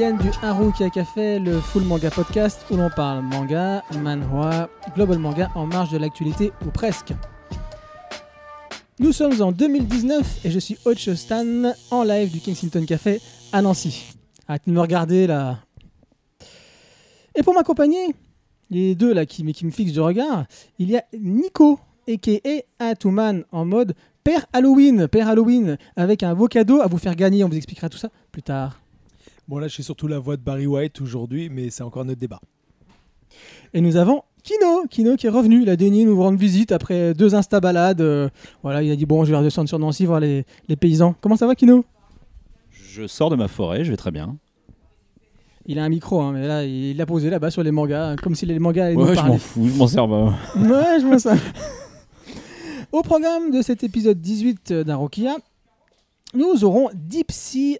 viennent 0.00 0.16
du 0.16 0.30
Haruki 0.40 0.90
Café, 0.90 1.38
le 1.38 1.60
Full 1.60 1.82
Manga 1.82 2.10
Podcast, 2.10 2.64
où 2.70 2.76
l'on 2.76 2.88
parle 2.88 3.22
manga, 3.22 3.84
manhwa, 4.00 4.70
global 4.94 5.18
manga 5.18 5.50
en 5.54 5.66
marge 5.66 5.90
de 5.90 5.98
l'actualité 5.98 6.52
ou 6.64 6.70
presque. 6.70 7.12
Nous 8.98 9.12
sommes 9.12 9.42
en 9.42 9.52
2019 9.52 10.46
et 10.46 10.50
je 10.50 10.58
suis 10.58 10.78
Ocho 10.86 11.14
Stan 11.14 11.74
en 11.90 12.02
live 12.02 12.32
du 12.32 12.40
Kensington 12.40 12.82
Café 12.86 13.20
à 13.52 13.60
Nancy. 13.60 14.14
Arrêtez 14.48 14.70
de 14.70 14.74
me 14.74 14.80
regarder 14.80 15.26
là. 15.26 15.58
Et 17.34 17.42
pour 17.42 17.52
m'accompagner, 17.52 18.14
les 18.70 18.94
deux 18.94 19.12
là 19.12 19.26
qui, 19.26 19.44
mais 19.44 19.52
qui 19.52 19.66
me 19.66 19.70
fixent 19.70 19.92
du 19.92 20.00
regard, 20.00 20.46
il 20.78 20.88
y 20.88 20.96
a 20.96 21.04
Nico, 21.12 21.78
a.k.a. 22.08 22.62
Atuman, 22.78 23.44
en 23.52 23.66
mode 23.66 23.94
Père 24.24 24.46
Halloween, 24.54 25.08
Père 25.08 25.28
Halloween, 25.28 25.76
avec 25.94 26.22
un 26.22 26.34
beau 26.34 26.46
cadeau 26.46 26.80
à 26.80 26.86
vous 26.86 26.96
faire 26.96 27.16
gagner. 27.16 27.44
On 27.44 27.50
vous 27.50 27.56
expliquera 27.56 27.90
tout 27.90 27.98
ça 27.98 28.08
plus 28.32 28.42
tard. 28.42 28.79
Bon, 29.50 29.58
là, 29.58 29.66
j'ai 29.66 29.82
surtout 29.82 30.06
la 30.06 30.20
voix 30.20 30.36
de 30.36 30.42
Barry 30.42 30.68
White 30.68 31.00
aujourd'hui, 31.00 31.48
mais 31.50 31.70
c'est 31.70 31.82
encore 31.82 32.04
notre 32.04 32.20
débat. 32.20 32.38
Et 33.74 33.80
nous 33.80 33.96
avons 33.96 34.22
Kino, 34.44 34.84
Kino 34.88 35.16
qui 35.16 35.26
est 35.26 35.30
revenu. 35.30 35.62
Il 35.62 35.68
a 35.70 35.74
daigné 35.74 36.04
nous 36.04 36.22
rendre 36.22 36.38
visite 36.38 36.70
après 36.70 37.14
deux 37.14 37.34
insta 37.34 37.58
balades. 37.58 38.00
Euh, 38.00 38.28
voilà, 38.62 38.80
il 38.84 38.92
a 38.92 38.94
dit 38.94 39.06
bon, 39.06 39.24
je 39.24 39.32
vais 39.32 39.36
redescendre 39.36 39.68
sur 39.68 39.80
Nancy 39.80 40.06
voir 40.06 40.20
les, 40.20 40.44
les 40.68 40.76
paysans. 40.76 41.16
Comment 41.20 41.34
ça 41.34 41.48
va, 41.48 41.56
Kino? 41.56 41.84
Je 42.70 43.08
sors 43.08 43.28
de 43.28 43.34
ma 43.34 43.48
forêt, 43.48 43.84
je 43.84 43.90
vais 43.90 43.96
très 43.96 44.12
bien. 44.12 44.36
Il 45.66 45.80
a 45.80 45.82
un 45.84 45.88
micro, 45.88 46.20
hein, 46.20 46.30
mais 46.32 46.46
là, 46.46 46.64
il 46.64 46.96
l'a 46.96 47.06
posé 47.06 47.28
là-bas 47.28 47.50
sur 47.50 47.64
les 47.64 47.72
mangas, 47.72 48.14
comme 48.22 48.36
si 48.36 48.46
les 48.46 48.60
mangas 48.60 48.84
allaient 48.86 48.94
nous 48.94 49.02
Ouais, 49.02 49.10
je 49.10 49.14
parler. 49.16 49.32
m'en 49.32 49.38
fous, 49.38 49.66
je 49.68 49.76
m'en 49.76 49.88
sers 49.88 50.06
pas. 50.08 50.26
Ouais, 50.58 51.00
je 51.00 51.06
vois 51.06 51.18
ça. 51.18 51.34
Au 52.92 53.02
programme 53.02 53.50
de 53.50 53.62
cet 53.62 53.82
épisode 53.82 54.20
18 54.20 54.72
d'Arokia, 54.72 55.38
nous 56.34 56.64
aurons 56.64 56.90
Deep 56.94 57.32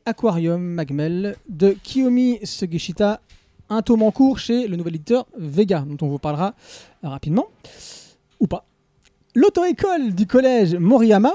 Aquarium 0.05 0.61
Magmel 0.61 1.37
de 1.49 1.71
Kiyomi 1.71 2.41
Sugeshita, 2.43 3.21
un 3.69 3.83
tome 3.83 4.03
en 4.03 4.11
cours 4.11 4.39
chez 4.39 4.67
le 4.67 4.77
nouvel 4.77 4.97
éditeur 4.97 5.27
Vega, 5.39 5.85
dont 5.87 6.05
on 6.05 6.09
vous 6.11 6.19
parlera 6.19 6.55
rapidement, 7.03 7.47
ou 8.41 8.47
pas. 8.47 8.65
L'auto-école 9.35 10.15
du 10.15 10.27
collège 10.27 10.75
Moriyama, 10.75 11.35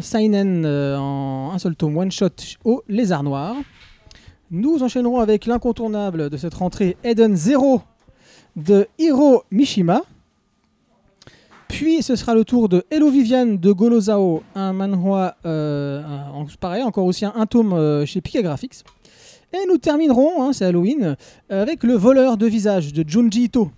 Seinen 0.00 0.64
euh, 0.64 0.96
en 0.96 1.50
un 1.52 1.58
seul 1.58 1.74
tome 1.74 1.96
one-shot 1.96 2.28
au 2.64 2.82
Lézard 2.88 3.24
Noir. 3.24 3.56
Nous 4.50 4.82
enchaînerons 4.82 5.20
avec 5.20 5.46
l'incontournable 5.46 6.30
de 6.30 6.36
cette 6.36 6.54
rentrée 6.54 6.96
Eden 7.02 7.36
Zero 7.36 7.82
de 8.56 8.86
Hiro 8.98 9.42
Mishima. 9.50 10.02
Puis 11.72 12.02
ce 12.02 12.16
sera 12.16 12.34
le 12.34 12.44
tour 12.44 12.68
de 12.68 12.84
Hello 12.90 13.10
Viviane 13.10 13.56
de 13.56 13.72
Golozao, 13.72 14.42
un 14.54 14.74
manhwa, 14.74 15.36
euh, 15.46 16.02
pareil, 16.60 16.82
encore 16.82 17.06
aussi 17.06 17.24
un, 17.24 17.46
tome 17.46 17.72
euh, 17.72 18.04
chez 18.04 18.20
Pika 18.20 18.42
Graphics. 18.42 18.84
Et 19.54 19.66
nous 19.66 19.78
terminerons, 19.78 20.42
hein, 20.42 20.52
c'est 20.52 20.66
Halloween, 20.66 21.16
euh, 21.50 21.62
avec 21.62 21.82
Le 21.82 21.94
voleur 21.94 22.36
de 22.36 22.46
visage 22.46 22.92
de 22.92 23.08
Junji 23.08 23.44
Ito. 23.44 23.70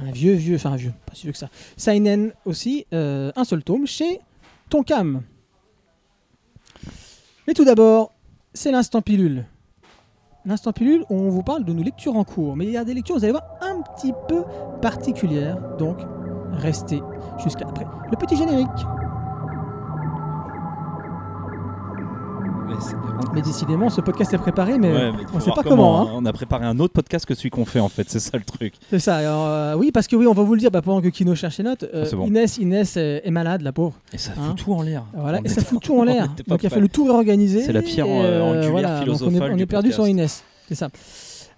Un 0.00 0.12
vieux, 0.12 0.34
vieux, 0.34 0.54
enfin 0.54 0.70
un 0.70 0.76
vieux, 0.76 0.92
pas 1.04 1.14
si 1.16 1.24
vieux 1.24 1.32
que 1.32 1.38
ça. 1.38 1.48
Seinen 1.76 2.32
aussi, 2.44 2.86
un 2.92 3.44
seul 3.44 3.64
tome 3.64 3.88
chez 3.88 4.20
Tonkam. 4.70 5.22
Mais 7.48 7.54
tout 7.54 7.64
d'abord, 7.64 8.12
c'est 8.54 8.70
l'instant 8.70 9.02
pilule. 9.02 9.46
L'instant 10.44 10.72
pilule, 10.72 11.04
on 11.10 11.28
vous 11.28 11.42
parle 11.42 11.64
de 11.64 11.72
nos 11.72 11.82
lectures 11.82 12.16
en 12.16 12.24
cours. 12.24 12.56
Mais 12.56 12.66
il 12.66 12.72
y 12.72 12.76
a 12.76 12.84
des 12.84 12.94
lectures, 12.94 13.16
vous 13.16 13.24
allez 13.24 13.32
voir, 13.32 13.44
un 13.60 13.82
petit 13.82 14.12
peu 14.28 14.44
particulières. 14.80 15.58
Donc, 15.76 15.98
restez 16.52 17.02
jusqu'à 17.42 17.66
après 17.68 17.86
le 18.10 18.16
petit 18.16 18.36
générique. 18.36 18.68
Mais 22.68 23.40
on- 23.40 23.42
décidément, 23.42 23.90
ce 23.90 24.00
podcast 24.00 24.32
est 24.34 24.38
préparé, 24.38 24.78
mais, 24.78 24.92
Ouais, 24.92 25.12
mais 25.12 25.24
faut 25.24 25.36
on 25.36 25.40
sait 25.40 25.44
voir 25.46 25.56
pas 25.56 25.62
comment. 25.62 26.02
hein. 26.02 26.10
On 26.14 26.24
a 26.26 26.32
préparé 26.32 26.64
un 26.64 26.78
autre 26.80 26.92
podcast 26.94 27.26
que 27.26 27.34
celui 27.34 27.50
qu'on 27.50 27.64
fait 27.64 27.80
en 27.80 27.88
fait, 27.88 28.08
c'est 28.08 28.18
ça 28.20 28.36
le 28.38 28.44
truc. 28.44 28.74
C'est 28.90 28.98
ça. 28.98 29.16
alors, 29.16 29.46
euh, 29.46 29.74
oui, 29.76 29.90
parce 29.92 30.06
que 30.06 30.16
oui, 30.16 30.26
on 30.26 30.32
va 30.32 30.42
vous 30.42 30.54
le 30.54 30.60
dire 30.60 30.70
bah, 30.70 30.80
pendant 30.82 31.00
que 31.00 31.08
Kino 31.08 31.34
cherche 31.34 31.56
ses 31.56 31.62
notes. 31.62 31.84
euh, 31.94 32.06
Ah, 32.10 32.16
bon. 32.16 32.26
Inès, 32.26 32.58
Inès 32.58 32.94
euh, 32.96 33.20
est 33.22 33.30
malade, 33.30 33.62
la 33.62 33.72
pauvre. 33.72 33.94
Et 34.12 34.18
ça 34.18 34.32
Hein 34.38 34.48
fout 34.48 34.56
tout 34.56 34.72
en 34.74 34.82
l'air. 34.82 35.04
Voilà, 35.14 35.38
On 35.40 35.44
et 35.44 35.48
ça 35.48 35.60
fout 35.62 35.82
tout 35.82 35.98
en 35.98 36.04
l'air. 36.04 36.24
on 36.24 36.28
Donc 36.28 36.36
il 36.48 36.52
a 36.52 36.56
prêts. 36.56 36.68
fallu 36.70 36.88
tout 36.88 37.04
réorganiser. 37.04 37.62
C'est 37.62 37.72
la 37.72 37.82
pierre, 37.82 38.06
et, 38.06 38.10
euh, 38.24 38.38
donc 38.62 38.74
on 38.74 38.78
est, 38.78 39.00
philosophale 39.00 39.52
on 39.52 39.56
du 39.56 39.62
est 39.62 39.66
perdu 39.66 39.88
podcast. 39.88 39.94
sur 39.94 40.06
Inès. 40.08 40.44
C'est 40.68 40.74
ça. 40.74 40.88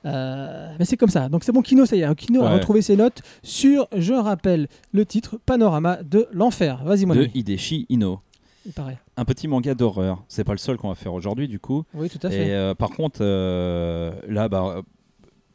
Euh, 0.07 0.75
mais 0.79 0.85
c'est 0.85 0.97
comme 0.97 1.09
ça. 1.09 1.29
Donc 1.29 1.45
c'est 1.45 1.53
bon, 1.53 1.63
Kino, 1.63 1.87
ça 1.87 1.97
y 1.97 2.03
est. 2.03 2.15
Kino 2.15 2.43
a 2.43 2.47
Ouais. 2.49 2.55
retrouvé 2.55 2.83
ses 2.83 2.97
notes 2.97 3.23
sur, 3.43 3.89
je 3.97 4.13
rappelle, 4.13 4.69
le 4.93 5.07
titre 5.07 5.39
Panorama 5.47 5.99
de 6.03 6.27
l'enfer. 6.33 6.83
Vas-y, 6.85 7.07
mon 7.07 7.15
de. 7.15 7.29
Hideshi 7.35 7.87
Ino. 7.89 8.21
Il 8.67 8.73
paraît. 8.73 8.99
Un 9.17 9.25
petit 9.27 9.47
manga 9.49 9.75
d'horreur. 9.75 10.25
C'est 10.29 10.45
pas 10.45 10.53
le 10.53 10.59
seul 10.59 10.77
qu'on 10.79 10.89
va 10.89 10.95
faire 10.95 11.13
aujourd'hui 11.15 11.49
du 11.49 11.59
coup. 11.59 11.85
Oui, 11.95 12.09
tout 12.09 12.19
à 12.27 12.29
Et 12.29 12.33
fait. 12.33 12.51
euh, 12.53 12.75
par 12.75 12.91
contre, 12.91 13.19
euh, 13.21 14.13
là, 14.29 14.49
bah, 14.49 14.81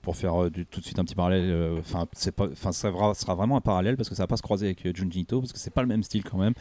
pour 0.03 0.15
faire 0.15 0.43
euh, 0.43 0.49
du- 0.51 0.65
tout 0.65 0.79
de 0.79 0.85
suite 0.85 0.97
un 0.99 1.03
petit 1.03 1.15
parallèle, 1.15 1.75
enfin, 1.79 2.05
c'est 2.13 2.31
pas, 2.35 2.45
enfin, 2.51 2.71
ça 2.71 2.91
sera 3.15 3.35
vraiment 3.35 3.57
un 3.57 3.61
parallèle 3.61 3.97
parce 3.97 4.09
que 4.09 4.15
ça 4.15 4.23
va 4.23 4.27
pas 4.27 4.37
se 4.37 4.41
croiser 4.43 4.67
avec 4.67 4.95
Junji 4.95 5.21
Ito 5.21 5.41
parce 5.41 5.51
que 5.53 5.59
c'est 5.59 5.73
pas 5.73 5.81
le 5.81 5.87
même 5.87 6.03
style 6.03 6.23
quand 6.23 6.37
même. 6.37 6.53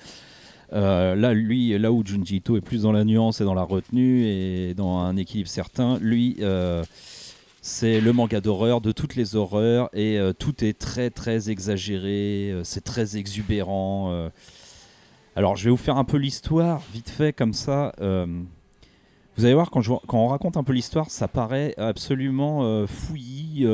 Là, 0.73 1.33
lui, 1.35 1.79
là 1.79 1.93
où 1.93 2.03
Junji 2.05 2.37
Ito 2.37 2.57
est 2.57 2.61
plus 2.63 2.83
dans 2.83 2.93
la 2.93 3.05
nuance 3.05 3.41
et 3.41 3.45
dans 3.45 3.55
la 3.55 3.63
retenue 3.63 4.25
et 4.27 4.75
dans 4.75 4.99
un 4.99 5.17
équilibre 5.17 5.49
certain, 5.49 5.99
lui, 6.01 6.37
c'est 7.69 8.01
le 8.01 8.13
manga 8.13 8.41
d'horreur 8.41 8.81
de 8.81 8.93
toutes 8.93 9.15
les 9.15 9.37
horreurs 9.37 9.91
et 9.93 10.19
euh, 10.19 10.33
tout 10.33 10.65
est 10.65 10.77
très 10.77 11.11
très 11.11 11.51
exagéré, 11.51 12.51
euh, 12.51 12.65
c'est 12.65 12.83
très 12.83 13.17
exubérant. 13.17 14.11
euh. 14.11 14.31
Alors, 15.37 15.55
je 15.55 15.65
vais 15.65 15.71
vous 15.71 15.77
faire 15.77 15.99
un 15.99 16.05
peu 16.05 16.17
l'histoire 16.17 16.81
vite 16.93 17.11
fait 17.11 17.33
comme 17.33 17.53
ça. 17.53 17.93
vous 18.01 19.45
allez 19.45 19.55
voir, 19.55 19.71
quand, 19.71 19.83
on 20.13 20.27
raconte 20.27 20.57
un 20.57 20.65
peu 20.65 20.73
l'histoire, 20.73 21.11
ça 21.11 21.29
paraît 21.29 21.75
absolument 21.77 22.61
euh, 22.63 22.87
fouillis, 22.87 23.67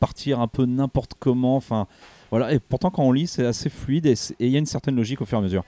partir 0.00 0.40
un 0.40 0.48
peu 0.48 0.66
n'importe 0.66 1.14
comment. 1.18 1.56
Enfin, 1.56 1.86
voilà. 2.30 2.52
Et 2.52 2.58
pourtant, 2.58 2.90
quand 2.90 3.04
on 3.04 3.12
lit, 3.12 3.28
c'est 3.28 3.46
assez 3.46 3.70
fluide 3.70 4.06
et 4.06 4.16
il 4.40 4.48
y 4.48 4.56
a 4.56 4.58
une 4.58 4.66
certaine 4.66 4.96
logique 4.96 5.22
au 5.22 5.24
fur 5.24 5.38
et 5.38 5.40
à 5.40 5.44
mesure. 5.44 5.64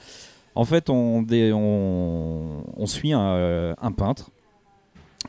En 0.54 0.64
fait, 0.64 0.90
on, 0.90 1.24
suit 2.86 3.12
un 3.12 3.92
peintre 3.96 4.30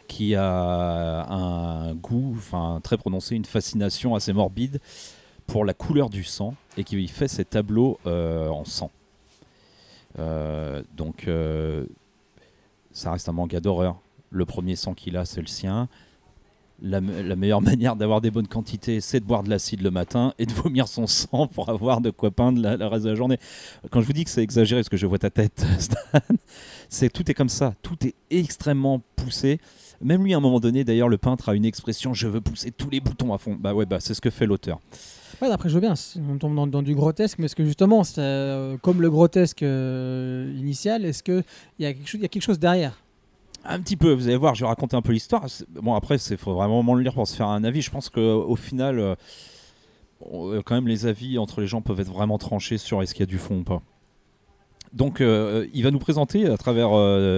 qui 0.08 0.36
a 0.36 1.26
un 1.30 1.94
goût 1.96 2.34
enfin, 2.38 2.80
très 2.84 2.98
prononcé, 2.98 3.36
une 3.36 3.46
fascination 3.46 4.16
assez 4.16 4.34
morbide 4.34 4.80
pour 5.48 5.66
la 5.66 5.74
couleur 5.74 6.10
du 6.10 6.24
sang 6.24 6.56
et 6.78 6.84
qui 6.84 7.08
fait 7.08 7.28
ses 7.28 7.46
tableaux 7.46 8.00
euh, 8.06 8.50
en 8.50 8.66
sang. 8.66 8.92
Euh, 10.18 10.82
donc, 10.96 11.28
euh, 11.28 11.86
ça 12.92 13.12
reste 13.12 13.30
un 13.30 13.34
manga 13.34 13.60
d'horreur. 13.60 14.00
Le 14.32 14.46
premier 14.46 14.76
sang 14.76 14.94
qu'il 14.94 15.18
a, 15.18 15.26
c'est 15.26 15.42
le 15.42 15.48
sien. 15.48 15.88
La, 16.82 17.02
me- 17.02 17.22
la 17.22 17.36
meilleure 17.36 17.62
manière 17.74 17.96
d'avoir 17.96 18.22
des 18.22 18.32
bonnes 18.32 18.48
quantités, 18.48 19.02
c'est 19.02 19.20
de 19.20 19.26
boire 19.26 19.44
de 19.44 19.50
l'acide 19.50 19.82
le 19.82 19.92
matin 19.92 20.34
et 20.40 20.46
de 20.46 20.54
vomir 20.54 20.88
son 20.88 21.08
sang 21.08 21.48
pour 21.48 21.70
avoir 21.70 22.00
de 22.02 22.10
quoi 22.10 22.32
peindre 22.32 22.62
le 22.62 22.86
reste 22.86 23.06
de 23.06 23.10
la 23.10 23.16
journée. 23.16 23.38
Quand 23.92 24.02
je 24.02 24.06
vous 24.08 24.14
dis 24.14 24.24
que 24.24 24.30
c'est 24.30 24.44
exagéré, 24.44 24.82
parce 24.82 24.90
que 24.90 24.98
je 24.98 25.06
vois 25.08 25.20
ta 25.20 25.30
tête, 25.30 25.66
Stan, 25.80 25.98
c'est 26.90 27.10
tout 27.12 27.30
est 27.30 27.34
comme 27.34 27.50
ça. 27.50 27.74
Tout 27.82 27.98
est 28.06 28.16
extrêmement 28.30 29.02
poussé. 29.16 29.60
Même 30.02 30.24
lui, 30.24 30.34
à 30.34 30.38
un 30.38 30.40
moment 30.40 30.60
donné, 30.60 30.84
d'ailleurs, 30.84 31.10
le 31.10 31.18
peintre 31.18 31.50
a 31.50 31.56
une 31.56 31.66
expression 31.66 32.14
je 32.14 32.28
veux 32.28 32.42
pousser 32.42 32.72
tous 32.72 32.90
les 32.90 33.00
boutons 33.02 33.34
à 33.34 33.38
fond. 33.38 33.58
Bah 33.60 33.74
ouais, 33.74 33.86
bah 33.86 34.00
c'est 34.00 34.14
ce 34.14 34.22
que 34.22 34.30
fait 34.30 34.46
l'auteur. 34.46 34.80
Ouais, 35.42 35.50
après, 35.52 35.70
je 35.70 35.76
veux 35.76 35.82
bien. 35.82 35.94
On 36.30 36.38
tombe 36.38 36.56
dans, 36.56 36.68
dans 36.68 36.82
du 36.82 36.96
grotesque, 36.96 37.38
mais 37.40 37.46
est-ce 37.46 37.56
que 37.56 37.66
justement, 37.66 38.04
euh, 38.18 38.78
comme 38.82 39.02
le 39.02 39.10
grotesque 39.10 39.64
euh, 39.64 40.54
initial, 40.58 41.06
est-ce 41.06 41.24
qu'il 41.24 41.44
y, 41.80 41.86
a 41.86 41.94
quelque 41.94 42.08
chose- 42.08 42.20
il 42.20 42.24
y 42.24 42.26
a 42.26 42.30
quelque 42.30 42.44
chose 42.44 42.60
derrière? 42.60 43.02
Un 43.66 43.82
petit 43.82 43.98
peu, 43.98 44.14
vous 44.14 44.28
allez 44.28 44.38
voir, 44.38 44.56
je 44.56 44.64
vais 44.64 44.68
raconter 44.68 44.96
un 44.96 45.02
peu 45.02 45.12
l'histoire. 45.12 45.46
Bon, 45.82 45.94
après, 45.94 46.16
il 46.16 46.38
faut 46.38 46.54
vraiment 46.54 46.94
le 46.94 47.04
lire 47.04 47.14
pour 47.14 47.28
se 47.28 47.36
faire 47.36 47.48
un 47.48 47.64
avis. 47.66 47.82
Je 47.82 47.92
pense 47.92 48.10
qu'au 48.10 48.56
final, 48.56 49.00
euh, 49.00 50.62
quand 50.66 50.76
même, 50.76 50.88
les 50.88 51.06
avis 51.06 51.38
entre 51.38 51.60
les 51.62 51.68
gens 51.68 51.82
peuvent 51.82 52.00
être 52.00 52.12
vraiment 52.12 52.38
tranchés 52.38 52.78
sur 52.78 53.02
est-ce 53.02 53.14
qu'il 53.14 53.22
y 53.22 53.24
a 53.24 53.32
du 53.32 53.38
fond 53.38 53.60
ou 53.60 53.64
pas. 53.64 53.82
Donc, 54.94 55.20
il 55.20 55.84
va 55.84 55.92
nous 55.92 56.00
présenter 56.00 56.48
à 56.48 56.58
travers 56.58 56.90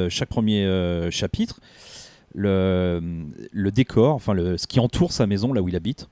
chaque 0.10 0.30
premier 0.30 0.66
chapitre 1.12 1.60
le, 2.34 3.70
décor, 3.72 4.16
enfin 4.16 4.34
le, 4.34 4.58
ce 4.58 4.68
qui 4.68 4.80
entoure 4.80 5.12
sa 5.12 5.28
maison, 5.28 5.54
là 5.54 5.62
où 5.62 5.70
il 5.70 5.76
habite. 5.76 6.08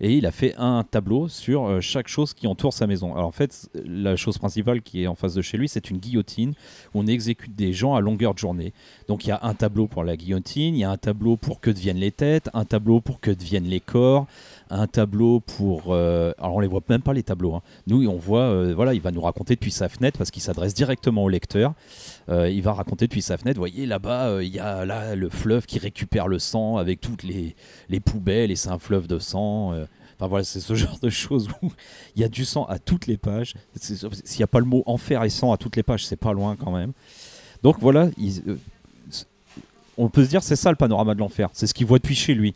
Et 0.00 0.16
il 0.16 0.26
a 0.26 0.30
fait 0.30 0.54
un 0.58 0.84
tableau 0.88 1.26
sur 1.26 1.66
euh, 1.66 1.80
chaque 1.80 2.06
chose 2.06 2.32
qui 2.32 2.46
entoure 2.46 2.72
sa 2.72 2.86
maison. 2.86 3.14
Alors 3.14 3.26
en 3.26 3.32
fait, 3.32 3.68
la 3.84 4.14
chose 4.14 4.38
principale 4.38 4.80
qui 4.80 5.02
est 5.02 5.08
en 5.08 5.16
face 5.16 5.34
de 5.34 5.42
chez 5.42 5.58
lui, 5.58 5.68
c'est 5.68 5.90
une 5.90 5.98
guillotine 5.98 6.54
où 6.94 7.00
on 7.00 7.06
exécute 7.06 7.56
des 7.56 7.72
gens 7.72 7.96
à 7.96 8.00
longueur 8.00 8.32
de 8.32 8.38
journée. 8.38 8.72
Donc 9.08 9.24
il 9.24 9.30
y 9.30 9.32
a 9.32 9.40
un 9.42 9.54
tableau 9.54 9.88
pour 9.88 10.04
la 10.04 10.16
guillotine, 10.16 10.76
il 10.76 10.80
y 10.80 10.84
a 10.84 10.90
un 10.90 10.96
tableau 10.96 11.36
pour 11.36 11.60
que 11.60 11.70
deviennent 11.70 11.98
les 11.98 12.12
têtes, 12.12 12.48
un 12.54 12.64
tableau 12.64 13.00
pour 13.00 13.18
que 13.18 13.32
deviennent 13.32 13.64
les 13.64 13.80
corps, 13.80 14.26
un 14.70 14.86
tableau 14.86 15.40
pour... 15.40 15.92
euh, 15.94 16.32
alors 16.38 16.56
on 16.56 16.60
les 16.60 16.68
voit 16.68 16.82
même 16.88 17.02
pas 17.02 17.12
les 17.12 17.22
tableaux. 17.22 17.54
hein. 17.54 17.62
Nous 17.86 18.06
on 18.08 18.16
voit, 18.16 18.42
euh, 18.42 18.72
voilà, 18.74 18.94
il 18.94 19.00
va 19.00 19.10
nous 19.10 19.20
raconter 19.20 19.54
depuis 19.54 19.70
sa 19.70 19.88
fenêtre 19.88 20.18
parce 20.18 20.30
qu'il 20.30 20.42
s'adresse 20.42 20.74
directement 20.74 21.24
au 21.24 21.28
lecteur. 21.28 21.74
Euh, 22.28 22.48
il 22.50 22.62
va 22.62 22.72
raconter 22.72 23.06
depuis 23.06 23.22
sa 23.22 23.36
fenêtre, 23.38 23.58
voyez 23.58 23.86
là-bas, 23.86 24.42
il 24.42 24.48
y 24.54 24.58
a 24.58 24.84
là 24.84 25.14
le 25.14 25.28
fleuve 25.30 25.66
qui 25.66 25.78
récupère 25.78 26.28
le 26.28 26.38
sang 26.38 26.76
avec 26.76 27.00
toutes 27.00 27.22
les, 27.22 27.54
les 27.88 28.00
poubelles 28.00 28.50
et 28.50 28.56
c'est 28.56 28.70
un 28.70 28.78
fleuve 28.78 29.06
de 29.06 29.18
sang. 29.18 29.72
Enfin 30.16 30.26
voilà, 30.26 30.44
c'est 30.44 30.60
ce 30.60 30.74
genre 30.76 30.98
de 31.00 31.10
choses 31.10 31.48
où 31.62 31.70
il 32.16 32.22
y 32.22 32.24
a 32.24 32.28
du 32.28 32.44
sang 32.44 32.64
à 32.64 32.78
toutes 32.78 33.06
les 33.06 33.16
pages. 33.16 33.54
S'il 33.80 34.08
n'y 34.38 34.42
a 34.42 34.48
pas 34.48 34.58
le 34.60 34.64
mot 34.66 34.82
enfer 34.86 35.22
et 35.24 35.30
sang 35.30 35.52
à 35.52 35.56
toutes 35.56 35.76
les 35.76 35.82
pages, 35.82 36.04
c'est 36.04 36.16
pas 36.16 36.32
loin 36.32 36.56
quand 36.56 36.72
même. 36.72 36.92
Donc 37.62 37.76
voilà, 37.80 38.08
il- 38.18 38.42
on 39.96 40.08
peut 40.08 40.24
se 40.24 40.28
dire 40.30 40.42
c'est 40.42 40.56
ça 40.56 40.70
le 40.70 40.76
panorama 40.76 41.14
de 41.14 41.18
l'enfer, 41.20 41.48
c'est 41.52 41.66
ce 41.66 41.74
qu'il 41.74 41.86
voit 41.86 41.98
depuis 41.98 42.14
chez 42.14 42.34
lui. 42.34 42.54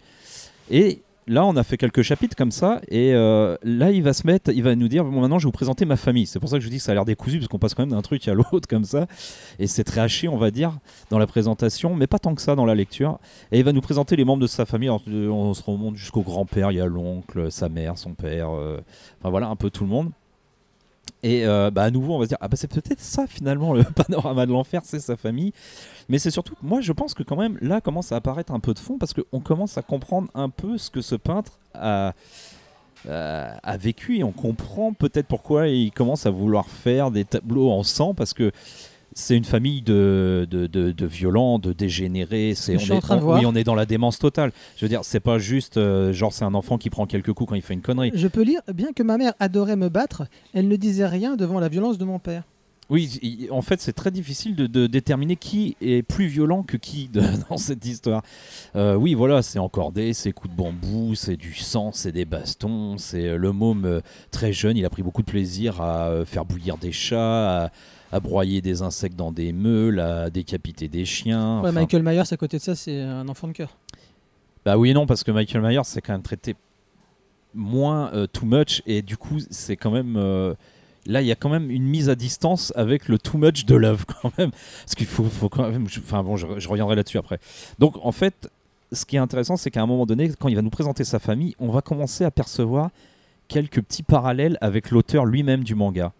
Et 0.70 1.02
là, 1.26 1.44
on 1.44 1.56
a 1.56 1.62
fait 1.62 1.76
quelques 1.76 2.02
chapitres 2.02 2.36
comme 2.36 2.50
ça, 2.50 2.80
et 2.88 3.12
euh, 3.14 3.56
là, 3.62 3.90
il 3.90 4.02
va 4.02 4.12
se 4.12 4.26
mettre, 4.26 4.50
il 4.52 4.62
va 4.62 4.74
nous 4.74 4.88
dire 4.88 5.04
bon, 5.04 5.20
maintenant, 5.20 5.38
je 5.38 5.44
vais 5.44 5.48
vous 5.48 5.52
présenter 5.52 5.84
ma 5.84 5.96
famille. 5.96 6.26
C'est 6.26 6.40
pour 6.40 6.48
ça 6.48 6.58
que 6.58 6.64
je 6.64 6.69
dis 6.69 6.78
que 6.78 6.82
ça 6.82 6.92
a 6.92 6.94
l'air 6.94 7.04
décousu, 7.04 7.38
parce 7.38 7.48
qu'on 7.48 7.58
passe 7.58 7.74
quand 7.74 7.82
même 7.82 7.90
d'un 7.90 8.02
truc 8.02 8.26
à 8.28 8.34
l'autre 8.34 8.69
comme 8.69 8.84
ça, 8.84 9.06
et 9.58 9.66
c'est 9.66 9.84
très 9.84 10.00
haché, 10.00 10.28
on 10.28 10.36
va 10.38 10.50
dire, 10.50 10.78
dans 11.10 11.19
la 11.19 11.26
présentation, 11.26 11.94
mais 11.94 12.06
pas 12.06 12.19
tant 12.19 12.34
que 12.34 12.42
ça 12.42 12.54
dans 12.54 12.66
la 12.66 12.74
lecture. 12.74 13.19
Et 13.50 13.58
il 13.58 13.64
va 13.64 13.72
nous 13.72 13.80
présenter 13.80 14.16
les 14.16 14.24
membres 14.24 14.42
de 14.42 14.46
sa 14.46 14.66
famille. 14.66 14.90
On 14.90 15.54
se 15.54 15.62
remonte 15.62 15.96
jusqu'au 15.96 16.22
grand-père, 16.22 16.70
il 16.70 16.76
y 16.76 16.80
a 16.80 16.86
l'oncle, 16.86 17.50
sa 17.50 17.69
mère, 17.69 17.98
son 17.98 18.14
père, 18.14 18.50
euh, 18.50 18.80
enfin 19.20 19.30
voilà, 19.30 19.48
un 19.48 19.56
peu 19.56 19.70
tout 19.70 19.84
le 19.84 19.90
monde. 19.90 20.10
Et 21.22 21.46
euh, 21.46 21.70
bah, 21.70 21.84
à 21.84 21.90
nouveau, 21.90 22.14
on 22.14 22.19
va 22.19 22.24
se 22.24 22.30
dire, 22.30 22.38
ah 22.40 22.48
bah 22.48 22.56
c'est 22.56 22.69
peut-être 22.69 23.00
ça 23.00 23.26
finalement 23.26 23.74
le 23.74 23.84
panorama 23.94 24.44
de 24.46 24.52
l'enfer, 24.52 24.82
c'est 24.84 25.00
sa 25.00 25.16
famille. 25.16 25.52
Mais 26.08 26.19
c'est 26.19 26.30
surtout, 26.30 26.54
moi 26.62 26.80
je 26.80 26.92
pense 26.92 27.14
que 27.14 27.22
quand 27.22 27.36
même 27.36 27.58
là 27.60 27.80
commence 27.80 28.10
à 28.12 28.16
apparaître 28.16 28.52
un 28.52 28.60
peu 28.60 28.74
de 28.74 28.78
fond 28.78 28.98
parce 28.98 29.14
qu'on 29.14 29.40
commence 29.40 29.78
à 29.78 29.82
comprendre 29.82 30.28
un 30.34 30.48
peu 30.48 30.78
ce 30.78 30.90
que 30.90 31.00
ce 31.00 31.14
peintre 31.14 31.58
a, 31.74 32.12
euh, 33.06 33.54
a 33.62 33.76
vécu 33.76 34.19
et 34.19 34.24
on 34.24 34.32
comprend 34.32 34.92
peut-être 34.92 35.28
pourquoi 35.28 35.69
il 35.69 35.92
commence 35.92 36.26
à 36.26 36.30
vouloir 36.30 36.66
faire 36.66 37.12
des 37.12 37.24
tableaux 37.24 37.70
en 37.70 37.84
sang 37.84 38.14
parce 38.14 38.34
que 38.34 38.50
c'est 39.14 39.36
une 39.36 39.44
famille 39.44 39.82
de, 39.82 40.46
de, 40.50 40.66
de, 40.66 40.92
de 40.92 41.06
violents, 41.06 41.58
de 41.58 41.72
dégénérés. 41.72 42.54
C'est, 42.54 42.76
on, 42.76 42.94
en 42.94 42.96
est, 42.98 43.16
de 43.16 43.20
voir. 43.20 43.38
oui, 43.38 43.46
on 43.46 43.54
est 43.54 43.64
dans 43.64 43.74
la 43.74 43.86
démence 43.86 44.18
totale. 44.18 44.52
Je 44.76 44.84
veux 44.84 44.88
dire, 44.88 45.00
c'est 45.04 45.20
pas 45.20 45.38
juste 45.38 45.76
euh, 45.76 46.12
genre 46.12 46.32
c'est 46.32 46.44
un 46.44 46.54
enfant 46.54 46.78
qui 46.78 46.90
prend 46.90 47.06
quelques 47.06 47.32
coups 47.32 47.50
quand 47.50 47.54
il 47.56 47.62
fait 47.62 47.74
une 47.74 47.82
connerie. 47.82 48.10
Je 48.14 48.28
peux 48.28 48.42
lire, 48.42 48.60
bien 48.72 48.92
que 48.92 49.02
ma 49.02 49.18
mère 49.18 49.34
adorait 49.40 49.76
me 49.76 49.88
battre, 49.88 50.24
elle 50.54 50.68
ne 50.68 50.76
disait 50.76 51.06
rien 51.06 51.36
devant 51.36 51.60
la 51.60 51.68
violence 51.68 51.98
de 51.98 52.04
mon 52.04 52.18
père. 52.18 52.42
Oui, 52.90 53.18
il- 53.22 53.50
en 53.50 53.62
fait, 53.62 53.80
c'est 53.80 53.92
très 53.94 54.10
difficile 54.10 54.54
de, 54.54 54.66
de 54.66 54.86
déterminer 54.86 55.36
qui 55.36 55.76
est 55.80 56.02
plus 56.02 56.26
violent 56.26 56.62
que 56.62 56.76
qui 56.76 57.08
de- 57.08 57.22
dans 57.48 57.56
cette 57.56 57.86
histoire. 57.86 58.22
Euh, 58.76 58.96
oui, 58.96 59.14
voilà, 59.14 59.40
c'est 59.40 59.58
encordé, 59.58 60.12
c'est 60.12 60.32
coups 60.32 60.52
de 60.52 60.56
bambou, 60.58 61.14
c'est 61.14 61.36
du 61.36 61.54
sang, 61.54 61.92
c'est 61.94 62.12
des 62.12 62.24
bastons, 62.26 62.98
c'est 62.98 63.28
euh, 63.28 63.36
le 63.38 63.52
môme 63.52 63.84
euh, 63.86 64.00
très 64.30 64.52
jeune, 64.52 64.76
il 64.76 64.84
a 64.84 64.90
pris 64.90 65.02
beaucoup 65.02 65.22
de 65.22 65.30
plaisir 65.30 65.80
à 65.80 66.24
faire 66.26 66.44
bouillir 66.44 66.76
des 66.76 66.92
chats, 66.92 67.64
à, 67.66 67.70
à 68.12 68.20
broyer 68.20 68.60
des 68.60 68.82
insectes 68.82 69.16
dans 69.16 69.32
des 69.32 69.52
meules, 69.52 69.98
à 69.98 70.30
décapiter 70.30 70.86
des 70.88 71.04
chiens. 71.04 71.60
Ouais, 71.62 71.70
enfin- 71.70 71.80
Michael 71.80 72.02
Myers, 72.02 72.30
à 72.30 72.36
côté 72.36 72.58
de 72.58 72.62
ça, 72.62 72.74
c'est 72.76 73.00
un 73.00 73.26
enfant 73.28 73.48
de 73.48 73.52
cœur. 73.52 73.76
Bah 74.64 74.76
oui 74.78 74.90
et 74.90 74.94
non, 74.94 75.06
parce 75.06 75.24
que 75.24 75.30
Michael 75.32 75.62
Myers, 75.62 75.80
c'est 75.84 76.00
quand 76.02 76.12
même 76.12 76.22
traité 76.22 76.54
moins 77.54 78.12
euh, 78.14 78.26
too 78.26 78.46
much, 78.46 78.82
et 78.86 79.02
du 79.02 79.16
coup, 79.16 79.38
c'est 79.50 79.76
quand 79.76 79.90
même. 79.90 80.16
euh, 80.16 80.54
Là, 81.04 81.20
il 81.20 81.26
y 81.26 81.32
a 81.32 81.34
quand 81.34 81.48
même 81.48 81.68
une 81.68 81.82
mise 81.82 82.08
à 82.08 82.14
distance 82.14 82.72
avec 82.76 83.08
le 83.08 83.18
too 83.18 83.36
much 83.36 83.64
de 83.66 83.74
Love, 83.74 84.04
quand 84.22 84.30
même. 84.38 84.52
Parce 84.52 84.94
qu'il 84.94 85.06
faut, 85.08 85.24
faut 85.24 85.48
quand 85.48 85.68
même. 85.68 85.86
Enfin 85.98 86.22
bon, 86.22 86.36
je, 86.36 86.46
je 86.58 86.68
reviendrai 86.68 86.94
là-dessus 86.94 87.18
après. 87.18 87.40
Donc, 87.80 87.96
en 88.04 88.12
fait, 88.12 88.48
ce 88.92 89.04
qui 89.04 89.16
est 89.16 89.18
intéressant, 89.18 89.56
c'est 89.56 89.72
qu'à 89.72 89.82
un 89.82 89.86
moment 89.86 90.06
donné, 90.06 90.30
quand 90.38 90.46
il 90.46 90.54
va 90.54 90.62
nous 90.62 90.70
présenter 90.70 91.02
sa 91.02 91.18
famille, 91.18 91.56
on 91.58 91.70
va 91.70 91.80
commencer 91.80 92.22
à 92.24 92.30
percevoir 92.30 92.90
quelques 93.48 93.82
petits 93.82 94.04
parallèles 94.04 94.56
avec 94.60 94.92
l'auteur 94.92 95.24
lui-même 95.26 95.64
du 95.64 95.74
manga. 95.74 96.12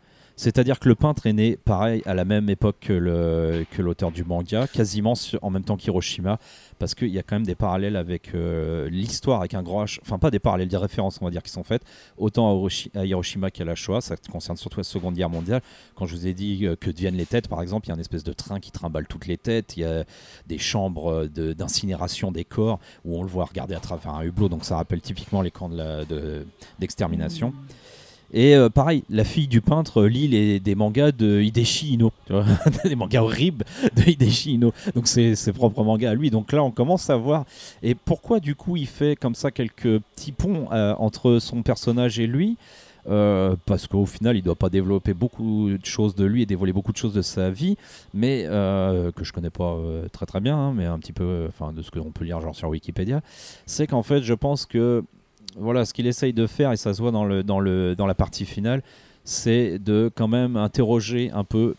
C'est-à-dire 0.43 0.81
que 0.81 0.89
le 0.89 0.97
peintre 0.97 1.29
est 1.29 1.33
né, 1.33 1.57
pareil, 1.57 2.03
à 2.05 2.15
la 2.15 2.25
même 2.25 2.51
époque 2.51 2.79
que 2.81 3.81
l'auteur 3.81 4.11
du 4.11 4.25
manga, 4.25 4.67
quasiment 4.67 5.13
en 5.41 5.51
même 5.51 5.63
temps 5.63 5.77
qu'Hiroshima, 5.77 6.41
parce 6.81 6.97
qu'il 6.97 7.11
y 7.11 7.19
a 7.21 7.23
quand 7.23 7.37
même 7.37 7.47
des 7.47 7.55
parallèles 7.55 7.95
avec 7.95 8.35
euh, 8.35 8.91
l'histoire, 8.91 9.39
avec 9.39 9.55
un 9.55 9.63
grand 9.63 9.85
H, 9.85 10.01
enfin 10.03 10.19
pas 10.19 10.33
des 10.33 10.41
parallèles, 10.41 10.67
des 10.67 10.77
références, 10.77 11.19
on 11.23 11.27
va 11.27 11.31
dire, 11.31 11.45
qui 11.45 11.53
sont 11.53 11.63
faites, 11.63 11.85
autant 12.17 12.51
à, 12.51 12.55
Hiroshi- 12.57 12.91
à 12.99 13.07
Hiroshima 13.07 13.53
qu'à 13.53 13.65
la 13.65 13.77
Shoah, 13.77 14.01
ça 14.01 14.17
concerne 14.33 14.57
surtout 14.57 14.81
la 14.81 14.83
Seconde 14.85 15.15
Guerre 15.15 15.31
mondiale. 15.31 15.63
Quand 15.95 16.07
je 16.07 16.17
vous 16.17 16.27
ai 16.27 16.35
dit 16.35 16.67
euh, 16.67 16.75
que 16.75 16.91
deviennent 16.91 17.15
les 17.15 17.27
têtes, 17.27 17.47
par 17.47 17.63
exemple, 17.63 17.87
il 17.87 17.91
y 17.91 17.93
a 17.93 17.95
une 17.95 18.01
espèce 18.01 18.25
de 18.25 18.33
train 18.33 18.59
qui 18.59 18.73
trimballe 18.73 19.07
toutes 19.07 19.29
les 19.29 19.39
têtes, 19.39 19.77
il 19.77 19.81
y 19.83 19.85
a 19.85 20.03
des 20.49 20.59
chambres 20.59 21.29
euh, 21.39 21.55
d'incinération 21.55 22.33
des 22.33 22.45
corps, 22.45 22.81
où 23.05 23.17
on 23.17 23.23
le 23.23 23.29
voit 23.29 23.45
regarder 23.45 23.77
à 23.77 23.81
travers 23.81 24.15
un 24.15 24.25
hublot, 24.25 24.49
donc 24.49 24.65
ça 24.65 24.75
rappelle 24.75 25.03
typiquement 25.03 25.41
les 25.41 25.53
camps 25.53 25.71
d'extermination. 26.81 27.55
Et 28.33 28.57
euh, 28.57 28.71
pareil, 28.71 29.05
la 29.11 29.25
fille 29.25 29.47
du 29.47 29.61
peintre 29.61 30.05
lit 30.05 30.61
des 30.61 30.75
mangas 30.75 31.13
de 31.13 31.41
Hideshi 31.43 31.95
Ino, 31.95 32.13
des 32.85 32.97
mangas 32.97 33.23
horribles 33.23 33.65
de 33.95 34.11
Hideshi 34.11 34.55
Ino. 34.55 34.73
Donc 34.95 35.07
c'est 35.07 35.35
ses 35.35 35.53
propres 35.53 35.85
mangas 35.85 36.11
à 36.11 36.15
lui. 36.15 36.31
Donc 36.31 36.53
là, 36.53 36.63
on 36.63 36.71
commence 36.71 37.11
à 37.11 37.17
voir. 37.17 37.45
Et 37.83 37.95
pourquoi 37.95 38.41
du 38.41 38.55
coup 38.55 38.77
il 38.77 38.87
fait 38.87 39.17
comme 39.17 39.35
ça 39.35 39.51
quelques 39.51 39.99
petits 39.99 40.33
ponts 40.33 40.69
euh, 40.73 40.95
entre 40.99 41.39
son 41.41 41.63
personnage 41.63 42.19
et 42.19 42.27
lui? 42.27 42.57
Euh, 43.09 43.57
parce 43.67 43.89
qu'au 43.89 44.07
final, 44.07 44.37
il 44.37 44.43
doit 44.43 44.55
pas 44.55 44.71
développer 44.71 45.13
beaucoup 45.13 45.71
de 45.71 45.85
choses 45.85 46.15
de 46.15 46.25
lui 46.25 46.43
et 46.43 46.47
dévoiler 46.47 46.73
beaucoup 46.73 46.93
de 46.93 46.97
choses 46.97 47.13
de 47.13 47.21
sa 47.21 47.51
vie, 47.51 47.77
mais 48.15 48.45
que 48.45 49.25
je 49.25 49.33
connais 49.33 49.51
pas 49.51 49.77
très 50.13 50.25
très 50.25 50.41
bien, 50.41 50.57
hein, 50.57 50.73
mais 50.73 50.87
un 50.87 51.01
petit 51.01 51.13
peu, 51.13 51.47
enfin 51.49 51.73
de 51.73 51.83
ce 51.83 51.91
qu'on 51.91 52.13
peut 52.13 52.25
lire 52.25 52.41
genre 52.41 52.55
sur 52.55 52.69
Wikipédia, 52.69 53.21
c'est 53.67 53.89
qu'en 53.89 54.05
fait, 54.05 54.23
je 54.23 54.35
pense 54.35 54.67
que 54.67 55.03
voilà, 55.57 55.85
ce 55.85 55.93
qu'il 55.93 56.07
essaye 56.07 56.33
de 56.33 56.47
faire, 56.47 56.73
et 56.73 56.77
ça 56.77 56.95
se 56.95 57.03
voit 57.03 57.11
dans, 57.11 57.27
la 57.61 58.15
partie 58.15 58.45
finale, 58.45 58.83
c'est 59.25 59.79
de 59.79 60.11
quand 60.15 60.29
même 60.29 60.57
interroger 60.57 61.31
un 61.33 61.45
peu, 61.45 61.75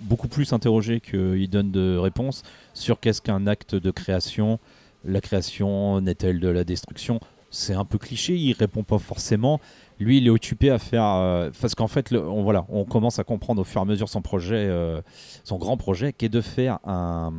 beaucoup 0.00 0.28
plus 0.28 0.52
interroger 0.52 1.00
qu'il 1.00 1.48
donne 1.50 1.70
de 1.70 1.96
réponses 1.96 2.42
sur 2.74 2.98
qu'est-ce 3.00 3.22
qu'un 3.22 3.46
acte 3.46 3.74
de 3.74 3.90
création. 3.90 4.58
La 5.04 5.20
création 5.20 6.00
n'est-elle 6.00 6.40
de 6.40 6.48
la 6.48 6.64
destruction? 6.64 7.20
C'est 7.50 7.74
un 7.74 7.84
peu 7.84 7.98
cliché, 7.98 8.36
il 8.36 8.52
répond 8.52 8.84
pas 8.84 8.98
forcément. 8.98 9.60
Lui, 9.98 10.18
il 10.18 10.26
est 10.26 10.30
occupé 10.30 10.70
à 10.70 10.78
faire. 10.78 11.04
euh, 11.04 11.50
parce 11.60 11.74
qu'en 11.74 11.88
fait, 11.88 12.14
on 12.14 12.84
commence 12.84 13.18
à 13.18 13.24
comprendre 13.24 13.60
au 13.60 13.64
fur 13.64 13.80
et 13.80 13.82
à 13.82 13.84
mesure 13.84 14.08
son 14.08 14.22
projet, 14.22 14.66
euh, 14.68 15.02
son 15.44 15.58
grand 15.58 15.76
projet, 15.76 16.12
qui 16.12 16.26
est 16.26 16.30
de 16.30 16.40
faire 16.40 16.78
un. 16.86 17.32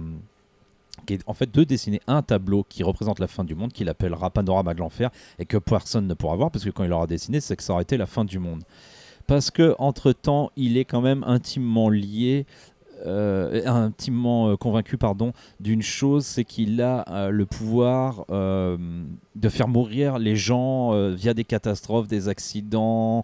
Qui 1.06 1.15
est 1.15 1.24
en 1.27 1.33
fait 1.33 1.51
de 1.53 1.63
dessiner 1.63 2.01
un 2.07 2.21
tableau 2.21 2.65
qui 2.68 2.83
représente 2.83 3.19
la 3.19 3.27
fin 3.27 3.44
du 3.44 3.56
monde, 3.56 3.74
qu'il 3.74 3.89
appellera 3.89 4.30
Panorama 4.30 4.74
de 4.74 4.80
l'enfer, 4.80 5.09
et 5.39 5.45
que 5.45 5.57
personne 5.57 6.07
ne 6.07 6.13
pourra 6.13 6.36
voir, 6.36 6.51
parce 6.51 6.63
que 6.63 6.69
quand 6.69 6.83
il 6.83 6.89
l'aura 6.89 7.07
dessiné, 7.07 7.39
c'est 7.39 7.56
que 7.56 7.63
ça 7.63 7.74
aurait 7.74 7.83
été 7.83 7.98
la 7.98 8.06
fin 8.06 8.25
du 8.25 8.39
monde. 8.39 8.63
Parce 9.27 9.51
que 9.51 9.75
entre 9.80 10.12
temps, 10.12 10.51
il 10.56 10.77
est 10.77 10.86
quand 10.86 11.01
même 11.01 11.24
intimement 11.25 11.89
lié, 11.89 12.45
euh, 13.06 13.65
intimement 13.65 14.50
euh, 14.50 14.57
convaincu, 14.57 14.98
pardon, 14.98 15.33
d'une 15.59 15.81
chose, 15.81 16.25
c'est 16.25 16.44
qu'il 16.44 16.81
a 16.81 17.06
euh, 17.09 17.30
le 17.30 17.45
pouvoir 17.45 18.26
de 18.28 19.49
faire 19.49 19.68
mourir 19.68 20.19
les 20.19 20.35
gens 20.35 21.09
via 21.11 21.33
des 21.33 21.44
catastrophes, 21.44 22.07
des 22.07 22.28
accidents. 22.28 23.23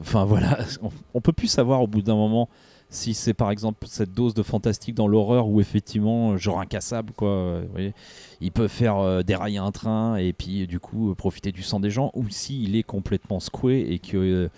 Enfin 0.00 0.24
voilà, 0.24 0.58
on, 0.82 0.90
on 1.14 1.20
peut 1.20 1.32
plus 1.32 1.48
savoir 1.48 1.82
au 1.82 1.86
bout 1.86 2.02
d'un 2.02 2.14
moment 2.14 2.48
si 2.90 3.14
c'est 3.14 3.34
par 3.34 3.50
exemple 3.52 3.86
cette 3.88 4.12
dose 4.12 4.34
de 4.34 4.42
fantastique 4.42 4.94
dans 4.96 5.06
l'horreur 5.08 5.46
ou 5.48 5.60
effectivement 5.60 6.36
genre 6.36 6.60
incassable 6.60 7.12
quoi. 7.12 7.28
euh, 7.28 7.62
vous 7.66 7.72
voyez. 7.72 7.94
il 8.40 8.50
peut 8.52 8.68
faire 8.68 8.98
euh, 8.98 9.22
dérailler 9.22 9.58
un 9.58 9.70
train 9.70 10.16
et 10.16 10.32
puis 10.32 10.66
du 10.66 10.80
coup 10.80 11.10
euh, 11.10 11.14
profiter 11.14 11.52
du 11.52 11.62
sang 11.62 11.78
des 11.80 11.90
gens 11.90 12.10
ou 12.14 12.28
s'il 12.28 12.74
est 12.76 12.82
complètement 12.82 13.38
secoué 13.40 13.86
et 13.92 14.00
que 14.00 14.16
euh, 14.16 14.48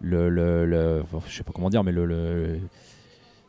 le, 0.00 0.28
le, 0.30 0.64
le- 0.66 1.02
je 1.26 1.36
sais 1.36 1.42
pas 1.42 1.52
comment 1.52 1.70
dire 1.70 1.82
mais 1.82 1.90
le, 1.92 2.04
le- 2.06 2.60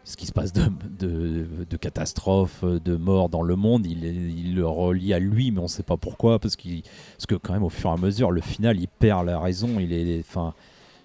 ce 0.06 0.18
qui 0.18 0.26
se 0.26 0.32
passe 0.32 0.54
de, 0.54 0.64
de, 1.00 1.46
de 1.70 1.78
catastrophes, 1.78 2.64
de 2.64 2.96
morts 2.96 3.30
dans 3.30 3.44
le 3.44 3.56
monde, 3.56 3.86
il, 3.86 4.56
le 4.56 4.66
relie 4.66 5.14
à 5.14 5.20
lui, 5.20 5.52
mais 5.52 5.60
on 5.60 5.64
ne 5.64 5.68
sait 5.68 5.84
pas 5.84 5.98
pourquoi, 5.98 6.40
parce, 6.40 6.56
que 6.56 7.36
quand 7.36 7.54
même 7.54 7.64
au 7.64 7.70
fur 7.70 7.92
et 7.92 7.94
à 7.94 7.98
mesure, 7.98 8.32
le 8.32 8.42
final, 8.42 8.80
il 8.80 8.88
perd 8.88 9.28
la 9.28 9.40
raison, 9.40 9.80
il 9.80 9.94
est, 9.94 10.24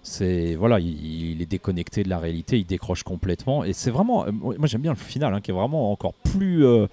c'est 0.05 0.55
voilà, 0.55 0.79
il, 0.79 1.31
il 1.33 1.41
est 1.41 1.45
déconnecté 1.47 2.03
de 2.03 2.09
la 2.09 2.19
réalité, 2.19 2.59
il 2.59 2.65
décroche 2.65 3.03
complètement, 3.03 3.63
et 3.63 3.73
c'est 3.73 3.91
vraiment, 3.91 4.25
euh, 4.27 4.31
moi 4.31 4.67
j'aime 4.67 4.81
bien 4.81 4.91
le 4.93 4.97
final, 4.97 5.33
hein, 5.33 5.41
qui 5.41 5.51
est 5.51 5.53
vraiment 5.53 5.91
encore 5.91 6.13
plus, 6.13 6.65
euh, 6.65 6.85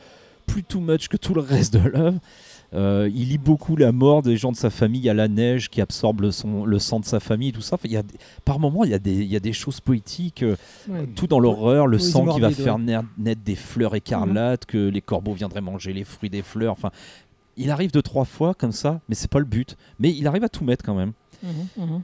plus 0.46 0.62
too 0.64 0.80
much 0.80 1.08
que 1.08 1.16
tout 1.18 1.34
le 1.34 1.40
reste 1.42 1.74
de 1.74 1.88
l'œuvre. 1.88 2.18
Euh, 2.74 3.10
il 3.14 3.28
lit 3.28 3.36
beaucoup 3.36 3.76
la 3.76 3.92
mort 3.92 4.22
des 4.22 4.38
gens 4.38 4.50
de 4.50 4.56
sa 4.56 4.70
famille, 4.70 5.00
il 5.02 5.04
y 5.04 5.10
a 5.10 5.14
la 5.14 5.28
neige 5.28 5.68
qui 5.68 5.82
absorbe 5.82 6.22
le, 6.22 6.30
son, 6.30 6.64
le 6.64 6.78
sang 6.78 7.00
de 7.00 7.04
sa 7.04 7.20
famille, 7.20 7.52
tout 7.52 7.60
ça. 7.60 7.74
Enfin, 7.74 7.82
il 7.84 7.92
y 7.92 7.98
a, 7.98 8.02
des- 8.02 8.14
par 8.46 8.58
moments, 8.58 8.82
il 8.84 8.90
y, 8.90 8.94
a 8.94 8.98
des, 8.98 9.12
il 9.14 9.30
y 9.30 9.36
a 9.36 9.40
des 9.40 9.52
choses 9.52 9.80
poétiques. 9.80 10.42
euh, 10.42 10.56
Ouais. 10.88 11.06
tout 11.14 11.26
dans 11.26 11.38
l'horreur, 11.38 11.86
le 11.86 11.98
sang 11.98 12.20
qui 12.36 12.40
va 12.40 12.48
faire 12.64 12.78
naître 13.18 13.42
des 13.44 13.56
fleurs 13.56 13.94
écarlates, 13.94 14.64
que 14.64 14.88
les 14.88 15.02
corbeaux 15.02 15.34
viendraient 15.34 15.60
manger 15.60 15.92
les 15.92 16.04
fruits 16.04 16.30
des 16.30 16.40
fleurs. 16.40 16.72
Enfin, 16.72 16.90
il 17.58 17.70
arrive 17.70 17.92
deux 17.92 18.00
trois 18.00 18.24
fois 18.24 18.54
comme 18.54 18.72
ça, 18.72 19.00
mais 19.06 19.14
c'est 19.14 19.30
pas 19.30 19.38
le 19.38 19.44
but. 19.44 19.76
Mais 19.98 20.08
il 20.10 20.26
arrive 20.26 20.42
à 20.44 20.48
tout 20.48 20.64
mettre 20.64 20.82
quand 20.82 20.94
même. 20.94 21.12
Mhm, 21.42 21.50
mhm. 21.76 22.02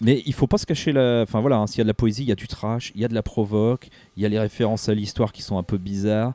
Mais 0.00 0.22
il 0.26 0.32
faut 0.32 0.46
pas 0.46 0.58
se 0.58 0.66
cacher 0.66 0.92
la. 0.92 1.22
Enfin 1.22 1.40
voilà, 1.40 1.56
hein, 1.56 1.66
s'il 1.66 1.78
y 1.78 1.80
a 1.80 1.84
de 1.84 1.88
la 1.88 1.94
poésie, 1.94 2.22
il 2.22 2.28
y 2.28 2.32
a 2.32 2.36
du 2.36 2.46
trash, 2.46 2.92
il 2.94 3.00
y 3.00 3.04
a 3.04 3.08
de 3.08 3.14
la 3.14 3.22
provoque, 3.22 3.88
il 4.16 4.22
y 4.22 4.26
a 4.26 4.28
les 4.28 4.38
références 4.38 4.88
à 4.88 4.94
l'histoire 4.94 5.32
qui 5.32 5.42
sont 5.42 5.58
un 5.58 5.64
peu 5.64 5.76
bizarres. 5.76 6.34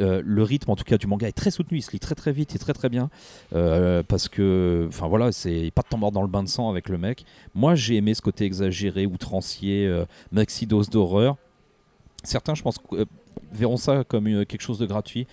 Euh, 0.00 0.20
le 0.24 0.42
rythme, 0.42 0.70
en 0.72 0.76
tout 0.76 0.84
cas, 0.84 0.98
du 0.98 1.06
manga 1.06 1.28
est 1.28 1.32
très 1.32 1.50
soutenu. 1.50 1.78
Il 1.78 1.82
se 1.82 1.92
lit 1.92 2.00
très 2.00 2.14
très 2.14 2.32
vite 2.32 2.54
et 2.54 2.58
très 2.58 2.74
très 2.74 2.88
bien 2.88 3.10
Euh, 3.54 4.02
parce 4.06 4.28
que, 4.28 4.86
enfin 4.88 5.06
voilà, 5.08 5.32
c'est 5.32 5.70
pas 5.74 5.82
de 5.82 5.88
temps 5.88 5.98
mort 5.98 6.12
dans 6.12 6.22
le 6.22 6.28
bain 6.28 6.42
de 6.42 6.48
sang 6.48 6.68
avec 6.68 6.88
le 6.88 6.98
mec. 6.98 7.24
Moi, 7.54 7.74
j'ai 7.74 7.96
aimé 7.96 8.12
ce 8.12 8.20
côté 8.20 8.44
exagéré, 8.44 9.06
outrancier, 9.06 9.86
euh, 9.86 10.04
maxi 10.32 10.66
dose 10.66 10.90
d'horreur. 10.90 11.36
Certains, 12.24 12.54
je 12.54 12.62
pense, 12.62 12.76
euh, 12.92 13.06
verront 13.52 13.76
ça 13.76 14.04
comme 14.04 14.44
quelque 14.44 14.60
chose 14.60 14.78
de 14.78 14.86
gratuit. 14.86 15.26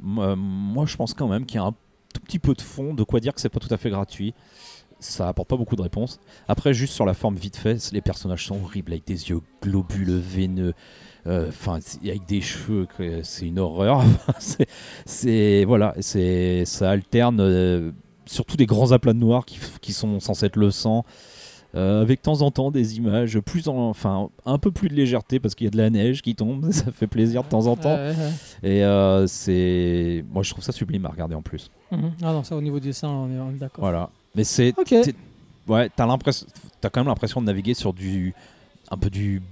Moi, 0.00 0.84
je 0.86 0.96
pense 0.96 1.14
quand 1.14 1.28
même 1.28 1.46
qu'il 1.46 1.56
y 1.56 1.62
a 1.62 1.66
un 1.66 1.74
tout 2.12 2.20
petit 2.20 2.40
peu 2.40 2.54
de 2.54 2.60
fond, 2.60 2.92
de 2.92 3.04
quoi 3.04 3.20
dire 3.20 3.32
que 3.34 3.40
c'est 3.40 3.48
pas 3.48 3.60
tout 3.60 3.72
à 3.72 3.78
fait 3.78 3.90
gratuit. 3.90 4.34
Ça 5.02 5.28
apporte 5.28 5.48
pas 5.48 5.56
beaucoup 5.56 5.76
de 5.76 5.82
réponses. 5.82 6.18
Après, 6.48 6.72
juste 6.74 6.94
sur 6.94 7.04
la 7.06 7.14
forme 7.14 7.36
vite 7.36 7.56
fait, 7.56 7.90
les 7.92 8.00
personnages 8.00 8.46
sont 8.46 8.60
horribles 8.62 8.92
avec 8.92 9.06
des 9.06 9.30
yeux 9.30 9.40
globuleux, 9.62 10.18
veineux. 10.18 10.74
euh, 11.26 11.48
Enfin, 11.48 11.78
avec 12.04 12.26
des 12.26 12.40
cheveux, 12.40 12.86
c'est 13.22 13.46
une 13.46 13.58
horreur. 13.58 14.02
c'est, 15.06 15.64
voilà, 15.64 15.94
c'est 16.00 16.64
ça 16.64 16.90
alterne 16.90 17.40
euh, 17.40 17.90
surtout 18.26 18.56
des 18.56 18.66
grands 18.66 18.92
aplats 18.92 19.12
de 19.12 19.18
noir 19.18 19.44
qui, 19.44 19.92
sont 19.92 20.20
censés 20.20 20.46
être 20.46 20.56
le 20.56 20.70
sang. 20.70 21.04
euh, 21.74 22.02
avec 22.02 22.18
de 22.20 22.22
temps 22.22 22.42
en 22.42 22.50
temps 22.50 22.70
des 22.70 22.98
images 22.98 23.38
plus 23.40 23.66
en, 23.68 23.88
enfin 23.88 24.28
un 24.44 24.58
peu 24.58 24.70
plus 24.70 24.88
de 24.90 24.94
légèreté 24.94 25.40
parce 25.40 25.54
qu'il 25.54 25.64
y 25.64 25.68
a 25.68 25.70
de 25.70 25.78
la 25.78 25.88
neige 25.88 26.20
qui 26.20 26.34
tombe, 26.34 26.70
ça 26.70 26.92
fait 26.92 27.06
plaisir 27.06 27.44
de 27.44 27.48
temps 27.48 27.66
en 27.66 27.76
temps. 27.76 27.94
Ouais, 27.94 28.10
ouais, 28.10 28.16
ouais. 28.62 28.70
Et 28.70 28.84
euh, 28.84 29.26
c'est, 29.26 30.22
moi 30.30 30.42
je 30.42 30.50
trouve 30.50 30.62
ça 30.64 30.72
sublime 30.72 31.06
à 31.06 31.08
regarder 31.08 31.34
en 31.34 31.40
plus. 31.42 31.70
Mhm. 31.90 32.12
Ah 32.22 32.32
non, 32.32 32.42
ça 32.44 32.56
au 32.56 32.60
niveau 32.60 32.78
du 32.78 32.88
dessin, 32.88 33.08
on 33.08 33.30
est, 33.30 33.38
on 33.40 33.50
est 33.50 33.58
d'accord. 33.58 33.82
Voilà. 33.84 34.10
Mais 34.34 34.44
c'est, 34.44 34.74
Ok. 34.78 34.94
ouais, 35.68 35.90
t'as 35.94 36.06
l'impression, 36.06 36.46
t'as 36.80 36.88
quand 36.90 37.00
même 37.00 37.08
l'impression 37.08 37.40
de 37.40 37.46
naviguer 37.46 37.74
sur 37.74 37.92
du, 37.92 38.34
un 38.90 38.96
peu 38.96 39.10
du, 39.10 39.42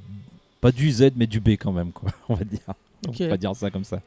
pas 0.61 0.73
du 0.73 0.91
Z 0.91 1.13
mais 1.17 1.27
du 1.27 1.41
B 1.41 1.51
quand 1.51 1.73
même 1.73 1.93
quoi, 1.93 2.11
on 2.29 2.35
va 2.35 2.45
dire. 2.45 2.61
On 3.09 3.29
va 3.29 3.37
dire 3.37 3.55
ça 3.57 3.71
comme 3.71 3.85
ça. 3.85 4.01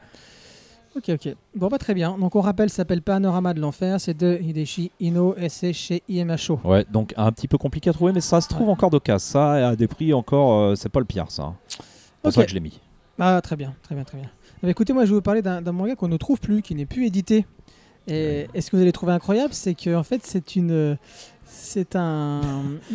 Ok, 0.95 1.09
ok. 1.09 1.35
Bon, 1.55 1.69
bah 1.69 1.79
très 1.79 1.95
bien. 1.95 2.15
Donc 2.19 2.35
on 2.35 2.41
rappelle, 2.41 2.69
ça 2.69 2.75
s'appelle 2.77 3.01
Panorama 3.01 3.55
de 3.55 3.59
l'enfer. 3.59 3.99
C'est 3.99 4.15
de 4.15 4.37
Hideshi 4.39 4.91
Ino 4.99 5.35
et 5.37 5.49
c'est 5.49 5.73
chez 5.73 6.03
IMHO. 6.07 6.59
Ouais, 6.63 6.85
donc 6.91 7.15
un 7.17 7.31
petit 7.31 7.47
peu 7.47 7.57
compliqué 7.57 7.89
à 7.89 7.93
trouver, 7.93 8.11
mais 8.13 8.21
ça 8.21 8.39
se 8.41 8.47
trouve 8.47 8.69
encore 8.69 8.91
d'occasion. 8.91 9.17
Ça 9.17 9.69
à 9.69 9.75
des 9.75 9.87
prix 9.87 10.13
encore, 10.13 10.59
euh, 10.59 10.75
c'est 10.75 10.89
pas 10.89 10.99
le 10.99 11.05
pire 11.07 11.25
ça. 11.31 11.55
Pour 12.21 12.29
Ok. 12.29 12.33
ça 12.33 12.43
que 12.43 12.49
je 12.49 12.53
l'ai 12.53 12.59
mis. 12.59 12.79
Ah, 13.17 13.41
très 13.41 13.55
bien, 13.55 13.73
très 13.81 13.95
bien, 13.95 14.03
très 14.03 14.19
bien. 14.19 14.29
Bien, 14.61 14.69
écoutez, 14.69 14.93
moi 14.93 15.05
je 15.05 15.09
vais 15.09 15.15
vous 15.15 15.21
parler 15.23 15.41
d'un 15.41 15.61
manga 15.71 15.95
qu'on 15.95 16.07
ne 16.07 16.17
trouve 16.17 16.39
plus, 16.39 16.61
qui 16.61 16.75
n'est 16.75 16.85
plus 16.85 17.07
édité. 17.07 17.47
Et, 18.07 18.47
et 18.53 18.61
ce 18.61 18.69
que 18.69 18.75
vous 18.75 18.81
allez 18.81 18.91
trouver 18.91 19.13
incroyable, 19.13 19.53
c'est 19.53 19.73
que 19.75 19.95
en 19.95 20.03
fait, 20.03 20.21
c'est 20.23 20.55
une. 20.55 20.97
C'est 21.45 21.95
un. 21.95 22.41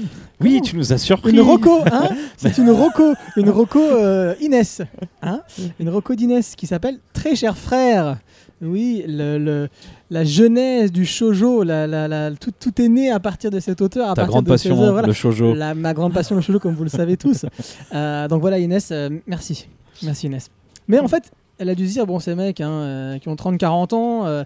Oui, 0.41 0.61
tu 0.63 0.77
nous 0.77 0.93
as 0.93 0.99
surpris. 0.99 1.33
Une 1.33 1.41
Rocco, 1.41 1.81
hein 1.91 2.09
C'est 2.37 2.59
une 2.59 2.71
Rocco, 2.71 3.15
une 3.37 3.51
Rocco 3.51 3.81
euh, 3.81 4.35
Inès, 4.41 4.83
hein 5.23 5.43
Une 5.81 5.89
Rocco 5.89 6.15
d'Inès 6.15 6.55
qui 6.55 6.67
s'appelle 6.67 6.99
Très 7.13 7.35
cher 7.35 7.57
frère. 7.57 8.19
Oui, 8.61 9.05
le, 9.07 9.39
le- 9.39 9.69
la 10.11 10.25
jeunesse 10.25 10.91
du 10.91 11.07
shojo, 11.07 11.63
la, 11.63 11.87
la- 11.87 12.09
la- 12.09 12.31
tout, 12.33 12.51
tout 12.59 12.81
est 12.83 12.89
né 12.89 13.11
à 13.11 13.21
partir 13.21 13.51
de 13.53 13.61
cet 13.61 13.81
auteur, 13.81 14.07
à 14.11 14.15
Ta 14.15 14.23
partir 14.23 14.31
grande 14.33 14.45
de 14.47 14.51
passion, 14.51 14.75
voilà. 14.75 15.07
le 15.07 15.13
shoujo. 15.13 15.55
La- 15.55 15.75
ma 15.75 15.95
grande 15.95 16.13
passion 16.13 16.35
le 16.35 16.41
shoujo, 16.41 16.59
comme 16.59 16.75
vous 16.75 16.83
le 16.83 16.89
savez 16.91 17.17
tous. 17.17 17.47
Euh, 17.95 18.27
donc 18.27 18.41
voilà 18.41 18.59
Inès, 18.59 18.89
euh, 18.91 19.11
merci, 19.29 19.69
merci 20.03 20.27
Inès. 20.27 20.51
Mais 20.89 20.99
en 20.99 21.07
fait, 21.07 21.31
elle 21.59 21.69
a 21.69 21.75
dû 21.75 21.87
se 21.87 21.93
dire 21.93 22.07
bon 22.07 22.19
ces 22.19 22.35
mecs 22.35 22.61
hein, 22.61 22.71
euh, 22.71 23.19
qui 23.19 23.29
ont 23.29 23.35
30-40 23.35 23.95
ans, 23.95 24.27
euh, 24.27 24.45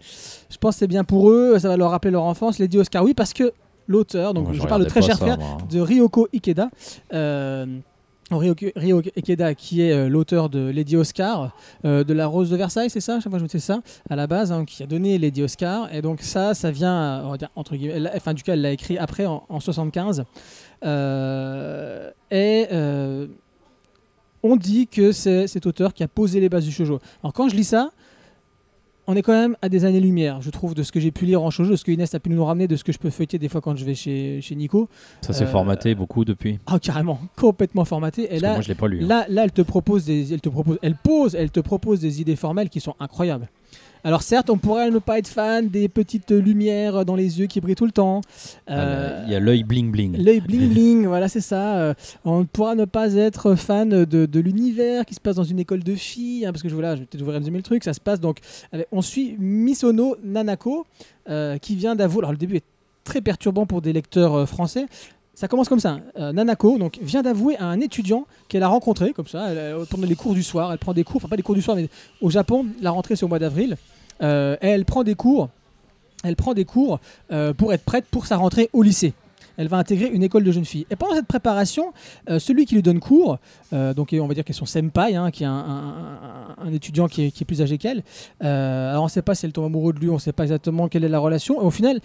je 0.51 0.57
pense 0.59 0.75
que 0.75 0.79
c'est 0.81 0.87
bien 0.87 1.05
pour 1.05 1.31
eux, 1.31 1.59
ça 1.59 1.69
va 1.69 1.77
leur 1.77 1.91
rappeler 1.91 2.11
leur 2.11 2.25
enfance. 2.25 2.59
Lady 2.59 2.79
Oscar, 2.79 3.05
oui 3.05 3.15
parce 3.15 3.33
que 3.33 3.53
l'auteur, 3.87 4.35
donc 4.35 4.45
Moi, 4.45 4.53
je, 4.55 4.61
je 4.63 4.67
parle 4.67 4.83
de 4.85 4.89
très 4.89 5.03
cher 5.03 5.17
frère, 5.19 5.39
de 5.71 5.81
Ryoko 5.81 6.29
Ikeda. 6.33 6.71
Euh, 7.13 7.67
Ryoko, 8.31 8.67
Ryoko 8.77 9.11
Ikeda, 9.17 9.55
qui 9.55 9.83
est 9.83 10.09
l'auteur 10.09 10.49
de 10.49 10.71
Lady 10.71 10.97
Oscar, 10.97 11.55
de 11.85 12.13
La 12.15 12.27
Rose 12.27 12.49
de 12.49 12.57
Versailles, 12.57 12.89
c'est 12.89 13.01
ça? 13.01 13.21
Chaque 13.21 13.29
fois 13.31 13.39
je 13.39 13.45
me 13.45 13.49
dis 13.49 13.61
ça, 13.61 13.81
à 14.09 14.17
la 14.17 14.27
base, 14.27 14.53
hein, 14.53 14.65
qui 14.65 14.83
a 14.83 14.87
donné 14.87 15.19
Lady 15.19 15.43
Oscar. 15.43 15.93
Et 15.93 16.01
donc 16.01 16.23
ça, 16.23 16.55
ça 16.55 16.71
vient, 16.71 17.23
on 17.27 17.33
va 17.33 17.37
dire, 17.37 17.51
entre 17.57 17.77
guillemets, 17.77 17.95
elle 17.95 18.11
enfin 18.15 18.33
du 18.33 18.43
coup, 18.43 18.51
elle 18.51 18.63
l'a 18.63 18.73
écrit 18.73 18.97
après, 18.97 19.27
en, 19.27 19.45
en 19.51 19.61
75. 19.61 20.25
Euh, 20.85 22.11
et 22.31 22.67
on 24.43 24.57
dit 24.57 24.87
que 24.89 25.13
c'est 25.13 25.47
cet 25.47 25.67
auteur 25.67 25.95
qui 25.95 26.03
a 26.03 26.09
posé 26.09 26.41
les 26.41 26.49
bases 26.49 26.65
du 26.65 26.73
shoujo. 26.73 26.99
Alors 27.23 27.33
quand 27.33 27.49
je 27.49 27.55
lis 27.57 27.65
ça, 27.65 27.91
on 29.09 29.17
est 29.17 29.23
quand 29.23 29.33
même 29.33 29.57
à 29.63 29.69
des 29.69 29.85
années-lumière, 29.85 30.41
je 30.43 30.51
trouve, 30.51 30.75
de 30.75 30.85
ce 30.85 30.93
que 30.93 31.01
j'ai 31.01 31.11
pu 31.11 31.27
lire 31.27 31.43
en 31.43 31.51
shoujo, 31.51 31.73
de 31.73 31.77
ce 31.77 31.85
que 31.85 31.91
Inès 31.91 32.15
a 32.15 32.21
pu 32.21 32.31
nous 32.31 32.45
ramener, 32.45 32.69
de 32.69 32.77
ce 32.77 32.85
que 32.85 32.93
je 32.93 32.99
peux 32.99 33.11
feuilleter 33.11 33.37
des 33.39 33.49
fois 33.49 33.61
quand 33.61 33.75
je 33.75 33.85
vais 33.85 33.97
chez, 33.97 34.41
chez 34.41 34.55
Nico. 34.55 34.89
Ça 35.23 35.33
s'est 35.33 35.43
euh, 35.45 35.49
formaté 35.49 35.95
beaucoup 35.97 36.25
depuis. 36.25 36.61
Ah, 36.67 36.79
carrément, 36.79 37.19
complètement 37.37 37.85
formaté. 37.85 38.25
Et 38.25 38.29
Parce 38.29 38.43
là, 38.43 38.53
moi 38.53 38.63
je 38.63 38.69
l'ai 38.69 38.75
pas 38.77 38.87
lu. 38.87 39.03
hein. 39.03 39.07
là, 39.09 39.27
là, 39.29 39.43
elle 39.45 39.51
te 39.53 39.63
propose 39.63 40.05
des, 40.05 40.33
elle 40.33 40.41
te 40.41 40.49
propose, 40.49 40.79
elle 40.83 40.95
pose, 40.95 41.35
elle 41.35 41.51
te 41.51 41.59
propose 41.61 41.99
des 42.01 42.21
idées 42.21 42.37
formelles 42.37 42.69
qui 42.69 42.79
sont 42.81 42.95
incroyables. 43.01 43.49
Alors 44.05 44.23
certes, 44.23 44.51
on 44.51 44.59
pourrait 44.59 44.91
ne 44.91 44.99
pas 44.99 45.19
être 45.19 45.29
fan 45.29 45.69
des 45.69 45.89
petites 45.89 46.31
lumières 46.33 47.05
dans 47.05 47.15
les 47.15 47.39
yeux 47.39 47.47
qui 47.47 47.61
brillent 47.61 47.77
tout 47.77 47.87
le 47.87 47.93
temps. 47.93 48.21
Ah, 48.67 48.73
Euh, 48.81 49.25
Il 49.27 49.33
y 49.33 49.37
a 49.37 49.41
l'œil 49.41 49.63
bling 49.63 49.93
bling. 49.93 50.17
L'œil 50.23 50.41
bling 50.41 50.69
bling, 50.73 51.07
voilà, 51.07 51.29
c'est 51.29 51.41
ça. 51.41 51.77
Euh, 51.77 51.95
on 52.25 52.45
pourra 52.45 52.75
ne 52.75 52.85
pas 52.85 53.15
être 53.15 53.55
fan 53.55 53.89
de, 54.05 54.27
de 54.27 54.41
l'univers 54.41 55.05
qui 55.05 55.15
se 55.15 55.21
passe 55.21 55.37
dans 55.37 55.45
une 55.45 55.61
école 55.61 55.85
de 55.85 55.95
filles, 55.95 56.47
hein, 56.47 56.53
parce 56.53 56.63
que 56.63 56.69
je, 56.69 56.75
voilà, 56.75 56.97
je 56.97 57.01
vais 57.01 57.07
peut-être 57.07 57.23
vous 57.25 57.31
résumer 57.31 57.59
le 57.59 57.63
truc. 57.63 57.85
Ça 57.85 57.93
se 57.93 58.01
passe 58.01 58.19
donc, 58.21 58.39
on 58.91 59.03
suit 59.03 59.37
Misono 59.39 60.17
Nanako, 60.25 60.85
euh, 61.29 61.59
qui 61.59 61.77
vient 61.77 61.95
d'avouer. 61.95 62.19
Alors 62.21 62.33
le 62.33 62.39
début 62.39 62.57
est 62.57 62.65
très 63.05 63.21
perturbant 63.21 63.67
pour 63.67 63.83
des 63.83 63.93
lecteurs 63.93 64.49
français. 64.49 64.87
Ça 65.43 65.49
commence 65.49 65.69
comme 65.69 65.81
ça. 65.81 65.99
Euh, 66.21 66.33
Nanako 66.33 66.79
donc, 66.79 67.01
vient 67.03 67.21
d'avouer 67.21 67.57
à 67.57 67.65
un 67.65 67.81
étudiant 67.81 68.29
qu'elle 68.47 68.63
a 68.63 68.69
rencontré, 68.69 69.13
comme 69.13 69.27
ça, 69.27 69.49
elle, 69.49 69.75
les 70.05 70.15
cours 70.15 70.35
du 70.35 70.43
soir. 70.45 70.71
Elle 70.71 70.79
prend 70.79 70.93
des 70.93 71.03
cours, 71.03 71.17
enfin 71.17 71.27
pas 71.27 71.35
les 71.35 71.43
cours 71.43 71.57
du 71.57 71.63
soir, 71.63 71.77
mais 71.77 71.89
au 72.21 72.31
Japon, 72.31 72.65
la 72.81 72.93
rentrée 72.93 73.17
c'est 73.17 73.25
au 73.25 73.29
mois 73.29 73.41
d'avril. 73.41 73.77
Euh, 74.23 74.57
elle 74.61 74.85
prend 74.85 75.03
des 75.03 75.17
cours, 75.17 75.49
elle 76.23 76.37
prend 76.37 76.55
des 76.55 76.65
cours 76.65 77.01
euh, 77.33 77.53
pour 77.55 77.73
être 77.73 77.83
prête 77.83 78.05
pour 78.09 78.27
sa 78.27 78.37
rentrée 78.37 78.71
au 78.73 78.85
lycée. 78.85 79.15
Elle 79.57 79.67
va 79.67 79.79
intégrer 79.79 80.11
une 80.11 80.23
école 80.23 80.45
de 80.45 80.53
jeunes 80.53 80.65
filles. 80.65 80.87
Et 80.91 80.95
pendant 80.95 81.17
cette 81.17 81.27
préparation, 81.27 81.93
celui 82.39 82.65
qui 82.65 82.77
lui 82.77 82.83
donne 82.83 83.01
cours, 83.01 83.39
donc 83.73 84.15
on 84.19 84.27
va 84.27 84.33
dire 84.33 84.45
qu'elle 84.45 84.55
est 84.55 84.59
son 84.59 84.65
senpai, 84.65 85.15
hein, 85.15 85.31
qui 85.31 85.43
est 85.43 85.47
un, 85.47 86.57
étudiant 86.73 87.07
qui 87.07 87.25
est, 87.25 87.45
plus 87.45 87.61
âgé 87.61 87.77
qu'elle. 87.77 88.03
Alors 88.41 89.03
on 89.03 89.07
ne 89.07 89.11
sait 89.11 89.21
pas 89.21 89.35
si 89.35 89.45
elle 89.45 89.53
tombe 89.53 89.67
amoureuse 89.67 89.95
de 89.97 90.01
lui, 90.01 90.09
on 90.09 90.15
ne 90.15 90.19
sait 90.19 90.33
pas 90.33 90.45
exactement 90.45 90.89
quelle 90.89 91.05
est 91.05 91.09
la 91.11 91.19
relation. 91.19 91.61
Et 91.61 91.65
au 91.67 91.71
final, 91.71 92.01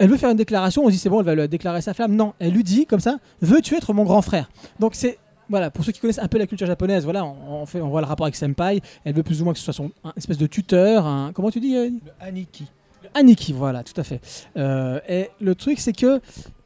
elle 0.00 0.08
veut 0.10 0.16
faire 0.16 0.30
une 0.30 0.36
déclaration. 0.36 0.82
On 0.82 0.86
se 0.86 0.92
dit 0.92 0.98
c'est 0.98 1.08
bon, 1.08 1.20
elle 1.20 1.26
va 1.26 1.34
lui 1.36 1.48
déclarer 1.48 1.80
sa 1.82 1.94
flamme. 1.94 2.16
Non, 2.16 2.34
elle 2.40 2.52
lui 2.52 2.64
dit 2.64 2.86
comme 2.86 2.98
ça 3.00 3.18
veux-tu 3.40 3.76
être 3.76 3.92
mon 3.92 4.02
grand 4.02 4.22
frère? 4.22 4.50
Donc 4.80 4.96
c'est 4.96 5.18
voilà, 5.48 5.70
pour 5.70 5.84
ceux 5.84 5.90
qui 5.92 5.98
connaissent 6.00 6.18
un 6.20 6.28
peu 6.28 6.38
la 6.38 6.46
culture 6.46 6.66
japonaise, 6.66 7.02
voilà, 7.04 7.24
on, 7.24 7.62
on 7.62 7.66
fait, 7.66 7.80
on 7.80 7.88
voit 7.88 8.00
le 8.00 8.06
rapport 8.06 8.24
avec 8.26 8.36
senpai. 8.36 8.80
Elle 9.04 9.14
veut 9.14 9.22
plus 9.24 9.40
ou 9.40 9.44
moins 9.44 9.52
que 9.52 9.58
ce 9.58 9.64
soit 9.64 9.72
son 9.74 9.90
un 10.04 10.12
espèce 10.16 10.38
de 10.38 10.46
tuteur. 10.46 11.06
un- 11.06 11.32
comment 11.32 11.50
tu 11.50 11.58
dis 11.60 11.76
euh, 11.76 11.86
Le 11.90 12.00
Aniki. 12.26 12.66
Aniki, 13.14 13.52
voilà, 13.52 13.82
tout 13.82 13.98
à 14.00 14.04
fait. 14.04 14.20
Euh, 14.56 15.00
et 15.08 15.28
le 15.40 15.54
truc, 15.56 15.80
c'est 15.80 15.92
que 15.92 16.20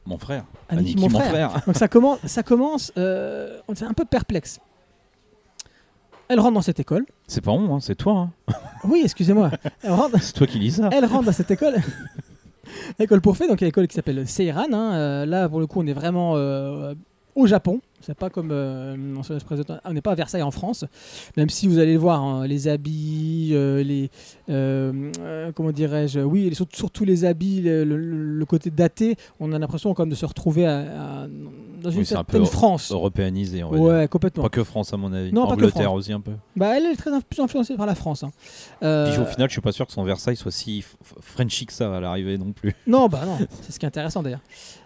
Mon 0.04 0.18
frère. 0.18 0.44
Aniki, 0.68 0.92
Aniki, 0.98 1.08
mon 1.14 1.18
frère. 1.20 1.62
donc 1.66 1.76
ça 1.76 1.88
commence, 1.88 2.18
ça 2.26 2.42
commence, 2.42 2.92
euh, 2.98 3.58
on 3.68 3.72
est 3.74 3.82
un 3.84 3.94
peu 3.94 4.04
perplexe. 4.04 4.60
Elle 6.28 6.40
rentre 6.40 6.54
dans 6.54 6.62
cette 6.62 6.80
école. 6.80 7.04
C'est 7.26 7.40
pas 7.42 7.50
on, 7.52 7.74
hein, 7.76 7.80
c'est 7.80 7.94
toi. 7.94 8.30
hein. 8.48 8.54
Oui, 8.84 9.00
excusez-moi. 9.04 9.50
Elle 9.82 9.92
rentre, 9.92 10.20
C'est 10.22 10.32
toi 10.34 10.46
qui 10.46 10.58
lis 10.58 10.72
ça. 10.72 10.88
elle 10.92 11.04
rentre 11.06 11.24
dans 11.24 11.32
cette 11.32 11.50
école. 11.50 11.76
École 12.98 13.20
pour 13.20 13.36
fées, 13.36 13.48
donc 13.48 13.60
il 13.60 13.64
qui 13.88 13.94
s'appelle 13.94 14.26
Seiran. 14.26 14.66
hein. 14.72 14.94
Euh, 14.94 15.26
là, 15.26 15.48
pour 15.48 15.60
le 15.60 15.66
coup, 15.66 15.80
on 15.80 15.86
est 15.86 15.92
vraiment 15.92 16.32
euh, 16.36 16.94
au 17.34 17.46
Japon. 17.46 17.80
C'est 18.00 18.14
pas 18.14 18.28
comme 18.28 18.50
euh, 18.52 18.96
on 19.86 19.92
n'est 19.94 20.00
pas 20.02 20.12
à 20.12 20.14
Versailles 20.14 20.42
en 20.42 20.50
France, 20.50 20.84
même 21.38 21.48
si 21.48 21.66
vous 21.66 21.78
allez 21.78 21.94
le 21.94 21.98
voir, 21.98 22.22
hein, 22.22 22.46
les 22.46 22.68
habits, 22.68 23.52
euh, 23.54 23.82
les 23.82 24.10
euh, 24.50 25.50
comment 25.54 25.72
dirais-je, 25.72 26.20
oui, 26.20 26.54
surtout, 26.70 27.04
les 27.06 27.24
habits, 27.24 27.62
le, 27.62 27.82
le- 27.84 27.96
le 27.96 28.44
côté 28.44 28.70
daté, 28.70 29.16
on 29.40 29.52
a 29.52 29.58
l'impression 29.58 29.94
comme 29.94 30.10
de 30.10 30.14
se 30.14 30.26
retrouver 30.26 30.66
à- 30.66 30.80
à- 31.22 31.26
dans 31.82 31.90
une 31.90 32.00
Oui, 32.00 32.04
c'est 32.06 32.16
un 32.16 32.24
peu 32.24 32.32
certaine 32.36 32.46
France. 32.46 32.90
Européanisé, 32.92 33.64
on 33.64 33.70
va 33.70 33.76
dire. 33.78 33.86
Ouais, 33.86 34.08
complètement. 34.08 34.42
Pas 34.42 34.48
que 34.50 34.64
France 34.64 34.92
à 34.92 34.98
mon 34.98 35.10
avis. 35.14 35.32
Non, 35.32 35.44
Angleterre 35.44 35.94
aussi 35.94 36.12
un 36.12 36.20
peu. 36.20 36.32
Bah, 36.56 36.76
elle 36.76 36.84
est 36.84 36.96
très 36.96 37.10
plus 37.22 37.40
influencée 37.40 37.74
par 37.76 37.86
la 37.86 37.94
France. 37.94 38.22
hein. 38.22 38.32
Puis 38.80 39.18
au 39.18 39.24
final, 39.24 39.48
je 39.48 39.52
suis 39.52 39.60
pas 39.62 39.72
sûr 39.72 39.86
que 39.86 39.92
son 39.94 40.04
Versailles 40.04 40.36
soit 40.36 40.50
si 40.52 40.84
Frenchy 41.22 41.64
que 41.64 41.72
ça 41.72 41.94
à 41.96 42.00
l'arrivée 42.00 42.36
non 42.36 42.52
plus. 42.52 42.74
Non, 42.86 43.08
bah 43.08 43.22
non, 43.26 43.38
c'est 43.62 43.72
ce 43.72 43.78
qui 43.78 43.86
est 43.86 43.88
intéressant 43.88 44.22
d'ailleurs. 44.22 44.42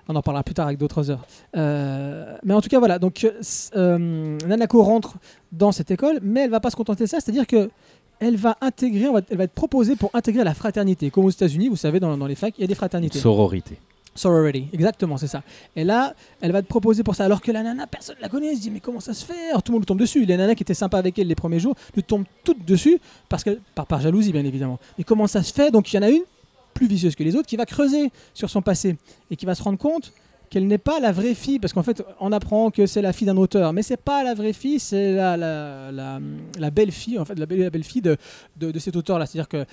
On 0.08 0.16
en 0.16 0.22
parlera 0.22 0.42
plus 0.42 0.54
tard 0.54 0.66
avec 0.66 0.78
d'autres 0.78 1.10
heures. 1.10 1.26
Euh, 1.56 2.36
mais 2.42 2.54
en 2.54 2.62
tout 2.62 2.68
cas, 2.68 2.78
voilà. 2.78 2.98
Donc, 2.98 3.24
euh, 3.24 3.32
euh, 3.76 4.38
Nanako 4.46 4.82
rentre 4.82 5.16
dans 5.52 5.70
cette 5.70 5.90
école, 5.90 6.18
mais 6.22 6.44
elle 6.44 6.50
va 6.50 6.60
pas 6.60 6.70
se 6.70 6.76
contenter 6.76 7.04
de 7.04 7.08
ça. 7.08 7.20
C'est-à-dire 7.20 7.46
que 7.46 7.70
elle 8.20 8.36
va 8.36 8.56
intégrer, 8.60 9.08
elle 9.30 9.36
va 9.36 9.44
être 9.44 9.52
proposée 9.52 9.94
pour 9.94 10.10
intégrer 10.14 10.42
la 10.44 10.54
fraternité. 10.54 11.10
Comme 11.10 11.26
aux 11.26 11.30
États-Unis, 11.30 11.68
vous 11.68 11.76
savez, 11.76 12.00
dans, 12.00 12.16
dans 12.16 12.26
les 12.26 12.34
facs, 12.34 12.54
il 12.58 12.62
y 12.62 12.64
a 12.64 12.66
des 12.66 12.74
fraternités. 12.74 13.18
Sororité. 13.18 13.78
Sorority, 14.14 14.68
exactement, 14.72 15.16
c'est 15.16 15.28
ça. 15.28 15.42
Et 15.76 15.84
là, 15.84 16.14
elle 16.40 16.50
va 16.50 16.60
te 16.60 16.66
proposer 16.66 17.04
pour 17.04 17.14
ça. 17.14 17.24
Alors 17.24 17.40
que 17.40 17.52
la 17.52 17.62
nana, 17.62 17.86
personne 17.86 18.16
ne 18.16 18.22
la 18.22 18.28
connaît. 18.28 18.48
Elle 18.48 18.56
se 18.56 18.62
dit, 18.62 18.70
mais 18.70 18.80
comment 18.80 18.98
ça 19.00 19.14
se 19.14 19.24
fait? 19.24 19.50
Alors, 19.50 19.62
Tout 19.62 19.70
le 19.72 19.74
monde 19.74 19.82
lui 19.82 19.86
tombe 19.86 20.00
dessus. 20.00 20.24
Les 20.24 20.36
nanas 20.36 20.56
qui 20.56 20.64
étaient 20.64 20.74
sympas 20.74 20.98
avec 20.98 21.18
elle 21.18 21.28
les 21.28 21.34
premiers 21.36 21.60
jours 21.60 21.76
lui 21.94 22.02
tombent 22.02 22.24
toutes 22.42 22.64
dessus, 22.64 22.98
parce 23.28 23.44
que, 23.44 23.60
par, 23.74 23.86
par 23.86 24.00
jalousie, 24.00 24.32
bien 24.32 24.44
évidemment. 24.44 24.80
Mais 24.96 25.04
comment 25.04 25.28
ça 25.28 25.42
se 25.44 25.52
fait? 25.52 25.70
Donc, 25.70 25.92
il 25.92 25.96
y 25.96 25.98
en 26.00 26.02
a 26.02 26.10
une, 26.10 26.22
plus 26.78 26.86
vicieuse 26.88 27.14
que 27.14 27.22
les 27.24 27.34
autres, 27.36 27.46
qui 27.48 27.56
va 27.56 27.66
creuser 27.66 28.10
sur 28.34 28.48
son 28.48 28.62
passé 28.62 28.96
et 29.30 29.36
qui 29.36 29.44
va 29.46 29.54
se 29.54 29.62
rendre 29.62 29.78
compte 29.78 30.12
qu'elle 30.50 30.66
n'est 30.66 30.78
pas 30.78 30.98
la 31.00 31.12
vraie 31.12 31.34
fille, 31.34 31.58
parce 31.58 31.74
qu'en 31.74 31.82
fait, 31.82 32.02
on 32.20 32.32
apprend 32.32 32.70
que 32.70 32.86
c'est 32.86 33.02
la 33.02 33.12
fille 33.12 33.26
d'un 33.26 33.36
auteur, 33.36 33.72
mais 33.74 33.82
c'est 33.82 33.98
pas 33.98 34.24
la 34.24 34.32
vraie 34.34 34.54
fille, 34.54 34.80
c'est 34.80 35.12
la, 35.12 35.36
la, 35.36 35.92
la, 35.92 36.20
la 36.58 36.70
belle 36.70 36.90
fille, 36.92 37.18
en 37.18 37.24
fait, 37.26 37.38
la 37.38 37.44
belle, 37.44 37.60
la 37.60 37.70
belle 37.70 37.84
fille 37.84 38.00
de, 38.00 38.16
de, 38.56 38.70
de 38.70 38.78
cet 38.78 38.96
auteur-là. 38.96 39.26
C'est-à-dire 39.26 39.48
que 39.48 39.66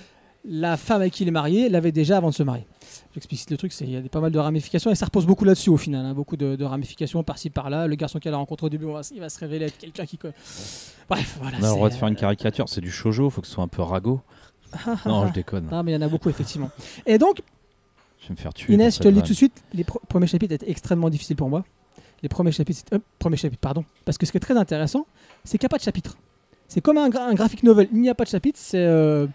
la 0.48 0.76
femme 0.76 1.00
avec 1.00 1.12
qui 1.14 1.24
il 1.24 1.28
est 1.28 1.32
marié 1.32 1.68
l'avait 1.70 1.92
déjà 1.92 2.18
avant 2.18 2.28
de 2.28 2.34
se 2.34 2.42
marier. 2.42 2.66
J'explicite 3.14 3.50
le 3.50 3.56
truc, 3.56 3.72
c'est- 3.72 3.84
il 3.86 3.90
y 3.92 3.96
a 3.96 4.00
des, 4.02 4.08
pas 4.10 4.20
mal 4.20 4.30
de 4.30 4.38
ramifications 4.38 4.90
et 4.90 4.94
ça 4.94 5.06
repose 5.06 5.24
beaucoup 5.26 5.44
là-dessus 5.46 5.70
au 5.70 5.76
final. 5.78 6.04
hein, 6.04 6.12
beaucoup 6.14 6.36
de, 6.36 6.56
de 6.56 6.64
ramifications 6.64 7.22
par-ci 7.24 7.48
par-là. 7.50 7.86
Le 7.86 7.94
garçon 7.96 8.18
qu'elle 8.20 8.34
a 8.34 8.36
rencontré 8.36 8.66
au 8.66 8.70
début, 8.70 8.84
on 8.84 8.92
va- 8.92 9.00
il 9.12 9.20
va 9.20 9.28
se 9.30 9.38
révéler 9.40 9.64
être 9.66 9.78
quelqu'un 9.78 10.04
qui. 10.04 10.18
Bref, 11.08 11.38
voilà. 11.40 11.56
On 11.58 11.64
a 11.64 11.68
le 11.70 11.74
droit 11.74 11.88
de 11.88 11.94
faire 11.94 12.08
une 12.08 12.14
caricature, 12.16 12.68
c'est 12.68 12.80
du 12.82 12.90
shoujo, 12.90 13.30
faut 13.30 13.40
que 13.40 13.46
ce 13.46 13.54
soit 13.54 13.64
un 13.64 13.68
peu 13.68 13.80
ragot. 13.82 14.20
Non, 15.06 15.26
je 15.28 15.32
déconne. 15.32 15.68
Non, 15.70 15.82
mais 15.82 15.92
il 15.92 15.94
y 15.94 15.98
en 15.98 16.02
a 16.02 16.08
beaucoup, 16.08 16.28
effectivement. 16.30 16.70
Et 17.06 17.18
donc, 17.18 17.42
Je 18.20 18.28
vais 18.28 18.34
me 18.34 18.38
faire 18.38 18.54
tuer. 18.54 18.74
Inès, 18.74 18.96
je 18.96 19.00
te 19.00 19.08
le 19.08 19.14
dis 19.14 19.22
tout 19.22 19.28
de 19.32 19.36
suite, 19.36 19.62
les 19.72 19.84
premiers 19.84 20.26
chapitres 20.26 20.54
étaient 20.54 20.70
extrêmement 20.70 21.10
difficiles 21.10 21.36
pour 21.36 21.48
moi. 21.48 21.64
Les 22.22 22.28
premiers 22.28 22.52
chapitres, 22.52 22.82
euh, 22.94 22.98
premiers 23.18 23.36
chapitres, 23.36 23.60
pardon. 23.60 23.84
Parce 24.04 24.16
que 24.18 24.24
ce 24.26 24.30
qui 24.32 24.38
est 24.38 24.40
très 24.40 24.56
intéressant, 24.56 25.06
c'est 25.44 25.58
qu'il 25.58 25.64
n'y 25.64 25.68
a 25.68 25.74
pas 25.74 25.78
de 25.78 25.82
chapitre. 25.82 26.16
C'est 26.66 26.80
comme 26.80 26.96
un, 26.98 27.08
gra- 27.10 27.28
un 27.28 27.34
graphic 27.34 27.62
novel. 27.62 27.88
Il 27.92 28.00
n'y 28.00 28.08
a 28.08 28.14
pas 28.14 28.24
de 28.24 28.30
chapitre, 28.30 28.58
c'est. 28.60 28.78
euh, 28.84 29.26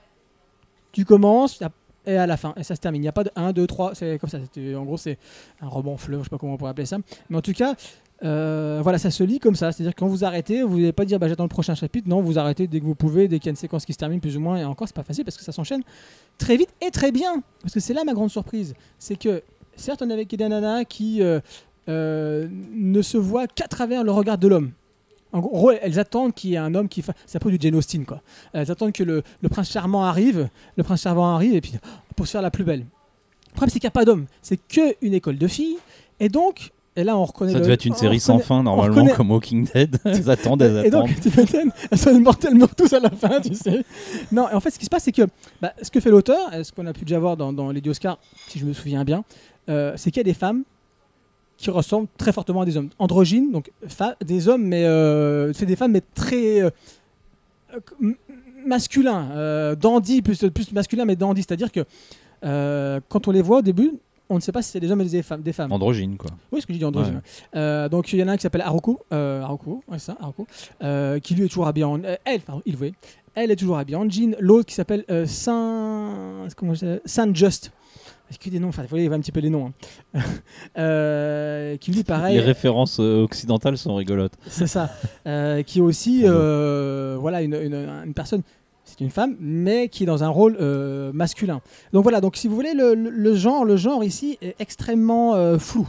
tu 0.91 1.05
commences 1.05 1.61
et 2.07 2.17
à 2.17 2.25
la 2.25 2.35
fin, 2.35 2.53
et 2.57 2.63
ça 2.63 2.75
se 2.75 2.81
termine. 2.81 2.99
Il 3.01 3.03
n'y 3.03 3.07
a 3.07 3.11
pas 3.13 3.23
de 3.23 3.29
1, 3.35 3.53
2, 3.53 3.67
3, 3.67 3.93
c'est 3.95 4.17
comme 4.19 4.29
ça. 4.29 4.39
En 4.39 4.83
gros, 4.83 4.97
c'est 4.97 5.19
un 5.61 5.67
roman 5.67 5.95
fleuve, 5.97 6.21
je 6.21 6.23
sais 6.25 6.29
pas 6.31 6.39
comment 6.39 6.53
on 6.55 6.57
pourrait 6.57 6.71
appeler 6.71 6.87
ça. 6.87 6.97
Mais 7.29 7.37
en 7.37 7.41
tout 7.41 7.53
cas, 7.53 7.75
euh, 8.23 8.79
voilà, 8.83 8.97
ça 8.97 9.09
se 9.09 9.23
lit 9.23 9.39
comme 9.39 9.55
ça. 9.55 9.71
C'est-à-dire 9.71 9.95
quand 9.95 10.07
vous 10.07 10.23
arrêtez, 10.23 10.63
vous 10.63 10.77
n'allez 10.77 10.91
pas 10.91 11.05
dire 11.05 11.19
bah, 11.19 11.27
j'attends 11.27 11.43
le 11.43 11.49
prochain 11.49 11.75
chapitre. 11.75 12.07
Non, 12.07 12.21
vous 12.21 12.37
arrêtez 12.37 12.67
dès 12.67 12.79
que 12.79 12.85
vous 12.85 12.95
pouvez, 12.95 13.27
dès 13.27 13.39
qu'il 13.39 13.47
y 13.47 13.49
a 13.49 13.51
une 13.51 13.55
séquence 13.55 13.85
qui 13.85 13.93
se 13.93 13.97
termine 13.97 14.19
plus 14.19 14.37
ou 14.37 14.39
moins. 14.39 14.57
Et 14.57 14.65
encore, 14.65 14.87
c'est 14.87 14.95
pas 14.95 15.03
facile 15.03 15.25
parce 15.25 15.37
que 15.37 15.43
ça 15.43 15.51
s'enchaîne 15.51 15.81
très 16.37 16.57
vite 16.57 16.69
et 16.85 16.91
très 16.91 17.11
bien. 17.11 17.43
Parce 17.61 17.73
que 17.73 17.79
c'est 17.79 17.93
là 17.93 18.03
ma 18.03 18.13
grande 18.13 18.29
surprise. 18.29 18.73
C'est 18.99 19.15
que, 19.15 19.41
certes, 19.75 20.01
on 20.01 20.07
des 20.07 20.37
nanas 20.37 20.85
qui 20.85 21.21
euh, 21.21 21.39
euh, 21.89 22.47
ne 22.73 23.01
se 23.01 23.17
voient 23.17 23.47
qu'à 23.47 23.67
travers 23.67 24.03
le 24.03 24.11
regard 24.11 24.37
de 24.37 24.47
l'homme. 24.47 24.71
En 25.33 25.39
gros, 25.39 25.71
elles 25.71 25.97
attendent 25.97 26.33
qu'il 26.33 26.49
y 26.49 26.55
ait 26.55 26.57
un 26.57 26.75
homme 26.75 26.89
qui 26.89 27.01
fasse. 27.01 27.15
C'est 27.25 27.37
un 27.37 27.39
peu 27.39 27.51
du 27.51 27.57
Jane 27.59 27.75
Austen, 27.75 28.05
quoi. 28.05 28.21
Elles 28.51 28.69
attendent 28.69 28.91
que 28.91 29.03
le, 29.03 29.23
le 29.41 29.49
prince 29.49 29.71
charmant 29.71 30.03
arrive, 30.03 30.49
le 30.75 30.83
prince 30.83 31.03
charmant 31.03 31.33
arrive, 31.33 31.55
et 31.55 31.61
puis 31.61 31.73
pour 32.17 32.27
se 32.27 32.33
faire 32.33 32.41
la 32.41 32.51
plus 32.51 32.65
belle. 32.65 32.81
Le 32.81 33.53
problème, 33.53 33.69
c'est 33.69 33.79
qu'il 33.79 33.87
n'y 33.87 33.91
a 33.91 33.91
pas 33.91 34.05
d'homme. 34.05 34.25
C'est 34.41 34.57
que 34.57 34.95
une 35.01 35.13
école 35.13 35.37
de 35.37 35.47
filles. 35.47 35.77
Et 36.19 36.27
donc, 36.27 36.71
et 36.95 37.03
là, 37.03 37.17
on 37.17 37.23
reconnaît. 37.25 37.51
Ça 37.53 37.57
le- 37.59 37.63
devait 37.63 37.73
être 37.75 37.85
une 37.85 37.95
série 37.95 38.19
sans 38.19 38.33
reconnaît- 38.33 38.45
fin, 38.47 38.63
normalement, 38.63 38.95
reconnaît- 38.95 39.13
comme 39.15 39.31
Walking 39.31 39.67
Dead. 39.73 39.97
elles 40.05 40.29
attendent, 40.29 40.61
elles 40.61 40.85
et 40.85 40.89
donc, 40.89 41.09
attendent. 41.09 41.35
m'étonnes, 41.37 41.71
elles 41.89 41.97
sont 41.97 42.19
mortellement 42.19 42.67
tous 42.75 42.91
à 42.93 42.99
la 42.99 43.09
fin, 43.09 43.39
tu 43.41 43.53
sais. 43.55 43.83
Non, 44.31 44.49
et 44.49 44.53
en 44.53 44.59
fait, 44.59 44.71
ce 44.71 44.79
qui 44.79 44.85
se 44.85 44.89
passe, 44.89 45.03
c'est 45.03 45.11
que 45.11 45.23
bah, 45.61 45.73
ce 45.81 45.89
que 45.89 45.99
fait 45.99 46.09
l'auteur, 46.11 46.37
ce 46.63 46.71
qu'on 46.71 46.85
a 46.87 46.93
pu 46.93 47.05
déjà 47.05 47.19
voir 47.19 47.37
dans, 47.37 47.53
dans 47.53 47.71
les 47.71 47.81
Oscars, 47.87 48.17
si 48.47 48.59
je 48.59 48.65
me 48.65 48.73
souviens 48.73 49.03
bien, 49.05 49.23
euh, 49.69 49.93
c'est 49.95 50.11
qu'il 50.11 50.19
y 50.19 50.21
a 50.21 50.23
des 50.25 50.33
femmes 50.33 50.63
qui 51.57 51.69
ressemblent 51.69 52.07
très 52.17 52.33
fortement 52.33 52.61
à 52.61 52.65
des 52.65 52.75
hommes. 52.75 52.89
Androgynes, 52.99 53.51
donc 53.51 53.71
des 54.25 54.47
hommes, 54.49 54.63
mais 54.63 54.83
euh, 54.83 55.53
c'est 55.53 55.65
des 55.67 55.75
femmes, 55.75 55.91
mais 55.91 56.01
très 56.15 56.61
euh, 56.61 56.69
masculins. 58.65 59.75
Dandy, 59.79 60.21
plus, 60.21 60.39
plus 60.53 60.71
masculin, 60.71 61.05
mais 61.05 61.15
dandy. 61.15 61.41
C'est-à-dire 61.43 61.71
que 61.71 61.85
quand 63.09 63.27
on 63.27 63.31
les 63.31 63.41
voit 63.41 63.59
au 63.59 63.61
début, 63.61 63.91
on 64.31 64.35
ne 64.35 64.39
sait 64.41 64.51
pas 64.51 64.61
si 64.61 64.71
c'est 64.71 64.79
des 64.79 64.91
hommes 64.91 65.01
ou 65.01 65.03
des 65.03 65.21
femmes. 65.23 65.41
Des 65.41 65.53
femmes. 65.53 65.71
Androgyne, 65.71 66.17
quoi. 66.17 66.31
Oui, 66.51 66.61
ce 66.61 66.65
que 66.67 66.73
je 66.73 66.79
dis 66.79 66.85
androgyne. 66.85 67.15
Ouais. 67.15 67.21
Euh, 67.59 67.89
donc 67.89 68.11
il 68.13 68.19
y 68.19 68.23
en 68.23 68.27
a 68.27 68.31
un 68.31 68.35
qui 68.37 68.41
s'appelle 68.43 68.61
Haruko, 68.61 69.01
euh, 69.13 69.41
Haruko, 69.41 69.83
ouais, 69.87 69.99
ça, 69.99 70.15
Haruko, 70.19 70.47
euh, 70.83 71.19
qui 71.19 71.35
lui 71.35 71.45
est 71.45 71.47
toujours 71.47 71.67
habillé 71.67 71.83
en, 71.85 72.03
euh, 72.03 72.15
elle, 72.25 72.41
pardon, 72.41 72.61
il 72.65 72.75
voyait, 72.77 72.93
elle 73.35 73.51
est 73.51 73.55
toujours 73.55 73.77
habillée 73.77 73.97
en 73.97 74.09
jean. 74.09 74.35
L'autre 74.39 74.67
qui 74.67 74.75
s'appelle 74.75 75.05
Saint, 75.27 76.47
comment 76.55 76.73
Saint 77.05 77.33
Just. 77.33 77.71
Est-ce 78.29 78.39
que 78.39 78.49
des 78.49 78.59
noms, 78.59 78.69
enfin, 78.69 78.83
il 78.83 78.87
faut 78.87 78.95
aller 78.95 79.07
voir 79.09 79.17
un 79.17 79.21
petit 79.21 79.33
peu 79.33 79.41
les 79.41 79.49
noms. 79.49 79.73
hein. 80.13 80.19
Euh, 80.77 81.75
qui 81.77 81.91
lui 81.91 82.03
pareil. 82.03 82.35
Les 82.35 82.41
références 82.41 82.97
euh, 83.01 83.23
occidentales 83.23 83.77
sont 83.77 83.93
rigolotes. 83.95 84.33
C'est 84.47 84.67
ça. 84.67 84.89
Euh, 85.27 85.63
qui 85.63 85.79
est 85.79 85.81
aussi 85.81 86.21
euh, 86.23 87.17
voilà, 87.19 87.41
une, 87.41 87.55
une- 87.55 87.89
une 88.05 88.13
personne, 88.13 88.41
une 89.05 89.11
femme, 89.11 89.35
mais 89.39 89.87
qui 89.89 90.03
est 90.03 90.05
dans 90.05 90.23
un 90.23 90.29
rôle 90.29 90.57
euh, 90.61 91.11
masculin. 91.13 91.61
Donc 91.93 92.03
voilà, 92.03 92.21
donc 92.21 92.35
si 92.37 92.47
vous 92.47 92.55
voulez, 92.55 92.73
le, 92.73 92.93
le- 92.93 93.35
genre, 93.35 93.65
le 93.65 93.75
genre 93.77 94.03
ici 94.03 94.37
est 94.41 94.55
extrêmement 94.59 95.35
euh, 95.35 95.57
flou. 95.57 95.87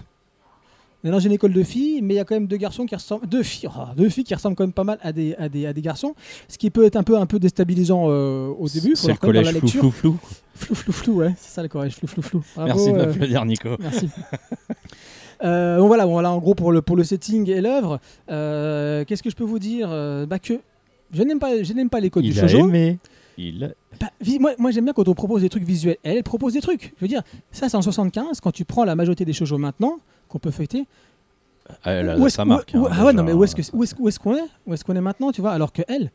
On 1.04 1.08
est 1.08 1.10
dans 1.10 1.18
une 1.18 1.32
école 1.32 1.52
de 1.52 1.64
filles, 1.64 2.00
mais 2.00 2.14
il 2.14 2.16
y 2.16 2.20
a 2.20 2.24
quand 2.24 2.36
même 2.36 2.46
deux 2.46 2.56
garçons 2.58 2.86
qui 2.86 2.94
ressemblent, 2.94 3.26
deux 3.26 3.42
filles, 3.42 3.68
oh, 3.76 3.86
deux 3.96 4.08
filles 4.08 4.22
qui 4.22 4.34
ressemblent 4.34 4.54
quand 4.54 4.62
même 4.62 4.72
pas 4.72 4.84
mal 4.84 4.98
à 5.02 5.12
des, 5.12 5.34
à 5.34 5.48
des, 5.48 5.66
à 5.66 5.72
des 5.72 5.82
garçons, 5.82 6.14
ce 6.48 6.56
qui 6.56 6.70
peut 6.70 6.84
être 6.84 6.94
un 6.94 7.02
peu, 7.02 7.18
un 7.18 7.26
peu 7.26 7.40
déstabilisant 7.40 8.04
euh, 8.08 8.46
au 8.56 8.68
début. 8.68 8.92
C'est 8.94 9.08
le 9.08 9.16
collège 9.16 9.50
flou, 9.58 9.68
flou, 9.68 9.90
flou. 9.90 10.16
Flou, 10.54 10.74
flou, 10.76 10.92
flou, 10.92 11.12
ouais, 11.14 11.34
c'est 11.38 11.50
ça 11.54 11.62
le 11.62 11.68
collège, 11.68 11.96
flou, 11.96 12.06
flou, 12.06 12.22
flou. 12.22 12.44
Bravo, 12.54 12.68
Merci 12.72 12.92
de 12.92 12.98
euh, 12.98 13.06
m'applaudir, 13.06 13.44
Nico. 13.44 13.70
Merci. 13.80 14.08
Euh, 15.44 15.78
bon, 15.78 15.88
voilà, 15.88 16.04
bon, 16.06 16.12
voilà 16.12 16.30
en 16.30 16.38
gros 16.38 16.54
pour 16.54 16.70
le, 16.70 16.82
pour 16.82 16.94
le 16.94 17.02
setting 17.02 17.50
et 17.50 17.60
l'œuvre. 17.60 17.98
Euh, 18.30 19.04
Qu'est-ce 19.04 19.24
que 19.24 19.30
je 19.30 19.34
peux 19.34 19.42
vous 19.42 19.58
dire 19.58 19.88
bah, 20.28 20.38
Que 20.38 20.60
je 21.12 21.22
n'aime 21.24 21.40
pas, 21.40 21.62
je 21.64 21.72
n'aime 21.72 21.90
pas 21.90 21.98
les 21.98 22.10
codes 22.10 22.22
du 22.22 22.30
Il 22.30 22.38
shoujo. 22.38 22.60
aimé. 22.68 22.98
Il 23.38 23.74
Bah, 24.00 24.08
moi, 24.40 24.52
moi 24.58 24.70
j'aime 24.70 24.84
bien 24.84 24.92
quand 24.92 25.08
on 25.08 25.14
propose 25.14 25.42
des 25.42 25.48
trucs 25.48 25.64
visuels. 25.64 25.96
Elle, 26.02 26.18
elle 26.18 26.22
propose 26.22 26.52
des 26.52 26.60
trucs. 26.60 26.92
Je 26.96 27.00
veux 27.02 27.08
dire, 27.08 27.22
ça 27.50 27.68
c'est 27.68 27.76
en 27.76 27.82
75. 27.82 28.40
Quand 28.40 28.52
tu 28.52 28.64
prends 28.64 28.84
la 28.84 28.94
majorité 28.94 29.24
des 29.24 29.32
shoujo 29.32 29.58
maintenant, 29.58 29.98
qu'on 30.28 30.38
peut 30.38 30.50
feuilleter. 30.50 30.86
Ah, 31.84 31.92
Elle 31.92 32.08
a 32.10 32.28
sa 32.30 32.44
marque. 32.44 32.72
où- 32.74 32.86
hein, 32.86 32.90
ah 32.92 33.04
ouais, 33.04 33.12
non, 33.12 33.22
mais 33.22 33.32
où 33.32 33.44
est-ce 33.44 33.54
où 33.54 33.84
qu'on 34.20 34.34
est 34.36 34.42
Où 34.66 34.74
est-ce 34.74 34.84
qu'on 34.84 34.96
est 34.96 35.00
maintenant, 35.00 35.32
tu 35.32 35.40
vois 35.40 35.52
Alors 35.52 35.72
que 35.72 35.82
elle, 35.88 36.10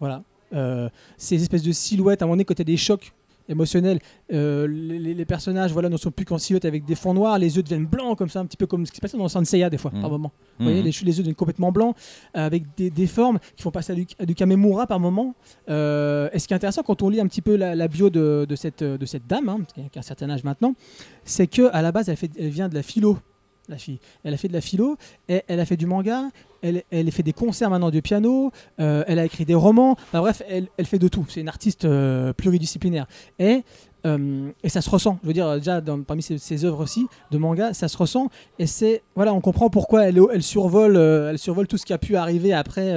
voilà, 0.00 0.22
euh, 0.54 0.88
ces 1.16 1.40
espèces 1.42 1.62
de 1.62 1.72
silhouettes, 1.72 2.22
à 2.22 2.24
un 2.24 2.26
moment 2.26 2.34
donné, 2.36 2.44
quand 2.44 2.54
il 2.54 2.60
y 2.60 2.62
a 2.62 2.64
des 2.64 2.76
chocs 2.76 3.12
émotionnels, 3.50 3.98
euh, 4.32 4.66
les, 4.66 5.24
personnages 5.24 5.72
voilà, 5.72 5.88
ne 5.88 5.96
sont 5.96 6.10
plus 6.10 6.24
qu'en 6.24 6.38
silhouette 6.38 6.64
avec 6.64 6.84
des 6.84 6.94
fonds 6.94 7.14
noirs, 7.14 7.38
les 7.38 7.56
yeux 7.56 7.62
deviennent 7.62 7.86
blancs 7.86 8.16
comme 8.16 8.28
ça, 8.28 8.40
un 8.40 8.46
petit 8.46 8.56
peu 8.56 8.66
comme 8.66 8.86
ce 8.86 8.90
qui 8.90 8.96
se 8.96 9.00
passait 9.00 9.18
dans 9.18 9.28
Sanseiya 9.28 9.68
des 9.70 9.78
fois, 9.78 9.90
par 9.90 10.10
moment. 10.10 10.32
Mhm. 10.34 10.56
Vous 10.58 10.64
voyez, 10.64 10.82
les, 10.82 10.90
les 10.90 11.16
yeux 11.16 11.18
deviennent 11.22 11.34
complètement 11.34 11.72
blancs, 11.72 11.94
avec 12.34 12.64
des, 12.76 12.90
des 12.90 13.06
formes 13.06 13.38
qui 13.56 13.62
font 13.62 13.70
passer 13.70 13.92
à 13.92 13.96
du, 13.96 14.06
à 14.18 14.26
du 14.26 14.34
Kamemura 14.34 14.86
par 14.86 15.00
moment. 15.00 15.34
Euh, 15.68 16.28
et 16.32 16.38
ce 16.38 16.46
qui 16.48 16.54
est 16.54 16.56
intéressant 16.56 16.82
quand 16.82 17.02
on 17.02 17.08
lit 17.10 17.20
un 17.20 17.26
petit 17.26 17.42
peu 17.42 17.56
la, 17.56 17.74
la 17.74 17.88
bio 17.88 18.08
de, 18.10 18.46
de 18.48 18.56
cette, 18.56 18.82
de 18.82 19.06
cette 19.06 19.26
dame, 19.26 19.48
hein, 19.48 19.58
qui 19.74 19.98
a- 19.98 20.00
un 20.00 20.02
certain 20.02 20.30
âge 20.30 20.44
maintenant, 20.44 20.74
c'est 21.24 21.46
que 21.46 21.68
à 21.72 21.82
la 21.82 21.92
base, 21.92 22.08
elle, 22.08 22.16
fait, 22.16 22.30
elle 22.38 22.48
vient 22.48 22.68
de 22.68 22.74
la 22.74 22.82
philo, 22.82 23.18
la 23.70 23.78
fille. 23.78 23.98
Elle 24.24 24.34
a 24.34 24.36
fait 24.36 24.48
de 24.48 24.52
la 24.52 24.60
philo, 24.60 24.96
et 25.28 25.42
elle 25.48 25.60
a 25.60 25.64
fait 25.64 25.76
du 25.76 25.86
manga, 25.86 26.24
elle, 26.62 26.82
elle 26.90 27.10
fait 27.10 27.22
des 27.22 27.32
concerts 27.32 27.70
maintenant 27.70 27.90
du 27.90 28.02
piano, 28.02 28.52
euh, 28.80 29.02
elle 29.06 29.18
a 29.18 29.24
écrit 29.24 29.44
des 29.46 29.54
romans, 29.54 29.92
Enfin, 29.92 30.20
bref, 30.20 30.42
elle, 30.48 30.68
elle 30.76 30.86
fait 30.86 30.98
de 30.98 31.08
tout. 31.08 31.24
C'est 31.28 31.40
une 31.40 31.48
artiste 31.48 31.84
euh, 31.86 32.32
pluridisciplinaire. 32.34 33.06
Et, 33.38 33.62
euh, 34.06 34.50
et 34.62 34.68
ça 34.68 34.80
se 34.82 34.88
ressent. 34.90 35.18
Je 35.22 35.26
veux 35.28 35.32
dire, 35.34 35.56
déjà, 35.56 35.80
dans- 35.80 36.02
parmi 36.02 36.22
ses, 36.22 36.36
ses 36.38 36.64
œuvres 36.64 36.82
aussi, 36.82 37.06
de 37.30 37.38
manga, 37.38 37.72
ça 37.74 37.88
se 37.88 37.96
ressent. 37.96 38.28
Et 38.58 38.66
c'est, 38.66 39.02
voilà, 39.14 39.32
on 39.32 39.40
comprend 39.40 39.70
pourquoi 39.70 40.04
elle, 40.06 40.18
elle, 40.32 40.42
survole, 40.42 40.96
elle 40.96 41.38
survole 41.38 41.66
tout 41.66 41.78
ce 41.78 41.86
qui 41.86 41.92
a 41.92 41.98
pu 41.98 42.16
arriver 42.16 42.52
après 42.52 42.88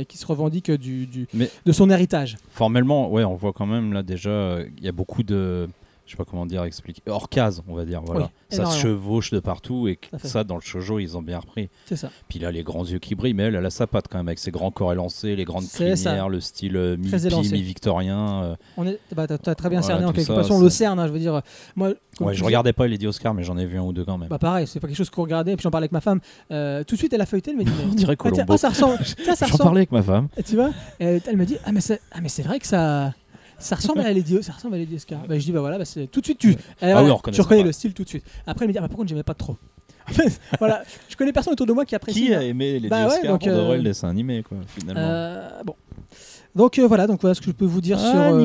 et 0.00 0.04
qui 0.04 0.18
se 0.18 0.26
revendique 0.26 0.70
du, 0.72 1.06
du- 1.06 1.26
Mais- 1.34 1.50
de 1.64 1.72
son 1.72 1.90
héritage. 1.90 2.36
Formellement, 2.50 3.08
ouais, 3.10 3.24
on 3.24 3.34
voit 3.36 3.52
quand 3.52 3.66
même 3.66 3.92
là 3.92 4.02
déjà, 4.02 4.58
il 4.78 4.84
y 4.84 4.88
a 4.88 4.92
beaucoup 4.92 5.22
de, 5.22 5.68
je 6.06 6.10
sais 6.12 6.16
pas 6.16 6.24
comment 6.24 6.46
dire, 6.46 6.64
expliquer, 6.64 7.00
hors 7.06 7.28
case, 7.28 7.62
on 7.68 7.74
va 7.74 7.84
dire, 7.84 8.02
voilà. 8.02 8.30
Oui, 8.50 8.56
ça 8.56 8.66
se 8.66 8.78
chevauche 8.78 9.30
de 9.30 9.40
partout 9.40 9.88
et 9.88 9.98
ça, 10.22 10.44
dans 10.44 10.56
le 10.56 10.60
shoujo, 10.60 10.98
ils 10.98 11.16
ont 11.16 11.22
bien 11.22 11.38
repris. 11.38 11.70
C'est 11.86 11.96
ça. 11.96 12.10
Puis 12.28 12.38
là, 12.38 12.50
les 12.50 12.62
grands 12.62 12.84
yeux 12.84 12.98
qui 12.98 13.14
brillent, 13.14 13.34
mais 13.34 13.44
elle, 13.44 13.54
elle 13.54 13.64
a 13.66 13.70
sa 13.70 13.86
patte 13.86 14.06
quand 14.10 14.18
même, 14.18 14.28
avec 14.28 14.38
ses 14.38 14.50
grands 14.50 14.70
corps 14.70 14.92
élancés, 14.92 15.36
les 15.36 15.44
grandes 15.44 15.64
C'est 15.64 15.96
ça. 15.96 16.10
crinières, 16.10 16.28
le 16.28 16.40
style 16.40 16.76
euh, 16.76 16.96
mi-victorien. 16.96 18.42
euh. 18.44 18.56
On 18.76 18.86
est, 18.86 18.98
bah, 19.14 19.26
t'as 19.26 19.54
très 19.54 19.68
bien 19.68 19.80
Voilà, 19.80 19.94
cerné 19.94 20.06
en 20.06 20.12
quelque 20.12 20.26
ça, 20.26 20.34
façon. 20.34 20.54
On 20.54 20.60
le 20.60 20.70
cerne, 20.70 20.98
hein, 20.98 21.06
je 21.06 21.12
veux 21.12 21.18
dire. 21.18 21.40
Moi, 21.76 21.92
comme 22.18 22.26
Ouais, 22.26 22.34
je 22.34 22.44
regardais 22.44 22.72
pas 22.72 22.84
les 22.86 22.92
Lady 22.92 23.06
Oscar, 23.06 23.32
mais 23.34 23.42
j'en 23.42 23.56
ai 23.56 23.64
vu 23.64 23.78
un 23.78 23.82
ou 23.82 23.92
deux 23.92 24.04
quand 24.04 24.18
même. 24.18 24.28
Bah 24.28 24.38
pareil, 24.38 24.66
c'est 24.66 24.80
pas 24.80 24.86
quelque 24.86 24.96
chose 24.96 25.08
qu'on 25.10 25.22
regardait. 25.22 25.52
Et 25.52 25.56
puis 25.56 25.62
j'en 25.62 25.70
parlais 25.70 25.84
avec 25.84 25.92
ma 25.92 26.00
femme. 26.02 26.20
Euh, 26.50 26.84
tout 26.84 26.94
de 26.94 26.98
suite, 26.98 27.12
elle 27.12 27.20
a 27.22 27.26
feuilleté. 27.26 27.52
Elle 27.52 27.56
m'a 27.56 27.64
dit 27.64 27.72
On 27.90 27.94
dirait 27.94 28.16
Ah, 28.22 28.44
ah, 28.48 28.56
ça 28.58 28.68
ressemble. 28.68 28.98
J'en 29.48 29.56
parlais 29.58 29.80
avec 29.80 29.92
ma 29.92 30.02
femme. 30.02 30.28
Et 30.36 30.42
tu 30.42 30.56
vois 30.56 30.70
Elle 30.98 31.36
me 31.36 31.46
dit 31.46 31.56
ah 31.64 31.72
mais 31.72 31.80
c'est 31.80 32.00
ah 32.12 32.20
mais 32.20 32.28
c'est 32.28 32.42
vrai 32.42 32.58
que 32.58 32.66
ça 32.66 33.14
ça 33.62 33.76
ressemble 33.76 34.00
à 34.00 34.12
Lady 34.12 34.42
ça 34.42 34.52
ressemble 34.52 34.74
à 34.74 34.78
Lady 34.78 34.96
Oscar. 34.96 35.20
Bah, 35.28 35.38
je 35.38 35.44
dis 35.44 35.52
bah 35.52 35.60
voilà 35.60 35.78
bah, 35.78 35.84
c'est 35.84 36.06
tout 36.06 36.20
de 36.20 36.26
suite 36.26 36.38
tu 36.38 36.50
eh, 36.50 36.56
Ah 36.82 36.86
voilà, 36.92 37.02
oui, 37.04 37.10
on 37.10 37.16
reconnaît 37.16 37.34
tu 37.34 37.40
reconnais 37.40 37.62
le 37.62 37.72
style 37.72 37.94
tout 37.94 38.04
de 38.04 38.08
suite. 38.08 38.24
Après 38.46 38.64
elle 38.64 38.68
me 38.68 38.72
dit 38.72 38.78
ah, 38.78 38.82
bah, 38.82 38.88
par 38.88 38.96
contre 38.98 39.08
j'aimais 39.08 39.22
pas 39.22 39.34
trop. 39.34 39.56
Voilà, 40.58 40.82
je 41.08 41.16
connais 41.16 41.32
personne 41.32 41.52
autour 41.52 41.66
de 41.66 41.72
moi 41.72 41.84
qui 41.84 41.94
apprécie. 41.94 42.26
Qui 42.26 42.34
a 42.34 42.42
aimé 42.42 42.80
les 42.80 42.88
Bah 42.88 43.06
ouais, 43.08 43.26
donc, 43.26 43.40
pour 43.42 43.48
de 43.52 43.54
euh, 43.56 43.64
vrai 43.66 43.76
le 43.76 43.84
dessin 43.84 44.08
animé, 44.08 44.42
quoi, 44.42 44.58
finalement 44.66 45.00
Euh, 45.00 45.62
bon. 45.64 45.76
Donc 46.56 46.78
euh, 46.78 46.86
voilà, 46.86 47.06
donc 47.06 47.20
voilà 47.20 47.34
ce 47.34 47.40
que 47.40 47.46
je 47.46 47.52
peux 47.52 47.64
vous 47.64 47.80
dire 47.80 47.98
sur 47.98 48.08
Ah, 48.18 48.32
euh, 48.32 48.38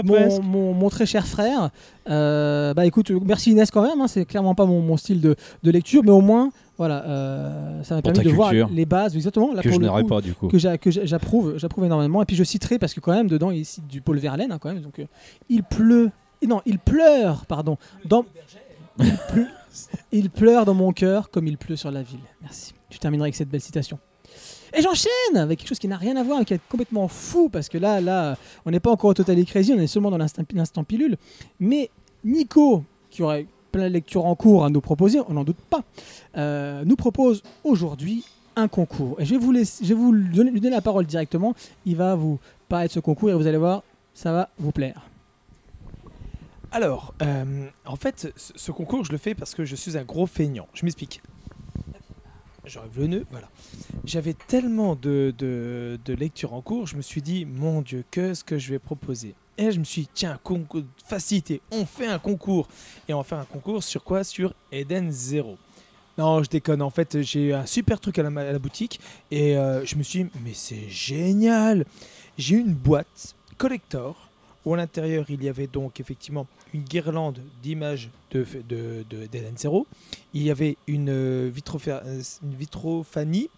Nico, 0.00 0.04
presse. 0.12 0.38
mon, 0.38 0.42
mon- 0.42 0.74
mon 0.74 0.88
très 0.88 1.04
cher 1.04 1.26
frère. 1.26 1.70
Euh, 2.08 2.72
bah 2.72 2.86
écoute, 2.86 3.10
merci 3.10 3.50
Inès 3.50 3.70
quand 3.70 3.82
même, 3.82 4.00
hein, 4.00 4.06
c'est 4.08 4.24
clairement 4.24 4.54
pas 4.54 4.64
mon, 4.64 4.80
mon 4.80 4.96
style 4.96 5.20
de, 5.20 5.36
de 5.62 5.70
lecture, 5.70 6.02
mais 6.04 6.10
au 6.12 6.20
moins, 6.22 6.50
voilà, 6.78 7.04
euh, 7.04 7.82
ça 7.84 7.94
m'a 7.96 8.02
permis 8.02 8.20
de 8.20 8.30
voir 8.30 8.52
les 8.70 8.86
bases, 8.86 9.14
exactement. 9.14 9.52
Là, 9.52 9.62
que 9.62 9.68
pour 9.68 9.78
je 9.80 9.84
n'aurais 9.86 10.04
pas 10.04 10.20
du 10.20 10.34
coup. 10.34 10.48
que 10.48 10.58
j'a- 10.58 10.78
que 10.78 10.90
j'a- 10.90 11.04
j'approuve, 11.04 11.58
j'approuve 11.58 11.84
énormément. 11.84 12.22
Et 12.22 12.24
puis 12.24 12.34
je 12.36 12.44
citerai 12.44 12.78
parce 12.78 12.94
que 12.94 13.00
quand 13.00 13.12
même 13.12 13.28
dedans 13.28 13.50
il 13.50 13.64
cite 13.64 13.86
du 13.86 14.00
Paul 14.00 14.18
Verlaine 14.18 14.50
hein, 14.52 14.58
quand 14.58 14.72
même. 14.72 14.80
Donc 14.82 14.98
euh, 14.98 15.04
il 15.48 15.62
pleut, 15.62 16.10
non, 16.46 16.60
il 16.66 16.78
pleure, 16.78 17.44
pardon, 17.46 17.76
dans, 18.04 18.24
il, 18.98 19.12
pleut, 19.28 19.46
il 20.12 20.30
pleure 20.30 20.64
dans 20.64 20.74
mon 20.74 20.92
cœur 20.92 21.30
comme 21.30 21.46
il 21.46 21.58
pleut 21.58 21.76
sur 21.76 21.90
la 21.90 22.02
ville. 22.02 22.20
Merci. 22.40 22.74
Je 22.90 22.98
terminerai 22.98 23.26
avec 23.26 23.34
cette 23.36 23.48
belle 23.50 23.60
citation. 23.60 23.98
Et 24.74 24.80
j'enchaîne 24.80 25.36
avec 25.36 25.58
quelque 25.58 25.68
chose 25.68 25.78
qui 25.78 25.88
n'a 25.88 25.98
rien 25.98 26.16
à 26.16 26.22
voir, 26.22 26.38
mais 26.38 26.46
qui 26.46 26.54
est 26.54 26.60
complètement 26.70 27.06
fou 27.06 27.50
parce 27.50 27.68
que 27.68 27.76
là, 27.76 28.00
là, 28.00 28.36
on 28.64 28.70
n'est 28.70 28.80
pas 28.80 28.90
encore 28.90 29.10
au 29.10 29.14
Total 29.14 29.44
Crazy, 29.44 29.72
on 29.74 29.78
est 29.78 29.86
seulement 29.86 30.10
dans 30.10 30.16
l'instant 30.18 30.82
pilule. 30.84 31.16
Mais 31.60 31.90
Nico, 32.24 32.82
qui 33.10 33.22
aurait 33.22 33.46
plein 33.72 33.88
de 33.88 33.92
lectures 33.94 34.26
en 34.26 34.36
cours 34.36 34.64
à 34.64 34.70
nous 34.70 34.80
proposer, 34.80 35.18
on 35.28 35.32
n'en 35.32 35.44
doute 35.44 35.56
pas, 35.70 35.82
euh, 36.36 36.84
nous 36.84 36.96
propose 36.96 37.42
aujourd'hui 37.64 38.24
un 38.54 38.68
concours. 38.68 39.20
Et 39.20 39.24
je 39.24 39.34
vais 39.34 39.38
vous, 39.38 40.12
lui 40.12 40.30
donner, 40.60 40.70
la 40.70 40.82
parole 40.82 41.06
directement. 41.06 41.54
Il 41.86 41.96
va 41.96 42.14
vous 42.14 42.38
parler 42.68 42.86
de 42.86 42.92
ce 42.92 43.00
concours 43.00 43.30
et 43.30 43.34
vous 43.34 43.46
allez 43.46 43.58
voir, 43.58 43.82
ça 44.14 44.32
va 44.32 44.50
vous 44.58 44.72
plaire. 44.72 45.08
Alors, 46.70 47.14
euh, 47.22 47.66
en 47.84 47.96
fait, 47.96 48.32
ce, 48.36 48.72
concours, 48.72 49.04
je 49.04 49.12
le 49.12 49.18
fais 49.18 49.34
parce 49.34 49.54
que 49.54 49.64
je 49.64 49.74
suis 49.74 49.96
un 49.98 50.04
gros 50.04 50.26
feignant. 50.26 50.68
Je 50.74 50.84
m'explique. 50.84 51.22
J'enlève 52.64 52.98
le 52.98 53.06
nœud, 53.08 53.26
voilà. 53.30 53.48
J'avais 54.04 54.34
tellement 54.34 54.94
de, 54.94 55.34
de, 55.36 55.98
de 56.04 56.14
lectures 56.14 56.54
en 56.54 56.60
cours, 56.60 56.86
je 56.86 56.96
me 56.96 57.02
suis 57.02 57.20
dit, 57.20 57.44
mon 57.44 57.82
Dieu, 57.82 58.04
qu'est-ce 58.10 58.44
que 58.44 58.56
je 58.56 58.70
vais 58.70 58.78
proposer? 58.78 59.34
Et 59.58 59.64
là, 59.64 59.70
je 59.70 59.78
me 59.78 59.84
suis 59.84 60.02
dit, 60.02 60.08
tiens, 60.14 60.38
facilité, 61.04 61.60
on 61.70 61.84
fait 61.84 62.06
un 62.06 62.18
concours. 62.18 62.68
Et 63.08 63.14
on 63.14 63.18
va 63.18 63.24
faire 63.24 63.38
un 63.38 63.44
concours 63.44 63.82
sur 63.82 64.02
quoi? 64.02 64.24
Sur 64.24 64.54
Eden 64.70 65.10
Zero. 65.10 65.58
Non, 66.18 66.42
je 66.42 66.48
déconne. 66.48 66.82
En 66.82 66.90
fait, 66.90 67.22
j'ai 67.22 67.48
eu 67.48 67.52
un 67.52 67.66
super 67.66 68.00
truc 68.00 68.18
à 68.18 68.22
la, 68.22 68.58
boutique. 68.58 69.00
Et 69.30 69.56
euh, 69.56 69.84
je 69.84 69.96
me 69.96 70.02
suis 70.02 70.24
dit, 70.24 70.30
mais 70.44 70.54
c'est 70.54 70.88
génial 70.88 71.84
J'ai 72.38 72.56
une 72.56 72.74
boîte 72.74 73.34
collector 73.58 74.28
où 74.64 74.74
à 74.74 74.76
l'intérieur, 74.76 75.24
il 75.28 75.42
y 75.42 75.48
avait 75.48 75.66
donc 75.66 76.00
effectivement 76.00 76.46
une 76.72 76.82
guirlande 76.82 77.40
d'images 77.62 78.10
de, 78.30 78.46
de, 78.68 79.04
de, 79.08 79.26
d'Eden 79.26 79.56
Zero. 79.56 79.86
Il 80.34 80.42
y 80.42 80.50
avait 80.50 80.76
une, 80.86 81.10
euh, 81.10 81.50
euh, 81.86 82.22
une 82.42 82.54
vitrophanie. 82.54 83.50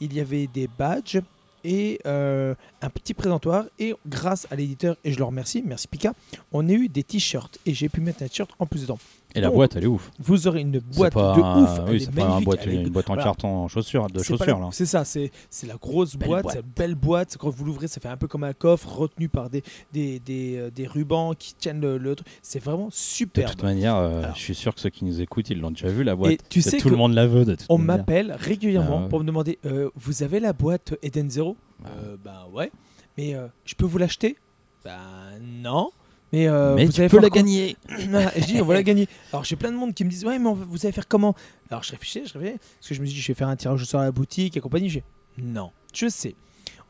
Il 0.00 0.14
y 0.14 0.20
avait 0.20 0.46
des 0.46 0.68
badges 0.68 1.20
et 1.64 2.00
euh, 2.06 2.54
un 2.80 2.90
petit 2.90 3.14
présentoir. 3.14 3.64
Et 3.78 3.94
grâce 4.06 4.46
à 4.50 4.56
l'éditeur, 4.56 4.96
et 5.04 5.12
je 5.12 5.18
le 5.18 5.24
remercie, 5.24 5.62
merci 5.64 5.88
Pika, 5.88 6.14
on 6.52 6.68
a 6.68 6.72
eu 6.72 6.88
des 6.88 7.02
t-shirts. 7.02 7.58
Et 7.66 7.74
j'ai 7.74 7.88
pu 7.88 8.00
mettre 8.00 8.22
un 8.22 8.28
t-shirt 8.28 8.50
en 8.58 8.66
plus 8.66 8.82
dedans. 8.82 8.98
Et 9.34 9.40
la 9.40 9.46
Donc, 9.48 9.56
boîte, 9.56 9.76
elle 9.76 9.84
est 9.84 9.86
ouf. 9.88 10.10
Vous 10.18 10.46
aurez 10.46 10.60
une 10.60 10.78
boîte 10.78 11.14
pas 11.14 11.34
de 11.34 11.40
ouf. 11.40 11.88
Oui, 11.90 12.00
c'est 12.00 12.12
pas 12.12 12.22
un 12.22 12.28
magnifique, 12.28 12.44
boîte, 12.44 12.66
une 12.66 12.88
boîte 12.90 13.08
en 13.10 13.14
voilà. 13.14 13.22
carton 13.24 13.48
en 13.48 13.68
chaussures, 13.68 14.06
de 14.08 14.22
chaussures. 14.22 14.68
C'est 14.72 14.84
ça, 14.86 15.04
c'est 15.04 15.30
la 15.66 15.76
grosse 15.76 16.16
Belle 16.16 16.28
boîte, 16.28 16.42
boîte. 16.42 16.64
belle 16.76 16.94
boîte. 16.94 17.36
Quand 17.38 17.48
vous 17.50 17.64
l'ouvrez, 17.64 17.88
ça 17.88 18.00
fait 18.00 18.08
un 18.08 18.16
peu 18.16 18.28
comme 18.28 18.44
un 18.44 18.52
coffre 18.52 18.88
retenu 18.94 19.28
par 19.28 19.48
des, 19.48 19.62
des, 19.92 20.18
des, 20.20 20.56
euh, 20.58 20.70
des 20.70 20.86
rubans 20.86 21.34
qui 21.34 21.54
tiennent 21.54 21.80
le, 21.80 21.96
le 21.98 22.14
truc. 22.14 22.28
C'est 22.42 22.62
vraiment 22.62 22.88
De 22.88 22.92
superbe. 22.92 23.50
toute 23.52 23.62
manière, 23.62 23.96
euh, 23.96 24.22
Alors. 24.22 24.36
je 24.36 24.40
suis 24.42 24.54
sûr 24.54 24.74
que 24.74 24.80
ceux 24.80 24.90
qui 24.90 25.04
nous 25.04 25.20
écoutent, 25.20 25.48
ils 25.50 25.58
l'ont 25.60 25.70
déjà 25.70 25.88
vu 25.88 26.04
la 26.04 26.14
boîte. 26.14 26.32
Et 26.32 26.38
tu 26.48 26.60
sais 26.60 26.76
tout 26.78 26.90
le 26.90 26.96
monde 26.96 27.14
la 27.14 27.26
veut 27.26 27.44
de 27.44 27.54
toute 27.54 27.66
on 27.70 27.78
m'appelle 27.78 28.36
régulièrement 28.38 28.98
Ah 28.98 29.02
ouais. 29.04 29.08
pour 29.08 29.20
me 29.20 29.24
demander 29.24 29.58
euh, 29.64 29.88
Vous 29.96 30.22
avez 30.22 30.40
la 30.40 30.52
boîte 30.52 30.94
Eden 31.02 31.30
Zero? 31.30 31.56
Ah. 31.84 31.88
Euh, 32.04 32.16
Ben 32.22 32.32
ouais. 32.52 32.70
Mais 33.16 33.34
je 33.64 33.74
peux 33.74 33.84
vous 33.86 33.98
l'acheter? 33.98 34.36
Ben 34.84 34.98
non. 35.62 35.90
Mais, 36.32 36.46
euh, 36.48 36.74
Mais 36.74 36.86
vous 36.86 36.92
tu 36.92 37.00
allez 37.00 37.10
peux 37.10 37.20
la 37.20 37.28
gagner. 37.30 37.76
Et 37.90 38.40
je 38.40 38.46
dis, 38.46 38.60
on 38.60 38.64
va 38.64 38.74
la 38.74 38.82
gagner. 38.84 39.06
Alors, 39.32 39.44
j'ai 39.44 39.56
plein 39.56 39.70
de 39.70 39.76
monde 39.76 39.92
qui 39.94 40.04
me 40.04 40.10
disent, 40.10 40.24
ouais, 40.24 40.38
mais 40.38 40.46
on 40.48 40.54
va- 40.54 40.64
vous 40.66 40.84
allez 40.86 40.92
faire 40.92 41.08
comment? 41.08 41.34
Alors, 41.70 41.82
je 41.82 41.90
réfléchis, 41.90 42.22
je 42.26 42.32
réfléchis. 42.38 42.58
Parce 42.78 42.88
que 42.88 42.94
je 42.94 43.00
me 43.00 43.06
dis, 43.06 43.14
je 43.14 43.28
vais 43.28 43.34
faire 43.34 43.48
un 43.48 43.56
tirage 43.56 43.82
au 43.82 43.84
sort 43.84 44.00
à 44.00 44.04
la 44.04 44.12
boutique 44.12 44.56
et 44.56 44.60
compagnie. 44.60 44.88
J'ai, 44.88 45.02
non, 45.38 45.70
je 45.94 46.08
sais. 46.08 46.34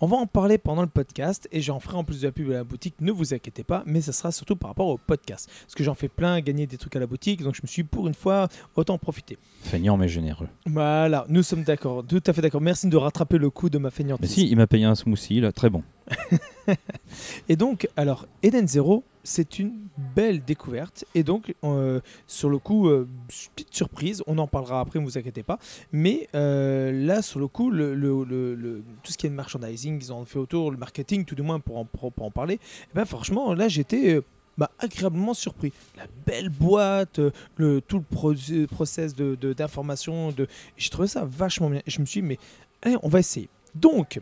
On 0.05 0.07
va 0.09 0.17
en 0.17 0.27
parler 0.27 0.59
pendant 0.59 0.83
le 0.83 0.89
podcast 0.89 1.49
et 1.53 1.61
j'en 1.61 1.79
ferai 1.79 1.97
en 1.97 2.03
plus 2.03 2.21
de 2.23 2.27
la 2.27 2.33
pub 2.33 2.51
à 2.51 2.55
la 2.55 2.65
boutique, 2.65 2.97
ne 3.01 3.13
vous 3.13 3.35
inquiétez 3.35 3.63
pas, 3.63 3.85
mais 3.87 4.01
ça 4.01 4.11
sera 4.11 4.33
surtout 4.33 4.57
par 4.57 4.71
rapport 4.71 4.89
au 4.89 4.99
podcast. 4.99 5.49
Parce 5.63 5.77
que 5.77 5.85
j'en 5.85 5.95
fais 5.95 6.09
plein, 6.09 6.41
gagner 6.41 6.67
des 6.67 6.77
trucs 6.77 6.97
à 6.97 6.99
la 6.99 7.07
boutique, 7.07 7.41
donc 7.45 7.55
je 7.55 7.61
me 7.63 7.69
suis 7.69 7.85
pour 7.85 8.09
une 8.09 8.15
fois, 8.15 8.49
autant 8.75 8.95
en 8.95 8.99
profiter. 8.99 9.39
Feignant 9.63 9.97
mais 9.97 10.09
généreux. 10.09 10.49
Voilà, 10.67 11.25
nous 11.29 11.45
sommes 11.45 11.63
d'accord, 11.63 12.05
tout 12.05 12.21
à 12.27 12.33
fait 12.33 12.43
d'accord. 12.43 12.61
Merci 12.61 12.89
de 12.89 12.97
rattraper 12.97 13.39
le 13.39 13.49
coup 13.51 13.71
de 13.71 13.79
ma 13.79 13.91
Mais 13.91 13.95
feignantise. 13.95 14.29
si, 14.31 14.49
il 14.51 14.57
m'a 14.57 14.67
payé 14.67 14.87
un 14.87 14.97
smoothie 14.97 15.41
là, 15.41 15.53
très 15.53 15.71
bon. 15.71 15.85
Et 17.49 17.57
donc, 17.57 17.89
alors, 17.97 18.27
Eden 18.43 18.67
Zero, 18.67 19.05
c'est 19.25 19.59
une 19.59 19.73
belle 20.17 20.45
découverte. 20.45 21.05
Et 21.15 21.23
donc, 21.23 21.55
euh, 21.65 22.01
sur 22.27 22.49
le 22.49 22.59
coup, 22.59 22.89
euh, 22.89 23.09
petite 23.55 23.75
surprise, 23.75 24.23
on 24.27 24.39
en 24.39 24.47
parlera 24.47 24.81
après, 24.81 24.99
ne 24.99 25.05
vous 25.05 25.19
inquiétez 25.19 25.43
pas. 25.43 25.59
Mais 25.93 26.29
euh, 26.35 26.91
là, 26.93 27.23
sur 27.23 27.39
le 27.41 27.49
coup, 27.49 27.71
le, 27.71 28.83
tout 29.03 29.13
ce 29.13 29.19
qui 29.19 29.27
est 29.27 29.31
merchandising, 29.31 29.99
ils 30.03 30.13
ont 30.13 30.25
fait 30.25 30.39
autour, 30.39 30.71
le 30.71 30.77
marketing, 30.77 31.25
tout 31.25 31.35
du 31.35 31.43
moins 31.43 31.61
pour 31.61 31.79
en, 31.79 32.31
parler, 32.31 32.59
eh 32.63 32.95
ben, 32.95 33.05
franchement, 33.05 33.55
là, 33.55 33.69
j'étais. 33.69 34.21
bah, 34.59 34.71
agréablement 34.79 35.35
surpris. 35.35 35.73
La 35.97 36.05
belle 36.27 36.49
boîte, 36.49 37.21
le, 37.57 37.81
tout 37.81 37.99
le 37.99 38.05
pro- 38.05 38.35
process 38.71 39.15
de- 39.15 39.35
de- 39.35 39.53
d'information, 39.53 40.31
de, 40.33 40.47
j'ai 40.77 40.91
trouvé 40.91 41.09
ça 41.09 41.25
vachement 41.25 41.71
bien. 41.71 41.81
Et 41.87 41.91
je 41.91 42.01
me 42.01 42.07
suis 42.07 42.21
dit, 42.23 42.27
mais 42.29 42.39
allez, 42.83 42.97
on 43.03 43.09
va 43.09 43.21
essayer. 43.21 43.49
Donc, 43.75 44.21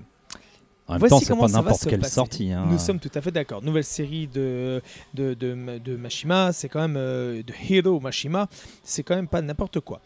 En 0.91 0.95
même 0.95 1.01
Voici 1.09 1.27
temps, 1.27 1.35
c'est 1.35 1.41
pas 1.41 1.49
n'importe 1.49 1.85
quelle 1.89 2.01
passer. 2.01 2.15
sortie. 2.15 2.53
hein. 2.53 2.67
nous 2.71 2.79
sommes 2.79 2.99
tout 2.99 3.11
à 3.15 3.21
fait 3.21 3.31
d'accord. 3.31 3.63
Nouvelle 3.63 3.85
série 3.85 4.27
de, 4.27 4.83
de, 5.15 5.35
de, 5.35 5.79
de 5.79 5.97
Mashima, 5.97 6.53
c'est 6.53 6.69
quand 6.69 6.81
même 6.81 6.97
euh, 6.97 7.43
de 7.43 7.53
Hero 7.69 8.01
Mashima, 8.01 8.49
c'est 8.83 9.03
quand 9.03 9.15
même 9.15 9.29
pas 9.29 9.41
n'importe 9.41 9.81
quoi. 9.81 10.01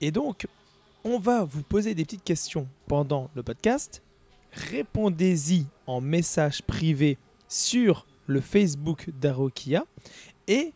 Et 0.00 0.10
donc, 0.10 0.46
on 1.04 1.18
va 1.18 1.44
vous 1.44 1.62
poser 1.62 1.94
des 1.94 2.04
petites 2.04 2.24
questions 2.24 2.66
pendant 2.88 3.28
le 3.34 3.42
podcast. 3.42 4.02
Répondez-y 4.70 5.66
en 5.86 6.00
message 6.00 6.62
privé 6.62 7.18
sur 7.48 8.06
le 8.26 8.40
Facebook 8.40 9.10
d'Arokia. 9.20 9.84
Et 10.48 10.72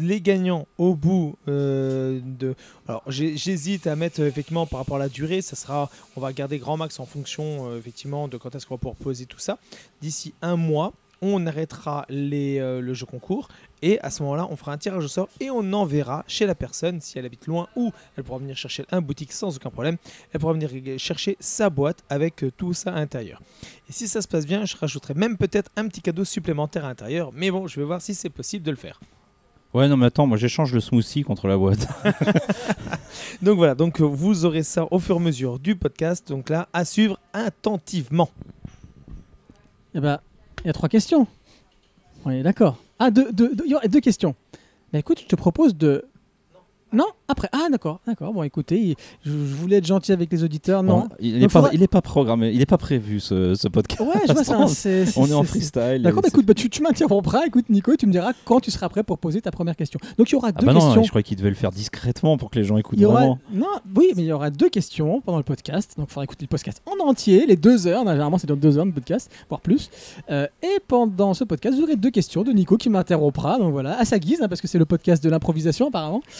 les 0.00 0.20
gagnants 0.20 0.66
au 0.78 0.94
bout 0.94 1.36
euh, 1.48 2.20
de. 2.22 2.54
Alors 2.88 3.02
j'hésite 3.08 3.86
à 3.86 3.96
mettre 3.96 4.20
effectivement 4.20 4.66
par 4.66 4.80
rapport 4.80 4.96
à 4.96 5.00
la 5.00 5.08
durée, 5.08 5.42
ça 5.42 5.56
sera. 5.56 5.90
On 6.16 6.20
va 6.20 6.32
garder 6.32 6.58
grand 6.58 6.76
max 6.76 7.00
en 7.00 7.06
fonction 7.06 7.70
euh, 7.70 7.78
effectivement 7.78 8.28
de 8.28 8.36
quand 8.36 8.54
est-ce 8.54 8.66
qu'on 8.66 8.74
va 8.74 8.78
pouvoir 8.78 8.96
poser 8.96 9.26
tout 9.26 9.38
ça. 9.38 9.58
D'ici 10.00 10.34
un 10.42 10.56
mois, 10.56 10.92
on 11.22 11.46
arrêtera 11.46 12.04
euh, 12.10 12.80
le 12.80 12.94
jeu 12.94 13.06
concours 13.06 13.48
et 13.80 13.98
à 14.00 14.10
ce 14.10 14.22
moment-là, 14.24 14.46
on 14.50 14.56
fera 14.56 14.72
un 14.72 14.78
tirage 14.78 15.04
au 15.04 15.08
sort 15.08 15.28
et 15.40 15.50
on 15.50 15.72
enverra 15.72 16.24
chez 16.26 16.46
la 16.46 16.54
personne 16.54 17.00
si 17.00 17.18
elle 17.18 17.24
habite 17.24 17.46
loin 17.46 17.68
ou 17.76 17.92
elle 18.16 18.24
pourra 18.24 18.38
venir 18.38 18.56
chercher 18.56 18.84
un 18.90 19.00
boutique 19.00 19.32
sans 19.32 19.56
aucun 19.56 19.70
problème. 19.70 19.96
Elle 20.32 20.40
pourra 20.40 20.52
venir 20.52 20.70
chercher 20.98 21.36
sa 21.40 21.70
boîte 21.70 22.02
avec 22.10 22.44
tout 22.56 22.74
ça 22.74 22.90
à 22.90 22.96
l'intérieur. 22.96 23.40
Et 23.88 23.92
si 23.92 24.08
ça 24.08 24.20
se 24.20 24.28
passe 24.28 24.46
bien, 24.46 24.64
je 24.64 24.76
rajouterai 24.76 25.14
même 25.14 25.36
peut-être 25.36 25.70
un 25.76 25.88
petit 25.88 26.02
cadeau 26.02 26.24
supplémentaire 26.24 26.84
à 26.84 26.88
l'intérieur. 26.88 27.30
Mais 27.32 27.50
bon, 27.50 27.66
je 27.66 27.78
vais 27.78 27.86
voir 27.86 28.02
si 28.02 28.14
c'est 28.14 28.30
possible 28.30 28.64
de 28.64 28.70
le 28.70 28.76
faire. 28.76 29.00
Ouais, 29.74 29.88
non, 29.88 29.96
mais 29.96 30.06
attends, 30.06 30.26
moi 30.26 30.36
j'échange 30.36 30.72
le 30.74 30.80
smoothie 30.80 31.22
contre 31.22 31.48
la 31.48 31.56
boîte. 31.56 31.88
Donc 33.42 33.56
voilà, 33.56 33.74
donc 33.74 34.00
euh, 34.00 34.04
vous 34.04 34.44
aurez 34.44 34.62
ça 34.62 34.86
au 34.90 34.98
fur 34.98 35.16
et 35.16 35.18
à 35.18 35.22
mesure 35.22 35.58
du 35.58 35.74
podcast. 35.76 36.28
Donc 36.28 36.48
là, 36.50 36.68
à 36.72 36.84
suivre 36.84 37.18
attentivement. 37.32 38.30
Eh 39.94 40.00
ben, 40.00 40.20
il 40.62 40.66
y 40.68 40.70
a 40.70 40.72
trois 40.72 40.88
questions. 40.88 41.26
On 42.24 42.30
est 42.30 42.42
d'accord. 42.42 42.76
Ah, 42.98 43.10
deux, 43.10 43.32
deux, 43.32 43.54
deux- 43.54 43.64
il 43.66 43.72
y 43.72 43.74
aura 43.74 43.88
deux 43.88 44.00
questions. 44.00 44.34
Bah 44.92 44.98
écoute, 44.98 45.20
je 45.20 45.26
te 45.26 45.34
propose 45.36 45.76
de. 45.76 46.04
Non 46.92 47.06
Après. 47.32 47.48
Ah, 47.52 47.68
d'accord, 47.70 48.00
d'accord. 48.06 48.32
Bon, 48.34 48.42
écoutez, 48.42 48.94
je, 49.24 49.30
je 49.30 49.54
voulais 49.54 49.76
être 49.78 49.86
gentil 49.86 50.12
avec 50.12 50.30
les 50.30 50.44
auditeurs. 50.44 50.82
Non. 50.82 51.08
Il 51.18 51.38
n'est 51.38 51.48
pas, 51.48 51.62
faudra- 51.62 51.86
pas 51.90 52.02
programmé, 52.02 52.50
il 52.54 52.60
est 52.60 52.66
pas 52.66 52.76
prévu 52.76 53.20
ce, 53.20 53.54
ce 53.54 53.68
podcast. 53.68 54.00
Ouais, 54.02 54.20
je 54.28 54.32
vois 54.34 54.44
ça. 54.44 54.58
On 55.16 55.26
est 55.26 55.32
en 55.32 55.42
freestyle. 55.42 56.02
D'accord, 56.02 56.20
bah 56.22 56.28
écoute, 56.28 56.44
bah, 56.44 56.52
tu, 56.54 56.68
tu 56.68 56.82
m'interrompras. 56.82 57.46
Écoute, 57.46 57.70
Nico, 57.70 57.96
tu 57.96 58.06
me 58.06 58.12
diras 58.12 58.32
quand 58.44 58.60
tu 58.60 58.70
seras 58.70 58.88
prêt 58.90 59.02
pour 59.02 59.18
poser 59.18 59.40
ta 59.40 59.50
première 59.50 59.76
question. 59.76 59.98
Donc, 60.18 60.28
il 60.30 60.32
y 60.32 60.36
aura 60.36 60.48
Ah 60.48 60.52
deux 60.52 60.66
bah 60.66 60.74
non, 60.74 60.80
questions. 60.80 61.02
je 61.04 61.08
croyais 61.08 61.22
qu'il 61.22 61.36
devait 61.38 61.48
le 61.48 61.54
faire 61.56 61.70
discrètement 61.72 62.36
pour 62.36 62.50
que 62.50 62.58
les 62.58 62.64
gens 62.64 62.76
écoutent 62.76 62.98
Il 62.98 63.02
y 63.02 63.06
aura... 63.06 63.20
vraiment. 63.20 63.38
Non, 63.52 63.66
oui, 63.96 64.08
mais 64.14 64.22
il 64.24 64.26
y 64.26 64.32
aura 64.32 64.50
deux 64.50 64.68
questions 64.68 65.22
pendant 65.22 65.38
le 65.38 65.44
podcast. 65.44 65.94
Donc, 65.96 66.08
il 66.10 66.12
faudra 66.12 66.24
écouter 66.24 66.44
le 66.44 66.48
podcast 66.48 66.82
en 66.84 67.02
entier, 67.08 67.46
les 67.46 67.56
deux 67.56 67.86
heures. 67.86 68.06
Généralement, 68.06 68.36
c'est 68.38 68.46
dans 68.46 68.56
deux 68.56 68.76
heures 68.76 68.86
de 68.86 68.90
podcast, 68.90 69.30
voire 69.48 69.60
plus. 69.62 69.88
Euh, 70.30 70.46
et 70.62 70.78
pendant 70.86 71.32
ce 71.34 71.44
podcast, 71.44 71.76
vous 71.76 71.84
aurez 71.84 71.96
deux 71.96 72.10
questions 72.10 72.42
de 72.42 72.52
Nico 72.52 72.76
qui 72.76 72.90
m'interrompra. 72.90 73.58
Donc 73.58 73.72
voilà, 73.72 73.98
à 73.98 74.04
sa 74.04 74.18
guise, 74.18 74.42
hein, 74.42 74.48
parce 74.48 74.60
que 74.60 74.68
c'est 74.68 74.78
le 74.78 74.84
podcast 74.84 75.22
de 75.24 75.30
l'improvisation 75.30 75.88
apparemment. 75.88 76.22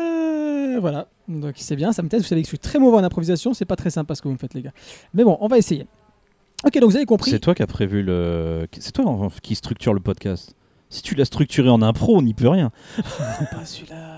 Euh, 0.00 0.78
voilà, 0.80 1.08
donc 1.28 1.54
c'est 1.56 1.76
bien, 1.76 1.92
ça 1.92 2.02
me 2.02 2.08
teste. 2.08 2.22
Vous 2.24 2.28
savez 2.28 2.42
que 2.42 2.46
je 2.46 2.50
suis 2.50 2.58
très 2.58 2.78
mauvais 2.78 2.98
en 2.98 3.04
improvisation. 3.04 3.54
C'est 3.54 3.64
pas 3.64 3.76
très 3.76 3.90
sympa 3.90 4.14
ce 4.14 4.22
que 4.22 4.28
vous 4.28 4.34
me 4.34 4.38
faites, 4.38 4.54
les 4.54 4.62
gars. 4.62 4.72
Mais 5.14 5.24
bon, 5.24 5.36
on 5.40 5.48
va 5.48 5.58
essayer. 5.58 5.86
Ok, 6.64 6.78
donc 6.78 6.90
vous 6.90 6.96
avez 6.96 7.06
compris. 7.06 7.30
C'est 7.30 7.38
toi 7.38 7.54
qui 7.54 7.62
as 7.62 7.66
prévu 7.66 8.02
le. 8.02 8.66
C'est 8.78 8.92
toi 8.92 9.04
en- 9.06 9.28
qui 9.42 9.54
structure 9.54 9.94
le 9.94 10.00
podcast. 10.00 10.54
Si 10.88 11.02
tu 11.02 11.14
l'as 11.14 11.24
structuré 11.24 11.68
en 11.68 11.82
impro, 11.82 12.16
on 12.16 12.22
n'y 12.22 12.34
peut 12.34 12.48
rien. 12.48 12.70
pas 12.96 13.64
celui-là. 13.64 14.16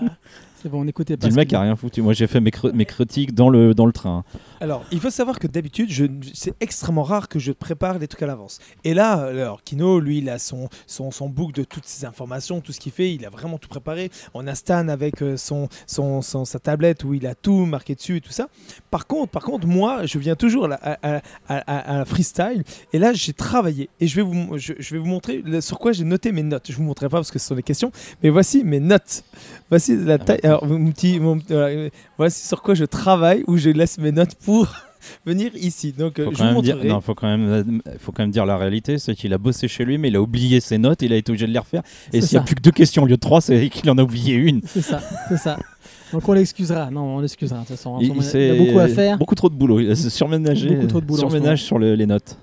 C'est 0.61 0.67
bon, 0.69 0.83
n'écoutez 0.83 1.15
pas. 1.15 1.21
Dis 1.21 1.27
le 1.27 1.31
ce 1.31 1.37
mec 1.37 1.47
qu'il 1.47 1.55
a 1.57 1.61
rien 1.61 1.75
foutu. 1.75 2.01
Moi 2.01 2.11
j'ai 2.13 2.27
fait 2.27 2.41
mes, 2.41 2.49
cre- 2.49 2.73
mes 2.73 2.85
critiques 2.85 3.33
dans 3.33 3.49
le, 3.49 3.73
dans 3.73 3.85
le 3.85 3.93
train. 3.93 4.23
Alors, 4.59 4.83
il 4.91 4.99
faut 4.99 5.09
savoir 5.09 5.39
que 5.39 5.47
d'habitude, 5.47 5.89
c'est 6.33 6.53
extrêmement 6.59 7.03
rare 7.03 7.29
que 7.29 7.39
je 7.39 7.53
prépare 7.53 7.97
des 7.97 8.07
trucs 8.09 8.23
à 8.23 8.27
l'avance. 8.27 8.59
Et 8.83 8.93
là, 8.93 9.13
alors, 9.13 9.63
Kino, 9.63 10.01
lui, 10.01 10.17
il 10.17 10.29
a 10.29 10.37
son, 10.37 10.67
son, 10.85 11.11
son 11.11 11.29
book 11.29 11.53
de 11.53 11.63
toutes 11.63 11.85
ses 11.85 12.05
informations, 12.05 12.59
tout 12.59 12.73
ce 12.73 12.79
qu'il 12.81 12.91
fait, 12.91 13.13
il 13.13 13.25
a 13.25 13.29
vraiment 13.29 13.57
tout 13.57 13.69
préparé. 13.69 14.11
On 14.33 14.47
a 14.47 14.55
Stan 14.55 14.89
avec 14.89 15.21
euh, 15.21 15.37
son, 15.37 15.69
son, 15.87 16.21
son- 16.21 16.43
sa 16.43 16.59
tablette 16.59 17.05
où 17.05 17.13
il 17.13 17.25
a 17.25 17.35
tout 17.35 17.65
marqué 17.65 17.95
dessus 17.95 18.17
et 18.17 18.21
tout 18.21 18.33
ça. 18.33 18.49
Par 18.91 19.07
contre, 19.07 19.31
par 19.31 19.43
contre 19.43 19.65
moi, 19.65 20.05
je 20.05 20.19
viens 20.19 20.35
toujours 20.35 20.65
à, 20.69 20.75
à, 20.75 21.15
à- 21.15 21.21
à- 21.47 21.93
à 21.93 21.97
la 21.99 22.05
freestyle. 22.05 22.63
Et 22.91 22.99
là, 22.99 23.13
j'ai 23.13 23.31
travaillé. 23.31 23.89
Et 24.01 24.07
je 24.07 24.15
vais 24.17 24.21
vous, 24.23 24.57
je, 24.57 24.73
je 24.77 24.93
vais 24.93 24.99
vous 24.99 25.05
montrer 25.07 25.41
sur 25.61 25.79
quoi 25.79 25.93
j'ai 25.93 26.03
noté 26.03 26.33
mes 26.33 26.43
notes. 26.43 26.65
Je 26.69 26.75
vous 26.75 26.83
montrerai 26.83 27.07
pas 27.07 27.17
parce 27.17 27.31
que 27.31 27.39
ce 27.39 27.47
sont 27.47 27.55
des 27.55 27.63
questions. 27.63 27.93
Mais 28.21 28.29
voici 28.29 28.65
mes 28.65 28.81
notes. 28.81 29.23
Voici 29.69 29.95
la 29.97 30.17
taille. 30.17 30.39
Alors, 30.43 30.65
mon 30.65 30.91
petit, 30.91 31.19
mon- 31.19 31.39
euh, 31.51 31.89
voici 32.17 32.47
sur 32.47 32.61
quoi 32.61 32.73
je 32.73 32.85
travaille, 32.85 33.43
où 33.47 33.57
je 33.57 33.69
laisse 33.69 33.97
mes 33.99 34.11
notes 34.11 34.35
pour 34.35 34.67
venir 35.25 35.51
ici. 35.55 35.91
Donc, 35.93 36.19
euh, 36.19 36.25
Faut 36.25 36.33
je 36.35 36.43
vous 36.53 36.61
dire, 36.61 36.77
non, 36.83 37.01
faut, 37.01 37.13
quand 37.15 37.27
même, 37.27 37.81
faut 37.99 38.11
quand 38.11 38.23
même 38.23 38.31
dire 38.31 38.45
la 38.45 38.57
réalité 38.57 38.97
c'est 38.97 39.13
qu'il 39.15 39.33
a 39.33 39.37
bossé 39.37 39.67
chez 39.67 39.85
lui, 39.85 39.97
mais 39.97 40.07
il 40.07 40.15
a 40.15 40.21
oublié 40.21 40.59
ses 40.59 40.77
notes, 40.77 41.01
il 41.01 41.13
a 41.13 41.15
été 41.17 41.31
obligé 41.31 41.45
de 41.47 41.51
les 41.53 41.59
refaire. 41.59 41.83
Et 42.13 42.21
s'il 42.21 42.37
n'y 42.37 42.41
a 42.41 42.45
plus 42.45 42.55
que 42.55 42.61
deux 42.61 42.71
questions 42.71 43.03
au 43.03 43.05
lieu 43.05 43.15
de 43.15 43.19
trois, 43.21 43.41
c'est 43.41 43.69
qu'il 43.73 43.89
en 43.91 43.97
a 43.97 44.03
oublié 44.03 44.35
une. 44.35 44.61
C'est 44.65 44.81
ça, 44.81 45.01
c'est 45.29 45.37
ça. 45.37 45.57
Donc 46.13 46.27
on 46.27 46.33
l'excusera. 46.33 46.89
Non, 46.89 47.17
on 47.17 47.19
l'excusera. 47.19 47.59
De 47.61 47.65
toute 47.67 47.75
façon, 47.75 47.91
en 47.91 47.99
ce 48.21 48.37
Il, 48.37 48.51
a 48.51 48.65
beaucoup 48.65 48.79
à 48.79 48.87
faire. 48.87 49.17
Beaucoup 49.19 49.35
trop 49.35 49.49
de 49.49 49.55
boulot. 49.55 49.79
Il 49.79 49.91
a 49.91 49.95
surménagé. 49.95 50.69
Beaucoup 50.73 50.87
trop 50.87 51.01
de 51.01 51.05
boulot 51.05 51.19
surménage 51.19 51.61
sur 51.63 51.77
le- 51.77 51.93
les 51.93 52.07
notes. 52.07 52.37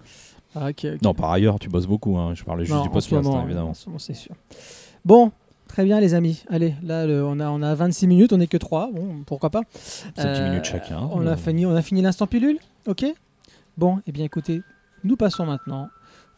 Ah. 0.54 0.68
Non, 1.02 1.12
par 1.12 1.32
ailleurs, 1.32 1.58
tu 1.58 1.68
bosses 1.68 1.86
beaucoup. 1.88 2.16
hein. 2.16 2.32
Je 2.34 2.44
parlais 2.44 2.64
juste 2.64 2.76
Non, 2.76 2.82
du 2.84 2.88
podcast, 2.90 3.26
hein, 3.26 3.42
évidemment. 3.44 3.72
c'est 3.98 4.14
sûr. 4.14 4.34
Bon, 5.04 5.32
Très 5.76 5.84
bien, 5.84 6.00
les 6.00 6.14
amis. 6.14 6.42
Allez, 6.48 6.74
là, 6.82 7.04
on, 7.06 7.38
a, 7.38 7.50
on 7.50 7.60
a 7.60 7.74
26 7.74 8.06
minutes, 8.06 8.32
on 8.32 8.38
n'est 8.38 8.46
que 8.46 8.56
3. 8.56 8.92
Bon, 8.94 9.22
pourquoi 9.26 9.50
pas. 9.50 9.60
7 9.74 10.44
minutes 10.44 10.64
chacun. 10.64 11.06
On 11.12 11.26
a 11.26 11.36
fini, 11.36 11.66
on 11.66 11.76
a 11.76 11.82
fini 11.82 12.00
l'instant 12.00 12.26
pilule 12.26 12.58
Ok 12.86 13.04
Bon, 13.76 13.98
et 13.98 14.02
eh 14.06 14.12
bien 14.12 14.24
écoutez, 14.24 14.62
nous 15.04 15.16
passons 15.16 15.44
maintenant 15.44 15.90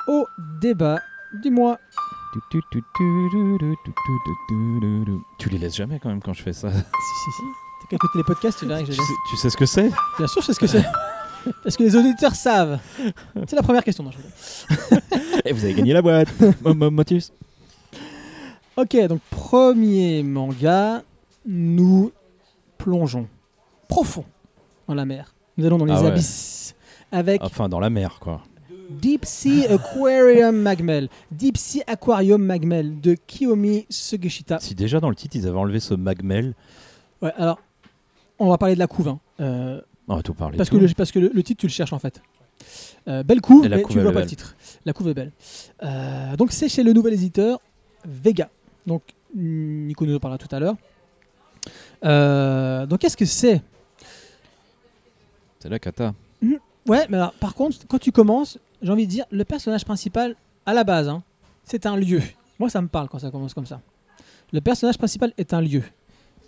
au 0.08 0.26
débat 0.60 0.98
du 1.40 1.50
mois. 1.52 1.78
Tu 5.38 5.48
les 5.50 5.58
laisses 5.58 5.76
jamais 5.76 6.00
quand 6.00 6.08
même 6.08 6.20
quand 6.20 6.32
je 6.34 6.42
fais 6.42 6.52
ça. 6.52 6.72
Si, 6.72 6.76
si, 6.76 7.30
si. 7.36 7.42
T'as 7.82 7.88
qu'à 7.90 7.94
écouter 7.94 8.18
les 8.18 8.24
podcasts, 8.24 8.58
tu 8.58 8.66
verras 8.66 8.80
que 8.80 8.86
je 8.86 8.90
les. 8.90 8.98
Tu 9.30 9.36
sais, 9.36 9.50
ce 9.50 9.56
que 9.56 9.66
c'est 9.66 9.92
Bien 10.18 10.26
sûr, 10.26 10.42
je 10.42 10.46
sais 10.46 10.52
ce 10.52 10.58
que 10.58 10.66
c'est. 10.66 10.84
Parce 11.62 11.76
que 11.76 11.84
les 11.84 11.94
auditeurs 11.94 12.34
savent. 12.34 12.80
C'est 13.46 13.54
la 13.54 13.62
première 13.62 13.84
question. 13.84 14.04
Et 15.44 15.52
vous 15.52 15.64
avez 15.64 15.74
gagné 15.74 15.92
la 15.92 16.02
boîte, 16.02 16.28
Motus. 16.64 17.30
Ok, 18.78 18.96
donc 19.08 19.20
premier 19.30 20.22
manga, 20.22 21.02
nous 21.44 22.12
plongeons 22.76 23.26
profond 23.88 24.24
dans 24.86 24.94
la 24.94 25.04
mer. 25.04 25.34
Nous 25.56 25.66
allons 25.66 25.78
dans 25.78 25.84
les 25.84 25.92
Ah 25.94 26.00
ouais. 26.02 26.06
abysses 26.08 26.76
avec 27.10 27.42
Enfin, 27.42 27.68
dans 27.68 27.80
la 27.80 27.90
mer, 27.90 28.18
quoi. 28.20 28.40
Deep 28.90 29.24
Sea 29.24 29.66
Aquarium 29.66 30.54
Magmel. 30.62 31.08
Deep 31.32 31.56
Sea 31.56 31.82
Aquarium 31.88 32.40
Magmel 32.40 33.00
de 33.00 33.14
Kiyomi 33.26 33.84
Sugeshita. 33.90 34.60
Si 34.60 34.76
déjà 34.76 35.00
dans 35.00 35.10
le 35.10 35.16
titre, 35.16 35.34
ils 35.34 35.48
avaient 35.48 35.58
enlevé 35.58 35.80
ce 35.80 35.94
magmel, 35.94 36.54
Ouais, 37.20 37.32
alors, 37.36 37.58
on 38.38 38.48
va 38.48 38.58
parler 38.58 38.74
de 38.74 38.78
la 38.78 38.86
couve. 38.86 39.08
hein. 39.08 39.18
Euh, 39.40 39.80
on 40.06 40.14
va 40.14 40.22
tout 40.22 40.34
parler. 40.34 40.56
parce, 40.56 40.70
tout. 40.70 40.78
que 40.78 40.84
le, 40.84 40.94
parce 40.94 41.10
que 41.10 41.18
le, 41.18 41.32
le 41.34 41.42
titre, 41.42 41.58
tu 41.62 41.66
le 41.66 41.72
cherches 41.72 41.92
en 41.92 41.98
fait. 41.98 42.22
Euh, 43.08 43.24
belle 43.24 43.40
couve, 43.40 43.64
Et 43.64 43.68
la 43.68 43.76
mais 43.78 43.82
couve, 43.82 43.94
tu 43.94 43.98
ne 43.98 44.02
elle 44.02 44.04
vois 44.04 44.12
est 44.12 44.14
pas 44.14 44.20
le 44.20 44.24
belle. 44.26 44.30
titre. 44.30 44.54
La 44.84 44.92
couve 44.92 45.08
est 45.08 45.14
belle. 45.14 45.32
Euh, 45.82 46.36
donc, 46.36 46.52
c'est 46.52 46.68
chez 46.68 46.84
le 46.84 46.92
nouvel 46.92 47.14
éditeur 47.14 47.58
Vega. 48.06 48.48
Donc, 48.88 49.02
Nico 49.34 50.06
nous 50.06 50.16
en 50.16 50.18
parlera 50.18 50.38
tout 50.38 50.54
à 50.54 50.58
l'heure. 50.58 50.76
Euh, 52.04 52.86
donc, 52.86 53.00
qu'est-ce 53.00 53.16
que 53.16 53.26
c'est? 53.26 53.62
C'est 55.60 55.68
la 55.68 55.78
cata. 55.78 56.14
Ouais, 56.86 57.06
mais 57.10 57.18
alors, 57.18 57.34
par 57.34 57.54
contre, 57.54 57.86
quand 57.86 57.98
tu 57.98 58.12
commences, 58.12 58.58
j'ai 58.80 58.90
envie 58.90 59.06
de 59.06 59.10
dire, 59.10 59.26
le 59.30 59.44
personnage 59.44 59.84
principal, 59.84 60.34
à 60.64 60.72
la 60.72 60.84
base, 60.84 61.08
hein, 61.08 61.22
c'est 61.64 61.84
un 61.84 61.96
lieu. 61.96 62.22
Moi, 62.58 62.70
ça 62.70 62.80
me 62.80 62.88
parle 62.88 63.08
quand 63.08 63.18
ça 63.18 63.30
commence 63.30 63.52
comme 63.52 63.66
ça. 63.66 63.82
Le 64.52 64.62
personnage 64.62 64.96
principal 64.96 65.34
est 65.36 65.52
un 65.52 65.60
lieu. 65.60 65.82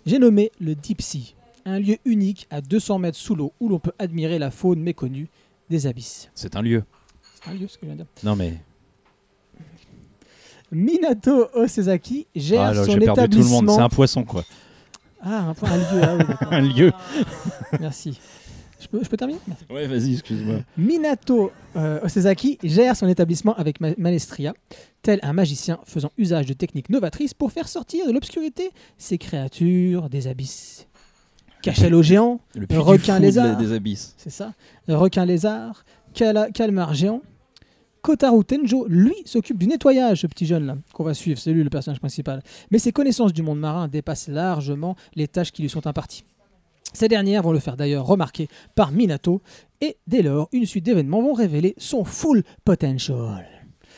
J'ai 0.07 0.17
nommé 0.17 0.51
le 0.59 0.73
Deep 0.73 1.01
Sea, 1.01 1.35
un 1.65 1.79
lieu 1.79 1.97
unique 2.05 2.47
à 2.49 2.61
200 2.61 2.97
mètres 2.97 3.17
sous 3.17 3.35
l'eau 3.35 3.53
où 3.59 3.69
l'on 3.69 3.77
peut 3.77 3.91
admirer 3.99 4.39
la 4.39 4.49
faune 4.49 4.81
méconnue 4.81 5.27
des 5.69 5.85
abysses. 5.85 6.31
C'est 6.33 6.55
un 6.55 6.63
lieu. 6.63 6.83
C'est 7.35 7.51
un 7.51 7.53
lieu, 7.53 7.67
ce 7.67 7.77
que 7.77 7.81
je 7.83 7.85
viens 7.85 7.95
de 7.95 8.03
dire. 8.03 8.07
Non, 8.23 8.35
mais. 8.35 8.57
Minato 10.71 11.47
Osezaki 11.53 12.27
gère 12.35 12.61
Ah, 12.61 12.73
là, 12.73 12.85
son 12.85 12.91
j'ai 12.93 12.99
perdu 12.99 13.29
tout 13.29 13.37
le 13.39 13.43
monde. 13.45 13.63
établissement. 13.63 13.75
C'est 13.75 13.81
un 13.81 13.89
poisson, 13.89 14.23
quoi. 14.23 14.43
Ah, 15.21 15.49
un, 15.49 15.53
point- 15.53 15.69
un 15.71 15.77
lieu. 15.77 16.01
Ah 16.03 16.15
oui, 16.17 16.23
d'accord. 16.27 16.47
Un 16.53 16.61
lieu. 16.61 16.91
Merci. 17.79 18.19
Je 18.79 18.87
peux, 18.87 19.03
je 19.03 19.07
peux 19.09 19.17
terminer? 19.17 19.39
Ouais, 19.69 19.85
vas-y, 19.85 20.13
excuse-moi. 20.13 20.55
Minato 20.77 21.51
euh, 21.75 21.99
Osezaki 22.03 22.57
gère 22.63 22.95
son 22.95 23.07
établissement 23.07 23.53
avec 23.55 23.79
ma- 23.79 23.93
maestria, 23.99 24.53
tel 25.03 25.19
un 25.21 25.33
magicien 25.33 25.77
faisant 25.85 26.09
usage 26.17 26.47
de 26.47 26.53
techniques 26.53 26.89
novatrices 26.89 27.35
pour 27.35 27.51
faire 27.51 27.67
sortir 27.67 28.07
de 28.07 28.11
l'obscurité 28.11 28.71
ces 28.97 29.19
créatures 29.19 30.09
des 30.09 30.27
abysses. 30.27 30.87
Cachalot 31.61 32.01
géant, 32.01 32.39
Le 32.55 32.65
requin 32.79 33.19
lézard. 33.19 33.55
des, 33.55 33.67
des 33.67 33.73
abysses. 33.73 34.15
c'est 34.17 34.31
ça, 34.31 34.53
requin 34.87 35.25
lézard, 35.25 35.85
cala- 36.15 36.49
calmar 36.49 36.95
géant. 36.95 37.21
Kotaru 38.01 38.43
Tenjo, 38.43 38.85
lui, 38.87 39.13
s'occupe 39.25 39.57
du 39.59 39.67
nettoyage, 39.67 40.21
ce 40.21 40.27
petit 40.27 40.45
jeune-là, 40.45 40.77
qu'on 40.93 41.03
va 41.03 41.13
suivre, 41.13 41.39
c'est 41.39 41.51
lui 41.51 41.63
le 41.63 41.69
personnage 41.69 41.99
principal. 41.99 42.41
Mais 42.71 42.79
ses 42.79 42.91
connaissances 42.91 43.33
du 43.33 43.43
monde 43.43 43.59
marin 43.59 43.87
dépassent 43.87 44.27
largement 44.27 44.95
les 45.15 45.27
tâches 45.27 45.51
qui 45.51 45.61
lui 45.61 45.69
sont 45.69 45.85
imparties. 45.85 46.23
Ces 46.93 47.07
dernières 47.07 47.43
vont 47.43 47.51
le 47.51 47.59
faire 47.59 47.77
d'ailleurs 47.77 48.05
remarquer 48.05 48.47
par 48.75 48.91
Minato, 48.91 49.41
et 49.81 49.97
dès 50.07 50.21
lors, 50.23 50.49
une 50.51 50.65
suite 50.65 50.83
d'événements 50.85 51.21
vont 51.21 51.33
révéler 51.33 51.73
son 51.77 52.03
full 52.03 52.43
potential. 52.65 53.47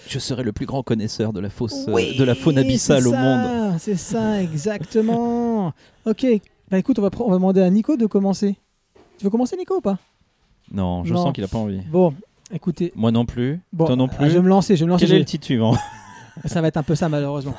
Je 0.08 0.20
serai 0.20 0.44
le 0.44 0.52
plus 0.52 0.66
grand 0.66 0.84
connaisseur 0.84 1.32
de 1.32 1.40
la, 1.40 1.50
fausse, 1.50 1.86
Oui, 1.88 2.16
de 2.18 2.24
la 2.26 2.36
faune 2.36 2.58
abyssale 2.58 3.08
au 3.08 3.14
monde. 3.14 3.78
C'est 3.80 3.96
ça, 3.96 4.42
exactement. 4.44 5.74
ok, 6.06 6.26
bah 6.70 6.78
écoute, 6.78 7.00
on 7.00 7.04
va, 7.04 7.10
on 7.20 7.30
va 7.30 7.36
demander 7.36 7.62
à 7.62 7.70
Nico 7.70 7.96
de 7.96 8.06
commencer. 8.06 8.58
Tu 9.18 9.24
veux 9.24 9.30
commencer, 9.30 9.56
Nico, 9.56 9.78
ou 9.78 9.82
pas? 9.82 9.98
Non, 10.72 11.06
je 11.06 11.14
Non. 11.14 11.24
sens 11.24 11.34
qu'il 11.34 11.44
a 11.44 11.48
pas 11.48 11.58
envie. 11.58 11.82
Bon, 11.90 12.14
écoutez. 12.52 12.92
Moi 12.96 13.12
non 13.12 13.26
plus. 13.26 13.60
Bon, 13.72 13.86
Toi 13.86 13.96
non 13.96 14.08
ah, 14.12 14.16
plus. 14.16 14.30
je 14.30 14.34
vais 14.36 14.42
me 14.42 14.50
lancer, 14.50 14.76
je 14.76 14.82
vais 14.82 14.86
me 14.86 14.92
lancer. 14.92 15.06
Quel 15.06 15.16
est 15.16 15.20
le 15.20 15.26
titre 15.26 15.46
suivant? 15.46 15.76
Ça 16.46 16.62
va 16.62 16.68
être 16.68 16.78
un 16.78 16.84
peu 16.84 16.96
ça, 16.96 17.10
malheureusement. 17.10 17.54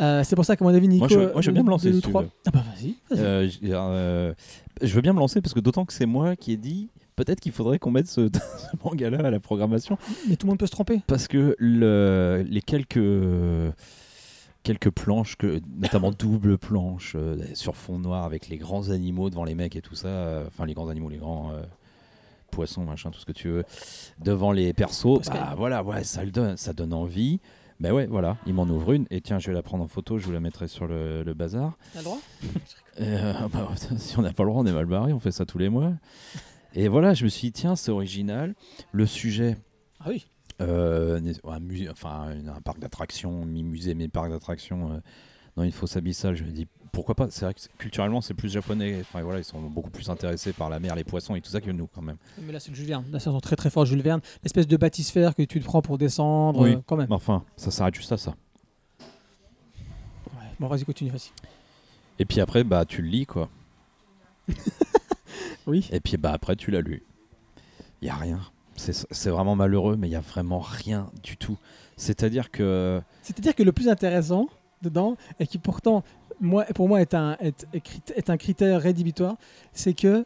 Euh, 0.00 0.22
c'est 0.22 0.36
pour 0.36 0.44
ça 0.44 0.54
qu'à 0.54 0.64
mon 0.64 0.72
avis, 0.72 0.86
Nico. 0.86 1.00
Moi, 1.00 1.08
je- 1.08 1.32
moi, 1.32 1.42
je 1.42 1.48
veux 1.48 1.52
bien 1.52 1.64
me 1.64 1.70
lancer, 1.70 1.92
si 1.92 2.00
tu 2.00 2.12
veux. 2.12 2.28
Ah 2.46 2.50
bah 2.52 2.62
vas-y. 2.64 2.94
Euh, 3.18 3.48
je, 3.50 3.58
euh, 3.64 4.32
je 4.80 4.94
veux 4.94 5.00
bien 5.00 5.12
me 5.12 5.18
lancer 5.18 5.40
parce 5.40 5.52
que 5.52 5.58
d'autant 5.58 5.84
que 5.84 5.92
c'est 5.92 6.06
moi 6.06 6.36
qui 6.36 6.52
ai 6.52 6.56
dit 6.56 6.90
peut-être 7.16 7.40
qu'il 7.40 7.50
faudrait 7.50 7.80
qu'on 7.80 7.90
mette 7.90 8.06
ce, 8.06 8.28
ce 8.32 8.76
manga-là 8.84 9.18
à 9.26 9.30
la 9.32 9.40
programmation 9.40 9.98
Mais 10.28 10.36
tout 10.36 10.46
le 10.46 10.50
monde 10.52 10.58
peut 10.60 10.66
se 10.66 10.70
tromper. 10.70 11.00
parce 11.08 11.26
que 11.26 11.56
le, 11.58 12.46
les 12.48 12.62
quelques 12.62 13.00
quelques 14.62 14.90
planches 14.90 15.36
que 15.36 15.60
notamment 15.80 16.10
double 16.12 16.58
planche 16.58 17.14
euh, 17.16 17.36
sur 17.54 17.76
fond 17.76 17.98
noir 17.98 18.24
avec 18.24 18.48
les 18.48 18.58
grands 18.58 18.90
animaux 18.90 19.30
devant 19.30 19.44
les 19.44 19.54
mecs 19.54 19.74
et 19.74 19.80
tout 19.80 19.94
ça 19.94 20.08
euh, 20.08 20.44
enfin 20.46 20.66
les 20.66 20.74
grands 20.74 20.88
animaux 20.88 21.08
les 21.08 21.16
grands 21.16 21.50
euh, 21.52 21.62
poissons 22.50 22.84
machin 22.84 23.10
tout 23.10 23.20
ce 23.20 23.26
que 23.26 23.32
tu 23.32 23.48
veux 23.48 23.64
devant 24.18 24.52
les 24.52 24.72
persos 24.72 25.20
bah 25.28 25.54
voilà 25.56 25.82
ouais 25.82 26.04
ça 26.04 26.24
le 26.24 26.30
donne 26.30 26.56
ça 26.56 26.72
donne 26.72 26.92
envie 26.92 27.40
ben 27.80 27.92
ouais 27.92 28.06
voilà 28.06 28.36
il 28.46 28.54
m'en 28.54 28.64
ouvre 28.64 28.92
une 28.92 29.06
et 29.10 29.20
tiens 29.20 29.38
je 29.38 29.46
vais 29.48 29.54
la 29.54 29.62
prendre 29.62 29.84
en 29.84 29.88
photo 29.88 30.18
je 30.18 30.26
vous 30.26 30.32
la 30.32 30.40
mettrai 30.40 30.68
sur 30.68 30.86
le, 30.86 31.22
le 31.22 31.34
bazar 31.34 31.78
T'as 31.92 32.00
le 32.00 32.04
droit 32.04 32.18
euh, 33.00 33.32
bah, 33.52 33.68
si 33.98 34.18
on 34.18 34.22
n'a 34.22 34.32
pas 34.32 34.42
le 34.42 34.50
droit, 34.50 34.62
on 34.62 34.66
est 34.66 34.72
mal 34.72 34.86
barré, 34.86 35.12
on 35.12 35.20
fait 35.20 35.32
ça 35.32 35.46
tous 35.46 35.56
les 35.58 35.68
mois. 35.70 35.92
Et 36.74 36.88
voilà, 36.88 37.14
je 37.14 37.24
me 37.24 37.28
suis 37.30 37.48
dit, 37.48 37.52
tiens, 37.52 37.74
c'est 37.76 37.90
original. 37.90 38.54
Le 38.92 39.06
sujet, 39.06 39.56
Ah 40.00 40.08
oui. 40.10 40.26
euh, 40.60 41.18
un, 41.44 41.60
musée, 41.60 41.88
enfin, 41.88 42.34
un 42.46 42.60
parc 42.60 42.78
d'attractions, 42.78 43.44
mi-musée, 43.46 43.94
mi-parc 43.94 44.30
d'attractions 44.30 44.92
euh, 44.92 44.98
dans 45.56 45.62
une 45.62 45.72
fosse 45.72 45.96
abyssale, 45.96 46.34
je 46.36 46.44
me 46.44 46.50
dis, 46.50 46.68
pourquoi 46.92 47.14
pas 47.14 47.28
C'est 47.30 47.44
vrai 47.44 47.54
que 47.54 47.60
culturellement, 47.78 48.20
c'est 48.20 48.34
plus 48.34 48.48
japonais. 48.50 48.98
Enfin, 49.00 49.22
voilà, 49.22 49.38
ils 49.40 49.44
sont 49.44 49.60
beaucoup 49.60 49.90
plus 49.90 50.08
intéressés 50.10 50.52
par 50.52 50.68
la 50.70 50.78
mer, 50.80 50.94
les 50.94 51.04
poissons 51.04 51.34
et 51.36 51.40
tout 51.40 51.50
ça 51.50 51.60
que 51.60 51.70
nous, 51.70 51.86
quand 51.86 52.02
même. 52.02 52.16
Mais 52.42 52.52
là, 52.52 52.60
c'est 52.60 52.70
le 52.70 52.76
Jules 52.76 52.86
Verne. 52.86 53.04
Là, 53.12 53.20
ça 53.20 53.30
sent 53.32 53.40
très 53.42 53.56
très 53.56 53.70
fort 53.70 53.84
Jules 53.86 54.02
Verne. 54.02 54.20
L'espèce 54.42 54.66
de 54.66 54.76
bâtisphère 54.76 55.34
que 55.34 55.42
tu 55.42 55.60
te 55.60 55.64
prends 55.64 55.82
pour 55.82 55.98
descendre, 55.98 56.60
Oui. 56.60 56.74
euh, 56.74 56.80
quand 56.86 56.96
même. 56.96 57.10
Enfin, 57.12 57.44
ça 57.56 57.70
s'arrête 57.70 57.94
juste 57.94 58.12
à 58.12 58.16
ça. 58.18 58.34
Ouais. 60.32 60.46
Bon, 60.58 60.66
vas-y, 60.68 60.84
continue, 60.84 61.10
vas-y. 61.10 61.30
Et 62.18 62.24
puis 62.24 62.40
après, 62.40 62.64
bah, 62.64 62.84
tu 62.84 63.02
le 63.02 63.08
lis, 63.08 63.26
quoi. 63.26 63.48
Oui. 65.66 65.88
Et 65.92 66.00
puis 66.00 66.16
bah 66.16 66.32
après 66.32 66.56
tu 66.56 66.70
l'as 66.70 66.80
lu. 66.80 67.02
Il 68.02 68.08
y 68.08 68.10
a 68.10 68.14
rien. 68.16 68.40
C'est 68.76 68.92
c'est 69.12 69.30
vraiment 69.30 69.54
malheureux, 69.56 69.96
mais 69.96 70.08
il 70.08 70.10
y 70.10 70.16
a 70.16 70.20
vraiment 70.20 70.58
rien 70.60 71.10
du 71.22 71.36
tout. 71.36 71.56
C'est-à-dire 71.96 72.50
que 72.50 73.00
C'est-à-dire 73.22 73.54
que 73.54 73.62
le 73.62 73.72
plus 73.72 73.88
intéressant 73.88 74.48
dedans, 74.82 75.16
et 75.38 75.46
qui 75.46 75.58
pourtant, 75.58 76.02
moi, 76.40 76.64
pour 76.74 76.88
moi, 76.88 77.00
est 77.00 77.14
un, 77.14 77.36
est, 77.40 77.66
est 78.16 78.30
un 78.30 78.36
critère 78.36 78.80
rédhibitoire, 78.80 79.36
c'est 79.72 79.92
que 79.94 80.24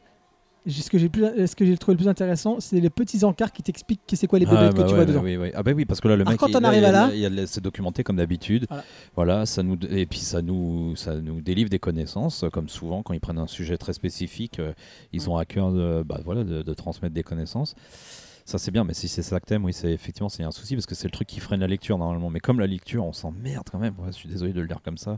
ce 0.67 0.89
que 0.89 0.97
j'ai 0.97 1.11
plus- 1.11 1.47
ce 1.47 1.55
que 1.55 1.67
j'ai 1.67 1.77
trouvé 1.77 1.93
le 1.93 1.99
plus 1.99 2.09
intéressant, 2.09 2.59
c'est 2.59 2.81
les 2.81 2.89
petits 2.89 3.23
encarts 3.23 3.53
qui 3.53 3.63
t'expliquent 3.63 4.01
que 4.07 4.17
c'est 4.17 4.27
quoi 4.27 4.39
les 4.39 4.47
Ah, 4.49 4.71
que 4.73 4.77
bah 4.79 4.85
tu 4.85 4.89
ouais, 4.91 4.95
vois 4.95 4.99
bah 4.99 5.05
dedans. 5.05 5.21
oui, 5.23 5.37
oui. 5.37 5.51
Ah 5.55 5.63
bah 5.63 5.73
oui, 5.77 5.85
parce 5.85 6.01
que 6.01 6.09
là 6.09 6.17
le 6.17 6.23
Alors, 6.23 6.33
mec, 6.33 6.41
quand 6.41 6.57
on 6.57 6.61
là, 6.61 6.69
arrive 6.69 6.81
là- 6.83 7.43
a- 7.43 7.47
c'est 7.47 7.61
documenté 7.63 8.03
comme 8.03 8.17
d'habitude. 8.17 8.67
Voilà. 8.71 8.85
Voilà. 9.15 9.47
ça 9.47 9.63
nous 9.63 9.77
et 9.91 10.07
puis 10.07 10.21
ça 10.21 10.41
nous 10.41 10.97
ça 10.97 11.17
nous 11.17 11.43
délivre 11.43 11.69
des 11.69 11.79
connaissances, 11.79 12.47
comme 12.51 12.71
souvent 12.71 13.03
quand 13.03 13.13
ils 13.13 13.21
prennent 13.21 13.39
un 13.39 13.47
sujet 13.47 13.77
très 13.77 13.93
spécifique, 13.93 14.59
euh, 14.59 14.73
ils 15.13 15.29
ont 15.29 15.37
à 15.37 15.45
cœur 15.45 15.71
de 15.71 16.03
bah, 16.03 16.21
voilà 16.25 16.45
de, 16.45 16.63
de 16.63 16.73
transmettre 16.75 17.15
des 17.15 17.23
connaissances. 17.25 17.75
Ça 18.47 18.59
c'est 18.59 18.71
bien, 18.71 18.85
mais 18.85 18.93
si 18.93 19.09
c'est 19.09 19.23
ça 19.23 19.41
que 19.41 19.47
t'aimes, 19.47 19.65
oui, 19.65 19.73
c'est 19.73 19.91
effectivement 19.91 20.29
c'est 20.29 20.43
un 20.43 20.51
souci 20.51 20.75
parce 20.75 20.85
que 20.85 20.95
c'est 20.95 21.07
le 21.07 21.13
truc 21.13 21.27
qui 21.27 21.41
freine 21.41 21.61
la 21.61 21.67
lecture 21.67 21.97
normalement. 21.97 22.29
Mais 22.29 22.41
comme 22.41 22.61
la 22.61 22.67
lecture, 22.67 23.05
on 23.05 23.13
s'emmerde 23.15 23.67
quand 23.73 23.79
même. 23.79 23.95
Je 24.07 24.13
suis 24.13 24.29
désolé 24.29 24.53
de 24.53 24.61
le 24.61 24.67
dire 24.67 24.83
comme 24.83 24.99
ça, 24.99 25.17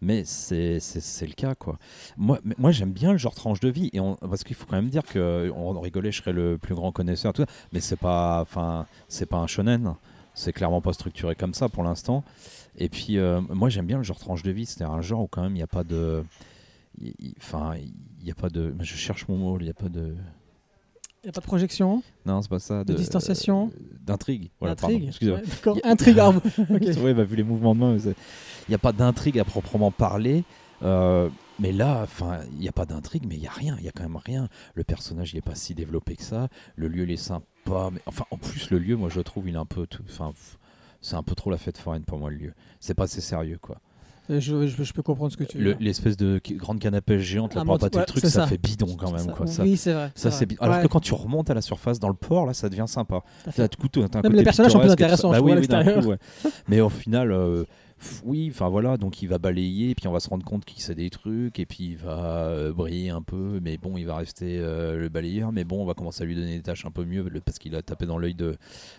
mais 0.00 0.24
c'est 0.24 0.78
le 0.78 1.34
cas 1.34 1.54
quoi. 1.54 1.78
Moi, 2.16 2.38
moi 2.56 2.72
j'aime 2.72 2.92
bien 2.92 3.12
le 3.12 3.18
genre 3.18 3.34
tranche 3.34 3.60
de 3.60 3.68
vie 3.68 3.90
et 3.92 4.00
parce 4.20 4.44
qu'il 4.44 4.56
faut 4.56 4.64
quand 4.64 4.76
même 4.76 4.88
dire 4.88 5.02
que 5.02 5.52
on 5.54 5.78
rigolait, 5.78 6.10
je 6.10 6.22
serais 6.22 6.32
le 6.32 6.56
plus 6.56 6.74
grand 6.74 6.90
connaisseur, 6.90 7.34
tout 7.34 7.42
ça, 7.42 7.48
mais 7.72 7.80
c'est 7.80 7.96
pas, 7.96 8.40
enfin, 8.40 8.86
c'est 9.08 9.26
pas 9.26 9.38
un 9.38 9.46
shonen. 9.46 9.94
C'est 10.36 10.52
clairement 10.52 10.80
pas 10.80 10.92
structuré 10.92 11.36
comme 11.36 11.54
ça 11.54 11.68
pour 11.68 11.84
l'instant. 11.84 12.24
Et 12.76 12.88
puis 12.88 13.18
euh, 13.18 13.40
moi 13.50 13.68
j'aime 13.68 13.86
bien 13.86 13.98
le 13.98 14.02
genre 14.02 14.18
tranche 14.18 14.42
de 14.42 14.50
vie, 14.50 14.66
c'est 14.66 14.82
un 14.82 15.00
genre 15.00 15.22
où 15.22 15.26
quand 15.28 15.42
même 15.42 15.52
il 15.52 15.56
n'y 15.56 15.62
a 15.62 15.68
pas 15.68 15.84
de, 15.84 16.24
enfin 17.36 17.74
il 17.76 18.24
n'y 18.24 18.32
a 18.32 18.34
pas 18.34 18.48
de, 18.48 18.74
je 18.80 18.96
cherche 18.96 19.28
mon 19.28 19.36
mot, 19.36 19.58
il 19.60 19.64
n'y 19.64 19.70
a 19.70 19.74
pas 19.74 19.88
de, 19.88 20.16
Il 21.24 21.28
n'y 21.28 21.30
a 21.30 21.32
pas 21.32 21.40
de 21.40 21.46
projection, 21.46 22.02
non 22.26 22.42
c'est 22.42 22.50
pas 22.50 22.58
ça, 22.58 22.84
de, 22.84 22.92
distanciation, 22.92 23.70
euh, 23.74 23.96
d'intrigue. 24.04 24.50
Voilà, 24.60 24.74
d'intrigue. 24.74 25.06
excusez-moi. 25.08 25.40
Ouais, 25.64 25.80
Intrigue. 25.82 26.18
ah, 26.18 26.28
ok. 26.58 27.02
Ouais, 27.02 27.14
bah, 27.14 27.24
vu 27.24 27.36
les 27.36 27.42
mouvements 27.42 27.74
de 27.74 27.80
main, 27.80 27.96
il 27.96 28.14
n'y 28.68 28.74
a 28.74 28.78
pas 28.78 28.92
d'intrigue 28.92 29.38
à 29.38 29.44
proprement 29.44 29.90
parler. 29.90 30.44
euh, 30.82 31.30
mais 31.58 31.72
là, 31.72 32.00
enfin, 32.02 32.40
il 32.52 32.58
n'y 32.58 32.68
a 32.68 32.72
pas 32.72 32.84
d'intrigue, 32.84 33.24
mais 33.26 33.36
il 33.36 33.42
y 33.42 33.46
a 33.46 33.52
rien. 33.52 33.76
Il 33.78 33.84
y 33.86 33.88
a 33.88 33.92
quand 33.92 34.02
même 34.02 34.16
rien. 34.18 34.48
Le 34.74 34.84
personnage, 34.84 35.32
il 35.32 35.38
est 35.38 35.40
pas 35.40 35.54
si 35.54 35.74
développé 35.74 36.16
que 36.16 36.22
ça. 36.24 36.48
Le 36.76 36.88
lieu, 36.88 37.04
il 37.04 37.10
est 37.10 37.16
sympa. 37.16 37.90
Mais 37.90 38.00
enfin, 38.06 38.26
en 38.30 38.36
plus, 38.36 38.70
le 38.70 38.78
lieu, 38.78 38.96
moi, 38.96 39.08
je 39.08 39.20
trouve, 39.20 39.48
il 39.48 39.54
est 39.54 39.58
un 39.58 39.64
peu, 39.64 39.86
enfin, 40.10 40.32
c'est 41.00 41.16
un 41.16 41.22
peu 41.22 41.34
trop 41.34 41.50
la 41.50 41.56
fête 41.56 41.78
foraine 41.78 42.02
pour 42.02 42.18
moi 42.18 42.28
le 42.28 42.36
lieu. 42.36 42.54
C'est 42.80 42.94
pas 42.94 43.04
assez 43.04 43.20
sérieux, 43.20 43.58
quoi. 43.62 43.80
Euh, 44.30 44.40
je, 44.40 44.66
je- 44.66 44.82
je 44.82 44.92
peux 44.94 45.02
comprendre 45.02 45.30
ce 45.32 45.36
que 45.36 45.44
tu 45.44 45.58
veux. 45.58 45.76
L'espèce 45.80 46.16
de 46.16 46.40
grande 46.52 46.78
canne 46.78 46.94
à 46.94 47.02
pêche 47.02 47.20
géante, 47.22 47.54
là, 47.54 47.60
Ah, 47.60 47.64
pour 47.66 47.74
appâter 47.74 47.96
ouais, 47.98 48.02
le 48.02 48.06
truc, 48.06 48.22
ça, 48.24 48.30
ça. 48.30 48.46
fait 48.46 48.56
bidon 48.58 48.96
quand 48.98 49.10
même. 49.12 49.20
Ça- 49.26 49.32
Quoi. 49.32 49.46
Ça, 49.46 49.62
oui, 49.62 49.76
c'est 49.76 49.92
vrai. 49.92 50.12
ça, 50.14 50.30
c'est. 50.30 50.48
Alors 50.62 50.76
Ouais, 50.76 50.82
que 50.82 50.88
quand 50.88 51.00
tu 51.00 51.12
remontes 51.14 51.50
à 51.50 51.54
la 51.54 51.60
surface, 51.60 51.98
dans 51.98 52.08
le 52.08 52.14
port, 52.14 52.46
là, 52.46 52.54
ça 52.54 52.68
devient 52.70 52.86
sympa. 52.86 53.20
à 53.46 53.52
fait. 53.52 53.68
Tout, 53.68 53.88
t'as 53.88 54.00
un 54.00 54.02
Même 54.02 54.22
côté 54.22 54.36
les 54.36 54.42
personnages 54.44 54.72
sont 54.72 54.80
plus 54.80 54.90
intéressants, 54.90 55.30
Bah 55.30 55.38
je 55.38 55.42
oui, 55.42 55.52
oui, 55.58 55.66
coup, 56.02 56.08
ouais. 56.08 56.16
Mais 56.68 56.80
au 56.80 56.88
final, 56.88 57.32
euh, 57.32 57.64
oui, 58.24 58.48
enfin 58.50 58.68
voilà, 58.68 58.96
donc 58.96 59.22
il 59.22 59.28
va 59.28 59.38
balayer, 59.38 59.90
et 59.90 59.94
puis 59.94 60.08
on 60.08 60.12
va 60.12 60.20
se 60.20 60.28
rendre 60.28 60.44
compte 60.44 60.64
qu'il 60.64 60.82
sait 60.82 60.94
des 60.94 61.10
trucs, 61.10 61.58
et 61.58 61.66
puis 61.66 61.84
il 61.90 61.96
va 61.96 62.46
euh, 62.46 62.72
briller 62.72 63.10
un 63.10 63.22
peu, 63.22 63.60
mais 63.62 63.78
bon, 63.78 63.96
il 63.96 64.04
va 64.04 64.16
rester 64.16 64.58
euh, 64.58 64.96
le 64.96 65.08
balayeur, 65.08 65.52
mais 65.52 65.64
bon, 65.64 65.82
on 65.82 65.86
va 65.86 65.94
commencer 65.94 66.22
à 66.22 66.26
lui 66.26 66.34
donner 66.34 66.56
des 66.56 66.62
tâches 66.62 66.84
un 66.86 66.90
peu 66.90 67.04
mieux, 67.04 67.24
parce 67.44 67.58
qu'il 67.58 67.74
a 67.74 67.82
tapé 67.82 68.06
dans 68.06 68.18
l'œil 68.18 68.36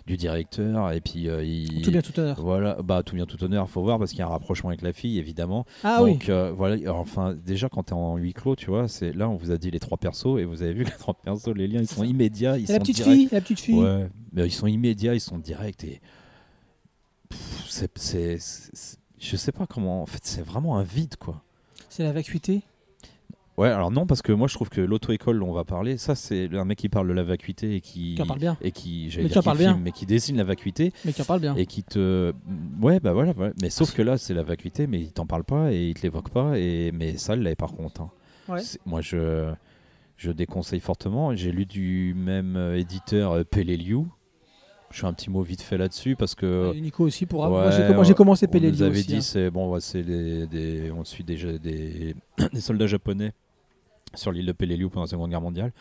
du 0.08 0.18
directeur, 0.18 0.91
et 0.91 1.02
puis 1.02 1.30
euh, 1.30 1.44
il. 1.44 1.82
Tout 1.82 1.91
bien, 1.91 2.02
tout 2.02 2.20
honneur. 2.20 2.41
Voilà, 2.41 2.78
bah 2.84 3.04
tout 3.04 3.15
bien 3.15 3.26
tout 3.26 3.44
honneur, 3.44 3.70
faut 3.70 3.82
voir 3.82 4.00
parce 4.00 4.12
qu'il 4.12 4.20
y 4.20 4.24
a 4.24 4.26
un 4.26 4.30
rapprochement 4.30 4.70
avec 4.70 4.82
la 4.82 4.94
fille 4.94 5.20
évidemment. 5.20 5.65
Ah 5.84 6.04
oui. 6.04 6.13
Donc 6.13 6.30
euh, 6.30 6.52
voilà, 6.56 6.76
alors, 6.76 7.00
enfin 7.00 7.36
déjà 7.46 7.70
quand 7.70 7.84
t'es 7.84 7.94
en 7.94 8.18
huis 8.18 8.34
clos, 8.34 8.56
tu 8.56 8.68
vois, 8.68 8.88
c'est 8.88 9.13
là 9.13 9.30
on 9.30 9.36
vous 9.36 9.52
a 9.52 9.58
dit 9.58 9.72
les 9.72 9.80
trois 9.80 9.98
persos 9.98 10.39
et 10.39 10.46
vous 10.46 10.62
avez 10.63 10.74
vu 10.74 10.84
que 10.84 10.89
les 10.89 10.98
trois 10.98 11.13
persos, 11.13 11.48
les 11.56 11.68
liens 11.68 11.82
ils 11.82 11.88
sont 11.88 12.04
immédiats, 12.04 12.58
ils 12.58 12.63
Et 12.63 12.68
sont 12.68 12.74
la 12.74 12.80
petite 12.80 13.02
fille, 13.02 13.30
la 13.32 13.41
petite 13.41 13.60
fille. 13.60 13.76
Ouais, 13.76 14.08
mais 14.34 14.46
ils 14.48 14.52
sont 14.52 14.68
immédiats, 14.68 15.13
ils 15.13 15.22
sont 15.22 15.38
directs 15.38 15.84
et 15.84 16.02
c'est, 17.68 18.38
je 19.20 19.36
sais 19.36 19.52
pas 19.52 19.66
comment. 19.68 20.02
En 20.02 20.06
fait, 20.06 20.22
c'est 20.24 20.42
vraiment 20.46 20.78
un 20.78 20.84
vide 20.84 21.16
quoi. 21.18 21.42
C'est 21.90 22.04
la 22.04 22.12
vacuité? 22.12 22.62
Ouais, 23.58 23.70
alors 23.70 23.90
non 23.90 24.06
parce 24.06 24.22
que 24.22 24.34
moi 24.34 24.50
je 24.50 24.54
trouve 24.54 24.68
que 24.68 24.82
l'auto-école 24.82 25.40
dont 25.40 25.48
on 25.48 25.54
va 25.54 25.64
parler, 25.64 25.96
ça 25.98 26.14
c'est 26.14 26.54
un 26.54 26.66
mec 26.66 26.78
qui 26.78 26.90
parle 26.90 27.08
de 27.08 27.14
la 27.14 27.24
vacuité 27.24 27.76
et 27.76 27.80
qui 27.80 28.16
Qui 28.16 28.22
en 28.22 28.26
parle 28.26 28.40
bien. 28.42 28.58
et 28.62 28.72
qui, 28.74 29.10
Mais 29.16 29.24
dire 29.30 29.40
qui 29.40 29.46
parle 29.46 29.58
filme, 29.58 29.72
bien. 29.76 29.82
mais 29.82 29.92
qui 29.94 30.06
dessine 30.06 30.36
la 30.36 30.44
vacuité 30.44 30.92
Mais 31.06 31.14
qui 31.14 31.22
en 31.22 31.26
parle 31.26 31.40
bien. 31.40 31.56
et 31.56 31.66
qui 31.66 31.82
te 31.82 32.34
ouais 32.82 33.00
bah 33.00 33.14
voilà, 33.14 33.34
mais 33.62 33.70
sauf 33.70 33.94
que 33.94 34.02
là 34.02 34.18
c'est 34.18 34.34
la 34.34 34.44
vacuité 34.44 34.88
mais 34.88 35.00
il 35.00 35.14
t'en 35.14 35.26
parle 35.26 35.46
pas 35.46 35.72
et 35.72 35.88
il 35.88 35.94
te 35.94 36.02
l'évoque 36.02 36.32
pas 36.32 36.60
et 36.60 36.92
mais 36.94 37.16
ça 37.16 37.38
l'est 37.38 37.56
par 37.56 37.72
contre 37.72 38.02
hein. 38.02 38.10
Ouais. 38.50 38.60
Moi 38.86 39.00
je 39.00 39.54
je 40.18 40.32
déconseille 40.32 40.82
fortement 40.82 41.34
j'ai 41.34 41.54
lu 41.54 41.66
du 41.66 42.14
même 42.14 42.58
euh, 42.58 42.78
éditeur 42.78 43.32
euh, 43.32 43.44
Peleliu 43.46 44.00
je 44.91 45.00
fais 45.02 45.08
un 45.08 45.13
petit 45.13 45.30
mot 45.30 45.41
vite 45.41 45.62
fait 45.62 45.78
là-dessus 45.78 46.15
parce 46.15 46.36
que 46.36 46.74
Et 46.76 46.82
Nico 46.82 47.04
aussi 47.06 47.26
pourra. 47.26 47.50
Ouais, 47.50 47.93
moi, 47.93 48.04
j'ai 48.04 48.13
commencé 48.13 48.45
on 48.48 48.52
Pelé 48.52 48.67
avait 48.82 48.89
aussi. 49.00 49.08
dit 49.08 49.15
hein. 49.17 49.21
c'est 49.21 49.50
bon 49.50 49.69
ouais, 49.71 49.82
c'est 49.82 50.04
des, 50.04 50.48
des- 50.48 50.91
on 50.91 51.04
suit 51.04 51.24
déjà 51.24 51.58
des, 51.58 52.15
des 52.54 52.62
soldats 52.62 52.88
japonais 52.88 53.34
sur 54.13 54.32
l'île 54.32 54.45
de 54.45 54.52
Peleliu 54.54 54.89
pendant 54.89 55.02
la 55.04 55.08
Seconde 55.08 55.30
Guerre 55.32 55.41
mondiale 55.41 55.74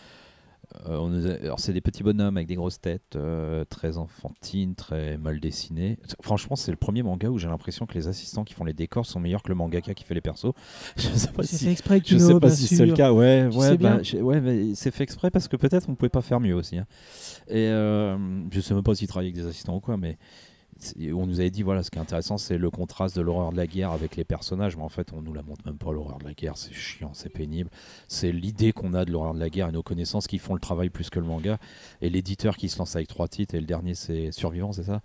Euh, 0.86 0.96
on 0.98 1.08
nous 1.08 1.26
a- 1.26 1.34
alors 1.34 1.60
c'est 1.60 1.72
des 1.72 1.80
petits 1.80 2.02
bonhommes 2.02 2.36
avec 2.36 2.46
des 2.48 2.54
grosses 2.54 2.80
têtes, 2.80 3.16
euh, 3.16 3.64
très 3.64 3.98
enfantines, 3.98 4.74
très 4.74 5.16
mal 5.18 5.40
dessinés. 5.40 5.98
Franchement, 6.22 6.56
c'est 6.56 6.70
le 6.70 6.76
premier 6.76 7.02
manga 7.02 7.28
où 7.28 7.38
j'ai 7.38 7.48
l'impression 7.48 7.86
que 7.86 7.94
les 7.94 8.08
assistants 8.08 8.44
qui 8.44 8.54
font 8.54 8.64
les 8.64 8.72
décors 8.72 9.06
sont 9.06 9.20
meilleurs 9.20 9.42
que 9.42 9.48
le 9.48 9.54
mangaka 9.54 9.94
qui 9.94 10.04
fait 10.04 10.14
les 10.14 10.20
persos. 10.20 10.52
Je 10.96 11.08
sais 11.08 11.28
pas 11.32 11.42
C'est 11.42 11.56
si, 11.56 11.68
exprès, 11.68 12.00
je 12.04 12.18
sais 12.18 12.38
pas 12.38 12.50
si 12.50 12.66
c'est 12.66 12.86
le 12.86 12.92
cas. 12.94 13.12
Ouais, 13.12 13.48
Tu 13.50 13.56
ouais, 13.58 13.68
sais 13.70 13.76
bah, 13.78 14.00
ouais, 14.22 14.40
mais 14.40 14.74
c'est 14.74 14.90
fait 14.90 15.04
exprès 15.04 15.30
parce 15.30 15.48
que 15.48 15.56
peut-être 15.56 15.88
on 15.88 15.94
pouvait 15.94 16.08
pas 16.08 16.22
faire 16.22 16.40
mieux 16.40 16.54
aussi. 16.54 16.78
hein. 16.78 16.86
Et 17.48 17.68
euh, 17.68 18.16
je 18.50 18.60
sais 18.60 18.74
même 18.74 18.82
pas 18.82 18.94
s'ils 18.94 19.08
travaillent 19.08 19.28
avec 19.30 19.36
des 19.42 19.46
assistants 19.48 19.76
ou 19.76 19.80
quoi, 19.80 19.96
mais 19.96 20.18
on 21.12 21.26
nous 21.26 21.40
avait 21.40 21.50
dit 21.50 21.62
voilà, 21.62 21.82
ce 21.82 21.90
qui 21.90 21.98
est 21.98 22.00
intéressant, 22.02 22.38
c'est 22.38 22.58
le 22.58 22.70
contraste 22.70 23.16
de 23.16 23.22
l'horreur 23.22 23.52
de 23.52 23.56
la 23.56 23.66
guerre 23.66 23.92
avec 23.92 24.16
les 24.16 24.24
personnages. 24.24 24.76
Mais 24.76 24.82
en 24.82 24.88
fait, 24.88 25.12
on 25.12 25.22
nous 25.22 25.32
la 25.32 25.42
montre 25.42 25.64
même 25.66 25.78
pas 25.78 25.92
l'horreur 25.92 26.18
de 26.18 26.24
la 26.24 26.34
guerre. 26.34 26.56
C'est 26.56 26.72
chiant, 26.72 27.10
c'est 27.14 27.28
pénible. 27.30 27.70
C'est 28.08 28.32
l'idée 28.32 28.72
qu'on 28.72 28.94
a 28.94 29.04
de 29.04 29.12
l'horreur 29.12 29.34
de 29.34 29.40
la 29.40 29.50
guerre 29.50 29.68
et 29.68 29.72
nos 29.72 29.82
connaissances 29.82 30.26
qui 30.26 30.38
font 30.38 30.54
le 30.54 30.60
travail 30.60 30.90
plus 30.90 31.10
que 31.10 31.18
le 31.20 31.26
manga. 31.26 31.58
Et 32.00 32.10
l'éditeur 32.10 32.56
qui 32.56 32.68
se 32.68 32.78
lance 32.78 32.96
avec 32.96 33.08
trois 33.08 33.28
titres 33.28 33.54
et 33.54 33.60
le 33.60 33.66
dernier 33.66 33.94
c'est 33.94 34.32
Survivant, 34.32 34.72
c'est 34.72 34.84
ça? 34.84 35.00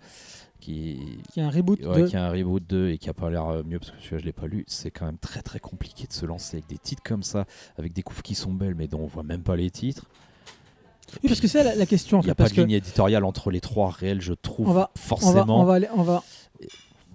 Qui, 0.60 1.20
Qui 1.32 1.40
a 1.40 1.46
un 1.46 1.50
reboot 1.50 1.80
Ouais, 1.86 2.02
de. 2.02 2.06
qui 2.06 2.16
a 2.16 2.26
un 2.26 2.30
reboot 2.30 2.62
2 2.68 2.90
et 2.90 2.98
qui 2.98 3.08
a 3.08 3.14
pas 3.14 3.30
l'air 3.30 3.48
euh, 3.48 3.62
mieux 3.64 3.78
parce 3.78 3.92
que 3.92 3.96
celui-là 3.98 4.18
je 4.18 4.24
l'ai 4.26 4.32
pas 4.32 4.46
lu. 4.46 4.64
C'est 4.66 4.90
quand 4.90 5.06
même 5.06 5.16
très 5.18 5.40
très 5.40 5.58
compliqué 5.58 6.06
de 6.06 6.12
se 6.12 6.26
lancer 6.26 6.58
avec 6.58 6.68
des 6.68 6.76
titres 6.76 7.02
comme 7.02 7.22
ça, 7.22 7.46
avec 7.78 7.94
des 7.94 8.02
couves 8.02 8.20
qui 8.22 8.34
sont 8.34 8.52
belles 8.52 8.74
mais 8.74 8.86
dont 8.86 9.00
on 9.00 9.06
voit 9.06 9.22
même 9.22 9.42
pas 9.42 9.56
les 9.56 9.70
titres. 9.70 10.04
Oui, 11.22 11.28
parce 11.28 11.40
que 11.40 11.48
c'est 11.48 11.64
la, 11.64 11.74
la 11.74 11.86
question. 11.86 12.18
En 12.18 12.22
Il 12.22 12.26
n'y 12.26 12.30
a 12.30 12.34
pas 12.34 12.48
de 12.48 12.52
que 12.54 12.60
ligne 12.60 12.70
éditoriale 12.72 13.24
entre 13.24 13.50
les 13.50 13.60
trois 13.60 13.90
réels, 13.90 14.20
je 14.20 14.32
trouve 14.34 14.68
On 14.68 14.72
va- 14.72 14.78
on 14.80 14.82
va, 14.82 14.90
forcément. 14.94 15.60
on 15.60 15.64
va 15.64 15.74
aller, 15.74 15.88
on 15.96 16.02
va, 16.02 16.22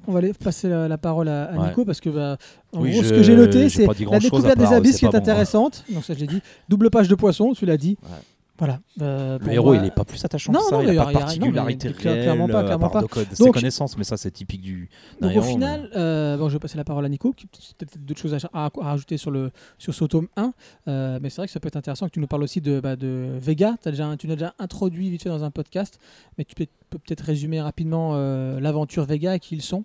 on 0.08 0.12
va 0.12 0.20
aller 0.20 0.34
passer 0.34 0.70
la, 0.70 0.88
la 0.88 0.98
parole 0.98 1.28
à, 1.30 1.46
à 1.46 1.58
Ouais. 1.58 1.68
Nico 1.70 1.86
parce 1.86 2.00
que 2.02 2.10
bah, 2.10 2.38
en 2.74 2.82
Oui, 2.82 2.92
gros, 2.92 3.04
ce 3.04 3.10
que 3.10 3.24
j'ai 3.24 3.36
noté, 3.36 3.70
c'est 3.70 3.86
la 3.88 4.20
découverte 4.20 4.58
des 4.60 4.66
abysses 4.66 4.98
qui 5.00 5.06
est 5.06 5.10
bon, 5.12 5.18
intéressante. 5.18 5.84
Donc 5.90 6.04
ça, 6.06 6.14
je 6.14 6.20
l'ai 6.20 6.28
dit. 6.28 6.42
Double 6.70 6.90
page 6.90 7.08
de 7.08 7.16
poisson, 7.16 7.54
tu 7.54 7.66
l'as 7.66 7.78
dit. 7.78 7.98
Ouais. 8.04 8.10
Voilà. 8.58 8.80
Euh, 9.02 9.38
Le 9.42 9.52
héros, 9.52 9.74
moi- 9.74 9.78
il 9.84 9.86
est 9.86 9.92
pas 9.94 10.06
plus 10.06 10.24
attachant 10.24 10.54
Non, 10.54 10.60
que 10.60 10.66
ça. 10.66 10.76
non, 10.78 10.82
il 10.82 10.88
mais 10.92 10.98
a 10.98 11.04
pas 11.04 11.12
de 11.14 11.18
particularité 11.18 11.90
non, 11.90 11.94
cla- 11.96 12.00
clairement 12.02 12.46
réelle, 12.46 12.52
pas, 12.54 12.60
à 12.60 12.64
clairement 12.64 12.90
part 12.90 12.92
pas. 12.94 13.02
de 13.02 13.08
code- 13.08 13.28
ses 13.34 13.44
Donc- 13.44 13.54
connaissances, 13.54 13.98
mais 13.98 14.06
ça 14.06 14.16
c'est 14.16 14.32
typique 14.32 14.62
du. 14.62 14.90
Donc 15.20 15.36
au 15.36 15.42
final, 15.42 15.90
euh, 15.98 16.38
bon, 16.38 16.48
je 16.48 16.54
vais 16.54 16.60
passer 16.60 16.78
la 16.78 16.86
parole 16.86 17.04
à 17.04 17.10
Nico, 17.10 17.34
qui 17.34 17.48
a 17.48 17.58
peut-être 17.78 18.06
d'autres 18.06 18.22
choses 18.22 18.34
à, 18.34 18.38
à- 18.54 18.68
à 18.68 18.84
rajouter 18.86 19.18
sur, 19.18 19.30
le, 19.32 19.52
sur 19.78 19.94
ce 19.94 20.06
tome 20.06 20.28
1. 20.38 20.54
Euh, 20.88 21.20
mais 21.22 21.30
c'est 21.30 21.38
vrai 21.42 21.48
que 21.48 21.52
ça 21.54 21.60
peut 21.60 21.68
être 21.68 21.76
intéressant 21.76 22.06
que 22.08 22.12
tu 22.14 22.22
nous 22.22 22.28
parles 22.28 22.44
aussi 22.44 22.62
de, 22.62 22.80
bah, 22.80 22.96
de 22.96 23.28
Vega. 23.42 23.76
As 23.86 23.92
déjà, 23.92 24.16
tu 24.18 24.28
l'as 24.28 24.36
déjà 24.36 24.54
introduit 24.58 25.10
vite 25.10 25.24
fait 25.24 25.30
dans 25.30 25.44
un 25.44 25.52
podcast, 25.52 26.00
mais 26.38 26.46
tu 26.46 26.56
peux, 26.56 26.66
peux 26.90 26.98
peut-être 27.00 27.22
résumer 27.26 27.60
rapidement 27.60 28.16
l'aventure 28.60 29.04
Vega 29.04 29.36
et 29.36 29.40
qui 29.42 29.56
ils 29.56 29.62
sont. 29.64 29.84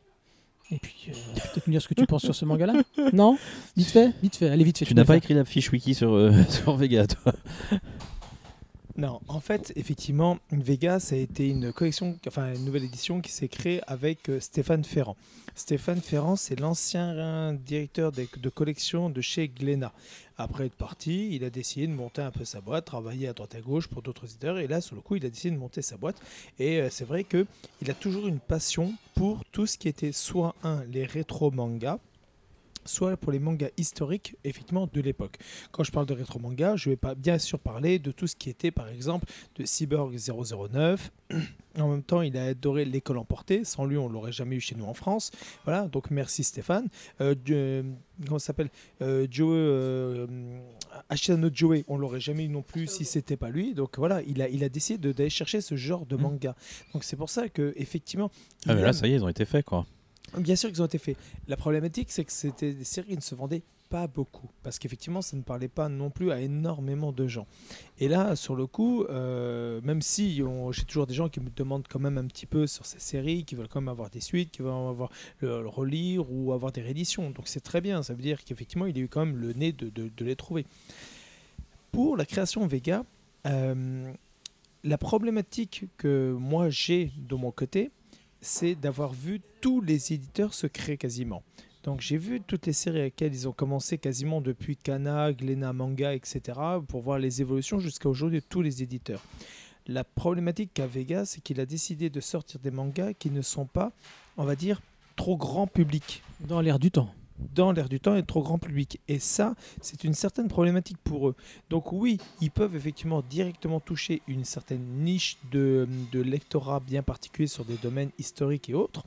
Et 0.72 0.78
puis 0.78 1.08
euh, 1.08 1.12
peut-être 1.34 1.66
nous 1.66 1.72
dire 1.72 1.82
ce 1.82 1.88
que 1.88 1.94
tu 1.94 2.06
penses 2.06 2.22
sur 2.22 2.36
ce 2.36 2.44
manga-là. 2.44 2.74
Non? 3.12 3.36
Vite 3.76 3.88
fait? 3.88 4.12
Vite 4.22 4.36
fait, 4.36 4.48
allez 4.50 4.62
vite 4.62 4.78
fait. 4.78 4.84
Tu 4.84 4.94
n'as 4.94 5.04
pas 5.04 5.16
écrit 5.16 5.34
la 5.34 5.44
fiche 5.44 5.72
wiki 5.72 5.94
sur, 5.94 6.12
euh, 6.12 6.30
sur 6.48 6.76
Vega, 6.76 7.08
toi? 7.08 7.32
Non, 9.00 9.18
en 9.28 9.40
fait, 9.40 9.72
effectivement, 9.76 10.38
Vega, 10.50 11.00
ça 11.00 11.14
a 11.14 11.18
été 11.18 11.48
une 11.48 11.72
collection, 11.72 12.18
enfin 12.26 12.52
une 12.52 12.66
nouvelle 12.66 12.84
édition 12.84 13.22
qui 13.22 13.32
s'est 13.32 13.48
créée 13.48 13.80
avec 13.86 14.28
euh, 14.28 14.40
Stéphane 14.40 14.84
Ferrand. 14.84 15.16
Stéphane 15.54 16.02
Ferrand, 16.02 16.36
c'est 16.36 16.60
l'ancien 16.60 17.54
directeur 17.54 18.12
de, 18.12 18.26
collection 18.50 19.08
de 19.08 19.22
chez 19.22 19.48
Glénat. 19.48 19.94
Après 20.36 20.66
être 20.66 20.74
parti, 20.74 21.34
il 21.34 21.44
a 21.44 21.50
décidé 21.50 21.86
de 21.86 21.94
monter 21.94 22.20
un 22.20 22.30
peu 22.30 22.44
sa 22.44 22.60
boîte, 22.60 22.84
travailler 22.84 23.26
à 23.26 23.32
droite 23.32 23.54
à 23.54 23.62
gauche 23.62 23.88
pour 23.88 24.02
d'autres 24.02 24.26
éditeurs. 24.26 24.58
Et 24.58 24.66
là, 24.66 24.82
sur 24.82 24.96
le 24.96 25.00
coup, 25.00 25.16
il 25.16 25.24
a 25.24 25.30
décidé 25.30 25.54
de 25.54 25.58
monter 25.58 25.80
sa 25.80 25.96
boîte. 25.96 26.20
Et 26.58 26.76
euh, 26.76 26.88
c'est 26.90 27.06
vrai 27.06 27.24
que 27.24 27.46
il 27.80 27.90
a 27.90 27.94
toujours 27.94 28.28
une 28.28 28.38
passion 28.38 28.92
pour 29.14 29.46
tout 29.46 29.64
ce 29.64 29.78
qui 29.78 29.88
était 29.88 30.12
soit 30.12 30.54
un 30.62 30.84
les 30.84 31.06
rétro 31.06 31.50
mangas, 31.50 32.00
soit 32.84 33.16
pour 33.16 33.32
les 33.32 33.38
mangas 33.38 33.68
historiques, 33.76 34.36
effectivement, 34.44 34.88
de 34.92 35.00
l'époque. 35.00 35.36
Quand 35.72 35.84
je 35.84 35.92
parle 35.92 36.06
de 36.06 36.14
rétro 36.14 36.38
manga, 36.38 36.76
je 36.76 36.90
vais 36.90 36.96
pas 36.96 37.14
bien 37.14 37.38
sûr 37.38 37.58
parler 37.58 37.98
de 37.98 38.10
tout 38.12 38.26
ce 38.26 38.36
qui 38.36 38.50
était, 38.50 38.70
par 38.70 38.88
exemple, 38.88 39.26
de 39.56 39.64
Cyborg 39.64 40.16
009. 40.16 41.10
En 41.78 41.88
même 41.88 42.02
temps, 42.02 42.22
il 42.22 42.36
a 42.36 42.46
adoré 42.46 42.84
l'école 42.84 43.18
emportée. 43.18 43.64
Sans 43.64 43.84
lui, 43.84 43.96
on 43.96 44.08
l'aurait 44.08 44.32
jamais 44.32 44.56
eu 44.56 44.60
chez 44.60 44.74
nous 44.74 44.84
en 44.86 44.94
France. 44.94 45.30
Voilà, 45.64 45.86
donc 45.86 46.10
merci 46.10 46.42
Stéphane. 46.42 46.88
Euh, 47.20 47.36
de- 47.44 47.84
comment 48.26 48.40
ça 48.40 48.46
s'appelle? 48.46 48.70
Euh, 49.02 49.26
Joe, 49.30 49.52
euh, 49.52 50.26
Ashitano 51.08 51.48
Joe, 51.52 51.84
on 51.86 51.96
l'aurait 51.96 52.18
jamais 52.20 52.44
eu 52.46 52.48
non 52.48 52.62
plus 52.62 52.88
si 52.88 53.04
c'était 53.04 53.36
pas 53.36 53.50
lui. 53.50 53.74
Donc 53.74 53.98
voilà, 53.98 54.22
il 54.22 54.42
a, 54.42 54.48
il 54.48 54.64
a 54.64 54.68
décidé 54.68 54.98
de- 54.98 55.12
d'aller 55.12 55.30
chercher 55.30 55.60
ce 55.60 55.76
genre 55.76 56.06
de 56.06 56.16
Mhm. 56.16 56.22
manga. 56.22 56.56
Donc 56.92 57.04
c'est 57.04 57.16
pour 57.16 57.30
ça 57.30 57.48
que 57.48 57.72
effectivement. 57.76 58.30
Ah, 58.66 58.74
mais 58.74 58.80
là, 58.82 58.88
aime- 58.88 58.92
ça 58.92 59.06
y 59.06 59.12
est, 59.12 59.16
ils 59.16 59.24
ont 59.24 59.28
été 59.28 59.44
faits, 59.44 59.64
quoi. 59.64 59.86
Bien 60.36 60.56
sûr 60.56 60.70
qu'ils 60.70 60.82
ont 60.82 60.86
été 60.86 60.98
faits. 60.98 61.16
La 61.48 61.56
problématique, 61.56 62.10
c'est 62.10 62.24
que 62.24 62.32
c'était 62.32 62.72
des 62.72 62.84
séries 62.84 63.08
qui 63.08 63.16
ne 63.16 63.20
se 63.20 63.34
vendaient 63.34 63.62
pas 63.88 64.06
beaucoup. 64.06 64.48
Parce 64.62 64.78
qu'effectivement, 64.78 65.20
ça 65.20 65.36
ne 65.36 65.42
parlait 65.42 65.68
pas 65.68 65.88
non 65.88 66.10
plus 66.10 66.30
à 66.30 66.40
énormément 66.40 67.10
de 67.10 67.26
gens. 67.26 67.46
Et 67.98 68.06
là, 68.06 68.36
sur 68.36 68.54
le 68.54 68.66
coup, 68.66 69.04
euh, 69.04 69.80
même 69.82 70.00
si 70.00 70.36
j'ai 70.36 70.84
toujours 70.84 71.06
des 71.08 71.14
gens 71.14 71.28
qui 71.28 71.40
me 71.40 71.50
demandent 71.54 71.88
quand 71.88 71.98
même 71.98 72.16
un 72.16 72.26
petit 72.26 72.46
peu 72.46 72.68
sur 72.68 72.86
ces 72.86 73.00
séries, 73.00 73.44
qui 73.44 73.56
veulent 73.56 73.68
quand 73.68 73.80
même 73.80 73.88
avoir 73.88 74.08
des 74.08 74.20
suites, 74.20 74.52
qui 74.52 74.62
veulent 74.62 74.72
avoir 74.72 75.10
le, 75.40 75.66
relire 75.66 76.30
ou 76.32 76.52
avoir 76.52 76.70
des 76.70 76.82
rééditions. 76.82 77.30
Donc 77.30 77.48
c'est 77.48 77.60
très 77.60 77.80
bien. 77.80 78.02
Ça 78.04 78.14
veut 78.14 78.22
dire 78.22 78.44
qu'effectivement, 78.44 78.86
il 78.86 78.96
a 78.96 79.00
eu 79.00 79.08
quand 79.08 79.26
même 79.26 79.36
le 79.36 79.52
nez 79.52 79.72
de 79.72 80.24
les 80.24 80.36
trouver. 80.36 80.64
Pour 81.90 82.16
la 82.16 82.24
création 82.24 82.64
Vega, 82.68 83.04
euh, 83.46 84.12
la 84.84 84.98
problématique 84.98 85.84
que 85.96 86.32
moi 86.38 86.70
j'ai 86.70 87.12
de 87.16 87.34
mon 87.34 87.50
côté, 87.50 87.90
c'est 88.40 88.74
d'avoir 88.74 89.12
vu 89.12 89.40
tous 89.60 89.80
les 89.80 90.12
éditeurs 90.12 90.54
se 90.54 90.66
créer 90.66 90.96
quasiment. 90.96 91.42
Donc 91.82 92.00
j'ai 92.00 92.18
vu 92.18 92.40
toutes 92.40 92.66
les 92.66 92.72
séries 92.72 93.00
avec 93.00 93.14
lesquelles 93.14 93.34
ils 93.34 93.48
ont 93.48 93.52
commencé 93.52 93.96
quasiment 93.96 94.40
depuis 94.40 94.76
Kana, 94.76 95.32
Glénat 95.32 95.72
Manga, 95.72 96.14
etc. 96.14 96.58
pour 96.86 97.00
voir 97.00 97.18
les 97.18 97.40
évolutions 97.40 97.78
jusqu'à 97.78 98.08
aujourd'hui 98.08 98.40
de 98.40 98.44
tous 98.46 98.60
les 98.60 98.82
éditeurs. 98.82 99.22
La 99.86 100.04
problématique 100.04 100.72
qu'a 100.74 100.86
Vega, 100.86 101.24
c'est 101.24 101.40
qu'il 101.40 101.58
a 101.58 101.66
décidé 101.66 102.10
de 102.10 102.20
sortir 102.20 102.60
des 102.60 102.70
mangas 102.70 103.14
qui 103.14 103.30
ne 103.30 103.40
sont 103.40 103.64
pas, 103.64 103.92
on 104.36 104.44
va 104.44 104.56
dire, 104.56 104.82
trop 105.16 105.36
grand 105.36 105.66
public. 105.66 106.22
Dans 106.40 106.60
l'air 106.60 106.78
du 106.78 106.90
temps. 106.90 107.12
Dans 107.54 107.72
l'air 107.72 107.88
du 107.88 108.00
temps 108.00 108.16
et 108.16 108.22
trop 108.22 108.42
grand 108.42 108.58
public. 108.58 109.00
Et 109.08 109.18
ça, 109.18 109.54
c'est 109.80 110.04
une 110.04 110.14
certaine 110.14 110.48
problématique 110.48 110.98
pour 111.02 111.28
eux. 111.28 111.34
Donc 111.68 111.92
oui, 111.92 112.18
ils 112.40 112.50
peuvent 112.50 112.76
effectivement 112.76 113.22
directement 113.22 113.80
toucher 113.80 114.22
une 114.28 114.44
certaine 114.44 114.84
niche 115.02 115.38
de, 115.50 115.88
de 116.12 116.20
lectorat 116.20 116.80
bien 116.80 117.02
particulier 117.02 117.48
sur 117.48 117.64
des 117.64 117.76
domaines 117.76 118.10
historiques 118.18 118.68
et 118.70 118.74
autres, 118.74 119.04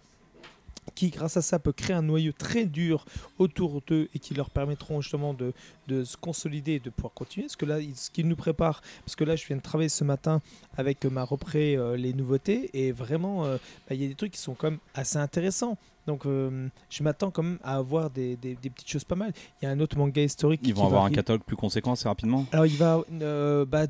qui, 0.96 1.10
grâce 1.10 1.38
à 1.38 1.42
ça, 1.42 1.60
peut 1.60 1.72
créer 1.72 1.96
un 1.96 2.02
noyau 2.02 2.32
très 2.34 2.66
dur 2.66 3.06
autour 3.40 3.82
d'eux 3.88 4.10
et 4.14 4.20
qui 4.20 4.34
leur 4.34 4.50
permettront 4.50 5.02
justement 5.02 5.34
de, 5.34 5.54
de 5.88 6.04
se 6.04 6.18
consolider 6.18 6.74
et 6.74 6.80
de 6.80 6.90
pouvoir 6.90 7.14
continuer. 7.14 7.46
Parce 7.48 7.56
que 7.56 7.66
là, 7.66 7.80
ce 7.96 8.10
qu'ils 8.12 8.28
nous 8.28 8.36
prépare, 8.36 8.82
parce 9.06 9.16
que 9.16 9.24
là, 9.24 9.36
je 9.36 9.46
viens 9.48 9.58
de 9.58 9.62
travailler 9.62 9.90
ce 9.90 10.04
matin 10.04 10.42
avec 10.78 11.06
ma 11.06 11.24
repré 11.24 11.76
euh, 11.76 11.96
les 11.96 12.14
nouveautés 12.14 12.70
et 12.74 12.92
vraiment, 12.92 13.46
euh, 13.46 13.58
bah, 13.88 13.96
il 13.96 14.02
y 14.02 14.06
a 14.06 14.08
des 14.08 14.16
trucs 14.16 14.34
qui 14.34 14.42
sont 14.42 14.56
quand 14.56 14.72
même 14.72 14.80
assez 14.94 15.18
intéressants. 15.18 15.78
Donc, 16.06 16.26
euh, 16.26 16.68
je 16.89 17.01
m'attends 17.01 17.32
quand 17.32 17.43
même 17.43 17.60
à 17.64 17.78
avoir 17.78 18.10
des, 18.10 18.36
des- 18.36 18.56
des 18.56 18.70
petites 18.70 18.89
choses 18.89 19.06
pas 19.06 19.16
mal. 19.16 19.32
Il 19.62 19.66
y 19.66 19.68
a 19.68 19.72
un 19.72 19.80
autre 19.80 19.97
manga 19.97 20.22
historique 20.22 20.60
Ils 20.64 20.68
qui 20.68 20.72
vont 20.74 20.82
va 20.82 20.88
avoir 20.88 21.06
un 21.06 21.10
catalogue 21.12 21.43
plus 21.43 21.56
conséquent 21.56 21.93
assez 21.93 22.08
rapidement. 22.10 22.45
Alors 22.51 22.66
il 22.66 22.76
va, 22.76 23.01
euh, 23.22 23.64
bah, 23.66 23.88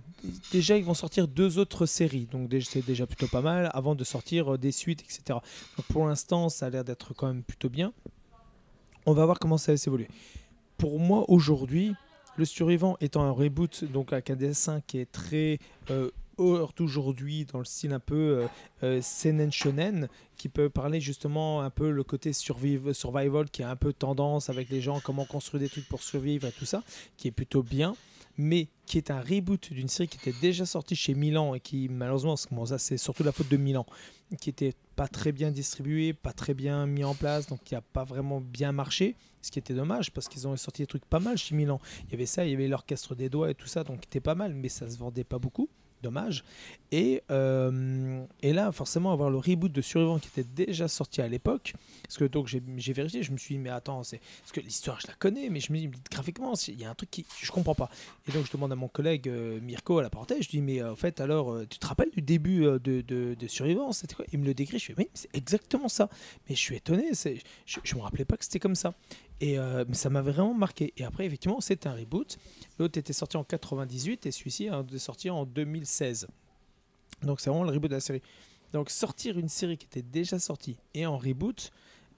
déjà 0.51 0.78
ils 0.78 0.86
vont 0.86 0.93
sortir 0.93 1.28
deux 1.28 1.57
autres 1.57 1.86
séries, 1.88 2.28
donc 2.32 2.51
c'est 2.64 2.86
déjà 2.86 3.07
plutôt 3.07 3.28
pas 3.28 3.41
mal, 3.41 3.72
avant 3.74 3.95
de 3.95 4.03
sortir 4.03 4.53
euh, 4.53 4.57
des 4.59 4.72
suites, 4.72 5.01
etc. 5.01 5.39
Donc 5.78 5.86
pour 5.89 6.05
l'instant 6.05 6.49
ça 6.49 6.68
a 6.68 6.70
l'air 6.70 6.84
d'être 6.84 7.14
quand 7.16 7.28
même 7.28 7.41
plutôt 7.43 7.70
bien. 7.70 7.93
On 9.05 9.14
va 9.14 9.26
voir 9.26 9.39
comment 9.39 9.57
ça 9.57 9.72
va 9.74 9.78
s'évoluer. 9.78 10.07
Pour 10.78 10.99
moi 10.99 11.26
aujourd'hui, 11.30 11.93
le 12.38 12.45
survivant 12.45 12.95
étant 13.01 13.24
un 13.24 13.32
reboot, 13.32 13.86
donc 13.86 14.14
avec 14.14 14.30
un 14.30 14.36
dessin 14.36 14.82
qui 14.86 14.99
est 14.99 15.11
très 15.11 15.59
euh, 15.91 16.09
hors 16.38 16.74
d'aujourd'hui, 16.76 17.46
dans 17.46 17.60
le 17.60 17.66
style 17.66 17.94
un 17.94 18.00
peu 18.00 18.16
euh, 18.16 18.48
euh, 18.84 19.02
seinen 19.02 19.52
shonen, 19.52 20.08
qui 20.38 20.50
peut 20.50 20.70
parler 20.70 21.00
justement 21.00 21.62
un 21.62 21.70
peu 21.70 21.92
le 21.92 22.04
côté 22.04 22.34
survive, 22.34 22.94
survival, 22.94 23.50
qui 23.50 23.64
a 23.64 23.70
un 23.70 23.76
peu 23.76 23.94
tendance 23.94 24.50
avec 24.50 24.70
les 24.70 24.82
gens, 24.82 25.00
comment 25.00 25.26
construire 25.26 25.62
des 25.62 25.70
trucs 25.70 25.88
pour 25.88 26.04
survivre 26.04 26.48
et 26.48 26.52
tout 26.52 26.66
ça, 26.66 26.84
qui 27.18 27.28
est 27.28 27.32
plutôt 27.32 27.64
bien 27.64 27.96
mais 28.38 28.68
qui 28.86 28.98
est 28.98 29.12
un 29.12 29.22
reboot 29.22 29.72
d'une 29.72 29.88
série 29.88 30.08
qui 30.08 30.18
était 30.18 30.38
déjà 30.42 30.66
sortie 30.66 30.96
chez 30.96 31.14
Milan 31.14 31.54
et 31.54 31.60
qui 31.60 31.88
malheureusement, 31.90 32.36
ça 32.66 32.78
c'est 32.78 32.98
surtout 32.98 33.24
la 33.24 33.32
faute 33.32 33.50
de 33.50 33.58
Milan, 33.58 33.86
qui 34.40 34.50
était 34.50 34.74
pas 34.96 35.08
très 35.08 35.32
bien 35.32 35.52
distribué, 35.52 36.14
pas 36.14 36.34
très 36.34 36.54
bien 36.54 36.86
mis 36.86 37.04
en 37.04 37.16
place, 37.16 37.48
donc 37.48 37.64
qui 37.64 37.76
a 37.76 37.82
pas 37.82 38.04
vraiment 38.04 38.42
bien 38.42 38.72
marché, 38.72 39.16
ce 39.42 39.52
qui 39.52 39.60
était 39.60 39.74
dommage 39.74 40.12
parce 40.12 40.28
qu'ils 40.28 40.48
ont 40.48 40.56
sorti 40.58 40.82
des 40.82 40.88
trucs 40.88 41.06
pas 41.06 41.20
mal 41.20 41.38
chez 41.38 41.56
Milan. 41.56 41.80
Il 42.06 42.12
y 42.12 42.16
avait 42.16 42.26
ça, 42.26 42.46
il 42.46 42.52
y 42.52 42.54
avait 42.54 42.68
l'orchestre 42.68 43.16
des 43.16 43.30
doigts 43.30 43.52
et 43.52 43.56
tout 43.56 43.68
ça, 43.68 43.84
donc 43.84 44.00
c'était 44.04 44.20
pas 44.20 44.36
mal, 44.36 44.54
mais 44.54 44.70
ça 44.70 44.90
se 44.90 44.98
vendait 44.98 45.24
pas 45.24 45.40
beaucoup. 45.40 45.70
Dommage. 46.04 46.43
Et, 46.91 47.24
euh, 47.32 48.24
et 48.43 48.54
là, 48.54 48.72
forcément, 48.72 49.12
avoir 49.12 49.32
le 49.32 49.38
reboot 49.38 49.72
de 49.72 49.82
Survivant 49.82 50.20
qui 50.20 50.28
était 50.28 50.43
déjà 50.43 50.88
sorti 50.88 51.22
à 51.22 51.28
l'époque, 51.28 51.74
parce 52.04 52.18
que 52.18 52.26
donc 52.26 52.47
j'ai 52.47 52.93
vérifié, 52.93 53.24
je 53.24 53.32
me 53.32 53.38
suis 53.38 53.56
dit, 53.56 53.60
mais 53.60 53.72
attends, 53.72 54.04
c'est 54.04 54.20
parce 54.41 54.51
que 54.51 54.60
l'histoire, 54.60 54.99
je 55.01 55.08
la 55.08 55.14
connais, 55.16 55.49
mais 55.49 55.60
je 55.60 55.74
me 55.74 55.78
dis, 55.80 55.89
graphiquement, 56.12 56.54
il 56.68 56.80
y 56.80 56.86
a 56.86 56.89
un 56.91 56.95
truc 56.95 57.10
qui 57.10 57.26
je 57.41 57.51
comprends 57.51 57.74
pas. 57.74 57.89
Et 58.28 58.32
donc, 58.32 58.45
je 58.45 58.51
demande 58.51 58.72
à 58.72 58.76
mon 58.76 58.88
collègue 58.88 59.28
euh, 59.28 59.60
Mirko 59.62 59.99
à 59.99 60.04
la 60.04 60.10
parenthèse, 60.10 60.43
je 60.43 60.49
dis, 60.49 60.62
mais 60.62 60.82
euh, 60.82 60.91
en 60.91 60.95
fait, 60.95 61.20
alors, 61.22 61.51
euh, 61.51 61.66
tu 61.68 61.80
te 61.80 61.88
rappelles 61.88 62.12
du 62.12 62.22
début 62.22 62.66
euh, 62.66 62.80
de, 62.80 63.01
de, 63.01 63.36
de 63.39 63.47
Survivant 63.47 63.91
C'était 63.91 64.16
quoi? 64.16 64.26
Il 64.32 64.39
me 64.39 64.45
le 64.45 64.54
décrit, 64.54 64.80
je 64.80 64.86
fais, 64.86 64.95
oui, 64.97 65.10
c'est 65.14 65.34
exactement 65.36 65.88
ça. 65.88 66.10
Mais 66.47 66.56
je 66.56 66.60
suis 66.60 66.76
étonné, 66.76 67.12
je, 67.14 67.80
je 67.84 67.95
me 67.95 68.01
rappelais 68.01 68.26
pas 68.26 68.38
que 68.38 68.43
c'était 68.43 68.60
comme 68.60 68.76
ça. 68.76 68.93
Et 69.44 69.60
euh, 69.60 69.84
ça 69.91 70.10
m'a 70.10 70.22
vraiment 70.22 70.54
marqué. 70.54 70.94
Et 70.96 71.04
après, 71.04 71.26
effectivement, 71.26 71.60
c'est 71.60 71.86
un 71.86 71.91
reboot. 71.91 72.38
L'autre 72.80 72.98
était 72.98 73.12
sorti 73.12 73.36
en 73.36 73.44
98 73.44 74.26
et 74.26 74.32
celui-ci 74.32 74.68
est 74.68 74.98
sorti 74.98 75.30
en 75.30 75.46
2016. 75.46 76.28
Donc, 77.24 77.41
c'est 77.41 77.50
vraiment 77.50 77.66
le 77.66 77.72
reboot 77.72 77.91
de 77.91 77.96
la 77.96 78.00
série. 78.00 78.22
Donc, 78.72 78.89
sortir 78.89 79.38
une 79.38 79.50
série 79.50 79.78
qui 79.78 79.86
était 79.86 80.02
déjà 80.02 80.39
sortie 80.39 80.78
et 80.94 81.06
en 81.06 81.18
reboot, 81.18 81.72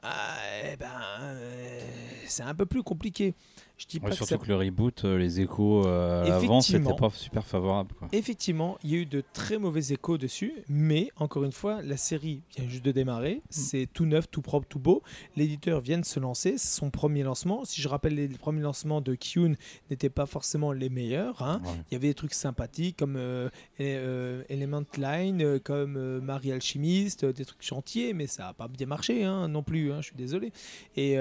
ah, 0.03 0.37
eh 0.71 0.77
ben, 0.77 0.91
euh, 1.21 1.81
c'est 2.27 2.43
un 2.43 2.53
peu 2.53 2.67
plus 2.67 2.83
compliqué. 2.83 3.33
Je 3.77 3.87
dis 3.87 3.97
Ouais, 3.97 4.03
pas 4.03 4.09
que 4.11 4.15
surtout 4.15 4.29
ça- 4.35 4.37
que 4.37 4.47
le 4.47 4.55
reboot, 4.55 5.03
euh, 5.03 5.17
les 5.17 5.41
échos 5.41 5.85
euh, 5.85 6.23
à 6.23 6.29
l'avant, 6.29 6.61
c'était 6.61 6.79
pas 6.93 7.09
super 7.09 7.45
favorable. 7.45 7.93
Quoi. 7.99 8.07
Effectivement, 8.13 8.77
il 8.83 8.89
y 8.91 8.95
a 8.95 8.97
eu 8.99 9.05
de 9.05 9.21
très 9.33 9.57
mauvais 9.57 9.81
échos 9.91 10.17
dessus, 10.17 10.53
mais 10.69 11.11
encore 11.17 11.43
une 11.43 11.51
fois, 11.51 11.81
la 11.81 11.97
série 11.97 12.41
vient 12.55 12.69
juste 12.69 12.85
de 12.85 12.91
démarrer, 12.93 13.35
Mm. 13.35 13.39
c'est 13.49 13.87
tout 13.93 14.05
neuf, 14.05 14.29
tout 14.31 14.41
propre, 14.41 14.65
tout 14.69 14.79
beau. 14.79 15.03
L'éditeur 15.35 15.81
vient 15.81 15.97
de 15.99 16.05
se 16.05 16.19
lancer, 16.21 16.57
c'est 16.57 16.77
son 16.79 16.89
premier 16.89 17.23
lancement. 17.23 17.65
Si 17.65 17.81
je 17.81 17.87
rappelle, 17.89 18.15
les 18.15 18.29
premiers 18.29 18.61
lancements 18.61 19.01
de 19.01 19.13
Kyun 19.15 19.55
n'étaient 19.89 20.09
pas 20.09 20.25
forcément 20.25 20.71
les 20.71 20.89
meilleurs. 20.89 21.41
hein. 21.41 21.61
Ouais. 21.65 21.71
Il 21.91 21.93
y 21.93 21.97
avait 21.97 22.07
des 22.07 22.13
trucs 22.13 22.33
sympathiques 22.33 22.95
comme 22.97 23.15
euh, 23.17 23.49
euh, 23.81 24.43
Element 24.49 24.83
Line, 24.97 25.59
comme 25.59 26.19
Marie 26.19 26.51
Alchimiste, 26.53 27.25
des 27.25 27.43
trucs 27.45 27.61
chantiers, 27.63 28.13
mais 28.13 28.27
ça 28.27 28.43
n'a 28.43 28.53
pas 28.53 28.67
bien 28.67 28.87
marché 28.87 29.23
hein, 29.25 29.47
non 29.49 29.63
plus, 29.63 29.91
hein, 29.91 29.97
je 30.01 30.07
suis 30.07 30.15
désolé. 30.15 30.51
Et 30.95 31.17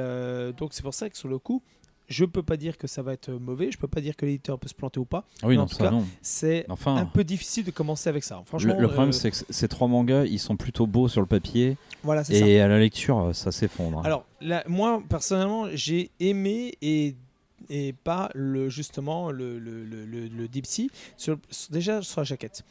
donc 0.56 0.72
c'est 0.72 0.82
pour 0.82 0.94
ça 0.94 1.10
que 1.10 1.16
sur 1.16 1.28
le 1.28 1.38
coup, 1.38 1.62
je 2.08 2.24
peux 2.24 2.42
pas 2.42 2.56
dire 2.56 2.76
que 2.76 2.86
ça 2.86 3.02
va 3.02 3.12
être 3.14 3.30
mauvais, 3.30 3.70
je 3.70 3.78
peux 3.78 3.88
pas 3.88 4.00
dire 4.00 4.14
que 4.16 4.26
l'éditeur 4.26 4.58
peut 4.58 4.68
se 4.68 4.74
planter 4.74 5.00
ou 5.00 5.04
pas. 5.04 5.24
Ah 5.42 5.46
oui, 5.48 5.54
Mais 5.54 5.58
en 5.58 5.62
non, 5.62 5.66
tout 5.68 5.74
ça 5.76 5.84
cas, 5.84 5.90
non. 5.90 6.04
C'est 6.22 6.66
Enfin, 6.68 6.96
un 6.96 7.06
peu 7.06 7.24
difficile 7.24 7.64
de 7.64 7.70
commencer 7.70 8.08
avec 8.10 8.24
ça. 8.24 8.42
Franchement, 8.44 8.74
le, 8.74 8.80
le 8.82 8.88
problème, 8.88 9.08
euh, 9.08 9.12
c'est 9.12 9.30
que 9.30 9.36
ces 9.48 9.68
trois 9.68 9.88
mangas, 9.88 10.24
ils 10.26 10.38
sont 10.38 10.56
plutôt 10.56 10.86
beaux 10.86 11.08
sur 11.08 11.20
le 11.20 11.26
papier 11.26 11.76
voilà, 12.02 12.22
c'est 12.24 12.38
ça. 12.38 12.46
et 12.46 12.60
à 12.60 12.68
la 12.68 12.78
lecture, 12.78 13.30
ça 13.34 13.50
s'effondre. 13.52 13.98
hein. 13.98 14.02
Alors, 14.04 14.26
là, 14.42 14.62
moi, 14.68 15.02
personnellement, 15.08 15.68
j'ai 15.72 16.10
aimé 16.20 16.74
et, 16.82 17.14
et 17.70 17.94
pas 17.94 18.30
le, 18.34 18.68
justement 18.68 19.30
le, 19.30 19.58
le, 19.58 19.84
le, 19.84 20.04
le- 20.04 20.48
Deep 20.48 20.66
Sea, 20.66 20.90
sur- 21.16 21.38
déjà 21.70 22.02
sur 22.02 22.20
la 22.20 22.24
jaquette. 22.24 22.62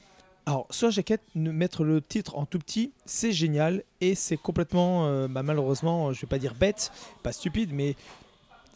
Alors, 0.46 0.68
sur 0.70 0.88
la 0.88 0.92
jaquette, 0.92 1.22
mettre 1.36 1.84
le 1.84 2.02
titre 2.02 2.38
en 2.38 2.46
tout 2.46 2.60
petit, 2.60 2.92
c'est 3.06 3.32
génial 3.32 3.82
et 4.02 4.14
c'est 4.14 4.38
complètement, 4.38 5.08
euh, 5.08 5.28
bah, 5.28 5.42
malheureusement, 5.42 6.12
je 6.14 6.22
vais 6.22 6.28
pas 6.28 6.38
dire 6.38 6.54
bête, 6.54 6.92
pas 7.24 7.32
stupide, 7.32 7.72
mais 7.74 7.96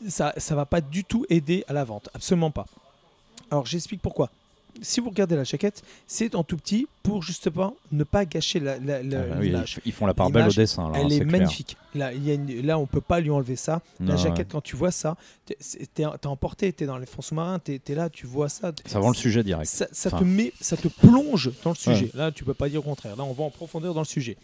ça 0.07 0.33
ça 0.37 0.55
va 0.55 0.65
pas 0.65 0.81
du 0.81 1.03
tout 1.03 1.25
aider 1.29 1.63
à 1.67 1.73
la 1.73 1.83
vente, 1.83 2.09
absolument 2.13 2.51
pas. 2.51 2.65
Alors, 3.51 3.65
j'explique 3.65 4.01
pourquoi. 4.01 4.29
Si 4.79 4.99
vous 4.99 5.09
regardez 5.09 5.35
la 5.35 5.43
jaquette, 5.43 5.81
c'est 6.05 6.35
en 6.35 6.43
tout 6.43 6.55
petit 6.55 6.87
pour 7.01 7.23
justement 7.23 7.75
ne 7.91 8.03
pas 8.03 8.25
gâcher 8.25 8.59
la, 8.59 8.77
la- 8.77 9.01
la- 9.01 9.21
Ah 9.21 9.23
bah 9.29 9.35
oui, 9.39 9.55
ils 9.85 9.91
font 9.91 10.05
la 10.05 10.13
part 10.13 10.29
belle 10.29 10.49
au 10.49 10.51
dessin. 10.53 10.91
là, 10.91 10.99
Elle 10.99 11.05
hein, 11.07 11.09
est, 11.21 11.25
magnifique. 11.25 11.77
Là, 11.95 12.13
il 12.13 12.23
y 12.23 12.29
a 12.29 12.35
une- 12.35 12.63
là, 12.63 12.77
on 12.77 12.85
peut 12.85 13.01
pas 13.01 13.19
lui 13.19 13.31
enlever 13.31 13.55
ça. 13.55 13.81
La 13.99 14.17
jaquette, 14.17 14.37
ouais. 14.39 14.45
quand 14.51 14.61
tu 14.61 14.75
vois 14.75 14.91
ça, 14.91 15.17
t'es 15.47 15.57
t'es 15.95 16.05
emporté, 16.27 16.71
t'es 16.73 16.85
dans 16.85 16.99
les 16.99 17.07
fonds 17.07 17.23
sous-marins, 17.23 17.57
t'es 17.57 17.81
es 17.87 17.95
là, 17.95 18.11
tu 18.11 18.27
vois 18.27 18.49
ça. 18.49 18.71
Ça 18.85 18.99
vend 18.99 19.07
le 19.09 19.15
sujet 19.15 19.43
direct. 19.43 19.67
Ça, 19.67 19.87
ça 19.91 20.09
Enfin. 20.09 20.19
te 20.19 20.23
met, 20.25 20.53
ça 20.61 20.77
te 20.77 20.89
plonge 20.89 21.49
dans 21.63 21.71
le 21.71 21.75
sujet. 21.75 22.11
Là, 22.13 22.31
tu 22.31 22.43
peux 22.43 22.53
pas 22.53 22.69
dire 22.69 22.81
au 22.81 22.83
contraire. 22.83 23.15
Là, 23.15 23.23
on 23.23 23.33
va 23.33 23.45
en 23.45 23.49
profondeur 23.49 23.95
dans 23.95 24.01
le 24.01 24.05
sujet. 24.05 24.37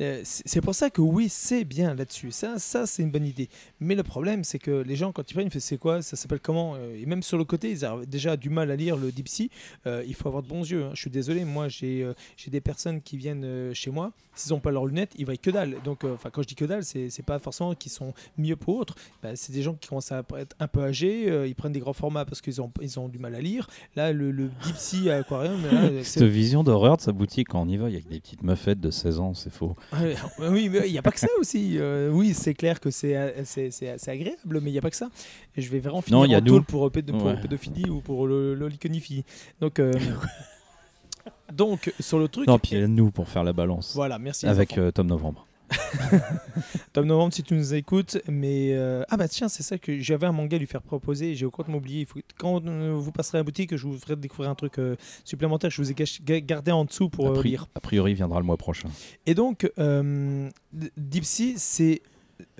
Euh, 0.00 0.20
c'est 0.24 0.60
pour 0.60 0.74
ça 0.74 0.90
que 0.90 1.00
oui, 1.00 1.28
c'est 1.28 1.64
bien 1.64 1.94
là-dessus. 1.94 2.30
Ça, 2.32 2.58
ça 2.58 2.86
c'est 2.86 3.02
une 3.02 3.10
bonne 3.10 3.26
idée. 3.26 3.48
Mais 3.80 3.94
le 3.94 4.02
problème, 4.02 4.42
c'est 4.42 4.58
que 4.58 4.82
les 4.82 4.96
gens, 4.96 5.12
quand 5.12 5.30
ils 5.30 5.34
prennent, 5.34 5.46
ils 5.46 5.52
font 5.52 5.60
c'est 5.60 5.78
quoi? 5.78 6.02
Ça 6.02 6.16
s'appelle 6.16 6.40
comment? 6.40 6.74
Euh, 6.76 7.00
Et 7.00 7.06
même 7.06 7.22
sur 7.22 7.38
le 7.38 7.44
côté, 7.44 7.70
ils 7.70 7.86
ont 7.86 8.00
déjà 8.06 8.36
du 8.36 8.50
mal 8.50 8.70
à 8.70 8.76
lire 8.76 8.96
le 8.96 9.12
Deep 9.12 9.28
Sea. 9.28 9.50
Euh, 9.86 10.02
il 10.06 10.14
faut 10.14 10.28
avoir 10.28 10.42
de 10.42 10.48
bons 10.48 10.68
yeux. 10.68 10.84
hein. 10.84 10.90
Je 10.94 11.00
suis 11.00 11.10
désolé, 11.10 11.44
moi, 11.44 11.68
j'ai 11.68 12.10
j'ai 12.36 12.50
des 12.50 12.60
personnes 12.60 13.00
qui 13.02 13.16
viennent 13.16 13.72
chez 13.72 13.90
moi. 13.90 14.12
S'ils 14.36 14.52
n'ont 14.52 14.58
pas 14.60 14.72
leurs 14.72 14.86
lunettes, 14.86 15.12
ils 15.16 15.24
voient 15.24 15.36
que 15.36 15.50
dalle. 15.50 15.76
Donc, 15.84 16.02
enfin, 16.02 16.28
quand 16.30 16.42
je 16.42 16.48
dis 16.48 16.56
que 16.56 16.64
dalle, 16.64 16.82
c'est 16.84 17.22
pas 17.24 17.38
forcément 17.38 17.72
qu'ils 17.74 17.92
sont 17.92 18.12
mieux 18.36 18.56
pour 18.56 18.76
autres. 18.76 18.96
Bah, 19.22 19.36
c'est 19.36 19.52
des 19.52 19.62
gens 19.62 19.74
qui 19.74 19.88
commencent 19.88 20.10
à 20.10 20.24
être 20.38 20.56
un 20.58 20.66
peu 20.66 20.82
âgés. 20.82 21.46
ils 21.46 21.54
prennent 21.54 21.72
des 21.72 21.78
grands 21.78 21.92
formats 21.92 22.24
parce 22.24 22.40
qu'ils 22.40 22.60
ont, 22.60 22.70
ils 22.82 22.98
ont 22.98 23.08
du 23.08 23.18
mal 23.20 23.34
à 23.36 23.40
lire. 23.40 23.68
Là, 23.94 24.12
le, 24.12 24.32
le 24.32 24.50
Sea 24.76 25.10
à 25.10 25.16
Aquarium, 25.18 25.62
là, 25.62 25.90
Cette 26.02 26.24
vision 26.24 26.64
d'horreur 26.64 26.96
de 26.96 27.02
sa 27.02 27.12
boutique, 27.12 27.48
quand 27.50 27.62
on 27.62 27.68
y 27.68 27.76
va, 27.76 27.88
il 27.88 27.94
y 27.94 27.98
a 27.98 28.00
que 28.00 28.08
des 28.08 28.18
petites 28.18 28.42
meufettes 28.42 28.80
de 28.80 28.90
16 28.90 29.20
ans, 29.20 29.34
c'est 29.34 29.52
faux. 29.52 29.76
Ouais, 29.92 30.14
oui, 30.50 30.68
mais 30.68 30.82
il 30.86 30.92
n'y 30.92 30.98
a 30.98 31.02
pas 31.02 31.10
que 31.12 31.20
ça 31.20 31.28
aussi. 31.38 31.76
Euh, 31.78 32.10
oui, 32.10 32.34
c'est 32.34 32.54
clair 32.54 32.80
que 32.80 32.90
c'est 32.90 33.16
euh, 33.16 33.44
c'est- 33.44 33.70
c'est- 33.70 33.94
c'est 33.98 34.10
agréable, 34.10 34.60
mais 34.60 34.70
il 34.70 34.72
n'y 34.72 34.78
a 34.78 34.82
pas 34.82 34.90
que 34.90 34.96
ça. 34.96 35.08
Et 35.56 35.62
je 35.62 35.70
vais 35.70 35.78
vraiment 35.80 36.00
finir 36.02 36.18
Non, 36.20 36.24
y 36.24 36.34
a 36.34 36.38
en 36.38 36.62
pour, 36.62 36.86
euh, 36.86 36.90
pédo- 36.90 37.12
pour 37.16 37.26
Ouais. 37.28 37.40
pédophilie 37.40 37.88
ou 37.90 38.00
pour 38.00 38.26
l'oliconiphilie. 38.26 39.24
Donc, 39.60 39.78
euh, 39.78 39.92
donc, 41.52 41.92
sur 42.00 42.18
le 42.18 42.28
truc. 42.28 42.46
Non, 42.46 42.58
puis 42.58 42.72
il 42.72 42.80
y 42.80 42.82
a 42.82 42.86
nous 42.88 43.10
pour 43.10 43.28
faire 43.28 43.44
la 43.44 43.52
balance. 43.52 43.92
Voilà, 43.94 44.18
merci. 44.18 44.46
Avec 44.46 44.76
euh, 44.78 44.90
Tom 44.90 45.06
Novembre. 45.06 45.46
Tom 46.92 47.06
Novembre, 47.06 47.32
si 47.34 47.42
tu 47.42 47.54
nous 47.54 47.74
écoutes. 47.74 48.18
Mais 48.28 48.72
euh, 48.72 49.02
ah 49.08 49.16
bah 49.16 49.28
tiens, 49.28 49.48
c'est 49.48 49.62
ça 49.62 49.78
que 49.78 49.98
j'avais 49.98 50.26
un 50.26 50.32
manga 50.32 50.56
à 50.56 50.58
lui 50.60 50.66
faire 50.66 50.82
proposer. 50.82 51.34
J'ai 51.34 51.46
au 51.46 51.50
compte 51.50 51.68
m'oublier. 51.68 52.00
Il 52.00 52.06
faut 52.06 52.20
quand 52.38 52.64
euh, 52.66 52.92
vous 52.94 53.12
passerez 53.12 53.38
à 53.38 53.40
la 53.40 53.44
boutique, 53.44 53.76
je 53.76 53.86
vous 53.86 53.98
ferai 53.98 54.16
découvrir 54.16 54.50
un 54.50 54.54
truc 54.54 54.78
euh, 54.78 54.96
supplémentaire. 55.24 55.70
Je 55.70 55.82
vous 55.82 55.90
ai 55.90 55.94
ga- 55.94 56.40
gardé 56.40 56.70
en 56.72 56.84
dessous 56.84 57.08
pour 57.08 57.28
a, 57.28 57.30
euh, 57.38 57.42
lire. 57.42 57.66
a 57.74 57.80
priori, 57.80 58.12
il 58.12 58.16
viendra 58.16 58.38
le 58.40 58.46
mois 58.46 58.56
prochain. 58.56 58.88
Et 59.26 59.34
donc, 59.34 59.70
Deep 60.96 61.24
Sea, 61.24 61.54
c'est. 61.56 62.02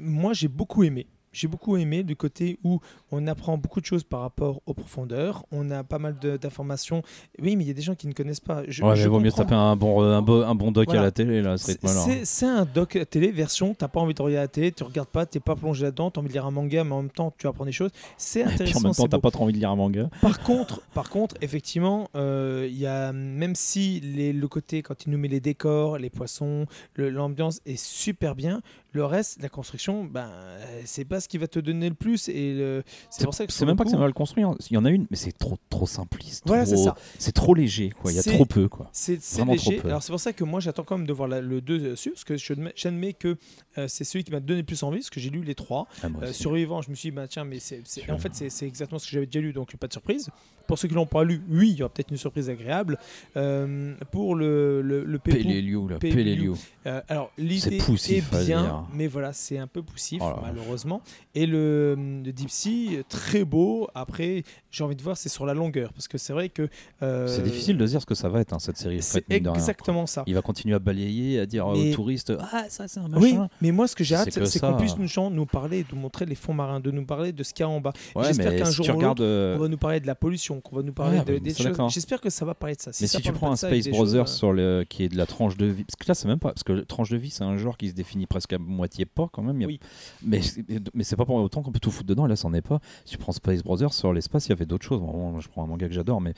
Moi, 0.00 0.32
j'ai 0.34 0.48
beaucoup 0.48 0.84
aimé. 0.84 1.06
J'ai 1.34 1.48
beaucoup 1.48 1.76
aimé 1.76 2.02
du 2.04 2.16
côté 2.16 2.58
où 2.64 2.80
on 3.12 3.26
apprend 3.26 3.58
beaucoup 3.58 3.80
de 3.80 3.86
choses 3.86 4.04
par 4.04 4.20
rapport 4.20 4.62
aux 4.66 4.72
profondeurs. 4.72 5.44
On 5.52 5.70
a 5.70 5.82
pas 5.84 5.98
mal 5.98 6.16
d'informations. 6.40 7.02
Oui, 7.42 7.56
mais 7.56 7.64
il 7.64 7.66
y 7.66 7.70
a 7.70 7.74
des 7.74 7.82
gens 7.82 7.94
qui 7.94 8.06
ne 8.06 8.12
connaissent 8.12 8.40
pas. 8.40 8.62
Je, 8.68 8.82
Ouais, 8.84 8.94
je 8.96 9.02
mais 9.02 9.08
vaut 9.08 9.20
mieux 9.20 9.32
taper 9.32 9.54
un 9.54 9.74
bon, 9.76 10.00
un 10.02 10.22
bon, 10.22 10.42
un 10.42 10.54
bon 10.54 10.70
doc 10.70 10.86
Voilà. 10.86 11.00
à 11.00 11.04
la 11.04 11.10
télé, 11.10 11.42
là, 11.42 11.58
C'est- 11.58 11.84
hein. 11.84 12.20
C'est 12.24 12.46
un 12.46 12.64
doc 12.64 12.96
télé 13.10 13.32
version, 13.32 13.74
t'as 13.74 13.88
pas 13.88 14.00
envie 14.00 14.14
de 14.14 14.22
regarder 14.22 14.44
la 14.44 14.48
télé, 14.48 14.72
tu 14.72 14.84
regardes 14.84 15.08
pas, 15.08 15.26
t'es 15.26 15.40
pas 15.40 15.56
plongé 15.56 15.82
là-dedans, 15.84 16.10
t'as 16.10 16.20
envie 16.20 16.28
de 16.28 16.32
lire 16.34 16.46
un 16.46 16.50
manga, 16.52 16.84
mais 16.84 16.92
en 16.92 17.02
même 17.02 17.10
temps 17.10 17.34
tu 17.36 17.46
apprends 17.48 17.64
des 17.64 17.72
choses. 17.72 17.90
C'est 18.16 18.40
Et 18.40 18.44
puis 18.44 18.54
intéressant. 18.54 18.78
en 18.78 18.82
même 18.84 18.92
temps, 18.94 19.08
t'as 19.08 19.18
pas 19.18 19.30
trop 19.32 19.42
envie 19.44 19.52
de 19.52 19.58
lire 19.58 19.70
un 19.70 19.76
manga. 19.76 20.08
Par 20.20 20.40
contre, 20.40 20.80
par 20.94 21.10
contre, 21.10 21.34
effectivement, 21.40 22.08
euh, 22.14 22.68
y 22.70 22.86
a 22.86 23.12
même 23.12 23.54
si 23.56 23.98
les- 24.00 24.32
le 24.32 24.48
côté 24.48 24.82
quand 24.82 25.04
il 25.04 25.10
nous 25.10 25.18
met 25.18 25.28
les 25.28 25.40
décors, 25.40 25.98
les 25.98 26.10
poissons, 26.10 26.66
l'ambiance 26.96 27.60
est 27.66 27.76
super 27.82 28.34
bien, 28.34 28.60
Le 28.94 29.04
reste, 29.04 29.42
la 29.42 29.48
construction, 29.48 30.04
ben, 30.04 30.28
euh, 30.30 30.80
c'est 30.84 31.04
pas 31.04 31.18
ce 31.20 31.28
qui 31.28 31.36
va 31.36 31.48
te 31.48 31.58
donner 31.58 31.88
le 31.88 31.94
plus. 31.96 32.28
Et 32.28 32.54
le- 32.54 32.82
c'est 33.10 33.24
pour 33.24 33.34
ça 33.34 33.44
que 33.46 33.52
c'est 33.52 33.66
même 33.66 33.76
pas 33.76 33.84
que 33.84 33.90
c'est 33.90 33.96
mal 33.96 34.14
construit. 34.14 34.44
hein. 34.44 34.54
Il 34.70 34.74
y 34.74 34.76
en 34.76 34.84
a 34.84 34.90
une, 34.90 35.06
mais 35.10 35.16
c'est 35.16 35.32
trop, 35.36 35.56
trop 35.68 35.86
simpliste. 35.86 36.44
Voilà, 36.46 36.64
c'est 36.64 36.76
trop- 36.76 36.84
ça. 36.84 36.94
C'est 37.18 37.32
trop 37.32 37.54
léger. 37.54 37.90
Quoi. 37.90 38.12
Il 38.12 38.14
y 38.16 38.18
a 38.18 38.22
trop 38.22 38.44
peu. 38.46 38.68
Quoi. 38.68 38.88
C'est 38.92 39.20
Vraiment 39.34 39.56
trop 39.56 39.70
léger. 39.70 39.82
peu. 39.82 39.88
Alors 39.88 40.02
c'est 40.02 40.12
pour 40.12 40.20
ça 40.20 40.32
que 40.32 40.44
moi 40.44 40.60
j'attends 40.60 40.84
quand 40.84 40.96
même 40.96 41.06
de 41.08 41.12
voir 41.12 41.28
la- 41.28 41.40
le 41.40 41.60
2 41.60 41.78
dessus, 41.80 42.10
parce 42.12 42.24
que 42.24 42.36
je 42.36 42.54
j'admets 42.76 43.12
que 43.14 43.36
euh, 43.78 43.88
c'est 43.88 44.04
celui 44.04 44.22
qui 44.24 44.30
m'a 44.30 44.38
donné 44.40 44.60
le 44.60 44.66
plus 44.66 44.82
envie, 44.84 44.98
parce 44.98 45.10
que 45.10 45.18
j'ai 45.20 45.30
lu 45.30 45.42
les 45.42 45.56
trois. 45.56 45.88
Ah, 46.02 46.06
Euh, 46.22 46.32
survivant, 46.32 46.80
je 46.80 46.90
me 46.90 46.94
suis 46.94 47.10
dit, 47.10 47.16
bah, 47.16 47.26
tiens, 47.26 47.44
mais 47.44 47.58
c'est, 47.58 47.82
en 48.10 48.18
fait 48.18 48.32
c'est, 48.34 48.64
exactement 48.66 49.00
ce 49.00 49.06
que 49.06 49.10
j'avais 49.12 49.26
déjà 49.26 49.40
lu, 49.40 49.52
donc 49.52 49.74
pas 49.76 49.88
de 49.88 49.92
surprise. 49.92 50.30
Pour 50.68 50.78
ceux 50.78 50.88
qui 50.88 50.94
l'ont 50.94 51.04
pas 51.04 51.24
lu, 51.24 51.42
oui, 51.50 51.72
il 51.72 51.76
y 51.78 51.82
aura 51.82 51.92
peut-être 51.92 52.10
une 52.10 52.16
surprise 52.16 52.48
agréable. 52.48 52.98
Euh, 53.36 53.94
pour 54.12 54.34
le, 54.34 54.80
le, 54.80 55.04
le 55.04 55.18
Pépou, 55.18 55.88
là. 55.88 55.98
Peleliu. 55.98 56.52
euh, 56.86 57.02
alors 57.08 57.30
l'idée 57.36 57.58
C'est 57.60 57.76
poussif, 57.78 58.32
est 58.32 58.46
bien. 58.46 58.83
Mais 58.92 59.06
voilà, 59.06 59.32
c'est 59.32 59.58
un 59.58 59.66
peu 59.66 59.82
poussif 59.82 60.20
Oh 60.24 60.32
malheureusement. 60.42 61.00
Et 61.34 61.46
le, 61.46 61.94
le 62.24 62.32
Deep 62.32 62.50
Sea, 62.50 63.02
très 63.08 63.44
beau. 63.44 63.88
Après, 63.94 64.42
j'ai 64.70 64.84
envie 64.84 64.96
de 64.96 65.02
voir, 65.02 65.16
c'est 65.16 65.28
sur 65.28 65.46
la 65.46 65.54
longueur, 65.54 65.92
parce 65.92 66.08
que 66.08 66.18
c'est 66.18 66.32
vrai 66.32 66.48
que 66.48 66.68
euh, 67.02 67.26
C'est 67.28 67.42
difficile 67.42 67.76
de 67.78 67.86
dire 67.86 68.00
ce 68.00 68.06
que 68.06 68.14
ça 68.14 68.28
va 68.28 68.40
être, 68.40 68.52
hein, 68.52 68.58
cette 68.58 68.76
série. 68.76 69.02
C'est 69.02 69.28
de 69.28 69.34
rien. 69.48 69.54
exactement 69.54 70.06
ça. 70.06 70.22
Il 70.26 70.34
va 70.34 70.42
continuer 70.42 70.74
à 70.74 70.78
balayer, 70.78 71.40
à 71.40 71.46
dire 71.46 71.66
Mais- 71.68 71.90
aux 71.92 71.94
touristes 71.94 72.32
Ah, 72.52 72.64
ça, 72.68 72.88
c'est 72.88 73.00
un 73.00 73.08
machin. 73.08 73.20
Oui, 73.22 73.38
mais 73.60 73.72
moi 73.72 73.86
ce 73.88 73.96
que 73.96 74.04
j'ai 74.04 74.14
hâte, 74.14 74.30
c'est 74.46 74.60
qu'on 74.60 74.76
puisse 74.76 74.96
nous, 74.96 75.06
gens 75.08 75.30
nous 75.30 75.46
parler, 75.46 75.84
nous 75.92 75.98
montrer 75.98 76.26
les 76.26 76.34
fonds 76.34 76.54
marins, 76.54 76.80
de 76.80 76.90
nous 76.90 77.04
parler 77.06 77.32
de 77.32 77.42
ce 77.42 77.52
qu'il 77.54 77.62
y 77.64 77.66
a 77.66 77.68
en 77.68 77.80
bas. 77.80 77.92
Ouais, 78.14 78.24
J'espère 78.24 78.56
qu'un 78.56 78.64
si 78.66 78.74
jour 78.74 78.86
regardes. 78.96 79.20
euh, 79.20 79.56
On 79.56 79.60
va 79.60 79.68
nous 79.68 79.76
parler 79.78 80.00
de 80.00 80.06
la 80.06 80.14
pollution, 80.14 80.60
qu'on 80.60 80.76
va 80.76 80.82
nous 80.82 80.92
parler 80.92 81.18
Ouais, 81.18 81.24
de- 81.24 81.38
des 81.38 81.54
choses. 81.54 81.76
J'espère 81.88 82.20
que 82.20 82.30
ça 82.30 82.44
va 82.44 82.54
parler 82.54 82.76
de 82.76 82.80
ça. 82.80 82.90
mais 83.00 83.06
ça 83.06 83.18
si 83.18 83.22
tu 83.22 83.32
prends 83.32 83.50
un 83.52 83.56
Space 83.56 83.88
Brothers 83.88 84.22
euh, 84.22 84.26
sur 84.26 84.52
le, 84.52 84.84
qui 84.88 85.04
est 85.04 85.08
de 85.08 85.16
la 85.16 85.26
tranche 85.26 85.56
de 85.56 85.66
vie, 85.66 85.84
parce 85.84 85.96
que 85.96 86.04
là 86.08 86.14
c'est 86.14 86.28
même 86.28 86.38
pas, 86.38 86.50
parce 86.52 86.62
que 86.64 86.80
tranche 86.80 87.10
de 87.10 87.16
vie 87.16 87.30
c'est 87.30 87.44
un 87.44 87.56
genre 87.56 87.76
qui 87.76 87.88
se 87.88 87.94
définit 87.94 88.26
presque 88.26 88.52
à 88.52 88.58
moitié 88.74 89.06
pas 89.06 89.28
quand 89.32 89.42
même. 89.42 89.60
a- 89.62 89.66
Oui. 89.66 89.80
Mais 90.22 90.40
mais 90.92 91.04
c'est 91.04 91.16
pas 91.16 91.24
pour 91.24 91.36
autant 91.36 91.62
qu'on 91.62 91.72
peut 91.72 91.80
tout 91.80 91.90
foutre 91.90 92.08
dedans. 92.08 92.26
Là, 92.26 92.36
c'en 92.36 92.52
est 92.52 92.60
pas. 92.62 92.80
Si 93.04 93.12
tu 93.12 93.18
prends 93.18 93.32
Space 93.32 93.62
Brothers 93.62 93.94
sur 93.94 94.12
l'espace, 94.12 94.46
il 94.46 94.50
y 94.50 94.52
avait 94.52 94.66
d'autres 94.66 94.84
choses. 94.86 95.00
Moi, 95.00 95.40
je 95.40 95.48
prends 95.48 95.64
un 95.64 95.66
manga 95.66 95.88
que 95.88 95.94
j'adore, 95.94 96.20
mais 96.20 96.34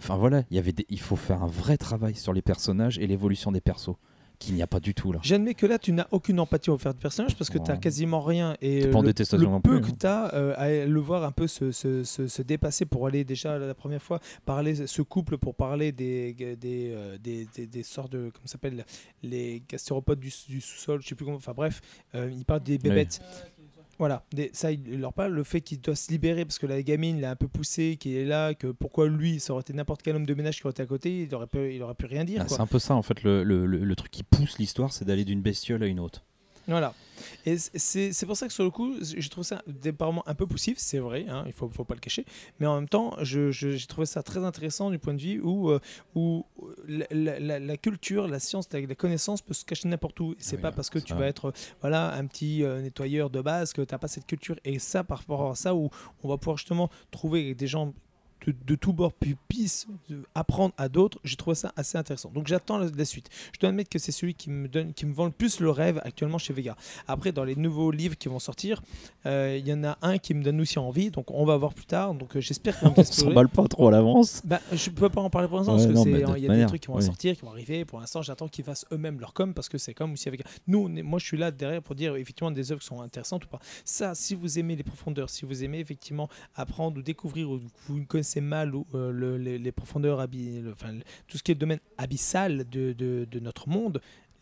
enfin 0.00 0.16
voilà, 0.16 0.42
il 0.50 0.56
y 0.56 0.58
avait, 0.58 0.72
des- 0.72 0.86
il 0.88 1.00
faut 1.00 1.16
faire 1.16 1.42
un 1.42 1.46
vrai 1.46 1.76
travail 1.76 2.14
sur 2.16 2.32
les 2.32 2.42
personnages 2.42 2.98
et 2.98 3.06
l'évolution 3.06 3.52
des 3.52 3.60
persos, 3.60 3.94
qu'il 4.38 4.54
n'y 4.54 4.62
a 4.62 4.66
pas 4.66 4.80
du 4.80 4.94
tout 4.94 5.12
là. 5.12 5.18
J'admets 5.22 5.54
que 5.54 5.66
là, 5.66 5.78
tu 5.78 5.92
n'as 5.92 6.06
aucune 6.10 6.40
empathie 6.40 6.70
envers 6.70 6.92
le 6.92 6.98
personnage 6.98 7.36
parce 7.36 7.48
que 7.50 7.58
tu 7.58 7.70
n'as 7.70 7.76
quasiment 7.76 8.20
rien. 8.20 8.56
Et 8.60 8.84
en 8.84 9.02
le, 9.02 9.08
le 9.56 9.60
peu 9.60 9.80
plus, 9.80 9.80
que 9.80 9.92
hein. 9.92 9.96
tu 10.00 10.06
as 10.06 10.24
à 10.56 10.84
le 10.86 11.00
voir 11.00 11.24
un 11.24 11.32
peu 11.32 11.46
se, 11.46 11.72
se- 11.72 12.04
se- 12.04 12.28
se 12.28 12.42
dépasser 12.42 12.84
pour 12.86 13.06
aller 13.06 13.24
déjà 13.24 13.58
la 13.58 13.74
première 13.74 14.02
fois 14.02 14.20
parler 14.44 14.86
ce 14.86 15.02
couple 15.02 15.38
pour 15.38 15.54
parler 15.54 15.92
des 15.92 16.34
des, 16.34 16.90
euh, 16.92 17.16
des, 17.18 17.46
des- 17.54 17.66
des 17.66 17.82
sortes 17.82 18.12
de 18.12 18.30
comment 18.32 18.46
ça 18.46 18.52
s'appelle 18.52 18.84
les 19.22 19.62
gastéropodes 19.68 20.20
du, 20.20 20.32
du 20.48 20.60
sous-sol 20.60 21.00
je 21.02 21.08
sais 21.08 21.14
plus 21.14 21.24
comment 21.24 21.36
enfin 21.38 21.54
bref 21.54 21.80
euh, 22.14 22.30
il 22.32 22.44
parle 22.44 22.62
des 22.62 22.78
bébêtes 22.78 23.20
voilà, 23.98 24.24
des- 24.32 24.50
ça 24.52 24.72
il 24.72 25.00
leur 25.00 25.12
parle, 25.12 25.32
le 25.32 25.42
fait 25.44 25.60
qu'il 25.60 25.80
doit 25.80 25.94
se 25.96 26.10
libérer 26.10 26.44
parce 26.44 26.58
que 26.58 26.66
la 26.66 26.82
gamine 26.82 27.20
l'a 27.20 27.30
un 27.30 27.36
peu 27.36 27.48
poussé, 27.48 27.96
qu'il 27.98 28.14
est 28.14 28.24
là, 28.24 28.54
que 28.54 28.68
pourquoi 28.68 29.08
lui, 29.08 29.40
ça 29.40 29.52
aurait 29.52 29.62
été 29.62 29.72
n'importe 29.72 30.02
quel 30.02 30.16
homme 30.16 30.26
de 30.26 30.34
ménage 30.34 30.56
qui 30.60 30.64
aurait 30.66 30.72
été 30.72 30.82
à 30.82 30.86
côté, 30.86 31.22
il 31.22 31.34
aurait 31.34 31.46
pu, 31.46 31.74
il 31.74 31.82
aurait 31.82 31.94
pu 31.94 32.06
rien 32.06 32.24
dire. 32.24 32.42
Ah, 32.44 32.48
c'est 32.48 32.60
un 32.60 32.66
peu 32.66 32.78
ça 32.78 32.94
en 32.94 33.02
fait. 33.02 33.22
Le, 33.22 33.42
le- 33.42 33.66
le- 33.66 33.84
le 33.84 33.96
truc 33.96 34.10
qui 34.10 34.22
pousse 34.22 34.58
l'histoire, 34.58 34.92
c'est 34.92 35.04
d'aller 35.04 35.24
d'une 35.24 35.40
bestiole 35.42 35.82
à 35.82 35.86
une 35.86 36.00
autre. 36.00 36.24
Voilà. 36.68 36.94
Et 37.46 37.56
c'est 37.58 38.26
pour 38.26 38.36
ça 38.36 38.46
que 38.46 38.52
sur 38.52 38.64
le 38.64 38.70
coup, 38.70 38.94
je 39.00 39.28
trouve 39.30 39.44
ça 39.44 39.62
apparemment 39.86 40.22
un 40.28 40.34
peu 40.34 40.46
poussif, 40.46 40.76
c'est 40.78 40.98
vrai, 40.98 41.24
hein, 41.28 41.44
il 41.46 41.52
faut, 41.52 41.68
faut 41.70 41.84
pas 41.84 41.94
le 41.94 42.00
cacher. 42.00 42.26
Mais 42.60 42.66
en 42.66 42.74
même 42.74 42.88
temps, 42.88 43.14
j'ai 43.22 43.78
trouvé 43.86 44.04
ça 44.06 44.22
très 44.22 44.44
intéressant 44.44 44.90
du 44.90 44.98
point 44.98 45.14
de 45.14 45.20
vue 45.22 45.40
où, 45.40 45.70
euh, 45.70 45.80
où 46.14 46.44
la, 46.86 47.38
la- 47.58 47.76
culture, 47.78 48.28
la 48.28 48.38
science, 48.38 48.68
la, 48.72 48.80
la 48.80 48.94
connaissance 48.94 49.40
peut 49.42 49.54
se 49.54 49.64
cacher 49.64 49.88
n'importe 49.88 50.18
où. 50.20 50.34
C'est 50.38 50.56
Oui, 50.56 50.62
pas 50.62 50.72
parce 50.72 50.90
que 50.90 50.98
tu 50.98 51.14
vas 51.14 51.26
être 51.26 51.46
euh, 51.46 51.52
voilà, 51.80 52.12
un 52.14 52.26
petit 52.26 52.62
euh, 52.64 52.82
nettoyeur 52.82 53.30
de 53.30 53.40
base 53.40 53.72
que 53.72 53.80
tu 53.82 53.94
n'as 53.94 53.98
pas 53.98 54.08
cette 54.08 54.26
culture. 54.26 54.56
Et 54.64 54.78
ça, 54.78 55.02
par 55.04 55.18
rapport 55.18 55.50
à 55.50 55.54
ça, 55.54 55.74
où 55.74 55.88
on 56.22 56.28
va 56.28 56.36
pouvoir 56.36 56.58
justement 56.58 56.90
trouver 57.10 57.54
des 57.54 57.66
gens 57.66 57.94
de, 58.46 58.54
de 58.66 58.74
tous 58.74 58.92
bords 58.92 59.12
puis 59.12 59.36
puissent 59.48 59.86
euh, 60.10 60.22
apprendre 60.34 60.72
à 60.78 60.88
d'autres, 60.88 61.18
j'ai 61.24 61.36
trouvé 61.36 61.54
ça 61.56 61.72
assez 61.76 61.98
intéressant. 61.98 62.30
Donc 62.30 62.46
j'attends 62.46 62.78
la, 62.78 62.88
la 62.96 63.04
suite. 63.04 63.28
Je 63.52 63.58
dois 63.60 63.70
admettre 63.70 63.90
que 63.90 63.98
c'est 63.98 64.12
celui 64.12 64.34
qui 64.34 64.50
me 64.50 64.68
donne, 64.68 64.92
qui 64.94 65.06
me 65.06 65.12
vend 65.12 65.24
le 65.26 65.30
plus 65.30 65.60
le 65.60 65.70
rêve 65.70 66.00
actuellement 66.04 66.38
chez 66.38 66.52
Vega. 66.52 66.76
Après, 67.08 67.32
dans 67.32 67.44
les 67.44 67.56
nouveaux 67.56 67.90
livres 67.90 68.16
qui 68.16 68.28
vont 68.28 68.38
sortir, 68.38 68.82
euh, 69.26 69.56
il 69.58 69.66
y 69.66 69.72
en 69.72 69.82
a 69.84 69.98
un 70.02 70.18
qui 70.18 70.34
me 70.34 70.42
donne 70.42 70.60
aussi 70.60 70.78
envie, 70.78 71.10
donc 71.10 71.30
on 71.30 71.44
va 71.44 71.56
voir 71.56 71.74
plus 71.74 71.86
tard. 71.86 72.14
Donc 72.14 72.36
euh, 72.36 72.40
j'espère 72.40 72.78
qu'on 72.78 72.90
va 72.90 73.04
s'emballe 73.04 73.48
pas 73.48 73.66
trop 73.68 73.88
à 73.88 73.90
l'avance. 73.90 74.42
bah, 74.44 74.60
je 74.72 74.90
peux 74.90 75.08
pas 75.08 75.20
en 75.20 75.30
parler 75.30 75.48
pour 75.48 75.58
l'instant 75.58 75.76
Ouais, 75.76 75.78
parce 75.86 75.88
que 75.92 75.96
non, 75.96 76.04
c'est- 76.04 76.10
mais 76.10 76.18
de 76.22 76.22
il 76.22 76.22
y 76.22 76.24
a 76.24 76.32
toute 76.34 76.40
des 76.42 76.48
manière, 76.48 76.68
trucs 76.68 76.82
qui 76.82 76.88
vont 76.88 76.96
oui. 76.96 77.02
sortir, 77.04 77.34
qui 77.34 77.42
vont 77.42 77.50
arriver. 77.50 77.84
Pour 77.84 78.00
l'instant, 78.00 78.22
j'attends 78.22 78.48
qu'ils 78.48 78.64
fassent 78.64 78.86
eux-mêmes 78.92 79.18
leur 79.20 79.32
com 79.32 79.52
parce 79.54 79.68
que 79.68 79.78
c'est 79.78 79.94
comme 79.94 80.12
aussi 80.12 80.28
avec 80.28 80.42
nous. 80.66 80.88
est- 80.96 81.02
moi, 81.02 81.18
je 81.18 81.24
suis 81.26 81.36
là 81.36 81.50
derrière 81.50 81.82
pour 81.82 81.94
dire 81.94 82.16
effectivement 82.16 82.50
des 82.50 82.70
œuvres 82.72 82.80
qui 82.80 82.86
sont 82.86 83.00
intéressantes 83.00 83.44
ou 83.44 83.48
pas. 83.48 83.58
Ça, 83.84 84.14
si 84.14 84.34
vous 84.34 84.58
aimez 84.58 84.76
les 84.76 84.82
profondeurs, 84.84 85.30
si 85.30 85.44
vous 85.44 85.64
aimez 85.64 85.78
effectivement 85.80 86.28
apprendre 86.54 86.98
ou 86.98 87.02
découvrir 87.02 87.50
ou 87.50 87.60
vous 87.88 88.04
connaissez 88.06 88.35
mal 88.40 88.72
euh, 88.94 89.10
le- 89.10 89.36
les, 89.36 89.72
profondeurs, 89.72 90.26
enfin 90.72 90.94
tout 91.28 91.38
ce 91.38 91.42
qui 91.42 91.52
est 91.52 91.54
le 91.54 91.60
domaine 91.60 91.80
abyssal 91.98 92.68
de 92.68 93.40
notre 93.40 93.68
monde, 93.68 94.00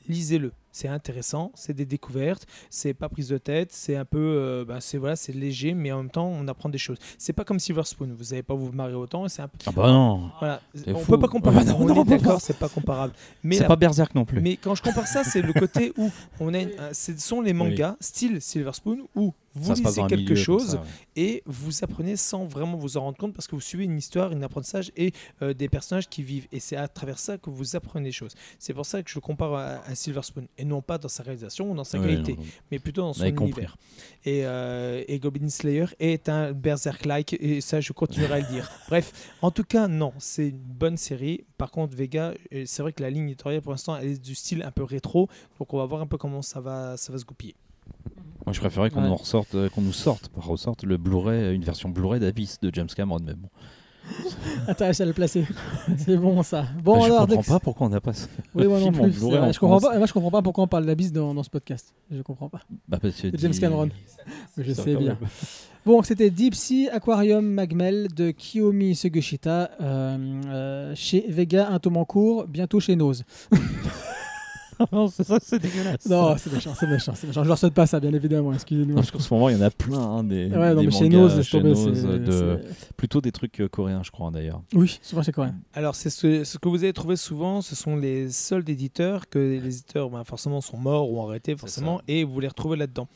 lisez-le. 0.09 0.53
C'est 0.77 0.89
intéressant, 0.89 1.53
c'est 1.55 1.73
des 1.73 1.87
découvertes, 1.87 2.47
c'est 2.69 2.95
pas 2.95 3.09
prise 3.09 3.29
de 3.29 3.39
tête, 3.39 3.71
c'est 3.71 3.95
un 3.95 4.05
peu, 4.05 4.19
euh, 4.19 4.65
ben, 4.65 4.81
c'est 4.81 4.99
voilà, 4.99 5.15
c'est 5.15 5.33
léger, 5.33 5.73
mais 5.73 5.93
en 5.93 5.99
même 5.99 6.11
temps, 6.11 6.27
on 6.27 6.49
apprend 6.49 6.69
des 6.69 6.79
choses. 6.79 6.99
C'est 7.17 7.33
pas 7.33 7.45
comme 7.45 7.61
Silver 7.61 7.85
Spoon, 7.85 8.13
vous 8.19 8.25
n'allez 8.25 8.43
pas 8.43 8.55
vous 8.55 8.73
marrer 8.73 8.95
autant, 8.95 9.29
c'est 9.29 9.41
un 9.43 9.47
peu 9.47 9.57
Ah 9.67 9.71
bah 9.71 9.87
non. 9.93 10.31
voilà, 10.41 10.61
on 10.89 10.97
fou. 10.97 11.13
peut 11.13 11.19
pas 11.21 11.29
comparer. 11.29 11.59
Ah 11.61 11.65
bah 11.65 11.71
non, 11.71 11.77
on 11.81 11.87
non, 11.95 12.03
est 12.05 12.09
d'accord, 12.09 12.41
c'est 12.41 12.59
pas 12.59 12.69
comparable. 12.69 13.13
Mais, 13.45 13.55
C'est 13.55 13.63
la- 13.63 13.69
pas 13.69 13.77
Berserk 13.77 14.17
non 14.17 14.25
plus. 14.25 14.41
mais 14.41 14.57
quand 14.57 14.75
je 14.75 14.83
compare 14.83 15.07
ça, 15.07 15.23
c'est 15.23 15.43
le 15.43 15.53
côté 15.53 15.93
où 15.97 16.11
on 16.41 16.53
a, 16.53 16.59
une- 16.59 16.71
euh, 16.81 16.91
ce 16.93 17.17
sont 17.19 17.41
les 17.41 17.53
mangas 17.53 17.95
style 18.01 18.41
Silver 18.41 18.73
Spoon 18.73 19.07
où 19.15 19.33
vous 19.57 19.73
lisez 19.73 20.03
quelque 20.09 20.35
chose 20.35 20.71
ça, 20.73 20.77
ouais. 20.79 20.83
et 21.15 21.43
vous 21.47 21.85
apprenez 21.85 22.17
sans 22.17 22.45
vraiment 22.45 22.77
vous 22.77 22.97
en 22.97 23.03
rendre 23.03 23.17
compte 23.17 23.33
parce 23.35 23.47
que 23.47 23.55
vous 23.55 23.61
suivez 23.61 23.85
une 23.85 23.97
histoire, 23.97 24.33
un 24.33 24.43
apprentissage 24.43 24.91
et 24.97 25.13
euh, 25.43 25.55
des 25.55 25.69
personnages 25.69 26.09
qui 26.09 26.25
vivent. 26.25 26.49
Et 26.51 26.59
c'est 26.59 26.75
à 26.75 26.89
travers 26.89 27.21
ça 27.21 27.39
que 27.39 27.51
vous 27.51 27.77
apprenez 27.77 28.07
des 28.07 28.11
choses. 28.13 28.33
C'est 28.59 28.75
pour 28.75 28.85
ça 28.85 29.01
que 29.05 29.11
je 29.13 29.21
compare 29.21 29.55
à, 29.55 29.67
à 29.87 29.95
Silver 29.95 30.23
Spoon 30.23 30.47
et 30.59 30.64
non 30.65 30.83
pas 30.83 30.99
dans 30.99 31.09
sa 31.09 31.23
réalisation 31.23 31.71
ou 31.71 31.75
dans 31.75 31.85
sa 31.85 31.99
Ouais, 31.99 32.07
qualité, 32.09 32.33
non, 32.35 32.43
non. 32.43 32.49
mais 32.71 32.79
plutôt 32.79 33.03
dans 33.03 33.13
son 33.13 33.25
univers. 33.27 33.77
Et, 34.25 34.45
euh, 34.47 35.03
et 35.09 35.19
Goblin 35.19 35.49
Slayer 35.49 35.87
est 36.01 36.29
un 36.29 36.53
berserk-like 36.53 37.35
et 37.41 37.61
ça 37.61 37.81
je 37.81 37.93
continuerai 37.93 38.35
à 38.35 38.41
le 38.41 38.47
dire. 38.47 38.71
Bref, 38.89 39.13
en 39.43 39.51
tout 39.51 39.65
cas, 39.65 39.87
non, 39.89 40.13
c'est 40.19 40.49
une 40.49 40.57
bonne 40.59 40.97
série. 40.97 41.45
Par 41.59 41.71
contre, 41.71 41.95
Vega, 41.97 42.33
euh, 42.53 42.65
c'est 42.67 42.83
vrai 42.83 42.93
que 42.93 43.03
la 43.03 43.11
ligne 43.11 43.29
éditoriale 43.29 43.63
pour 43.63 43.73
l'instant 43.73 43.97
elle 43.97 44.09
est 44.09 44.23
du 44.23 44.35
style 44.35 44.63
un 44.63 44.71
peu 44.71 44.83
rétro, 44.85 45.29
donc 45.59 45.73
on 45.75 45.79
va 45.79 45.85
voir 45.87 46.01
un 46.01 46.07
peu 46.07 46.17
comment 46.19 46.43
ça 46.43 46.61
va, 46.61 46.97
ça 46.97 47.13
va 47.13 47.19
se 47.19 47.25
goupiller. 47.25 47.55
Moi, 48.47 48.53
je 48.53 48.61
préférais 48.61 48.91
qu'on 48.91 49.03
Ouais. 49.03 49.09
nous 49.09 49.17
ressorte, 49.17 49.55
euh, 49.55 49.69
qu'on 49.71 49.81
nous 49.81 49.93
sorte, 49.93 50.29
pas 50.29 50.41
ressorte 50.43 50.85
le 50.85 50.97
Blu-ray, 50.99 51.55
une 51.55 51.65
version 51.65 51.89
Blu-ray 51.89 52.21
d'Abyss 52.21 52.61
de 52.61 52.71
James 52.75 52.89
Cameron. 52.95 53.21
Mais 53.25 53.33
bon, 53.35 53.49
Attends, 54.69 54.85
à 54.87 55.05
le 55.05 55.13
placer. 55.13 55.45
c'est 55.99 56.17
bon 56.17 56.43
ça. 56.43 56.67
Bon, 56.83 56.99
Bah, 56.99 57.05
je 57.05 57.09
comprends 57.11 57.27
Dex. 57.27 57.49
pas 57.49 57.59
pourquoi 57.61 57.87
on 57.87 57.91
n'a 57.91 58.01
pas. 58.01 58.13
ce- 58.13 58.27
Oui, 58.55 58.67
moi 58.67 58.79
non 58.81 58.93
film 58.93 59.11
plus. 59.11 59.21
vrai. 59.21 59.53
Je 59.53 59.59
comprends 59.59 59.81
pas, 59.81 59.97
moi, 59.99 60.07
je 60.07 60.13
comprends 60.13 60.31
pas 60.31 60.43
pourquoi 60.43 60.65
on 60.65 60.69
parle 60.69 60.87
d'Abyss 60.87 61.13
dans, 61.13 61.35
dans 61.35 61.43
ce 61.43 61.51
podcast. 61.51 61.93
Je 62.11 62.23
comprends 62.23 62.49
pas. 62.49 62.61
Bah, 62.89 62.99
parce 63.01 63.15
que 63.15 63.21
C'est 63.31 63.39
James 63.41 63.51
dit- 63.53 63.61
Cameron. 63.61 63.89
Je 64.59 64.73
sais 64.73 64.97
bien. 64.97 65.19
Bon, 65.87 66.03
c'était 66.03 66.31
Deep 66.31 66.55
Sea 66.55 66.89
Aquarium 66.91 67.45
Magmel 67.47 68.09
de 68.15 68.31
Kiyomi 68.31 68.95
Sugeshita 68.95 69.71
euh, 69.83 70.17
euh, 70.47 70.93
chez 70.95 71.27
Vega, 71.29 71.69
un 71.69 71.79
tome 71.79 71.99
en 71.99 72.07
cours, 72.07 72.47
bientôt 72.47 72.81
chez 72.81 72.97
Nose. 72.97 73.25
non, 74.93 75.09
c'est 75.09 75.25
ça, 75.25 75.39
c'est 75.43 75.59
dégueulasse. 75.59 76.07
Non, 76.07 76.37
c'est 76.39 76.53
méchant, 76.53 76.73
c'est 76.79 76.87
méchant, 76.87 77.13
c'est 77.15 77.27
méchant. 77.27 77.43
Je 77.45 77.49
leur 77.49 77.59
souhaite 77.59 77.75
pas 77.75 77.87
ça, 77.87 78.01
bien 78.01 78.13
évidemment, 78.13 78.53
excusez-nous. 78.53 78.91
Non, 78.91 78.95
parce 78.97 79.11
qu'en 79.11 79.19
ce 79.21 79.33
moment, 79.35 79.49
il 79.49 79.57
y 79.57 79.59
en 79.59 79.63
a 79.63 79.71
plein 79.71 79.99
hein, 79.99 80.25
des, 80.25 80.47
Ouais, 80.47 80.75
non, 80.75 80.81
des 80.81 80.87
mais 80.87 80.93
chez 80.93 81.09
mangas 81.09 81.43
chez 81.43 81.59
tomber. 81.59 81.71
Nose, 81.71 81.91
c'est- 81.95 82.19
de- 82.19 82.59
c'est- 82.69 82.93
plutôt 82.97 83.21
des 83.21 83.33
trucs 83.33 83.61
euh, 83.61 83.69
coréens, 83.69 84.03
je 84.05 84.11
crois 84.11 84.31
d'ailleurs. 84.31 84.63
Oui, 84.75 84.99
souvent 85.03 85.23
c'est 85.23 85.33
coréen. 85.33 85.55
Alors, 85.75 85.95
c'est 85.95 86.11
ce, 86.11 86.45
ce 86.45 86.59
que 86.59 86.69
vous 86.69 86.83
avez 86.85 86.93
trouvé 86.93 87.17
souvent, 87.17 87.61
ce 87.63 87.75
sont 87.75 87.97
les 87.97 88.31
seuls 88.31 88.69
éditeurs 88.69 89.29
que 89.29 89.39
les 89.39 89.59
éditeurs, 89.67 90.11
ben, 90.11 90.25
forcément, 90.25 90.61
sont 90.61 90.77
morts 90.77 91.11
ou 91.11 91.21
arrêtés, 91.21 91.57
forcément, 91.57 92.01
et 92.09 92.25
vous 92.25 92.41
les 92.41 92.49
retrouvez 92.49 92.77
là-dedans. 92.77 93.09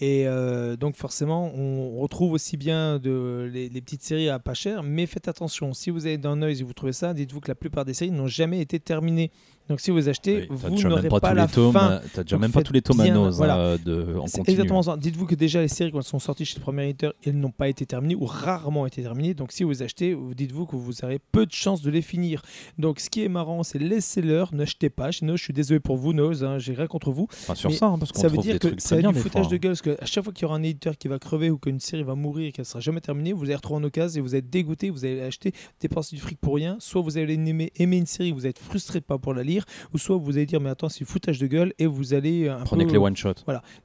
Et 0.00 0.26
euh, 0.26 0.74
donc, 0.76 0.96
forcément, 0.96 1.52
on 1.54 2.00
retrouve 2.00 2.32
aussi 2.32 2.56
bien 2.56 2.98
de, 2.98 3.48
les, 3.52 3.68
les 3.68 3.80
petites 3.80 4.02
séries 4.02 4.28
à 4.30 4.38
pas 4.40 4.54
cher, 4.54 4.82
mais 4.82 5.06
faites 5.06 5.28
attention. 5.28 5.74
Si 5.74 5.90
vous 5.90 6.06
avez 6.06 6.18
dans 6.18 6.30
un 6.32 6.42
œil 6.42 6.58
et 6.60 6.64
vous 6.64 6.72
trouvez 6.72 6.92
ça, 6.94 7.14
dites-vous 7.14 7.40
que 7.40 7.48
la 7.48 7.54
plupart 7.54 7.84
des 7.84 7.94
séries 7.94 8.10
n'ont 8.10 8.26
jamais 8.26 8.60
été 8.60 8.80
terminées. 8.80 9.30
Donc, 9.72 9.80
si 9.80 9.90
vous 9.90 10.08
achetez, 10.10 10.40
Oui, 10.42 10.46
vous 10.50 10.88
n'aurez 10.88 11.08
pas, 11.08 11.32
la 11.32 11.48
tomes. 11.48 11.72
fin. 11.72 11.92
euh, 11.92 11.98
T'as 12.12 12.22
déjà 12.24 12.36
Donc 12.36 12.42
même 12.42 12.52
pas 12.52 12.62
tous 12.62 12.74
les 12.74 12.82
tomes 12.82 13.00
à 13.00 13.30
voilà. 13.30 13.72
hein, 13.72 13.76
de, 13.82 14.16
en 14.18 14.24
continu. 14.24 14.44
exactement 14.48 14.82
ça. 14.82 14.96
Dites-vous 14.98 15.24
que 15.24 15.34
déjà 15.34 15.62
les 15.62 15.68
séries, 15.68 15.90
quand 15.92 15.98
elles 15.98 16.04
sont 16.04 16.18
sorties 16.18 16.44
chez 16.44 16.56
le 16.58 16.60
premier 16.62 16.84
éditeur, 16.90 17.14
elles 17.24 17.38
n'ont 17.38 17.50
pas 17.50 17.68
été 17.68 17.86
terminées 17.86 18.14
ou 18.14 18.26
rarement 18.26 18.86
été 18.86 19.02
terminées. 19.02 19.32
Donc 19.32 19.50
si 19.50 19.64
vous 19.64 19.82
achetez, 19.82 20.12
vous- 20.12 20.34
dites-vous 20.34 20.66
que 20.66 20.76
vous 20.76 20.92
aurez 21.04 21.18
peu 21.32 21.46
de 21.46 21.52
chances 21.52 21.80
de 21.80 21.90
les 21.90 22.02
finir. 22.02 22.42
Donc 22.78 23.00
ce 23.00 23.08
qui 23.08 23.24
est 23.24 23.28
marrant, 23.30 23.62
c'est 23.62 23.78
laissez-leur, 23.78 24.54
n'achetez 24.54 24.90
pas. 24.90 25.10
Chez 25.10 25.26
je 25.26 25.36
suis 25.42 25.54
désolé 25.54 25.80
pour 25.80 25.96
vous, 25.96 26.12
Nose, 26.12 26.44
hein, 26.44 26.58
j'ai 26.58 26.74
rien 26.74 26.86
contre 26.86 27.10
vous. 27.12 27.28
Enfin, 27.30 27.54
sur 27.54 27.70
Mais 27.70 27.76
ça, 27.76 27.86
hein, 27.86 27.98
parce 27.98 28.12
qu'on 28.12 28.20
Ça 28.20 28.28
veut 28.28 28.38
dire 28.38 28.58
que 28.58 28.68
très 28.68 28.98
bien 28.98 29.12
du 29.12 29.18
foutage 29.18 29.48
de 29.48 29.54
hein. 29.54 29.58
gueule. 29.58 29.70
Parce 29.72 29.80
que 29.82 29.90
qu'à 29.94 30.04
chaque 30.06 30.24
fois 30.24 30.32
qu'il 30.34 30.42
y 30.42 30.44
aura 30.46 30.56
un 30.56 30.62
éditeur 30.62 30.98
qui 30.98 31.08
va 31.08 31.18
crever 31.18 31.48
ou 31.50 31.56
qu'une 31.58 31.80
série 31.80 32.02
va 32.02 32.14
mourir 32.14 32.48
et 32.48 32.52
qu'elle 32.52 32.66
sera 32.66 32.80
jamais 32.80 33.00
terminée, 33.00 33.32
vous 33.32 33.44
allez 33.44 33.54
retrouver 33.54 33.80
en 33.80 33.84
occasion 33.84 34.18
et 34.18 34.22
vous 34.22 34.34
êtes 34.34 34.50
dégoûté, 34.50 34.90
vous 34.90 35.04
allez 35.06 35.22
acheter, 35.22 35.52
dépenser 35.80 36.14
du 36.16 36.20
fric 36.20 36.38
pour 36.38 36.56
rien. 36.56 36.76
Soit 36.80 37.00
vous 37.00 37.16
allez 37.16 37.34
aimer, 37.34 37.72
aimer 37.76 37.96
une 37.96 38.06
série, 38.06 38.32
vous 38.32 38.46
êtes 38.46 38.58
frustré 38.58 39.00
de 39.00 39.04
pas 39.04 39.16
pour 39.18 39.32
la 39.34 39.42
lire, 39.42 39.61
ou 39.94 39.98
soit 39.98 40.16
vous 40.16 40.36
allez 40.36 40.46
dire 40.46 40.60
mais 40.60 40.70
attends 40.70 40.88
c'est 40.88 41.04
foutage 41.04 41.38
de 41.38 41.46
gueule 41.46 41.72
et 41.78 41.86
vous 41.86 42.14
allez 42.14 42.48
euh, 42.48 42.56
un 42.58 42.64
Prenez 42.64 42.84
peu- 42.84 42.88
que 42.90 42.92
les 42.94 42.98
one 42.98 43.16
shot. 43.16 43.34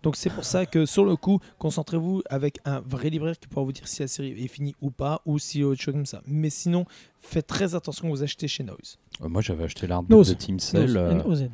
donc 0.04 0.16
c'est 0.16 0.30
pour 0.30 0.44
ça 0.44 0.66
que 0.66 0.86
sur 0.86 1.06
le 1.06 1.16
coup, 1.16 1.40
concentrez-vous 1.60 2.24
avec 2.30 2.60
un 2.66 2.82
vrai 2.82 3.10
libraire 3.10 3.38
qui 3.40 3.48
pourra 3.48 3.64
vous 3.66 3.72
dire 3.72 3.88
si 3.88 4.02
la 4.02 4.08
série 4.08 4.32
est 4.44 4.48
finie 4.48 4.76
ou 4.82 4.90
pas, 4.92 5.22
ou 5.26 5.40
si 5.40 5.64
autre 5.64 5.82
chose 5.82 5.94
comme 5.94 6.06
ça. 6.06 6.22
Mais 6.28 6.50
sinon, 6.50 6.86
faites 7.20 7.48
très 7.48 7.76
attention 7.76 8.04
quand 8.08 8.14
vous 8.14 8.24
achetez 8.24 8.48
chez 8.48 8.64
Noise. 8.64 8.98
Euh, 9.24 9.30
Moi, 9.30 9.42
j'avais 9.42 9.64
acheté 9.64 9.88
l'artbook 9.88 10.26
de 10.28 10.34
Team 10.34 10.60
Cell. 10.60 10.94
Nose, 10.94 11.42
euh. 11.44 11.48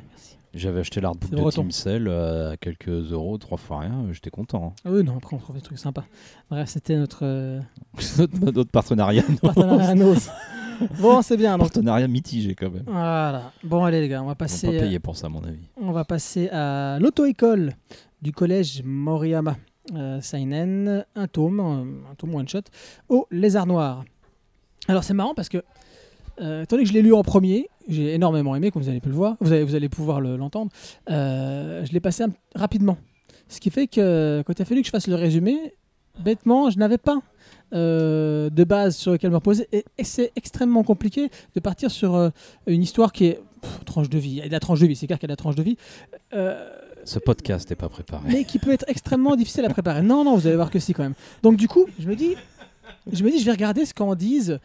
J'avais 0.53 0.81
acheté 0.81 1.01
l'artbook 1.01 1.31
de 1.31 1.35
breton. 1.37 1.61
Team 1.63 1.71
Cell 1.71 2.07
euh, 2.07 2.51
à 2.51 2.57
quelques 2.57 2.89
euros, 2.89 3.37
trois 3.39 3.57
fois 3.57 3.79
rien. 3.79 4.05
J'étais 4.11 4.29
content. 4.29 4.75
hein. 4.77 4.81
Ah 4.85 4.89
oui, 4.91 5.03
non, 5.03 5.17
après 5.17 5.35
on 5.35 5.39
trouve 5.39 5.55
des 5.55 5.61
trucs 5.63 5.79
sympas. 5.79 6.03
Bref, 6.51 6.69
c'était 6.69 6.95
notre 6.97 7.23
notre, 8.19 8.51
notre 8.51 8.69
partenariat, 8.71 9.23
partenariat. 9.41 9.95
Bon, 10.99 11.21
c'est 11.21 11.37
bien. 11.37 11.51
Donc, 11.57 11.67
partenariat 11.67 12.07
mitigé 12.07 12.55
quand 12.55 12.69
même. 12.71 12.83
voilà. 12.85 13.51
Bon, 13.63 13.83
allez 13.83 14.01
les 14.01 14.07
gars, 14.09 14.21
on 14.23 14.27
va 14.27 14.35
passer. 14.35 14.67
pas 14.67 14.73
euh, 14.73 14.79
payer 14.81 14.99
pour 14.99 15.15
ça, 15.17 15.27
à 15.27 15.29
mon 15.29 15.43
avis. 15.43 15.63
On 15.81 15.91
va 15.91 16.05
passer 16.05 16.49
à 16.49 16.97
l'auto-école 16.99 17.73
du 18.21 18.31
collège 18.31 18.81
Moriyama. 18.83 19.55
Euh, 19.95 20.21
Seinen, 20.21 21.05
un 21.15 21.27
tome, 21.27 21.59
euh, 21.59 22.11
un 22.11 22.15
tome 22.15 22.35
one 22.35 22.47
shot, 22.47 22.61
au 23.09 23.27
Lézard 23.31 23.65
Noir. 23.67 24.05
Alors 24.87 25.03
c'est 25.03 25.13
marrant 25.13 25.33
parce 25.35 25.49
que, 25.49 25.61
euh, 26.39 26.63
étant 26.63 26.77
donné 26.77 26.83
que 26.83 26.89
je 26.89 26.93
l'ai 26.93 27.01
lu 27.01 27.13
en 27.13 27.21
premier, 27.23 27.67
j'ai 27.89 28.13
énormément 28.13 28.55
aimé, 28.55 28.71
comme 28.71 28.81
vous 28.81 28.87
allez 28.89 29.01
pu 29.01 29.09
le 29.09 29.15
voir, 29.15 29.35
vous 29.41 29.51
allez, 29.51 29.63
vous 29.65 29.75
allez 29.75 29.89
pouvoir 29.89 30.21
le- 30.21 30.37
l'entendre, 30.37 30.71
euh, 31.09 31.83
je 31.85 31.91
l'ai 31.91 31.99
passé 31.99 32.23
rapidement. 32.55 32.97
Ce 33.49 33.59
qui 33.59 33.69
fait 33.71 33.87
que 33.87 34.41
quand 34.47 34.53
il 34.57 34.61
a 34.61 34.65
fallu 34.65 34.81
que 34.81 34.87
je 34.87 34.91
fasse 34.91 35.07
le 35.07 35.15
résumé, 35.15 35.73
bêtement, 36.19 36.69
je 36.69 36.77
n'avais 36.77 36.97
pas 36.97 37.19
euh, 37.73 38.49
de 38.49 38.63
base 38.63 38.95
sur 38.95 39.11
lequel 39.13 39.31
me 39.31 39.35
reposer. 39.35 39.67
Et, 39.71 39.83
et 39.97 40.03
c'est 40.03 40.31
extrêmement 40.35 40.83
compliqué 40.83 41.29
de 41.55 41.59
partir 41.59 41.89
sur 41.91 42.15
euh, 42.15 42.29
une 42.67 42.83
histoire 42.83 43.11
qui 43.11 43.25
est 43.25 43.39
pff, 43.61 43.85
tranche 43.85 44.09
de 44.09 44.17
vie. 44.19 44.29
Il 44.31 44.37
y 44.37 44.41
a 44.41 44.47
de 44.47 44.51
la 44.51 44.59
tranche 44.59 44.79
de 44.79 44.85
vie, 44.87 44.95
c'est 44.95 45.07
clair 45.07 45.17
qu'il 45.19 45.27
y 45.29 45.31
a 45.31 45.33
de 45.35 45.39
la 45.39 45.43
tranche 45.43 45.55
de 45.55 45.63
vie. 45.63 45.77
Euh, 46.33 46.69
Ce 47.03 47.19
podcast 47.19 47.69
n'est 47.69 47.75
pas 47.75 47.89
préparé. 47.89 48.23
mais 48.27 48.43
qui 48.45 48.59
peut 48.59 48.71
être 48.71 48.85
extrêmement 48.87 49.35
difficile 49.35 49.65
à 49.65 49.69
préparer. 49.69 50.01
Non, 50.01 50.23
non, 50.23 50.35
vous 50.35 50.45
allez 50.47 50.55
voir 50.55 50.69
que 50.71 50.79
si 50.79 50.93
quand 50.93 51.03
même. 51.03 51.15
Donc 51.41 51.57
du 51.57 51.67
coup, 51.67 51.85
je 51.99 52.07
me 52.07 52.15
dis, 52.15 52.35
je 53.11 53.23
me 53.23 53.31
dis, 53.31 53.39
je 53.39 53.45
vais 53.45 53.51
regarder 53.51 53.85
ce 53.85 53.93
qu'en 53.93 54.13
disent 54.15 54.59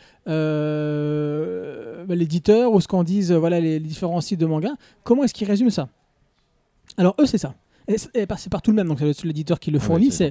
l'éditeur 2.15 2.73
ou 2.73 2.81
ce 2.81 2.89
qu'en 2.89 3.05
disent 3.05 3.33
voilà 3.33 3.61
les, 3.61 3.79
les 3.79 3.87
différents 3.89 4.21
sites 4.21 4.41
de 4.41 4.47
manga. 4.47 4.73
Comment 5.05 5.25
est-ce 5.25 5.35
qu'ils 5.35 5.49
résument 5.49 5.71
ça? 5.71 5.89
Alors 6.97 7.15
eux, 7.21 7.27
c'est 7.27 7.39
ça. 7.39 7.55
C'est 7.97 8.51
partout 8.51 8.71
le 8.71 8.77
même, 8.77 8.89
donc 8.89 8.99
c'est 9.01 9.25
l'éditeur 9.25 9.59
qui 9.59 9.71
le 9.71 9.79
Ouais, 9.79 9.85
fournit. 9.85 10.11
c'est 10.13 10.31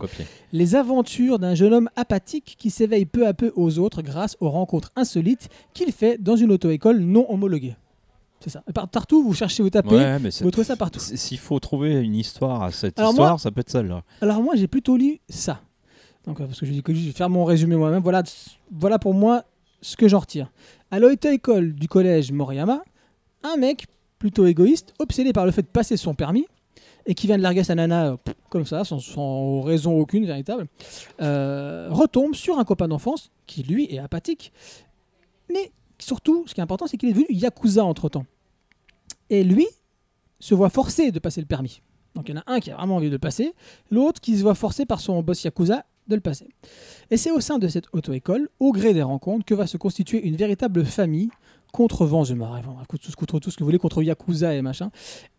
les 0.54 0.76
aventures 0.76 1.40
d'un 1.40 1.56
jeune 1.56 1.74
homme 1.74 1.90
apathique 1.96 2.56
qui 2.60 2.70
s'éveille 2.70 3.06
peu 3.06 3.26
à 3.26 3.34
peu 3.34 3.52
aux 3.56 3.80
autres 3.80 4.02
grâce 4.04 4.38
aux 4.40 4.50
rencontres 4.50 4.92
insolites 4.96 5.50
qu'il 5.74 5.92
fait 5.92 6.22
dans 6.22 6.36
une 6.36 6.52
auto-école 6.52 7.00
non 7.00 7.26
homologuée. 7.32 7.76
C'est 8.40 8.52
ça. 8.52 8.62
Partout, 8.92 9.24
vous 9.24 9.34
cherchez, 9.34 9.64
vous 9.64 9.72
tapez, 9.72 9.96
Ouais, 9.96 10.20
mais 10.20 10.30
vous 10.42 10.52
trouvez 10.52 10.66
ça 10.66 10.76
partout. 10.76 11.00
S'il 11.00 11.40
faut 11.40 11.60
trouver 11.60 11.94
une 11.96 12.14
histoire 12.14 12.62
à 12.62 12.72
cette 12.72 13.00
Alors 13.00 13.12
histoire, 13.12 13.30
moi- 13.32 13.40
ça 13.40 13.50
peut 13.50 13.62
être 13.62 13.72
celle-là. 13.72 14.04
Alors 14.22 14.44
moi, 14.44 14.56
j'ai 14.56 14.68
plutôt 14.68 14.96
lu 14.96 15.20
ça. 15.28 15.62
Donc, 16.28 16.40
euh, 16.40 16.46
parce 16.46 16.60
que 16.60 16.66
je 16.68 16.72
dis 16.72 16.84
que 16.84 16.94
je 16.94 17.06
vais 17.08 17.12
faire 17.14 17.30
mon 17.32 17.46
résumé 17.46 17.76
moi-même. 17.76 18.04
Voilà, 18.04 18.22
voilà 18.72 19.00
pour 19.00 19.16
moi 19.16 19.44
ce 19.82 19.98
que 19.98 20.08
j'en 20.08 20.20
retire. 20.20 20.52
À 20.92 21.00
l'auto-école 21.00 21.74
du 21.74 21.88
collège 21.88 22.32
Moriyama, 22.32 22.82
un 23.44 23.58
mec 23.58 23.88
plutôt 24.20 24.46
égoïste, 24.46 24.94
obsédé 25.00 25.34
par 25.34 25.46
le 25.48 25.52
fait 25.52 25.64
de 25.64 25.68
passer 25.68 25.98
son 25.98 26.14
permis, 26.14 26.46
et 27.08 27.16
qui 27.16 27.26
vient 27.26 27.38
de 27.38 27.42
larguer 27.42 27.64
sa 27.64 27.74
nana 27.74 28.12
euh, 28.12 28.18
comme 28.50 28.66
ça, 28.66 28.84
sans, 28.84 29.62
raison 29.62 29.98
aucune 29.98 30.26
véritable, 30.26 30.68
euh, 31.22 31.88
retombe 31.90 32.36
sur 32.36 32.60
un 32.60 32.66
copain 32.66 32.88
d'enfance 32.88 33.32
qui, 33.48 33.64
lui, 33.64 33.92
est 33.92 33.98
apathique. 33.98 34.52
Mais 35.52 35.72
surtout, 35.98 36.44
ce 36.48 36.54
qui 36.54 36.60
est 36.60 36.64
important, 36.64 36.86
c'est 36.86 36.98
qu'il 36.98 37.10
est 37.10 37.14
devenu 37.14 37.28
Yakuza 37.30 37.84
entre-temps. 37.84 38.26
Et 39.30 39.44
lui 39.44 39.68
se 40.40 40.54
voit 40.54 40.70
forcé 40.70 41.12
de 41.12 41.20
passer 41.20 41.42
le 41.42 41.48
permis. 41.48 41.82
Donc 42.14 42.30
il 42.30 42.36
y 42.36 42.38
en 42.38 42.42
a 42.42 42.54
un 42.54 42.60
qui 42.60 42.72
a 42.72 42.76
vraiment 42.76 42.98
envie 42.98 43.10
de 43.10 43.18
passer, 43.18 43.54
l'autre 43.90 44.20
qui 44.22 44.38
se 44.38 44.42
voit 44.44 44.56
forcé 44.56 44.86
par 44.86 45.00
son 45.00 45.22
boss 45.24 45.44
Yakuza 45.44 45.86
de 46.08 46.16
le 46.16 46.22
passer. 46.22 46.48
Et 47.10 47.18
c'est 47.18 47.32
au 47.32 47.40
sein 47.40 47.58
de 47.58 47.68
cette 47.68 47.86
auto-école, 47.94 48.50
au 48.60 48.72
gré 48.72 48.94
des 48.94 49.02
rencontres, 49.02 49.46
que 49.46 49.54
va 49.54 49.68
se 49.68 49.78
constituer 49.78 50.26
une 50.26 50.36
véritable 50.36 50.86
famille 50.86 51.30
contre 51.74 52.06
vents 52.06 52.24
et 52.24 52.34
marées, 52.34 52.62
contre 53.18 53.40
tout 53.40 53.52
ce 53.52 53.58
que 53.58 53.64
vous 53.64 53.68
voulez, 53.68 53.78
contre 53.78 54.02
Yakuza 54.02 54.54
et 54.54 54.62
machin. 54.62 54.90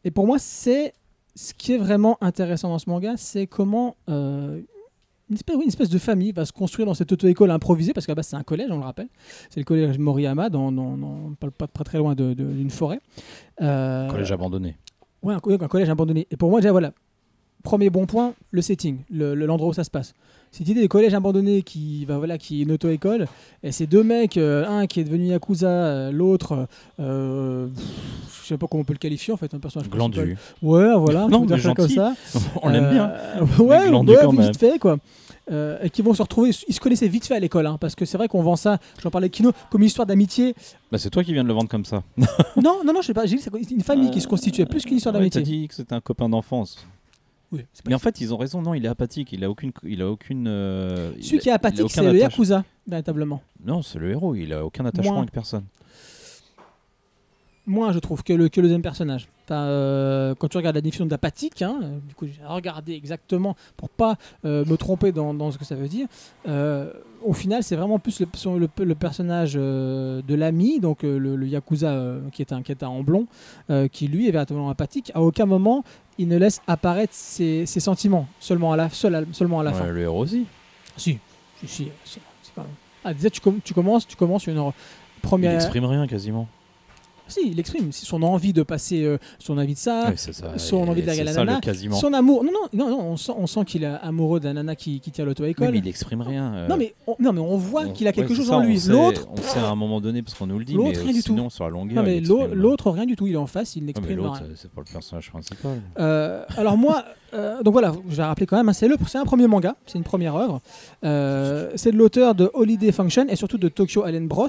Et 0.04 0.10
pour 0.10 0.26
moi, 0.26 0.38
c'est 0.38 0.92
ce 1.38 1.54
qui 1.54 1.72
est 1.72 1.78
vraiment 1.78 2.18
intéressant 2.20 2.68
dans 2.68 2.78
ce 2.80 2.90
manga, 2.90 3.14
c'est 3.16 3.46
comment 3.46 3.94
euh, 4.08 4.60
une, 5.30 5.36
espèce, 5.36 5.54
oui, 5.56 5.62
une 5.62 5.68
espèce 5.68 5.88
de 5.88 5.98
famille 5.98 6.32
va 6.32 6.44
se 6.44 6.52
construire 6.52 6.86
dans 6.86 6.94
cette 6.94 7.12
auto-école 7.12 7.50
improvisée, 7.52 7.92
parce 7.92 8.06
qu'à 8.06 8.10
la 8.12 8.16
base 8.16 8.26
c'est 8.26 8.36
un 8.36 8.42
collège, 8.42 8.68
on 8.72 8.78
le 8.78 8.84
rappelle. 8.84 9.08
C'est 9.50 9.60
le 9.60 9.64
collège 9.64 9.98
Moriyama, 9.98 10.48
dans, 10.50 10.72
dans- 10.72 10.96
dans- 10.96 11.34
pas, 11.38 11.50
pas 11.50 11.66
très 11.68 11.84
très 11.84 11.98
loin 11.98 12.14
d'une 12.16 12.70
forêt. 12.70 12.98
Euh, 13.60 14.08
Collège 14.08 14.32
abandonné. 14.32 14.76
Ouais, 15.22 15.34
un 15.34 15.40
collège 15.68 15.88
abandonné. 15.90 16.26
Et 16.30 16.36
pour 16.36 16.50
moi, 16.50 16.60
déjà, 16.60 16.72
voilà. 16.72 16.92
Premier 17.62 17.90
bon 17.90 18.06
point, 18.06 18.34
le 18.50 18.62
setting, 18.62 18.98
le- 19.10 19.34
le- 19.34 19.46
l'endroit 19.46 19.68
où 19.70 19.72
ça 19.72 19.84
se 19.84 19.90
passe. 19.90 20.14
Cette 20.50 20.66
idée 20.68 20.80
des 20.80 20.88
collèges 20.88 21.12
abandonnés 21.12 21.60
qui, 21.62 22.06
va, 22.06 22.16
voilà, 22.16 22.38
qui 22.38 22.60
est 22.60 22.62
une 22.62 22.72
auto-école, 22.72 23.26
et 23.62 23.70
ces 23.70 23.86
deux 23.86 24.02
mecs, 24.02 24.38
euh, 24.38 24.66
un 24.66 24.86
qui 24.86 25.00
est 25.00 25.04
devenu 25.04 25.26
Yakuza, 25.26 25.68
euh, 25.68 26.10
l'autre, 26.10 26.66
euh, 27.00 27.66
je 28.42 28.46
sais 28.46 28.56
pas 28.56 28.66
comment 28.66 28.80
on 28.80 28.84
peut 28.84 28.94
le 28.94 28.98
qualifier 28.98 29.34
en 29.34 29.36
fait, 29.36 29.52
un 29.52 29.58
personnage. 29.58 29.90
Glandu. 29.90 30.36
Ouais, 30.62 30.94
voilà, 30.96 31.26
Non, 31.28 31.42
on 31.42 31.44
mais 31.44 31.58
ça 31.60 31.74
comme 31.74 31.86
gentil. 31.88 31.94
ça. 31.96 32.14
On 32.62 32.70
l'aime 32.70 32.90
bien. 32.90 33.10
Euh, 33.10 33.62
ouais, 33.62 33.88
glandu 33.88 34.12
ouais, 34.12 34.26
vite 34.26 34.38
même. 34.40 34.54
fait 34.54 34.78
quoi. 34.78 34.96
Euh, 35.50 35.78
et 35.82 35.90
qui 35.90 36.00
vont 36.02 36.12
se 36.14 36.22
retrouver, 36.22 36.50
ils 36.68 36.74
se 36.74 36.80
connaissaient 36.80 37.08
vite 37.08 37.26
fait 37.26 37.34
à 37.34 37.40
l'école, 37.40 37.66
hein, 37.66 37.76
parce 37.80 37.94
que 37.94 38.04
c'est 38.06 38.16
vrai 38.18 38.28
qu'on 38.28 38.42
vend 38.42 38.56
ça, 38.56 38.78
j'en 39.02 39.10
parlais 39.10 39.26
avec 39.26 39.32
Kino, 39.32 39.52
comme 39.70 39.80
une 39.82 39.86
histoire 39.86 40.06
d'amitié. 40.06 40.54
Bah, 40.92 40.96
c'est 40.98 41.10
toi 41.10 41.22
qui 41.24 41.32
viens 41.34 41.42
de 41.42 41.48
le 41.48 41.54
vendre 41.54 41.68
comme 41.68 41.84
ça. 41.86 42.02
non, 42.16 42.80
non, 42.84 42.92
non, 42.94 43.00
je 43.02 43.06
sais 43.08 43.14
pas, 43.14 43.26
j'ai 43.26 43.36
dit 43.36 43.74
une 43.74 43.82
famille 43.82 44.10
qui 44.10 44.20
se 44.22 44.28
constituait 44.28 44.66
plus 44.66 44.84
qu'une 44.84 44.96
histoire 44.96 45.14
Ouais, 45.14 45.20
d'amitié. 45.20 45.42
T'as 45.42 45.46
dit 45.46 45.68
que 45.68 45.74
c'était 45.74 45.94
un 45.94 46.00
copain 46.00 46.28
d'enfance. 46.30 46.86
Oui, 47.50 47.64
Mais 47.86 47.94
en 47.94 47.98
fait, 47.98 48.20
ils 48.20 48.34
ont 48.34 48.36
raison. 48.36 48.60
Non, 48.60 48.74
il 48.74 48.84
est 48.84 48.88
apathique. 48.88 49.32
Il 49.32 49.42
a 49.42 49.48
aucune. 49.50 49.72
Il 49.82 50.02
a 50.02 50.10
aucune. 50.10 50.46
euh, 50.48 51.12
Celui 51.20 51.38
qui 51.38 51.48
est 51.48 51.52
apathique, 51.52 51.90
c'est 51.90 52.02
le 52.02 52.14
Yakuza, 52.16 52.62
véritablement. 52.86 53.40
Non, 53.64 53.80
c'est 53.82 53.98
le 53.98 54.10
héros. 54.10 54.34
Il 54.34 54.52
a 54.52 54.64
aucun 54.66 54.84
attachement 54.84 55.12
Moins. 55.12 55.22
avec 55.22 55.32
personne. 55.32 55.64
Moins, 57.66 57.92
je 57.92 57.98
trouve, 57.98 58.22
que 58.22 58.32
le, 58.32 58.48
que 58.48 58.60
le 58.62 58.66
deuxième 58.66 58.80
personnage. 58.80 59.28
Enfin, 59.44 59.64
euh, 59.64 60.34
quand 60.34 60.48
tu 60.48 60.56
regardes 60.56 60.76
la 60.76 60.80
définition 60.80 61.04
d'apathique, 61.04 61.60
hein, 61.60 61.78
du 62.08 62.14
coup, 62.14 62.26
j'ai 62.26 62.42
regardé 62.46 62.94
exactement 62.94 63.56
pour 63.76 63.90
pas 63.90 64.16
euh, 64.46 64.64
me 64.64 64.76
tromper 64.76 65.12
dans, 65.12 65.34
dans 65.34 65.50
ce 65.50 65.58
que 65.58 65.66
ça 65.66 65.74
veut 65.74 65.88
dire. 65.88 66.06
au 66.46 67.32
final, 67.34 67.62
c'est 67.62 67.76
vraiment 67.76 67.98
plus 67.98 68.20
le, 68.20 68.26
le- 68.58 68.84
le 68.84 68.94
personnage 68.94 69.52
de 69.54 70.34
l'ami, 70.34 70.80
donc 70.80 71.02
le, 71.02 71.46
Yakuza 71.46 72.16
qui, 72.32 72.40
est 72.40 72.52
un, 72.54 72.62
qui 72.62 72.72
est 72.72 72.82
un 72.82 73.02
blond, 73.02 73.26
qui 73.92 74.08
lui 74.08 74.28
est 74.28 74.32
véritablement 74.32 74.70
apathique. 74.70 75.12
À 75.14 75.20
aucun 75.20 75.44
moment, 75.44 75.84
il 76.18 76.28
ne 76.28 76.36
laisse 76.36 76.60
apparaître 76.66 77.14
ses, 77.14 77.64
ses 77.66 77.80
sentiments, 77.80 78.26
seulement 78.40 78.72
à 78.72 78.76
la, 78.76 78.90
seul 78.90 79.14
à- 79.14 79.22
seulement 79.32 79.60
à 79.60 79.64
la 79.64 79.70
Ouais, 79.72 79.78
fin. 79.78 79.86
le 79.86 80.00
héros 80.00 80.20
aussi. 80.22 80.46
Si, 80.96 81.18
si, 81.60 81.66
si, 81.68 81.88
c'est 82.04 82.20
c'est 82.42 82.50
quand 82.54 82.62
même. 82.62 82.70
Ah, 83.04 83.14
déjà, 83.14 83.30
tu, 83.30 83.40
com- 83.40 83.60
tu 83.64 83.72
commences, 83.74 84.06
tu 84.06 84.16
commences 84.16 84.46
une 84.46 84.56
Il 84.56 85.20
première. 85.22 85.54
exprime 85.54 85.84
rien 85.84 86.06
quasiment. 86.06 86.48
Si, 87.28 87.40
il 87.46 87.60
exprime 87.60 87.92
si 87.92 88.04
son 88.06 88.22
envie 88.22 88.52
de 88.52 88.62
passer 88.62 89.04
euh, 89.04 89.18
son 89.38 89.58
avis 89.58 89.74
de 89.74 89.78
ça, 89.78 90.12
son 90.56 90.86
Et 90.86 90.88
envie 90.90 91.02
de 91.02 91.06
la 91.06 91.14
ça, 91.14 91.44
nana, 91.44 91.60
son 91.92 92.12
amour. 92.12 92.44
Non, 92.44 92.50
non, 92.52 92.68
non, 92.72 92.90
non 92.90 93.00
on 93.10 93.16
sent, 93.16 93.32
on 93.36 93.46
sent 93.46 93.64
qu'il 93.66 93.84
est 93.84 93.86
amoureux 94.02 94.40
d'un 94.40 94.54
nana 94.54 94.74
qui, 94.76 95.00
qui 95.00 95.10
tient 95.10 95.24
Oui, 95.24 95.28
l'auto-école. 95.30 95.70
mais 95.70 95.78
il 95.78 95.88
exprime 95.88 96.22
rien. 96.22 96.52
euh, 96.54 96.68
Non, 96.68 96.76
mais 96.76 96.94
on, 97.06 97.16
non, 97.20 97.32
mais 97.32 97.40
on 97.40 97.56
voit 97.56 97.86
qu'il 97.88 98.06
a 98.08 98.12
quelque 98.12 98.30
ouais, 98.30 98.36
chose 98.36 98.48
ça, 98.48 98.56
en 98.56 98.60
lui. 98.60 98.78
L'autre, 98.88 99.28
On 99.30 99.36
sait 99.36 99.58
à 99.60 99.68
un 99.68 99.74
moment 99.76 100.00
donné 100.00 100.22
parce 100.22 100.34
qu'on 100.36 100.46
nous 100.46 100.58
le 100.58 100.64
dit, 100.64 100.76
mais 100.76 100.90
rien 100.92 101.12
du 101.12 101.22
tout. 101.22 101.32
sinon 101.32 101.50
sur 101.50 101.64
la 101.64 101.70
longueur. 101.70 101.96
non, 101.96 102.02
mais 102.02 102.20
l'autre, 102.20 102.90
rien 102.90 103.06
du 103.06 103.16
tout. 103.16 103.26
Il 103.26 103.34
est 103.34 103.36
en 103.36 103.46
face, 103.46 103.76
il 103.76 103.84
n'exprime 103.84 104.20
rien. 104.20 104.32
c'est- 104.34 104.62
c'est 104.62 104.70
pas 104.70 104.80
le 104.86 104.92
personnage 104.92 105.30
principal. 105.30 105.80
Euh, 105.98 106.44
alors 106.56 106.76
moi, 106.76 107.04
euh, 107.34 107.62
donc 107.62 107.72
voilà, 107.72 107.92
je 108.08 108.14
vais 108.16 108.22
rappeler 108.22 108.46
quand 108.46 108.56
même, 108.56 108.68
hein, 108.68 108.72
c'est 108.72 108.88
le- 108.88 108.96
c'est 109.06 109.18
un 109.18 109.24
premier 109.24 109.46
manga, 109.46 109.76
c'est 109.86 109.98
une 109.98 110.04
première 110.04 110.34
œuvre. 110.36 110.60
Euh, 111.04 111.70
c'est 111.76 111.92
de 111.92 111.96
l'auteur 111.96 112.34
de 112.34 112.50
Holiday 112.54 112.90
Function 112.92 113.26
et 113.28 113.36
surtout 113.36 113.58
de 113.58 113.68
Tokyo 113.68 114.02
Allen 114.02 114.26
Bros, 114.26 114.46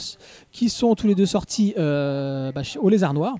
qui 0.51 0.69
sont 0.69 0.95
tous 0.95 1.07
les 1.07 1.15
deux 1.15 1.25
sortis 1.25 1.73
euh, 1.77 2.51
bah, 2.53 2.61
au 2.80 2.89
Lézard 2.89 3.13
Noir. 3.13 3.36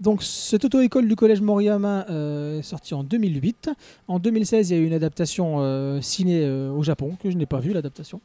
Donc 0.00 0.22
cette 0.22 0.64
auto-école 0.64 1.06
du 1.08 1.14
collège 1.16 1.42
Moriyama 1.42 2.06
est 2.08 2.62
sortie 2.62 2.94
en 2.94 3.02
2008. 3.04 3.70
En 4.08 4.18
2016, 4.18 4.70
il 4.70 4.76
y 4.76 4.78
a 4.78 4.82
eu 4.82 4.86
une 4.86 4.94
adaptation 4.94 6.00
ciné 6.00 6.48
au 6.48 6.82
Japon 6.82 7.16
que 7.22 7.30
je 7.30 7.36
n'ai 7.36 7.44
pas 7.46 7.60
vue 7.60 7.72
l'adaptation. 7.74 8.20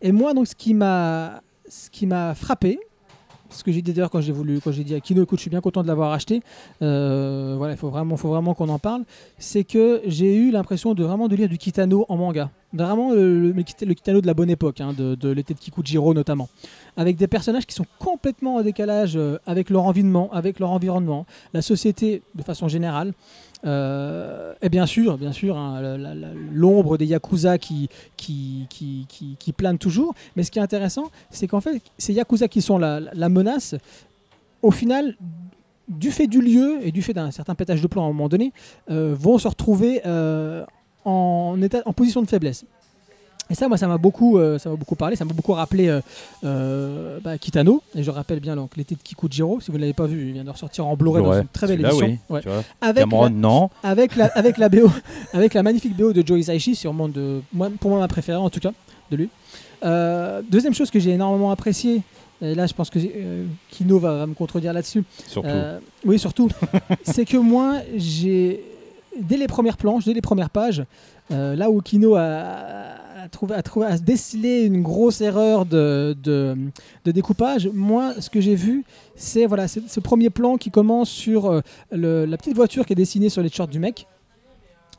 Et 0.00 0.12
moi, 0.12 0.34
donc 0.34 0.46
ce 0.46 0.54
qui 0.54 0.74
m'a 0.74 1.42
ce 1.68 1.88
qui 1.90 2.06
m'a 2.06 2.34
frappé, 2.34 2.78
ce 3.52 3.64
que 3.64 3.72
j'ai 3.72 3.82
dit 3.82 3.92
d'ailleurs 3.92 4.10
quand 4.10 4.20
j'ai 4.20 4.32
voulu 4.32 4.60
quand 4.60 4.72
j'ai 4.72 4.84
dit 4.84 4.94
à 4.94 5.00
Kino, 5.00 5.22
écoute, 5.22 5.38
je 5.38 5.42
suis 5.42 5.50
bien 5.50 5.60
content 5.60 5.82
de 5.82 5.88
l'avoir 5.88 6.12
acheté. 6.12 6.42
Euh, 6.82 7.54
voilà, 7.56 7.74
il 7.74 7.76
faut 7.76 7.90
vraiment, 7.90 8.54
qu'on 8.54 8.68
en 8.68 8.78
parle. 8.78 9.02
C'est 9.38 9.64
que 9.64 10.02
j'ai 10.06 10.34
eu 10.34 10.50
l'impression 10.50 10.94
de 10.94 11.04
vraiment 11.04 11.28
lire 11.28 11.48
du 11.48 11.58
Kitano 11.58 12.06
en 12.08 12.16
manga. 12.16 12.50
Vraiment 12.72 13.12
le 13.12 13.52
Kitano 13.62 14.20
de 14.20 14.26
la 14.26 14.34
bonne 14.34 14.50
époque, 14.50 14.80
hein, 14.80 14.94
de, 14.96 15.14
de 15.14 15.28
l'été 15.28 15.54
de 15.54 15.58
Kikujiro 15.58 16.14
notamment. 16.14 16.48
Avec 16.96 17.16
des 17.16 17.26
personnages 17.26 17.66
qui 17.66 17.74
sont 17.74 17.86
complètement 17.98 18.56
en 18.56 18.62
décalage 18.62 19.16
euh, 19.16 19.38
avec 19.46 19.70
leur 19.70 19.84
environnement, 19.84 20.30
avec 20.32 20.58
leur 20.58 20.70
environnement, 20.70 21.26
la 21.52 21.62
société 21.62 22.22
de 22.34 22.42
façon 22.42 22.68
générale. 22.68 23.12
Euh, 23.64 24.54
et 24.60 24.68
bien 24.68 24.86
sûr, 24.86 25.18
bien 25.18 25.32
sûr, 25.32 25.56
hein, 25.56 25.80
l'ombre 26.52 26.98
des 26.98 27.06
Yakuza 27.06 27.58
qui, 27.58 27.88
qui, 28.16 29.54
plane 29.56 29.78
toujours. 29.78 30.14
Mais 30.36 30.42
ce 30.42 30.50
qui 30.50 30.58
est 30.58 30.62
intéressant, 30.62 31.10
c'est 31.30 31.46
qu'en 31.46 31.60
fait, 31.60 31.82
ces 31.98 32.12
Yakuza 32.12 32.48
qui 32.48 32.62
sont 32.62 32.78
la, 32.78 33.28
menace, 33.28 33.74
au 34.62 34.70
final, 34.70 35.16
du 35.88 36.10
fait 36.10 36.26
du 36.26 36.40
lieu 36.40 36.78
et 36.82 36.92
du 36.92 37.02
fait 37.02 37.12
d'un 37.12 37.30
certain 37.30 37.54
pétage 37.54 37.82
de 37.82 37.86
plan 37.86 38.02
à 38.02 38.04
un 38.06 38.08
moment 38.08 38.28
donné, 38.28 38.52
euh, 38.90 39.14
vont 39.18 39.38
se 39.38 39.48
retrouver 39.48 40.00
euh, 40.06 40.64
en 41.04 41.56
position 41.94 42.22
de 42.22 42.28
faiblesse. 42.28 42.64
Et 43.52 43.54
ça, 43.54 43.68
moi, 43.68 43.76
ça 43.76 43.86
m'a 43.86 43.98
beaucoup, 43.98 44.38
euh, 44.38 44.58
ça 44.58 44.70
m'a 44.70 44.76
beaucoup 44.76 44.96
parlé, 44.96 45.14
ça 45.14 45.26
m'a 45.26 45.34
beaucoup 45.34 45.52
rappelé 45.52 45.88
euh, 45.88 46.00
euh, 46.42 47.18
bah, 47.22 47.36
Kitano. 47.36 47.82
Et 47.94 48.02
je 48.02 48.10
rappelle 48.10 48.40
bien 48.40 48.56
donc, 48.56 48.78
l'été 48.78 48.94
de 48.94 49.02
Kikujiro. 49.02 49.60
Si 49.60 49.70
vous 49.70 49.76
ne 49.76 49.82
l'avez 49.82 49.92
pas 49.92 50.06
vu, 50.06 50.28
il 50.28 50.32
vient 50.32 50.44
de 50.44 50.48
ressortir 50.48 50.86
en 50.86 50.96
Blu-ray 50.96 51.22
dans 51.22 51.34
une 51.34 51.48
très 51.48 51.66
belle 51.66 51.84
édition. 51.84 52.06
oui, 52.06 52.18
Ouais. 52.30 52.40
Avec, 52.80 53.04
Cameron, 53.04 53.24
la, 53.24 53.28
non. 53.28 53.70
avec, 53.82 54.16
la, 54.16 54.24
avec 54.28 54.56
la 54.56 54.70
BO, 54.70 54.90
avec 55.34 55.52
la 55.52 55.62
magnifique 55.62 55.94
BO 55.94 56.14
de 56.14 56.26
Joe 56.26 56.40
Hisaishi, 56.40 56.74
sûrement 56.74 57.08
de, 57.08 57.42
moi, 57.52 57.68
pour 57.78 57.90
moi 57.90 58.00
ma 58.00 58.08
préférée 58.08 58.38
en 58.38 58.48
tout 58.48 58.60
cas 58.60 58.72
de 59.10 59.16
lui. 59.16 59.28
Deuxième 60.50 60.72
chose 60.72 60.90
que 60.90 60.98
j'ai 60.98 61.10
énormément 61.10 61.50
apprécié, 61.50 62.00
et 62.40 62.54
là 62.54 62.66
je 62.66 62.72
pense 62.72 62.88
que 62.88 62.98
euh, 62.98 63.44
Kino 63.70 63.98
va, 63.98 64.16
va 64.16 64.26
me 64.26 64.34
contredire 64.34 64.72
là-dessus. 64.72 65.04
Surtout. 65.28 65.48
Euh, 65.48 65.78
oui, 66.06 66.18
surtout, 66.18 66.48
c'est 67.04 67.26
que 67.26 67.36
moi 67.36 67.76
j'ai 67.96 68.64
dès 69.20 69.36
les 69.36 69.46
premières 69.46 69.76
planches, 69.76 70.04
dès 70.04 70.14
les 70.14 70.20
premières 70.20 70.50
pages, 70.50 70.84
euh, 71.30 71.54
là 71.54 71.70
où 71.70 71.80
Kino 71.80 72.16
a, 72.16 72.96
a 73.22 73.28
trouvé, 73.28 73.54
a 73.54 73.62
trouvé, 73.62 73.86
a 73.86 73.98
décelé 73.98 74.64
une 74.64 74.82
grosse 74.82 75.20
erreur 75.20 75.64
de, 75.64 76.16
de, 76.24 76.56
découpage, 77.04 77.68
moi 77.72 78.14
ce 78.18 78.28
que 78.28 78.40
j'ai 78.40 78.56
vu, 78.56 78.84
c'est 79.14 79.46
voilà, 79.46 79.68
ce 79.68 80.00
premier 80.00 80.28
plan 80.28 80.56
qui 80.56 80.72
commence 80.72 81.08
sur 81.08 81.52
euh, 81.52 81.60
la 81.92 82.36
petite 82.36 82.56
voiture 82.56 82.84
qui 82.84 82.94
est 82.94 82.96
dessinée 82.96 83.28
sur 83.28 83.42
les 83.42 83.48
shorts 83.48 83.68
du 83.68 83.78
mec. 83.78 84.08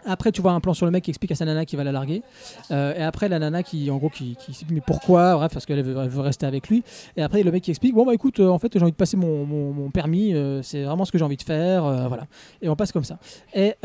Après, 0.06 0.34
tu 0.34 0.42
vois 0.42 0.52
un 0.52 0.60
plan 0.60 0.74
sur 0.74 0.86
le 0.86 0.92
mec 0.92 1.06
qui 1.06 1.12
explique 1.12 1.32
à 1.32 1.36
sa 1.36 1.46
nana 1.46 1.66
qu'il 1.66 1.78
va 1.78 1.86
la 1.86 1.94
larguer. 1.94 2.24
Euh, 2.72 2.94
et 2.94 3.02
après, 3.02 3.30
la 3.30 3.40
nana 3.40 3.64
qui, 3.64 3.90
en 3.90 3.96
gros, 3.96 4.10
qui, 4.10 4.36
qui 4.36 4.52
explique 4.52 4.72
mais 4.72 4.82
pourquoi, 4.86 5.48
parce 5.48 5.66
qu'elle 5.66 5.82
veut, 5.82 6.20
rester 6.20 6.46
avec 6.46 6.68
lui. 6.68 6.84
Et 7.16 7.24
après, 7.24 7.42
le 7.42 7.52
mec 7.52 7.64
qui 7.64 7.72
explique 7.72 7.94
bon, 7.94 8.06
bah 8.06 8.14
écoute, 8.14 8.42
euh, 8.42 8.50
en 8.50 8.60
fait, 8.60 8.70
j'ai 8.74 8.82
envie 8.82 8.92
de 8.92 8.98
passer 8.98 9.16
mon, 9.16 9.90
permis, 9.92 10.36
c'est 10.62 10.84
vraiment 10.84 11.06
ce 11.06 11.12
que 11.14 11.18
j'ai 11.18 11.24
envie 11.24 11.38
de 11.38 11.44
faire, 11.44 11.84
voilà. 12.10 12.28
Et 12.62 12.68
on 12.68 12.76
passe 12.76 12.92
comme 12.92 13.06
ça. 13.06 13.18
Et 13.54 13.76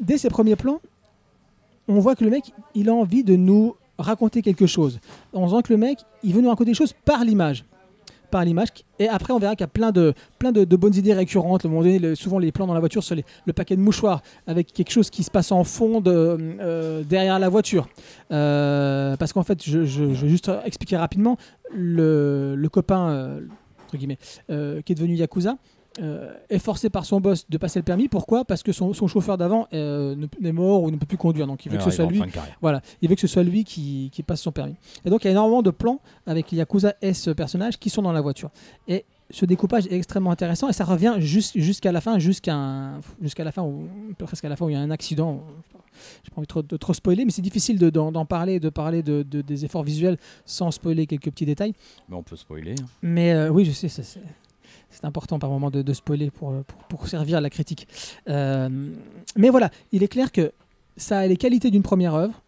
dès 0.00 0.18
ces 0.18 0.28
premiers 0.28 0.56
plans, 0.56 0.80
on 1.88 1.98
voit 2.00 2.14
que 2.14 2.24
le 2.24 2.30
mec, 2.30 2.52
il 2.74 2.88
a 2.88 2.94
envie 2.94 3.24
de 3.24 3.36
nous 3.36 3.76
raconter 3.98 4.42
quelque 4.42 4.66
chose. 4.66 5.00
On 5.32 5.48
sent 5.48 5.62
que 5.64 5.72
le 5.72 5.78
mec, 5.78 5.98
il 6.22 6.34
veut 6.34 6.40
nous 6.40 6.48
raconter 6.48 6.70
des 6.70 6.76
choses 6.76 6.94
par 7.04 7.24
l'image. 7.24 7.64
Par 8.30 8.44
l'image. 8.44 8.68
Et 8.98 9.08
après, 9.08 9.32
on 9.32 9.38
verra 9.38 9.54
qu'il 9.54 9.62
y 9.62 9.64
a 9.64 9.68
plein 9.68 9.92
de, 9.92 10.12
plein 10.38 10.50
de, 10.50 10.76
bonnes 10.76 10.94
idées 10.94 11.14
récurrentes. 11.14 11.64
À 11.64 11.68
un 11.68 11.70
moment 11.70 11.84
donné, 11.84 12.16
souvent, 12.16 12.38
les 12.38 12.50
plans 12.50 12.66
dans 12.66 12.74
la 12.74 12.80
voiture 12.80 13.04
sur 13.04 13.14
le 13.14 13.52
paquet 13.52 13.76
de 13.76 13.80
mouchoirs 13.80 14.22
avec 14.46 14.72
quelque 14.72 14.90
chose 14.90 15.10
qui 15.10 15.22
se 15.22 15.30
passe 15.30 15.52
en 15.52 15.62
fond 15.62 16.00
de, 16.00 16.36
euh, 16.60 17.02
derrière 17.04 17.38
la 17.38 17.48
voiture. 17.48 17.88
Euh, 18.32 19.16
parce 19.16 19.32
qu'en 19.32 19.44
fait, 19.44 19.62
je, 19.62 19.78
vais 19.80 20.28
juste 20.28 20.50
expliquer 20.64 20.96
rapidement. 20.96 21.36
Le, 21.72 22.66
copain, 22.72 23.08
euh, 23.10 23.40
entre 23.84 23.96
guillemets, 23.96 24.18
qui 24.48 24.92
est 24.92 24.96
devenu 24.96 25.14
Yakuza, 25.14 25.56
euh, 26.00 26.32
est 26.50 26.58
forcé 26.58 26.90
par 26.90 27.04
son 27.06 27.20
boss 27.20 27.48
de 27.48 27.56
passer 27.58 27.78
le 27.78 27.84
permis. 27.84 28.08
Pourquoi? 28.08 28.44
Parce 28.44 28.62
que 28.62 28.72
son, 28.72 28.92
son 28.94 29.06
chauffeur 29.06 29.38
d'avant 29.38 29.68
euh, 29.72 30.16
est 30.42 30.52
mort 30.52 30.82
ou 30.82 30.90
ne 30.90 30.96
peut 30.96 31.06
plus 31.06 31.16
conduire. 31.16 31.46
Donc 31.46 31.64
il 31.66 31.70
veut 31.72 31.78
que 31.78 31.84
ce 31.84 31.88
arrive 31.88 31.96
soit 31.96 32.04
lui 32.12 32.18
voilà, 32.60 32.80
il 33.02 33.08
veut 33.08 33.14
que 33.14 33.20
ce 33.20 33.26
soit 33.28 33.42
lui 33.44 33.64
qui, 33.64 34.10
qui 34.12 34.22
passe 34.22 34.40
son 34.40 34.52
permis. 34.52 34.74
Et 35.04 35.10
donc 35.10 35.22
il 35.24 35.26
y 35.26 35.28
a 35.28 35.32
énormément 35.32 35.62
de 35.62 35.70
plans 35.70 36.00
avec 36.26 36.50
Yakuza 36.52 36.94
et 37.02 37.14
ce 37.14 37.30
personnage 37.30 37.78
qui 37.78 37.90
sont 37.90 38.02
dans 38.02 38.12
la 38.12 38.20
voiture. 38.20 38.50
Et 38.88 39.04
ce 39.30 39.46
découpage 39.46 39.86
est 39.86 39.94
extrêmement 39.96 40.30
intéressant 40.32 40.68
et 40.68 40.72
ça 40.72 40.84
revient 40.84 41.14
jusqu'à 41.18 41.92
la 41.92 42.00
fin, 42.00 42.18
jusqu'à 42.18 42.52
la 43.38 43.52
fin, 43.52 43.62
où, 43.62 43.88
presque 44.18 44.44
à 44.44 44.48
la 44.48 44.56
fin 44.56 44.66
où 44.66 44.70
il 44.70 44.74
y 44.74 44.76
a 44.76 44.80
un 44.80 44.90
accident. 44.90 45.42
J'ai 46.24 46.30
pas 46.30 46.38
envie 46.38 46.42
de 46.42 46.48
trop, 46.48 46.62
de 46.62 46.76
trop 46.76 46.92
spoiler, 46.92 47.24
mais 47.24 47.30
c'est 47.30 47.40
difficile 47.40 47.78
de- 47.78 47.88
d'en 47.88 48.24
parler, 48.26 48.58
de 48.58 48.68
parler 48.68 49.02
de, 49.04 49.22
de- 49.22 49.42
des 49.42 49.64
efforts 49.64 49.84
visuels 49.84 50.18
sans 50.44 50.72
spoiler 50.72 51.06
quelques 51.06 51.30
petits 51.30 51.46
détails. 51.46 51.72
Mais 52.08 52.16
on 52.16 52.22
peut 52.24 52.34
spoiler. 52.36 52.72
hein. 52.72 52.84
Mais 53.00 53.32
euh, 53.32 53.48
oui, 53.48 53.64
je 53.64 53.70
sais, 53.70 53.88
c'est- 53.88 54.18
c'est 54.94 55.04
important 55.04 55.38
par 55.38 55.50
moment 55.50 55.70
de, 55.70 55.82
de 55.82 55.92
spoiler 55.92 56.30
pour, 56.30 56.50
euh, 56.50 56.62
pour, 56.66 56.78
pour 56.84 57.08
servir 57.08 57.38
à 57.38 57.40
la 57.40 57.50
critique. 57.50 57.88
Euh, 58.28 58.68
mais 59.36 59.50
voilà, 59.50 59.70
il 59.92 60.02
est 60.02 60.08
clair 60.08 60.30
que 60.32 60.52
ça 60.96 61.18
a 61.18 61.26
les 61.26 61.36
qualités 61.36 61.70
d'une 61.70 61.82
première 61.82 62.14
œuvre, 62.14 62.40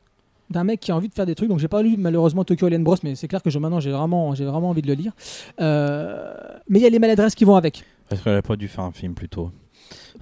d'un 0.51 0.63
mec 0.63 0.79
qui 0.79 0.93
a 0.93 0.97
envie 0.97 1.09
de 1.09 1.15
faire 1.15 1.27
des 1.27 1.35
trucs. 1.35 1.49
Donc 1.49 1.59
j'ai 1.59 1.67
pas 1.69 1.83
lu 1.83 1.97
malheureusement 1.99 2.45
Tokyo 2.45 2.67
Alien 2.67 2.85
Bros, 2.85 2.97
mais 3.03 3.17
c'est 3.17 3.27
clair 3.29 3.43
que 3.43 3.51
je, 3.51 3.59
maintenant 3.59 3.81
j'ai 3.81 3.91
vraiment, 3.91 4.35
j'ai 4.37 4.45
vraiment 4.45 4.71
envie 4.71 4.83
de 4.83 4.87
le 4.87 4.95
lire. 4.95 5.13
Euh, 5.61 6.33
mais 6.69 6.79
il 6.79 6.83
y 6.83 6.87
a 6.87 6.91
les 6.91 6.99
maladresses 7.01 7.35
qui 7.35 7.45
vont 7.45 7.57
avec. 7.57 7.85
Parce 8.09 8.23
qu'elle 8.23 8.37
a 8.37 8.43
pas 8.43 8.57
dû 8.57 8.69
faire 8.69 8.85
un 8.85 8.93
film 8.93 9.15
plus 9.15 9.29
tôt. 9.29 9.51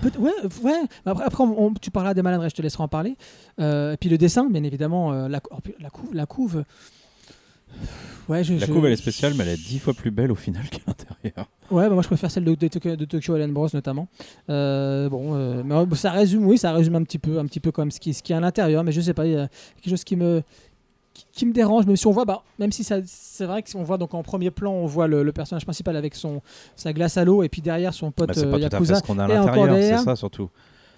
Peut- 0.00 0.10
ouais, 0.18 0.32
ouais. 0.62 0.72
Après, 1.04 1.24
après 1.24 1.44
on- 1.44 1.66
on- 1.66 1.74
tu 1.74 1.90
parleras 1.90 2.14
des 2.14 2.22
maladresses, 2.22 2.52
je 2.52 2.56
te 2.56 2.62
laisserai 2.62 2.82
en 2.82 2.88
parler. 2.88 3.16
Euh, 3.60 3.92
et 3.92 3.96
puis 3.98 4.08
le 4.08 4.16
dessin, 4.18 4.48
bien 4.48 4.62
évidemment, 4.64 5.12
la, 5.12 5.28
la, 5.28 5.90
couve, 5.90 6.14
la 6.14 6.26
couve. 6.26 6.64
Ouais, 8.28 8.42
je, 8.42 8.54
La 8.54 8.64
je- 8.66 8.72
couve, 8.72 8.86
elle 8.86 8.92
est 8.92 8.96
spéciale, 8.96 9.34
mais 9.36 9.44
elle 9.44 9.50
est 9.50 9.56
dix 9.62 9.78
fois 9.78 9.92
plus 9.92 10.10
belle 10.10 10.32
au 10.32 10.34
final 10.34 10.66
qu'à 10.70 10.78
l'intérieur. 10.86 11.46
Ouais, 11.70 11.86
bah 11.88 11.94
moi 11.94 12.02
je 12.02 12.06
préfère 12.08 12.30
celle 12.30 12.44
de, 12.44 12.54
de 12.54 12.68
Tokyo, 12.68 12.96
de 12.96 13.04
Tokyo 13.04 13.34
Alien 13.34 13.52
Bros 13.52 13.68
notamment. 13.74 14.08
Euh, 14.48 15.08
bon, 15.10 15.34
euh, 15.34 15.62
mais 15.64 15.74
euh, 15.74 15.84
ça 15.94 16.10
résume, 16.10 16.46
oui, 16.46 16.56
ça 16.56 16.72
résume 16.72 16.94
un 16.94 17.02
petit 17.02 17.18
peu, 17.18 17.38
un 17.38 17.44
petit 17.46 17.60
peu 17.60 17.70
comme 17.70 17.90
ce 17.90 18.00
qui, 18.00 18.14
ce 18.14 18.22
qui 18.22 18.32
est 18.32 18.36
à 18.36 18.40
l'intérieur, 18.40 18.82
mais 18.82 18.92
je 18.92 19.00
sais 19.02 19.12
pas, 19.14 19.26
il 19.26 19.32
y 19.32 19.36
a 19.36 19.48
quelque 19.76 19.90
chose 19.90 20.04
qui 20.04 20.16
me, 20.16 20.42
qui, 21.12 21.26
qui 21.32 21.44
me 21.46 21.52
dérange, 21.52 21.84
même 21.86 21.96
si 21.96 22.06
on 22.06 22.12
voit, 22.12 22.24
bah, 22.24 22.42
même 22.58 22.72
si 22.72 22.82
c'est 22.82 23.44
vrai 23.44 23.62
que 23.62 23.68
si 23.68 23.76
on 23.76 23.82
voit 23.82 23.98
donc 23.98 24.14
en 24.14 24.22
premier 24.22 24.50
plan, 24.50 24.72
on 24.72 24.86
voit 24.86 25.06
le, 25.06 25.22
le 25.22 25.32
personnage 25.32 25.64
principal 25.64 25.94
avec 25.96 26.14
son 26.14 26.40
sa 26.76 26.94
glace 26.94 27.18
à 27.18 27.24
l'eau 27.26 27.42
et 27.42 27.50
puis 27.50 27.60
derrière 27.60 27.92
son 27.92 28.10
pote 28.10 28.28
Bah, 28.28 28.34
c'est 28.34 28.46
euh, 28.46 28.50
pas 28.50 28.58
tout 28.70 28.76
à 28.76 28.80
fait 28.84 28.94
ce 28.94 29.02
qu'on 29.02 29.18
a 29.18 29.24
à 29.24 29.28
l'intérieur, 29.28 29.76
c'est 29.98 30.04
ça 30.04 30.16
surtout. 30.16 30.48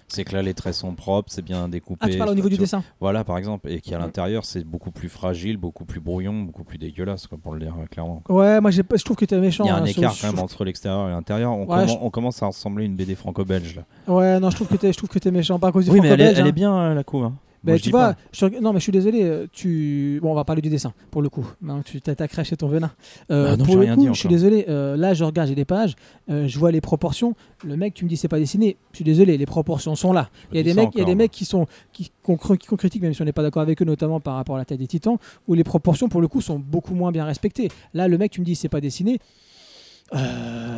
C'est 0.09 0.23
que 0.23 0.33
là, 0.33 0.41
les 0.41 0.53
traits 0.53 0.73
sont 0.73 0.95
propres, 0.95 1.29
c'est 1.31 1.41
bien 1.41 1.67
découpé. 1.67 1.99
Ah, 2.05 2.09
tu 2.09 2.17
parles 2.17 2.29
au 2.29 2.35
niveau 2.35 2.47
du 2.47 2.57
dessin. 2.57 2.81
Voilà, 3.01 3.25
par 3.25 3.37
exemple, 3.37 3.69
et 3.69 3.81
qui 3.81 3.93
à 3.93 3.99
l'intérieur, 3.99 4.45
c'est 4.45 4.63
beaucoup 4.63 4.91
plus 4.91 5.09
fragile, 5.09 5.57
beaucoup 5.57 5.83
plus 5.83 5.99
brouillon, 5.99 6.43
beaucoup 6.43 6.63
plus 6.63 6.77
dégueulasse, 6.77 7.27
quoi, 7.27 7.37
pour 7.37 7.53
le 7.53 7.59
dire 7.59 7.73
euh, 7.81 7.85
clairement. 7.87 8.23
Ouais, 8.29 8.61
moi 8.61 8.71
je 8.71 8.81
trouve 9.03 9.17
que 9.17 9.25
t'es 9.25 9.37
méchant. 9.37 9.65
Il 9.65 9.67
y 9.67 9.69
a 9.71 9.75
un 9.75 9.81
hein, 9.81 9.85
écart 9.85 10.15
quand 10.19 10.27
même 10.31 10.39
entre 10.39 10.63
l'extérieur 10.63 11.09
et 11.09 11.11
l'intérieur. 11.11 11.51
On, 11.51 11.65
Ouais, 11.65 11.83
commen- 11.83 11.87
je- 11.89 11.97
on 12.01 12.09
commence 12.09 12.41
à 12.41 12.47
ressembler 12.47 12.83
à 12.83 12.87
une 12.87 12.95
BD 12.95 13.15
franco-belge 13.15 13.75
là. 13.75 14.13
Ouais, 14.13 14.39
non, 14.39 14.49
je 14.49 14.55
trouve 14.55 14.67
que 14.69 14.75
t'es, 14.77 14.93
je 14.93 14.97
trouve 14.97 15.09
que 15.09 15.19
t'es 15.19 15.29
méchant. 15.31 15.59
Par 15.59 15.73
cause 15.73 15.85
du 15.85 15.91
Oui, 15.91 15.99
mais 16.01 16.07
elle 16.07 16.21
est, 16.21 16.31
elle 16.33 16.41
hein. 16.41 16.45
est 16.45 16.51
bien 16.53 16.73
euh, 16.77 16.93
la 16.93 17.03
couve. 17.03 17.25
hein. 17.25 17.33
Bah, 17.67 17.73
Moi, 17.73 17.79
tu 17.79 17.89
vois, 17.91 18.15
je 18.31 18.45
non 18.59 18.73
mais 18.73 18.79
je 18.79 18.83
suis 18.83 18.91
désolé, 18.91 19.23
euh, 19.23 19.45
tu... 19.51 20.19
bon, 20.21 20.31
on 20.31 20.35
va 20.35 20.43
parler 20.43 20.61
du 20.61 20.69
dessin 20.69 20.93
pour 21.11 21.21
le 21.21 21.29
coup. 21.29 21.45
Maintenant 21.61 21.83
tu 21.83 22.01
t'attaquerais 22.01 22.43
chez 22.43 22.57
ton 22.57 22.67
venin. 22.67 22.91
Euh, 23.29 23.51
Bah 23.51 23.57
non, 23.57 23.65
pour 23.65 23.75
le 23.75 23.81
rien 23.81 23.95
coup, 23.95 24.01
dit 24.01 24.07
je 24.07 24.13
suis 24.13 24.29
désolé. 24.29 24.65
euh, 24.69 24.95
là, 24.97 25.13
je 25.13 25.23
regarde, 25.23 25.49
j'ai 25.49 25.55
des 25.55 25.65
pages, 25.65 25.95
euh, 26.29 26.47
je 26.47 26.57
vois 26.59 26.71
les 26.71 26.81
proportions. 26.81 27.35
Le 27.63 27.75
mec, 27.77 27.93
tu 27.93 28.03
me 28.05 28.09
dis 28.09 28.17
c'est 28.17 28.27
pas 28.27 28.39
dessiné. 28.39 28.77
Je 28.91 28.97
suis 28.97 29.05
désolé, 29.05 29.37
les 29.37 29.45
proportions 29.45 29.95
sont 29.95 30.13
là. 30.13 30.29
Il 30.51 30.57
y 30.57 30.59
a 30.59 30.63
des 30.63 30.73
mecs, 30.73 30.89
il 30.95 30.99
y 30.99 31.01
a 31.01 31.05
des 31.05 31.15
mecs 31.15 31.31
qui 31.31 31.45
sont 31.45 31.67
qui 31.93 32.11
qu'on 32.23 32.37
qui 32.37 32.75
critique 32.77 33.01
même 33.01 33.13
si 33.13 33.21
on 33.21 33.25
n'est 33.25 33.31
pas 33.33 33.43
d'accord 33.43 33.61
avec 33.61 33.81
eux, 33.81 33.85
notamment 33.85 34.19
par 34.19 34.35
rapport 34.35 34.55
à 34.55 34.59
la 34.59 34.65
taille 34.65 34.77
des 34.77 34.87
Titans, 34.87 35.17
où 35.47 35.53
les 35.53 35.63
proportions 35.63 36.07
pour 36.09 36.21
le 36.21 36.27
coup 36.27 36.41
sont 36.41 36.57
beaucoup 36.59 36.95
moins 36.95 37.11
bien 37.11 37.25
respectées. 37.25 37.69
Là, 37.93 38.07
le 38.07 38.17
mec, 38.17 38.31
tu 38.31 38.39
me 38.41 38.45
dis 38.45 38.55
c'est 38.55 38.69
pas 38.69 38.81
dessiné. 38.81 39.19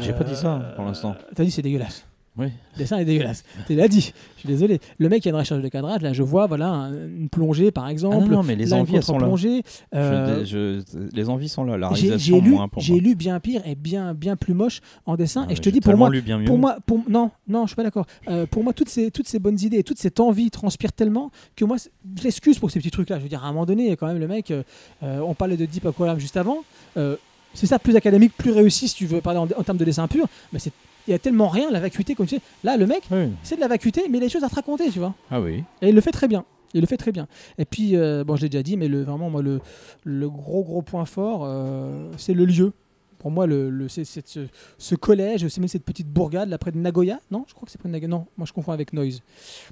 J'ai 0.01 0.13
pas 0.13 0.23
dit 0.23 0.35
ça, 0.35 0.73
pour 0.75 0.85
l'instant. 0.85 1.15
T'as 1.35 1.43
dit 1.43 1.51
c'est 1.51 1.61
dégueulasse. 1.61 2.05
Oui. 2.39 2.47
Le 2.73 2.77
dessin 2.79 2.97
est 2.97 3.05
dégueulasse. 3.05 3.43
Tu 3.67 3.75
l'as 3.75 3.87
dit. 3.89 4.13
Je 4.35 4.39
suis 4.39 4.47
désolé. 4.47 4.79
Le 4.97 5.09
mec, 5.09 5.23
il 5.25 5.27
y 5.27 5.29
a 5.29 5.33
une 5.33 5.37
recherche 5.39 5.61
de 5.61 5.67
cadrage. 5.67 6.01
Là, 6.01 6.13
je 6.13 6.23
vois, 6.23 6.47
voilà, 6.47 6.67
un- 6.69 6.93
une 6.93 7.27
plongée, 7.29 7.71
par 7.71 7.83
Ah 7.85 7.91
exemple. 7.91 8.27
non, 8.29 8.37
non, 8.37 8.43
mais 8.43 8.55
les 8.55 8.65
Là, 8.67 8.77
une 8.77 8.83
envies, 8.83 8.95
elles 8.95 9.03
sont 9.03 9.13
là. 9.13 9.27
contre-plongée. 9.27 9.63
Euh, 9.93 10.45
Je- 10.45 10.81
je- 10.81 11.15
les 11.15 11.29
envies 11.29 11.49
sont 11.49 11.65
là. 11.65 11.77
La 11.77 11.91
j'ai 11.93 12.11
lu, 12.17 12.57
j'ai 12.77 12.99
lu 12.99 13.15
bien 13.15 13.39
pire 13.41 13.61
et 13.65 13.75
bien, 13.75 14.13
bien 14.13 14.35
plus 14.37 14.53
moche 14.53 14.79
en 15.05 15.15
dessin. 15.17 15.45
Ah, 15.47 15.51
et 15.51 15.55
je 15.55 15.61
te 15.61 15.69
dis, 15.69 15.81
pour 15.81 15.97
moi, 15.97 16.09
bien 16.09 16.41
pour 16.45 16.57
moi, 16.57 16.77
pour, 16.85 17.03
non, 17.09 17.31
non, 17.47 17.63
je 17.63 17.67
suis 17.71 17.75
pas 17.75 17.83
d'accord. 17.83 18.05
Euh, 18.29 18.45
pour 18.45 18.63
moi, 18.63 18.71
toutes 18.73 18.89
ces, 18.89 19.11
toutes 19.11 19.27
ces 19.27 19.39
bonnes 19.39 19.59
idées 19.61 19.79
et 19.79 19.83
toute 19.83 19.97
cette 19.99 20.19
envie 20.21 20.49
transpirent 20.49 20.93
tellement 20.93 21.31
que 21.57 21.65
moi, 21.65 21.75
je 22.17 22.23
l'excuse 22.23 22.57
pour 22.59 22.71
ces 22.71 22.79
petits 22.79 22.91
trucs-là. 22.91 23.17
Je 23.17 23.23
veux 23.23 23.29
dire, 23.29 23.43
à 23.43 23.47
un 23.47 23.51
moment 23.51 23.65
donné, 23.65 23.95
quand 23.97 24.07
même, 24.07 24.19
le 24.19 24.27
mec, 24.27 24.51
euh, 24.51 24.63
euh, 25.03 25.19
on 25.19 25.33
parlait 25.33 25.57
de 25.57 25.65
Deep 25.65 25.85
Aquarium 25.85 26.17
juste 26.19 26.37
avant. 26.37 26.59
euh, 26.97 27.17
c'est 27.53 27.65
ça, 27.65 27.79
plus 27.79 27.95
académique, 27.95 28.31
plus 28.37 28.51
réussi, 28.51 28.87
si 28.87 28.95
tu 28.95 29.05
veux 29.07 29.21
parler 29.21 29.39
en, 29.39 29.43
en 29.57 29.63
termes 29.63 29.77
de 29.77 29.83
dessin 29.83 30.07
pur. 30.07 30.27
Mais 30.53 30.59
c'est- 30.59 30.71
il 31.09 31.11
y 31.11 31.15
a 31.15 31.19
tellement 31.19 31.47
rien, 31.49 31.69
la 31.71 31.79
vacuité, 31.79 32.15
comme 32.15 32.25
tu 32.27 32.35
sais. 32.35 32.41
Là, 32.63 32.77
le 32.77 32.85
mec, 32.87 33.03
Oui. 33.11 33.29
c'est 33.43 33.55
de 33.55 33.61
la 33.61 33.67
vacuité, 33.67 34.03
mais 34.09 34.17
il 34.19 34.21
a 34.23 34.25
des 34.27 34.29
choses 34.31 34.43
à 34.43 34.49
te 34.49 34.55
raconter, 34.55 34.89
tu 34.91 34.99
vois. 34.99 35.13
Ah 35.31 35.41
oui. 35.41 35.63
Et 35.81 35.89
il 35.89 35.95
le 35.95 36.01
fait 36.01 36.11
très 36.11 36.27
bien. 36.27 36.45
Il 36.73 36.81
le 36.81 36.87
fait 36.87 36.97
très 36.97 37.11
bien. 37.11 37.27
Et 37.57 37.65
puis, 37.65 37.95
euh, 37.95 38.23
bon, 38.23 38.35
je 38.35 38.43
l'ai 38.43 38.49
déjà 38.49 38.61
dit, 38.63 38.77
mais 38.77 38.87
le, 38.87 39.01
vraiment, 39.03 39.29
moi, 39.31 39.41
le, 39.41 39.59
le 40.03 40.29
gros, 40.29 40.63
gros 40.63 40.81
point 40.83 41.05
fort, 41.05 41.41
euh, 41.43 42.11
c'est 42.17 42.33
le 42.35 42.45
lieu. 42.45 42.73
Pour 43.17 43.31
moi, 43.31 43.47
le, 43.47 43.69
le- 43.69 43.89
c'est, 43.89 44.05
c'est 44.05 44.25
ce, 44.27 44.41
ce 44.77 44.95
collège, 44.95 45.47
c'est 45.47 45.59
même 45.59 45.67
cette 45.67 45.83
petite 45.83 46.07
bourgade 46.07 46.47
là 46.47 46.57
près 46.57 46.71
de 46.71 46.77
Nagoya. 46.77 47.19
Non, 47.31 47.43
je 47.49 47.53
crois 47.53 47.65
que 47.65 47.71
c'est 47.71 47.77
près 47.79 47.89
de 47.89 47.93
Nagoya. 47.93 48.07
Non, 48.07 48.27
moi 48.37 48.45
je 48.47 48.53
confonds 48.53 48.71
avec 48.71 48.93
Noise. 48.93 49.21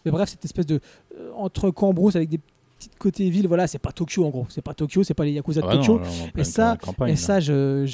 Mais 0.03 0.11
bref, 0.11 0.27
cette 0.29 0.43
espèce 0.43 0.65
de. 0.65 0.81
euh, 1.17 1.29
entre 1.35 1.69
Cambrousse 1.71 2.17
avec 2.17 2.27
des 2.27 2.39
petites 2.77 2.97
côtés 2.97 3.29
villes, 3.29 3.47
voilà, 3.47 3.65
c'est 3.67 3.79
pas 3.79 3.93
Tokyo 3.93 4.25
en 4.25 4.29
gros. 4.31 4.47
C'est 4.49 4.61
pas 4.61 4.73
Tokyo, 4.73 5.01
c'est 5.03 5.13
pas 5.13 5.23
les 5.23 5.31
Yakuza 5.31 5.61
de 5.61 5.65
Ah 5.65 5.69
bah 5.69 5.77
Tokyo. 5.77 5.99
non, 5.99 6.27
pleine 6.33 6.43
ça- 6.45 6.77
campagne, 6.81 7.13
Et 7.13 7.15
ça, 7.15 7.39
je, 7.39 7.85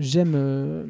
j'aime, 0.00 0.32
euh, 0.34 0.86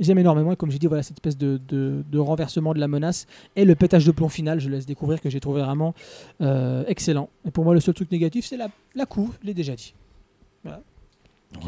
j'aime 0.00 0.18
énormément. 0.18 0.52
Et 0.52 0.56
comme 0.56 0.70
j'ai 0.70 0.78
dit, 0.78 0.86
voilà 0.86 1.02
cette 1.02 1.16
espèce 1.18 1.36
de, 1.38 1.60
de- 1.68 2.02
de 2.10 2.18
renversement 2.18 2.74
de 2.74 2.80
la 2.80 2.88
menace 2.88 3.26
et 3.56 3.64
le 3.64 3.74
pétage 3.74 4.04
de 4.06 4.10
plomb 4.12 4.28
final, 4.28 4.60
je 4.60 4.68
laisse 4.68 4.86
découvrir 4.86 5.20
que 5.20 5.30
j'ai 5.30 5.40
trouvé 5.40 5.62
vraiment 5.62 5.94
euh, 6.40 6.84
excellent. 6.86 7.28
Et 7.46 7.50
pour 7.50 7.64
moi, 7.64 7.74
le 7.74 7.80
seul 7.80 7.94
truc 7.94 8.10
négatif, 8.10 8.46
c'est 8.46 8.56
la, 8.56 8.68
la 8.94 9.06
couve. 9.06 9.30
Je 9.42 9.46
l'ai 9.46 9.54
déjà 9.54 9.74
dit. 9.74 9.94
Oh, 10.66 10.70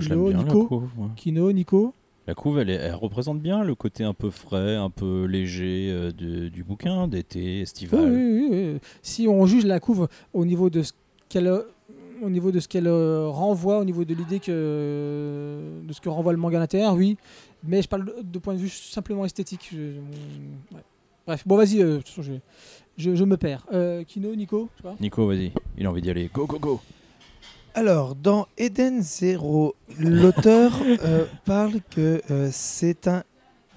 Kino, 0.01 0.29
bien, 0.31 0.43
Nico. 0.43 0.65
couve, 0.67 0.89
moi. 0.97 1.11
Kino, 1.17 1.53
Nico. 1.53 1.93
La 2.27 2.35
couve, 2.35 2.59
elle, 2.61 2.95
représente 2.95 3.41
bien 3.41 3.63
le 3.65 3.75
côté 3.75 4.03
un 4.03 4.15
peu 4.15 4.31
frais, 4.31 4.77
un 4.77 4.89
peu 4.89 5.27
léger 5.27 5.91
euh, 5.91 6.11
de- 6.11 6.49
du 6.49 6.65
bouquin, 6.65 7.07
d'été, 7.07 7.61
estival. 7.61 8.11
oui, 8.11 8.49
oui, 8.49 8.49
oui. 8.51 8.79
Si 9.03 9.29
on 9.29 9.45
juge 9.45 9.67
la 9.67 9.81
couve 9.81 10.09
au 10.33 10.47
niveau 10.47 10.71
de 10.71 10.83
ce 10.83 10.93
qu'elle 11.29 11.53
au 12.23 12.31
niveau 12.31 12.51
de 12.53 12.61
ce 12.61 12.69
qu'elle 12.69 12.87
euh, 12.87 13.27
renvoie, 13.29 13.79
au 13.79 13.85
niveau 13.85 14.05
de 14.05 14.15
l'idée 14.15 14.41
que 14.41 15.81
de 15.87 15.93
ce 15.93 16.01
que 16.01 16.09
renvoie 16.09 16.33
le 16.33 16.39
manga 16.39 16.57
à 16.59 16.61
l'intérieur, 16.61 16.95
oui. 16.95 17.17
Mais 17.67 17.83
je 17.83 17.89
parle 17.89 18.05
de, 18.07 18.15
de 18.23 18.39
point 18.39 18.55
de 18.55 18.59
vue 18.59 18.69
simplement 18.69 19.25
esthétique. 19.25 19.69
Je- 19.73 19.77
ouais. 20.75 20.83
Bref, 21.27 21.43
bon, 21.47 21.57
vas-y. 21.57 21.83
euh, 21.83 22.01
je, 22.17 22.33
je, 22.99 23.15
je 23.15 23.25
me 23.25 23.37
perds. 23.37 23.67
Euh, 23.73 24.05
Kino, 24.05 24.35
Nico, 24.35 24.69
je 24.77 24.83
sais 24.83 24.89
pas. 24.89 24.97
Nico, 25.01 25.27
vas-y, 25.27 25.53
il 25.79 25.87
a 25.87 25.91
envie 25.91 26.03
d'y 26.03 26.11
aller. 26.11 26.31
Go, 26.33 26.47
go, 26.47 26.59
go 26.59 26.81
Alors, 27.75 28.15
dans 28.15 28.47
Eden 28.59 29.01
Zero, 29.03 29.75
l'auteur 29.99 30.73
euh, 31.05 31.25
parle 31.45 31.81
que 31.91 32.21
euh, 32.31 32.49
c'est 32.53 33.09
un 33.09 33.25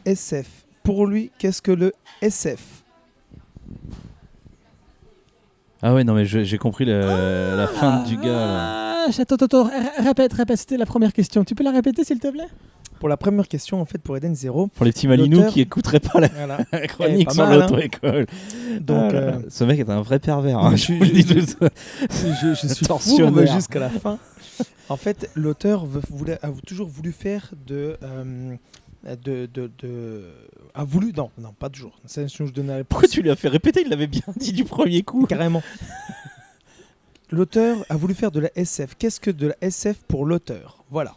SF. 0.06 0.66
Pour 0.84 1.06
lui, 1.06 1.32
qu'est-ce 1.38 1.62
que 1.62 1.72
le 1.72 1.94
SF 2.22 2.84
Ah 5.82 5.94
ouais, 5.94 6.04
non, 6.04 6.14
mais 6.14 6.26
j'ai 6.26 6.58
compris 6.58 6.86
la, 6.86 7.56
la 7.56 7.68
fin 7.68 8.04
du 8.04 8.18
gars. 8.18 8.24
là. 8.26 9.06
Ah, 9.08 9.12
attends, 9.18 9.36
attends, 9.36 9.70
répète, 10.04 10.34
répète. 10.34 10.58
C'était 10.58 10.78
la 10.78 10.86
première 10.86 11.14
question. 11.14 11.44
Tu 11.44 11.56
peux 11.56 11.64
la 11.64 11.72
répéter, 11.72 12.04
s'il 12.04 12.20
te 12.20 12.28
plaît? 12.30 12.48
Pour 13.00 13.10
la 13.10 13.16
première 13.18 13.48
question, 13.48 13.80
en 13.80 13.86
fait, 13.86 14.00
pour 14.00 14.18
Eden 14.18 14.34
Zero, 14.36 14.68
Pour 14.74 14.84
les 14.84 14.92
petits 14.92 15.08
malinous 15.08 15.46
qui 15.52 15.62
écouteraient 15.62 16.00
pas 16.00 16.20
la 16.20 16.30
voilà. 16.30 16.58
chronique 16.88 17.28
pas 17.28 17.34
sur 17.36 17.44
hein. 17.44 17.56
l'auto-école. 17.60 18.26
Donc, 18.82 19.12
Ah 19.14 19.16
euh, 19.16 19.40
Ce 19.50 19.64
mec 19.64 19.80
est 19.80 19.90
un 19.90 20.02
vrai 20.02 20.18
pervers. 20.18 20.58
hein, 20.58 20.76
je 20.76 20.94
je 21.04 21.14
je- 21.14 22.34
je, 22.34 22.54
je 22.56 22.74
suis 22.74 22.86
fourbe 22.88 23.46
jusqu'à 23.46 23.80
la 23.80 23.90
fin. 23.90 24.18
En 24.90 24.98
fait, 24.98 25.30
l'auteur 25.36 25.86
a 26.42 26.48
toujours 26.66 26.88
voulu 26.88 27.12
faire 27.12 27.52
de, 27.68 27.98
euh, 28.02 28.56
de, 29.24 29.48
de, 29.54 29.70
de- 29.78 30.24
a 30.78 30.84
voulu 30.84 31.12
non 31.16 31.30
non 31.40 31.54
pas 31.58 31.70
toujours. 31.70 32.00
C'est 32.06 32.28
je 32.28 32.44
réponse. 32.44 32.84
Pourquoi 32.88 33.08
tu 33.08 33.22
lui 33.22 33.30
as 33.32 33.36
fait 33.36 33.48
répéter 33.50 33.82
Il 33.84 33.90
l'avait 33.90 34.08
bien 34.08 34.22
dit 34.36 34.54
du 34.54 34.64
premier 34.64 35.02
coup. 35.04 35.26
carrément. 35.26 35.62
L'auteur 37.32 37.78
a 37.90 37.96
voulu 37.96 38.14
faire 38.14 38.32
de 38.32 38.40
la 38.40 38.50
SF. 38.56 38.96
Qu'est-ce 38.98 39.20
que 39.20 39.32
de 39.32 39.48
la 39.48 39.56
SF 39.62 39.98
pour 40.08 40.26
l'auteur? 40.26 40.84
Voilà. 40.90 41.14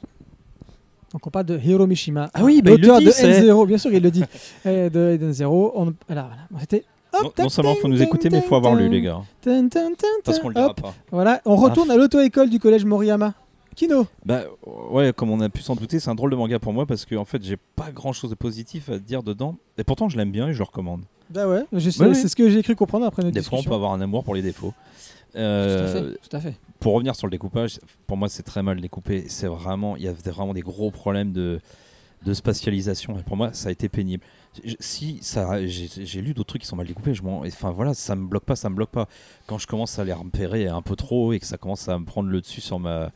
Donc 1.12 1.26
on 1.26 1.30
parle 1.30 1.46
de 1.46 1.58
Hiro 1.58 1.86
Mishima. 1.86 2.30
Ah 2.34 2.42
oui, 2.44 2.62
bah, 2.62 2.70
l'auteur 2.72 3.00
de 3.00 3.10
c'est- 3.10 3.42
N0, 3.42 3.66
bien 3.66 3.78
sûr, 3.78 3.92
il 3.92 4.02
le 4.02 4.10
dit. 4.10 4.24
De 4.64 5.12
Eden 5.14 5.32
Zero. 5.32 5.72
On... 5.74 5.92
Alors, 6.08 6.26
voilà. 6.26 6.42
Bon, 6.50 6.58
C'était. 6.60 6.84
hop, 7.12 7.22
Non, 7.38 7.44
non 7.44 7.48
seulement 7.48 7.74
faut 7.76 7.88
nous 7.88 8.00
écouter, 8.02 8.30
mais 8.30 8.38
il 8.38 8.42
faut 8.44 8.54
avoir 8.56 8.74
lu, 8.74 8.88
les 8.88 9.02
gars. 9.02 9.20
Parce 10.24 10.38
qu'on 10.38 10.48
le 10.48 10.54
dira 10.54 10.74
pas. 10.74 10.94
Voilà, 11.10 11.40
on 11.44 11.56
retourne 11.56 11.90
à 11.90 11.96
l'auto-école 11.96 12.48
du 12.50 12.58
collège 12.60 12.84
Moriyama. 12.84 13.34
Kino. 13.80 14.06
Bah 14.26 14.42
ouais, 14.90 15.12
comme 15.14 15.30
on 15.30 15.40
a 15.40 15.48
pu 15.48 15.62
s'en 15.62 15.74
douter, 15.74 16.00
c'est 16.00 16.10
un 16.10 16.14
drôle 16.14 16.30
de 16.30 16.36
manga 16.36 16.58
pour 16.58 16.74
moi 16.74 16.84
parce 16.84 17.06
que 17.06 17.14
en 17.14 17.24
fait, 17.24 17.42
j'ai 17.42 17.56
pas 17.56 17.90
grand 17.92 18.12
chose 18.12 18.28
de 18.28 18.34
positif 18.34 18.90
à 18.90 18.98
dire 18.98 19.22
dedans. 19.22 19.56
Et 19.78 19.84
pourtant, 19.84 20.10
je 20.10 20.18
l'aime 20.18 20.30
bien 20.30 20.48
et 20.48 20.52
je 20.52 20.58
le 20.58 20.64
recommande. 20.64 21.02
Bah 21.30 21.48
ouais, 21.48 21.62
c'est 21.78 22.28
ce 22.28 22.36
que 22.36 22.50
j'ai 22.50 22.62
cru 22.62 22.76
comprendre 22.76 23.06
après 23.06 23.22
notre 23.22 23.34
Des 23.34 23.42
fois, 23.42 23.58
on 23.58 23.62
peut 23.62 23.72
avoir 23.72 23.92
un 23.92 24.00
amour 24.02 24.22
pour 24.22 24.34
les 24.34 24.42
défauts. 24.42 24.74
Tout 25.32 25.38
à 25.38 25.40
Euh, 25.40 26.12
fait, 26.12 26.18
tout 26.28 26.36
à 26.36 26.40
fait. 26.40 26.54
pour 26.80 26.92
revenir 26.92 27.14
sur 27.14 27.26
le 27.26 27.30
découpage, 27.30 27.78
pour 28.08 28.16
moi 28.16 28.28
c'est 28.28 28.42
très 28.42 28.62
mal 28.64 28.80
découpé. 28.80 29.24
C'est 29.28 29.46
vraiment, 29.46 29.96
il 29.96 30.02
y 30.02 30.08
a 30.08 30.12
vraiment 30.12 30.52
des 30.52 30.60
gros 30.60 30.90
problèmes 30.90 31.32
de, 31.32 31.60
de 32.26 32.34
spatialisation. 32.34 33.16
Et 33.18 33.22
pour 33.22 33.36
moi, 33.36 33.50
ça 33.52 33.68
a 33.68 33.72
été 33.72 33.88
pénible. 33.88 34.24
Si 34.80 35.18
ça, 35.22 35.64
j'ai 35.66 35.88
j'ai 36.04 36.20
lu 36.20 36.34
d'autres 36.34 36.48
trucs 36.48 36.62
qui 36.62 36.68
sont 36.68 36.74
mal 36.76 36.86
découpés. 36.88 37.14
Je 37.14 37.22
m'en, 37.22 37.42
enfin 37.46 37.70
voilà, 37.70 37.94
ça 37.94 38.16
me 38.16 38.26
bloque 38.26 38.44
pas, 38.44 38.56
ça 38.56 38.68
me 38.68 38.74
bloque 38.74 38.90
pas. 38.90 39.06
Quand 39.46 39.58
je 39.58 39.68
commence 39.68 39.98
à 40.00 40.04
les 40.04 40.12
repérer 40.12 40.66
un 40.66 40.82
peu 40.82 40.96
trop 40.96 41.32
et 41.32 41.38
que 41.38 41.46
ça 41.46 41.56
commence 41.56 41.88
à 41.88 41.96
me 41.98 42.04
prendre 42.04 42.28
le 42.28 42.40
dessus 42.40 42.60
sur 42.60 42.80
ma, 42.80 43.12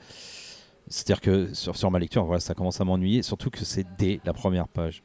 c'est-à-dire 0.89 1.21
que 1.21 1.53
sur, 1.55 1.77
sur 1.77 1.91
ma 1.91 1.99
lecture, 1.99 2.25
voilà, 2.25 2.41
ça 2.41 2.55
commence 2.55 2.81
à 2.81 2.85
m'ennuyer. 2.85 3.23
Surtout 3.23 3.51
que 3.51 3.65
c'est 3.65 3.87
dès 3.99 4.21
la 4.25 4.33
première 4.33 4.69
page. 4.69 5.03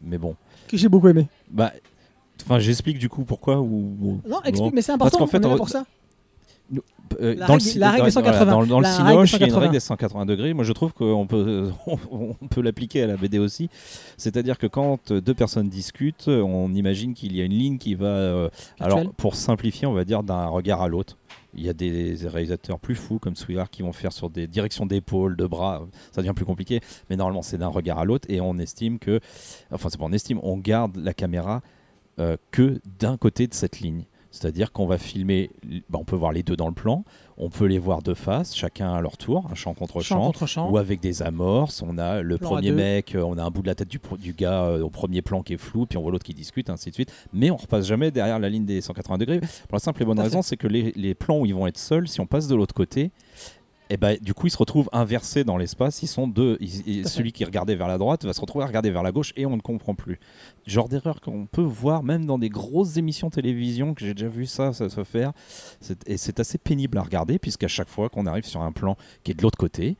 Mais 0.00 0.18
bon, 0.18 0.36
Que 0.68 0.76
j'ai 0.76 0.88
beaucoup 0.88 1.08
aimé. 1.08 1.28
bah, 1.50 1.72
enfin 2.44 2.58
j'explique 2.58 2.98
du 2.98 3.08
coup 3.08 3.24
pourquoi 3.24 3.60
ou. 3.60 4.20
Non, 4.28 4.40
explique, 4.44 4.72
mais 4.74 4.82
c'est 4.82 4.96
Parce 4.96 5.08
important, 5.14 5.18
qu'en 5.18 5.26
fait, 5.30 5.38
on 5.44 5.48
est 5.48 5.52
là 5.52 5.56
pour 5.56 5.68
ça. 5.68 5.84
Euh, 7.20 7.36
La 7.36 7.46
dans 7.46 7.54
le 7.54 7.58
règle- 7.58 7.60
ci- 7.62 7.78
la 7.78 7.90
règle 7.92 8.04
des 8.06 8.10
180. 8.10 8.44
voilà, 8.44 8.50
dans, 8.50 8.66
dans 8.66 8.80
le 8.80 8.86
Cinoche, 8.86 9.32
il 9.34 9.38
y 9.40 9.42
a 9.44 9.46
une 9.46 9.50
180. 9.52 9.60
règle 9.60 9.72
des 9.72 9.80
180 9.80 10.26
degrés. 10.26 10.52
Moi, 10.54 10.64
je 10.64 10.72
trouve 10.72 10.92
qu'on 10.92 11.24
peut, 11.28 11.70
on 12.10 12.34
peut 12.48 12.60
l'appliquer 12.60 13.02
à 13.04 13.06
la 13.06 13.16
BD 13.16 13.38
aussi. 13.38 13.70
C'est-à-dire 14.16 14.58
que 14.58 14.66
quand 14.66 15.12
deux 15.12 15.34
personnes 15.34 15.68
discutent, 15.68 16.26
on 16.26 16.74
imagine 16.74 17.14
qu'il 17.14 17.36
y 17.36 17.40
a 17.40 17.44
une 17.44 17.52
ligne 17.52 17.78
qui 17.78 17.94
va. 17.94 18.06
euh, 18.06 18.48
alors, 18.80 19.08
pour 19.12 19.36
simplifier, 19.36 19.86
on 19.86 19.92
va 19.92 20.04
dire 20.04 20.24
d'un 20.24 20.46
regard 20.46 20.82
à 20.82 20.88
l'autre. 20.88 21.16
Il 21.56 21.64
y 21.64 21.68
a 21.68 21.72
des 21.72 22.16
réalisateurs 22.24 22.78
plus 22.78 22.94
fous 22.94 23.18
comme 23.18 23.34
Swigard 23.34 23.70
qui 23.70 23.82
vont 23.82 23.92
faire 23.92 24.12
sur 24.12 24.30
des 24.30 24.46
directions 24.46 24.86
d'épaule, 24.86 25.36
de 25.36 25.46
bras. 25.46 25.86
Ça 26.12 26.20
devient 26.20 26.34
plus 26.34 26.44
compliqué. 26.44 26.80
Mais 27.10 27.16
normalement, 27.16 27.42
c'est 27.42 27.58
d'un 27.58 27.68
regard 27.68 27.98
à 27.98 28.04
l'autre. 28.04 28.28
Et 28.30 28.40
on 28.40 28.58
estime 28.58 28.98
que. 28.98 29.20
Enfin, 29.70 29.88
c'est 29.90 29.98
pas 29.98 30.04
on 30.04 30.12
estime, 30.12 30.38
on 30.42 30.58
garde 30.58 30.96
la 30.96 31.14
caméra 31.14 31.62
euh, 32.18 32.36
que 32.50 32.80
d'un 32.98 33.16
côté 33.16 33.46
de 33.46 33.54
cette 33.54 33.80
ligne. 33.80 34.04
C'est-à-dire 34.30 34.72
qu'on 34.72 34.86
va 34.86 34.98
filmer, 34.98 35.50
bah, 35.88 35.98
on 35.98 36.04
peut 36.04 36.16
voir 36.16 36.32
les 36.32 36.42
deux 36.42 36.56
dans 36.56 36.68
le 36.68 36.74
plan, 36.74 37.04
on 37.38 37.50
peut 37.50 37.66
les 37.66 37.78
voir 37.78 38.02
de 38.02 38.14
face, 38.14 38.54
chacun 38.54 38.94
à 38.94 39.00
leur 39.00 39.16
tour, 39.16 39.46
un 39.50 39.54
champ 39.54 39.74
contre 39.74 40.00
Champ 40.00 40.16
champ, 40.16 40.26
contre 40.26 40.46
champ. 40.46 40.70
ou 40.70 40.78
avec 40.78 41.00
des 41.00 41.22
amorces. 41.22 41.82
On 41.82 41.98
a 41.98 42.22
le 42.22 42.38
Plan 42.38 42.50
premier 42.50 42.72
mec, 42.72 43.14
euh, 43.14 43.22
on 43.22 43.36
a 43.36 43.42
un 43.42 43.50
bout 43.50 43.62
de 43.62 43.66
la 43.66 43.74
tête 43.74 43.88
du, 43.88 44.32
gars 44.32 44.64
euh, 44.64 44.82
au 44.82 44.90
premier 44.90 45.22
plan 45.22 45.42
qui 45.42 45.54
est 45.54 45.58
flou, 45.58 45.86
puis 45.86 45.98
on 45.98 46.02
voit 46.02 46.12
l'autre 46.12 46.24
qui 46.24 46.34
discute, 46.34 46.70
ainsi 46.70 46.90
de 46.90 46.94
suite. 46.94 47.12
Mais 47.32 47.50
on 47.50 47.56
repasse 47.56 47.86
jamais 47.86 48.10
derrière 48.10 48.38
la 48.38 48.48
ligne 48.48 48.64
des 48.64 48.80
180 48.80 49.18
degrés. 49.18 49.40
Pour 49.40 49.74
la 49.74 49.78
simple 49.78 50.02
et 50.02 50.06
bonne 50.06 50.20
raison, 50.20 50.42
c'est 50.42 50.56
que 50.56 50.66
les, 50.66 50.92
les 50.96 51.14
plans 51.14 51.40
où 51.40 51.46
ils 51.46 51.54
vont 51.54 51.66
être 51.66 51.78
seuls, 51.78 52.08
si 52.08 52.20
on 52.20 52.26
passe 52.26 52.48
de 52.48 52.54
l'autre 52.54 52.74
côté, 52.74 53.10
et 53.88 53.96
ben, 53.96 54.16
du 54.20 54.34
coup, 54.34 54.46
ils 54.46 54.50
se 54.50 54.58
retrouvent 54.58 54.88
inversés 54.92 55.44
dans 55.44 55.56
l'espace. 55.56 56.02
Ils 56.02 56.06
sont 56.08 56.26
deux. 56.26 56.56
Ils- 56.60 56.88
ils- 56.88 57.08
celui 57.08 57.32
qui 57.32 57.44
regardait 57.44 57.76
vers 57.76 57.88
la 57.88 57.98
droite 57.98 58.24
va 58.24 58.32
se 58.32 58.40
retrouver 58.40 58.64
à 58.64 58.66
regarder 58.66 58.90
vers 58.90 59.02
la 59.02 59.12
gauche 59.12 59.32
et 59.36 59.46
on 59.46 59.56
ne 59.56 59.60
comprend 59.60 59.94
plus. 59.94 60.18
Genre 60.66 60.88
d'erreur 60.88 61.20
qu'on 61.20 61.46
peut 61.46 61.62
voir 61.62 62.02
même 62.02 62.24
dans 62.26 62.38
des 62.38 62.48
grosses 62.48 62.96
émissions 62.96 63.30
télévision 63.30 63.94
que 63.94 64.04
j'ai 64.04 64.14
déjà 64.14 64.28
vu 64.28 64.46
ça, 64.46 64.72
ça 64.72 64.88
se 64.88 65.04
faire. 65.04 65.32
Et 66.06 66.16
c'est 66.16 66.40
assez 66.40 66.58
pénible 66.58 66.98
à 66.98 67.02
regarder 67.02 67.38
puisqu'à 67.38 67.68
chaque 67.68 67.88
fois 67.88 68.08
qu'on 68.08 68.26
arrive 68.26 68.44
sur 68.44 68.60
un 68.62 68.72
plan 68.72 68.96
qui 69.22 69.30
est 69.30 69.34
de 69.34 69.42
l'autre 69.42 69.58
côté, 69.58 69.96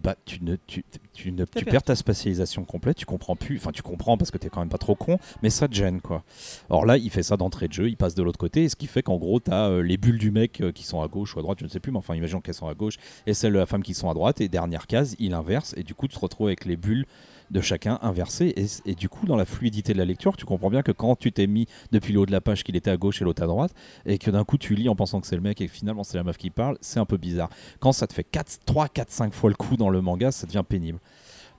ben, 0.00 0.14
tu, 0.24 0.42
ne, 0.42 0.56
tu, 0.66 0.84
tu, 1.12 1.32
ne, 1.32 1.44
tu 1.44 1.64
perds. 1.64 1.82
ta 1.82 1.94
spatialisation 1.94 2.64
complète, 2.64 2.96
tu 2.96 3.06
comprends 3.06 3.36
plus, 3.36 3.56
enfin 3.56 3.72
tu 3.72 3.82
comprends 3.82 4.16
parce 4.16 4.30
que 4.30 4.38
tu 4.38 4.46
es 4.46 4.50
quand 4.50 4.60
même 4.60 4.68
pas 4.68 4.78
trop 4.78 4.94
con, 4.94 5.18
mais 5.42 5.50
ça 5.50 5.68
te 5.68 5.74
gêne 5.74 6.00
quoi. 6.00 6.24
Or 6.68 6.86
là, 6.86 6.96
il 6.96 7.10
fait 7.10 7.22
ça 7.22 7.36
d'entrée 7.36 7.68
de 7.68 7.72
jeu, 7.72 7.88
il 7.88 7.96
passe 7.96 8.14
de 8.14 8.22
l'autre 8.22 8.38
côté, 8.38 8.64
et 8.64 8.68
ce 8.68 8.76
qui 8.76 8.86
fait 8.86 9.02
qu'en 9.02 9.16
gros, 9.16 9.40
tu 9.40 9.50
as 9.50 9.80
les 9.82 9.96
bulles 9.96 10.18
du 10.18 10.30
mec 10.30 10.60
euh, 10.60 10.72
qui 10.72 10.84
sont 10.84 11.00
à 11.00 11.08
gauche 11.08 11.36
ou 11.36 11.38
à 11.38 11.42
droite, 11.42 11.58
je 11.60 11.64
ne 11.64 11.70
sais 11.70 11.80
plus, 11.80 11.92
mais 11.92 11.98
enfin, 11.98 12.14
imaginons 12.14 12.40
qu'elles 12.40 12.54
sont 12.54 12.68
à 12.68 12.74
gauche, 12.74 12.96
et 13.26 13.34
celles 13.34 13.52
de 13.52 13.58
la 13.58 13.66
femme 13.66 13.82
qui 13.82 13.94
sont 13.94 14.10
à 14.10 14.14
droite, 14.14 14.40
et 14.40 14.48
dernière 14.48 14.86
case, 14.86 15.16
il 15.18 15.34
inverse, 15.34 15.74
et 15.76 15.82
du 15.82 15.94
coup, 15.94 16.08
tu 16.08 16.16
te 16.16 16.20
retrouves 16.20 16.48
avec 16.48 16.64
les 16.64 16.76
bulles 16.76 17.06
de 17.50 17.60
chacun 17.60 17.98
inversées, 18.02 18.52
et, 18.56 18.90
et 18.90 18.94
du 18.94 19.08
coup, 19.08 19.26
dans 19.26 19.36
la 19.36 19.44
fluidité 19.44 19.92
de 19.92 19.98
la 19.98 20.04
lecture, 20.04 20.36
tu 20.36 20.44
comprends 20.44 20.70
bien 20.70 20.82
que 20.82 20.92
quand 20.92 21.16
tu 21.16 21.32
t'es 21.32 21.46
mis 21.46 21.66
depuis 21.92 22.12
le 22.12 22.20
haut 22.20 22.26
de 22.26 22.32
la 22.32 22.40
page 22.40 22.64
qu'il 22.64 22.76
était 22.76 22.90
à 22.90 22.96
gauche 22.96 23.20
et 23.22 23.24
l'autre 23.24 23.42
à 23.42 23.46
droite, 23.46 23.72
et 24.04 24.18
que 24.18 24.30
d'un 24.30 24.44
coup 24.44 24.58
tu 24.58 24.74
lis 24.74 24.88
en 24.88 24.96
pensant 24.96 25.20
que 25.20 25.26
c'est 25.26 25.36
le 25.36 25.42
mec 25.42 25.60
et 25.60 25.66
que 25.66 25.72
finalement 25.72 26.04
c'est 26.04 26.16
la 26.16 26.24
meuf 26.24 26.36
qui 26.36 26.50
parle, 26.50 26.76
c'est 26.80 26.98
un 26.98 27.04
peu 27.04 27.16
bizarre. 27.16 27.50
Quand 27.80 27.92
ça 27.92 28.06
te 28.06 28.12
fait 28.12 28.24
4, 28.24 28.60
3, 28.66 28.88
4, 28.88 29.10
5 29.10 29.32
fois 29.32 29.50
le 29.50 29.56
coup 29.56 29.76
dans 29.76 29.90
le 29.90 30.00
manga, 30.00 30.32
ça 30.32 30.46
devient 30.46 30.64
pénible. 30.68 30.98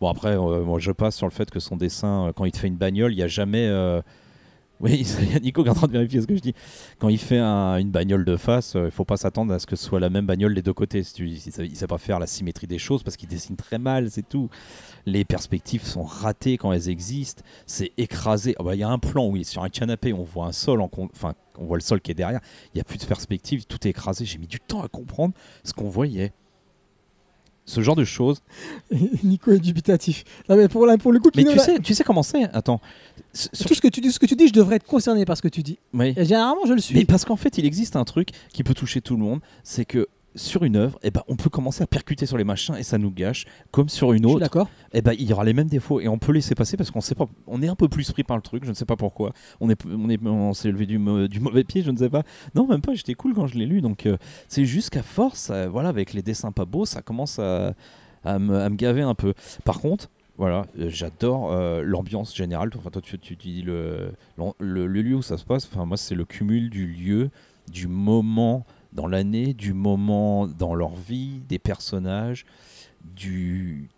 Bon 0.02 0.10
après, 0.10 0.38
euh, 0.38 0.64
moi 0.64 0.80
je 0.80 0.92
passe 0.92 1.16
sur 1.16 1.26
le 1.26 1.32
fait 1.32 1.50
que 1.50 1.60
son 1.60 1.78
dessin, 1.78 2.28
euh, 2.28 2.34
quand 2.34 2.46
il 2.46 2.52
te 2.52 2.58
fait 2.58 2.68
une 2.68 2.78
bagnole, 2.78 3.14
il 3.14 3.18
n'y 3.18 3.24
a 3.24 3.28
jamais... 3.28 3.66
euh, 3.68 4.02
Oui, 4.80 5.08
il 5.22 5.32
y 5.34 5.36
a 5.36 5.40
Nico 5.40 5.64
qui 5.64 5.70
est 5.70 5.72
en 5.72 5.76
train 5.76 5.88
de 5.88 5.92
vérifier 5.94 6.22
ce 6.22 6.28
que 6.28 6.36
je 6.36 6.40
dis. 6.40 6.54
Quand 7.00 7.10
il 7.10 7.18
fait 7.18 7.40
un- 7.40 7.78
une 7.78 7.90
bagnole 7.90 8.24
de 8.26 8.38
face, 8.38 8.76
il 8.76 8.92
faut 8.92 9.06
pas 9.06 9.18
s'attendre 9.18 9.52
à 9.52 9.58
ce 9.58 9.66
que 9.66 9.76
ce 9.76 9.84
soit 9.84 10.00
la 10.00 10.12
même 10.12 10.28
bagnole 10.28 10.54
des 10.54 10.62
deux 10.62 10.74
côtés. 10.74 11.02
Si 11.02 11.24
il 11.24 11.76
sait 11.76 11.88
pas 11.88 11.98
faire 11.98 12.20
la 12.20 12.28
symétrie 12.28 12.68
des 12.68 12.78
choses 12.78 13.02
parce 13.02 13.18
qu'il 13.18 13.28
dessine 13.28 13.56
très 13.56 13.80
mal, 13.80 14.12
c'est 14.12 14.28
tout. 14.30 14.50
Les 15.08 15.26
perspectives 15.26 15.84
sont 15.84 16.04
ratées 16.04 16.58
quand 16.58 16.72
elles 16.74 16.90
existent. 16.90 17.42
C'est 17.66 17.92
écrasé. 17.98 18.54
Ah 18.60 18.64
bah, 18.64 18.76
Il 18.76 18.80
y 18.80 18.84
a 18.84 18.90
un 18.90 19.00
plan 19.00 19.28
où 19.28 19.36
il 19.36 19.42
est 19.42 19.46
sur 19.46 19.64
un 19.64 19.70
canapé, 19.70 20.14
on 20.14 20.22
voit 20.24 20.46
un 20.46 20.52
sol, 20.52 20.80
enfin 20.82 21.34
on 21.58 21.66
voit 21.66 21.78
le 21.78 21.82
sol 21.82 22.00
qui 22.00 22.12
est 22.12 22.16
derrière. 22.16 22.40
Il 22.76 22.78
y 22.78 22.82
a 22.82 22.84
plus 22.84 23.00
de 23.00 23.06
perspective, 23.06 23.66
tout 23.66 23.88
est 23.88 23.90
écrasé. 23.90 24.26
J'ai 24.26 24.38
mis 24.38 24.46
du 24.46 24.60
temps 24.60 24.84
à 24.84 24.88
comprendre 24.90 25.34
ce 25.64 25.74
qu'on 25.74 25.90
voyait. 25.90 26.34
Ce 27.70 27.82
genre 27.82 27.96
de 27.98 28.06
choses. 28.06 28.42
Nico 29.24 29.52
est 29.52 29.60
dubitatif. 29.60 30.24
Non, 30.50 30.56
mais 30.56 30.68
pour, 30.70 30.86
la- 30.86 30.98
pour 30.98 31.12
le 31.12 31.20
coup, 31.20 31.30
Mais 31.36 31.44
Kino, 31.44 31.52
tu 31.52 31.58
là- 31.58 31.64
sais, 31.64 31.80
tu 31.80 31.94
sais 31.94 32.04
comment 32.06 32.24
c'est 32.24 32.44
Attends. 32.56 32.80
Sur- 33.34 33.68
tout 33.68 33.74
ce 33.76 33.82
que 33.82 33.90
tu 33.90 34.00
dis, 34.02 34.12
ce 34.12 34.20
que 34.20 34.26
tu 34.26 34.36
dis, 34.36 34.48
je 34.48 34.54
devrais 34.54 34.78
être 34.78 34.86
concerné 34.86 35.26
par 35.26 35.36
ce 35.38 35.42
que 35.42 35.50
tu 35.50 35.62
dis. 35.64 35.78
Oui. 35.94 36.14
Et 36.16 36.24
généralement, 36.26 36.66
je 36.66 36.74
le 36.74 36.80
suis. 36.80 36.96
Mais 36.96 37.04
parce 37.06 37.26
qu'en 37.26 37.36
fait, 37.36 37.58
il 37.58 37.66
existe 37.66 37.96
un 37.98 38.06
truc 38.06 38.30
qui 38.54 38.64
peut 38.64 38.74
toucher 38.74 39.02
tout 39.02 39.16
le 39.18 39.22
monde, 39.22 39.42
c'est 39.64 39.84
que 39.86 40.08
sur 40.38 40.64
une 40.64 40.76
œuvre, 40.78 40.98
eh 41.04 41.12
ben, 41.12 41.22
on 41.28 41.36
peut 41.36 41.50
commencer 41.50 41.84
à 41.84 41.88
percuter 41.88 42.26
sur 42.26 42.38
les 42.38 42.44
machins 42.46 42.76
et 42.76 42.84
ça 42.84 42.98
nous 42.98 43.12
gâche. 43.12 43.46
Comme 43.72 43.90
sur 43.90 44.14
une 44.14 44.26
autre, 44.26 44.40
d'accord. 44.40 44.70
eh 44.94 45.02
ben, 45.02 45.14
il 45.18 45.28
y 45.28 45.34
aura 45.34 45.44
les 45.44 45.54
mêmes 45.54 45.68
défauts 45.68 46.00
et 46.00 46.08
on 46.08 46.18
peut 46.18 46.32
laisser 46.32 46.56
passer 46.56 46.78
parce 46.78 46.92
qu'on 46.92 47.02
sait 47.02 47.16
pas, 47.16 47.26
on 47.48 47.62
est 47.62 47.68
un 47.68 47.76
peu 47.76 47.90
plus 47.90 48.12
pris 48.12 48.24
par 48.24 48.38
le 48.38 48.42
truc. 48.42 48.64
Je 48.64 48.70
ne 48.70 48.76
sais 48.76 48.86
pas 48.86 48.96
pourquoi. 48.96 49.34
On 49.60 49.70
est, 49.70 49.86
on 49.86 50.10
est, 50.10 50.26
on 50.26 50.54
s'est 50.54 50.72
levé 50.72 50.86
du, 50.86 50.98
mau- 50.98 51.28
du 51.28 51.40
mauvais 51.40 51.64
pied. 51.64 51.82
Je 51.82 51.92
ne 51.92 51.98
sais 51.98 52.10
pas. 52.10 52.24
Non, 52.56 52.68
même 52.68 52.82
pas. 52.82 52.94
J'étais 52.94 53.16
cool 53.16 53.34
quand 53.34 53.48
je 53.48 53.58
l'ai 53.58 53.66
lu. 53.66 53.82
Donc 53.82 54.06
euh, 54.06 54.18
c'est 54.48 54.66
juste 54.66 54.92
qu'à 54.92 55.04
force, 55.04 55.50
euh, 55.50 55.68
voilà, 55.68 55.90
avec 55.90 56.14
les 56.14 56.22
dessins 56.22 56.52
pas 56.52 56.66
beaux, 56.66 56.86
ça 56.86 57.02
commence 57.02 57.40
à, 57.40 57.74
à 58.24 58.40
me, 58.40 58.70
gaver 58.70 59.02
un 59.02 59.16
peu. 59.16 59.34
Par 59.66 59.80
contre. 59.80 60.10
Voilà, 60.40 60.68
euh, 60.78 60.86
j'adore 60.88 61.52
euh, 61.52 61.82
l'ambiance 61.84 62.36
générale. 62.36 62.70
Enfin, 62.78 62.92
toi, 62.92 63.02
tu, 63.02 63.18
tu 63.18 63.36
dis 63.36 63.64
le, 63.64 64.12
le, 64.60 64.86
le 64.86 65.02
lieu 65.02 65.16
où 65.16 65.24
ça 65.24 65.36
se 65.36 65.44
passe. 65.44 65.66
Enfin, 65.66 65.86
moi, 65.86 65.98
c'est 65.98 66.14
le 66.14 66.26
cumul 66.26 66.70
du 66.70 66.86
lieu, 66.86 67.32
du 67.72 67.88
moment 67.88 68.64
dans 68.98 69.08
l'année, 69.08 69.54
du 69.54 69.74
moment 69.74 70.48
dans 70.48 70.74
leur 70.76 70.96
vie, 70.96 71.40
des 71.48 71.60
personnages, 71.60 72.46
du, 73.16 73.90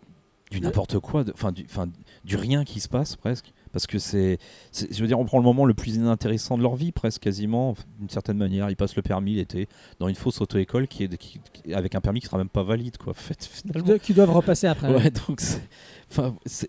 n'importe 0.60 0.98
quoi, 1.00 1.24
enfin, 1.32 1.52
du, 1.52 2.36
rien 2.36 2.64
qui 2.64 2.78
se 2.80 2.88
passe 2.88 3.16
presque. 3.16 3.52
Parce 3.72 3.86
que 3.86 3.98
c'est, 4.00 4.38
je 4.74 5.00
veux 5.00 5.06
dire, 5.06 5.18
on 5.20 5.24
prend 5.24 5.38
le 5.38 5.44
moment 5.44 5.64
le 5.64 5.74
plus 5.74 5.94
inintéressant 5.94 6.58
de 6.58 6.62
leur 6.62 6.74
vie, 6.74 6.90
presque 6.90 7.22
quasiment, 7.22 7.76
d'une 8.00 8.08
certaine 8.10 8.36
manière. 8.36 8.68
Ils 8.68 8.74
passent 8.76 8.96
le 8.96 9.02
permis 9.02 9.34
l'été 9.36 9.68
dans 10.00 10.08
une 10.08 10.16
fausse 10.16 10.40
auto-école 10.40 10.88
qui 10.88 11.04
est, 11.04 11.16
qui- 11.16 11.40
qui- 11.52 11.72
avec 11.72 11.94
un 11.94 12.00
permis 12.00 12.18
qui 12.20 12.26
sera 12.26 12.36
même 12.38 12.48
pas 12.48 12.64
valide, 12.64 12.96
quoi. 12.98 13.14
Fait, 13.16 13.42
finalement. 13.44 13.96
Qui 14.02 14.12
doivent 14.12 14.32
repasser 14.32 14.66
après. 14.66 14.92
Ouais, 14.92 15.10
donc 15.10 15.40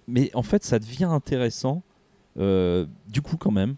mais 0.07 0.29
en 0.36 0.43
fait, 0.43 0.63
ça 0.63 0.77
devient 0.77 1.05
intéressant, 1.05 1.82
euh, 2.38 2.86
du 3.09 3.21
coup, 3.23 3.36
quand 3.38 3.51
même, 3.51 3.75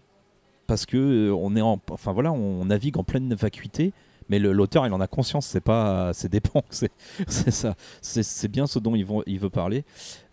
parce 0.66 0.84
que 0.84 0.96
euh, 1.30 1.34
on 1.34 1.56
est 1.56 1.62
en, 1.62 1.80
enfin 1.90 2.12
voilà, 2.12 2.30
on 2.32 2.66
navigue 2.66 2.98
en 2.98 3.04
pleine 3.04 3.32
vacuité, 3.34 3.92
mais 4.28 4.38
l'auteur, 4.38 4.86
il 4.86 4.92
en 4.92 5.00
a 5.00 5.06
conscience, 5.06 5.46
c'est 5.46 5.60
pas, 5.60 6.12
c'est 6.12 6.30
dépend, 6.30 6.62
c'est 6.70 6.92
c'est 7.28 7.50
ça, 7.50 7.74
c'est 8.00 8.48
bien 8.48 8.66
ce 8.66 8.78
dont 8.78 8.94
il, 8.94 9.38
veut 9.38 9.50
parler. 9.50 9.84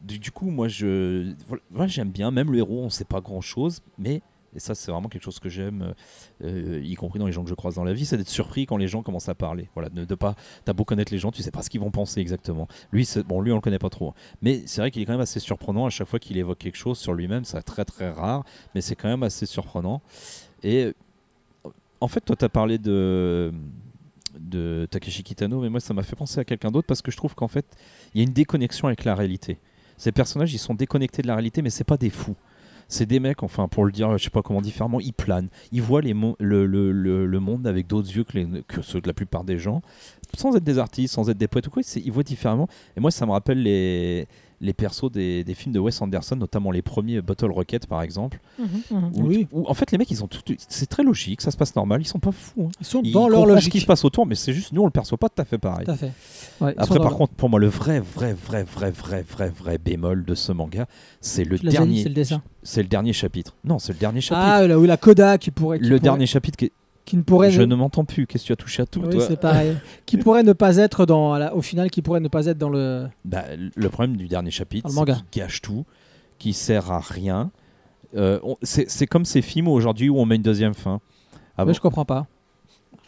Du, 0.02 0.32
coup, 0.32 0.50
moi, 0.50 0.68
je, 0.68 1.34
voilà, 1.70 1.88
j'aime 1.88 2.12
bien, 2.12 2.32
même 2.32 2.52
le 2.52 2.60
héros, 2.60 2.82
on 2.84 2.90
sait 2.90 3.06
pas 3.06 3.22
grand 3.22 3.42
chose, 3.42 3.82
mais 3.98 4.22
et 4.54 4.60
ça, 4.60 4.76
c'est 4.76 4.92
vraiment 4.92 5.08
quelque 5.08 5.24
chose 5.24 5.40
que 5.40 5.50
j'aime, 5.50 5.94
euh, 6.44 6.82
y 6.84 6.96
compris 6.96 7.20
dans 7.20 7.26
les 7.26 7.32
gens 7.32 7.44
que 7.44 7.50
je 7.50 7.56
croise 7.56 7.76
dans 7.76 7.84
la 7.84 7.94
vie, 7.94 8.06
c'est 8.06 8.18
d'être 8.18 8.30
surpris 8.30 8.66
quand 8.66 8.78
les 8.78 8.88
gens 8.88 9.02
commencent 9.02 9.30
à 9.30 9.36
parler. 9.36 9.70
Voilà, 9.76 9.90
de, 9.90 10.04
de 10.04 10.16
pas, 10.16 10.36
t'as 10.66 10.74
beau 10.74 10.84
connaître 10.84 11.12
les 11.14 11.20
gens, 11.20 11.32
tu 11.32 11.42
sais 11.42 11.52
pas 11.52 11.62
ce 11.62 11.70
qu'ils 11.70 11.80
vont 11.80 11.92
penser 11.92 12.20
exactement. 12.20 12.68
Lui, 12.92 13.08
bon, 13.26 13.42
lui, 13.42 13.52
on 13.52 13.56
le 13.56 13.62
connaît 13.62 13.80
pas 13.80 13.90
trop, 13.90 14.14
mais 14.42 14.64
c'est 14.66 14.82
vrai 14.82 14.92
qu'il 14.92 15.02
est 15.02 15.06
quand 15.06 15.14
même 15.14 15.22
assez 15.22 15.40
surprenant 15.40 15.86
à 15.86 15.90
chaque 15.90 16.08
fois 16.08 16.20
qu'il 16.20 16.38
évoque 16.38 16.58
quelque 16.58 16.78
chose 16.78 16.98
sur 16.98 17.14
lui-même. 17.14 17.46
C'est 17.46 17.62
très 17.62 17.86
très 17.86 18.10
rare, 18.10 18.44
mais 18.76 18.82
c'est 18.82 18.96
quand 18.96 19.08
même 19.08 19.24
assez 19.24 19.46
surprenant. 19.46 20.02
Et 20.64 20.94
en 22.02 22.08
fait, 22.08 22.22
toi, 22.22 22.36
tu 22.36 22.46
as 22.46 22.50
parlé 22.50 22.78
de 22.78 23.54
de 24.40 24.88
Takeshi 24.90 25.24
Kitano, 25.24 25.62
mais 25.62 25.70
moi, 25.70 25.80
ça 25.80 25.94
m'a 25.94 26.04
fait 26.04 26.16
penser 26.16 26.40
à 26.40 26.46
quelqu'un 26.46 26.72
d'autre 26.72 26.88
parce 26.88 27.02
que 27.02 27.12
je 27.12 27.18
trouve 27.18 27.36
qu'en 27.36 27.48
fait, 27.48 27.66
il 28.14 28.22
y 28.22 28.24
a 28.24 28.28
une 28.28 28.34
déconnexion 28.34 28.88
avec 28.88 29.04
la 29.04 29.14
réalité. 29.16 29.60
Ces 29.98 30.12
personnages, 30.12 30.54
ils 30.54 30.58
sont 30.58 30.74
déconnectés 30.74 31.22
de 31.22 31.28
la 31.28 31.36
réalité, 31.36 31.62
mais 31.62 31.70
c'est 31.70 31.84
pas 31.84 31.98
des 31.98 32.10
fous. 32.10 32.36
C'est 32.88 33.06
des 33.06 33.20
mecs, 33.20 33.44
enfin, 33.44 33.68
pour 33.68 33.86
le 33.86 33.92
dire, 33.92 34.18
je 34.18 34.24
sais 34.24 34.30
pas 34.30 34.42
comment 34.42 34.62
différemment, 34.62 35.00
ils 35.00 35.14
planent. 35.14 35.50
Ils 35.72 35.82
voient 35.82 36.02
le, 36.02 37.40
monde 37.40 37.68
avec 37.68 37.88
d'autres 37.88 38.14
yeux 38.14 38.24
que, 38.24 38.62
que 38.62 38.82
ceux 38.82 39.00
de 39.00 39.08
la 39.08 39.14
plupart 39.14 39.44
des 39.44 39.60
gens, 39.60 39.82
sans 40.36 40.56
être 40.56 40.64
des 40.64 40.78
artistes, 40.78 41.14
sans 41.14 41.30
être 41.30 41.38
des 41.38 41.48
poètes 41.48 41.68
ou 41.68 41.70
quoi. 41.70 41.84
Ils 41.96 42.12
voient 42.12 42.24
différemment. 42.24 42.68
Et 42.98 43.00
moi, 43.00 43.12
ça 43.12 43.26
me 43.26 43.32
rappelle 43.32 43.62
les, 43.64 44.28
les 44.62 44.74
persos 44.74 45.12
des, 45.12 45.44
des 45.44 45.54
films 45.56 45.74
de 45.74 45.80
Wes 45.80 46.00
Anderson, 46.02 46.36
notamment 46.36 46.72
les 46.72 46.82
premiers 46.84 47.20
Bottle 47.22 47.52
Rocket, 47.52 47.88
par 47.88 48.02
exemple. 48.04 48.40
Où, 48.92 48.96
Oui, 49.16 49.48
où, 49.52 49.68
en 49.68 49.74
fait, 49.74 49.92
les 49.92 49.98
mecs, 49.98 50.10
ils 50.12 50.24
ont 50.24 50.28
tout. 50.28 50.40
C'est 50.70 50.86
très 50.88 51.04
logique, 51.04 51.42
ça 51.42 51.50
se 51.52 51.58
passe 51.58 51.76
normal, 51.76 52.02
ils 52.02 52.06
sont 52.06 52.20
pas 52.20 52.32
fous. 52.32 52.68
hein. 52.68 52.72
ils 52.80 52.86
sont 52.86 53.02
Ils 53.04 53.12
dans 53.12 53.28
leur 53.28 53.40
comprennent 53.40 53.50
ce 53.50 53.56
logique. 53.56 53.72
qui 53.74 53.80
se 53.80 53.86
passe 53.86 54.06
autour, 54.06 54.26
mais 54.26 54.36
c'est 54.36 54.54
juste 54.54 54.72
nous, 54.72 54.82
on 54.82 54.86
le 54.86 54.92
perçoit 54.92 55.18
pas 55.18 55.30
tout 55.30 55.42
à 55.42 55.46
fait 55.46 55.58
pareil. 55.58 55.86
Tout 55.86 55.92
à 55.92 55.96
fait. 55.98 56.12
Ouais, 56.62 56.74
Après, 56.78 56.96
par 56.98 57.10
leur- 57.10 57.18
contre, 57.18 57.34
pour 57.34 57.50
moi, 57.50 57.60
le 57.60 57.68
vrai, 57.68 58.00
vrai, 58.00 58.34
vrai, 58.34 58.64
vrai, 58.64 58.92
vrai, 58.92 59.24
vrai, 59.28 59.50
vrai 59.50 59.78
bémol 59.78 60.24
de 60.26 60.36
ce 60.36 60.52
manga, 60.52 60.86
c'est 61.22 61.44
le 61.44 61.58
dernier. 61.58 62.04
c'est 62.04 62.10
le 62.10 62.16
dessin. 62.16 62.42
C'est 62.64 62.84
le 62.84 62.88
dernier 62.88 63.14
chapitre. 63.14 63.56
Non, 63.64 63.80
c'est 63.80 63.94
le 63.94 64.00
dernier 64.00 64.22
chapitre. 64.22 64.46
Ah, 64.48 64.68
là 64.68 64.78
où 64.80 64.84
la 64.86 64.98
Coda 64.98 65.38
qui 65.40 65.50
pourrait. 65.50 65.80
qui 65.80 65.86
le 65.86 65.90
pourrait- 65.98 66.00
dernier 66.02 66.28
chapitre, 66.28 66.58
qui 66.58 66.66
est- 66.66 66.72
Qui 67.06 67.18
ne 67.18 67.24
pourrait. 67.24 67.52
je 67.52 67.62
ne 67.64 67.76
m'entends 67.76 68.06
plus. 68.06 68.28
Qu'est-ce 68.28 68.44
que 68.44 68.48
tu 68.48 68.54
as 68.54 68.56
touché 68.58 68.84
à 68.84 68.86
tout, 68.86 69.02
Oui, 69.02 69.18
c'est 69.28 69.40
pareil. 69.40 69.76
qui 70.06 70.18
pourrait 70.18 70.44
ne 70.44 70.54
pas 70.54 70.78
être 70.78 71.06
dans. 71.06 71.36
la- 71.38 71.56
Au 71.56 71.62
final, 71.62 71.90
qui 71.90 72.02
pourrait 72.02 72.20
ne 72.20 72.28
pas 72.28 72.46
être 72.46 72.58
dans 72.58 72.70
le. 72.70 73.08
Bah, 73.26 73.44
le 73.76 73.90
problème 73.90 74.16
du 74.18 74.28
dernier 74.28 74.52
chapitre, 74.52 74.90
c'est 74.90 75.04
qu'il 75.06 75.24
gâche 75.42 75.62
tout, 75.62 75.86
qui 76.38 76.54
sert 76.54 76.92
à 76.92 77.00
rien. 77.00 77.52
Euh, 78.16 78.40
c'est 78.62 78.90
c'est 78.90 79.08
comme 79.08 79.26
ces 79.26 79.42
films 79.42 79.68
aujourd'hui 79.68 80.10
où 80.10 80.18
on 80.20 80.26
met 80.26 80.36
une 80.36 80.42
deuxième 80.42 80.74
fin. 80.74 81.00
Ah 81.58 81.64
Mais 81.64 81.72
bon 81.72 81.74
je 81.74 81.82
comprends 81.82 82.06
pas. 82.06 82.28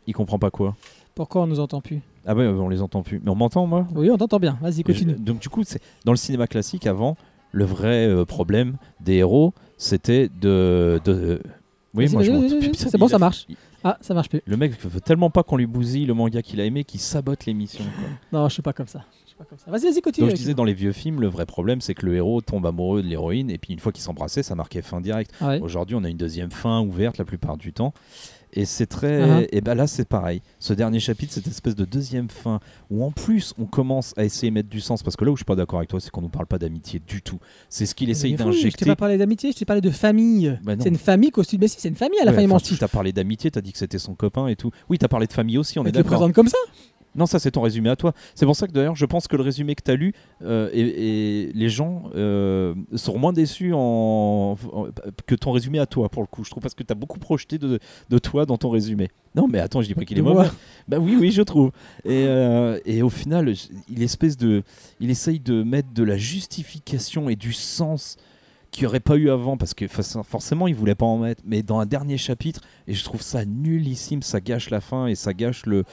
Il 0.07 0.13
comprend 0.13 0.39
pas 0.39 0.49
quoi 0.49 0.75
Pourquoi 1.15 1.43
on 1.43 1.47
nous 1.47 1.59
entend 1.59 1.81
plus? 1.81 2.01
Ah 2.25 2.33
ouais, 2.35 2.47
on 2.47 2.69
les 2.69 2.81
entend 2.81 3.03
plus. 3.03 3.21
Mais 3.23 3.29
on 3.29 3.35
m'entend, 3.35 3.67
moi? 3.67 3.85
Oui, 3.95 4.09
on 4.09 4.17
t'entend 4.17 4.39
bien. 4.39 4.57
Vas-y, 4.61 4.83
continue. 4.83 5.15
Je- 5.17 5.21
donc 5.23 5.39
du 5.39 5.49
coup, 5.49 5.63
c'est 5.65 5.81
dans 6.05 6.13
le 6.13 6.17
cinéma 6.17 6.47
classique 6.47 6.87
avant, 6.87 7.15
le 7.51 7.65
vrai 7.65 8.07
euh, 8.07 8.25
problème 8.25 8.77
des 9.01 9.15
héros, 9.15 9.53
c'était 9.77 10.29
de, 10.41 10.99
de... 11.05 11.41
Oui, 11.93 12.09
moi 12.11 12.23
je 12.23 12.31
c'est 12.75 12.97
bon, 12.97 13.07
ça 13.07 13.19
marche. 13.19 13.45
Ah, 13.83 13.97
ça 14.01 14.13
marche 14.13 14.29
plus. 14.29 14.41
Le 14.45 14.57
mec 14.57 14.79
veut 14.83 15.01
tellement 15.01 15.29
pas 15.29 15.43
qu'on 15.43 15.57
lui 15.57 15.65
bousille 15.65 16.05
le 16.05 16.13
manga 16.13 16.41
qu'il 16.41 16.61
a 16.61 16.65
aimé 16.65 16.83
qu'il 16.83 16.99
sabote 16.99 17.45
l'émission. 17.45 17.83
Non, 18.31 18.47
je 18.47 18.53
suis 18.53 18.61
pas 18.61 18.73
comme 18.73 18.87
ça. 18.87 19.03
Vas-y, 19.67 19.83
vas-y, 19.83 20.01
continue. 20.01 20.27
Donc 20.27 20.35
je 20.35 20.41
disais 20.41 20.53
dans 20.53 20.63
les 20.63 20.73
vieux 20.73 20.91
films, 20.91 21.19
le 21.19 21.27
vrai 21.27 21.45
problème 21.45 21.81
c'est 21.81 21.93
que 21.95 22.05
le 22.05 22.15
héros 22.15 22.41
tombe 22.41 22.65
amoureux 22.65 23.01
de 23.01 23.07
l'héroïne 23.07 23.49
et 23.49 23.57
puis 23.57 23.73
une 23.73 23.79
fois 23.79 23.91
qu'ils 23.91 24.03
s'embrassaient, 24.03 24.43
ça 24.43 24.55
marquait 24.55 24.81
fin 24.81 25.01
direct. 25.01 25.33
Ah 25.41 25.49
ouais. 25.49 25.59
Aujourd'hui, 25.59 25.95
on 25.95 26.03
a 26.03 26.09
une 26.09 26.17
deuxième 26.17 26.51
fin 26.51 26.81
ouverte 26.81 27.17
la 27.17 27.25
plupart 27.25 27.57
du 27.57 27.73
temps. 27.73 27.93
Et 28.55 28.65
c'est 28.65 28.85
très. 28.85 29.21
Uh-huh. 29.41 29.47
Et 29.51 29.61
ben 29.61 29.73
là, 29.75 29.87
c'est 29.87 30.07
pareil. 30.07 30.41
Ce 30.59 30.73
dernier 30.73 30.99
chapitre, 30.99 31.33
cette 31.33 31.47
espèce 31.47 31.75
de 31.75 31.85
deuxième 31.85 32.29
fin, 32.29 32.59
où 32.91 33.03
en 33.03 33.11
plus, 33.11 33.53
on 33.57 33.65
commence 33.65 34.13
à 34.15 34.23
essayer 34.23 34.49
de 34.49 34.53
mettre 34.53 34.69
du 34.69 34.79
sens. 34.79 35.01
Parce 35.03 35.15
que 35.15 35.25
là 35.25 35.31
où 35.31 35.35
je 35.35 35.39
suis 35.39 35.45
pas 35.45 35.55
d'accord 35.55 35.79
avec 35.79 35.89
toi, 35.89 35.99
c'est 35.99 36.11
qu'on 36.11 36.21
nous 36.21 36.29
parle 36.29 36.45
pas 36.45 36.59
d'amitié 36.59 37.01
du 37.05 37.21
tout. 37.21 37.39
C'est 37.69 37.85
ce 37.85 37.95
qu'il 37.95 38.09
essaye 38.09 38.33
Mais 38.33 38.37
fou, 38.37 38.43
Je 38.51 38.57
t'ai 38.57 38.63
d'injecter. 38.63 38.85
pas 38.85 38.95
parlé 38.95 39.17
d'amitié, 39.17 39.51
je 39.51 39.57
t'ai 39.57 39.65
parlé 39.65 39.81
de 39.81 39.89
famille. 39.89 40.57
Bah 40.63 40.73
c'est 40.79 40.89
une 40.89 40.97
famille 40.97 41.31
costume. 41.31 41.59
Mais 41.61 41.67
si, 41.67 41.79
c'est 41.79 41.89
une 41.89 41.95
famille 41.95 42.19
à 42.19 42.25
la 42.25 42.31
Ouais, 42.31 42.47
fin, 42.47 42.57
il 42.57 42.61
tu 42.61 42.77
t'as 42.77 42.87
parlé 42.87 43.11
d'amitié, 43.11 43.49
t'as 43.51 43.61
dit 43.61 43.71
que 43.71 43.77
c'était 43.79 43.97
son 43.99 44.15
copain 44.15 44.47
et 44.47 44.55
tout. 44.55 44.71
Oui, 44.89 44.97
t'as 44.97 45.07
parlé 45.07 45.27
de 45.27 45.33
famille 45.33 45.57
aussi, 45.57 45.79
on 45.79 45.83
est 45.83 45.91
Tu 45.91 45.97
le 45.97 46.03
d'accord. 46.03 46.19
présentes 46.19 46.33
comme 46.33 46.47
ça 46.47 46.57
Non, 47.15 47.25
ça 47.25 47.39
c'est 47.39 47.51
ton 47.51 47.61
résumé 47.61 47.89
à 47.89 47.95
toi. 47.95 48.13
C'est 48.35 48.45
pour 48.45 48.55
ça 48.55 48.67
que 48.67 48.71
d'ailleurs, 48.71 48.95
je 48.95 49.05
pense 49.05 49.27
que 49.27 49.35
le 49.35 49.43
résumé 49.43 49.75
que 49.75 49.83
t'as 49.83 49.95
lu, 49.95 50.13
euh, 50.41 50.69
et, 50.73 50.81
et 51.47 51.53
les 51.53 51.69
gens 51.69 52.03
euh, 52.15 52.73
seront 52.95 53.19
moins 53.19 53.33
déçus 53.33 53.71
en, 53.73 54.55
en- 54.71 54.87
que 55.27 55.35
ton 55.35 55.51
résumé 55.51 55.79
à 55.79 55.85
toi, 55.85 56.09
pour 56.09 56.21
le 56.23 56.27
coup. 56.27 56.43
Je 56.43 56.49
trouve 56.49 56.61
parce 56.63 56.73
que 56.73 56.83
t'as 56.83 56.95
beaucoup 56.95 57.19
projeté 57.19 57.57
de, 57.57 57.79
de 58.09 58.17
toi 58.17 58.45
dans 58.45 58.57
ton 58.57 58.69
résumé. 58.69 59.09
Non, 59.35 59.47
mais 59.47 59.59
attends, 59.59 59.81
je 59.81 59.87
dis 59.87 59.95
pas 59.95 60.05
qu'il 60.05 60.17
est 60.17 60.21
mauvais. 60.33 60.47
Bah 60.87 60.97
oui, 60.99 61.17
oui, 61.19 61.31
je 61.31 61.41
trouve. 61.41 61.71
Et, 62.05 62.25
euh, 62.27 62.79
et 62.85 63.01
au 63.01 63.09
final, 63.09 63.53
il 63.89 64.03
espèce 64.03 64.37
de, 64.37 64.63
il 64.99 65.09
essaye 65.09 65.39
de 65.39 65.63
mettre 65.63 65.91
de 65.93 66.03
la 66.03 66.17
justification 66.17 67.29
et 67.29 67.35
du 67.35 67.53
sens 67.53 68.17
qu'il 68.71 68.83
n'y 68.83 68.87
aurait 68.87 68.99
pas 68.99 69.17
eu 69.17 69.29
avant 69.29 69.55
parce 69.55 69.75
que 69.75 69.85
forcément 69.87 70.67
il 70.67 70.73
voulait 70.73 70.95
pas 70.95 71.05
en 71.05 71.19
mettre 71.19 71.43
mais 71.45 71.61
dans 71.61 71.77
un 71.79 71.85
dernier 71.85 72.17
chapitre 72.17 72.61
et 72.87 72.95
je 72.95 73.03
trouve 73.03 73.21
ça 73.21 73.45
nullissime 73.45 74.23
ça 74.23 74.41
gâche 74.41 74.71
la 74.71 74.81
fin 74.81 75.05
et 75.05 75.13
ça 75.13 75.31
gâche 75.35 75.67
le 75.67 75.83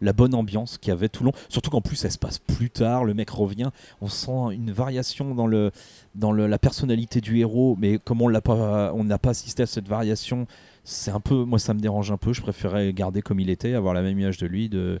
la 0.00 0.12
bonne 0.12 0.34
ambiance 0.34 0.78
qu'il 0.78 0.88
y 0.90 0.92
avait 0.92 1.08
tout 1.08 1.22
le 1.24 1.26
long. 1.30 1.36
Surtout 1.48 1.70
qu'en 1.70 1.80
plus 1.80 2.04
elle 2.04 2.12
se 2.12 2.18
passe 2.18 2.38
plus 2.38 2.70
tard 2.70 3.04
le 3.04 3.14
mec 3.14 3.30
revient 3.30 3.70
on 4.00 4.08
sent 4.08 4.52
une 4.52 4.70
variation 4.72 5.34
dans 5.34 5.46
le 5.46 5.70
dans 6.14 6.32
le- 6.32 6.46
la 6.46 6.58
personnalité 6.58 7.20
du 7.20 7.38
héros 7.38 7.76
mais 7.78 7.98
comme 7.98 8.22
on 8.22 8.28
l'a 8.28 8.40
pas 8.40 8.92
on 8.94 9.04
n'a 9.04 9.18
pas 9.18 9.30
assisté 9.30 9.62
à 9.62 9.66
cette 9.66 9.88
variation 9.88 10.46
c'est 10.84 11.10
un 11.10 11.20
peu 11.20 11.44
moi 11.44 11.58
ça 11.58 11.74
me 11.74 11.80
dérange 11.80 12.10
un 12.10 12.16
peu. 12.16 12.32
Je 12.32 12.40
préférais 12.40 12.92
garder 12.92 13.20
comme 13.22 13.40
il 13.40 13.50
était 13.50 13.74
avoir 13.74 13.92
la 13.94 14.02
même 14.02 14.18
image 14.18 14.38
de 14.38 14.46
lui 14.46 14.68
de, 14.68 15.00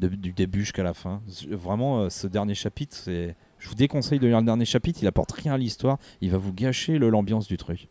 de- 0.00 0.08
du 0.08 0.32
début 0.32 0.60
jusqu'à 0.60 0.82
la 0.82 0.94
fin. 0.94 1.20
Vraiment 1.50 2.00
euh, 2.00 2.08
ce 2.10 2.26
dernier 2.26 2.54
chapitre 2.54 2.96
c'est 2.96 3.36
je 3.60 3.68
vous 3.68 3.76
déconseille 3.76 4.18
de 4.18 4.26
lire 4.26 4.40
le 4.40 4.44
dernier 4.46 4.64
chapitre 4.64 4.98
il 5.02 5.06
apporte 5.06 5.30
rien 5.30 5.52
à 5.54 5.58
l'histoire 5.58 5.98
il 6.20 6.30
va 6.32 6.38
vous 6.38 6.52
gâcher 6.52 6.98
l'ambiance 6.98 7.46
du 7.46 7.56
truc. 7.56 7.86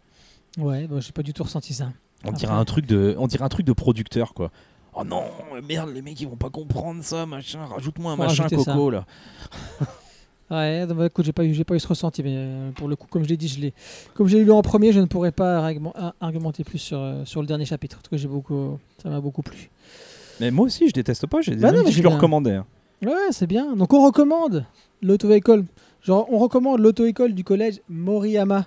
Ouais, 0.57 0.85
bah, 0.87 0.97
j'ai 0.99 1.13
pas 1.13 1.23
du 1.23 1.31
tout 1.31 1.43
ressenti 1.43 1.73
ça. 1.73 1.93
on 2.25 2.33
dirait 2.33 2.51
un 2.53 2.65
truc 2.65 2.85
de 2.85 3.15
on 3.17 3.27
dirait 3.27 3.45
un 3.45 3.49
truc 3.49 3.65
de 3.65 3.71
producteur 3.71 4.33
quoi 4.33 4.51
oh 4.93 5.03
non 5.03 5.23
merde 5.67 5.89
les 5.93 6.01
mecs 6.01 6.19
ils 6.19 6.27
vont 6.27 6.35
pas 6.35 6.49
comprendre 6.49 7.03
ça 7.03 7.25
machin 7.25 7.65
rajoute-moi 7.65 8.13
un 8.13 8.15
Faut 8.15 8.23
machin 8.23 8.47
ça. 8.49 8.55
coco 8.55 8.89
là 8.89 9.05
Ouais, 10.49 10.85
bah, 10.85 11.05
écoute, 11.05 11.23
j'ai 11.23 11.31
pas 11.31 11.45
eu, 11.45 11.53
j'ai 11.53 11.63
pas 11.63 11.75
eu 11.75 11.79
ce 11.79 11.87
ressenti, 11.87 12.21
mais 12.23 12.33
euh, 12.35 12.71
pour 12.71 12.89
le 12.89 12.97
coup, 12.97 13.07
comme 13.09 13.23
je 13.23 13.29
l'ai 13.29 13.37
dit, 13.37 13.47
je 13.47 13.57
l'ai, 13.61 13.73
comme 14.13 14.27
je 14.27 14.35
l'ai 14.35 14.43
lu 14.43 14.51
en 14.51 14.61
premier, 14.61 14.91
je 14.91 14.99
ne 14.99 15.05
pourrais 15.05 15.31
pas 15.31 15.65
argumenter 16.19 16.65
plus 16.65 16.77
sur, 16.77 16.97
euh, 16.99 17.23
sur 17.23 17.39
le 17.39 17.47
dernier 17.47 17.63
chapitre. 17.63 17.99
En 17.99 18.01
tout 18.01 18.09
cas, 18.09 18.17
j'ai 18.17 18.27
beaucoup, 18.27 18.77
ça 19.01 19.07
m'a 19.09 19.21
beaucoup 19.21 19.43
plu. 19.43 19.69
mais 20.41 20.51
moi 20.51 20.65
aussi 20.65 20.89
je 20.89 20.93
déteste 20.93 21.25
pas 21.27 21.39
j'ai 21.39 21.55
Bah 21.55 21.71
je 21.85 21.89
j'ai 21.91 22.01
le 22.01 22.09
recommandais 22.09 22.55
hein. 22.55 22.65
Ouais, 23.01 23.31
c'est 23.31 23.47
bien. 23.47 23.77
Donc 23.77 23.93
on 23.93 24.03
recommande 24.05 24.65
l'auto-école. 25.01 25.63
Genre, 26.01 26.27
on 26.29 26.37
recommande 26.37 26.81
l'auto-école 26.81 27.33
du 27.33 27.45
collège 27.45 27.79
Moriyama. 27.87 28.65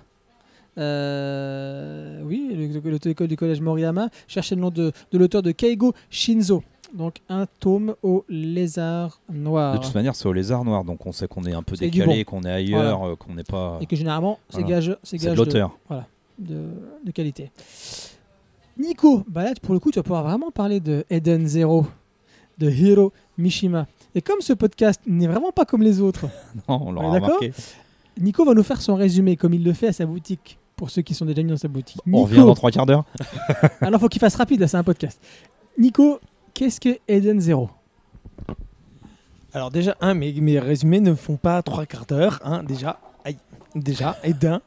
Euh, 0.77 2.21
oui, 2.23 2.49
le- 2.83 2.89
l'auto-école 2.91 3.27
du 3.27 3.35
collège 3.37 3.61
Moriyama. 3.61 4.09
Cherchez 4.27 4.55
le 4.55 4.61
nom 4.61 4.69
de, 4.69 4.91
de 5.11 5.17
l'auteur 5.17 5.41
de 5.41 5.51
Keigo 5.51 5.93
Shinzo. 6.09 6.63
Donc 6.93 7.15
un 7.29 7.45
tome 7.59 7.95
au 8.03 8.23
lézard 8.29 9.19
noir. 9.33 9.77
de 9.79 9.83
toute 9.83 9.95
manière 9.95 10.15
c'est 10.15 10.27
au 10.29 10.33
lézard 10.33 10.63
noir 10.63 10.85
donc 10.85 11.05
on 11.05 11.11
sait 11.11 11.27
qu'on 11.27 11.43
est 11.43 11.51
un 11.53 11.63
peu 11.63 11.75
décalé 11.75 12.23
qu'on 12.23 12.43
est 12.43 12.51
ailleurs 12.51 13.03
euh, 13.03 13.15
qu'on 13.15 13.33
n'est 13.33 13.43
pas 13.43 13.79
Et 13.81 13.85
que 13.85 13.95
généralement, 13.97 14.39
c'est 14.49 14.61
Voilà. 14.61 14.67
gage, 14.75 14.97
c'est 15.03 15.17
c'est 15.17 15.25
de 15.25 15.29
gage 15.31 15.37
l'auteur 15.37 15.77
de, 16.39 16.55
de 17.03 17.11
qualité. 17.11 17.51
Nico, 18.77 19.23
bah 19.27 19.43
là, 19.45 19.53
pour 19.61 19.73
le 19.73 19.79
coup, 19.79 19.89
tu 19.91 19.99
vas 19.99 20.03
pouvoir 20.03 20.23
vraiment 20.23 20.51
parler 20.51 20.79
de 20.81 21.05
Eden 21.09 21.47
Zero, 21.47 21.85
de 22.57 22.69
Hiro 22.69 23.11
Mishima. 23.37 23.87
Et 24.13 24.21
comme 24.21 24.41
ce 24.41 24.53
podcast 24.53 25.01
n'est 25.07 25.27
vraiment 25.27 25.51
pas 25.51 25.65
comme 25.65 25.81
les 25.81 26.01
autres, 26.01 26.25
non 26.69 26.81
on 26.87 26.91
l'aura 26.91 27.11
remarqué 27.15 27.51
Nico 28.19 28.45
va 28.45 28.53
nous 28.53 28.63
faire 28.63 28.81
son 28.81 28.95
résumé 28.95 29.35
comme 29.35 29.53
il 29.53 29.63
le 29.63 29.73
fait 29.73 29.87
à 29.87 29.93
sa 29.93 30.05
boutique. 30.05 30.57
Pour 30.75 30.89
ceux 30.89 31.01
qui 31.01 31.13
sont 31.13 31.25
déjà 31.25 31.41
venus 31.41 31.53
dans 31.53 31.57
sa 31.57 31.67
boutique. 31.67 32.01
on 32.05 32.09
Nico, 32.09 32.23
revient 32.23 32.39
dans 32.39 32.53
trois 32.53 32.71
quarts 32.71 32.85
d'heure 32.85 33.05
alors 33.81 33.99
faut 34.01 34.09
qu'il 34.09 34.19
fasse 34.19 34.35
rapide, 34.35 34.59
là, 34.59 34.67
c'est 34.67 34.77
un 34.77 34.83
podcast. 34.83 35.19
Nico, 35.77 36.19
qu'est-ce 36.53 36.79
que 36.81 36.99
Eden 37.07 37.39
Zero? 37.39 37.69
Alors 39.53 39.71
déjà, 39.71 39.95
un, 40.01 40.13
mes, 40.13 40.33
mes 40.33 40.59
résumés 40.59 40.99
ne 40.99 41.13
font 41.13 41.37
pas 41.37 41.61
trois 41.61 41.85
quarts 41.85 42.05
d'heure, 42.05 42.39
hein, 42.43 42.63
déjà. 42.63 42.99
Aïe, 43.23 43.37
déjà, 43.73 44.17
et 44.23 44.33
d'un. 44.33 44.61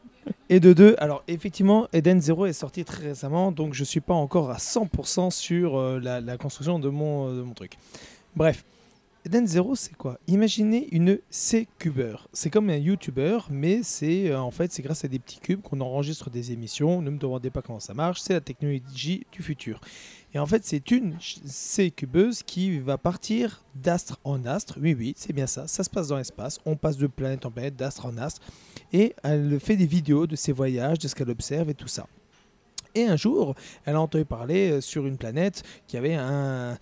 Et 0.51 0.61
de 0.61 0.73
deux, 0.73 0.95
alors 0.99 1.23
effectivement, 1.29 1.89
Eden 1.93 2.21
Zero 2.21 2.47
est 2.47 2.53
sorti 2.53 2.85
très 2.85 3.09
récemment, 3.09 3.53
donc 3.53 3.75
je 3.75 3.85
suis 3.85 4.01
pas 4.01 4.15
encore 4.15 4.51
à 4.51 4.57
100% 4.57 5.31
sur 5.31 5.79
euh, 5.79 6.01
la, 6.03 6.21
la 6.21 6.37
construction 6.37 6.79
de 6.79 6.89
mon, 6.89 7.29
euh, 7.29 7.37
de 7.39 7.43
mon 7.43 7.55
truc. 7.55 7.73
Bref, 8.37 8.65
Eden 9.27 9.47
Zero, 9.47 9.75
c'est 9.75 9.95
quoi? 9.97 10.19
Imaginez 10.27 10.89
une 10.93 11.19
C-cuber. 11.29 12.17
C'est 12.33 12.51
comme 12.51 12.71
un 12.71 12.77
YouTuber, 12.77 13.39
mais 13.51 13.83
c'est 13.83 14.31
euh, 14.31 14.41
en 14.41 14.51
fait 14.51 14.73
c'est 14.73 14.81
grâce 14.81 15.05
à 15.05 15.09
des 15.09 15.19
petits 15.19 15.41
cubes 15.41 15.61
qu'on 15.61 15.81
enregistre 15.81 16.31
des 16.31 16.53
émissions. 16.53 17.03
Ne 17.03 17.11
me 17.11 17.19
demandez 17.19 17.51
pas 17.51 17.61
comment 17.61 17.81
ça 17.81 17.93
marche, 17.95 18.21
c'est 18.21 18.33
la 18.33 18.41
technologie 18.41 19.27
du 19.33 19.43
futur. 19.43 19.81
Et 20.35 20.39
en 20.39 20.47
fait, 20.47 20.65
c'est 20.65 20.91
une 20.91 21.17
C-cubeuse 21.21 22.43
qui 22.43 22.79
va 22.79 22.99
partir 22.99 23.65
d'astre 23.75 24.19
en 24.25 24.45
astre. 24.45 24.79
Oui, 24.81 24.95
oui, 24.97 25.15
c'est 25.17 25.33
bien 25.33 25.47
ça. 25.47 25.67
Ça 25.67 25.83
se 25.83 25.89
passe 25.91 26.09
dans 26.09 26.19
l'espace. 26.19 26.59
On 26.67 26.77
passe 26.77 26.99
de 26.99 27.07
planète 27.07 27.47
en 27.47 27.51
planète, 27.51 27.77
d'astre 27.77 28.05
en 28.05 28.17
astre. 28.19 28.43
Et 28.93 29.15
elle 29.23 29.59
fait 29.59 29.77
des 29.77 29.87
vidéos 29.87 30.27
de 30.27 30.37
ses 30.37 30.53
voyages, 30.53 30.99
de 30.99 31.09
ce 31.09 31.15
qu'elle 31.15 31.31
observe 31.31 31.71
et 31.71 31.75
tout 31.75 31.89
ça. 31.89 32.07
Et 32.95 33.05
un 33.05 33.17
jour, 33.17 33.55
elle 33.87 33.95
a 33.97 34.01
entendu 34.01 34.25
parler 34.27 34.71
euh, 34.71 34.81
sur 34.83 35.07
une 35.07 35.17
planète 35.17 35.63
qui 35.87 35.97
avait 35.97 36.15
un- 36.15 36.77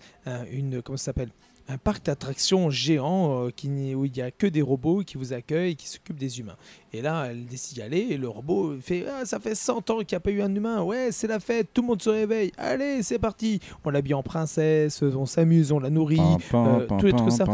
une 0.51 0.81
comment 0.81 0.97
ça 0.97 1.05
s'appelle? 1.05 1.29
Un 1.69 1.77
parc 1.77 2.05
d'attractions 2.05 2.69
géant 2.69 3.45
euh, 3.45 3.49
qui, 3.55 3.93
où 3.93 4.05
il 4.05 4.11
n'y 4.11 4.21
a 4.21 4.31
que 4.31 4.47
des 4.47 4.61
robots 4.61 5.03
qui 5.03 5.17
vous 5.17 5.33
accueillent 5.33 5.71
et 5.71 5.75
qui 5.75 5.87
s'occupent 5.87 6.17
des 6.17 6.39
humains. 6.39 6.55
Et 6.93 7.01
là, 7.01 7.27
elle 7.29 7.45
décide 7.45 7.75
d'y 7.75 7.81
aller 7.81 8.07
et 8.09 8.17
le 8.17 8.29
robot 8.29 8.75
fait 8.81 9.05
ah, 9.07 9.25
Ça 9.25 9.39
fait 9.39 9.55
100 9.55 9.89
ans 9.89 9.97
qu'il 9.99 10.07
n'y 10.11 10.15
a 10.15 10.19
pas 10.19 10.31
eu 10.31 10.41
un 10.41 10.53
humain. 10.53 10.81
Ouais, 10.81 11.09
c'est 11.11 11.27
la 11.27 11.39
fête, 11.39 11.67
tout 11.73 11.81
le 11.81 11.87
monde 11.87 12.01
se 12.01 12.09
réveille. 12.09 12.51
Allez, 12.57 13.03
c'est 13.03 13.19
parti. 13.19 13.59
On 13.83 13.89
l'habille 13.89 14.13
en 14.13 14.23
princesse, 14.23 15.01
on 15.01 15.25
s'amuse, 15.25 15.71
on 15.71 15.79
la 15.79 15.89
nourrit. 15.89 16.19
euh, 16.53 16.87
tous 16.99 17.05
les 17.07 17.13
trucs 17.13 17.31
ça. 17.31 17.45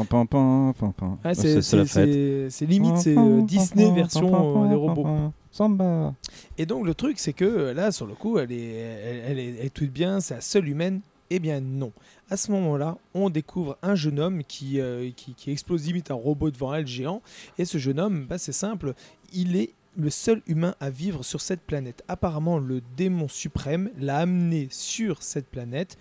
C'est 1.34 2.50
c'est 2.50 2.66
limite, 2.66 2.98
c'est 2.98 3.18
euh, 3.18 3.42
Disney 3.42 3.92
version 3.92 4.64
euh, 4.66 4.70
des 4.70 4.76
robots. 4.76 5.32
Samba. 5.52 6.14
Et 6.58 6.66
donc 6.66 6.86
le 6.86 6.96
truc, 6.96 7.20
c'est 7.20 7.34
que 7.34 7.46
euh, 7.46 7.74
là, 7.74 7.92
sur 7.92 8.08
le 8.08 8.16
coup, 8.16 8.40
elle 8.40 8.52
est, 8.52 8.74
elle, 8.74 9.24
elle 9.28 9.40
est, 9.40 9.56
elle 9.60 9.66
est 9.68 9.74
toute 9.74 9.92
bien, 9.92 10.20
c'est 10.20 10.36
la 10.36 10.42
seule 10.42 10.68
humaine. 10.68 11.02
Eh 11.30 11.40
bien 11.40 11.62
non. 11.62 11.92
À 12.34 12.36
ce 12.36 12.52
moment-là, 12.52 12.98
on 13.14 13.30
découvre 13.30 13.78
un 13.84 13.94
jeune 13.94 14.20
homme 14.20 14.44
qui, 14.44 14.80
euh, 14.80 15.12
qui 15.12 15.52
explose 15.52 15.86
limite 15.86 16.10
un 16.10 16.16
robot 16.16 16.50
devant 16.50 16.74
elle 16.74 16.88
géant. 16.88 17.22
Et 17.60 17.66
ce 17.66 17.78
jeune 17.78 18.00
homme, 18.00 18.26
bah, 18.26 18.40
c'est 18.40 18.52
simple, 18.52 18.96
il 19.34 19.56
est 19.56 19.76
le 19.96 20.10
seul 20.10 20.42
humain 20.48 20.74
à 20.80 20.90
vivre 20.90 21.22
sur 21.22 21.42
cette 21.42 21.62
planète. 21.62 22.04
Apparemment, 22.08 22.58
le 22.58 22.82
démon 22.98 23.28
suprême 23.28 23.92
l'a 24.00 24.18
amené 24.18 24.68
sur 24.72 25.22
cette 25.22 25.46
planète 25.46 25.96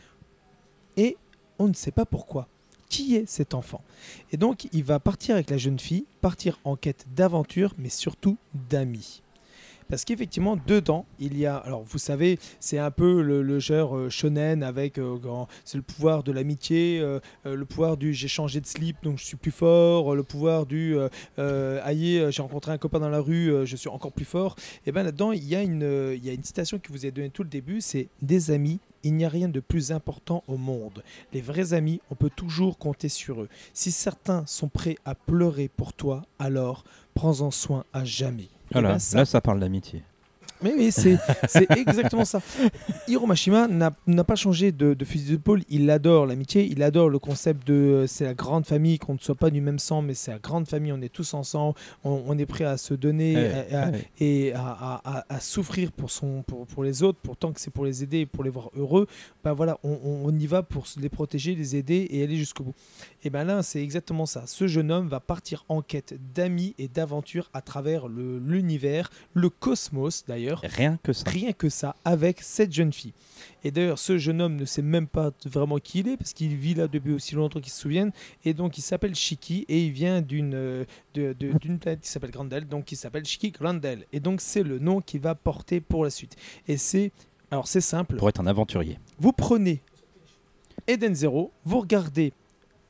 et 0.97 1.19
on 1.59 1.69
ne 1.69 1.75
sait 1.75 1.91
pas 1.91 2.07
pourquoi. 2.07 2.49
Qui 2.89 3.15
est 3.15 3.27
cet 3.29 3.53
enfant? 3.53 3.85
Et 4.33 4.39
donc, 4.39 4.69
il 4.73 4.85
va 4.85 5.01
partir 5.01 5.35
avec 5.35 5.51
la 5.51 5.59
jeune 5.59 5.79
fille, 5.79 6.07
partir 6.23 6.59
en 6.65 6.77
quête 6.77 7.05
d'aventure, 7.15 7.75
mais 7.77 7.91
surtout 7.91 8.39
d'amis. 8.71 9.21
Parce 9.93 10.07
qu'effectivement, 10.07 10.57
dedans, 10.57 11.05
il 11.19 11.39
y 11.39 11.45
a. 11.45 11.57
Alors, 11.57 11.83
vous 11.83 11.99
savez, 11.99 12.39
c'est 12.61 12.79
un 12.79 12.91
peu 12.91 13.21
le, 13.21 13.59
genre 13.59 13.95
euh, 13.95 14.09
shonen 14.09 14.63
avec. 14.63 14.97
euh, 14.97 15.19
c'est 15.67 15.77
le 15.77 15.83
pouvoir 15.83 16.23
de 16.23 16.33
l'amitié, 16.33 16.99
euh, 16.99 17.21
le 17.45 17.65
pouvoir 17.67 17.99
du 17.99 18.15
j'ai 18.15 18.27
changé 18.27 18.63
de 18.63 18.67
slip 18.67 18.97
donc 19.03 19.19
je 19.19 19.25
suis 19.25 19.37
plus 19.37 19.51
fort, 19.51 20.15
le 20.15 20.23
pouvoir 20.23 20.65
du 20.65 20.97
aïe, 21.37 22.27
j'ai 22.31 22.41
rencontré 22.41 22.73
un 22.73 22.79
copain 22.79 23.01
dans 23.01 23.11
la 23.11 23.21
rue, 23.21 23.53
je 23.67 23.77
suis 23.77 23.91
encore 23.91 24.13
plus 24.13 24.25
fort. 24.25 24.57
Et 24.87 24.93
bien 24.93 25.03
là-dedans, 25.03 25.33
il 25.33 25.45
y, 25.45 25.55
a 25.55 25.63
une, 25.63 26.15
il 26.17 26.25
y 26.25 26.31
a 26.31 26.33
une 26.33 26.43
citation 26.43 26.79
qui 26.79 26.91
vous 26.91 27.05
est 27.05 27.11
donnée 27.11 27.29
tout 27.29 27.43
le 27.43 27.51
début 27.51 27.83
c'est 27.83 28.09
Des 28.23 28.51
amis, 28.51 28.81
il 29.03 29.15
n'y 29.15 29.27
a 29.27 29.29
rien 29.29 29.51
de 29.51 29.61
plus 29.61 29.93
important 29.93 30.43
au 30.49 30.57
monde. 30.57 31.03
Les 31.35 31.43
vrais 31.43 31.75
amis, 31.75 32.01
on 32.11 32.15
peut 32.15 32.31
toujours 32.35 32.79
compter 32.79 33.11
sur 33.11 33.43
eux. 33.43 33.51
Si 33.75 33.93
certains 33.93 34.47
sont 34.47 34.69
prêts 34.69 34.97
à 35.05 35.15
pleurer 35.15 35.69
pour 35.69 35.93
toi, 35.93 36.23
alors 36.39 36.83
prends-en 37.13 37.51
soin 37.51 37.85
à 37.93 38.07
jamais. 38.07 38.49
Voilà, 38.73 38.93
ben, 38.93 38.99
ça- 38.99 39.19
là 39.19 39.25
ça 39.25 39.41
parle 39.41 39.61
d'amitié. 39.61 40.03
Mais 40.63 40.75
oui, 40.77 40.91
c'est 40.93 41.19
exactement 41.77 42.25
ça. 42.25 42.41
Hiro 43.09 43.27
Mashima 43.27 43.69
n'a 43.69 44.25
pas 44.25 44.35
changé 44.37 44.73
de, 44.73 44.95
de 44.95 45.05
fusil 45.05 45.33
d'épaule. 45.33 45.63
Il 45.69 45.91
adore 45.91 46.27
l'amitié, 46.27 46.65
il 46.71 46.83
adore 46.83 47.09
le 47.09 47.19
concept 47.19 47.67
de 47.67 47.75
euh, 47.75 48.07
c'est 48.07 48.25
la 48.25 48.35
grande 48.35 48.67
famille, 48.67 48.99
qu'on 48.99 49.15
ne 49.15 49.19
soit 49.19 49.35
pas 49.35 49.51
du 49.51 49.61
même 49.61 49.79
sang, 49.79 50.03
mais 50.03 50.15
c'est 50.15 50.31
la 50.31 50.39
grande 50.39 50.67
famille, 50.67 50.93
on 50.93 51.01
est 51.03 51.13
tous 51.13 51.35
ensemble, 51.35 51.75
on, 52.05 52.23
on 52.27 52.39
est 52.39 52.47
prêt 52.47 52.65
à 52.65 52.77
se 52.77 52.95
donner 52.95 53.35
Eh, 53.37 53.75
à- 53.75 53.87
à- 53.87 53.91
eh, 54.21 54.47
et 54.49 54.53
à, 54.55 55.41
souffrir 55.41 55.93
pour, 55.93 56.11
son, 56.11 56.43
pour, 56.43 56.67
pour 56.67 56.85
les 56.85 57.03
autres, 57.03 57.19
pourtant 57.23 57.53
que 57.53 57.61
c'est 57.61 57.71
pour 57.73 57.85
les 57.85 58.03
aider, 58.03 58.27
pour 58.27 58.45
les 58.45 58.51
voir 58.51 58.71
heureux, 58.77 59.07
ben 59.45 59.53
voilà, 59.53 59.79
on, 59.83 60.33
y 60.39 60.47
va 60.47 60.63
pour 60.63 60.85
les 61.01 61.09
protéger, 61.09 61.55
les 61.55 61.77
aider 61.77 62.07
et 62.11 62.23
aller 62.23 62.37
jusqu'au 62.37 62.65
bout. 62.65 62.75
Et 63.25 63.31
ben 63.31 63.45
là, 63.45 63.63
c'est 63.63 63.83
exactement 63.83 64.27
ça. 64.27 64.45
Ce 64.47 64.67
jeune 64.67 64.91
homme 64.91 65.09
va 65.09 65.21
partir 65.21 65.65
en 65.69 65.83
quête 65.83 66.15
d'amis 66.35 66.75
et 66.79 66.89
d'aventures 66.89 67.51
à 67.55 67.61
travers 67.61 68.09
le- 68.09 68.39
l'univers, 68.39 69.11
le 69.35 69.49
cosmos 69.51 70.25
d'ailleurs. 70.27 70.52
Rien 70.63 70.99
que 71.03 71.13
ça. 71.13 71.31
Rien 71.31 71.53
que 71.53 71.69
ça 71.69 71.97
avec 72.05 72.41
cette 72.41 72.73
jeune 72.73 72.93
fille. 72.93 73.13
Et 73.65 73.71
d'ailleurs, 73.71 73.99
ce 73.99 74.19
jeune 74.19 74.41
homme 74.41 74.57
ne 74.57 74.65
sait 74.65 74.83
même 74.83 75.07
pas 75.07 75.31
vraiment 75.45 75.79
qui 75.79 76.01
il 76.01 76.09
est 76.09 76.17
parce 76.17 76.33
qu'il 76.33 76.57
vit 76.57 76.75
là 76.75 76.89
depuis 76.89 77.13
aussi 77.13 77.35
longtemps 77.35 77.61
qu'il 77.61 77.73
se 77.73 77.81
souvienne. 77.81 78.13
Et 78.45 78.55
donc, 78.55 78.79
il 78.79 78.83
s'appelle 78.83 79.15
Shiki 79.15 79.65
et 79.69 79.85
il 79.85 79.93
vient 79.93 80.21
d'une 80.21 80.55
euh, 80.55 80.85
d'une 81.15 81.79
planète 81.79 82.01
qui 82.01 82.09
s'appelle 82.09 82.31
Grandel. 82.31 82.67
Donc, 82.67 82.93
il 82.93 82.97
s'appelle 82.97 83.25
Shiki 83.25 83.51
Grandel. 83.51 84.07
Et 84.13 84.21
donc, 84.21 84.41
c'est 84.41 84.63
le 84.63 84.79
nom 84.79 85.01
qu'il 85.01 85.21
va 85.21 85.35
porter 85.35 85.81
pour 85.81 86.05
la 86.05 86.11
suite. 86.11 86.37
Et 86.69 86.77
c'est. 86.77 87.13
Alors, 87.51 87.69
c'est 87.69 87.81
simple. 87.81 88.17
Pour 88.17 88.29
être 88.29 88.41
un 88.41 88.47
aventurier. 88.47 88.99
Vous 89.19 89.33
prenez 89.33 89.83
Eden 90.87 91.15
Zero, 91.15 91.53
vous 91.65 91.81
regardez 91.81 92.33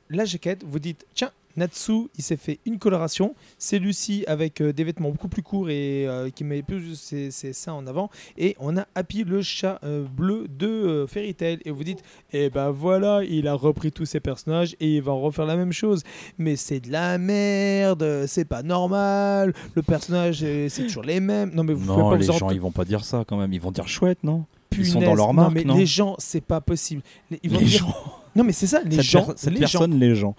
la 0.08 0.24
jaquette, 0.24 0.64
vous 0.64 0.78
dites 0.78 1.06
tiens, 1.14 1.32
Natsu, 1.56 2.08
il 2.16 2.22
s'est 2.24 2.36
fait 2.36 2.58
une 2.66 2.78
coloration. 2.78 3.34
C'est 3.58 3.78
Lucie 3.78 4.24
avec 4.26 4.60
euh, 4.60 4.72
des 4.72 4.84
vêtements 4.84 5.10
beaucoup 5.10 5.28
plus 5.28 5.42
courts 5.42 5.70
et 5.70 6.06
euh, 6.06 6.30
qui 6.30 6.44
met 6.44 6.62
plus 6.62 6.94
ses, 6.98 7.30
ses 7.30 7.52
seins 7.52 7.74
en 7.74 7.86
avant. 7.86 8.10
Et 8.38 8.56
on 8.60 8.76
a 8.76 8.86
Happy, 8.94 9.24
le 9.24 9.42
chat 9.42 9.78
euh, 9.84 10.04
bleu 10.04 10.46
de 10.48 11.04
Fairy 11.08 11.34
Tail. 11.34 11.58
Et 11.64 11.70
vous 11.70 11.84
dites 11.84 12.02
eh 12.32 12.50
ben 12.50 12.70
voilà, 12.70 13.22
il 13.24 13.46
a 13.48 13.54
repris 13.54 13.92
tous 13.92 14.06
ses 14.06 14.20
personnages 14.20 14.74
et 14.80 14.96
il 14.96 15.02
va 15.02 15.12
refaire 15.12 15.46
la 15.46 15.56
même 15.56 15.72
chose. 15.72 16.02
Mais 16.38 16.56
c'est 16.56 16.80
de 16.80 16.90
la 16.90 17.18
merde, 17.18 18.24
c'est 18.26 18.44
pas 18.44 18.62
normal. 18.62 19.52
Le 19.74 19.82
personnage, 19.82 20.38
c'est 20.68 20.82
toujours 20.86 21.02
les 21.04 21.20
mêmes. 21.20 21.50
Non, 21.54 21.64
mais 21.64 21.72
vous 21.74 21.86
pouvez 21.86 21.98
Non, 22.02 22.10
pas 22.10 22.16
les 22.16 22.26
vous 22.26 22.32
gens 22.38 22.50
ils 22.50 22.60
vont 22.60 22.70
pas 22.70 22.84
dire 22.84 23.04
ça 23.04 23.24
quand 23.26 23.36
même. 23.36 23.52
Ils 23.52 23.60
vont 23.60 23.70
dire 23.72 23.88
chouette, 23.88 24.22
non? 24.24 24.44
Ils 24.76 24.86
sont 24.86 25.00
dans 25.00 25.14
leur 25.14 25.28
non, 25.28 25.32
marque, 25.34 25.52
mais 25.54 25.64
non? 25.64 25.76
les 25.76 25.84
gens, 25.86 26.14
c'est 26.18 26.40
pas 26.40 26.60
possible. 26.62 27.02
Les, 27.30 27.38
ils 27.42 27.50
vont 27.50 27.58
Les 27.58 27.64
dire- 27.66 27.80
gens. 27.80 27.94
Non, 28.34 28.44
mais 28.44 28.52
c'est 28.52 28.66
ça, 28.66 28.80
les 28.82 28.96
Cette 28.96 29.04
gens, 29.04 29.26
cette 29.36 29.50
les, 29.52 29.56
gens 29.66 29.80
personne, 29.80 29.98
les 29.98 30.14
gens. 30.14 30.34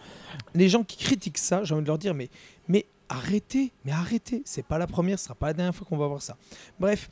Les 0.53 0.69
gens 0.69 0.83
qui 0.83 0.97
critiquent 0.97 1.37
ça, 1.37 1.63
j'ai 1.63 1.73
envie 1.73 1.83
de 1.83 1.87
leur 1.87 1.97
dire, 1.97 2.13
mais, 2.13 2.29
mais 2.67 2.85
arrêtez, 3.09 3.71
mais 3.85 3.91
arrêtez. 3.91 4.41
C'est 4.45 4.65
pas 4.65 4.77
la 4.77 4.87
première, 4.87 5.19
ce 5.19 5.25
sera 5.25 5.35
pas 5.35 5.47
la 5.47 5.53
dernière 5.53 5.75
fois 5.75 5.85
qu'on 5.87 5.97
va 5.97 6.07
voir 6.07 6.21
ça. 6.21 6.37
Bref. 6.79 7.09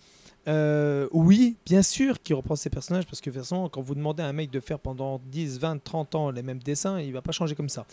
euh, 0.48 1.08
oui, 1.12 1.56
bien 1.66 1.84
sûr 1.84 2.20
qu'il 2.20 2.36
reprend 2.36 2.56
ses 2.56 2.72
personnages 2.72 3.06
parce 3.06 3.22
que 3.22 3.30
quand 3.70 3.82
vous 3.82 3.94
demandez 3.94 4.24
à 4.24 4.28
un 4.28 4.34
mec 4.34 4.50
de 4.50 4.60
faire 4.60 4.80
pendant 4.80 5.22
10, 5.26 5.60
20, 5.60 5.84
30 5.84 6.16
ans 6.16 6.32
les 6.32 6.42
mêmes 6.42 6.64
dessins, 6.64 7.00
il 7.00 7.14
va 7.14 7.22
pas 7.22 7.32
changer 7.32 7.56
comme 7.56 7.70
ça. 7.70 7.86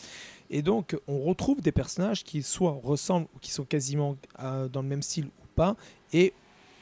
Et 0.49 0.62
donc, 0.62 0.96
on 1.07 1.20
retrouve 1.20 1.61
des 1.61 1.72
personnages 1.72 2.24
qui 2.24 2.42
soit 2.42 2.80
ressemblent 2.82 3.28
ou 3.34 3.38
qui 3.38 3.51
sont 3.51 3.64
quasiment 3.64 4.16
euh, 4.40 4.68
dans 4.68 4.80
le 4.80 4.88
même 4.88 5.03
style 5.03 5.26
ou 5.26 5.46
pas. 5.55 5.76
Et 6.12 6.32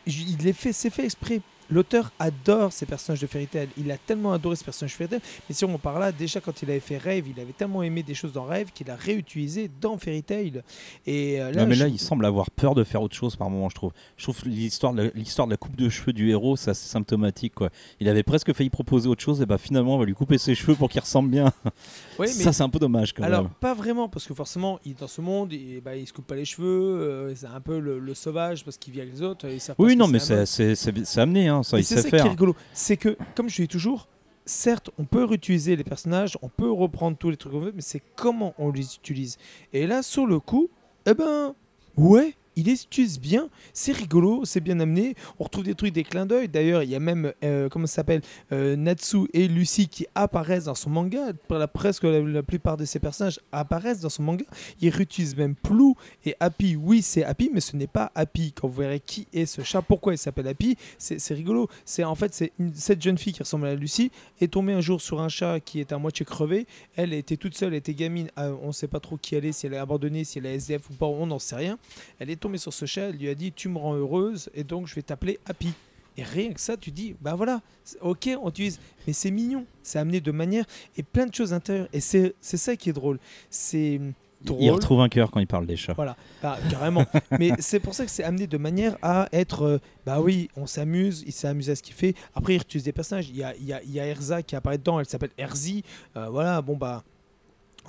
il 0.07 0.47
est 0.47 0.53
fait, 0.53 0.73
c'est 0.73 0.91
fait 0.91 1.05
exprès. 1.05 1.41
L'auteur 1.71 2.13
adore 2.19 2.73
ces 2.73 2.87
personnages 2.87 3.21
de 3.21 3.27
Fairy 3.27 3.47
Tail. 3.47 3.69
Il 3.77 3.91
a 3.91 3.99
tellement 3.99 4.33
adoré 4.33 4.57
ces 4.57 4.65
personnages 4.65 4.93
de 4.93 4.97
Fairy 4.97 5.11
Tail. 5.11 5.21
Mais 5.49 5.55
si 5.55 5.65
on 5.65 5.79
parle 5.79 6.01
là, 6.01 6.13
déjà 6.13 6.41
quand 6.41 6.63
il 6.63 6.71
avait 6.71 6.81
fait 6.81 6.97
Rêve, 6.99 7.25
il 7.29 7.41
avait 7.41 7.53
tellement 7.53 7.83
aimé 7.83 8.03
des 8.03 8.15
choses 8.15 8.33
dans 8.33 8.45
Rêve 8.45 8.69
qu'il 8.75 8.91
a 8.91 8.97
réutilisé 8.97 9.71
dans 9.81 9.99
Fairy 9.99 10.23
Tail. 10.23 10.63
Et 11.07 11.41
euh, 11.41 11.51
là, 11.51 11.63
non, 11.63 11.69
mais 11.69 11.75
je- 11.75 11.83
là, 11.85 11.89
il 11.89 11.99
semble 11.99 12.25
avoir 12.25 12.51
peur 12.51 12.75
de 12.75 12.85
faire 12.85 13.03
autre 13.03 13.15
chose 13.17 13.37
par 13.37 13.51
moment, 13.51 13.69
je 13.69 13.75
trouve. 13.75 13.93
Je 14.17 14.23
trouve 14.25 14.37
l'histoire 14.47 14.93
de, 14.93 15.11
l'histoire 15.15 15.47
de 15.49 15.53
la 15.53 15.57
coupe 15.57 15.77
de 15.77 15.89
cheveux 15.89 16.13
du 16.13 16.31
héros, 16.31 16.57
c'est 16.57 16.71
assez 16.71 16.89
symptomatique. 16.89 17.55
Quoi. 17.55 17.71
Il 18.01 18.09
avait 18.09 18.23
presque 18.23 18.53
failli 18.53 18.71
proposer 18.71 19.09
autre 19.09 19.23
chose, 19.23 19.41
et 19.43 19.47
bah 19.47 19.59
finalement, 19.59 19.97
on 19.97 19.99
va 19.99 20.05
lui 20.05 20.15
couper 20.15 20.39
ses 20.39 20.55
cheveux 20.55 20.75
pour 20.75 20.89
qu'il 20.89 21.01
ressemble 21.01 21.31
bien. 21.31 21.53
Mais- 22.19 22.27
Ça, 22.29 22.53
c'est 22.53 22.63
un 22.63 22.69
peu 22.69 22.79
dommage 22.79 23.13
quand 23.13 23.23
Alors, 23.25 23.43
même. 23.43 23.51
pas 23.61 23.75
vraiment, 23.75 24.09
parce 24.09 24.27
que 24.27 24.35
forcément, 24.35 24.79
il, 24.85 24.95
dans 24.95 25.09
ce 25.09 25.21
monde, 25.21 25.53
il, 25.53 25.81
bah, 25.81 25.97
il 25.97 26.07
se 26.07 26.13
coupe 26.13 26.27
pas 26.27 26.37
les 26.37 26.45
cheveux, 26.45 26.67
euh, 27.01 27.35
c'est 27.35 27.47
un 27.47 27.61
peu 27.61 27.79
le, 27.79 27.99
le 27.99 28.15
sauvage 28.15 28.65
parce 28.65 28.77
qu'il 28.77 28.93
vit 28.93 29.01
avec 29.01 29.13
les 29.15 29.23
autres. 29.23 29.47
Oui, 29.79 29.97
non, 29.97 30.07
mais 30.09 30.19
c'est, 30.19 30.47
c'est, 30.47 30.75
c'est- 30.75 31.05
c'est 31.05 31.21
amené, 31.21 31.49
hein, 31.49 31.56
ça, 31.63 31.77
Et 31.77 31.81
il 31.81 31.85
c'est 31.85 31.97
sait 31.97 32.03
ça 32.03 32.11
qui 32.11 32.17
est 32.17 32.31
rigolo. 32.31 32.55
C'est 32.73 32.97
que, 32.97 33.17
comme 33.35 33.49
je 33.49 33.63
dis 33.63 33.69
toujours, 33.69 34.09
certes, 34.45 34.91
on 34.99 35.05
peut 35.05 35.25
réutiliser 35.25 35.77
les 35.77 35.85
personnages, 35.85 36.39
on 36.43 36.49
peut 36.49 36.71
reprendre 36.71 37.17
tous 37.17 37.31
les 37.31 37.37
trucs 37.37 37.53
qu'on 37.53 37.61
veut, 37.61 37.73
mais 37.75 37.83
c'est 37.83 38.03
comment 38.15 38.55
on 38.59 38.71
les 38.71 38.95
utilise. 38.95 39.37
Et 39.73 39.87
là, 39.87 40.03
sur 40.03 40.27
le 40.27 40.41
coup, 40.41 40.69
eh 41.07 41.15
ben, 41.15 41.55
ouais, 41.97 42.35
il 42.57 42.67
les 42.67 42.83
utilise 42.83 43.21
bien. 43.21 43.49
C'est 43.73 43.93
rigolo, 43.93 44.45
c'est 44.45 44.61
bien 44.61 44.81
amené. 44.81 45.15
On 45.39 45.45
retrouve 45.45 45.65
des 45.65 45.75
trucs, 45.75 45.93
des 45.93 46.05
clins 46.05 46.27
d'œil. 46.27 46.49
D'ailleurs, 46.49 46.83
il 46.83 46.91
y 46.91 46.95
a 46.95 47.01
même, 47.01 47.33
euh, 47.45 47.69
comment 47.69 47.87
ça 47.87 47.97
s'appelle, 47.97 48.23
euh, 48.53 48.77
Natsu 48.77 49.29
et 49.33 49.47
Lucie 49.47 49.89
qui 49.89 50.07
apparaissent 50.15 50.65
dans 50.65 50.75
son 50.75 50.91
manga. 50.91 51.33
Presque 51.73 52.05
la, 52.05 52.43
plupart 52.43 52.77
de 52.77 52.85
ces 52.85 52.99
personnages 52.99 53.41
apparaissent 53.53 54.01
dans 54.01 54.09
son 54.09 54.23
manga. 54.23 54.45
Il 54.81 54.89
réutilise 54.91 55.37
même 55.37 55.55
Plou 55.55 55.95
et 56.25 56.35
Happy. 56.41 56.77
Oui, 56.77 57.03
c'est 57.03 57.25
Happy, 57.25 57.51
mais 57.53 57.61
ce 57.61 57.77
n'est 57.77 57.87
pas 57.87 58.11
Happy. 58.15 58.53
Quand 58.53 58.69
vous 58.69 58.81
verrez 58.81 59.01
qui 59.01 59.27
est 59.33 59.47
ce 59.47 59.63
chat, 59.63 59.83
pourquoi 59.83 60.15
il 60.15 60.19
s'appelle 60.19 60.49
Happy, 60.49 60.77
c'est 60.99 61.35
rigolo. 61.35 61.69
C'est 61.85 62.05
en 62.05 62.15
fait 62.15 62.35
c'est 62.35 62.53
cette 62.75 63.03
jeune 63.03 63.19
fille 63.19 63.33
qui 63.33 63.43
ressemble 63.43 63.67
à 63.67 63.75
Lucie 63.75 64.11
est 64.41 64.53
tombée 64.53 64.73
un 64.73 64.81
jour 64.81 65.01
sur 65.01 65.21
un 65.21 65.29
chat 65.29 65.61
qui 65.61 65.81
est 65.81 65.93
à 65.93 65.99
moitié 65.99 66.25
crevé. 66.25 66.67
Elle 66.97 67.13
était 67.13 67.37
toute 67.37 67.57
seule, 67.57 67.69
elle 67.69 67.79
était 67.79 67.95
gamine. 67.95 68.31
euh, 68.39 68.55
on 68.63 68.69
ne 68.69 68.73
sait 68.73 68.89
pas 68.89 69.01
trop 69.01 69.17
qui 69.17 69.35
elle 69.35 69.45
est, 69.45 69.53
si 69.53 69.67
elle 69.67 69.75
est 69.75 69.79
abandonnée, 69.79 70.25
si 70.25 70.39
elle 70.39 70.47
est 70.47 70.55
SDF 70.55 70.91
ou 70.91 70.95
pas, 70.95 71.07
on 71.07 71.27
n'en 71.27 71.39
sait 71.39 71.57
rien. 71.57 71.79
Elle 72.19 72.31
est 72.31 72.37
tombée 72.47 72.59
sur 72.59 72.73
ce 72.73 72.87
chat, 72.87 73.09
elle 73.09 73.17
lui 73.17 73.29
a 73.29 73.35
dit 73.35 73.51
tu 73.53 73.69
me 73.69 73.77
rends 73.77 73.97
heureuse 73.97 74.51
et 74.55 74.63
donc 74.63 74.87
je 74.87 74.95
vais 74.95 75.03
t'appeler 75.03 75.41
Happy. 75.47 75.73
Et 76.17 76.23
rien 76.23 76.53
que 76.53 76.61
ça, 76.61 76.77
tu 76.77 76.93
dis, 76.93 77.15
bah 77.21 77.35
voilà, 77.35 77.61
ok, 78.01 78.31
on 78.41 78.49
utilise, 78.49 78.79
mais 79.07 79.13
c'est 79.13 79.33
mignon, 79.33 79.67
c'est 79.83 79.99
amené 79.99 80.21
de 80.21 80.31
manière 80.31 80.65
et 80.97 81.03
plein 81.03 81.27
de 81.27 81.35
choses 81.35 81.53
intérieures. 81.53 81.89
Et 81.93 82.01
c'est 82.01 82.35
c'est 82.41 82.57
ça 82.57 82.77
qui 82.77 82.89
est 82.89 82.93
drôle. 82.93 83.19
C'est 83.51 84.01
drôle. 84.43 84.63
Il 84.63 84.71
retrouve 84.71 85.01
un 85.01 85.09
cœur 85.09 85.31
quand 85.33 85.41
il 85.41 85.49
parle 85.49 85.67
des 85.67 85.77
chats. 85.77 85.93
Voilà, 85.95 86.17
bah, 86.41 86.57
carrément. 86.71 87.05
Mais 87.39 87.51
c'est 87.59 87.81
pour 87.81 87.95
ça 87.95 88.05
que 88.05 88.11
c'est 88.13 88.25
amené 88.25 88.47
de 88.47 88.57
manière 88.59 88.97
à 89.03 89.29
être. 89.33 89.63
euh, 89.63 89.79
bah 90.07 90.21
oui, 90.21 90.49
on 90.57 90.67
s'amuse, 90.67 91.25
il 91.27 91.33
s'est 91.33 91.49
amusé 91.49 91.73
à 91.73 91.75
ce 91.75 91.83
qu'il 91.83 91.95
fait. 91.95 92.15
Après, 92.35 92.55
il 92.55 92.63
utilise 92.63 92.85
des 92.85 92.93
personnages. 92.93 93.29
Il 93.29 93.37
y 93.37 93.43
a, 93.43 93.55
il 93.57 93.67
y 93.67 93.73
a, 93.73 93.83
il 93.83 93.91
y 93.91 93.99
a 93.99 94.07
Erza 94.07 94.43
qui 94.43 94.55
apparaît 94.55 94.79
dedans, 94.79 95.01
elle 95.01 95.07
s'appelle 95.07 95.33
Erzi. 95.37 95.83
Euh, 96.17 96.29
voilà, 96.31 96.63
bon 96.63 96.77
bah. 96.77 97.03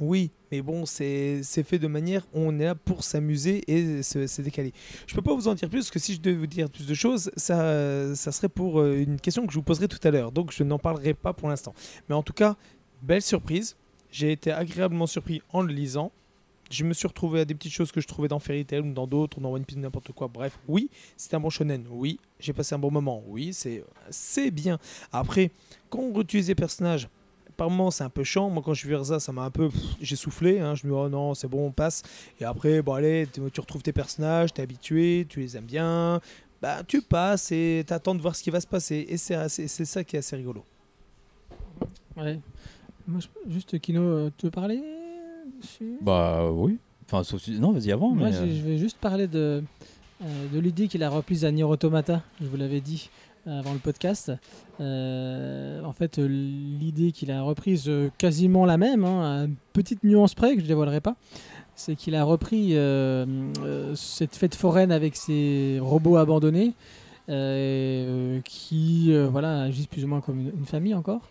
Oui, 0.02 0.32
mais 0.52 0.62
bon, 0.62 0.86
c'est 0.86 1.42
fait 1.44 1.80
de 1.80 1.88
manière. 1.88 2.26
On 2.34 2.60
est 2.60 2.66
là 2.66 2.76
pour 2.76 3.04
s'amuser 3.04 3.64
et 3.68 4.04
c'est 4.04 4.42
décalé. 4.42 4.74
Je 5.06 5.16
peux 5.16 5.22
pas 5.22 5.34
vous 5.34 5.48
en 5.48 5.56
dire 5.56 5.70
plus, 5.70 5.80
parce 5.80 5.92
que 5.92 6.00
si 6.00 6.14
je 6.14 6.22
devais 6.22 6.36
vous 6.36 6.48
dire 6.48 6.70
plus 6.70 6.88
de 6.88 6.94
choses, 6.94 7.32
ça, 7.36 8.16
ça 8.16 8.32
serait 8.32 8.50
pour 8.50 8.80
euh, 8.80 8.98
une 8.98 9.20
question 9.20 9.46
que 9.46 9.54
je 9.54 9.58
vous 9.58 9.64
poserai 9.64 9.88
tout 9.88 10.00
à 10.04 10.12
l'heure. 10.12 10.32
Donc 10.32 10.52
je 10.52 10.64
n'en 10.64 10.80
parlerai 10.80 11.14
pas 11.14 11.34
pour 11.34 11.50
l'instant. 11.50 11.74
Mais 12.10 12.16
en 12.16 12.24
tout 12.24 12.34
cas, 12.34 12.56
belle 13.02 13.22
surprise. 13.22 13.76
J'ai 14.10 14.32
été 14.32 14.52
agréablement 14.52 15.08
surpris 15.08 15.42
en 15.52 15.62
le 15.62 15.74
lisant. 15.74 16.12
Je 16.70 16.84
me 16.84 16.94
suis 16.94 17.08
retrouvé 17.08 17.42
à 17.42 17.46
des 17.46 17.56
petites 17.56 17.72
choses 17.72 17.92
que 17.92 18.02
je 18.02 18.08
trouvais 18.08 18.28
dans 18.28 18.40
Fairy 18.40 18.66
Tail 18.66 18.82
ou 18.82 18.94
dans 18.94 19.08
d'autres, 19.08 19.40
dans 19.40 19.54
One 19.54 19.64
Piece, 19.64 19.78
n'importe 19.78 20.12
quoi. 20.12 20.28
Bref, 20.28 20.60
oui, 20.68 20.90
c'est 21.16 21.34
un 21.34 21.40
bon 21.40 21.50
shonen. 21.50 21.86
Oui, 21.90 22.20
j'ai 22.40 22.52
passé 22.54 22.76
un 22.76 22.80
bon 22.80 22.92
moment. 22.92 23.24
Oui, 23.28 23.54
c'est 23.54 24.52
bien. 24.52 24.78
Après, 25.12 25.52
quand 25.90 26.00
on 26.00 26.22
utilise 26.22 26.50
les 26.50 26.56
personnages, 26.56 27.08
par 27.58 27.70
moments 27.70 27.92
c'est 27.92 28.04
un 28.04 28.10
peu 28.10 28.24
chiant. 28.24 28.50
Moi, 28.50 28.62
quand 28.64 28.74
je 28.74 28.88
vu 28.88 28.96
ça, 29.04 29.20
ça 29.20 29.32
m'a 29.32 29.44
un 29.44 29.50
peu. 29.52 29.70
J'ai 30.02 30.16
soufflé. 30.16 30.60
hein. 30.60 30.76
Je 30.76 30.88
me 30.88 30.92
dis, 30.94 30.98
oh 30.98 31.10
non, 31.10 31.34
c'est 31.34 31.48
bon, 31.48 31.68
on 31.68 31.72
passe. 31.72 32.04
Et 32.40 32.46
après, 32.46 32.82
bon, 32.82 32.94
allez, 32.94 33.28
tu 33.52 33.60
retrouves 33.60 33.82
tes 33.84 33.94
personnages, 33.94 34.54
t'es 34.54 34.62
habitué, 34.62 35.26
tu 35.28 35.40
les 35.42 35.58
aimes 35.58 35.66
bien. 35.66 36.22
Bah, 36.62 36.84
tu 36.88 37.02
passes 37.02 37.52
et 37.52 37.84
t'attends 37.86 38.16
de 38.16 38.22
voir 38.22 38.36
ce 38.36 38.42
qui 38.44 38.50
va 38.50 38.60
se 38.62 38.68
passer. 38.68 39.06
Et 39.10 39.18
c'est 39.18 39.36
assez- 39.36 39.68
c'est 39.68 39.86
ça 39.86 40.04
qui 40.04 40.16
est 40.16 40.20
assez 40.20 40.36
rigolo. 40.36 40.64
Ouais. 42.16 42.40
Moi, 43.08 43.20
je- 43.22 43.52
juste 43.52 43.80
Kino, 43.80 44.02
euh, 44.02 44.32
tu 44.38 44.48
veux 44.48 44.52
parler 44.52 44.82
dessus 45.62 45.98
Bah 46.02 46.50
oui. 46.52 46.78
Enfin, 47.06 47.24
sauf 47.24 47.42
si- 47.42 47.60
Non, 47.60 47.72
vas-y 47.72 47.92
avant. 47.92 48.10
Moi, 48.10 48.30
mais, 48.30 48.34
je, 48.34 48.42
euh, 48.44 48.48
je 48.56 48.62
vais 48.64 48.78
juste 48.78 48.98
parler 48.98 49.28
de, 49.28 49.64
euh, 50.24 50.48
de 50.54 50.60
l'idée 50.60 50.88
qu'il 50.88 51.04
a 51.04 51.10
reprise 51.10 51.46
à 51.46 51.52
Nier 51.52 51.64
Automata, 51.64 52.22
je 52.42 52.48
vous 52.48 52.58
l'avais 52.58 52.82
dit 52.82 53.10
avant 53.48 53.74
le 53.74 53.80
podcast. 53.80 54.32
Euh, 54.80 55.84
en 55.84 55.94
fait, 55.94 56.18
l'idée 56.18 57.12
qu'il 57.12 57.32
a 57.32 57.42
reprise 57.42 57.86
euh, 57.88 58.10
quasiment 58.18 58.66
la 58.66 58.78
même, 58.78 59.06
hein, 59.06 59.42
à 59.42 59.44
une 59.46 59.56
petite 59.74 60.04
nuance 60.04 60.36
près 60.36 60.54
que 60.54 60.60
je 60.60 60.64
ne 60.64 60.68
dévoilerai 60.70 61.02
pas, 61.02 61.16
c'est 61.76 61.96
qu'il 61.96 62.16
a 62.16 62.24
repris 62.24 62.76
euh, 62.76 63.26
cette 63.96 64.36
fête 64.36 64.56
foraine 64.56 64.92
avec 64.92 65.16
ses 65.16 65.80
robots 65.82 66.18
abandonnés. 66.18 66.74
euh, 67.30 68.40
qui 68.46 69.14
voilà 69.30 69.64
agissent 69.64 69.88
plus 69.88 70.06
ou 70.06 70.08
moins 70.08 70.22
comme 70.22 70.40
une, 70.40 70.52
une 70.60 70.66
famille 70.66 70.96
encore 70.96 71.22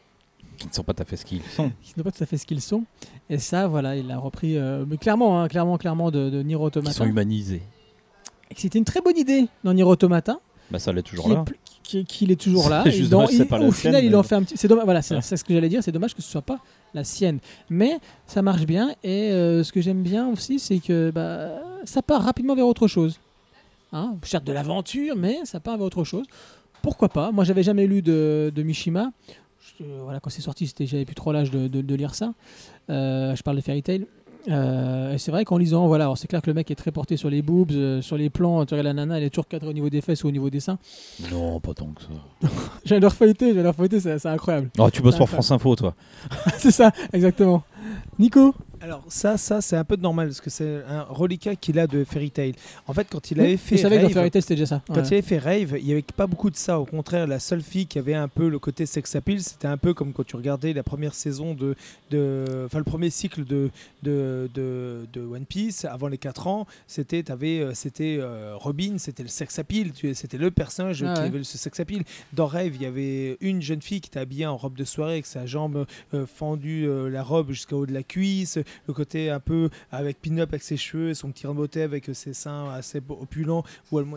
Qui 0.59 0.69
ne 0.69 0.73
sont 0.73 0.83
pas 0.83 0.93
tout 0.93 1.03
à 1.03 1.07
fait 1.07 1.17
ce 1.17 1.25
qu'ils 1.25 1.43
sont. 1.43 1.71
qui 1.83 1.93
ne 1.93 1.97
sont 1.99 2.03
pas 2.05 2.13
tout 2.13 2.23
à 2.23 2.27
fait 2.27 2.37
ce 2.37 2.45
qu'ils 2.47 2.61
sont 2.61 2.85
et 3.31 3.39
ça 3.39 3.67
voilà 3.67 3.97
il 3.97 4.11
a 4.11 4.19
repris 4.19 4.59
mais 4.87 4.99
clairement 4.99 5.41
hein, 5.41 5.49
clairement 5.49 5.79
clairement 5.79 6.11
de, 6.11 6.29
de 6.29 6.43
Nier 6.43 6.57
Qui 6.57 6.63
Automata 6.63 6.93
sont 6.93 7.07
humanisés. 7.07 7.63
c'était 8.55 8.79
une 8.79 8.85
très 8.85 9.01
bonne 9.01 9.17
idée 9.17 9.49
dans 9.65 9.73
Nier 9.73 9.85
Automata, 9.85 10.39
Bah 10.71 10.79
ça 10.79 10.93
l'est 10.93 11.03
toujours 11.03 11.27
qui 11.27 11.31
est 11.33 11.35
là. 11.35 11.43
plus- 11.45 11.57
qui- 11.83 12.05
qu'il 12.05 12.31
est 12.33 12.41
toujours 12.41 12.69
là. 12.69 12.83
C'est 12.87 12.97
Et 12.99 13.07
dans- 13.09 13.27
il- 13.29 13.43
au 13.43 13.73
sienne, 13.73 13.95
final, 13.95 14.07
ont 14.15 14.19
bon. 14.19 14.23
fait 14.25 14.35
un 14.35 14.43
petit. 14.43 14.57
C'est 14.57 14.69
dommage. 14.69 14.85
Voilà, 14.85 15.03
c'est 15.03 15.15
Ouais. 15.17 15.23
c'est 15.23 15.37
ce 15.37 15.45
que 15.45 15.55
j'allais 15.55 15.69
dire. 15.69 15.83
C'est 15.83 15.93
dommage 15.93 16.15
que 16.15 16.23
ce 16.23 16.31
soit 16.31 16.43
pas 16.43 16.59
la 16.95 17.05
sienne, 17.05 17.39
mais 17.71 17.99
ça 18.27 18.43
marche 18.43 18.65
bien. 18.67 18.91
Et 19.05 19.31
euh, 19.31 19.63
ce 19.63 19.71
que 19.73 19.81
j'aime 19.81 20.03
bien 20.03 20.29
aussi, 20.29 20.59
c'est 20.59 20.79
que 20.79 21.11
bah, 21.11 21.51
ça 21.85 22.03
part 22.03 22.23
rapidement 22.23 22.55
vers 22.55 22.67
autre 22.67 22.89
chose. 22.89 23.19
Hein, 23.93 24.17
certes 24.25 24.45
de 24.45 24.53
l'aventure, 24.53 25.15
mais 25.17 25.39
ça 25.45 25.61
part 25.61 25.77
vers 25.77 25.87
autre 25.87 26.03
chose. 26.05 26.27
Pourquoi 26.83 27.09
pas? 27.09 27.31
Moi, 27.31 27.45
j'avais 27.45 27.63
jamais 27.63 27.87
lu 27.87 28.03
de, 28.03 28.53
de 28.55 28.63
Mishima. 28.63 29.11
Je- 29.79 29.85
voilà, 30.03 30.19
quand 30.21 30.31
c'est 30.31 30.43
sorti, 30.43 30.73
j'avais 30.81 31.05
plus 31.05 31.15
trop 31.15 31.33
l'âge 31.33 31.51
de, 31.51 31.69
de- 31.69 31.83
de 31.83 31.95
lire 31.95 32.15
ça. 32.15 32.33
Euh, 32.91 33.35
je 33.37 33.43
parle 33.43 33.57
de 33.57 33.63
Fairy 33.63 33.83
Tail. 33.83 34.07
Euh, 34.49 35.15
et 35.15 35.19
c'est 35.19 35.31
vrai 35.31 35.45
qu'en 35.45 35.59
lisant, 35.59 35.87
voilà, 35.87 36.05
alors 36.05 36.19
c'est 36.19 36.29
clair 36.29 36.43
que 36.43 36.49
le 36.49 36.55
mec 36.55 36.71
est 36.71 36.77
très 36.77 36.93
porté 36.93 37.17
sur 37.17 37.31
les 37.31 37.43
boobs, 37.43 37.73
euh, 37.73 38.01
sur 38.03 38.17
les 38.17 38.31
plans. 38.31 38.65
Tu 38.65 38.77
la 38.77 38.93
nana, 38.93 39.19
elle 39.19 39.25
est 39.25 39.31
toujours 39.31 39.49
cadrée 39.49 39.69
au 39.69 39.73
niveau 39.73 39.91
des 39.91 40.01
fesses 40.01 40.25
ou 40.25 40.29
au 40.29 40.31
niveau 40.31 40.51
des 40.51 40.61
seins. 40.61 40.79
Non, 41.31 41.61
pas 41.61 41.75
tant 41.75 41.89
que 41.89 42.03
ça. 42.03 42.49
J'adore 42.85 43.13
feuilleter, 43.13 43.55
j'adore 43.55 43.75
feuilleter, 43.75 44.01
c'est 44.01 44.19
c'est 44.19 44.29
incroyable. 44.29 44.71
Oh, 44.79 44.91
tu 44.91 45.03
bosses 45.03 45.17
pour. 45.17 45.29
France 45.29 45.51
Info, 45.51 45.75
toi. 45.75 45.95
c'est 46.59 46.71
ça, 46.71 46.93
exactement. 47.13 47.65
Nico 48.19 48.55
Alors 48.81 49.03
ça, 49.09 49.37
ça 49.39 49.61
c'est 49.61 49.77
un 49.77 49.85
peu 49.85 49.97
normal 49.97 50.29
parce 50.29 50.41
que 50.41 50.51
c'est 50.51 50.83
un 50.89 51.03
reliquat 51.03 51.57
qu'il 51.57 51.79
a 51.79 51.87
de 51.87 52.05
Fairy 52.05 52.31
Tail. 52.31 52.55
En 52.87 52.93
fait, 52.93 53.07
quand 53.11 53.31
il 53.31 53.39
Oui, 53.39 53.45
avait 53.47 53.57
fait 53.57 53.77
Je 53.77 53.83
savais 53.83 53.97
que 53.99 54.03
Rave, 54.05 54.13
Fairy 54.13 54.31
Tail, 54.31 54.43
c'était 54.43 54.55
déjà 54.55 54.67
ça. 54.67 54.83
quand 54.87 54.95
Ouais. 54.97 55.03
il 55.03 55.15
avait 55.15 55.23
fait 55.23 55.39
Rave, 55.39 55.77
il 55.79 55.85
n'y 55.87 55.93
avait 55.93 56.03
pas 56.03 56.27
beaucoup 56.27 56.51
de 56.51 56.57
ça. 56.57 56.79
Au 56.79 56.85
contraire, 56.85 57.27
la 57.27 57.39
seule 57.39 57.63
fille 57.63 57.87
qui 57.87 57.99
avait 57.99 58.15
un 58.15 58.29
peu 58.29 58.49
le 58.49 58.59
côté 58.59 58.85
sex 58.87 59.15
appeal, 59.17 59.41
c'était 59.43 59.67
un 59.69 59.77
peu 59.79 59.95
comme 59.95 60.13
quand 60.13 60.25
tu 60.27 60.37
regardais 60.37 60.73
la 60.73 60.83
première 60.83 61.15
saison 61.15 61.55
de, 61.55 61.75
de 62.11 62.45
enfin 62.67 62.79
le 62.79 62.85
premier 62.85 63.11
cycle 63.11 63.45
de 63.45 63.71
de, 64.03 64.49
de, 64.55 65.07
de 65.13 65.21
One 65.23 65.47
Piece 65.47 65.85
avant 65.85 66.09
les 66.09 66.19
4 66.19 66.47
ans. 66.47 66.67
C'était, 66.87 67.23
t'avais, 67.23 67.61
euh, 67.61 67.73
c'était 67.75 68.19
euh, 68.21 68.55
Robin, 68.57 68.99
c'était 68.99 69.23
le 69.23 69.29
sex 69.29 69.59
appeal. 69.59 69.93
C'était 70.15 70.39
le 70.39 70.51
personnage 70.51 71.03
Ah 71.03 71.15
qui 71.15 71.21
ouais. 71.23 71.27
avait 71.27 71.45
ce 71.45 71.59
sex 71.59 71.81
appeal. 71.81 72.03
Dans 72.35 72.47
Rave, 72.47 72.73
il 72.75 72.83
y 72.83 72.87
avait 72.87 73.37
une 73.41 73.63
jeune 73.63 73.83
fille 73.83 74.01
qui 74.01 74.09
était 74.09 74.21
habillée 74.21 74.47
en 74.47 74.57
robe 74.57 74.77
de 74.77 74.85
soirée 74.85 75.15
avec 75.15 75.27
sa 75.27 75.47
jambe 75.47 75.87
euh, 76.15 76.27
fendue, 76.27 76.87
la 77.11 77.23
robe 77.23 77.51
jusqu'au 77.51 77.79
haut 77.79 77.87
de 77.87 77.93
la 77.95 78.03
cuisse, 78.03 78.59
le 78.87 78.95
côté 78.95 79.31
un 79.31 79.41
peu 79.41 79.71
avec 79.91 80.21
pin-up 80.21 80.49
avec 80.51 80.63
ses 80.63 80.77
cheveux, 80.77 81.15
son 81.15 81.31
petit 81.31 81.47
beauté 81.47 81.83
avec 81.83 82.09
euh, 82.09 82.15
ses 82.15 82.35
seins 82.35 82.71
assez 82.71 83.01
opulents. 83.09 83.65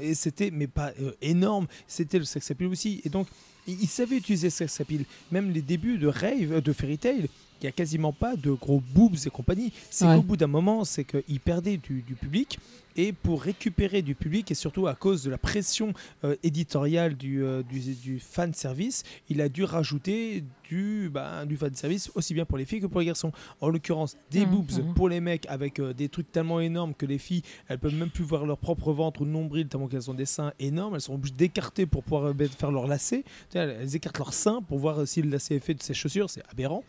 Et 0.02 0.14
c'était, 0.14 0.52
mais 0.52 0.68
pas 0.68 0.92
euh, 1.02 1.12
énorme, 1.22 1.68
c'était 1.88 2.20
le 2.20 2.26
sex 2.26 2.52
aussi. 2.70 3.02
Et 3.06 3.10
donc, 3.10 3.28
il, 3.68 3.88
savait 3.88 4.18
utiliser 4.18 4.50
sex 4.50 4.82
appeal. 4.82 5.06
Même 5.32 5.52
les 5.52 5.62
débuts 5.62 5.98
de 5.98 6.08
Rave, 6.08 6.54
euh, 6.54 6.62
de 6.62 6.74
Fairy 6.74 6.98
Tail, 6.98 7.28
il 7.62 7.66
n'y 7.66 7.70
a 7.70 7.72
quasiment 7.72 8.14
pas 8.14 8.36
de 8.36 8.52
gros 8.52 8.82
boobs 8.94 9.16
et 9.26 9.30
compagnie. 9.30 9.72
C'est 9.90 10.06
Ouais. 10.06 10.16
qu'au 10.16 10.22
bout 10.24 10.38
d'un 10.38 10.48
moment, 10.48 10.84
c'est 10.86 11.04
qu'il 11.04 11.40
perdait 11.40 11.78
du, 11.78 12.02
du 12.02 12.16
public. 12.16 12.60
Et 12.96 13.14
pour 13.14 13.42
récupérer 13.44 14.02
du 14.02 14.14
public, 14.14 14.52
et 14.52 14.56
surtout 14.56 14.88
à 14.88 14.96
cause 14.96 15.24
de 15.24 15.30
la 15.30 15.38
pression 15.38 15.94
euh, 16.26 16.36
éditoriale 16.44 17.16
du, 17.16 17.44
euh, 17.44 17.64
du, 17.64 17.80
du 17.96 18.20
fan 18.20 18.54
service, 18.54 19.04
il 19.30 19.40
a 19.42 19.48
dû 19.48 19.64
rajouter 19.64 20.44
du, 20.68 21.10
bah, 21.14 21.46
du 21.46 21.56
fan 21.56 21.74
service 21.76 22.12
aussi 22.16 22.34
bien 22.34 22.44
pour 22.46 22.58
les 22.58 22.66
filles 22.66 22.82
que 22.82 22.88
pour 22.88 23.00
les 23.00 23.06
garçons. 23.06 23.32
En 23.62 23.70
l'occurrence, 23.70 24.18
des 24.32 24.46
Mhm, 24.46 24.52
boobs 24.52 24.72
mhm. 24.86 24.94
pour 24.96 25.08
les 25.08 25.22
mecs 25.22 25.46
avec 25.48 25.80
euh, 25.80 25.94
des 25.94 26.10
trucs 26.10 26.32
tellement 26.32 26.60
énormes 26.60 26.94
que 26.94 27.06
les 27.06 27.20
filles, 27.20 27.44
elles 27.70 27.80
peuvent 27.80 27.96
même 27.96 28.10
plus 28.10 28.24
voir 28.26 28.46
leur 28.46 28.58
propre 28.58 28.92
ventre 28.92 29.22
ou 29.22 29.26
nombril 29.26 29.68
tellement 29.68 29.88
qu'elles 29.88 30.10
ont 30.10 30.14
des 30.16 30.26
seins 30.26 30.52
énormes. 30.60 30.96
Elles 30.96 31.02
sont 31.02 31.14
obligées 31.14 31.36
d'écarter 31.38 31.86
pour 31.86 32.04
pouvoir 32.04 32.26
euh, 32.26 32.48
faire 32.58 32.72
leur 32.72 32.88
lacet. 32.88 33.24
Elles 33.54 33.96
écartent 33.96 34.18
leur 34.18 34.34
sein 34.34 34.62
pour 34.62 34.80
voir 34.80 35.08
si 35.08 35.22
le 35.22 35.30
lacet 35.30 35.56
est 35.56 35.60
fait 35.60 35.74
de 35.76 35.84
ses 35.84 35.94
chaussures. 35.94 36.30
C'est 36.30 36.44
aberrant. 36.52 36.84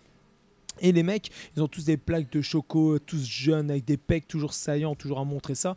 Et 0.80 0.92
les 0.92 1.02
mecs, 1.02 1.30
ils 1.56 1.62
ont 1.62 1.68
tous 1.68 1.84
des 1.84 1.96
plaques 1.96 2.30
de 2.32 2.40
choco, 2.40 2.98
tous 2.98 3.26
jeunes, 3.26 3.70
avec 3.70 3.84
des 3.84 3.96
pecs 3.96 4.26
toujours 4.26 4.54
saillants, 4.54 4.94
toujours 4.94 5.18
à 5.18 5.24
montrer 5.24 5.54
ça. 5.54 5.74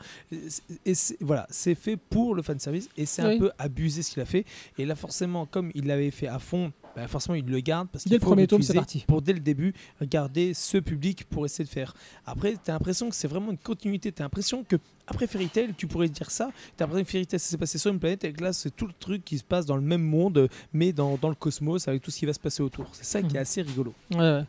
Et 0.86 0.94
voilà, 1.20 1.46
c'est 1.50 1.76
fait 1.76 1.98
pour 1.98 2.36
le 2.36 2.42
fanservice 2.42 2.90
et 2.96 3.06
c'est 3.06 3.24
Oui. 3.26 3.36
un 3.36 3.40
peu 3.40 3.52
abusé 3.58 4.02
ce 4.04 4.12
qu'il 4.12 4.22
a 4.22 4.26
fait. 4.26 4.46
Et 4.78 4.86
là, 4.86 4.96
forcément, 4.96 5.46
comme 5.46 5.72
il 5.76 5.88
l'avait 5.88 6.12
fait 6.12 6.28
à 6.28 6.40
fond, 6.40 6.72
bah, 6.96 7.08
forcément, 7.08 7.36
il 7.36 7.46
le 7.46 7.60
garde 7.60 7.88
parce 7.90 8.04
qu'il 8.04 8.14
le 8.14 8.20
faut 8.20 8.28
premier 8.28 8.48
tome, 8.48 8.62
c'est 8.62 8.74
parti. 8.74 9.04
Pour 9.08 9.22
dès 9.22 9.34
le 9.34 9.40
début, 9.40 9.74
garder 10.02 10.54
ce 10.54 10.78
public 10.78 11.26
pour 11.26 11.46
essayer 11.46 11.66
de 11.66 11.70
faire. 11.70 11.94
Après, 12.26 12.54
tu 12.54 12.70
as 12.70 12.74
l'impression 12.74 13.10
que 13.10 13.16
c'est 13.16 13.28
vraiment 13.28 13.52
une 13.52 13.58
continuité. 13.58 14.12
Tu 14.12 14.22
as 14.22 14.26
l'impression 14.26 14.64
que 14.64 14.76
après 15.08 15.28
Fairy 15.28 15.48
Tail, 15.48 15.74
tu 15.76 15.88
pourrais 15.88 16.10
dire 16.10 16.32
ça. 16.32 16.52
Tu 16.78 16.84
as 16.84 16.86
l'impression 16.86 17.04
que 17.06 17.12
Fairy 17.12 17.28
Tail, 17.28 17.40
ça 17.40 17.50
s'est 17.50 17.58
passé 17.58 17.78
sur 17.78 17.92
une 17.92 18.00
planète 18.00 18.24
et 18.24 18.34
que 18.34 18.44
là, 18.44 18.54
c'est 18.54 18.76
tout 18.76 18.88
le 18.88 18.94
truc 18.98 19.26
qui 19.26 19.38
se 19.38 19.44
passe 19.44 19.66
dans 19.66 19.76
le 19.76 19.82
même 19.82 20.04
monde, 20.04 20.50
mais 20.72 20.94
dans, 20.94 21.18
dans 21.18 21.30
le 21.30 21.36
cosmos, 21.36 21.88
avec 21.88 22.02
tout 22.02 22.12
ce 22.12 22.20
qui 22.20 22.26
va 22.26 22.34
se 22.34 22.40
passer 22.40 22.62
autour. 22.62 22.88
C'est 22.94 23.06
ça 23.06 23.22
qui 23.22 23.36
est 23.36 23.40
assez 23.40 23.62
rigolo. 23.62 23.94
Ouais, 24.12 24.20
ouais. 24.20 24.44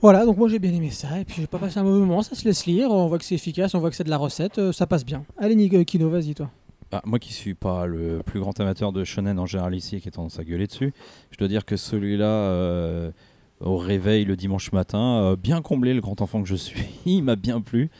Voilà, 0.00 0.24
donc 0.24 0.36
moi 0.36 0.48
j'ai 0.48 0.58
bien 0.58 0.72
aimé 0.72 0.90
ça, 0.90 1.20
et 1.20 1.24
puis 1.24 1.36
j'ai 1.42 1.46
pas 1.46 1.58
passé 1.58 1.78
un 1.78 1.84
mauvais 1.84 2.00
moment, 2.00 2.22
ça 2.24 2.34
se 2.34 2.44
laisse 2.44 2.66
lire, 2.66 2.90
on 2.90 3.06
voit 3.06 3.18
que 3.18 3.24
c'est 3.24 3.36
efficace, 3.36 3.72
on 3.76 3.78
voit 3.78 3.88
que 3.88 3.94
c'est 3.94 4.02
de 4.02 4.10
la 4.10 4.16
recette, 4.16 4.58
euh, 4.58 4.72
ça 4.72 4.84
passe 4.84 5.04
bien. 5.04 5.24
Allez 5.38 5.54
Nico, 5.54 5.84
Kino, 5.84 6.10
vas-y 6.10 6.34
toi. 6.34 6.50
Ah, 6.94 7.00
moi 7.06 7.18
qui 7.18 7.32
suis 7.32 7.54
pas 7.54 7.86
le 7.86 8.22
plus 8.22 8.38
grand 8.38 8.58
amateur 8.60 8.92
de 8.92 9.02
shonen 9.02 9.38
en 9.38 9.46
général 9.46 9.74
ici 9.74 9.96
et 9.96 10.00
qui 10.02 10.08
a 10.08 10.10
tendance 10.10 10.38
à 10.38 10.44
gueuler 10.44 10.66
dessus, 10.66 10.92
je 11.30 11.38
dois 11.38 11.48
dire 11.48 11.64
que 11.64 11.78
celui-là, 11.78 12.26
euh, 12.26 13.10
au 13.60 13.78
réveil 13.78 14.26
le 14.26 14.36
dimanche 14.36 14.72
matin, 14.72 15.22
euh, 15.22 15.36
bien 15.36 15.62
comblé 15.62 15.94
le 15.94 16.02
grand 16.02 16.20
enfant 16.20 16.42
que 16.42 16.48
je 16.48 16.54
suis, 16.54 16.84
il 17.06 17.22
m'a 17.22 17.36
bien 17.36 17.62
plu 17.62 17.90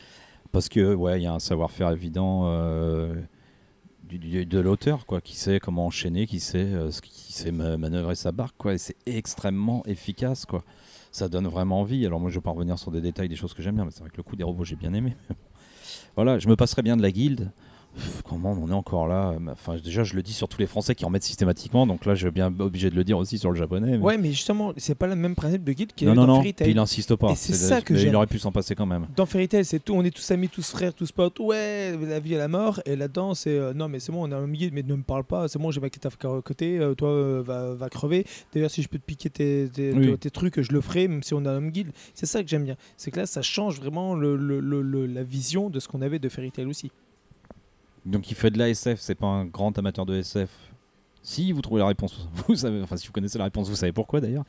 parce 0.51 0.69
que 0.69 0.93
ouais, 0.93 1.19
il 1.19 1.23
y 1.23 1.25
a 1.25 1.33
un 1.33 1.39
savoir-faire 1.39 1.89
évident 1.89 2.43
euh, 2.45 3.15
de 4.11 4.59
l'auteur 4.59 5.07
quoi, 5.07 5.21
qui 5.21 5.35
sait 5.37 5.59
comment 5.59 5.87
enchaîner, 5.87 6.27
qui 6.27 6.39
sait 6.39 6.69
qui 7.01 7.33
sait 7.33 7.51
ma- 7.51 7.77
manœuvrer 7.77 8.13
sa 8.13 8.31
barque 8.31 8.55
quoi, 8.59 8.75
et 8.75 8.77
c'est 8.77 8.97
extrêmement 9.07 9.83
efficace 9.87 10.45
quoi. 10.45 10.63
Ça 11.11 11.29
donne 11.29 11.47
vraiment 11.47 11.81
envie. 11.81 12.05
Alors 12.05 12.19
moi 12.19 12.29
je 12.29 12.35
vais 12.35 12.41
pas 12.41 12.51
revenir 12.51 12.77
sur 12.77 12.91
des 12.91 13.01
détails 13.01 13.27
des 13.29 13.35
choses 13.35 13.55
que 13.55 13.63
j'aime 13.63 13.73
bien, 13.75 13.85
mais 13.85 13.91
c'est 13.91 14.01
vrai 14.01 14.11
que 14.11 14.17
le 14.17 14.23
coup 14.23 14.35
des 14.35 14.43
robots 14.43 14.65
j'ai 14.65 14.75
bien 14.75 14.93
aimé. 14.93 15.15
voilà, 16.15 16.37
je 16.37 16.47
me 16.47 16.55
passerais 16.55 16.83
bien 16.83 16.95
de 16.95 17.01
la 17.01 17.11
guilde. 17.11 17.51
Comment 18.25 18.51
on 18.53 18.63
en 18.63 18.69
est 18.69 18.73
encore 18.73 19.07
là 19.07 19.33
Enfin, 19.51 19.77
déjà, 19.83 20.03
je 20.03 20.15
le 20.15 20.23
dis 20.23 20.33
sur 20.33 20.47
tous 20.47 20.59
les 20.59 20.65
Français 20.67 20.95
qui 20.95 21.05
en 21.05 21.09
mettent 21.09 21.23
systématiquement, 21.23 21.85
donc 21.85 22.05
là, 22.05 22.15
je 22.15 22.25
suis 22.25 22.31
bien 22.31 22.51
obligé 22.59 22.89
de 22.89 22.95
le 22.95 23.03
dire 23.03 23.17
aussi 23.17 23.37
sur 23.37 23.51
le 23.51 23.55
japonais. 23.57 23.97
mais- 23.97 24.03
Ouais, 24.03 24.17
mais 24.17 24.31
justement, 24.31 24.73
c'est 24.77 24.95
pas 24.95 25.07
le 25.07 25.15
même 25.15 25.35
principe 25.35 25.63
de 25.63 25.73
guide 25.73 25.93
qu'il 25.93 26.07
y 26.07 26.11
non, 26.11 26.13
a 26.13 26.15
non, 26.15 26.21
dans 26.27 26.33
non, 26.35 26.41
Fairy 26.41 26.53
Tail. 26.53 26.71
il 26.71 26.79
insiste 26.79 27.15
pas. 27.15 27.31
Et 27.31 27.35
c'est 27.35 27.53
ça 27.53 27.81
que. 27.81 27.93
Il 27.93 28.15
aurait 28.15 28.27
pu 28.27 28.39
s'en 28.39 28.51
passer 28.51 28.73
quand 28.75 28.85
même. 28.85 29.07
Dans 29.15 29.25
Fairy 29.25 29.47
Tail, 29.47 29.63
c'est 29.65 29.79
tout, 29.79 29.93
on 29.93 30.03
est 30.03 30.11
tous 30.11 30.29
amis, 30.31 30.49
tous 30.49 30.69
frères, 30.71 30.93
tous 30.93 31.11
potes, 31.11 31.39
ouais, 31.39 31.95
la 32.01 32.19
vie 32.19 32.35
à 32.35 32.39
la 32.39 32.47
mort. 32.47 32.81
Et 32.85 32.95
là-dedans, 32.95 33.33
c'est 33.35 33.57
euh, 33.57 33.73
non, 33.73 33.87
mais 33.89 33.99
c'est 33.99 34.11
bon, 34.11 34.23
on 34.27 34.31
est 34.31 34.35
un 34.35 34.47
guide, 34.47 34.73
mais 34.73 34.83
ne 34.83 34.95
me 34.95 35.03
parle 35.03 35.23
pas, 35.23 35.47
c'est 35.47 35.59
bon, 35.59 35.69
j'ai 35.71 35.79
ma 35.79 35.89
quête 35.89 36.05
à 36.05 36.09
côté, 36.41 36.79
euh, 36.79 36.95
toi, 36.95 37.09
euh, 37.09 37.43
va, 37.45 37.73
va 37.75 37.89
crever. 37.89 38.25
D'ailleurs, 38.53 38.71
si 38.71 38.81
je 38.81 38.89
peux 38.89 38.97
te 38.97 39.05
piquer 39.05 39.29
tes, 39.29 39.69
tes, 39.71 39.91
Oui. 39.93 40.17
tes 40.17 40.31
trucs, 40.31 40.59
je 40.61 40.71
le 40.71 40.81
ferai, 40.81 41.07
même 41.07 41.21
si 41.23 41.33
on 41.33 41.45
a 41.45 41.51
un 41.51 41.57
homme 41.57 41.69
guide. 41.71 41.91
C'est 42.15 42.25
ça 42.25 42.41
que 42.43 42.49
j'aime 42.49 42.63
bien. 42.63 42.75
C'est 42.97 43.11
que 43.11 43.19
là, 43.19 43.25
ça 43.25 43.41
change 43.41 43.79
vraiment 43.79 44.15
le, 44.15 44.35
le- 44.35 44.59
le- 44.59 44.81
le- 44.81 45.05
la 45.05 45.23
vision 45.23 45.69
de 45.69 45.79
ce 45.79 45.87
qu'on 45.87 46.01
avait 46.01 46.19
de 46.19 46.29
Fairy 46.29 46.51
Tail 46.51 46.65
aussi. 46.65 46.91
Donc 48.05 48.29
il 48.29 48.35
fait 48.35 48.51
de 48.51 48.57
la 48.57 48.69
SF, 48.69 48.99
c'est 48.99 49.15
pas 49.15 49.27
un 49.27 49.45
grand 49.45 49.77
amateur 49.77 50.05
de 50.05 50.15
SF. 50.15 50.49
Si 51.25 51.53
vous 51.53 51.61
trouvez 51.61 51.79
la 51.79 51.87
réponse, 51.87 52.27
vous 52.47 52.55
savez, 52.55 52.81
enfin 52.81 52.97
si 52.97 53.07
vous 53.07 53.13
connaissez 53.13 53.37
la 53.37 53.45
réponse, 53.45 53.69
vous 53.69 53.75
savez 53.77 53.93
pourquoi 53.93 54.19
d'ailleurs. 54.19 54.43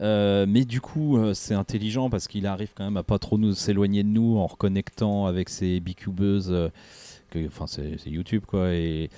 Euh, 0.00 0.44
mais 0.48 0.64
du 0.64 0.80
coup, 0.80 1.16
euh, 1.18 1.34
c'est 1.34 1.54
intelligent 1.54 2.10
parce 2.10 2.26
qu'il 2.26 2.46
arrive 2.46 2.70
quand 2.74 2.84
même 2.84 2.96
à 2.96 3.02
pas 3.04 3.18
trop 3.18 3.38
nous 3.38 3.54
s'éloigner 3.54 4.02
de 4.02 4.08
nous 4.08 4.36
en 4.38 4.46
reconnectant 4.46 5.26
avec 5.26 5.48
ses 5.48 5.78
bicubeuses, 5.78 6.52
enfin 7.46 7.66
c'est 7.68 7.96
YouTube 8.06 8.42
quoi, 8.46 8.72
et, 8.74 9.08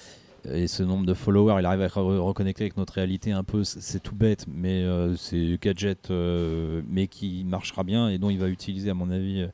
et 0.44 0.66
ce 0.66 0.82
nombre 0.82 1.06
de 1.06 1.14
followers, 1.14 1.56
il 1.60 1.64
arrive 1.64 1.80
à 1.82 1.86
re- 1.86 2.18
reconnecter 2.18 2.64
avec 2.64 2.76
notre 2.76 2.92
réalité 2.94 3.32
un 3.32 3.44
peu. 3.44 3.64
C'est 3.64 4.00
tout 4.02 4.14
bête, 4.14 4.44
mais 4.48 4.82
euh, 4.82 5.16
c'est 5.16 5.56
gadget, 5.62 6.10
mais 6.10 7.06
qui 7.06 7.44
marchera 7.44 7.84
bien 7.84 8.10
et 8.10 8.18
dont 8.18 8.28
il 8.28 8.38
va 8.38 8.48
utiliser 8.48 8.90
à 8.90 8.94
mon 8.94 9.10
avis 9.10 9.46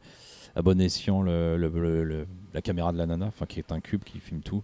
à 0.57 0.63
bon 0.63 0.81
escient 0.81 1.23
le- 1.23 1.57
le- 1.57 1.69
le- 2.05 2.27
la 2.55 2.63
caméra 2.63 2.93
de 2.93 2.99
la 2.99 3.07
nana, 3.07 3.27
enfin 3.27 3.47
qui 3.47 3.59
est 3.59 3.73
un 3.73 3.81
cube 3.81 4.05
qui 4.05 4.19
filme 4.21 4.41
tout 4.41 4.63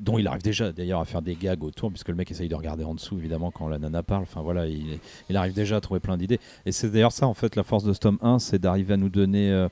dont 0.00 0.18
il 0.18 0.26
arrive 0.26 0.42
déjà 0.42 0.72
d'ailleurs 0.72 1.00
à 1.00 1.04
faire 1.04 1.22
des 1.22 1.34
gags 1.34 1.62
autour, 1.62 1.90
puisque 1.90 2.08
le 2.08 2.14
mec 2.14 2.30
essaye 2.30 2.48
de 2.48 2.54
regarder 2.54 2.84
en 2.84 2.94
dessous, 2.94 3.18
évidemment, 3.18 3.50
quand 3.50 3.68
la 3.68 3.78
nana 3.78 4.02
parle. 4.02 4.22
Enfin 4.22 4.40
voilà, 4.40 4.66
il, 4.66 5.36
arrive 5.36 5.52
déjà 5.52 5.76
à 5.76 5.80
trouver 5.80 6.00
plein 6.00 6.16
d'idées. 6.16 6.40
Et 6.66 6.72
c'est 6.72 6.90
d'ailleurs 6.90 7.12
ça, 7.12 7.26
en 7.26 7.34
fait, 7.34 7.54
la 7.54 7.62
force 7.62 7.84
de 7.84 7.92
ce 7.92 7.98
tome 7.98 8.18
1, 8.22 8.38
c'est 8.38 8.58
d'arriver 8.58 8.94
à 8.94 8.96
nous 8.96 9.10
donner. 9.10 9.68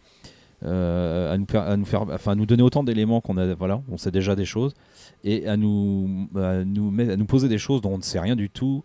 autant 2.62 2.82
d'éléments 2.82 3.20
qu'on 3.20 3.36
a 3.36 3.54
voilà 3.54 3.80
on 3.88 3.96
sait 3.96 4.10
déjà 4.10 4.34
des 4.34 4.44
choses 4.44 4.74
et 5.22 5.46
à 5.46 5.56
nous 5.56 6.28
à 6.34 6.64
nous 6.64 6.92
à 6.98 7.14
nous 7.14 7.26
poser 7.26 7.48
des 7.48 7.58
choses 7.58 7.80
dont 7.80 7.92
on 7.92 7.98
ne 7.98 8.02
sait 8.02 8.18
rien 8.18 8.34
du 8.34 8.50
tout 8.50 8.82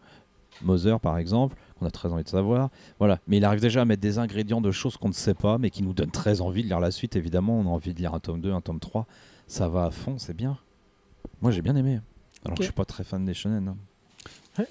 Moser 0.61 0.97
par 1.01 1.17
exemple 1.17 1.57
qu'on 1.83 1.87
a 1.87 1.91
très 1.91 2.11
envie 2.11 2.23
de 2.23 2.29
savoir 2.29 2.69
voilà 2.99 3.19
mais 3.27 3.37
il 3.37 3.45
arrive 3.45 3.59
déjà 3.61 3.81
à 3.81 3.85
mettre 3.85 4.01
des 4.01 4.17
ingrédients 4.17 4.61
de 4.61 4.71
choses 4.71 4.97
qu'on 4.97 5.09
ne 5.09 5.13
sait 5.13 5.33
pas 5.33 5.57
mais 5.57 5.69
qui 5.69 5.83
nous 5.83 5.93
donnent 5.93 6.11
très 6.11 6.41
envie 6.41 6.63
de 6.63 6.67
lire 6.67 6.79
la 6.79 6.91
suite 6.91 7.15
évidemment 7.15 7.59
on 7.59 7.65
a 7.65 7.69
envie 7.69 7.93
de 7.93 7.99
lire 7.99 8.13
un 8.13 8.19
tome 8.19 8.41
2 8.41 8.51
un 8.53 8.61
tome 8.61 8.79
3 8.79 9.05
ça 9.47 9.67
va 9.67 9.85
à 9.85 9.91
fond 9.91 10.17
c'est 10.17 10.35
bien 10.35 10.57
moi 11.41 11.51
j'ai 11.51 11.61
bien 11.61 11.75
aimé 11.75 11.99
alors 12.45 12.53
Ok. 12.53 12.57
que 12.57 12.63
je 12.63 12.67
suis 12.67 12.73
pas 12.73 12.85
très 12.85 13.03
fan 13.03 13.25
des 13.25 13.33
shonen 13.33 13.67
hein. 13.67 13.77
Ouais, 14.59 14.67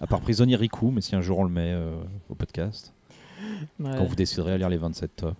à 0.00 0.06
part 0.06 0.20
Prisonnier 0.20 0.56
Riku 0.56 0.90
mais 0.90 1.00
si 1.02 1.14
un 1.14 1.20
jour 1.20 1.38
on 1.38 1.44
le 1.44 1.50
met 1.50 1.72
euh, 1.72 1.94
au 2.30 2.34
podcast 2.34 2.92
ouais. 3.80 3.90
quand 3.96 4.04
vous 4.04 4.14
déciderez 4.14 4.52
à 4.52 4.58
lire 4.58 4.68
les 4.70 4.78
27 4.78 5.16
tomes 5.16 5.34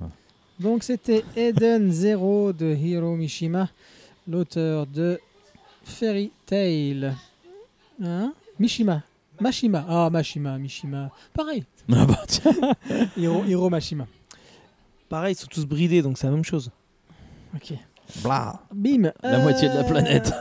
Donc 0.61 0.83
c'était 0.83 1.25
Eden 1.37 1.91
Zero 1.91 2.53
de 2.53 2.75
Hiro 2.75 3.17
Mishima, 3.17 3.71
l'auteur 4.29 4.87
de 4.87 5.19
Fairy 5.83 6.31
Tail. 6.47 7.15
Hein? 8.03 8.33
Mishima. 8.59 9.03
Mashima. 9.45 9.85
Ah, 9.87 10.09
Mashima, 10.11 10.59
Mishima. 10.59 11.11
Pareil. 11.35 11.67
ah 11.93 12.07
bah 12.07 12.23
tiens 12.27 12.55
Hiro, 13.17 13.45
Hiro 13.45 13.69
Mashima. 13.69 14.07
Pareil, 15.11 15.35
ils 15.35 15.39
sont 15.39 15.49
tous 15.49 15.67
bridés, 15.67 16.01
donc 16.01 16.17
c'est 16.17 16.27
la 16.27 16.33
même 16.33 16.45
chose. 16.45 16.71
Ok. 17.55 17.75
blah 18.23 18.63
Bim. 18.75 19.13
La 19.23 19.39
moitié 19.41 19.69
de 19.69 19.75
la 19.75 19.85
planète. 19.85 20.33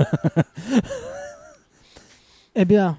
eh 2.56 2.64
bien, 2.64 2.98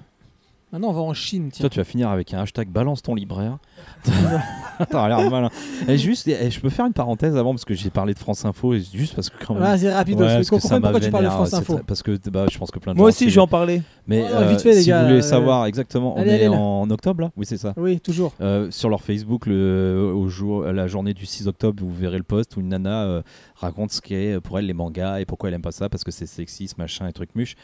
maintenant 0.75 0.89
on 0.89 0.93
va 0.93 1.01
en 1.01 1.13
Chine. 1.13 1.49
Tiens. 1.51 1.63
Toi, 1.63 1.69
tu 1.69 1.79
vas 1.79 1.85
finir 1.85 2.09
avec 2.09 2.33
un 2.33 2.39
hashtag 2.39 2.67
balance 2.67 3.01
ton 3.01 3.15
libraire. 3.15 3.57
T'as 4.89 5.07
l'air 5.07 5.29
malin. 5.29 5.49
Et 5.87 5.97
juste, 5.97 6.27
et 6.27 6.51
je 6.51 6.59
peux 6.59 6.69
faire 6.69 6.85
une 6.85 6.93
parenthèse 6.93 7.37
avant 7.37 7.51
parce 7.51 7.65
que 7.65 7.73
j'ai 7.73 7.89
parlé 7.89 8.13
de 8.13 8.19
France 8.19 8.43
Info 8.43 8.73
et 8.73 8.81
juste 8.93 9.15
parce 9.15 9.29
que 9.29 9.43
quand 9.43 9.53
même. 9.53 9.63
Vas-y, 9.63 9.89
rapide. 9.89 10.19
Ouais, 10.19 10.25
parce 10.25 10.35
parce 10.35 10.49
qu'on 10.49 10.55
que 10.57 10.61
ça 10.61 10.67
comprenne 10.75 10.81
m'a 10.81 10.89
pourquoi 10.89 11.05
tu 11.05 11.11
parles 11.11 11.25
de 11.25 11.29
France 11.29 11.49
c'est 11.49 11.55
Info. 11.55 11.79
Parce 11.87 12.03
que 12.03 12.29
bah, 12.29 12.45
je 12.51 12.57
pense 12.57 12.71
que 12.71 12.79
plein 12.79 12.93
de 12.93 12.97
Moi 12.97 13.09
gens 13.09 13.15
aussi, 13.15 13.29
je 13.29 13.35
vais 13.35 13.41
en 13.41 13.47
parler. 13.47 13.81
Mais 14.07 14.25
Oh, 14.29 14.35
euh, 14.35 14.49
vite 14.49 14.61
fait, 14.61 14.73
les 14.73 14.81
si 14.81 14.89
gars, 14.89 15.01
vous 15.01 15.07
voulez 15.07 15.19
euh, 15.19 15.23
savoir 15.23 15.65
exactement, 15.65 16.15
on 16.17 16.21
allez, 16.21 16.31
est 16.31 16.45
allez, 16.45 16.47
en 16.49 16.89
octobre 16.89 17.21
là? 17.21 17.31
Oui, 17.37 17.45
c'est 17.45 17.57
ça. 17.57 17.73
Oui, 17.77 17.99
toujours. 17.99 18.33
Euh, 18.41 18.69
sur 18.69 18.89
leur 18.89 19.01
Facebook, 19.01 19.45
le, 19.45 20.11
au 20.13 20.27
jour, 20.27 20.63
la 20.63 20.87
journée 20.87 21.13
du 21.13 21.25
6 21.25 21.47
octobre, 21.47 21.81
vous 21.81 21.93
verrez 21.93 22.17
le 22.17 22.23
post 22.23 22.57
où 22.57 22.59
une 22.59 22.69
nana 22.69 23.03
euh, 23.03 23.21
raconte 23.55 23.91
ce 23.91 24.01
qu'est 24.01 24.39
pour 24.41 24.59
elle 24.59 24.65
les 24.65 24.73
mangas 24.73 25.19
et 25.19 25.25
pourquoi 25.25 25.49
elle 25.49 25.55
aime 25.55 25.61
pas 25.61 25.71
ça 25.71 25.89
parce 25.89 26.03
que 26.03 26.11
c'est 26.11 26.25
sexiste, 26.25 26.77
machin 26.77 27.07
et 27.07 27.13
truc 27.13 27.29
muche. 27.35 27.55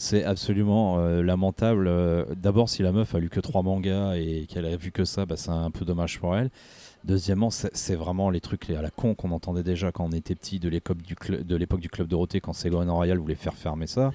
C'est 0.00 0.22
absolument 0.22 1.00
euh, 1.00 1.22
lamentable. 1.22 1.90
D'abord, 2.36 2.68
si 2.68 2.82
la 2.82 2.92
meuf 2.92 3.14
a 3.16 3.18
lu 3.18 3.28
que 3.28 3.40
trois 3.40 3.62
mangas 3.62 4.14
et 4.14 4.46
qu'elle 4.48 4.64
a 4.64 4.76
vu 4.76 4.92
que 4.92 5.04
ça, 5.04 5.26
bah, 5.26 5.36
c'est 5.36 5.50
un 5.50 5.72
peu 5.72 5.84
dommage 5.84 6.20
pour 6.20 6.36
elle. 6.36 6.50
Deuxièmement, 7.04 7.50
c'est 7.50 7.94
vraiment 7.94 8.30
les 8.30 8.40
trucs 8.40 8.70
à 8.70 8.80
la 8.80 8.90
con 8.90 9.14
qu'on 9.14 9.32
entendait 9.32 9.62
déjà 9.62 9.92
quand 9.92 10.04
on 10.04 10.12
était 10.12 10.34
petit 10.34 10.58
de 10.60 10.68
l'époque 10.68 11.02
du, 11.02 11.14
cl- 11.14 11.42
du 11.42 11.88
Club 11.88 12.08
Dorothée, 12.08 12.40
quand 12.40 12.52
Ségolène 12.52 12.90
Royal 12.90 13.18
voulait 13.18 13.34
faire 13.34 13.54
fermer 13.54 13.86
ça. 13.86 14.12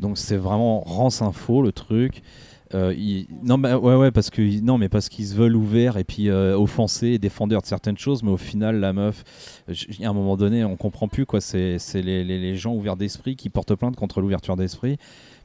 Donc 0.00 0.16
c'est 0.16 0.36
vraiment 0.36 0.80
rance 0.80 1.22
info 1.22 1.60
le 1.60 1.72
truc? 1.72 2.22
Euh, 2.74 2.94
Non, 3.44 3.58
mais, 3.58 3.74
ouais, 3.74 3.94
ouais, 3.94 4.10
parce 4.10 4.30
que 4.30 4.42
non, 4.60 4.76
mais 4.78 4.88
parce 4.88 5.08
qu'ils 5.08 5.26
se 5.26 5.34
veulent 5.34 5.54
ouverts 5.56 5.96
et 5.98 6.04
puis 6.04 6.28
euh, 6.28 6.58
offensés 6.58 7.18
défendeurs 7.18 7.62
de 7.62 7.66
certaines 7.66 7.96
choses, 7.98 8.22
mais 8.22 8.30
au 8.30 8.36
final, 8.36 8.80
la 8.80 8.92
meuf, 8.92 9.22
à 9.68 10.08
un 10.08 10.12
moment 10.12 10.36
donné, 10.36 10.64
on 10.64 10.76
comprend 10.76 11.06
plus 11.08 11.26
quoi. 11.26 11.40
C'est 11.40 11.78
les, 11.94 12.24
les- 12.24 12.40
les 12.40 12.56
gens 12.56 12.74
ouverts 12.74 12.96
d'esprit 12.96 13.36
qui 13.36 13.50
portent 13.50 13.74
plainte 13.76 13.94
contre 13.96 14.20
l'ouverture 14.20 14.56
d'esprit, 14.56 14.96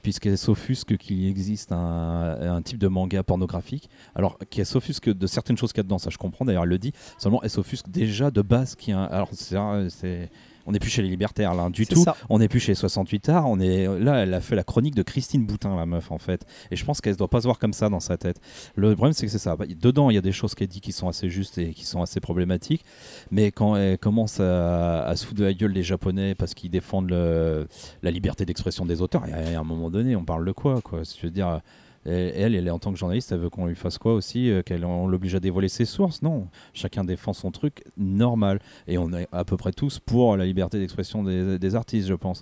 puisqu'elle 0.02 0.38
s'offusque 0.38 0.98
qu'il 0.98 1.27
existe 1.27 1.72
un, 1.72 2.38
un 2.41 2.61
type 2.64 2.80
de 2.80 2.88
manga 2.88 3.22
pornographique. 3.22 3.88
Alors, 4.15 4.39
qu'elle 4.49 4.65
s'offusque 4.65 5.10
de 5.14 5.27
certaines 5.27 5.57
choses 5.57 5.73
qu'il 5.73 5.80
y 5.80 5.81
a 5.81 5.84
dedans, 5.84 5.99
ça 5.99 6.10
je 6.10 6.18
comprends. 6.18 6.43
D'ailleurs, 6.45 6.64
elle 6.64 6.69
le 6.69 6.80
dit. 6.80 6.91
Seulement, 7.19 7.41
elle 7.43 7.52
s'offusque 7.52 7.89
déjà 7.89 8.31
de 8.31 8.41
base 8.41 8.76
qui 8.76 8.91
a. 8.93 9.03
Alors, 9.03 9.30
c'est- 9.34 10.31
on 10.67 10.71
n'est 10.71 10.79
plus 10.79 10.89
chez 10.89 11.01
les 11.01 11.09
libertaires 11.09 11.53
là, 11.53 11.69
du 11.69 11.85
C'est 11.85 11.93
tout. 11.95 12.03
ça. 12.03 12.15
On 12.29 12.39
n'est 12.39 12.47
plus 12.47 12.59
chez 12.59 12.75
68 12.75 13.29
arts, 13.29 13.47
on 13.49 13.59
est 13.59 13.88
là, 13.99 14.17
elle 14.23 14.33
a 14.33 14.41
fait 14.41 14.55
la 14.55 14.63
chronique 14.63 14.95
de 14.95 15.03
Christine 15.03 15.45
Boutin, 15.45 15.75
la 15.75 15.85
meuf 15.85 16.11
en 16.11 16.17
fait. 16.17 16.45
Et 16.71 16.75
je 16.75 16.85
pense 16.85 17.01
qu'elle 17.01 17.13
ne 17.13 17.17
doit 17.17 17.29
pas 17.29 17.41
se 17.41 17.45
voir 17.47 17.59
comme 17.59 17.73
ça 17.73 17.89
dans 17.89 17.99
sa 17.99 18.17
tête. 18.17 18.39
Le 18.75 18.93
problème 18.95 19.13
c'est 19.13 19.25
que 19.25 19.31
c'est 19.31 19.38
ça. 19.38 19.55
Bah, 19.55 19.65
Dedans, 19.67 20.09
il 20.09 20.15
y 20.15 20.17
a 20.17 20.21
des 20.21 20.31
choses 20.31 20.55
qu'elle 20.55 20.67
dit 20.67 20.81
qui 20.81 20.91
sont 20.91 21.07
assez 21.07 21.29
justes 21.29 21.57
et 21.57 21.73
qui 21.73 21.85
sont 21.85 22.01
assez 22.01 22.19
problématiques. 22.19 22.83
Mais 23.31 23.51
quand 23.51 23.75
elle 23.75 23.97
commence 23.97 24.39
à, 24.39 25.03
à 25.05 25.15
se 25.15 25.25
foutre 25.25 25.39
de 25.39 25.45
la 25.45 25.53
gueule 25.53 25.73
des 25.73 25.83
Japonais 25.83 26.35
parce 26.35 26.53
qu'ils 26.53 26.69
défendent 26.71 27.09
le- 27.09 27.67
la 28.03 28.11
liberté 28.11 28.45
d'expression 28.45 28.85
des 28.85 29.01
auteurs, 29.01 29.25
et 29.27 29.55
à 29.55 29.59
un 29.59 29.63
moment 29.63 29.89
donné, 29.89 30.15
on 30.15 30.23
parle 30.25 30.45
de 30.45 30.51
quoi, 30.51 30.81
quoi? 30.81 31.01
Je 31.03 31.25
veux 31.25 31.31
dire. 31.31 31.61
Et 32.06 32.10
Elle, 32.36 32.56
elle 32.56 32.68
est 32.68 32.72
en 32.72 32.80
tant 32.80 32.91
que 32.91 32.98
journaliste, 32.98 33.32
elle 33.32 33.40
veut 33.40 33.49
qu'on 33.49 33.68
lui 33.68 33.76
fasse 33.76 33.98
quoi 33.98 34.14
aussi 34.15 34.49
euh, 34.49 34.64
Qu'elle 34.64 34.86
on 34.86 35.07
l'oblige 35.07 35.36
à 35.36 35.40
dévoiler 35.40 35.69
ses 35.69 35.86
sources? 35.86 36.22
Non, 36.22 36.48
chacun 36.73 37.03
défend 37.03 37.34
son 37.34 37.52
truc 37.52 37.84
normal. 37.98 38.60
Et 38.88 38.98
on 38.98 39.14
est 39.14 39.28
à 39.32 39.45
peu 39.45 39.56
près 39.57 39.72
tous 39.72 39.99
pour 39.99 40.36
la 40.38 40.45
liberté 40.45 40.80
d'expression 40.80 41.23
des, 41.23 41.60
des 41.60 41.76
artistes, 41.76 42.07
je 42.07 42.14
pense. 42.15 42.41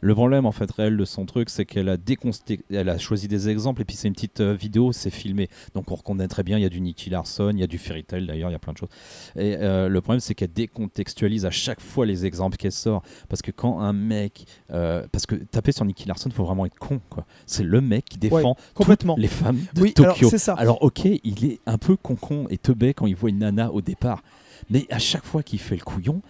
Le 0.00 0.14
problème, 0.14 0.46
en 0.46 0.52
fait, 0.52 0.70
réel 0.70 0.96
de 0.96 1.04
son 1.04 1.26
truc, 1.26 1.50
c'est 1.50 1.64
qu'elle 1.66 1.88
a, 1.88 1.96
déconste- 1.96 2.58
elle 2.70 2.88
a 2.88 2.98
choisi 2.98 3.28
des 3.28 3.48
exemples 3.48 3.82
et 3.82 3.84
puis 3.84 3.96
c'est 3.96 4.08
une 4.08 4.14
petite 4.14 4.40
euh, 4.40 4.54
vidéo, 4.54 4.92
c'est 4.92 5.10
filmé. 5.10 5.48
Donc 5.74 5.90
on 5.90 5.94
reconnaît 5.96 6.28
très 6.28 6.42
bien, 6.42 6.56
il 6.56 6.62
y 6.62 6.66
a 6.66 6.70
du 6.70 6.80
Nicky 6.80 7.10
Larson, 7.10 7.50
il 7.52 7.58
y 7.60 7.62
a 7.64 7.66
du 7.66 7.78
Fairy 7.78 8.04
Tail 8.04 8.26
d'ailleurs, 8.26 8.48
il 8.50 8.52
y 8.52 8.56
a 8.56 8.58
plein 8.60 8.72
de 8.72 8.78
choses. 8.78 8.88
Et 9.36 9.56
euh, 9.58 9.88
le 9.88 10.00
problème, 10.00 10.20
c'est 10.20 10.34
qu'elle 10.34 10.52
décontextualise 10.52 11.44
à 11.46 11.50
chaque 11.50 11.80
fois 11.80 12.06
les 12.06 12.24
exemples 12.26 12.56
qu'elle 12.56 12.72
sort. 12.72 13.02
Parce 13.28 13.42
que 13.42 13.50
quand 13.50 13.80
un 13.80 13.92
mec. 13.92 14.44
euh, 14.70 15.06
parce 15.12 15.26
que 15.26 15.34
taper 15.34 15.72
sur 15.72 15.84
Nicky 15.84 16.06
Larson, 16.08 16.30
faut 16.30 16.44
vraiment 16.44 16.64
être 16.66 16.78
con, 16.78 17.00
quoi. 17.10 17.26
C'est 17.46 17.64
le 17.64 17.80
mec 17.80 18.04
qui 18.06 18.18
défend 18.18 18.54
complètement. 19.02 19.16
les 19.16 19.28
femmes 19.28 19.58
de 19.74 19.80
Oui, 19.82 19.94
alors 19.98 20.14
Tokyo. 20.14 20.28
c'est 20.30 20.38
ça. 20.38 20.54
Alors 20.54 20.82
ok, 20.82 21.04
il 21.04 21.44
est 21.44 21.60
un 21.66 21.78
peu 21.78 21.96
con-con 21.96 22.46
et 22.50 22.58
teubé 22.58 22.94
quand 22.94 23.06
il 23.06 23.16
voit 23.16 23.30
une 23.30 23.38
nana 23.38 23.70
au 23.72 23.80
départ. 23.80 24.22
Mais 24.70 24.86
à 24.90 24.98
chaque 24.98 25.24
fois 25.24 25.42
qu'il 25.42 25.58
fait 25.58 25.76
le 25.76 25.82
couillon, 25.82 26.22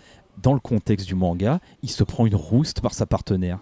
dans 0.43 0.55
le 0.55 0.61
contexte 0.61 1.07
du 1.07 1.15
manga, 1.15 1.61
il 1.83 1.91
se 1.91 2.05
prend 2.05 2.27
une 2.27 2.35
rouste 2.37 2.81
par 2.81 2.95
sa 2.95 3.05
partenaire. 3.07 3.59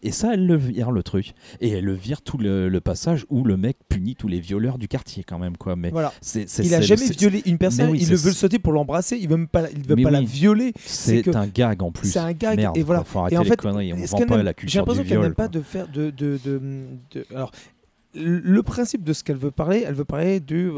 Et 0.00 0.12
ça, 0.12 0.34
elle 0.34 0.46
le 0.46 0.54
vire 0.54 0.92
le 0.92 1.02
truc. 1.02 1.34
Et 1.60 1.70
elle 1.70 1.84
le 1.84 1.92
vire 1.94 2.22
tout 2.22 2.38
le, 2.38 2.68
le 2.68 2.80
passage 2.80 3.26
où 3.30 3.42
le 3.42 3.56
mec 3.56 3.78
punit 3.88 4.14
tous 4.14 4.28
les 4.28 4.38
violeurs 4.38 4.78
du 4.78 4.86
quartier 4.86 5.24
quand 5.24 5.40
même 5.40 5.56
quoi. 5.56 5.74
Mais 5.74 5.90
Voilà. 5.90 6.12
Il 6.62 6.72
a 6.74 6.80
jamais 6.80 7.06
violé 7.06 7.42
une 7.46 7.58
personne, 7.58 7.90
oui, 7.90 7.98
il 8.02 8.06
veut 8.14 8.28
le 8.28 8.34
sauter 8.34 8.60
pour 8.60 8.72
l'embrasser, 8.72 9.16
il 9.20 9.28
veut 9.28 9.36
même 9.36 9.48
pas, 9.48 9.68
il 9.70 9.84
veut 9.84 9.96
Mais 9.96 10.04
pas 10.04 10.12
la 10.12 10.20
violer. 10.20 10.72
C'est 10.84 11.22
que 11.22 11.34
un 11.34 11.48
gag 11.48 11.82
en 11.82 11.90
plus. 11.90 12.10
c'est 12.12 12.20
un 12.20 12.32
gag, 12.32 12.58
Merde, 12.58 12.76
et 12.76 12.82
voilà. 12.84 13.02
Faut 13.02 13.18
arrêter 13.18 13.34
Et 13.34 13.38
en 13.38 13.42
les 13.42 13.48
fait, 13.48 13.56
conneries. 13.56 13.92
On 13.92 13.96
Est-ce 13.96 14.12
vend 14.12 14.18
pas 14.26 14.40
la 14.40 14.50
J'ai 14.50 14.54
culture 14.54 14.84
du 14.84 14.88
l'impression 14.90 15.08
qu'elle 15.08 15.20
n'aime 15.20 15.34
pas 15.34 15.48
de 15.48 15.60
faire 15.62 15.88
de, 15.88 16.10
de, 16.10 16.38
de, 16.44 16.60
de- 17.12 17.26
alors 17.34 17.50
le 18.14 18.62
principe 18.62 19.04
de 19.04 19.12
ce 19.12 19.22
qu'elle 19.22 19.36
veut 19.36 19.50
parler, 19.50 19.84
elle 19.86 19.94
veut 19.94 20.04
parler 20.04 20.40
du, 20.40 20.70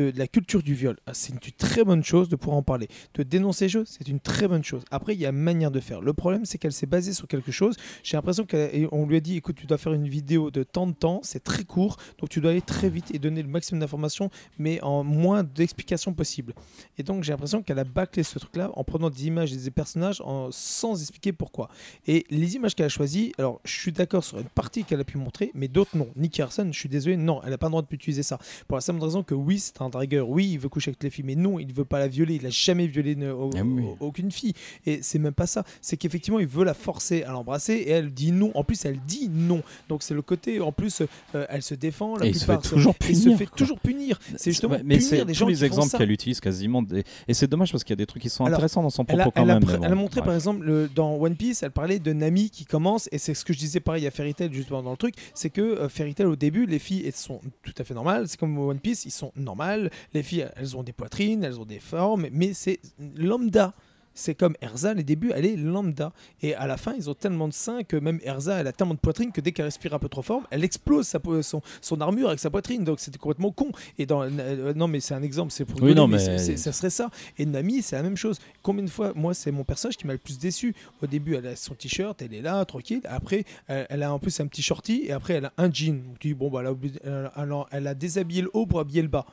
de, 0.00 0.10
de 0.10 0.18
la 0.18 0.26
culture 0.26 0.62
du 0.62 0.74
viol. 0.74 0.96
Ah, 1.06 1.14
C'est 1.14 1.32
une 1.32 1.38
très 1.56 1.84
bonne 1.84 2.02
chose 2.04 2.28
de 2.28 2.36
pouvoir 2.36 2.56
en 2.56 2.62
parler. 2.62 2.88
De 3.14 3.22
dénoncer 3.22 3.66
les 3.66 3.68
choses, 3.68 3.96
c'est 3.98 4.08
une 4.08 4.20
très 4.20 4.48
bonne 4.48 4.64
chose. 4.64 4.82
Après, 4.90 5.14
il 5.14 5.20
y 5.20 5.26
a 5.26 5.30
une 5.30 5.36
manière 5.36 5.70
de 5.70 5.80
faire. 5.80 6.00
Le 6.00 6.12
problème, 6.12 6.44
c'est 6.44 6.58
qu'elle 6.58 6.72
s'est 6.72 6.86
basée 6.86 7.12
sur 7.12 7.28
quelque 7.28 7.52
chose. 7.52 7.76
J'ai 8.02 8.16
l'impression 8.16 8.46
qu'on 8.46 9.06
lui 9.06 9.16
a 9.16 9.20
dit 9.20 9.36
écoute, 9.36 9.56
tu 9.56 9.66
dois 9.66 9.78
faire 9.78 9.92
une 9.92 10.08
vidéo 10.08 10.50
de 10.50 10.62
tant 10.62 10.86
de 10.86 10.92
temps, 10.92 11.20
c'est 11.22 11.44
très 11.44 11.64
court, 11.64 11.96
donc 12.18 12.30
tu 12.30 12.40
dois 12.40 12.52
aller 12.52 12.62
très 12.62 12.88
vite 12.88 13.14
et 13.14 13.18
donner 13.18 13.42
le 13.42 13.48
maximum 13.48 13.80
d'informations, 13.80 14.30
mais 14.58 14.80
en 14.82 15.04
moins 15.04 15.42
d'explications 15.44 16.14
possibles. 16.14 16.54
Et 16.98 17.02
donc, 17.02 17.24
j'ai 17.24 17.32
l'impression 17.32 17.62
qu'elle 17.62 17.78
a 17.78 17.84
bâclé 17.84 18.22
ce 18.22 18.38
truc-là 18.38 18.70
en 18.74 18.84
prenant 18.84 19.10
des 19.10 19.26
images 19.26 19.52
et 19.52 19.56
des 19.56 19.70
personnages 19.70 20.22
sans 20.50 21.00
expliquer 21.00 21.32
pourquoi. 21.32 21.68
Et 22.06 22.26
les 22.30 22.56
images 22.56 22.74
qu'elle 22.74 22.86
a 22.86 22.90
choisies, 22.90 23.32
alors 23.38 23.60
je 23.64 23.72
suis 23.72 23.92
d'accord 23.92 24.24
sur 24.24 24.38
une 24.38 24.48
partie 24.48 24.84
qu'elle 24.84 25.00
a 25.00 25.04
pu 25.04 25.18
montrer, 25.18 25.50
mais 25.54 25.68
d'autres 25.68 25.96
non. 25.96 26.08
Nicky 26.16 26.42
Harrison, 26.42 26.68
je 26.72 26.78
suis 26.78 26.88
désolé, 26.88 27.16
non, 27.16 27.40
elle 27.44 27.50
n'a 27.50 27.58
pas 27.58 27.66
le 27.66 27.72
droit 27.72 27.82
d'utiliser 27.82 28.22
ça. 28.22 28.38
Pour 28.66 28.76
la 28.76 28.80
simple 28.80 29.02
raison 29.02 29.22
que 29.22 29.34
oui, 29.34 29.58
c'est 29.58 29.82
un 29.82 29.89
dragueur, 29.90 30.28
oui, 30.28 30.50
il 30.52 30.58
veut 30.58 30.68
coucher 30.68 30.90
avec 30.90 31.02
les 31.02 31.10
filles, 31.10 31.24
mais 31.24 31.34
non, 31.34 31.58
il 31.58 31.66
ne 31.68 31.72
veut 31.72 31.84
pas 31.84 31.98
la 31.98 32.08
violer, 32.08 32.36
il 32.36 32.42
n'a 32.42 32.50
jamais 32.50 32.86
violé 32.86 33.14
au- 33.30 33.50
Ah 33.56 33.62
oui. 33.64 33.84
aucune 34.00 34.30
fille. 34.30 34.54
Et 34.86 35.00
c'est 35.02 35.18
même 35.18 35.32
pas 35.34 35.46
ça, 35.46 35.64
c'est 35.80 35.96
qu'effectivement, 35.96 36.38
il 36.38 36.46
veut 36.46 36.64
la 36.64 36.74
forcer 36.74 37.22
à 37.24 37.32
l'embrasser 37.32 37.74
et 37.74 37.90
elle 37.90 38.10
dit 38.12 38.32
non. 38.32 38.50
En 38.54 38.64
plus, 38.64 38.84
elle 38.84 39.00
dit 39.06 39.28
non. 39.32 39.62
Donc 39.88 40.02
c'est 40.02 40.14
le 40.14 40.22
côté, 40.22 40.60
en 40.60 40.72
plus, 40.72 41.02
euh, 41.34 41.46
elle 41.48 41.62
se 41.62 41.74
défend. 41.74 42.16
La 42.16 42.26
Et 42.26 42.28
il 42.30 42.34
se 42.34 42.40
plupart 42.44 42.62
fait 42.62 42.68
toujours 42.70 42.94
il 43.08 43.16
se 43.16 43.22
punir, 43.24 43.38
fait 43.38 43.46
toujours 43.56 43.80
punir. 43.80 44.18
C'est 44.36 44.50
justement 44.52 44.76
mais 44.84 44.96
punir 44.96 45.02
c'est 45.02 45.16
les 45.24 45.26
tous 45.26 45.34
gens 45.34 45.46
les 45.48 45.54
qui 45.56 45.64
exemples 45.64 45.96
qu'elle 45.98 46.10
utilise 46.10 46.40
quasiment. 46.40 46.82
des- 46.82 47.04
Et 47.28 47.34
c'est 47.34 47.46
dommage 47.48 47.72
parce 47.72 47.84
qu'il 47.84 47.92
y 47.92 47.98
a 47.98 48.02
des 48.02 48.06
trucs 48.06 48.22
qui 48.22 48.30
sont 48.30 48.44
Alors, 48.44 48.58
intéressants 48.58 48.82
dans 48.82 48.90
son 48.90 49.04
Elle 49.08 49.16
propos 49.18 49.30
a, 49.30 49.32
quand 49.32 49.42
elle 49.42 49.50
a 49.50 49.60
même. 49.60 49.80
elle 49.84 49.92
a 49.92 49.94
montré 49.94 50.22
par 50.22 50.34
exemple 50.34 50.64
le- 50.64 50.88
dans 50.94 51.14
One 51.16 51.36
Piece, 51.36 51.62
elle 51.62 51.70
parlait 51.70 51.98
de 51.98 52.12
Nami 52.12 52.50
qui 52.50 52.64
commence 52.64 53.08
et 53.12 53.18
c'est 53.18 53.34
ce 53.34 53.44
que 53.44 53.52
je 53.52 53.58
disais 53.58 53.80
pareil 53.80 54.06
à 54.06 54.10
Fairy 54.10 54.34
Tail 54.34 54.50
justement 54.52 54.82
dans 54.82 54.90
le 54.90 54.96
truc, 54.96 55.14
c'est 55.34 55.50
que 55.50 55.60
euh, 55.60 55.88
Fairy 55.88 56.14
Tail 56.14 56.26
au 56.26 56.36
début 56.36 56.66
les 56.66 56.78
filles 56.78 57.02
elles 57.06 57.12
sont 57.14 57.40
tout 57.62 57.72
à 57.78 57.84
fait 57.84 57.94
normales, 57.94 58.28
c'est 58.28 58.38
comme 58.38 58.58
One 58.58 58.78
Piece, 58.80 59.04
ils 59.04 59.10
sont 59.10 59.32
normales, 59.36 59.79
les 60.12 60.22
filles 60.22 60.46
elles 60.56 60.76
ont 60.76 60.82
des 60.82 60.92
poitrines, 60.92 61.44
elles 61.44 61.58
ont 61.60 61.64
des 61.64 61.80
formes, 61.80 62.26
mais 62.32 62.52
c'est 62.52 62.80
lambda. 63.16 63.72
C'est 64.12 64.34
comme 64.34 64.54
Erza, 64.60 64.92
les 64.92 65.04
débuts, 65.04 65.30
elle 65.34 65.46
est 65.46 65.56
lambda. 65.56 66.12
Et 66.42 66.52
à 66.56 66.66
la 66.66 66.76
fin, 66.76 66.94
ils 66.98 67.08
ont 67.08 67.14
tellement 67.14 67.46
de 67.46 67.52
seins 67.54 67.84
que 67.84 67.96
même 67.96 68.18
Erza, 68.24 68.58
elle 68.60 68.66
a 68.66 68.72
tellement 68.72 68.92
de 68.94 68.98
poitrine 68.98 69.30
que 69.30 69.40
dès 69.40 69.52
qu'elle 69.52 69.66
respire 69.66 69.94
un 69.94 70.00
peu 70.00 70.08
trop 70.08 70.20
fort, 70.20 70.42
elle 70.50 70.64
explose 70.64 71.06
sa 71.06 71.20
son, 71.42 71.62
son 71.80 72.00
armure 72.00 72.26
avec 72.26 72.40
sa 72.40 72.50
poitrine. 72.50 72.82
Donc 72.82 72.98
c'était 72.98 73.18
complètement 73.18 73.52
con. 73.52 73.70
Et 73.98 74.06
dans, 74.06 74.22
euh, 74.24 74.74
non, 74.74 74.88
mais 74.88 74.98
c'est 74.98 75.14
un 75.14 75.22
exemple, 75.22 75.52
c'est 75.52 75.64
pour 75.64 75.80
Oui, 75.80 75.94
non, 75.94 76.08
mais 76.08 76.18
c'est- 76.38 76.56
ça 76.56 76.72
serait 76.72 76.90
ça. 76.90 77.08
Et 77.38 77.46
Nami, 77.46 77.82
c'est 77.82 77.94
la 77.96 78.02
même 78.02 78.16
chose. 78.16 78.40
Combien 78.62 78.82
de 78.84 78.90
fois, 78.90 79.12
moi, 79.14 79.32
c'est 79.32 79.52
mon 79.52 79.62
personnage 79.64 79.96
qui 79.96 80.08
m'a 80.08 80.12
le 80.14 80.18
plus 80.18 80.38
déçu. 80.40 80.74
Au 81.00 81.06
début, 81.06 81.36
elle 81.36 81.46
a 81.46 81.54
son 81.56 81.74
t-shirt, 81.74 82.20
elle 82.20 82.34
est 82.34 82.42
là, 82.42 82.62
tranquille. 82.64 83.00
Après, 83.04 83.44
elle, 83.68 83.86
elle 83.88 84.02
a 84.02 84.12
en 84.12 84.18
plus 84.18 84.38
un 84.40 84.48
petit 84.48 84.60
shorty 84.60 85.04
et 85.06 85.12
après, 85.12 85.34
elle 85.34 85.44
a 85.46 85.52
un 85.56 85.72
jean. 85.72 86.02
Tu 86.18 86.28
dis, 86.28 86.34
bon, 86.34 86.50
bah, 86.50 86.62
elle 86.64 87.22
a- 87.52 87.66
elle 87.70 87.86
a 87.86 87.94
déshabillé 87.94 88.42
le 88.42 88.50
haut 88.54 88.66
pour 88.66 88.80
habiller 88.80 89.02
le 89.02 89.08
bas. 89.08 89.24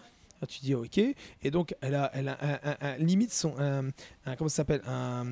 Là, 0.41 0.47
tu 0.47 0.59
dis 0.59 0.75
ok. 0.75 0.97
Et 0.97 1.51
donc 1.51 1.75
elle 1.81 1.95
a, 1.95 2.11
elle 2.13 2.35
un, 2.81 2.97
limite 2.97 3.31
son 3.31 3.51
comment 4.37 4.49
ça 4.49 4.57
s'appelle 4.57 4.81
un, 4.85 5.25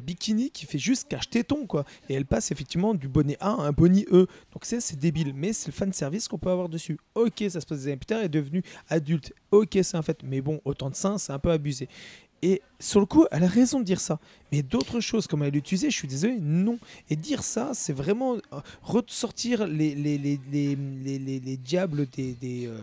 bikini 0.00 0.50
qui 0.50 0.66
fait 0.66 0.78
juste 0.78 1.08
cache 1.08 1.28
téton 1.30 1.66
quoi. 1.66 1.84
Et 2.08 2.14
elle 2.14 2.26
passe 2.26 2.50
effectivement 2.50 2.94
du 2.94 3.08
bonnet 3.08 3.36
A 3.40 3.50
à 3.50 3.66
un 3.66 3.72
bonnet 3.72 4.04
E. 4.10 4.26
Donc 4.52 4.64
c'est 4.64 4.80
c'est 4.80 4.98
débile. 4.98 5.32
Mais 5.34 5.52
c'est 5.52 5.68
le 5.68 5.72
fan 5.72 5.92
service 5.92 6.28
qu'on 6.28 6.38
peut 6.38 6.50
avoir 6.50 6.68
dessus. 6.68 6.98
Ok 7.14 7.44
ça 7.48 7.60
se 7.60 7.66
passe 7.66 7.80
des 7.80 7.86
années 7.88 7.96
plus 7.96 8.06
tard 8.06 8.18
elle 8.20 8.26
est 8.26 8.28
devenue 8.28 8.62
adulte. 8.88 9.32
Ok 9.50 9.78
c'est 9.82 9.96
un 9.96 10.02
fait. 10.02 10.22
Mais 10.22 10.40
bon 10.40 10.60
autant 10.64 10.90
de 10.90 10.94
seins 10.94 11.18
c'est 11.18 11.32
un 11.32 11.38
peu 11.38 11.50
abusé. 11.50 11.88
Et 12.42 12.62
sur 12.78 13.00
le 13.00 13.06
coup, 13.06 13.26
elle 13.32 13.42
a 13.42 13.48
raison 13.48 13.80
de 13.80 13.84
dire 13.84 14.00
ça. 14.00 14.20
Mais 14.52 14.62
d'autres 14.62 15.00
choses, 15.00 15.26
comme 15.26 15.42
elle 15.42 15.52
l'utilisait, 15.52 15.90
je 15.90 15.96
suis 15.96 16.08
désolé, 16.08 16.38
non. 16.40 16.78
Et 17.10 17.16
dire 17.16 17.42
ça, 17.42 17.70
c'est 17.74 17.92
vraiment 17.92 18.34
euh, 18.36 18.60
ressortir 18.82 19.66
les, 19.66 19.94
les, 19.94 20.16
les, 20.18 20.40
les, 20.50 20.76
les, 20.76 21.18
les- 21.18 21.40
les 21.40 21.56
diables 21.56 22.06
des. 22.16 22.32
des, 22.34 22.66
euh, 22.66 22.78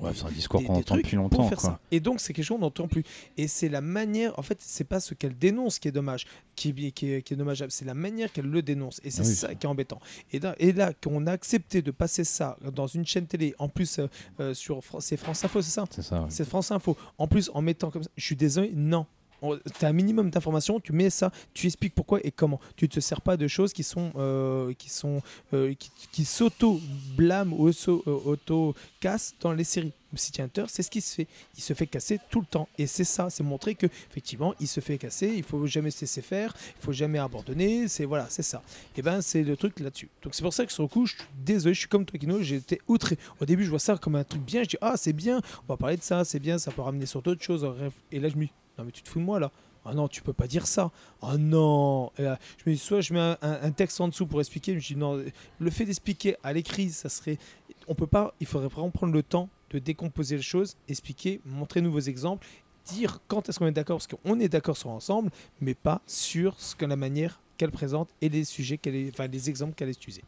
Ouais, 0.00 0.10
c'est 0.14 0.24
un 0.24 0.30
discours 0.30 0.62
qu'on 0.62 0.74
entend 0.74 0.96
depuis 0.96 1.16
longtemps. 1.16 1.48
faire 1.48 1.58
quoi. 1.58 1.70
ça. 1.70 1.80
Et 1.90 2.00
donc, 2.00 2.20
c'est 2.20 2.32
quelque 2.32 2.44
chose 2.44 2.56
qu'on 2.58 2.64
n'entend 2.64 2.88
plus. 2.88 3.04
Et 3.36 3.48
c'est 3.48 3.68
la 3.68 3.80
manière, 3.80 4.38
en 4.38 4.42
fait, 4.42 4.58
c'est 4.60 4.84
pas 4.84 5.00
ce 5.00 5.14
qu'elle 5.14 5.36
dénonce 5.36 5.78
qui 5.78 5.88
est 5.88 5.92
dommage, 5.92 6.26
qui 6.54 6.70
est, 6.70 6.90
qui 6.92 7.10
est, 7.12 7.22
qui 7.22 7.34
est 7.34 7.36
dommageable, 7.36 7.70
c'est 7.72 7.84
la 7.84 7.94
manière 7.94 8.32
qu'elle 8.32 8.46
le 8.50 8.62
dénonce. 8.62 9.00
Et 9.04 9.10
c'est 9.10 9.22
oui. 9.26 9.34
ça 9.34 9.54
qui 9.54 9.66
est 9.66 9.70
embêtant. 9.70 10.00
Et 10.32 10.38
là, 10.38 10.54
et 10.58 10.72
là 10.72 10.92
qu'on 10.92 11.26
a 11.26 11.32
accepté 11.32 11.82
de 11.82 11.90
passer 11.90 12.24
ça 12.24 12.58
dans 12.74 12.86
une 12.86 13.06
chaîne 13.06 13.26
télé, 13.26 13.54
en 13.58 13.68
plus 13.68 13.98
euh, 13.98 14.06
euh, 14.40 14.54
sur 14.54 14.80
c'est 15.00 15.16
France 15.16 15.44
Info, 15.44 15.62
c'est 15.62 15.70
ça? 15.70 15.84
C'est 15.90 16.02
ça. 16.02 16.20
ouais. 16.22 16.26
c'est 16.30 16.46
France 16.46 16.70
Info. 16.70 16.96
En 17.18 17.26
plus, 17.26 17.50
en 17.54 17.62
mettant 17.62 17.90
comme 17.90 18.02
ça, 18.02 18.10
je 18.16 18.24
suis 18.24 18.36
désolé, 18.36 18.70
non. 18.74 19.06
Tu 19.40 19.84
as 19.84 19.88
un 19.88 19.92
minimum 19.92 20.30
d'informations, 20.30 20.80
tu 20.80 20.92
mets 20.92 21.10
ça, 21.10 21.30
tu 21.54 21.66
expliques 21.66 21.94
pourquoi 21.94 22.20
et 22.24 22.30
comment. 22.30 22.60
Tu 22.76 22.86
ne 22.86 22.88
te 22.88 23.00
sers 23.00 23.20
pas 23.20 23.36
de 23.36 23.46
choses 23.46 23.72
qui 23.72 23.82
sont 23.82 24.12
euh, 24.16 24.72
qui 24.74 24.90
sont 24.90 25.22
euh, 25.52 25.74
qui, 26.12 26.24
s'auto-blâment 26.24 27.54
ou 27.56 27.68
euh, 27.68 28.00
auto-cassent 28.06 29.34
dans 29.40 29.52
les 29.52 29.64
séries. 29.64 29.92
City 30.14 30.40
Hunter, 30.40 30.64
c'est 30.68 30.82
ce 30.82 30.90
qui 30.90 31.00
se 31.00 31.14
fait. 31.14 31.26
Il 31.56 31.62
se 31.62 31.74
fait 31.74 31.86
casser 31.86 32.18
tout 32.30 32.40
le 32.40 32.46
temps. 32.46 32.68
Et 32.78 32.86
c'est 32.86 33.04
ça, 33.04 33.28
c'est 33.30 33.42
montrer 33.42 33.74
que 33.74 33.86
effectivement, 34.10 34.54
il 34.60 34.68
se 34.68 34.80
fait 34.80 34.98
casser, 34.98 35.32
il 35.36 35.42
faut 35.42 35.66
jamais 35.66 35.90
se 35.90 36.02
laisser 36.02 36.22
faire, 36.22 36.54
il 36.78 36.84
faut 36.84 36.92
jamais 36.92 37.18
abandonner, 37.18 37.88
c'est 37.88 38.04
voilà, 38.04 38.26
c'est 38.30 38.42
ça. 38.42 38.62
Et 38.96 39.02
ben 39.02 39.20
c'est 39.20 39.42
le 39.42 39.56
truc 39.56 39.78
là-dessus. 39.80 40.08
Donc 40.22 40.34
c'est 40.34 40.42
pour 40.42 40.54
ça 40.54 40.64
que 40.64 40.72
sur 40.72 40.82
le 40.82 40.88
coup, 40.88 41.06
je 41.06 41.16
suis 41.16 41.24
désolé, 41.44 41.74
je 41.74 41.80
suis 41.80 41.88
comme 41.88 42.04
toi 42.04 42.18
Kino, 42.18 42.40
été 42.40 42.80
outré. 42.88 43.18
Au 43.40 43.44
début, 43.44 43.64
je 43.64 43.70
vois 43.70 43.78
ça 43.78 43.96
comme 43.96 44.16
un 44.16 44.24
truc 44.24 44.42
bien, 44.42 44.62
je 44.62 44.70
dis 44.70 44.78
ah, 44.80 44.94
c'est 44.96 45.12
bien, 45.12 45.40
on 45.68 45.72
va 45.72 45.76
parler 45.76 45.96
de 45.96 46.02
ça, 46.02 46.24
c'est 46.24 46.40
bien, 46.40 46.58
ça 46.58 46.70
peut 46.70 46.82
ramener 46.82 47.06
sur 47.06 47.22
d'autres 47.22 47.42
choses. 47.42 47.68
Et 48.12 48.20
là, 48.20 48.28
je 48.28 48.36
me 48.36 48.44
dis 48.46 48.52
non 48.78 48.84
mais 48.84 48.90
tu 48.92 49.02
te 49.02 49.08
fous 49.08 49.18
de 49.20 49.24
moi 49.24 49.40
là. 49.40 49.50
Ah 49.88 49.94
non, 49.94 50.08
tu 50.08 50.20
peux 50.20 50.32
pas 50.32 50.48
dire 50.48 50.66
ça. 50.66 50.90
Ah 51.22 51.36
non. 51.38 52.10
Et 52.18 52.22
là, 52.22 52.40
je 52.58 52.68
me 52.68 52.74
dis 52.74 52.80
soit 52.80 53.00
je 53.00 53.12
mets 53.14 53.20
un, 53.20 53.36
un- 53.40 53.58
un 53.62 53.70
texte 53.70 54.00
en 54.00 54.08
dessous 54.08 54.26
pour 54.26 54.40
expliquer. 54.40 54.72
Je 54.72 54.76
me 54.76 54.80
dis 54.94 54.96
non, 54.96 55.22
le 55.60 55.70
fait 55.70 55.84
d'expliquer 55.84 56.36
à 56.42 56.52
l'écrit, 56.52 56.90
ça 56.90 57.08
serait. 57.08 57.38
On 57.86 57.94
peut 57.94 58.08
pas. 58.08 58.34
Il 58.40 58.46
faudrait 58.48 58.66
vraiment 58.68 58.90
prendre 58.90 59.12
le 59.12 59.22
temps 59.22 59.48
de 59.70 59.78
décomposer 59.78 60.36
les 60.36 60.42
choses, 60.42 60.76
expliquer, 60.88 61.40
montrer 61.44 61.82
nouveaux 61.82 62.00
exemples, 62.00 62.44
dire 62.86 63.20
quand 63.28 63.48
est-ce 63.48 63.60
qu'on 63.60 63.66
est 63.66 63.70
d'accord 63.72 63.98
parce 63.98 64.08
qu'on 64.08 64.40
est 64.40 64.48
d'accord 64.48 64.76
sur 64.76 64.90
ensemble, 64.90 65.30
mais 65.60 65.74
pas 65.74 66.02
sur 66.08 66.58
ce 66.58 66.74
que 66.74 66.84
la 66.84 66.96
manière 66.96 67.40
qu'elle 67.56 67.70
présente 67.70 68.08
et 68.20 68.28
les 68.28 68.42
sujets 68.44 68.78
qu'elle 68.78 68.96
est, 68.96 69.10
enfin 69.10 69.28
les 69.28 69.48
exemples 69.48 69.74
qu'elle 69.74 69.88
a 69.88 69.92
utilisés. 69.92 70.24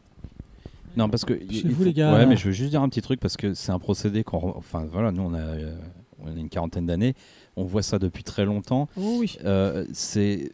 Non, 0.95 1.09
parce 1.09 1.23
que. 1.25 1.33
Vous, 1.33 1.75
faut- 1.75 1.83
les 1.83 1.93
gars, 1.93 2.13
Ouais, 2.13 2.25
mais 2.25 2.35
je 2.37 2.45
veux 2.45 2.51
juste 2.53 2.69
dire 2.71 2.81
un 2.81 2.89
petit 2.89 3.01
truc 3.01 3.19
parce 3.19 3.35
que 3.37 3.53
c'est 3.53 3.71
un 3.73 3.79
procédé 3.79 4.23
qu'on. 4.23 4.55
Enfin, 4.57 4.85
voilà, 4.91 5.11
nous, 5.11 5.21
on 5.23 5.33
a, 5.33 5.37
euh, 5.39 5.77
on 6.23 6.27
a 6.27 6.39
une 6.39 6.49
quarantaine 6.49 6.85
d'années. 6.85 7.15
On 7.55 7.63
voit 7.63 7.83
ça 7.83 7.99
depuis 7.99 8.23
très 8.23 8.45
longtemps. 8.45 8.87
Oh 8.97 9.17
oui. 9.19 9.37
Euh, 9.43 9.85
c'est. 9.93 10.51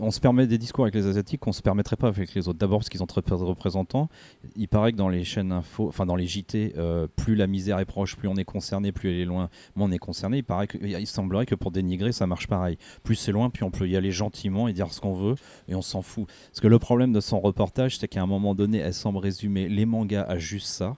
On 0.00 0.10
se 0.10 0.18
permet 0.18 0.48
des 0.48 0.58
discours 0.58 0.84
avec 0.84 0.94
les 0.96 1.06
Asiatiques 1.06 1.38
qu'on 1.38 1.52
se 1.52 1.62
permettrait 1.62 1.94
pas 1.94 2.08
avec 2.08 2.34
les 2.34 2.48
autres. 2.48 2.58
D'abord 2.58 2.80
parce 2.80 2.88
qu'ils 2.88 3.04
ont 3.04 3.06
très 3.06 3.22
peu 3.22 3.36
de 3.36 3.44
représentants. 3.44 4.08
Il 4.56 4.66
paraît 4.66 4.90
que 4.90 4.96
dans 4.96 5.08
les 5.08 5.22
chaînes 5.22 5.52
info, 5.52 5.86
enfin 5.86 6.04
dans 6.04 6.16
les 6.16 6.26
JT, 6.26 6.74
euh, 6.76 7.06
plus 7.14 7.36
la 7.36 7.46
misère 7.46 7.78
est 7.78 7.84
proche, 7.84 8.16
plus 8.16 8.26
on 8.26 8.34
est 8.34 8.44
concerné, 8.44 8.90
plus 8.90 9.10
elle 9.10 9.20
est 9.20 9.24
loin, 9.24 9.50
moins 9.76 9.86
on 9.88 9.92
est 9.92 9.98
concerné. 9.98 10.38
Il 10.38 10.42
paraît 10.42 10.66
que, 10.66 10.78
il 10.84 11.06
semblerait 11.06 11.46
que 11.46 11.54
pour 11.54 11.70
dénigrer, 11.70 12.10
ça 12.10 12.26
marche 12.26 12.48
pareil. 12.48 12.76
Plus 13.04 13.14
c'est 13.14 13.30
loin, 13.30 13.50
puis 13.50 13.62
on 13.62 13.70
peut 13.70 13.88
y 13.88 13.96
aller 13.96 14.10
gentiment 14.10 14.66
et 14.66 14.72
dire 14.72 14.92
ce 14.92 15.00
qu'on 15.00 15.14
veut, 15.14 15.36
et 15.68 15.76
on 15.76 15.82
s'en 15.82 16.02
fout. 16.02 16.26
Parce 16.48 16.58
que 16.58 16.66
le 16.66 16.80
problème 16.80 17.12
de 17.12 17.20
son 17.20 17.38
reportage, 17.38 17.96
c'est 17.98 18.08
qu'à 18.08 18.20
un 18.20 18.26
moment 18.26 18.56
donné, 18.56 18.78
elle 18.78 18.94
semble 18.94 19.18
résumer 19.18 19.68
les 19.68 19.86
mangas 19.86 20.24
à 20.24 20.38
juste 20.38 20.66
ça, 20.66 20.96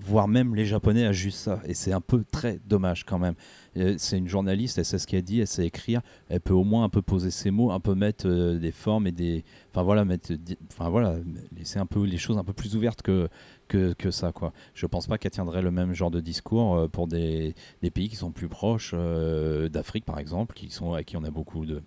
voire 0.00 0.28
même 0.28 0.54
les 0.54 0.66
japonais 0.66 1.06
à 1.06 1.12
juste 1.12 1.38
ça. 1.38 1.60
Et 1.66 1.74
c'est 1.74 1.92
un 1.92 2.00
peu 2.00 2.24
très 2.30 2.60
dommage 2.66 3.04
quand 3.04 3.18
même. 3.18 3.34
Euh, 3.76 3.94
C'est 3.98 4.18
une 4.18 4.28
journaliste, 4.28 4.78
elle 4.78 4.84
sait 4.84 4.98
ce 4.98 5.06
qu'elle 5.06 5.22
dit, 5.22 5.40
elle 5.40 5.46
sait 5.46 5.66
écrire, 5.66 6.00
elle 6.28 6.40
peut 6.40 6.54
au 6.54 6.64
moins 6.64 6.84
un 6.84 6.88
peu 6.88 7.02
poser 7.02 7.30
ses 7.30 7.50
mots, 7.50 7.70
un 7.70 7.80
peu 7.80 7.94
mettre 7.94 8.28
euh, 8.28 8.58
des 8.58 8.72
formes 8.72 9.06
et 9.06 9.12
des. 9.12 9.44
Enfin 9.72 9.82
voilà, 9.82 10.04
mettre, 10.04 10.32
enfin 10.70 10.88
voilà, 10.88 11.16
laisser 11.56 11.78
un 11.78 11.86
peu 11.86 12.04
les 12.04 12.18
choses 12.18 12.38
un 12.38 12.44
peu 12.44 12.52
plus 12.52 12.76
ouvertes 12.76 13.02
que, 13.02 13.28
que, 13.68 13.92
que 13.94 14.10
ça 14.10 14.32
quoi. 14.32 14.52
Je 14.74 14.86
pense 14.86 15.06
pas 15.06 15.18
qu'elle 15.18 15.32
tiendrait 15.32 15.62
le 15.62 15.70
même 15.70 15.92
genre 15.92 16.10
de 16.10 16.20
discours 16.20 16.76
euh, 16.76 16.88
pour 16.88 17.06
des, 17.06 17.54
pays 17.94 18.08
qui 18.08 18.16
sont 18.16 18.32
plus 18.32 18.48
proches 18.48 18.94
d'Afrique 18.94 20.04
par 20.04 20.18
exemple, 20.18 20.54
qui 20.54 20.70
sont 20.70 20.92
avec 20.92 21.06
qui 21.06 21.16
on 21.16 21.24
a 21.24 21.30
beaucoup 21.30 21.64
de 21.66 21.82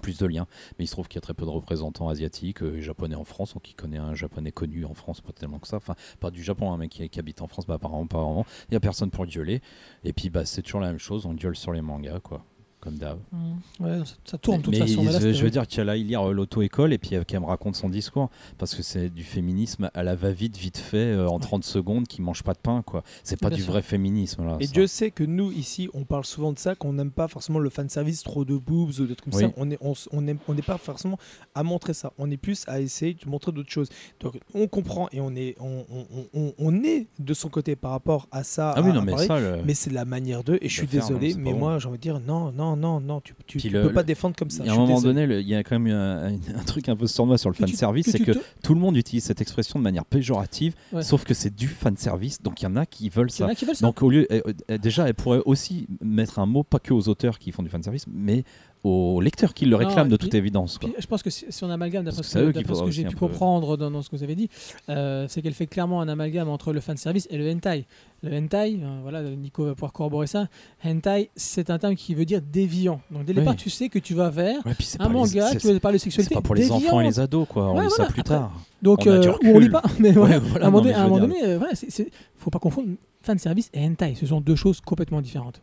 plus 0.00 0.18
de 0.18 0.26
liens. 0.26 0.46
Mais 0.78 0.84
il 0.84 0.88
se 0.88 0.92
trouve 0.92 1.08
qu'il 1.08 1.16
y 1.16 1.18
a 1.18 1.22
très 1.22 1.34
peu 1.34 1.44
de 1.44 1.50
représentants 1.50 2.08
asiatiques, 2.08 2.62
euh, 2.62 2.80
japonais 2.80 3.14
en 3.14 3.24
France, 3.24 3.54
donc 3.54 3.62
qui 3.62 3.74
connaît 3.74 3.98
un 3.98 4.14
japonais 4.14 4.52
connu 4.52 4.84
en 4.84 4.94
France, 4.94 5.20
pas 5.20 5.32
tellement 5.32 5.58
que 5.58 5.68
ça. 5.68 5.76
Enfin, 5.76 5.94
pas 6.20 6.30
du 6.30 6.42
Japon, 6.42 6.72
un 6.72 6.76
mec 6.76 6.90
qui, 6.90 7.18
habite 7.18 7.42
en 7.42 7.46
France, 7.46 7.66
bah 7.66 7.74
apparemment 7.74 8.06
vraiment. 8.10 8.46
Il 8.68 8.74
y 8.74 8.76
a 8.76 8.80
personne 8.80 9.10
pour 9.10 9.24
le 9.24 9.30
gueuler. 9.30 9.60
Et 10.04 10.12
puis 10.12 10.30
bah 10.30 10.44
c'est 10.44 10.62
toujours 10.62 10.80
la 10.80 10.88
même 10.88 10.98
chose, 10.98 11.26
on 11.26 11.34
gueule 11.34 11.56
sur 11.56 11.72
les 11.72 11.82
mangas 11.82 12.20
quoi, 12.20 12.44
comme 12.82 12.96
d'hab. 12.96 13.18
Mmh. 13.32 13.84
Ouais, 13.84 13.98
ça, 14.04 14.14
ça 14.24 14.38
tourne 14.38 14.58
de 14.58 14.62
toute 14.64 14.72
Mais 14.74 14.80
façon. 14.80 14.92
il- 15.00 15.06
mais 15.06 15.12
là, 15.12 15.12
je, 15.12 15.16
c'était- 15.18 15.34
je 15.34 15.44
veux 15.44 15.50
dire 15.50 15.66
qu'elle 15.66 15.88
aille 15.88 16.02
lire 16.04 16.28
euh, 16.28 16.32
l'auto-école 16.32 16.92
et 16.92 16.98
puis 16.98 17.14
euh, 17.14 17.22
qu'elle 17.24 17.40
me 17.40 17.46
raconte 17.46 17.76
son 17.76 17.88
discours. 17.88 18.28
Parce 18.58 18.74
que 18.74 18.82
c'est 18.82 19.08
du 19.08 19.22
féminisme 19.22 19.88
à 19.94 20.02
la 20.02 20.16
va-vite, 20.16 20.56
vite 20.56 20.76
fait, 20.78 20.96
euh, 21.12 21.28
en 21.28 21.38
30 21.38 21.62
secondes, 21.64 22.06
qui 22.08 22.20
mange 22.22 22.42
pas 22.42 22.52
de 22.54 22.58
pain, 22.58 22.82
quoi. 22.82 23.04
C'est 23.22 23.38
pas 23.40 23.48
Bien 23.48 23.56
du 23.58 23.62
sûr. 23.62 23.72
vrai 23.72 23.82
féminisme, 23.82 24.44
là. 24.44 24.56
Et 24.60 24.66
ça. 24.66 24.72
Dieu 24.72 24.86
sait 24.88 25.10
que 25.12 25.22
nous, 25.24 25.52
ici, 25.52 25.88
on 25.94 26.04
parle 26.04 26.24
souvent 26.24 26.52
de 26.52 26.58
ça, 26.58 26.74
qu'on 26.74 26.92
n'aime 26.92 27.12
pas 27.12 27.28
forcément 27.28 27.60
le 27.60 27.70
fan 27.70 27.88
service, 27.88 28.22
trop 28.24 28.44
de 28.44 28.56
boobs 28.56 28.90
ou 28.98 29.06
des 29.06 29.14
trucs 29.14 29.30
comme 29.32 29.40
Oui. 29.40 29.46
ça. 29.48 29.52
On 29.56 29.64
n'est 29.66 29.78
on, 29.80 29.94
on 30.12 30.26
aime- 30.26 30.38
on 30.48 30.54
n'est 30.54 30.62
pas 30.62 30.76
forcément 30.78 31.18
à 31.54 31.62
montrer 31.62 31.94
ça. 31.94 32.12
On 32.18 32.30
est 32.30 32.36
plus 32.36 32.64
à 32.66 32.80
essayer 32.80 33.14
de 33.14 33.28
montrer 33.30 33.52
d'autres 33.52 33.70
choses. 33.70 33.88
Donc, 34.20 34.40
on 34.54 34.66
comprend 34.66 35.08
et 35.12 35.20
on 35.20 35.34
est, 35.36 35.54
on, 35.60 35.84
on- 36.34 36.52
on- 36.58 36.82
est 36.82 37.06
de 37.18 37.34
son 37.34 37.48
côté 37.48 37.76
par 37.76 37.92
rapport 37.92 38.26
à 38.32 38.42
ça. 38.42 38.72
Ah 38.76 38.82
oui, 38.82 38.90
à- 38.90 38.92
non, 38.94 39.00
à 39.00 39.04
mais 39.04 39.12
parler. 39.12 39.26
ça, 39.28 39.38
le- 39.40 39.62
Mais 39.64 39.74
c'est 39.74 39.90
la 39.92 40.04
manière 40.04 40.42
d'eux, 40.42 40.58
et 40.60 40.68
je 40.68 40.74
suis 40.74 40.86
désolé, 40.86 41.34
mais 41.34 41.52
bon. 41.52 41.58
moi 41.60 41.78
j'ai 41.78 41.86
envie 41.88 41.98
de 41.98 42.02
dire 42.02 42.18
non, 42.18 42.50
non, 42.50 42.71
non, 42.76 43.00
non, 43.00 43.00
non, 43.00 43.20
tu, 43.20 43.34
tu, 43.46 43.58
tu 43.58 43.68
le- 43.70 43.82
peux 43.82 43.92
pas 43.92 44.02
défendre 44.02 44.36
comme 44.36 44.50
ça. 44.50 44.62
À 44.64 44.70
un 44.72 44.74
moment 44.76 44.94
désolé. 44.96 45.26
donné, 45.26 45.40
il 45.40 45.48
y 45.48 45.54
a 45.54 45.62
quand 45.62 45.78
même 45.78 45.92
un, 46.56 46.64
truc 46.64 46.88
un 46.88 46.96
peu 46.96 47.06
sournois 47.06 47.38
sur 47.38 47.50
le 47.50 47.54
fan 47.54 47.68
service, 47.68 48.10
c'est 48.10 48.20
que 48.20 48.32
tout 48.62 48.74
le 48.74 48.80
monde 48.80 48.96
utilise 48.96 49.24
cette 49.24 49.40
expression 49.40 49.78
de 49.78 49.84
manière 49.84 50.04
péjorative, 50.04 50.74
Ouais. 50.92 51.02
sauf 51.02 51.24
que 51.24 51.34
c'est 51.34 51.54
du 51.54 51.68
fan 51.68 51.96
service, 51.96 52.42
donc 52.42 52.60
il 52.60 52.64
y 52.64 52.68
en 52.68 52.76
a 52.76 52.86
qui 52.86 53.08
veulent 53.08 53.30
ça. 53.30 53.46
a 53.46 53.54
qui 53.54 53.64
veulent 53.64 53.76
ça. 53.76 53.86
Donc 53.86 54.02
au 54.02 54.10
lieu, 54.10 54.26
euh, 54.32 54.40
euh, 54.70 54.78
déjà, 54.78 55.08
elle 55.08 55.14
pourrait 55.14 55.42
aussi 55.46 55.86
mettre 56.00 56.38
un 56.38 56.46
mot 56.46 56.62
pas 56.62 56.78
que 56.78 56.92
aux 56.92 57.08
auteurs 57.08 57.38
qui 57.38 57.52
font 57.52 57.62
du 57.62 57.68
fan 57.68 57.82
service, 57.82 58.06
mais 58.12 58.44
aux 58.84 59.20
lecteurs 59.20 59.54
qui 59.54 59.64
le 59.66 59.76
réclament 59.76 60.08
de 60.08 60.16
toute 60.16 60.34
évidence. 60.34 60.78
quoi. 60.78 60.90
Je 60.98 61.06
pense 61.06 61.22
que 61.22 61.30
si 61.30 61.46
si 61.50 61.62
on 61.64 61.70
amalgame, 61.70 62.04
d'après 62.04 62.22
ce 62.24 62.34
que 62.34 62.52
c'est 62.52 62.62
que, 62.64 62.90
j'ai 62.90 63.04
pu 63.04 63.10
peu- 63.14 63.26
comprendre 63.28 63.76
dans, 63.76 63.90
dans 63.90 64.02
ce 64.02 64.10
que 64.10 64.16
vous 64.16 64.24
avez 64.24 64.34
dit, 64.34 64.48
euh, 64.88 65.26
c'est 65.28 65.40
qu'elle 65.40 65.54
fait 65.54 65.66
clairement 65.68 66.00
un 66.00 66.08
amalgame 66.08 66.48
entre 66.48 66.72
le 66.72 66.80
fan 66.80 66.96
service 66.96 67.28
et 67.30 67.38
le 67.38 67.48
hentai. 67.50 67.84
Le 68.24 68.36
hentai, 68.36 68.78
euh, 68.82 68.98
voilà, 69.02 69.22
Nico 69.22 69.64
va 69.66 69.74
pouvoir 69.74 69.92
corroborer 69.92 70.26
ça. 70.26 70.48
Hentai, 70.84 71.30
c'est 71.36 71.70
un 71.70 71.78
terme 71.78 71.94
qui 71.94 72.14
veut 72.14 72.24
dire 72.24 72.40
déviant. 72.42 73.00
Donc 73.10 73.24
dès 73.24 73.32
le 73.32 73.38
Oui. 73.40 73.44
départ, 73.44 73.56
tu 73.56 73.70
sais 73.70 73.88
que 73.88 73.98
tu 74.00 74.14
vas 74.14 74.30
vers 74.30 74.64
Ouais, 74.66 74.72
c'est 74.80 75.00
un 75.00 75.06
les- 75.08 75.12
manga 75.14 75.46
c'est- 75.48 75.58
qui 75.58 75.66
veut 75.68 75.78
parler 75.78 75.98
de 75.98 76.00
c'est 76.00 76.04
sexualité. 76.10 76.34
pas 76.34 76.40
pour 76.40 76.54
les 76.56 76.70
enfants 76.72 77.00
et 77.00 77.04
les 77.04 77.20
ados, 77.20 77.46
quoi. 77.48 77.70
On 77.70 77.78
Ouais, 77.78 77.84
lit 77.84 77.90
ça 77.90 78.04
plus 78.06 78.20
Après- 78.20 78.34
tard. 78.34 78.52
Donc, 78.82 79.02
On 79.06 79.10
euh, 79.10 79.32
on 79.44 79.58
lit 79.60 79.70
pas. 79.70 79.82
Mais 80.00 80.10
voilà, 80.12 80.38
Ouais, 80.38 80.44
voilà, 80.50 80.64
à 80.66 80.68
un 80.68 80.70
moment 81.08 81.18
donné, 81.20 81.36
euh, 81.44 81.60
c'est- 81.74 81.90
c'est- 81.90 82.10
faut 82.36 82.50
pas 82.50 82.58
confondre 82.58 82.88
fan 83.22 83.38
service 83.38 83.70
et 83.72 83.84
hentai. 83.86 84.14
Ce 84.16 84.26
sont 84.26 84.40
deux 84.40 84.56
choses 84.56 84.80
complètement 84.80 85.20
différentes. 85.20 85.60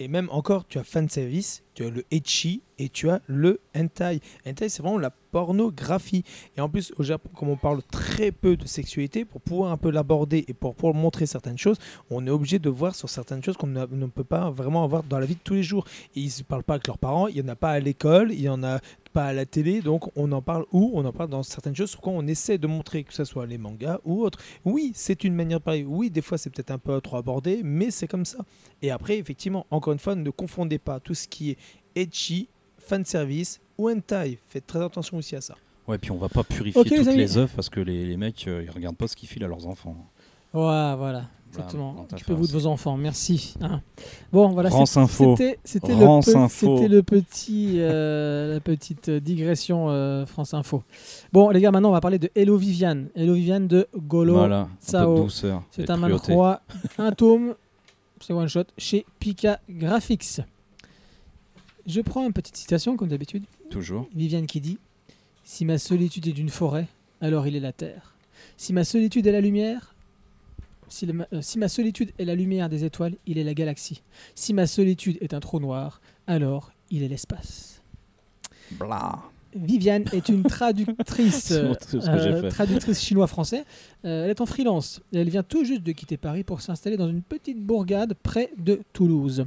Et 0.00 0.08
même 0.08 0.28
encore, 0.30 0.66
tu 0.66 0.78
as 0.78 0.82
fan 0.82 1.10
service, 1.10 1.62
tu 1.74 1.84
as 1.84 1.90
le 1.90 2.04
ecchi 2.10 2.62
et 2.78 2.88
tu 2.88 3.10
as 3.10 3.20
le 3.26 3.60
hentai. 3.76 4.20
Hentai, 4.46 4.70
c'est 4.70 4.82
vraiment 4.82 4.98
la 4.98 5.10
pornographie. 5.10 6.24
Et 6.56 6.62
en 6.62 6.70
plus, 6.70 6.90
au 6.96 7.02
Japon, 7.02 7.28
comme 7.36 7.50
on 7.50 7.56
parle 7.56 7.82
très 7.82 8.32
peu 8.32 8.56
de 8.56 8.66
sexualité, 8.66 9.26
pour 9.26 9.42
pouvoir 9.42 9.72
un 9.72 9.76
peu 9.76 9.90
l'aborder 9.90 10.46
et 10.48 10.54
pour 10.54 10.74
pouvoir 10.74 10.94
montrer 10.94 11.26
certaines 11.26 11.58
choses, 11.58 11.76
on 12.08 12.26
est 12.26 12.30
obligé 12.30 12.58
de 12.58 12.70
voir 12.70 12.94
sur 12.94 13.10
certaines 13.10 13.44
choses 13.44 13.58
qu'on 13.58 13.66
ne, 13.66 14.06
peut 14.06 14.24
pas 14.24 14.48
vraiment 14.50 14.84
avoir 14.84 15.02
dans 15.02 15.18
la 15.18 15.26
vie 15.26 15.34
de 15.34 15.40
tous 15.44 15.52
les 15.52 15.62
jours. 15.62 15.86
Et 16.16 16.20
ils 16.20 16.32
ne 16.38 16.44
parlent 16.44 16.64
pas 16.64 16.74
avec 16.74 16.86
leurs 16.86 16.98
parents, 16.98 17.26
il 17.28 17.34
n'y 17.34 17.42
en 17.42 17.48
a 17.48 17.56
pas 17.56 17.72
à 17.72 17.78
l'école, 17.78 18.32
il 18.32 18.40
n'y 18.40 18.48
en 18.48 18.64
a 18.64 18.80
pas 19.12 19.26
à 19.26 19.32
la 19.32 19.46
télé, 19.46 19.80
donc 19.80 20.16
on 20.16 20.30
en 20.32 20.42
parle 20.42 20.64
où 20.72 20.92
On 20.94 21.04
en 21.04 21.12
parle 21.12 21.30
dans 21.30 21.42
certaines 21.42 21.74
choses 21.74 21.90
sur 21.90 22.00
quoi 22.00 22.12
on 22.12 22.26
essaie 22.26 22.58
de 22.58 22.66
montrer, 22.66 23.04
que 23.04 23.12
ce 23.12 23.24
soit 23.24 23.46
les 23.46 23.58
mangas 23.58 23.98
ou 24.04 24.22
autres. 24.22 24.38
Oui, 24.64 24.92
c'est 24.94 25.24
une 25.24 25.34
manière 25.34 25.58
de 25.58 25.64
parler. 25.64 25.84
Oui, 25.84 26.10
des 26.10 26.22
fois, 26.22 26.38
c'est 26.38 26.50
peut-être 26.50 26.70
un 26.70 26.78
peu 26.78 27.00
trop 27.00 27.16
abordé, 27.16 27.60
mais 27.64 27.90
c'est 27.90 28.06
comme 28.06 28.24
ça. 28.24 28.38
Et 28.82 28.90
après, 28.90 29.18
effectivement, 29.18 29.66
encore 29.70 29.92
une 29.92 29.98
fois, 29.98 30.14
ne 30.14 30.30
confondez 30.30 30.78
pas 30.78 31.00
tout 31.00 31.14
ce 31.14 31.26
qui 31.28 31.50
est 31.50 31.58
ecchi, 31.96 32.48
fanservice 32.78 33.60
ou 33.78 33.90
hentai. 33.90 34.38
Faites 34.48 34.66
très 34.66 34.82
attention 34.82 35.16
aussi 35.16 35.36
à 35.36 35.40
ça. 35.40 35.54
Ouais, 35.88 35.98
puis 35.98 36.10
on 36.12 36.18
va 36.18 36.28
pas 36.28 36.44
purifier 36.44 36.84
toutes 36.84 37.06
les 37.06 37.36
œuvres 37.36 37.52
parce 37.54 37.68
que 37.68 37.80
les, 37.80 38.06
les 38.06 38.16
mecs, 38.16 38.46
euh, 38.46 38.62
ils 38.64 38.70
regardent 38.70 38.96
pas 38.96 39.08
ce 39.08 39.16
qu'ils 39.16 39.28
filent 39.28 39.44
à 39.44 39.48
leurs 39.48 39.66
enfants. 39.66 39.96
Ouais, 40.52 40.94
voilà. 40.96 41.24
Exactement. 41.50 42.06
Occupez-vous 42.12 42.46
de 42.46 42.52
vos 42.52 42.66
enfants. 42.66 42.96
Merci. 42.96 43.54
hein. 43.60 43.80
Bon, 44.32 44.48
voilà. 44.50 44.70
C'était, 44.70 45.58
le, 46.88 47.00
petit, 47.02 47.74
euh, 47.78 48.54
la 48.54 48.60
petite 48.60 49.10
digression 49.10 49.90
euh, 49.90 50.26
France 50.26 50.54
Info. 50.54 50.84
Bon, 51.32 51.50
les 51.50 51.60
gars, 51.60 51.72
maintenant, 51.72 51.88
on 51.88 51.92
va 51.92 52.00
parler 52.00 52.18
de 52.20 52.30
Hello 52.36 52.56
Viviane. 52.56 53.08
Hello 53.16 53.34
Viviane 53.34 53.66
de 53.66 53.88
Golo. 53.96 54.34
Voilà, 54.34 54.68
Sao. 54.78 55.28
C'est 55.28 55.90
un 55.90 55.96
manhwa, 55.96 56.62
un 56.98 57.12
tome, 57.12 57.54
c'est 58.20 58.32
one 58.32 58.48
shot 58.48 58.64
chez 58.78 59.04
Pika 59.18 59.60
Graphics. 59.68 60.40
Je 61.86 62.00
prends 62.00 62.24
une 62.26 62.32
petite 62.32 62.56
citation, 62.56 62.96
comme 62.96 63.08
d'habitude. 63.08 63.44
Toujours. 63.70 64.06
Viviane 64.14 64.46
qui 64.46 64.60
dit 64.60 64.78
Si 65.42 65.64
ma 65.64 65.78
solitude 65.78 66.28
est 66.28 66.32
d'une 66.32 66.48
forêt, 66.50 66.86
alors 67.20 67.46
il 67.48 67.56
est 67.56 67.60
la 67.60 67.72
terre. 67.72 68.14
Si 68.56 68.72
ma 68.72 68.84
solitude 68.84 69.26
est 69.26 69.32
la 69.32 69.40
lumière, 69.40 69.94
si, 70.90 71.06
le- 71.06 71.26
euh, 71.32 71.40
si 71.42 71.58
ma 71.58 71.68
solitude 71.68 72.10
est 72.18 72.24
la 72.24 72.34
lumière 72.34 72.68
des 72.68 72.84
étoiles, 72.84 73.14
il 73.26 73.38
est 73.38 73.44
la 73.44 73.54
galaxie. 73.54 74.02
Si 74.34 74.52
ma 74.54 74.66
solitude 74.66 75.16
est 75.20 75.32
un 75.34 75.40
trou 75.40 75.58
noir, 75.60 76.00
alors 76.26 76.72
il 76.90 77.02
est 77.02 77.08
l'espace. 77.08 77.80
Blah. 78.72 79.18
Viviane 79.54 80.04
est 80.12 80.28
une 80.28 80.42
traductrice, 80.48 81.52
bon, 81.52 81.74
euh, 82.06 82.50
traductrice 82.50 83.00
chinois-français. 83.02 83.64
Euh, 84.04 84.24
elle 84.24 84.30
est 84.30 84.40
en 84.40 84.46
freelance. 84.46 85.00
Elle 85.12 85.28
vient 85.28 85.42
tout 85.42 85.64
juste 85.64 85.82
de 85.82 85.90
quitter 85.90 86.16
Paris 86.16 86.44
pour 86.44 86.60
s'installer 86.60 86.96
dans 86.96 87.08
une 87.08 87.22
petite 87.22 87.58
bourgade 87.60 88.14
près 88.22 88.50
de 88.58 88.80
Toulouse. 88.92 89.46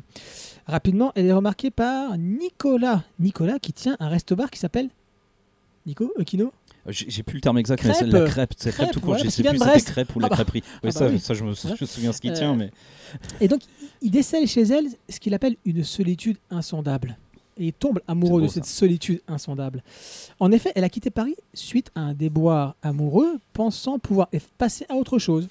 Rapidement, 0.67 1.13
elle 1.15 1.27
est 1.27 1.33
remarquée 1.33 1.71
par 1.71 2.17
Nicolas. 2.17 3.03
Nicolas 3.19 3.59
qui 3.59 3.71
tient 3.71 3.95
un 4.01 4.09
resto-bar 4.09 4.51
qui 4.51 4.59
s'appelle 4.59 4.89
Nico 5.85 6.11
Okino 6.17 6.45
Euh, 6.47 6.49
J'ai 6.89 7.23
plus 7.23 7.35
le 7.35 7.41
terme 7.41 7.57
exact, 7.57 7.81
mais 7.83 7.91
Crêpe. 7.91 8.05
c'est 8.11 8.19
la 8.19 8.25
crêpe, 8.27 8.53
c'est 8.57 8.71
crêpe, 8.71 8.75
Crêpe, 8.87 8.91
tout 8.93 8.99
court. 8.99 9.09
voilà, 9.11 9.23
Je 9.23 9.29
sais 9.29 9.41
plus 9.43 9.57
de 9.57 9.63
c'était 9.63 9.81
crêpe 9.81 10.15
ou 10.15 10.19
Ah 10.19 10.23
la 10.23 10.29
bah. 10.29 10.35
crêperie. 10.35 10.63
Ah 10.75 10.79
bah 10.83 10.91
ça, 10.91 11.07
oui. 11.07 11.19
ça, 11.19 11.33
je 11.33 11.43
me 11.45 11.53
je 11.53 11.85
souviens 11.85 12.11
ce 12.11 12.19
qui 12.19 12.29
Euh, 12.29 12.33
tient, 12.33 12.55
mais 12.55 12.71
Et 13.39 13.47
donc, 13.47 13.61
il 14.01 14.11
décèle 14.11 14.47
chez 14.47 14.63
elle 14.63 14.87
ce 15.07 15.19
qu'il 15.19 15.33
appelle 15.33 15.55
une 15.65 15.83
solitude 15.83 16.37
insondable. 16.51 17.17
Et 17.57 17.67
il 17.67 17.73
tombe 17.73 18.01
amoureux 18.07 18.41
de 18.41 18.47
cette 18.47 18.65
ça. 18.65 18.73
solitude 18.79 19.21
insondable. 19.27 19.81
En 20.39 20.51
effet, 20.51 20.71
elle 20.75 20.83
a 20.83 20.89
quitté 20.89 21.09
Paris 21.09 21.35
suite 21.53 21.89
à 21.95 22.01
un 22.01 22.13
déboire 22.13 22.75
amoureux, 22.81 23.39
pensant 23.53 23.97
pouvoir 23.99 24.27
passer 24.57 24.85
à 24.89 24.95
autre 24.95 25.19
chose. 25.19 25.47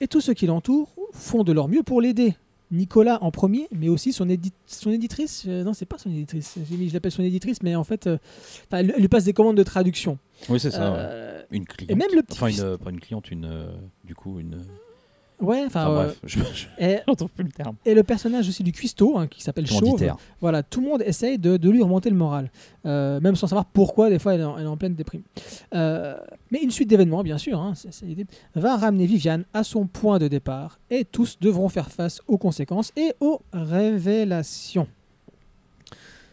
Et 0.00 0.08
tous 0.08 0.20
ceux 0.20 0.34
qui 0.34 0.46
l'entourent 0.46 0.88
font 1.12 1.44
de 1.44 1.52
leur 1.52 1.68
mieux 1.68 1.82
pour 1.82 2.00
l'aider. 2.00 2.34
Nicolas 2.70 3.18
en 3.22 3.30
premier, 3.30 3.68
mais 3.72 3.88
aussi 3.88 4.12
son, 4.12 4.26
édi- 4.28 4.52
son 4.66 4.90
éditrice. 4.90 5.44
euh, 5.46 5.62
non, 5.64 5.74
c'est 5.74 5.86
pas 5.86 5.98
son 5.98 6.10
éditrice. 6.10 6.56
Mis- 6.70 6.88
Je 6.88 6.94
l'appelle 6.94 7.12
son 7.12 7.22
éditrice, 7.22 7.62
mais 7.62 7.74
en 7.76 7.84
fait, 7.84 8.06
euh, 8.06 8.18
elle, 8.72 8.94
lui 8.98 9.08
passe 9.08 9.24
des 9.24 9.32
commandes 9.32 9.56
de 9.56 9.62
traduction. 9.62 10.18
oui, 10.48 10.58
c'est 10.58 10.70
ça. 10.70 10.90
ouais. 10.90 10.96
Euh, 10.98 11.42
Une 11.50 11.66
cliente. 11.66 11.90
et 11.90 11.94
même 11.94 12.08
le 12.14 12.22
petit 12.22 12.32
Enfin, 12.36 12.48
une, 12.48 12.60
euh, 12.60 12.76
pas 12.78 12.90
une 12.90 13.00
cliente, 13.00 13.30
une. 13.30 13.44
euh, 13.44 13.66
du 14.04 14.14
coup, 14.14 14.40
une. 14.40 14.62
Ouais, 15.40 15.62
enfin, 15.66 15.82
Enfin, 15.86 15.90
euh, 15.90 15.94
bref, 16.06 16.20
je 16.24 16.38
je- 16.38 16.66
et, 16.78 16.98
plus 17.34 17.44
le 17.44 17.50
terme. 17.50 17.76
et 17.84 17.94
le 17.94 18.02
personnage 18.02 18.48
aussi 18.48 18.62
du 18.62 18.72
cuistot, 18.72 19.18
hein, 19.18 19.26
qui 19.26 19.42
s'appelle 19.42 19.66
Chauve. 19.66 20.00
Voilà, 20.40 20.62
tout 20.62 20.80
le 20.80 20.86
monde 20.88 21.02
essaye 21.02 21.38
de, 21.38 21.56
de 21.56 21.70
lui 21.70 21.82
remonter 21.82 22.10
le 22.10 22.16
moral, 22.16 22.50
Euh, 22.86 23.20
même 23.20 23.34
sans 23.36 23.46
savoir 23.46 23.64
pourquoi, 23.64 24.10
des 24.10 24.18
fois, 24.18 24.34
elle 24.34 24.40
est 24.42 24.44
en, 24.44 24.58
elle 24.58 24.64
est 24.64 24.68
en 24.68 24.76
pleine 24.76 24.94
déprime. 24.94 25.22
Euh, 25.74 26.16
mais 26.50 26.60
une 26.62 26.70
suite 26.70 26.88
d'événements, 26.90 27.22
bien 27.22 27.38
sûr, 27.38 27.58
hein, 27.60 27.72
va 28.54 28.76
ramener 28.76 29.06
Viviane 29.06 29.44
à 29.54 29.64
son 29.64 29.86
point 29.86 30.18
de 30.18 30.28
départ, 30.28 30.78
et 30.90 31.04
tous 31.04 31.38
devront 31.40 31.68
faire 31.68 31.90
face 31.90 32.20
aux 32.28 32.38
conséquences 32.38 32.92
et 32.96 33.14
aux 33.20 33.40
révélations. 33.52 34.86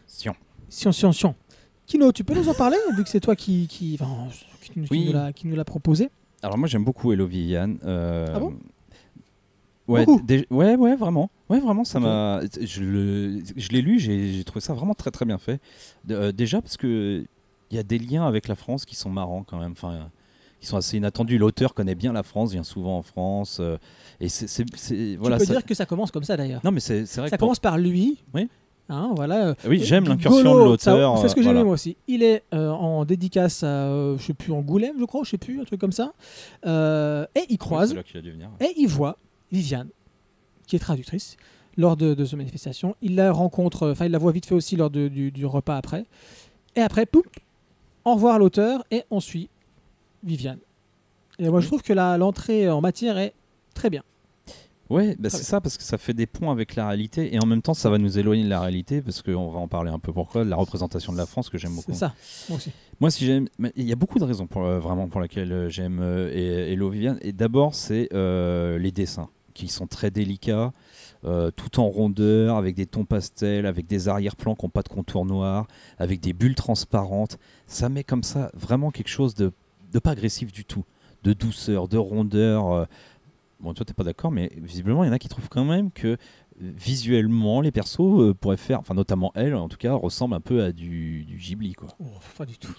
Sion. 0.07 0.35
Sion, 0.69 0.91
sion, 0.91 1.11
sion. 1.11 1.35
Kino, 1.85 2.11
tu 2.11 2.23
peux 2.23 2.33
nous 2.35 2.47
en 2.49 2.53
parler, 2.53 2.77
vu 2.95 3.03
que 3.03 3.09
c'est 3.09 3.19
toi 3.19 3.35
qui, 3.35 3.67
qui, 3.67 3.97
enfin, 3.99 4.27
qui 4.61 4.79
nous- 4.79 4.85
qui 4.85 4.91
Oui. 4.91 5.05
nous 5.07 5.13
l'a- 5.13 5.33
qui 5.33 5.47
nous 5.47 5.55
l'a 5.55 5.65
proposé? 5.65 6.09
Alors 6.43 6.57
moi 6.57 6.67
j'aime 6.67 6.83
beaucoup 6.83 7.11
Hello 7.11 7.27
Viviane. 7.27 7.77
euh, 7.85 8.27
Ah 8.33 8.39
bon? 8.39 8.53
Ouais, 9.91 10.45
ouais, 10.49 10.75
ouais, 10.75 10.95
vraiment. 10.95 11.29
Ouais, 11.49 11.59
vraiment, 11.59 11.83
ça 11.83 11.99
m'a. 11.99 12.41
Je 12.61 13.71
l'ai 13.71 13.81
lu, 13.81 13.99
j'ai 13.99 14.43
trouvé 14.45 14.61
ça 14.61 14.73
vraiment 14.73 14.93
très 14.93 15.11
très 15.11 15.25
bien 15.25 15.37
fait. 15.37 15.59
Euh, 16.09 16.31
déjà 16.31 16.61
parce 16.61 16.77
que 16.77 17.23
il 17.69 17.75
y 17.77 17.79
a 17.79 17.83
des 17.83 17.97
liens 17.99 18.25
avec 18.27 18.47
la 18.47 18.55
France 18.55 18.85
qui 18.85 18.95
sont 18.95 19.09
marrants 19.09 19.43
quand 19.43 19.57
même. 19.59 19.71
Enfin, 19.71 20.09
qui 20.59 20.67
sont 20.67 20.77
assez 20.77 20.97
inattendus. 20.97 21.39
L'auteur 21.39 21.73
connaît 21.73 21.95
bien 21.95 22.13
la 22.13 22.21
France, 22.21 22.51
vient 22.51 22.63
souvent 22.63 22.97
en 22.97 23.01
France, 23.01 23.57
euh, 23.59 23.77
et 24.19 24.29
c'est 24.29 24.63
voilà. 25.17 25.37
Tu 25.37 25.39
peux 25.39 25.45
ça- 25.47 25.53
dire 25.53 25.65
que 25.65 25.73
ça 25.73 25.85
commence 25.87 26.11
comme 26.11 26.23
ça, 26.23 26.37
d'ailleurs. 26.37 26.61
Non, 26.63 26.69
mais 26.71 26.79
c'est 26.79 26.99
vrai 26.99 27.07
Ça 27.07 27.21
que 27.23 27.29
pour- 27.31 27.39
commence 27.47 27.59
par 27.59 27.77
lui. 27.79 28.19
Oui. 28.35 28.47
Hein, 28.89 29.13
voilà. 29.15 29.47
euh, 29.47 29.53
Oui, 29.67 29.79
j'aime 29.83 30.03
Euh, 30.05 30.09
l'incursion 30.09 30.43
Golo, 30.51 30.59
de 30.65 30.69
l'auteur. 30.71 31.17
C'est 31.19 31.29
ce 31.29 31.35
que 31.35 31.41
j'ai 31.41 31.47
aimé 31.47 31.53
voilà. 31.59 31.65
moi 31.65 31.73
aussi. 31.75 31.95
Il 32.07 32.21
est 32.23 32.43
euh, 32.53 32.69
en 32.71 33.05
dédicace 33.05 33.63
à, 33.63 33.67
euh, 33.67 34.17
je 34.17 34.23
sais 34.23 34.33
plus, 34.33 34.51
Angoulême, 34.51 34.97
je 34.99 35.05
crois, 35.05 35.21
je 35.23 35.29
sais 35.29 35.37
plus, 35.37 35.61
un 35.61 35.63
truc 35.63 35.79
comme 35.79 35.93
ça. 35.93 36.11
Euh, 36.65 37.25
et 37.35 37.43
il 37.47 37.51
Oui, 37.53 37.57
croise, 37.57 37.89
c'est 37.89 38.13
là 38.15 38.21
dû 38.21 38.31
venir. 38.31 38.49
et 38.59 38.73
il 38.77 38.87
voit 38.87 39.17
Viviane, 39.51 39.89
qui 40.67 40.75
est 40.75 40.79
traductrice, 40.79 41.37
lors 41.77 41.97
de, 41.97 42.13
de 42.13 42.25
cette 42.25 42.37
manifestation. 42.37 42.95
Il 43.01 43.15
la 43.15 43.31
rencontre, 43.31 43.91
enfin, 43.91 44.05
il 44.05 44.11
la 44.11 44.17
voit 44.17 44.31
vite 44.31 44.45
fait 44.45 44.55
aussi 44.55 44.75
lors 44.75 44.89
de- 44.89 45.07
du, 45.07 45.31
du 45.31 45.45
repas 45.45 45.77
après. 45.77 46.05
Et 46.75 46.81
après, 46.81 47.05
poum, 47.05 47.23
au 48.05 48.13
revoir 48.15 48.39
l'auteur, 48.39 48.83
et 48.91 49.03
on 49.11 49.19
suit 49.19 49.49
Viviane. 50.23 50.59
Et 51.39 51.49
moi, 51.49 51.59
je 51.61 51.67
trouve 51.67 51.81
que 51.81 51.93
l'entrée 51.93 52.69
en 52.69 52.81
matière 52.81 53.17
est 53.17 53.33
très 53.73 53.89
bien. 53.89 54.03
Ouais, 54.89 55.15
bah 55.17 55.29
c'est 55.29 55.43
ça 55.43 55.61
parce 55.61 55.77
que 55.77 55.83
ça 55.83 55.97
fait 55.97 56.13
des 56.13 56.25
ponts 56.25 56.51
avec 56.51 56.75
la 56.75 56.85
réalité 56.85 57.33
et 57.33 57.39
en 57.41 57.45
même 57.45 57.61
temps 57.61 57.73
ça 57.73 57.89
va 57.89 57.97
nous 57.97 58.19
éloigner 58.19 58.43
de 58.43 58.49
la 58.49 58.59
réalité 58.59 59.01
parce 59.01 59.21
qu'on 59.21 59.49
va 59.49 59.57
en 59.59 59.69
parler 59.69 59.89
un 59.89 59.99
peu 59.99 60.11
pourquoi 60.11 60.43
de 60.43 60.49
la 60.49 60.57
représentation 60.57 61.13
de 61.13 61.17
la 61.17 61.25
France 61.25 61.49
que 61.49 61.57
j'aime 61.57 61.73
beaucoup. 61.73 61.93
C'est 61.93 61.97
ça, 61.99 62.13
moi 62.49 62.57
aussi. 62.57 62.71
Moi, 62.99 63.09
si 63.09 63.25
j'aime, 63.25 63.47
mais 63.57 63.71
il 63.77 63.87
y 63.87 63.93
a 63.93 63.95
beaucoup 63.95 64.19
de 64.19 64.25
raisons 64.25 64.47
pour 64.47 64.65
euh, 64.65 64.79
vraiment 64.81 65.07
pour 65.07 65.21
lesquelles 65.21 65.53
euh, 65.53 65.69
j'aime 65.69 65.99
euh, 66.01 66.29
et- 66.33 66.73
Hello 66.73 66.89
Viviane. 66.89 67.17
Et 67.21 67.31
d'abord, 67.31 67.73
c'est 67.73 68.09
euh, 68.13 68.77
les 68.79 68.91
dessins 68.91 69.29
qui 69.53 69.67
sont 69.67 69.87
très 69.87 70.11
délicats, 70.11 70.73
euh, 71.25 71.51
tout 71.51 71.79
en 71.79 71.87
rondeur, 71.87 72.57
avec 72.57 72.75
des 72.75 72.85
tons 72.85 73.05
pastels, 73.05 73.65
avec 73.65 73.87
des 73.87 74.07
arrière-plans 74.07 74.55
qui 74.55 74.65
n'ont 74.65 74.69
pas 74.69 74.81
de 74.81 74.89
contour 74.89 75.25
noir, 75.25 75.67
avec 75.97 76.19
des 76.19 76.33
bulles 76.33 76.55
transparentes. 76.55 77.37
Ça 77.67 77.89
met 77.89 78.03
comme 78.03 78.23
ça 78.23 78.51
vraiment 78.53 78.91
quelque 78.91 79.09
chose 79.09 79.35
de, 79.35 79.51
de 79.91 79.99
pas 79.99 80.11
agressif 80.11 80.51
du 80.51 80.65
tout, 80.65 80.83
de 81.23 81.33
douceur, 81.33 81.87
de 81.87 81.97
rondeur. 81.97 82.71
euh. 82.71 82.85
Bon, 83.59 83.73
toi, 83.75 83.85
t'es 83.85 83.93
pas 83.93 84.03
d'accord, 84.03 84.31
mais 84.31 84.51
visiblement, 84.57 85.03
il 85.03 85.07
y 85.07 85.09
en 85.09 85.13
a 85.13 85.19
qui 85.19 85.29
trouvent 85.29 85.49
quand 85.49 85.65
même 85.65 85.91
que 85.91 86.07
euh, 86.07 86.17
visuellement, 86.59 87.61
les 87.61 87.71
persos 87.71 87.99
euh, 87.99 88.33
pourraient 88.33 88.57
faire, 88.57 88.79
enfin 88.79 88.95
notamment 88.95 89.31
elle, 89.35 89.53
en 89.53 89.69
tout 89.69 89.77
cas, 89.77 89.93
ressemblent 89.93 90.33
un 90.33 90.41
peu 90.41 90.63
à 90.63 90.71
du, 90.71 91.23
du 91.25 91.37
Ghibli, 91.37 91.73
quoi. 91.73 91.89
Oh, 91.99 92.05
pas 92.37 92.45
du 92.45 92.57
tout. 92.57 92.73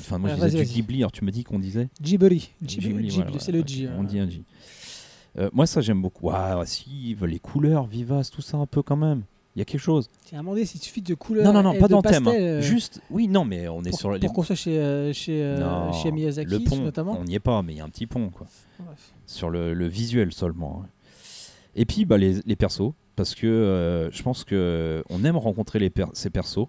Enfin, 0.00 0.18
moi, 0.18 0.30
je 0.30 0.34
disais 0.34 0.48
vas-y, 0.48 0.66
du. 0.66 0.72
Ghibli, 0.74 0.98
alors 0.98 1.12
tu 1.12 1.24
me 1.24 1.30
dis 1.30 1.42
qu'on 1.44 1.58
disait 1.58 1.88
Ghibli. 2.02 2.50
Ghibli, 2.62 2.88
Ghibli, 2.88 3.08
voilà, 3.10 3.38
c'est 3.38 3.52
le 3.52 3.62
G. 3.64 3.88
On 3.96 4.02
dit 4.04 4.18
un 4.18 4.28
G. 4.28 4.42
Euh, 5.38 5.50
moi, 5.52 5.66
ça, 5.66 5.80
j'aime 5.80 6.00
beaucoup. 6.02 6.30
Si, 6.64 7.16
les 7.22 7.38
couleurs 7.38 7.86
vivaces, 7.86 8.30
tout 8.30 8.42
ça 8.42 8.56
un 8.56 8.66
peu 8.66 8.82
quand 8.82 8.96
même. 8.96 9.22
Il 9.54 9.60
y 9.60 9.62
a 9.62 9.64
quelque 9.64 9.80
chose. 9.80 10.10
J'ai 10.30 10.36
demandé 10.36 10.66
s'il 10.66 10.82
suffit 10.82 11.00
de 11.00 11.14
couleurs. 11.14 11.44
Non, 11.44 11.52
non, 11.52 11.62
non, 11.62 11.72
et 11.72 11.78
pas 11.78 11.86
de 11.88 11.92
dans 11.92 12.02
le 12.04 12.10
thème. 12.10 12.24
pastel, 12.24 12.42
hein. 12.42 12.46
euh, 12.58 12.60
Juste, 12.60 13.00
oui, 13.10 13.26
non, 13.26 13.44
mais 13.46 13.68
on 13.68 13.82
est 13.84 13.90
pour, 13.90 13.98
sur 13.98 14.12
les. 14.12 14.18
pour 14.20 14.34
qu'on 14.34 14.42
soit 14.42 14.54
chez, 14.56 14.78
euh, 14.78 15.12
chez, 15.14 15.56
Non, 15.58 15.92
chez 15.94 16.10
Miyazaki, 16.12 16.50
le 16.50 16.60
pont, 16.60 16.76
notamment. 16.76 17.16
on 17.18 17.24
n'y 17.24 17.34
est 17.36 17.40
pas, 17.40 17.62
mais 17.62 17.72
il 17.72 17.76
y 17.78 17.80
a 17.80 17.84
un 17.84 17.88
petit 17.88 18.06
pont, 18.06 18.28
quoi. 18.28 18.46
Bref. 18.78 19.12
Sur 19.26 19.48
le, 19.48 19.72
le 19.72 19.86
visuel 19.86 20.32
seulement. 20.32 20.82
hein. 20.84 20.88
Et 21.74 21.86
puis, 21.86 22.04
bah, 22.04 22.18
les, 22.18 22.40
les 22.44 22.56
persos, 22.56 22.92
parce 23.16 23.34
que 23.34 23.46
euh, 23.46 24.10
je 24.10 24.22
pense 24.22 24.44
que 24.44 25.02
on 25.08 25.24
aime 25.24 25.36
rencontrer 25.38 25.78
les 25.78 25.88
per- 25.90 26.04
ces 26.12 26.28
persos, 26.30 26.68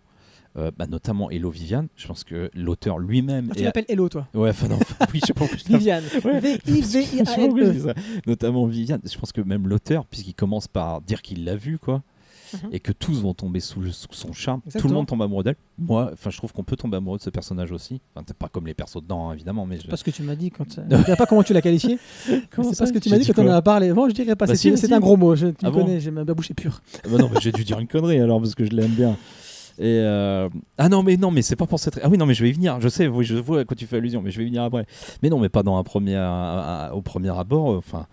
euh, 0.57 0.71
bah, 0.77 0.87
notamment 0.87 1.29
Hello 1.29 1.49
Viviane. 1.49 1.87
Je 1.95 2.07
pense 2.07 2.23
que 2.23 2.49
l'auteur 2.53 2.97
lui-même. 2.99 3.49
Ah, 3.51 3.55
tu 3.55 3.63
l'appelles 3.63 3.85
Hello, 3.87 4.09
toi 4.09 4.27
Ouais, 4.33 4.49
enfin 4.49 4.67
non, 4.67 4.79
oui, 5.13 5.19
je 5.21 5.25
sais 5.27 5.33
pas 5.33 5.39
pourquoi 5.45 5.57
je 5.57 5.63
l'appelle. 5.63 5.77
Viviane. 5.77 6.03
Ouais. 6.03 6.19
Pas 6.21 6.41
pourquoi 6.41 6.49
je 6.65 6.71
V-I-V-I-A-N-E. 6.71 7.71
dis 7.73 7.81
ça. 7.81 7.93
Notamment 8.25 8.65
Viviane. 8.65 9.01
Je 9.09 9.17
pense 9.17 9.31
que 9.31 9.41
même 9.41 9.67
l'auteur, 9.67 10.05
puisqu'il 10.05 10.33
commence 10.35 10.67
par 10.67 11.01
dire 11.01 11.21
qu'il 11.21 11.43
l'a 11.45 11.55
vu, 11.55 11.77
quoi, 11.77 12.01
Mhm. 12.53 12.69
et 12.71 12.79
que 12.79 12.93
tous 12.93 13.19
vont 13.21 13.33
tomber 13.33 13.59
sous, 13.59 13.81
le- 13.81 13.91
sous 13.91 14.07
son 14.11 14.31
charme. 14.31 14.61
Tout 14.79 14.87
le 14.87 14.93
monde 14.93 15.05
tombe 15.05 15.21
amoureux 15.21 15.43
d'elle. 15.43 15.57
Moi, 15.77 16.11
enfin, 16.13 16.29
je 16.29 16.37
trouve 16.37 16.53
qu'on 16.53 16.63
peut 16.63 16.77
tomber 16.77 16.95
amoureux 16.95 17.17
de 17.17 17.23
ce 17.23 17.29
personnage 17.29 17.73
aussi. 17.73 17.99
Enfin, 18.15 18.25
pas 18.39 18.47
comme 18.47 18.65
les 18.67 18.73
persos 18.73 19.01
dedans, 19.01 19.29
hein, 19.29 19.33
évidemment, 19.33 19.65
mais 19.65 19.75
je... 19.75 19.81
C'est 19.81 19.87
pas 19.89 19.97
ce 19.97 20.03
que 20.05 20.11
tu 20.11 20.23
m'as 20.23 20.35
dit 20.35 20.49
quand. 20.49 20.77
euh, 20.79 20.83
Je 21.01 21.03
sais 21.07 21.15
pas 21.17 21.25
comment 21.25 21.43
tu 21.43 21.51
l'as 21.53 21.61
qualifié. 21.61 21.99
C'est 22.25 22.39
ça 22.39 22.63
pas 22.63 22.85
ce 22.85 22.93
que 22.93 22.99
tu 22.99 23.09
m'as 23.09 23.17
dit 23.17 23.25
dit 23.25 23.33
quand 23.33 23.43
on 23.43 23.49
en 23.49 23.53
a 23.53 23.61
parlé. 23.61 23.91
Bon, 23.91 24.07
je 24.07 24.13
dirais 24.13 24.37
pas. 24.37 24.45
Bah 24.45 24.55
c'est 24.55 24.71
si, 24.71 24.77
c'est 24.77 24.87
si. 24.87 24.93
un 24.93 24.99
gros 25.01 25.17
mot. 25.17 25.35
Je, 25.35 25.47
tu 25.47 25.55
Ah 25.63 25.67
me 25.67 25.71
bon 25.73 25.81
connais, 25.81 25.99
j'ai 25.99 26.09
ma 26.09 26.23
bouche 26.23 26.49
est 26.49 26.53
pure. 26.53 26.81
Ah 27.03 27.09
bah 27.11 27.17
non, 27.17 27.29
j'ai 27.41 27.51
dû 27.51 27.65
dire 27.65 27.79
une 27.79 27.87
connerie 27.87 28.19
alors 28.21 28.39
parce 28.39 28.55
que 28.55 28.63
je 28.63 28.71
l'aime 28.71 28.91
bien. 28.91 29.17
Et 29.79 29.83
euh, 29.85 30.49
ah 30.77 30.89
non 30.89 31.03
mais 31.03 31.17
non 31.17 31.29
mais 31.29 31.41
c'est 31.43 31.55
pas 31.55 31.67
pour 31.67 31.79
cette 31.79 31.99
ah 32.03 32.09
oui 32.09 32.17
non 32.17 32.25
mais 32.25 32.33
je 32.33 32.43
vais 32.43 32.49
y 32.49 32.53
venir 32.53 32.81
je 32.81 32.89
sais 32.89 33.07
oui 33.07 33.23
je 33.25 33.35
vois 33.35 33.59
à 33.59 33.65
quoi 33.65 33.75
tu 33.77 33.85
fais 33.85 33.97
allusion 33.97 34.21
mais 34.23 34.31
je 34.31 34.37
vais 34.39 34.43
y 34.43 34.47
venir 34.47 34.63
après 34.63 34.85
mais 35.21 35.29
non 35.29 35.37
mais 35.39 35.49
pas 35.49 35.61
dans 35.61 35.77
un 35.77 35.83
premier 35.83 36.17
au 36.93 37.01
premier 37.01 37.29
abord 37.37 37.71
euh, 37.73 37.77
enfin 37.77 38.07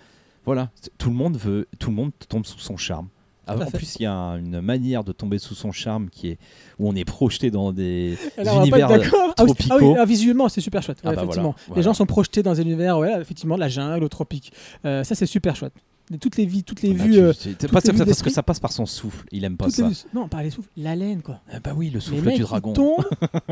voilà 0.44 0.70
tout 0.98 1.08
le 1.08 1.16
monde 1.16 1.36
veut 1.38 1.66
tout 1.78 1.88
le 1.88 1.96
monde 1.96 2.10
tombe 2.28 2.44
sous 2.44 2.58
son 2.58 2.76
charme 2.76 3.08
Ah, 3.46 3.56
en 3.56 3.60
fait. 3.66 3.78
plus 3.78 3.96
il 3.98 4.02
y 4.02 4.06
a 4.06 4.12
un- 4.12 4.38
une 4.38 4.60
manière 4.60 5.04
de 5.04 5.12
tomber 5.12 5.38
sous 5.38 5.54
son 5.54 5.72
charme 5.72 6.10
qui 6.10 6.28
est 6.32 6.38
où 6.78 6.86
on 6.88 6.94
est 6.94 7.04
projeté 7.06 7.50
dans 7.50 7.72
des 7.72 8.18
Alors, 8.36 8.60
univers 8.60 8.88
d'accord. 8.88 9.34
Ah 9.38 9.44
oui, 9.44 9.52
ah 9.58 9.64
oui, 9.64 9.74
tropicaux. 9.78 9.96
ah, 9.98 10.04
visuellement, 10.04 10.48
c'est 10.50 10.60
super 10.60 10.82
chouette. 10.82 10.98
Ah 11.02 11.08
bah 11.08 11.14
effectivement. 11.22 11.54
voilà, 11.66 11.78
Les 11.78 11.82
gens 11.82 11.92
sont 11.94 12.06
projetés 12.06 12.42
dans 12.42 12.58
un 12.58 12.62
univers, 12.62 12.98
ouais, 12.98 13.20
effectivement, 13.20 13.56
de 13.56 13.60
la 13.60 13.68
jungle, 13.68 14.04
au 14.04 14.08
tropique. 14.08 14.52
Euh, 14.84 15.02
ça, 15.02 15.14
c'est 15.14 15.26
super 15.26 15.56
chouette. 15.56 15.72
Toutes 16.20 16.36
les 16.36 16.44
vies, 16.44 16.62
toutes 16.62 16.82
les 16.82 16.92
Bah, 16.92 17.04
vues. 17.04 17.16
euh, 17.18 17.32
parce 17.72 18.22
que 18.22 18.28
ça 18.30 18.42
passe 18.42 18.60
par 18.60 18.72
son 18.72 18.84
souffle 18.84 19.24
il 19.32 19.42
aime 19.44 19.56
pas 19.56 19.70
ça 19.70 19.88
Non, 20.12 20.28
par 20.28 20.42
les 20.42 20.50
souffles. 20.50 20.68
La 20.76 20.94
laine, 20.94 21.22
quoi. 21.22 21.40
Ah 21.50 21.60
bah 21.64 21.72
oui 21.74 21.88
le 21.90 21.98
souffle 22.00 22.30
du 22.32 22.40
dragon 22.40 22.72
tombent 22.74 23.04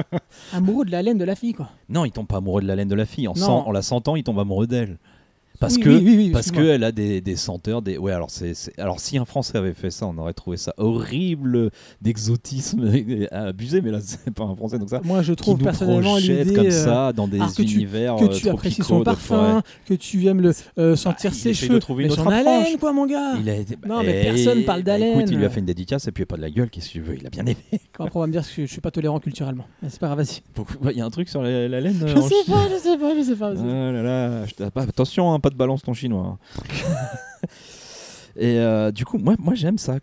amoureux 0.52 0.84
de 0.84 0.90
la 0.90 1.02
laine 1.02 1.18
de 1.18 1.24
la 1.24 1.34
fille, 1.34 1.54
quoi. 1.54 1.70
non 1.88 2.04
il 2.04 2.12
tombe 2.12 2.26
pas 2.26 2.36
amoureux 2.36 2.60
de 2.62 2.66
la 2.66 2.76
laine 2.76 2.88
de 2.88 2.94
la 2.94 3.06
fille 3.06 3.26
en 3.28 3.72
la 3.72 3.82
sentant 3.82 4.16
il 4.16 4.22
tombe 4.24 4.38
amoureux 4.38 4.66
d'elle 4.66 4.98
parce 5.62 5.76
Oui, 5.76 5.80
que 5.82 5.88
oui, 5.88 6.02
oui, 6.04 6.16
oui, 6.16 6.30
Parce 6.30 6.48
excuse-moi. 6.48 6.72
qu'elle 6.72 6.84
a 6.84 6.92
des, 6.92 7.20
des 7.22 7.36
senteurs, 7.36 7.80
des. 7.80 7.96
Ouais, 7.96 8.12
alors 8.12 8.28
c'est, 8.30 8.52
alors 8.78 9.00
si 9.00 9.16
un 9.16 9.24
Français 9.24 9.56
avait 9.56 9.72
fait 9.72 9.90
ça, 9.90 10.06
on 10.06 10.18
aurait 10.18 10.34
trouvé 10.34 10.56
ça 10.58 10.74
horrible 10.76 11.70
d'exotisme 12.00 12.90
abusé, 13.30 13.80
mais 13.80 13.90
là 13.90 13.98
c'est 14.02 14.30
pas 14.32 14.44
un 14.44 14.54
Français 14.54 14.78
donc 14.78 14.90
ça. 14.90 15.00
Moi, 15.04 15.22
je 15.22 15.32
Qui 15.32 15.36
trouve 15.42 15.58
nous 15.58 15.64
personnellement 15.64 16.16
l'idée 16.18 16.52
comme 16.54 16.66
euh, 16.66 16.70
ça 16.70 17.12
dans 17.12 17.26
des 17.28 17.38
que 17.38 17.62
tu- 17.62 17.74
univers 17.76 18.16
que 18.16 18.24
euh, 18.24 18.28
tu 18.28 18.48
apprécies 18.48 18.80
tropicaux 18.80 18.98
son 18.98 19.04
parfum, 19.04 19.62
que 19.86 19.94
tu 19.94 20.26
aimes 20.26 20.40
le 20.40 20.52
euh, 20.78 20.96
sentir 20.96 21.30
il 21.32 21.36
ses 21.38 21.54
cheveux, 21.54 21.78
de 21.78 21.94
mais 21.94 22.08
son 22.10 22.26
haleine, 22.26 22.78
quoi, 22.78 22.92
mon 22.92 23.06
gars. 23.06 23.34
Il 23.40 23.48
a 23.48 23.56
été- 23.56 23.76
Non, 23.86 24.02
mais 24.02 24.20
et- 24.20 24.24
personne 24.24 24.64
parle 24.64 24.80
bah, 24.82 24.92
d'haleine. 24.92 25.18
Écoute, 25.20 25.30
il 25.32 25.38
lui 25.38 25.44
a 25.44 25.50
fait 25.50 25.60
une 25.60 25.66
dédicace 25.66 26.06
et 26.08 26.12
puis 26.12 26.22
il 26.22 26.24
a 26.24 26.26
pas 26.26 26.36
de 26.36 26.42
la 26.42 26.50
gueule, 26.50 26.70
qu'est-ce 26.70 26.88
que 26.88 26.92
tu 26.92 27.00
veux 27.00 27.16
Il 27.18 27.26
a 27.26 27.30
bien 27.30 27.44
aimé. 27.44 27.56
Quand 27.92 28.04
après, 28.04 28.18
on 28.18 28.20
va 28.20 28.26
me 28.26 28.32
dire 28.32 28.42
que 28.42 28.48
je, 28.54 28.62
je 28.66 28.72
suis 28.72 28.80
pas 28.80 28.90
tolérant 28.90 29.20
culturellement. 29.20 29.64
C'est 29.88 29.98
pas 30.00 30.06
grave, 30.06 30.18
vas-y. 30.18 30.40
Bah, 30.82 30.90
Il 30.92 30.98
y 30.98 31.00
a 31.00 31.04
un 31.04 31.10
truc 31.10 31.28
sur 31.28 31.42
la, 31.42 31.68
la 31.68 31.80
laine. 31.80 31.96
Je 32.06 32.16
euh, 32.16 32.20
sais 32.22 32.50
pas, 32.50 32.68
je 32.72 32.78
sais 32.82 32.98
pas, 32.98 33.14
je 33.16 33.22
sais 33.22 33.36
pas. 33.36 33.52
Ah 33.56 33.92
là 33.92 34.02
là, 34.02 34.46
je- 34.46 34.52
ah, 34.64 34.80
attention, 34.80 35.32
hein, 35.32 35.40
pas 35.40 35.50
balance 35.56 35.82
ton 35.82 35.94
chinois. 35.94 36.38
et 38.36 38.58
euh, 38.58 38.90
du 38.90 39.04
coup, 39.04 39.18
moi, 39.18 39.34
moi 39.38 39.54
j'aime 39.54 39.78
ça. 39.78 39.98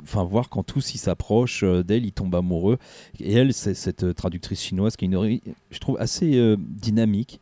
Enfin, 0.00 0.22
voir 0.22 0.48
quand 0.48 0.62
tous 0.62 0.94
ils 0.94 0.98
s'approchent 0.98 1.64
euh, 1.64 1.82
d'elle, 1.82 2.06
ils 2.06 2.12
tombent 2.12 2.36
amoureux. 2.36 2.78
Et 3.18 3.34
elle, 3.34 3.52
c'est 3.52 3.74
cette 3.74 4.04
euh, 4.04 4.14
traductrice 4.14 4.62
chinoise 4.62 4.96
qui 4.96 5.04
est 5.04 5.08
une, 5.08 5.40
je 5.70 5.78
trouve 5.80 5.98
assez 5.98 6.56
dynamique, 6.58 7.40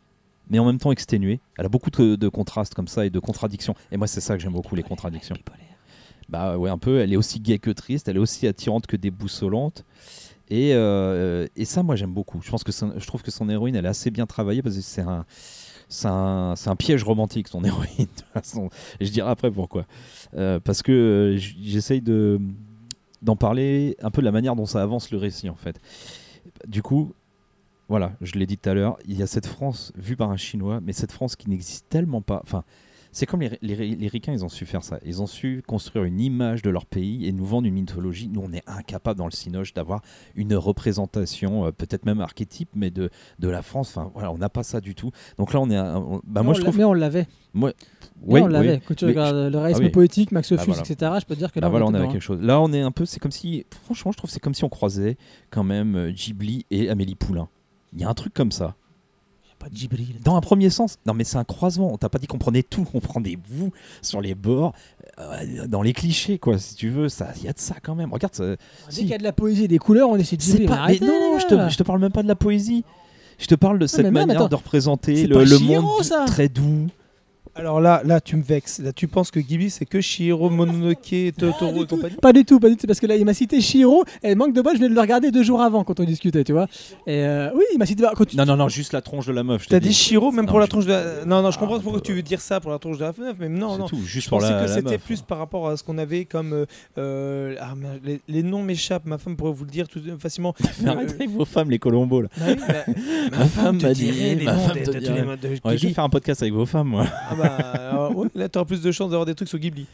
mais 0.49 0.59
en 0.59 0.65
même 0.65 0.79
temps 0.79 0.93
exténuée. 0.93 1.41
Elle 1.59 1.67
a 1.67 1.69
beaucoup 1.69 1.91
de, 1.91 2.29
contrastes 2.29 2.75
comme 2.75 2.89
ça 2.89 3.05
et 3.05 3.11
de 3.11 3.19
contradictions. 3.19 3.75
Et 3.93 3.97
moi, 3.97 4.07
c'est 4.07 4.21
ça 4.21 4.37
que 4.37 4.43
j'aime 4.43 4.53
beaucoup, 4.53 4.75
les 4.75 4.83
contradictions. 4.83 5.37
Bah 6.29 6.59
ouais, 6.59 6.71
un 6.71 6.79
peu. 6.79 7.01
Elle 7.01 7.13
est 7.13 7.17
aussi 7.17 7.39
gaie 7.39 7.59
que 7.59 7.71
triste, 7.71 8.09
elle 8.09 8.17
est 8.17 8.21
aussi 8.21 8.47
attirante 8.47 8.87
que 8.87 8.97
déboussolante. 8.97 9.85
Et, 10.49 10.71
et 10.71 11.65
ça, 11.65 11.83
moi, 11.83 11.95
j'aime 11.95 12.13
beaucoup. 12.13 12.41
Je 12.43 12.51
pense 12.51 12.65
que 12.65 12.73
je 12.73 13.07
trouve 13.07 13.23
que 13.23 13.31
son 13.31 13.49
héroïne, 13.49 13.77
elle 13.77 13.85
est 13.85 13.89
assez 13.89 14.11
bien 14.11 14.27
travaillée 14.27 14.63
parce 14.63 14.77
que 14.77 14.83
c'est 14.83 15.03
un, 15.03 15.25
c'est 15.89 16.09
un, 16.09 16.55
un 16.65 16.77
piège 16.77 17.05
romantique, 17.05 17.49
son 17.49 17.63
héroïne. 17.65 18.07
de 18.17 18.41
façon. 18.41 18.71
Je 19.01 19.11
dirai 19.11 19.31
après 19.31 19.51
pourquoi. 19.51 19.87
Euh, 20.35 20.61
parce 20.61 20.83
que 20.83 20.93
euh, 20.93 21.37
j'essaye 21.37 22.01
de 22.01 22.41
d'en 23.23 23.37
parler 23.37 23.97
un 24.03 24.11
peu 24.11 24.21
de 24.21 24.27
la 24.27 24.33
manière 24.33 24.55
dont 24.55 24.67
ça 24.67 24.83
avance 24.83 25.11
le 25.11 25.19
récit, 25.19 25.49
en 25.49 25.57
fait. 25.57 25.81
Du 26.69 26.83
coup, 26.83 27.13
voilà, 27.89 28.13
je 28.21 28.33
l'ai 28.33 28.47
dit 28.47 28.59
tout 28.59 28.69
à 28.69 28.75
l'heure, 28.75 28.99
il 29.07 29.17
y 29.17 29.23
a 29.23 29.27
cette 29.27 29.47
France 29.47 29.93
vue 29.97 30.17
par 30.17 30.31
un 30.31 30.37
Chinois, 30.37 30.81
mais 30.83 30.93
cette 30.93 31.13
France 31.13 31.35
qui 31.35 31.49
n'existe 31.49 31.89
tellement 31.89 32.21
pas. 32.21 32.41
Enfin, 32.43 32.63
c'est 33.17 33.25
comme 33.25 33.41
les, 33.41 33.59
les, 33.63 33.75
les 33.97 34.09
Ricains, 34.09 34.33
ils 34.35 34.45
ont 34.45 34.51
su 34.51 34.67
faire 34.67 34.85
ça. 34.85 34.99
Ils 35.05 35.23
ont 35.23 35.27
su 35.27 35.63
construire 35.67 36.05
une 36.05 36.21
image 36.21 36.61
de 36.61 36.69
leur 36.69 36.85
pays 36.85 37.27
et 37.27 37.33
nous 37.33 37.47
vendre 37.47 37.67
une 37.67 37.73
mythologie. 37.73 38.29
Nous, 38.29 38.43
on 38.45 38.53
est 38.53 38.63
incapable 38.67 39.17
dans 39.17 39.25
le 39.25 39.31
Cinoche 39.31 39.73
d'avoir 39.73 40.03
une 40.35 40.55
représentation, 40.55 41.65
euh, 41.67 41.71
peut-être 41.73 42.05
même 42.05 42.21
archétype, 42.21 42.69
mais 42.75 42.91
de, 42.91 43.09
de 43.39 43.49
la 43.49 43.63
France. 43.63 43.89
Enfin, 43.97 44.11
voilà, 44.13 44.31
on 44.33 44.37
n'a 44.39 44.51
pas 44.51 44.63
ça 44.63 44.81
du 44.83 44.95
tout. 44.95 45.13
Donc 45.39 45.55
là, 45.55 45.61
on 45.61 45.71
est. 45.71 45.79
on- 45.79 46.21
bah, 46.27 46.43
moi, 46.43 46.51
on 46.51 46.55
je 46.55 46.61
trouve. 46.61 46.77
Mais 46.77 46.85
on 46.85 46.93
l'avait. 46.93 47.27
Moi, 47.55 47.73
oui, 48.23 48.41
on 48.43 48.47
l'avait. 48.49 48.75
oui. 48.75 48.81
Quand 48.87 48.95
tu 48.95 49.07
Mais 49.07 49.13
regardes 49.13 49.51
le 49.53 49.59
réalisme 49.59 49.81
Ah 49.83 49.87
oui. 49.87 49.91
poétique, 49.91 50.33
Max 50.33 50.53
Bah 50.53 50.63
voilà. 50.67 50.83
etc., 50.83 51.13
je 51.21 51.25
peux 51.25 51.35
te 51.35 51.39
dire 51.39 51.53
que 51.53 51.59
là, 51.61 51.63
Bah 51.63 51.69
on 51.69 51.71
voilà, 51.71 51.87
on 51.87 51.91
dedans, 51.93 52.13
quelque 52.13 52.21
chose. 52.21 52.41
Là, 52.43 52.61
on 52.61 52.71
est 52.73 52.83
un 52.83 52.91
peu. 52.91 53.07
C'est 53.07 53.19
comme 53.21 53.33
si. 53.33 53.65
Franchement, 53.85 54.13
je 54.13 54.19
trouve 54.19 54.29
que 54.29 54.35
c'est 54.35 54.41
comme 54.41 54.55
si 54.55 54.65
on 54.65 54.69
croisait 54.69 55.17
quand 55.51 55.65
même 55.65 55.97
euh, 55.97 56.11
Ghibli 56.11 56.67
et 56.71 56.91
Amélie 56.91 57.15
Poulain. 57.15 57.49
Il 57.95 58.01
y 58.01 58.05
a 58.05 58.09
un 58.11 58.15
truc 58.15 58.35
comme 58.35 58.53
ça. 58.53 58.75
Pas 59.59 59.67
là. 59.69 59.97
Dans 60.23 60.37
un 60.37 60.41
premier 60.41 60.71
sens, 60.71 60.99
non 61.07 61.15
mais 61.15 61.25
c'est 61.25 61.39
un 61.39 61.45
croisement. 61.45 61.93
On 61.93 61.97
t'a 61.97 62.09
pas 62.09 62.19
dit 62.19 62.27
qu'on 62.27 62.39
prenait 62.39 62.63
tout, 62.63 62.87
on 62.95 63.01
prend 63.01 63.21
des 63.21 63.37
bouts 63.37 63.73
sur 64.03 64.21
les 64.21 64.35
bords, 64.35 64.73
euh, 65.19 65.67
dans 65.67 65.83
les 65.83 65.93
clichés 65.93 66.39
quoi. 66.39 66.59
Si 66.59 66.75
tu 66.75 66.91
veux, 66.91 67.09
ça, 67.09 67.33
il 67.37 67.45
y 67.45 67.49
a 67.49 67.53
de 67.53 67.59
ça 67.59 67.77
quand 67.83 67.95
même. 67.95 68.13
Regarde, 68.13 68.35
ça- 68.35 68.57
si. 68.89 69.01
qu'il 69.01 69.09
y 69.09 69.15
a 69.15 69.19
de 69.19 69.23
la 69.25 69.33
poésie 69.33 69.65
et 69.65 69.69
des 69.69 69.79
couleurs, 69.79 70.11
on 70.11 70.17
essaie 70.17 70.37
de 70.37 70.43
Ghibli. 70.43 70.67
pas. 70.67 70.87
mais 70.89 70.99
non, 71.01 71.39
je 71.39 71.47
te, 71.47 71.69
je 71.71 71.77
te 71.77 71.83
parle 71.83 72.01
même 72.01 72.13
pas 72.13 72.23
de 72.23 72.29
la 72.29 72.37
poésie. 72.37 72.85
Je 73.39 73.47
te 73.47 73.55
parle 73.55 73.79
de 73.79 73.87
cette 73.87 74.05
même, 74.05 74.15
manière 74.15 74.37
attends. 74.37 74.49
de 74.49 74.55
représenter 74.55 75.27
le, 75.27 75.59
monde 75.59 76.03
ça. 76.03 76.25
très 76.27 76.49
doux. 76.49 76.87
Alors 77.59 77.81
là, 77.81 78.03
là, 78.05 78.21
tu 78.21 78.37
me 78.37 78.43
vexes. 78.43 78.81
Là, 78.81 78.93
tu 78.93 79.09
penses 79.09 79.31
que 79.31 79.41
Ghibli, 79.41 79.71
c'est 79.71 79.87
que 79.87 80.01
Shihiro, 80.03 80.51
Mononoke, 80.51 81.33
Totoro 81.39 81.85
et 81.85 81.87
compagnie 81.87 82.17
Pas 82.21 82.33
du 82.35 82.45
tout, 82.45 82.61
pas 82.61 82.69
du 82.69 82.77
tout, 82.77 82.87
parce 82.87 83.01
que 83.01 83.07
là, 83.07 83.17
il 83.17 83.25
m'a 83.25 83.33
cité 83.33 83.63
Shiro, 83.63 84.05
et 84.23 84.35
manque 84.35 84.53
de 84.53 84.61
bol, 84.61 84.75
je 84.75 84.79
venais 84.79 84.91
de 84.91 84.95
le 84.95 85.01
regarder 85.01 85.31
deux 85.31 85.43
jours 85.43 85.63
avant 85.63 85.83
quand 85.83 85.99
on 85.99 86.05
discutait, 86.05 86.45
tu 86.45 86.53
vois. 86.53 86.67
Et 87.07 87.25
euh, 87.25 87.51
oui, 87.55 87.65
il 87.73 87.79
m'a 87.79 87.87
cité. 87.87 88.05
Quand 88.15 88.27
tu- 88.27 88.37
Non 88.37 88.45
non 88.45 88.57
non, 88.57 88.69
juste 88.69 88.93
la 88.93 89.01
tronche 89.01 89.27
de 89.27 89.33
la 89.33 89.43
meuf. 89.43 89.65
je 89.65 89.69
T'as 89.71 89.81
dit 89.81 89.95
Shiro, 89.95 90.33
même 90.33 90.45
Non, 90.45 90.51
pour 90.51 90.61
la 90.61 90.67
tronche 90.67 90.85
de 90.85 90.91
la... 90.93 91.25
Non, 91.25 91.41
non, 91.41 91.51
je 91.51 91.57
Ah, 91.57 91.61
comprends 91.61 91.77
un 91.77 91.81
pourquoi 91.81 92.01
peu, 92.01 92.07
tu 92.07 92.13
veux 92.13 92.23
dire 92.23 92.43
ça 92.43 92.61
pour 92.61 92.71
la 92.71 92.79
tronche 92.79 92.99
de 92.99 93.05
la 93.05 93.13
meuf, 93.17 93.37
mais 93.39 93.49
non, 93.49 93.73
C'est 93.73 93.79
non. 93.79 93.87
tout, 93.89 94.03
juste 94.05 94.27
Je 94.27 94.29
pour 94.31 94.39
pensais 94.41 94.53
la, 94.53 94.63
que 94.63 94.69
c'était 94.69 94.99
plus 94.99 95.23
par 95.23 95.39
rapport 95.39 95.69
à 95.69 95.77
ce 95.79 95.83
qu'on 95.83 95.97
avait 95.97 96.27
comme. 96.27 96.53
euh, 96.53 96.67
euh, 96.99 97.55
ah, 97.61 97.73
les, 98.05 98.21
les 98.29 98.43
noms 98.43 98.63
m'échappent, 98.63 99.07
ma 99.07 99.17
femme 99.17 99.35
pourrait 99.35 99.53
vous 99.53 99.65
le 99.65 99.71
dire 99.71 99.89
tout, 99.89 100.01
facilement. 100.19 100.55
Arrêtez 100.87 101.15
avec 101.15 101.31
vos 101.31 101.47
femmes 101.47 101.71
les 101.71 101.79
colombos 101.79 102.21
là. 102.21 102.29
Bah 102.39 102.45
bah, 102.69 102.75
Ma 103.39 103.45
femme 103.47 103.81
m'a 103.81 103.95
dit, 103.95 104.11
les 104.13 104.45
ma 104.45 104.57
femme 104.59 104.77
te 104.83 104.91
dirait. 104.99 105.25
je 105.77 105.87
vais 105.87 105.93
faire 105.95 106.05
un 106.05 106.09
podcast 106.11 106.43
avec 106.43 106.53
vos 106.53 106.67
femmes 106.67 106.89
moi. 106.89 107.07
Alors, 107.47 108.17
ouais, 108.17 108.29
là, 108.35 108.49
t'auras 108.49 108.65
plus 108.65 108.83
de 108.83 108.93
chances 108.93 109.11
d'avoir 109.11 109.27
des 109.27 109.35
trucs 109.35 109.49
sur 109.49 109.59
Ghibli. 109.59 109.87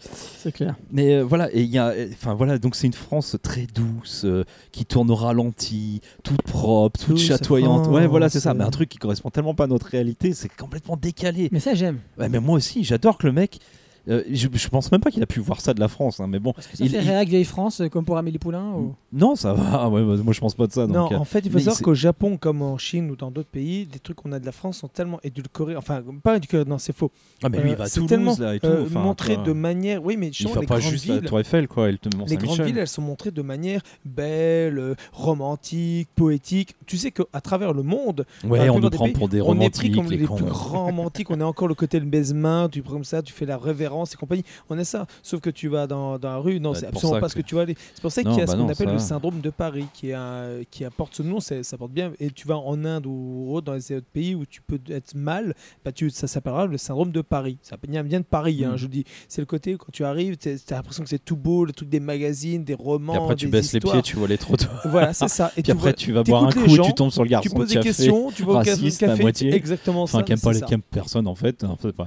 C'est 0.00 0.52
clair. 0.52 0.76
Mais 0.90 1.14
euh, 1.14 1.24
voilà, 1.24 1.52
et 1.52 1.62
il 1.62 1.70
y 1.70 1.78
a, 1.78 1.92
enfin 2.12 2.34
voilà, 2.34 2.58
donc 2.58 2.74
c'est 2.74 2.86
une 2.86 2.92
France 2.92 3.36
très 3.42 3.66
douce, 3.66 4.22
euh, 4.24 4.44
qui 4.72 4.84
tourne 4.84 5.10
au 5.10 5.14
ralenti, 5.14 6.00
toute 6.22 6.42
propre, 6.42 6.98
toute 6.98 7.16
Douce 7.16 7.24
chatoyante. 7.24 7.86
Ouais, 7.88 8.06
voilà, 8.06 8.28
c'est 8.28 8.40
ça. 8.40 8.54
Mais 8.54 8.64
un 8.64 8.70
truc 8.70 8.88
qui 8.88 8.98
correspond 8.98 9.30
tellement 9.30 9.54
pas 9.54 9.64
à 9.64 9.68
notre 9.68 9.86
réalité, 9.86 10.32
c'est 10.34 10.54
complètement 10.54 10.96
décalé. 10.96 11.48
Mais 11.52 11.60
ça, 11.60 11.74
j'aime. 11.74 11.98
Ouais, 12.18 12.28
mais 12.28 12.40
moi 12.40 12.56
aussi, 12.56 12.84
j'adore 12.84 13.18
que 13.18 13.26
le 13.26 13.32
mec. 13.32 13.60
Euh, 14.08 14.22
je, 14.30 14.48
je 14.52 14.68
pense 14.68 14.90
même 14.92 15.00
pas 15.00 15.10
qu'il 15.10 15.22
a 15.22 15.26
pu 15.26 15.40
voir 15.40 15.60
ça 15.60 15.74
de 15.74 15.80
la 15.80 15.88
France, 15.88 16.20
hein, 16.20 16.26
mais 16.28 16.38
bon. 16.38 16.52
Que 16.52 16.62
ça 16.62 16.68
il- 16.80 16.88
fait 16.90 16.98
il- 16.98 17.08
réac 17.08 17.28
vieille 17.28 17.44
France, 17.44 17.80
euh, 17.80 17.88
comme 17.88 18.04
pour 18.04 18.16
Amélie 18.18 18.38
Poulain. 18.38 18.72
ou- 18.74 18.94
Non, 19.12 19.34
ça 19.36 19.52
va. 19.52 19.88
Ouais, 19.88 20.02
moi, 20.02 20.32
je 20.32 20.40
pense 20.40 20.54
pas 20.54 20.66
de 20.66 20.72
ça. 20.72 20.86
Non, 20.86 21.02
donc, 21.04 21.12
euh, 21.12 21.16
en 21.16 21.24
fait, 21.24 21.40
il 21.40 21.50
faut 21.50 21.58
mais 21.58 21.64
savoir 21.64 21.80
qu'au 21.82 21.94
Japon, 21.94 22.36
comme 22.36 22.62
en 22.62 22.76
Chine 22.78 23.10
ou 23.10 23.16
dans 23.16 23.30
d'autres 23.30 23.48
pays, 23.48 23.86
des 23.86 23.98
trucs 23.98 24.16
qu'on 24.16 24.32
a 24.32 24.38
de 24.40 24.46
la 24.46 24.52
France 24.52 24.78
sont 24.78 24.88
tellement 24.88 25.18
édulcorés. 25.22 25.76
Enfin, 25.76 26.02
pas 26.22 26.36
édulcorés, 26.36 26.64
non, 26.64 26.78
c'est 26.78 26.94
faux. 26.94 27.10
Ah, 27.42 27.48
mais 27.48 27.58
lui, 27.60 27.70
il 27.70 27.76
va 27.76 27.84
à 27.84 27.88
Toulouse 27.88 28.08
tellement 28.08 28.36
là 28.38 28.54
et 28.54 28.60
tout. 28.60 28.66
euh, 28.66 28.84
enfin, 28.86 29.00
montré 29.00 29.36
de 29.36 29.52
manière. 29.52 30.04
Oui, 30.04 30.16
mais 30.16 30.28
Il 30.28 30.32
justement, 30.34 30.54
fait 30.54 30.60
les 30.60 30.66
pas 30.66 30.78
grandes 30.78 30.90
juste 30.92 31.06
la 31.06 31.14
villes. 31.16 31.24
Tour 31.28 31.40
Eiffel, 31.40 31.68
quoi. 31.68 31.88
Les 31.90 32.36
grandes 32.36 32.60
villes, 32.62 32.78
elles 32.78 32.88
sont 32.88 33.02
montrées 33.02 33.30
de 33.30 33.42
manière 33.42 33.80
belle, 34.04 34.94
romantique, 35.12 36.08
poétique. 36.16 36.74
Tu 36.86 36.96
sais 36.96 37.10
qu'à 37.10 37.40
travers 37.40 37.72
le 37.72 37.82
monde, 37.82 38.26
Ouais, 38.44 38.64
la 38.66 38.72
on 38.72 38.80
nous 38.80 38.90
prend 38.90 39.04
pays, 39.04 39.12
pour 39.12 39.28
des 39.28 39.40
on 39.42 39.54
est 39.60 39.70
pris 39.70 39.88
romantiques, 39.88 39.94
comme 39.94 40.10
les 40.10 40.16
les 40.18 40.24
plus 40.26 40.44
grands 40.44 40.84
romantiques. 40.86 41.30
On 41.30 41.40
a 41.40 41.44
encore 41.44 41.68
le 41.68 41.74
côté 41.74 42.00
le 42.00 42.06
baisement, 42.06 42.68
tu 42.68 42.82
prends 42.82 42.94
comme 42.94 43.04
ça, 43.04 43.22
tu 43.22 43.32
fais 43.32 43.46
la 43.46 43.56
révérence 43.58 43.97
apparence 43.98 44.14
et 44.14 44.16
compagnie. 44.16 44.44
On 44.70 44.78
est 44.78 44.84
ça. 44.84 45.06
Sauf 45.22 45.40
que 45.40 45.50
tu 45.50 45.68
vas 45.68 45.86
dans, 45.86 46.18
dans 46.18 46.28
la 46.30 46.36
rue, 46.38 46.60
non, 46.60 46.72
Bah, 46.72 46.78
c'est 46.80 46.86
absolument 46.86 47.20
pas 47.20 47.28
ce 47.28 47.34
que- 47.34 47.40
que 47.40 47.46
tu 47.46 47.54
vas 47.54 47.62
aller. 47.62 47.76
C'est 47.94 48.02
pour 48.02 48.12
ça 48.12 48.22
qu'il 48.22 48.32
y 48.32 48.34
a 48.34 48.38
bah 48.38 48.46
ce 48.52 48.56
qu'on 48.56 48.64
non, 48.64 48.68
appelle 48.68 48.90
le 48.92 48.98
syndrome 48.98 49.40
de 49.40 49.50
Paris, 49.50 49.86
qui, 49.92 50.12
un- 50.12 50.60
qui 50.70 50.84
apporte 50.84 51.14
ce 51.14 51.22
nom, 51.22 51.40
ça 51.40 51.62
porte 51.78 51.92
bien. 51.92 52.12
Et 52.20 52.30
tu 52.30 52.46
vas 52.46 52.56
en 52.58 52.84
Inde 52.84 53.06
ou 53.06 53.48
autre, 53.52 53.66
dans 53.66 53.74
les 53.74 53.92
autres 53.92 54.06
pays 54.12 54.34
où 54.34 54.44
tu 54.46 54.60
peux 54.62 54.78
être 54.90 55.14
mal, 55.14 55.54
bah 55.84 55.92
tu, 55.92 56.10
ça 56.10 56.26
s'appellera 56.26 56.66
le 56.66 56.78
syndrome 56.78 57.10
de 57.12 57.20
Paris. 57.20 57.58
Ça 57.62 57.76
vient 57.82 58.20
de 58.20 58.24
Paris, 58.24 58.64
hein, 58.64 58.72
Mm. 58.72 58.76
je 58.76 58.82
vous 58.82 58.88
dis. 58.92 59.04
C'est 59.28 59.40
le 59.42 59.46
côté 59.46 59.74
où 59.74 59.78
quand 59.78 59.90
tu 59.92 60.04
arrives, 60.04 60.36
tu 60.36 60.48
as 60.50 60.74
l'impression 60.74 61.02
que 61.02 61.08
c'est 61.08 61.24
tout 61.24 61.36
beau, 61.36 61.64
le 61.64 61.72
truc 61.72 61.88
des 61.88 62.00
magazines, 62.00 62.64
des 62.64 62.74
romans. 62.74 63.14
Et 63.14 63.16
après, 63.16 63.34
tu 63.36 63.46
des 63.46 63.52
baisses 63.52 63.72
histoires. 63.72 63.96
les 63.96 64.02
pieds, 64.02 64.10
tu 64.12 64.16
vois 64.16 64.28
les 64.28 64.38
trottoirs. 64.38 64.82
Voilà, 64.86 65.12
c'est 65.12 65.28
ça. 65.28 65.52
Et 65.56 65.62
Puis 65.62 65.72
après, 65.72 65.82
vois- 65.90 65.92
tu 65.94 66.12
vas 66.12 66.22
boire 66.22 66.44
un 66.44 66.52
coup 66.52 66.68
gens, 66.68 66.84
tu 66.84 66.94
tombes 66.94 67.10
sur 67.10 67.22
le 67.24 67.28
garçon 67.30 67.48
tu 67.48 67.54
poses 67.54 67.68
qui 67.68 67.74
des 67.76 67.80
questions, 67.80 68.30
tu 68.30 68.44
café, 68.44 68.70
raciste 68.70 69.02
à 69.02 69.06
café, 69.08 69.22
moitié. 69.22 69.54
exactement 69.54 70.02
Enfin, 70.02 70.18
ça. 70.18 70.24
qui 70.24 70.32
aime 70.32 70.40
pas 70.40 70.54
qui 70.54 70.76
personne 70.90 71.26
en 71.26 71.34
fait. 71.34 71.64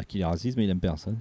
Qu'il 0.07 0.21
est 0.21 0.25
raciste, 0.25 0.57
mais 0.57 0.63
il 0.65 0.69
aime 0.69 0.79
personne. 0.79 1.17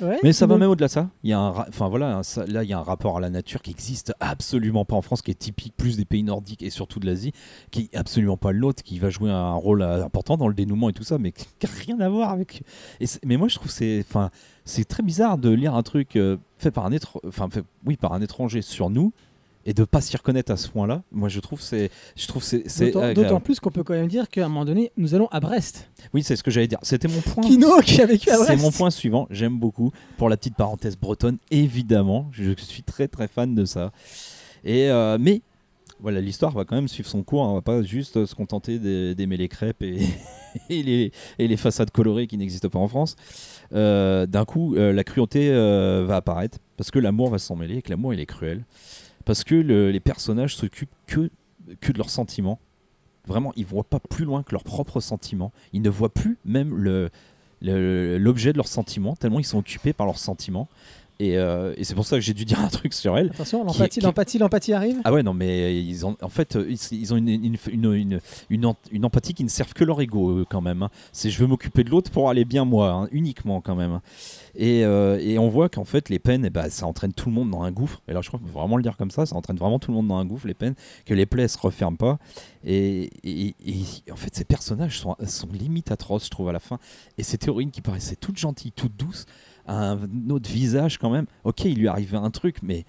Ouais, 0.00 0.18
Mais 0.22 0.32
ça 0.32 0.46
va 0.46 0.56
même 0.58 0.70
au-delà 0.70 0.86
de 0.88 0.92
ça. 0.92 1.08
Il 1.22 1.30
y 1.30 1.32
a 1.32 1.38
un, 1.38 1.50
enfin 1.50 1.88
voilà, 1.88 2.16
un- 2.18 2.44
là 2.46 2.62
il 2.64 2.68
y 2.68 2.72
a 2.72 2.78
un 2.78 2.82
rapport 2.82 3.16
à 3.16 3.20
la 3.20 3.30
nature 3.30 3.62
qui 3.62 3.70
existe 3.70 4.12
absolument 4.20 4.84
pas 4.84 4.96
en 4.96 5.02
France, 5.02 5.22
qui 5.22 5.30
est 5.30 5.34
typique 5.38 5.74
plus 5.76 5.96
des 5.96 6.04
pays 6.04 6.22
nordiques 6.22 6.62
et 6.62 6.70
surtout 6.70 6.98
de 7.00 7.06
l'Asie, 7.06 7.32
qui 7.70 7.88
est 7.92 7.96
absolument 7.96 8.36
pas 8.36 8.52
le 8.52 8.58
nôtre, 8.58 8.82
qui 8.82 8.98
va 8.98 9.10
jouer 9.10 9.30
un 9.30 9.54
rôle 9.54 9.82
important 9.82 10.36
dans 10.36 10.48
le 10.48 10.54
dénouement 10.54 10.88
et 10.88 10.92
tout 10.92 11.04
ça, 11.04 11.18
mais 11.18 11.32
qui 11.32 11.46
n'a 11.62 11.70
rien 11.86 12.00
à 12.00 12.08
voir 12.08 12.30
avec. 12.30 12.62
Et 13.00 13.06
mais 13.24 13.36
moi 13.36 13.48
je 13.48 13.54
trouve 13.56 13.68
que 13.68 13.72
c'est, 13.74 14.04
enfin, 14.08 14.30
c'est 14.64 14.84
très 14.84 15.02
bizarre 15.02 15.38
de 15.38 15.50
lire 15.50 15.74
un 15.74 15.82
truc 15.82 16.16
euh, 16.16 16.36
fait 16.58 16.70
par 16.70 16.86
un 16.86 16.90
étr- 16.90 17.20
enfin 17.26 17.48
fait- 17.50 17.64
oui 17.86 17.96
par 17.96 18.12
un 18.12 18.20
étranger 18.22 18.62
sur 18.62 18.90
nous 18.90 19.12
et 19.66 19.74
de 19.74 19.84
pas 19.84 20.00
s'y 20.00 20.16
reconnaître 20.16 20.52
à 20.52 20.56
ce 20.56 20.68
point-là. 20.68 21.02
Moi 21.12 21.28
je 21.28 21.40
trouve 21.40 21.60
c'est, 21.60 21.90
je 22.16 22.26
trouve 22.26 22.42
c'est, 22.42 22.64
D'autant- 23.14 23.40
plus 23.40 23.60
qu'on 23.60 23.70
peut 23.70 23.82
quand 23.82 23.94
même 23.94 24.08
dire 24.08 24.28
qu'à 24.28 24.44
un 24.44 24.48
moment 24.48 24.64
donné, 24.64 24.92
nous 24.96 25.14
allons 25.14 25.28
à 25.28 25.40
Brest. 25.40 25.88
Oui, 26.12 26.22
c'est 26.22 26.36
ce 26.36 26.42
que 26.42 26.50
j'allais 26.50 26.66
dire. 26.68 26.78
C'était 26.82 27.08
mon 27.08 27.20
point. 27.20 27.42
Kino 27.44 27.80
qui 27.80 28.00
a 28.02 28.06
vécu 28.06 28.30
à 28.30 28.36
Brest. 28.36 28.50
C'est 28.50 28.62
mon 28.62 28.70
point 28.70 28.90
suivant. 28.90 29.26
J'aime 29.30 29.58
beaucoup. 29.58 29.90
Pour 30.18 30.28
la 30.28 30.36
petite 30.36 30.56
parenthèse 30.56 30.96
bretonne, 30.96 31.38
évidemment, 31.50 32.28
je 32.32 32.52
suis 32.58 32.82
très 32.82 33.08
très 33.08 33.28
fan 33.28 33.54
de 33.54 33.64
ça. 33.64 33.92
Et 34.64 34.90
euh, 34.90 35.18
mais 35.20 35.42
voilà, 36.00 36.20
l'histoire 36.20 36.52
va 36.52 36.64
quand 36.64 36.74
même 36.74 36.88
suivre 36.88 37.08
son 37.08 37.22
cours. 37.22 37.44
hein. 37.44 37.48
On 37.50 37.54
va 37.54 37.62
pas 37.62 37.82
juste 37.82 38.16
euh, 38.18 38.26
se 38.26 38.34
contenter 38.34 38.78
d'aimer 39.14 39.36
les 39.36 39.48
crêpes 39.48 39.82
et, 39.82 39.98
et 40.70 40.82
les, 40.82 41.12
et 41.38 41.48
les 41.48 41.56
façades 41.56 41.90
colorées 41.90 42.26
qui 42.26 42.36
n'existent 42.36 42.68
pas 42.68 42.78
en 42.78 42.88
France. 42.88 43.16
Euh, 43.72 44.26
D'un 44.26 44.44
coup, 44.44 44.74
euh, 44.76 44.92
la 44.92 45.04
cruauté 45.04 45.50
va 45.50 46.16
apparaître 46.16 46.58
parce 46.76 46.90
que 46.90 46.98
l'amour 46.98 47.30
va 47.30 47.38
s'en 47.38 47.56
mêler 47.56 47.76
et 47.78 47.82
que 47.82 47.90
l'amour 47.90 48.12
il 48.12 48.20
est 48.20 48.26
cruel. 48.26 48.64
Parce 49.24 49.44
que 49.44 49.54
le- 49.54 49.90
les 49.90 50.00
personnages 50.00 50.56
s'occupent 50.56 50.90
que, 51.06 51.30
de 51.68 51.98
leurs 51.98 52.10
sentiments. 52.10 52.58
Vraiment, 53.26 53.52
ils 53.56 53.64
voient 53.64 53.84
pas 53.84 54.00
plus 54.00 54.24
loin 54.26 54.42
que 54.42 54.52
leurs 54.52 54.64
propres 54.64 55.00
sentiments. 55.00 55.50
Ils 55.72 55.80
ne 55.80 55.88
voient 55.88 56.12
plus 56.12 56.36
même 56.44 56.76
l'objet 57.62 58.52
de 58.52 58.58
leurs 58.58 58.68
sentiments, 58.68 59.16
tellement 59.16 59.40
ils 59.40 59.44
sont 59.44 59.58
occupés 59.58 59.94
par 59.94 60.06
leurs 60.06 60.18
sentiments. 60.18 60.68
Et, 61.20 61.38
euh, 61.38 61.74
et 61.76 61.84
c'est 61.84 61.94
pour 61.94 62.04
ça 62.06 62.16
que 62.16 62.22
j'ai 62.22 62.34
dû 62.34 62.44
dire 62.44 62.58
un 62.60 62.66
truc 62.68 62.92
sur 62.92 63.16
elle. 63.16 63.30
Attention, 63.30 63.62
l'empathie, 63.64 64.00
l'empathie, 64.00 64.38
l'empathie 64.38 64.72
arrive? 64.72 65.00
Ah 65.04 65.12
ouais, 65.12 65.22
non, 65.22 65.32
mais 65.32 65.80
ils 65.80 66.04
ont, 66.04 66.16
en 66.20 66.28
fait, 66.28 66.56
euh, 66.56 66.66
ils, 66.68 66.98
ils 66.98 67.14
ont 67.14 67.16
une, 67.16 67.28
une, 67.28 67.56
une, 67.70 68.20
une, 68.50 68.74
une 68.90 69.04
empathie 69.04 69.32
qui 69.32 69.44
ne 69.44 69.48
servent 69.48 69.74
que 69.74 69.84
leur 69.84 70.00
ego, 70.00 70.38
eux, 70.38 70.44
quand 70.48 70.60
même. 70.60 70.82
hein. 70.82 70.90
C'est 71.12 71.30
je 71.30 71.38
veux 71.38 71.46
m'occuper 71.46 71.84
de 71.84 71.90
l'autre 71.90 72.10
pour 72.10 72.30
aller 72.30 72.44
bien 72.44 72.64
moi, 72.64 72.90
hein, 72.90 73.08
uniquement 73.12 73.60
quand 73.60 73.76
même. 73.76 74.00
Et, 74.56 74.84
euh, 74.84 75.18
et 75.20 75.38
on 75.38 75.48
voit 75.48 75.68
qu'en 75.68 75.84
fait, 75.84 76.08
les 76.08 76.18
peines, 76.18 76.44
eh 76.46 76.50
ben, 76.50 76.68
ça 76.68 76.86
entraîne 76.86 77.12
tout 77.12 77.28
le 77.28 77.34
monde 77.34 77.50
dans 77.50 77.62
un 77.62 77.70
gouffre. 77.70 78.02
Et 78.08 78.12
là, 78.12 78.20
je 78.20 78.28
crois 78.28 78.40
qu'il 78.40 78.48
faut 78.48 78.58
vraiment 78.58 78.76
le 78.76 78.82
dire 78.82 78.96
comme 78.96 79.10
ça, 79.12 79.24
ça 79.24 79.36
entraîne 79.36 79.56
vraiment 79.56 79.78
tout 79.78 79.92
le 79.92 79.96
monde 79.96 80.08
dans 80.08 80.16
un 80.16 80.24
gouffre, 80.24 80.48
les 80.48 80.54
peines, 80.54 80.74
que 81.06 81.14
les 81.14 81.26
plaies 81.26 81.46
se 81.48 81.58
referment 81.58 81.96
pas. 81.96 82.18
Et, 82.64 83.10
et- 83.22 83.54
et 83.64 84.12
en 84.12 84.16
fait, 84.16 84.34
ces 84.34 84.44
personnages 84.44 84.98
sont, 84.98 85.14
sont 85.26 85.48
limite 85.52 85.92
atroces, 85.92 86.24
je 86.24 86.30
trouve, 86.30 86.48
à 86.48 86.52
la 86.52 86.60
fin. 86.60 86.78
Et 87.18 87.22
cette 87.22 87.46
héroïne 87.46 87.70
qui 87.70 87.82
paraissait 87.82 88.16
toute 88.16 88.36
gentille, 88.38 88.72
toute 88.72 88.96
douce, 88.96 89.26
un 89.66 89.98
autre 90.30 90.50
visage 90.50 90.98
quand 90.98 91.10
même. 91.10 91.26
Ok, 91.44 91.64
il 91.64 91.78
lui 91.78 91.88
arrivait 91.88 92.16
un 92.16 92.30
truc, 92.30 92.56
mais 92.62 92.84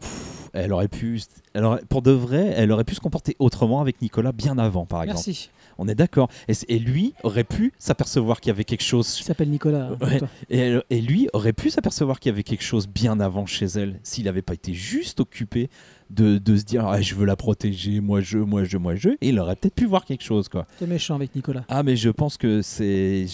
pff, 0.00 0.50
elle 0.52 0.72
aurait 0.72 0.88
pu, 0.88 1.20
elle 1.54 1.64
aurait- 1.64 1.82
pour 1.88 2.02
de 2.02 2.10
vrai, 2.12 2.52
elle 2.56 2.70
aurait 2.72 2.84
pu 2.84 2.94
se 2.94 3.00
comporter 3.00 3.34
autrement 3.38 3.80
avec 3.80 4.00
Nicolas 4.02 4.32
bien 4.32 4.56
avant, 4.58 4.86
par 4.86 5.02
exemple. 5.02 5.22
Merci. 5.26 5.50
On 5.76 5.88
est 5.88 5.96
d'accord. 5.96 6.28
Et, 6.68 6.78
lui 6.78 7.14
aurait 7.24 7.42
pu 7.42 7.72
s'apercevoir 7.80 8.40
qu'il 8.40 8.50
y 8.50 8.52
avait 8.52 8.62
quelque 8.62 8.84
chose. 8.84 9.12
Qui 9.14 9.24
s'appelle 9.24 9.50
Nicolas. 9.50 9.88
hein, 9.90 9.98
Ouais. 10.00 10.20
Et, 10.48 10.76
et 10.90 11.00
lui 11.00 11.28
aurait 11.32 11.52
pu 11.52 11.70
s'apercevoir 11.70 12.20
qu'il 12.20 12.30
y 12.30 12.32
avait 12.32 12.44
quelque 12.44 12.62
chose 12.62 12.86
bien 12.86 13.18
avant 13.18 13.44
chez 13.46 13.66
elle, 13.66 13.98
s'il 14.04 14.26
n'avait 14.26 14.42
pas 14.42 14.54
été 14.54 14.72
juste 14.72 15.18
occupé 15.18 15.68
de, 16.14 16.38
de 16.38 16.56
se 16.56 16.64
dire 16.64 16.86
ah, 16.86 17.00
je 17.00 17.14
veux 17.14 17.26
la 17.26 17.36
protéger, 17.36 18.00
moi 18.00 18.20
je, 18.20 18.38
moi 18.38 18.64
je, 18.64 18.78
moi 18.78 18.94
je. 18.94 19.10
Et 19.20 19.28
il 19.28 19.38
aurait 19.38 19.56
peut-être 19.56 19.74
pu 19.74 19.86
voir 19.86 20.04
quelque 20.04 20.22
chose, 20.24 20.48
quoi. 20.48 20.66
T'es 20.78 20.86
méchant 20.86 21.14
avec 21.14 21.34
Nicolas. 21.34 21.64
Ah 21.68 21.82
mais 21.82 21.96
je 21.96 22.10
pense 22.10 22.36
que 22.36 22.62
c'est, 22.62 23.26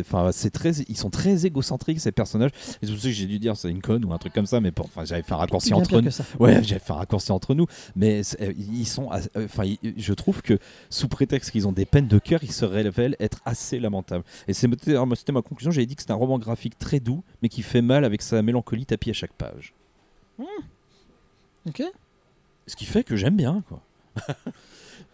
enfin 0.00 0.30
c'est 0.32 0.50
très, 0.50 0.72
ils 0.88 0.96
sont 0.96 1.10
très 1.10 1.46
égocentriques 1.46 2.00
ces 2.00 2.12
personnages. 2.12 2.50
C'est 2.54 2.86
pour 2.88 2.98
ça 2.98 3.08
que 3.08 3.14
j'ai 3.14 3.26
dû 3.26 3.38
dire 3.38 3.56
c'est 3.56 3.70
une 3.70 3.82
conne 3.82 4.04
ou 4.04 4.12
un 4.12 4.18
truc 4.18 4.32
comme 4.32 4.46
ça, 4.46 4.60
mais 4.60 4.70
bon, 4.70 4.84
enfin 4.84 5.04
j'avais 5.04 5.22
fait 5.22 5.32
un 5.32 5.36
raccourci 5.36 5.74
entre 5.74 6.00
nous. 6.00 6.10
Ouais, 6.38 6.62
j'avais 6.62 6.80
fait 6.80 6.92
un 6.92 6.96
raccourci 6.96 7.32
entre 7.32 7.54
nous, 7.54 7.66
mais 7.94 8.22
euh, 8.40 8.52
ils 8.56 8.86
sont, 8.86 9.10
euh, 9.12 9.44
enfin, 9.44 9.64
je 9.96 10.12
trouve 10.12 10.42
que 10.42 10.58
sous 10.90 11.08
prétexte 11.08 11.50
qu'ils 11.50 11.68
ont 11.68 11.72
des 11.72 11.84
peines 11.84 12.08
de 12.08 12.18
cœur, 12.18 12.42
ils 12.42 12.52
se 12.52 12.64
révèlent 12.64 13.16
être 13.20 13.40
assez 13.44 13.78
lamentables. 13.78 14.24
Et 14.48 14.52
c'était 14.52 15.32
ma 15.32 15.42
conclusion. 15.42 15.70
J'avais 15.70 15.86
dit 15.86 15.96
que 15.96 16.02
c'est 16.02 16.10
un 16.10 16.16
roman 16.16 16.38
graphique 16.38 16.78
très 16.78 17.00
doux, 17.00 17.22
mais 17.42 17.48
qui 17.48 17.62
fait 17.62 17.82
mal 17.82 18.04
avec 18.04 18.22
sa 18.22 18.42
mélancolie 18.42 18.86
tapie 18.86 19.10
à 19.10 19.12
chaque 19.12 19.32
page. 19.32 19.74
Ok. 21.68 21.82
Ce 22.72 22.76
qui 22.76 22.86
fait 22.86 23.04
que 23.04 23.16
j'aime 23.16 23.36
bien, 23.36 23.62
quoi. 23.68 23.82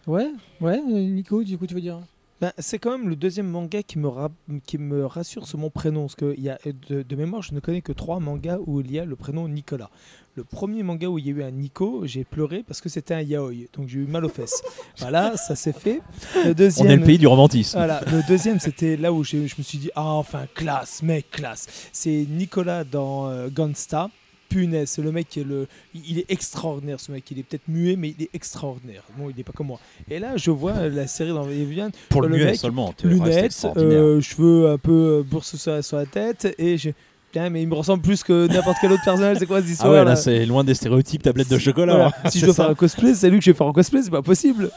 Ouais, 0.07 0.31
ouais. 0.61 0.81
Nico, 0.81 1.43
du 1.43 1.57
coup, 1.57 1.67
tu 1.67 1.73
veux 1.75 1.81
dire 1.81 1.99
Ben, 2.39 2.53
c'est 2.57 2.79
quand 2.79 2.91
même 2.97 3.09
le 3.09 3.17
deuxième 3.17 3.47
manga 3.47 3.83
qui 3.83 3.99
me, 3.99 4.07
ra- 4.07 4.31
qui 4.65 4.77
me 4.77 5.05
rassure 5.05 5.45
sur 5.45 5.59
mon 5.59 5.69
prénom. 5.69 6.03
Parce 6.03 6.15
que 6.15 6.33
il 6.37 6.43
y 6.43 6.49
a, 6.49 6.57
de, 6.89 7.03
de 7.03 7.15
mémoire, 7.17 7.41
je 7.41 7.53
ne 7.53 7.59
connais 7.59 7.81
que 7.81 7.91
trois 7.91 8.19
mangas 8.21 8.59
où 8.65 8.79
il 8.79 8.89
y 8.91 8.97
a 8.97 9.03
le 9.03 9.15
prénom 9.17 9.47
Nicolas. 9.49 9.89
Le 10.35 10.45
premier 10.45 10.83
manga 10.83 11.07
où 11.07 11.19
il 11.19 11.25
y 11.27 11.29
a 11.29 11.33
eu 11.33 11.43
un 11.43 11.51
Nico, 11.51 12.03
j'ai 12.05 12.23
pleuré 12.23 12.63
parce 12.65 12.79
que 12.79 12.87
c'était 12.87 13.13
un 13.13 13.21
yaoi. 13.21 13.67
Donc 13.73 13.89
j'ai 13.89 13.99
eu 13.99 14.05
mal 14.07 14.23
aux 14.23 14.29
fesses. 14.29 14.61
voilà, 14.99 15.35
ça 15.35 15.55
s'est 15.57 15.73
fait. 15.73 16.01
Le 16.45 16.51
On 16.51 16.53
deuxième, 16.53 16.87
est 16.91 16.95
le 16.95 17.03
pays 17.03 17.17
du 17.17 17.27
romantisme. 17.27 17.77
Voilà, 17.77 18.01
le 18.09 18.25
deuxième, 18.25 18.59
c'était 18.61 18.95
là 18.95 19.11
où 19.11 19.23
j'ai- 19.25 19.47
je 19.47 19.55
me 19.57 19.63
suis 19.63 19.77
dit, 19.79 19.91
ah, 19.95 20.13
enfin, 20.13 20.45
classe, 20.55 21.03
mec, 21.03 21.29
classe. 21.29 21.67
C'est 21.91 22.25
Nicolas 22.29 22.85
dans 22.85 23.27
euh, 23.27 23.49
Gunsta. 23.49 24.09
Punaise, 24.49 24.89
c'est 24.89 25.01
le 25.01 25.11
mec 25.11 25.29
qui 25.29 25.39
est 25.41 25.43
le. 25.43 25.67
Il 25.93 26.17
est 26.19 26.25
extraordinaire, 26.29 26.99
ce 26.99 27.11
mec. 27.11 27.23
Il 27.31 27.39
est 27.39 27.43
peut-être 27.43 27.67
muet, 27.67 27.95
mais 27.95 28.13
il 28.17 28.23
est 28.23 28.29
extraordinaire. 28.33 29.03
Bon, 29.17 29.29
il 29.29 29.35
n'est 29.37 29.43
pas 29.43 29.53
comme 29.53 29.67
moi. 29.67 29.79
Et 30.09 30.19
là, 30.19 30.33
je 30.35 30.51
vois 30.51 30.87
la 30.89 31.07
série 31.07 31.29
dans 31.29 31.47
Evian, 31.49 31.89
Pour 32.09 32.21
le, 32.21 32.27
le 32.27 32.35
muet 32.37 32.45
mec, 32.45 32.55
seulement. 32.55 32.93
lunettes, 33.03 33.67
euh, 33.77 34.19
cheveux 34.21 34.69
un 34.71 34.77
peu 34.77 35.19
euh, 35.19 35.23
bourse 35.23 35.55
sur 35.55 35.71
la, 35.71 35.81
sur 35.81 35.97
la 35.97 36.05
tête, 36.05 36.53
et 36.57 36.77
j'ai. 36.77 36.93
Putain, 37.31 37.51
mais 37.51 37.61
il 37.61 37.67
me 37.67 37.75
ressemble 37.75 38.01
plus 38.01 38.23
que 38.23 38.47
n'importe 38.47 38.77
quel 38.81 38.91
autre 38.91 39.03
personnage. 39.05 39.37
C'est 39.37 39.45
quoi 39.45 39.59
cette 39.59 39.67
Ah 39.69 39.73
histoire 39.73 39.91
ouais, 39.93 40.03
là 40.03 40.15
c'est 40.15 40.47
loin 40.47 40.63
des 40.63 40.73
stéréotypes 40.73 41.21
tablettes 41.21 41.47
de 41.51 41.59
chocolat. 41.59 41.93
Voilà. 41.93 42.11
hein. 42.23 42.29
Si 42.31 42.39
je 42.39 42.45
dois 42.45 42.55
ça. 42.55 42.63
faire 42.63 42.71
un 42.71 42.75
cosplay, 42.75 43.13
c'est 43.13 43.29
lui 43.29 43.37
que 43.37 43.45
je 43.45 43.51
vais 43.51 43.55
faire 43.57 43.67
un 43.67 43.71
cosplay, 43.71 44.01
c'est 44.01 44.09
pas 44.09 44.23
possible. 44.23 44.71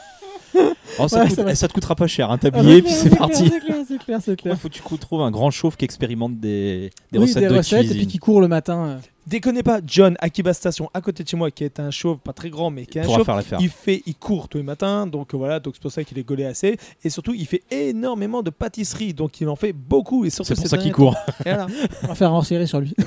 Oh, 0.99 1.07
ça, 1.07 1.17
Ouais, 1.17 1.23
te 1.23 1.29
coûte- 1.29 1.35
ça 1.37 1.43
va. 1.43 1.55
ça 1.55 1.67
te 1.67 1.73
coûtera 1.73 1.95
pas 1.95 2.05
cher, 2.05 2.29
hein, 2.29 2.35
Ah, 2.35 2.49
t'habiller, 2.51 2.75
c'est 2.75 2.81
puis 2.83 2.91
c'est 2.93 3.09
parti. 3.17 3.49
C'est 3.49 3.59
clair, 3.59 3.75
c'est 3.87 3.97
clair, 3.97 4.19
c'est 4.23 4.31
Il 4.33 4.37
clair. 4.37 4.59
faut 4.59 4.69
que 4.69 4.73
tu 4.73 4.81
trouves 4.99 5.21
un 5.23 5.31
grand 5.31 5.49
chauve 5.49 5.75
qui 5.75 5.85
expérimente 5.85 6.39
des, 6.39 6.91
des 7.11 7.17
oui, 7.17 7.25
recettes 7.25 7.43
des 7.43 7.49
de 7.49 7.57
recettes 7.57 7.79
et 7.79 7.85
cuisine. 7.85 7.97
puis 7.97 8.07
qui 8.07 8.17
court 8.19 8.41
le 8.41 8.47
matin. 8.47 8.85
euh. 8.85 8.97
Déconnez 9.25 9.63
pas, 9.63 9.79
John 9.87 10.15
Akiba 10.19 10.53
Station, 10.53 10.91
à 10.93 11.01
côté 11.01 11.23
de 11.23 11.29
chez 11.29 11.37
moi, 11.37 11.49
qui 11.49 11.63
est 11.63 11.79
un 11.79 11.89
chauve, 11.89 12.19
pas 12.19 12.33
très 12.33 12.49
grand, 12.51 12.69
mais 12.69 12.85
qui 12.85 12.99
est 12.99 13.01
un 13.01 13.05
chauve. 13.05 13.25
faire. 13.41 13.57
Il 13.59 13.69
fait, 13.69 14.03
il 14.05 14.13
court 14.15 14.47
tous 14.49 14.57
les 14.59 14.63
matins, 14.63 15.07
donc 15.07 15.33
euh, 15.33 15.37
voilà, 15.37 15.59
donc 15.59 15.73
c'est 15.75 15.81
pour 15.81 15.91
ça 15.91 16.03
qu'il 16.03 16.19
est 16.19 16.23
gaulé 16.23 16.45
assez. 16.45 16.77
Et 17.03 17.09
surtout, 17.09 17.33
il 17.33 17.47
fait 17.47 17.63
énormément 17.71 18.43
de 18.43 18.51
pâtisserie, 18.51 19.13
donc 19.15 19.41
il 19.41 19.47
en 19.49 19.55
fait 19.55 19.73
beaucoup. 19.73 20.25
Et 20.25 20.29
surtout, 20.29 20.53
C'est 20.53 20.61
pour 20.61 20.67
ça 20.69 20.77
qu'il 20.77 20.91
court. 20.91 21.15
Et 21.45 21.49
voilà. 21.49 21.65
On 22.03 22.07
va 22.07 22.15
faire 22.15 22.29
un 22.29 22.35
hors-série 22.35 22.67
sur 22.67 22.79
lui. 22.81 22.93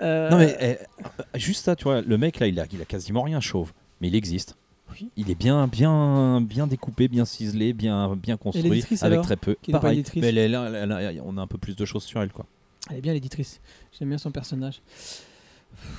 Euh, 0.00 0.30
Non 0.30 0.38
mais 0.38 0.56
eh, 0.60 1.38
juste 1.38 1.64
ça, 1.64 1.76
tu 1.76 1.84
vois, 1.84 2.00
le 2.00 2.18
mec 2.18 2.40
là, 2.40 2.46
il 2.46 2.58
a, 2.58 2.64
il 2.72 2.80
a 2.80 2.84
quasiment 2.84 3.22
rien 3.22 3.40
chauve, 3.40 3.72
mais 4.00 4.08
il 4.08 4.14
existe. 4.16 4.56
Oui. 4.92 5.10
Il 5.16 5.30
est 5.30 5.34
bien, 5.34 5.66
bien, 5.66 6.40
bien 6.40 6.66
découpé, 6.66 7.08
bien 7.08 7.24
ciselé, 7.24 7.72
bien, 7.72 8.14
bien 8.16 8.36
construit, 8.36 8.84
avec 8.90 9.02
alors 9.02 9.24
très 9.24 9.36
peu. 9.36 9.56
Pareil, 9.70 10.04
mais 10.16 10.32
là, 10.32 10.68
elle 10.74 10.92
a- 10.92 11.12
on 11.24 11.36
a 11.38 11.40
un 11.42 11.46
peu 11.46 11.58
plus 11.58 11.76
de 11.76 11.84
choses 11.84 12.04
sur 12.04 12.20
elle, 12.22 12.30
quoi. 12.32 12.46
Elle 12.90 12.98
est 12.98 13.00
bien 13.00 13.12
l'éditrice. 13.12 13.60
J'aime 13.98 14.08
bien 14.08 14.18
son 14.18 14.30
personnage. 14.32 14.82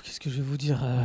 Qu'est-ce 0.03 0.19
que 0.19 0.29
je 0.29 0.35
vais 0.37 0.43
vous 0.43 0.57
dire 0.57 0.81
euh, 0.83 1.03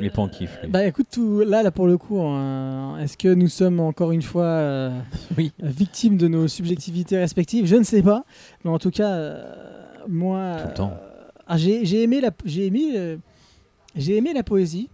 Il 0.00 0.06
est 0.06 0.10
pas 0.10 0.22
en 0.22 0.28
kiff. 0.28 0.58
Bah 0.70 0.86
écoute, 0.86 1.06
tout, 1.12 1.40
là, 1.40 1.62
là 1.62 1.70
pour 1.70 1.86
le 1.86 1.98
coup, 1.98 2.20
hein, 2.20 2.98
est-ce 2.98 3.18
que 3.18 3.28
nous 3.34 3.48
sommes 3.48 3.80
encore 3.80 4.12
une 4.12 4.22
fois 4.22 4.44
euh, 4.44 4.98
Oui. 5.36 5.52
victimes 5.60 6.16
de 6.16 6.26
nos 6.26 6.48
subjectivités 6.48 7.18
respectives? 7.18 7.66
Je 7.66 7.76
ne 7.76 7.82
sais 7.84 8.02
pas. 8.02 8.24
Mais 8.64 8.70
en 8.70 8.78
tout 8.78 8.90
cas, 8.90 9.10
euh, 9.10 9.54
moi. 10.08 10.56
Tout 10.62 10.68
le 10.68 10.74
temps. 10.74 10.92
euh, 11.02 11.28
ah, 11.46 11.58
j'ai 11.58 12.02
aimé, 12.02 12.20
la, 12.22 12.30
j'ai 12.46 12.66
aimé, 12.66 13.18
j'ai 13.94 14.16
aimé 14.16 14.32
la 14.32 14.42
poésie. 14.42 14.88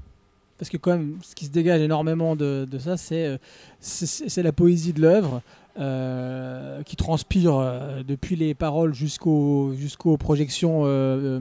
Parce 0.65 0.70
que, 0.70 0.78
quand 0.78 0.93
même, 0.93 1.19
ce 1.23 1.35
qui 1.35 1.45
se 1.45 1.51
dégage 1.51 1.82
énormément 1.82 2.36
de, 2.36 2.66
de 2.70 2.78
ça, 2.78 2.97
c'est 2.97 3.27
euh, 3.27 3.36
c'est 3.81 4.43
la 4.43 4.53
poésie 4.53 4.95
de 4.95 5.03
l'œuvre. 5.03 5.43
euh, 5.77 6.82
qui 6.85 6.95
transpire 6.97 7.57
euh, 7.57 8.03
depuis 8.07 8.36
les 8.36 8.55
paroles 8.55 8.95
jusqu'aux 8.95 9.73
jusqu'aux 9.74 10.16
projections 10.16 10.82
euh, 10.85 11.41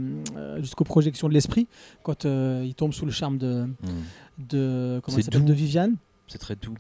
jusqu'aux 0.59 0.83
projections 0.85 1.29
de 1.29 1.33
l'esprit 1.33 1.67
quand 2.01 2.25
il 2.25 2.73
tombe 2.75 2.93
sous 2.93 3.05
le 3.05 3.11
charme 3.11 3.37
de, 3.37 3.65
Hmm. 3.65 4.01
de 4.49 4.99
comment 5.03 5.17
doux. 5.31 5.39
de 5.39 5.53
Viviane 5.53 5.95
C'est 6.27 6.39
très 6.39 6.55
doux. 6.55 6.73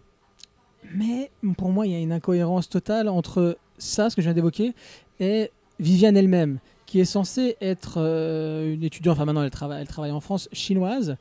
mais 0.95 1.29
pour 1.57 1.69
moi 1.69 1.85
il 1.85 1.91
y 1.93 1.95
a 1.95 1.99
une 1.99 2.11
incohérence 2.11 2.69
totale 2.69 3.07
entre 3.07 3.55
ça 3.77 4.09
ce 4.09 4.15
que 4.15 4.23
je 4.23 4.27
viens 4.27 4.33
d'évoquer 4.33 4.73
et 5.19 5.51
Viviane 5.79 6.17
elle-même 6.17 6.57
qui 6.87 6.99
est 6.99 7.05
censée 7.05 7.55
être 7.61 7.97
une 7.99 8.83
étudiante, 8.83 9.13
enfin 9.17 9.25
maintenant 9.25 9.43
elle 9.43 9.51
travaille, 9.51 9.81
elle 9.81 9.87
travaille 9.87 10.11
en 10.11 10.21
France, 10.21 10.49
chinoise, 10.53 11.17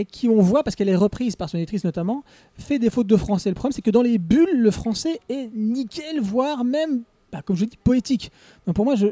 et 0.00 0.04
qui 0.04 0.28
on 0.28 0.40
voit, 0.40 0.62
parce 0.62 0.76
qu'elle 0.76 0.88
est 0.88 0.96
reprise 0.96 1.36
par 1.36 1.48
son 1.48 1.56
éditrice 1.58 1.84
notamment, 1.84 2.22
fait 2.58 2.78
des 2.78 2.90
fautes 2.90 3.06
de 3.06 3.16
français. 3.16 3.48
Le 3.50 3.54
problème 3.54 3.72
c'est 3.72 3.82
que 3.82 3.90
dans 3.90 4.02
les 4.02 4.18
bulles, 4.18 4.58
le 4.60 4.70
français 4.70 5.20
est 5.28 5.50
nickel, 5.54 6.20
voire 6.20 6.64
même, 6.64 7.02
bah, 7.32 7.42
comme 7.42 7.56
je 7.56 7.64
dis, 7.64 7.76
poétique. 7.82 8.30
Donc 8.66 8.76
pour 8.76 8.84
moi, 8.84 8.94
je, 8.96 9.08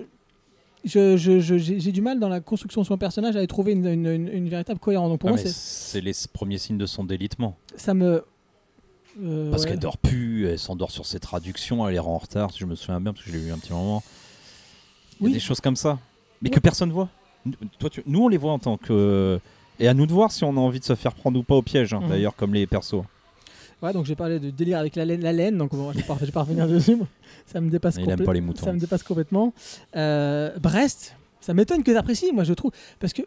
j'ai 0.84 1.92
du 1.92 2.02
mal 2.02 2.20
dans 2.20 2.28
la 2.28 2.40
construction 2.40 2.82
de 2.82 2.86
son 2.86 2.98
personnage 2.98 3.36
à 3.36 3.46
trouver 3.46 3.72
une, 3.72 3.86
une- 3.86 4.06
une- 4.06 4.28
une 4.28 4.48
véritable 4.48 4.78
cohérence. 4.80 5.08
Donc 5.10 5.20
pour 5.20 5.30
Ah, 5.30 5.32
moi, 5.32 5.40
c'est- 5.44 6.00
les 6.00 6.12
premiers 6.32 6.58
signes 6.58 6.78
de 6.78 6.86
son 6.86 7.04
délitement. 7.04 7.56
ça 7.76 7.94
me... 7.94 8.22
euh, 9.22 9.50
Parce 9.50 9.62
ouais. 9.64 9.70
qu'elle 9.70 9.78
dort 9.78 9.96
plus, 9.98 10.46
elle 10.48 10.58
s'endort 10.58 10.90
sur 10.90 11.06
ses 11.06 11.20
traductions, 11.20 11.88
elle 11.88 11.94
est 11.94 11.98
en 11.98 12.18
retard, 12.18 12.52
si 12.52 12.58
je 12.58 12.66
me 12.66 12.74
souviens 12.74 13.00
bien, 13.00 13.12
parce 13.12 13.24
que 13.24 13.30
je 13.32 13.36
l'ai 13.38 13.44
lu 13.44 13.52
un 13.52 13.58
petit 13.58 13.72
moment. 13.72 14.02
Il 15.20 15.22
y 15.22 15.26
a 15.26 15.28
Oui. 15.28 15.32
des 15.32 15.40
choses 15.40 15.60
comme 15.60 15.76
ça, 15.76 15.98
mais 16.42 16.50
Ouais. 16.50 16.54
que 16.54 16.60
personne 16.60 16.90
voit. 16.90 17.08
Nous- 17.46 17.52
Toi, 17.78 17.88
tu- 17.90 18.02
Nous, 18.06 18.20
on 18.22 18.28
les 18.28 18.36
voit 18.36 18.52
en 18.52 18.58
tant 18.58 18.76
que. 18.76 19.38
Et 19.80 19.88
à 19.88 19.94
nous 19.94 20.06
de 20.06 20.12
voir 20.12 20.30
si 20.32 20.44
on 20.44 20.50
a 20.56 20.60
envie 20.60 20.80
de 20.80 20.84
se 20.84 20.94
faire 20.94 21.14
prendre 21.14 21.38
ou 21.38 21.42
pas 21.42 21.54
au 21.54 21.62
piège, 21.62 21.92
hein, 21.94 22.00
Mhm. 22.02 22.08
d'ailleurs, 22.08 22.36
comme 22.36 22.54
les 22.54 22.66
persos. 22.66 23.02
Ouais, 23.82 23.92
donc 23.92 24.06
j'ai 24.06 24.14
parlé 24.14 24.38
de 24.38 24.50
délire 24.50 24.78
avec 24.78 24.96
la 24.96 25.04
laine, 25.04 25.20
la 25.20 25.32
laine 25.32 25.58
donc 25.58 25.72
bon, 25.74 25.92
je 25.92 25.98
vais 25.98 26.04
pas, 26.04 26.16
je 26.20 26.26
vais 26.26 26.32
pas 26.32 26.42
revenir 26.42 26.66
dessus. 26.68 26.96
Ça 27.46 27.60
me 27.60 27.68
dépasse 27.70 27.96
Il 27.96 28.00
complètement. 28.02 28.24
pas 28.24 28.32
les 28.32 28.40
moutons. 28.40 28.64
Ça 28.64 28.72
me 28.72 28.78
dépasse 28.78 29.02
complètement. 29.02 29.52
Euh, 29.96 30.56
Brest, 30.58 31.14
ça 31.40 31.52
m'étonne 31.52 31.82
que 31.82 31.90
tu 31.90 31.96
apprécies, 31.96 32.32
moi 32.32 32.44
je 32.44 32.54
trouve, 32.54 32.70
parce 33.00 33.12
que 33.12 33.22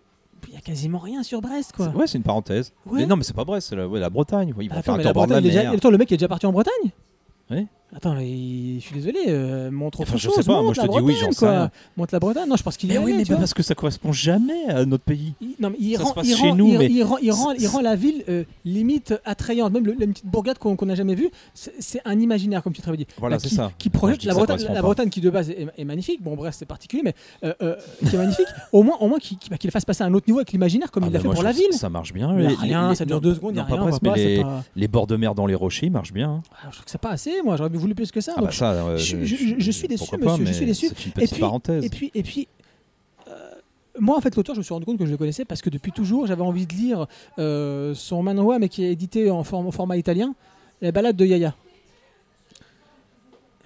il 0.47 0.53
y 0.53 0.57
a 0.57 0.61
quasiment 0.61 0.99
rien 0.99 1.21
sur 1.23 1.41
Brest, 1.41 1.73
quoi. 1.75 1.89
Ouais, 1.89 2.07
c'est 2.07 2.17
une 2.17 2.23
parenthèse. 2.23 2.71
Ouais. 2.85 3.01
Mais 3.01 3.05
non, 3.05 3.17
mais 3.17 3.23
c'est 3.23 3.35
pas 3.35 3.43
Brest, 3.43 3.67
c'est 3.69 3.75
la, 3.75 3.87
ouais, 3.87 3.99
la 3.99 4.09
Bretagne. 4.09 4.53
Ouais, 4.57 4.65
ils 4.65 4.69
vont 4.69 4.75
Attends, 4.75 4.81
faire 4.83 4.93
un 4.95 5.03
tour 5.03 5.13
bord 5.13 5.27
de 5.27 5.33
la 5.33 5.39
il 5.39 5.43
déjà- 5.43 5.63
mer. 5.63 5.73
Attends, 5.73 5.91
le 5.91 5.97
mec 5.97 6.11
est 6.11 6.17
déjà 6.17 6.27
parti 6.27 6.45
en 6.45 6.51
Bretagne? 6.53 6.91
Oui. 7.51 7.67
Attends, 7.95 8.15
je 8.19 8.79
suis 8.81 8.93
désolé, 8.93 9.17
euh, 9.29 9.71
montre 9.71 10.01
autre 10.01 10.09
Enfin, 10.09 10.17
je 10.17 10.29
sais 10.29 10.43
pas, 10.43 10.61
moi, 10.61 10.73
je 10.73 10.81
te 10.81 10.87
dis 10.91 10.99
oui, 10.99 11.15
j'en 11.21 11.31
sais 11.31 11.47
rien. 11.47 11.71
Montre 11.95 12.13
la 12.13 12.19
Bretagne. 12.19 12.49
Non, 12.49 12.57
je 12.57 12.63
pense 12.63 12.75
qu'il 12.75 12.91
est 12.91 12.97
oui, 12.97 13.13
allé, 13.13 13.23
mais 13.29 13.35
parce 13.37 13.53
que 13.53 13.63
ça 13.63 13.75
correspond 13.75 14.11
jamais 14.11 14.65
à 14.67 14.83
notre 14.85 15.05
pays. 15.05 15.33
Il, 15.39 15.55
non, 15.59 15.69
mais 15.69 15.77
il 15.79 15.95
Ça 15.95 16.03
rend, 16.03 16.09
se 16.09 16.13
passe 16.15 16.27
il 16.27 16.35
chez 16.35 16.49
rend- 16.49 16.55
nous, 16.55 16.67
il- 16.67 16.77
mais 16.77 16.85
il 16.87 17.03
rend, 17.03 17.17
il 17.19 17.31
rend, 17.31 17.53
rend 17.71 17.81
la 17.81 17.95
ville 17.95 18.25
euh, 18.27 18.43
limite 18.65 19.13
attrayante. 19.23 19.71
Même 19.71 19.85
le- 19.85 19.95
la 19.97 20.05
petite 20.05 20.25
bourgade 20.25 20.57
qu'on 20.57 20.75
n'a 20.85 20.95
jamais 20.95 21.15
vue, 21.15 21.29
c'est 21.53 22.01
un 22.03 22.19
imaginaire, 22.19 22.61
comme 22.61 22.73
tu 22.73 22.81
te 22.81 22.89
dit. 22.95 23.07
Voilà, 23.19 23.37
Bah, 23.37 23.41
c'est 23.47 23.55
ça. 23.55 23.71
Qui 23.77 23.89
projette 23.89 24.23
la 24.25 24.33
Bretagne, 24.33 24.65
la 24.69 25.09
qui 25.09 25.21
de 25.21 25.29
base 25.29 25.49
est, 25.49 25.67
est 25.77 25.85
magnifique. 25.85 26.21
Bon, 26.21 26.35
bref, 26.35 26.55
c'est 26.59 26.65
particulier, 26.65 27.03
mais 27.03 27.13
euh, 27.45 27.53
euh, 27.61 27.75
qui 28.05 28.15
est 28.15 28.17
magnifique. 28.19 28.47
Au 28.73 28.83
moins, 28.83 28.97
au 28.99 29.07
moins 29.07 29.19
qu'il 29.19 29.37
bah, 29.49 29.55
fasse 29.71 29.85
passer 29.85 30.03
à 30.03 30.07
un 30.07 30.13
autre 30.13 30.25
niveau 30.27 30.39
avec 30.39 30.51
l'imaginaire, 30.51 30.91
comme 30.91 31.03
Ah, 31.05 31.07
il 31.07 31.13
l'a 31.13 31.19
fait 31.21 31.29
pour 31.29 31.41
la 31.41 31.53
ville. 31.53 31.71
Ça 31.71 31.89
marche 31.89 32.11
bien. 32.11 32.31
Rien, 32.33 32.93
ça 32.95 33.05
dure 33.05 33.21
deux 33.21 33.33
secondes, 33.33 33.55
non, 33.55 33.63
pas 33.65 33.97
mais 34.01 34.43
les, 34.75 34.87
bords 34.89 35.07
de 35.07 35.15
mer 35.15 35.35
dans 35.35 35.45
les 35.45 35.55
rochers, 35.55 35.85
ils 35.85 35.91
marchent 35.91 36.13
bien. 36.13 36.41
Ah, 36.51 36.67
Je 36.69 36.75
trouve 36.75 36.85
que 36.85 36.91
c'est 36.91 36.97
pas 37.01 37.11
assez. 37.11 37.41
Moi, 37.43 37.55
j'aurais 37.55 37.69
voulu 37.77 37.95
plus 37.95 38.11
que 38.11 38.19
ça. 38.21 38.33
Ah 38.37 38.41
bah 38.41 38.51
ça, 38.51 38.71
euh, 38.73 38.97
je- 38.97 39.23
je- 39.23 39.55
je 39.57 39.71
suis 39.71 39.87
déçu, 39.87 40.03
monsieur, 40.17 40.45
je 40.45 40.51
suis 40.53 40.65
déçu. 40.65 40.87
Et 41.19 41.27
puis- 41.27 41.39
parenthèse. 41.39 41.85
Et 41.85 41.89
puis, 41.89 42.11
et 42.13 42.23
puis 42.23 42.47
euh, 43.27 43.31
moi, 43.99 44.17
en 44.17 44.21
fait, 44.21 44.35
l'auteur, 44.35 44.55
je 44.55 44.59
me 44.59 44.63
suis 44.63 44.73
rendu 44.73 44.85
compte 44.85 44.97
que 44.97 45.05
je 45.05 45.11
le 45.11 45.17
connaissais 45.17 45.45
parce 45.45 45.61
que 45.61 45.69
depuis 45.69 45.91
toujours, 45.91 46.27
j'avais 46.27 46.41
envie 46.43 46.65
de 46.65 46.73
lire 46.73 47.07
euh, 47.39 47.93
son 47.95 48.21
manhwa, 48.23 48.59
mais 48.59 48.69
qui 48.69 48.83
est 48.83 48.91
édité 48.91 49.29
en, 49.31 49.43
form- 49.43 49.67
en 49.67 49.71
format 49.71 49.97
italien, 49.97 50.33
La 50.81 50.91
balade 50.91 51.15
de 51.15 51.25
Yaya. 51.25 51.55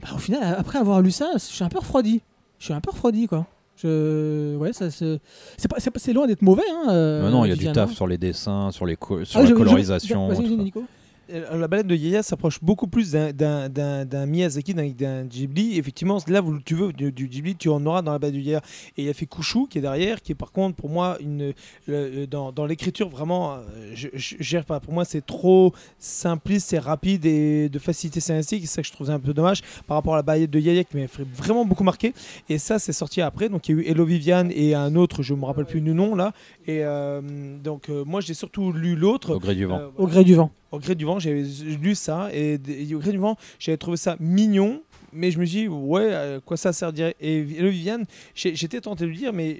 Bah, 0.01 0.09
au 0.15 0.17
final, 0.17 0.55
après 0.57 0.79
avoir 0.79 1.01
lu 1.01 1.11
ça, 1.11 1.31
je 1.33 1.39
suis 1.39 1.63
un 1.63 1.69
peu 1.69 1.79
refroidi. 1.79 2.21
Je 2.59 2.65
suis 2.65 2.73
un 2.73 2.81
peu 2.81 2.91
refroidi, 2.91 3.27
quoi. 3.27 3.45
Je... 3.77 4.55
Ouais, 4.57 4.73
ça, 4.73 4.89
c'est 4.91 6.13
loin 6.13 6.27
d'être 6.27 6.41
mauvais. 6.43 6.61
Hein, 6.71 6.89
euh, 6.91 7.29
non, 7.29 7.45
il 7.45 7.49
y 7.49 7.51
a 7.51 7.55
du 7.55 7.71
taf 7.71 7.91
sur 7.93 8.05
les 8.07 8.17
dessins, 8.17 8.71
sur, 8.71 8.85
les 8.85 8.95
co- 8.95 9.25
sur 9.25 9.39
Ah, 9.39 9.43
la 9.43 9.49
je- 9.49 9.53
je- 9.53 9.57
colorisation. 9.57 10.27
Vas-y. 10.27 10.55
Nico. 10.55 10.83
Euh, 11.31 11.57
La 11.57 11.67
balade 11.67 11.87
de 11.87 11.95
Yaya 11.95 12.23
s'approche 12.23 12.59
beaucoup 12.61 12.87
plus 12.87 13.11
d'un- 13.11 14.25
Miyazaki, 14.25 14.73
d'un- 14.73 15.25
Ghibli. 15.25 15.77
Effectivement, 15.77 16.17
là 16.27 16.41
où 16.41 16.59
tu 16.59 16.75
veux 16.75 16.91
du, 16.93 17.11
du 17.11 17.27
Ghibli, 17.27 17.55
tu 17.55 17.69
en 17.69 17.85
auras 17.85 18.01
dans 18.01 18.11
la 18.11 18.19
balade 18.19 18.35
de 18.35 18.39
Yaya. 18.39 18.61
Et 18.97 19.03
il 19.03 19.09
a 19.09 19.13
fait 19.13 19.25
Kushu 19.25 19.67
qui 19.69 19.77
est 19.77 19.81
derrière, 19.81 20.21
qui 20.21 20.31
est 20.31 20.35
par 20.35 20.51
contre 20.51 20.75
pour 20.75 20.89
moi 20.89 21.17
une 21.19 21.53
le- 21.87 22.25
dans, 22.25 22.51
dans 22.51 22.65
l'écriture 22.65 23.09
vraiment, 23.09 23.53
euh, 23.55 23.59
je, 23.93 24.07
je, 24.13 24.35
je 24.39 24.43
gère 24.43 24.65
pas. 24.65 24.79
Pour 24.79 24.93
moi, 24.93 25.05
c'est 25.05 25.25
trop 25.25 25.73
simpliste, 25.99 26.69
c'est 26.69 26.79
rapide 26.79 27.25
et 27.25 27.69
de 27.69 27.79
facilité 27.79 28.19
scénaristique. 28.19 28.61
C'est 28.67 28.75
ça 28.75 28.81
que 28.81 28.87
je 28.87 28.93
trouvais 28.93 29.13
un 29.13 29.19
peu 29.19 29.33
dommage 29.33 29.61
par 29.87 29.97
rapport 29.97 30.13
à 30.13 30.17
la 30.17 30.23
balade 30.23 30.49
de 30.49 30.59
Yaya 30.59 30.83
qui 30.83 30.97
m'a 30.97 31.07
fait 31.07 31.25
vraiment 31.33 31.65
beaucoup 31.65 31.83
marqué. 31.83 32.13
Et 32.49 32.57
ça, 32.57 32.79
c'est 32.79 32.93
sorti 32.93 33.21
après. 33.21 33.49
Donc 33.49 33.69
il 33.69 33.75
y 33.75 33.79
a 33.79 33.81
eu 33.81 33.85
Hello 33.87 34.05
Viviane 34.05 34.51
et 34.53 34.75
un 34.75 34.95
autre, 34.95 35.23
je 35.23 35.33
me 35.33 35.45
rappelle 35.45 35.65
plus 35.65 35.81
du 35.81 35.93
nom 35.93 36.15
là. 36.15 36.33
Et 36.67 36.83
euh, 36.83 37.21
donc 37.63 37.89
euh, 37.89 38.03
moi, 38.05 38.21
j'ai 38.21 38.33
surtout 38.33 38.71
lu 38.71 38.95
l'autre. 38.95 39.35
Au 39.35 39.39
gré 39.39 39.55
du 39.55 39.65
vent. 39.65 39.79
Euh, 39.79 39.87
Au 39.97 40.07
gré 40.07 40.23
du 40.23 40.35
vent. 40.35 40.51
Au 40.71 40.79
gré 40.79 40.95
du 40.95 41.05
vent, 41.05 41.19
j'avais 41.19 41.43
lu 41.43 41.95
ça 41.95 42.29
et, 42.33 42.59
au 42.93 42.99
gré 42.99 43.11
du 43.11 43.17
vent, 43.17 43.37
j'avais 43.59 43.77
trouvé 43.77 43.97
ça 43.97 44.15
mignon. 44.19 44.81
Mais 45.13 45.29
je 45.29 45.39
me 45.39 45.45
suis 45.45 45.61
dit, 45.63 45.67
ouais, 45.67 46.13
à 46.13 46.39
quoi 46.39 46.55
ça 46.55 46.71
sert 46.71 46.93
dire? 46.93 47.11
Et 47.19 47.41
le 47.43 47.67
Viviane, 47.67 48.05
j'étais 48.33 48.79
tenté 48.79 49.03
de 49.03 49.09
le 49.09 49.13
lire, 49.15 49.33
mais 49.33 49.59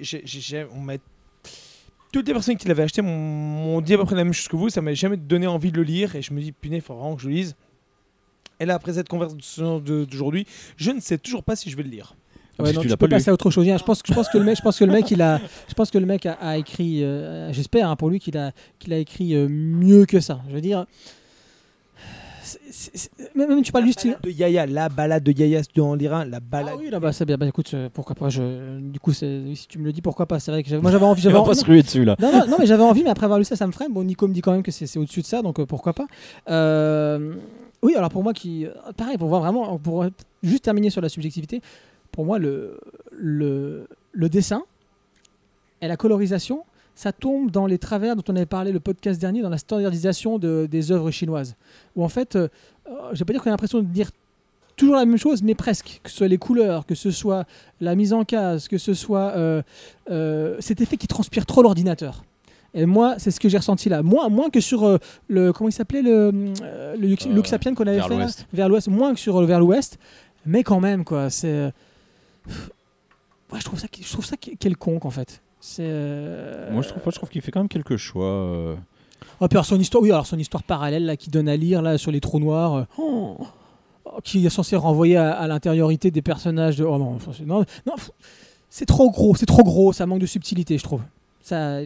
on 0.74 0.80
m'a- 0.80 0.94
toutes 2.10 2.26
les 2.26 2.32
personnes 2.32 2.56
qui 2.56 2.68
l'avaient 2.68 2.84
acheté 2.84 3.02
m'ont- 3.02 3.80
dit 3.82 3.92
à 3.94 3.98
peu 3.98 4.04
près 4.04 4.16
la 4.16 4.24
même 4.24 4.32
chose 4.32 4.48
que 4.48 4.56
vous. 4.56 4.70
Ça 4.70 4.80
m'a 4.80 4.94
jamais 4.94 5.16
donné 5.18 5.46
envie 5.46 5.70
de 5.70 5.76
le 5.76 5.82
lire. 5.82 6.16
Et 6.16 6.22
je 6.22 6.32
me 6.32 6.40
dis, 6.40 6.52
punaise, 6.52 6.78
il 6.78 6.82
faut 6.82 6.94
vraiment 6.94 7.16
que 7.16 7.22
je 7.22 7.28
le 7.28 7.34
lise. 7.34 7.56
Et 8.60 8.64
là, 8.64 8.74
après 8.74 8.94
cette 8.94 9.08
conversation 9.08 9.78
d'aujourd'hui, 9.78 10.46
je 10.76 10.90
ne 10.90 11.00
sais 11.00 11.18
toujours 11.18 11.42
pas 11.42 11.56
si 11.56 11.68
je 11.68 11.76
vais 11.76 11.82
le 11.82 11.90
lire. 11.90 12.14
Ah, 12.58 12.64
Ouais, 12.64 12.72
non, 12.72 12.80
que 12.80 12.86
tu 12.86 12.90
tu 12.92 12.96
peux 12.98 13.06
lu. 13.06 13.10
passer 13.10 13.30
à 13.30 13.32
autre 13.32 13.50
chose. 13.50 13.64
Je 13.66 13.82
pense, 13.82 14.02
que- 14.02 14.08
je 14.08 14.14
pense 14.14 14.28
que 14.28 14.36
le 14.38 14.44
mec, 14.44 14.56
je 14.56 14.62
pense 14.62 14.78
que 14.78 14.84
le 14.84 14.92
mec, 14.92 15.10
il 15.10 15.22
a, 15.22 15.40
je 15.68 15.74
pense 15.74 15.90
que 15.90 15.98
le 15.98 16.06
mec 16.06 16.26
a, 16.26 16.32
a 16.34 16.56
écrit, 16.58 17.02
euh, 17.02 17.52
j'espère 17.52 17.88
hein, 17.88 17.96
pour 17.96 18.10
lui 18.10 18.18
qu'il 18.20 18.36
a, 18.36 18.52
qu'il 18.78 18.92
a 18.92 18.98
écrit 18.98 19.34
euh, 19.34 19.48
mieux 19.48 20.04
que 20.04 20.20
ça. 20.20 20.40
Je 20.48 20.54
veux 20.54 20.60
dire, 20.60 20.84
même, 23.34 23.48
même 23.48 23.62
tu 23.62 23.72
parles 23.72 23.84
du 23.84 23.92
style. 23.92 24.16
De 24.22 24.30
Yaya, 24.30 24.66
la 24.66 24.88
balade 24.88 25.22
de 25.22 25.32
Yaya, 25.32 25.62
en 25.78 25.94
liras, 25.94 26.24
la 26.24 26.38
Ah 26.38 26.40
balade. 26.40 26.74
oui, 26.78 26.90
là, 26.90 27.00
bah, 27.00 27.12
c'est 27.12 27.24
bien. 27.24 27.36
Bah, 27.38 27.46
écoute, 27.46 27.70
euh, 27.74 27.88
pourquoi 27.92 28.14
pas. 28.14 28.28
Je, 28.28 28.78
du 28.80 28.98
coup, 29.00 29.12
si 29.12 29.54
tu 29.68 29.78
me 29.78 29.84
le 29.84 29.92
dis, 29.92 30.02
pourquoi 30.02 30.26
pas. 30.26 30.38
C'est 30.40 30.50
vrai 30.50 30.62
que 30.62 30.68
j'avais- 30.68 30.82
moi 30.82 30.90
j'avais 30.90 31.04
envie. 31.04 31.22
J'avais 31.22 31.32
va 31.34 31.40
envie- 31.40 31.48
pas 31.50 31.54
se 31.54 31.64
ruer 31.64 31.82
dessus 31.82 32.04
là. 32.04 32.16
non, 32.20 32.32
non, 32.32 32.46
non, 32.48 32.56
mais 32.58 32.66
j'avais 32.66 32.82
envie, 32.82 33.02
mais 33.04 33.10
après 33.10 33.24
avoir 33.24 33.38
lu 33.38 33.44
ça, 33.44 33.56
ça 33.56 33.66
me 33.66 33.72
freine. 33.72 33.92
Bon, 33.92 34.02
Nico 34.04 34.26
me 34.28 34.34
dit 34.34 34.40
quand 34.42 34.52
même 34.52 34.62
que 34.62 34.70
c'est 34.72 34.98
au-dessus 34.98 35.20
de 35.22 35.26
ça, 35.26 35.40
donc 35.42 35.58
euh, 35.60 35.66
pourquoi 35.66 35.92
pas. 35.94 36.06
Euh, 36.50 37.34
oui, 37.82 37.94
alors 37.96 38.10
pour 38.10 38.22
moi, 38.22 38.32
qui, 38.32 38.66
pareil, 38.96 39.16
pour 39.16 39.28
voir 39.28 39.40
vraiment, 39.40 39.78
pour 39.78 40.04
juste 40.42 40.64
terminer 40.64 40.90
sur 40.90 41.00
la 41.00 41.08
subjectivité, 41.08 41.60
pour 42.12 42.24
moi, 42.24 42.38
le, 42.38 42.78
le, 43.10 43.86
le 44.12 44.28
dessin 44.28 44.62
et 45.80 45.88
la 45.88 45.96
colorisation, 45.96 46.62
ça 46.94 47.12
tombe 47.12 47.50
dans 47.50 47.66
les 47.66 47.78
travers 47.78 48.14
dont 48.16 48.22
on 48.28 48.36
avait 48.36 48.46
parlé 48.46 48.70
le 48.70 48.78
podcast 48.80 49.20
dernier, 49.20 49.42
dans 49.42 49.48
la 49.48 49.58
standardisation 49.58 50.38
de- 50.38 50.68
des 50.70 50.92
œuvres 50.92 51.10
chinoises. 51.10 51.56
Où 51.96 52.04
en 52.04 52.08
fait, 52.08 52.36
euh, 52.36 52.48
je 53.12 53.18
vais 53.18 53.24
pas 53.24 53.32
dire 53.32 53.42
qu'on 53.42 53.48
a 53.50 53.52
l'impression 53.52 53.78
de 53.80 53.86
dire 53.86 54.10
toujours 54.76 54.96
la 54.96 55.04
même 55.04 55.16
chose, 55.18 55.42
mais 55.42 55.54
presque. 55.54 56.00
Que 56.02 56.10
ce 56.10 56.16
soit 56.18 56.28
les 56.28 56.38
couleurs, 56.38 56.86
que 56.86 56.94
ce 56.94 57.10
soit 57.10 57.44
la 57.80 57.94
mise 57.94 58.12
en 58.12 58.24
case, 58.24 58.68
que 58.68 58.78
ce 58.78 58.94
soit 58.94 59.32
euh, 59.36 59.62
euh, 60.10 60.56
cet 60.60 60.80
effet 60.80 60.96
qui 60.96 61.06
transpire 61.08 61.46
trop 61.46 61.62
l'ordinateur. 61.62 62.24
Et 62.74 62.86
moi, 62.86 63.16
c'est 63.18 63.30
ce 63.30 63.38
que 63.40 63.48
j'ai 63.50 63.58
ressenti 63.58 63.88
là. 63.90 64.02
Moins, 64.02 64.28
moins 64.30 64.48
que 64.48 64.60
sur 64.60 64.84
euh, 64.84 64.96
le. 65.28 65.52
Comment 65.52 65.68
il 65.68 65.72
s'appelait 65.72 66.00
Le, 66.02 66.30
le 66.98 67.06
qu'on 67.74 67.86
avait 67.86 67.96
vers 67.96 68.08
fait 68.08 68.14
là, 68.14 68.20
vers 68.52 68.68
l'ouest. 68.68 68.88
Moins 68.88 69.12
que 69.14 69.20
sur 69.20 69.40
vers 69.44 69.60
l'ouest. 69.60 69.98
Mais 70.46 70.62
quand 70.62 70.80
même, 70.80 71.04
quoi. 71.04 71.28
C'est. 71.30 71.70
Ouais, 73.52 73.60
je 73.60 73.64
trouve 73.64 73.78
ça, 73.78 73.86
je 74.00 74.12
trouve 74.12 74.24
ça 74.24 74.36
quelconque 74.36 75.04
en 75.04 75.10
fait. 75.10 75.42
C'est. 75.60 75.84
euh, 75.86 76.72
Moi, 76.72 76.82
je 76.82 76.88
trouve 76.88 77.02
pas. 77.02 77.10
Je 77.10 77.16
trouve 77.16 77.28
qu'il 77.28 77.40
fait 77.42 77.50
quand 77.52 77.60
même 77.60 77.68
quelques 77.68 77.96
choix. 77.96 78.24
euh. 78.26 78.76
Puis 79.38 79.48
alors 79.52 79.64
son 79.66 79.78
histoire, 79.78 80.02
oui, 80.02 80.10
alors 80.10 80.26
son 80.26 80.38
histoire 80.38 80.62
parallèle 80.62 81.04
là, 81.06 81.16
qui 81.16 81.30
donne 81.30 81.48
à 81.48 81.56
lire 81.56 81.82
là 81.82 81.98
sur 81.98 82.10
les 82.10 82.20
trous 82.20 82.40
noirs, 82.40 82.74
euh, 82.74 82.84
oh, 82.98 83.36
oh, 84.04 84.10
qui 84.24 84.44
est 84.44 84.50
censé 84.50 84.74
renvoyer 84.76 85.16
à, 85.16 85.32
à 85.32 85.46
l'intériorité 85.46 86.10
des 86.10 86.22
personnages. 86.22 86.76
De, 86.76 86.84
oh 86.84 86.98
non, 86.98 87.18
non, 87.46 87.64
c'est 88.70 88.86
trop 88.86 89.10
gros, 89.10 89.34
c'est 89.36 89.46
trop 89.46 89.62
gros, 89.62 89.92
ça 89.92 90.06
manque 90.06 90.20
de 90.20 90.26
subtilité, 90.26 90.78
je 90.78 90.82
trouve. 90.84 91.02
Ça, 91.40 91.80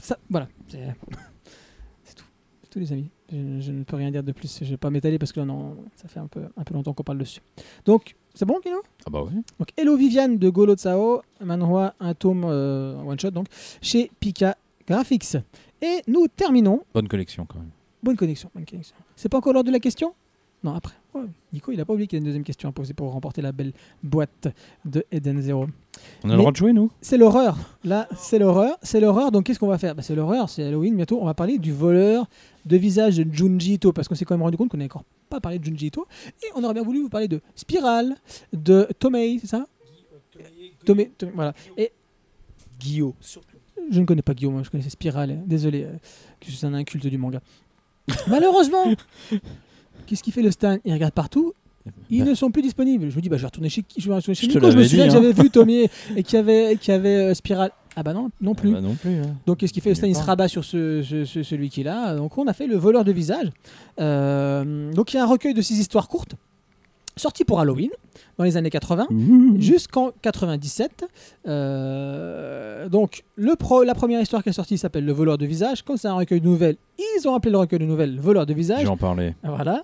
ça 0.00 0.16
voilà, 0.30 0.48
c'est 0.68 0.78
c'est 2.04 2.14
tout, 2.14 2.24
c'est 2.62 2.70
tout 2.70 2.78
les 2.78 2.92
amis. 2.92 3.10
Je, 3.32 3.60
je 3.60 3.72
ne 3.72 3.82
peux 3.84 3.96
rien 3.96 4.10
dire 4.10 4.22
de 4.22 4.32
plus. 4.32 4.58
Je 4.62 4.68
vais 4.70 4.76
pas 4.76 4.90
m'étaler 4.90 5.18
parce 5.18 5.32
que 5.32 5.40
là, 5.40 5.46
non, 5.46 5.76
ça 5.96 6.06
fait 6.08 6.20
un 6.20 6.26
peu, 6.26 6.42
un 6.56 6.64
peu 6.64 6.74
longtemps 6.74 6.92
qu'on 6.92 7.02
parle 7.02 7.18
dessus. 7.18 7.40
Donc, 7.84 8.14
c'est 8.34 8.44
bon, 8.44 8.60
Kino 8.62 8.76
Ah 9.06 9.10
bah 9.10 9.22
oui. 9.26 9.32
donc 9.58 9.68
Hello 9.76 9.96
Viviane 9.96 10.38
de 10.38 10.48
Golo 10.50 10.74
Tsao, 10.74 11.22
manhwa, 11.40 11.94
un 11.98 12.14
tome 12.14 12.44
euh, 12.44 12.96
one 13.02 13.18
shot 13.18 13.30
donc 13.30 13.46
chez 13.80 14.10
Pika 14.20 14.56
Graphics. 14.86 15.36
Et 15.80 16.02
nous 16.06 16.28
terminons 16.28 16.82
Bonne 16.94 17.08
collection 17.08 17.44
quand 17.46 17.58
même. 17.58 17.70
Bonne 18.02 18.16
connexion, 18.16 18.50
bonne 18.54 18.66
connexion. 18.66 18.96
C'est 19.16 19.28
pas 19.28 19.38
encore 19.38 19.52
l'heure 19.52 19.64
de 19.64 19.70
la 19.70 19.80
question? 19.80 20.14
Non, 20.64 20.74
après. 20.74 20.94
Ouais, 21.14 21.22
Nico, 21.52 21.72
il 21.72 21.80
a 21.80 21.84
pas 21.84 21.92
oublié 21.92 22.06
qu'il 22.06 22.16
y 22.16 22.18
a 22.18 22.20
une 22.20 22.24
deuxième 22.24 22.44
question 22.44 22.68
à 22.68 22.72
poser 22.72 22.94
pour 22.94 23.10
remporter 23.12 23.42
la 23.42 23.50
belle 23.52 23.72
boîte 24.02 24.48
de 24.84 25.04
Eden 25.10 25.40
Zero. 25.40 25.66
On 26.24 26.26
a 26.26 26.28
Mais- 26.28 26.32
le 26.34 26.38
droit 26.38 26.52
de 26.52 26.56
jouer 26.56 26.72
nous 26.72 26.90
C'est 27.00 27.16
l'horreur. 27.18 27.56
Là, 27.84 28.08
c'est 28.16 28.38
l'horreur. 28.38 28.76
C'est 28.82 29.00
l'horreur. 29.00 29.30
Donc, 29.32 29.44
qu'est-ce 29.44 29.58
qu'on 29.58 29.66
va 29.68 29.78
faire? 29.78 29.94
Bah, 29.94 30.02
C'est 30.02 30.14
l'horreur. 30.14 30.48
C'est 30.48 30.62
Halloween 30.64 30.94
bientôt. 30.96 31.18
On 31.20 31.24
va 31.26 31.34
parler 31.34 31.58
du 31.58 31.72
voleur 31.72 32.26
de 32.64 32.76
visage 32.76 33.16
de 33.16 33.34
Junji 33.34 33.74
Ito 33.74 33.92
parce 33.92 34.06
qu'on 34.08 34.14
s'est 34.14 34.24
quand 34.24 34.34
même 34.34 34.42
rendu 34.42 34.56
compte 34.56 34.68
qu'on 34.70 34.76
n'avait 34.76 34.90
encore 34.90 35.04
pas 35.28 35.40
parlé 35.40 35.58
de 35.58 35.64
Junji 35.64 35.86
Ito. 35.86 36.06
Et 36.42 36.46
on 36.54 36.62
aurait 36.64 36.74
bien 36.74 36.82
voulu 36.84 37.02
vous 37.02 37.08
parler 37.08 37.28
de 37.28 37.40
Spiral, 37.56 38.16
de 38.52 38.86
Tomei, 38.98 39.38
c'est 39.40 39.46
ça? 39.48 39.66
Tomei, 40.84 41.10
Tomei, 41.16 41.32
voilà. 41.34 41.54
Et 41.76 41.92
Guillaume. 42.80 43.12
je 43.90 44.00
ne 44.00 44.04
connais 44.04 44.22
pas 44.22 44.34
Guillaume, 44.34 44.54
moi, 44.54 44.62
je 44.64 44.70
connaissais 44.70 44.90
Spiral. 44.90 45.42
Désolé, 45.46 45.84
euh, 45.84 45.92
que 46.40 46.46
je 46.48 46.52
suis 46.52 46.66
un 46.66 46.74
inculte 46.74 47.06
du 47.06 47.18
manga. 47.18 47.40
Malheureusement, 48.28 48.84
qu'est-ce 50.06 50.22
qu'il 50.22 50.32
fait 50.32 50.42
le 50.42 50.50
Stan? 50.50 50.78
Il 50.84 50.92
regarde 50.92 51.14
partout 51.14 51.54
Ils 52.10 52.24
ne 52.24 52.34
sont 52.34 52.50
plus 52.50 52.62
disponibles. 52.62 53.10
Je 53.10 53.16
me 53.16 53.20
dis, 53.20 53.28
bah, 53.28 53.36
je 53.36 53.42
vais 53.42 53.46
retourner 53.46 53.68
chez 53.68 53.82
qui 53.82 54.00
Je 54.00 54.08
vais 54.08 54.14
retourner 54.14 54.34
chez 54.34 54.46
Je 54.46 54.52
te 54.52 54.58
Nico. 54.58 54.70
Je 54.70 54.76
me 54.78 54.84
souviens 54.84 55.06
que 55.06 55.10
hein. 55.10 55.14
j'avais 55.14 55.32
vu 55.32 55.50
Tommy 55.52 55.88
et 56.16 56.22
qu'il 56.22 56.36
y 56.36 56.38
avait, 56.38 56.76
qu'il 56.80 56.92
y 56.92 56.96
avait 56.96 57.16
euh, 57.30 57.34
Spiral. 57.34 57.70
Ah 57.94 58.02
bah 58.02 58.14
non, 58.14 58.30
non 58.40 58.54
plus. 58.54 58.72
Bah 58.72 58.80
non 58.80 58.94
plus. 58.94 59.16
hein. 59.18 59.36
Donc 59.46 59.58
qu'est-ce 59.58 59.72
qu'il 59.72 59.82
fait 59.82 59.94
Stan 59.94 60.06
il 60.06 60.16
se 60.16 60.22
rabat 60.22 60.48
sur 60.48 60.64
ce, 60.64 61.02
ce- 61.02 61.24
ce- 61.26 61.42
celui 61.42 61.68
qu'il 61.68 61.88
a. 61.88 62.14
Donc 62.16 62.38
on 62.38 62.46
a 62.46 62.52
fait 62.54 62.66
le 62.66 62.76
voleur 62.76 63.04
de 63.04 63.12
visage. 63.12 63.50
Euh, 64.00 64.92
donc 64.92 65.12
il 65.12 65.16
y 65.16 65.18
a 65.18 65.24
un 65.24 65.26
recueil 65.26 65.54
de 65.54 65.62
six 65.62 65.78
histoires 65.78 66.08
courtes, 66.08 66.34
sorti 67.16 67.44
pour 67.44 67.60
Halloween 67.60 67.90
dans 68.38 68.44
les 68.44 68.56
années 68.56 68.70
80 68.70 69.06
jusqu'en 69.58 70.12
97. 70.22 71.04
Euh, 71.46 72.88
donc 72.88 73.24
le 73.36 73.54
pro- 73.56 73.82
la 73.84 73.94
première 73.94 74.20
histoire 74.20 74.42
qui 74.42 74.48
est 74.48 74.52
sortie 74.52 74.78
s'appelle 74.78 75.04
Le 75.04 75.12
voleur 75.12 75.38
de 75.38 75.46
visage. 75.46 75.82
Comme 75.82 75.96
c'est 75.96 76.08
un 76.08 76.14
recueil 76.14 76.40
de 76.40 76.46
nouvelles, 76.46 76.76
ils 76.98 77.28
ont 77.28 77.34
appelé 77.34 77.52
le 77.52 77.58
recueil 77.58 77.78
de 77.78 77.84
nouvelles 77.84 78.18
Voleur 78.18 78.46
de 78.46 78.54
visage. 78.54 78.84
J'en 78.84 78.96
parlais. 78.96 79.34
Voilà. 79.42 79.82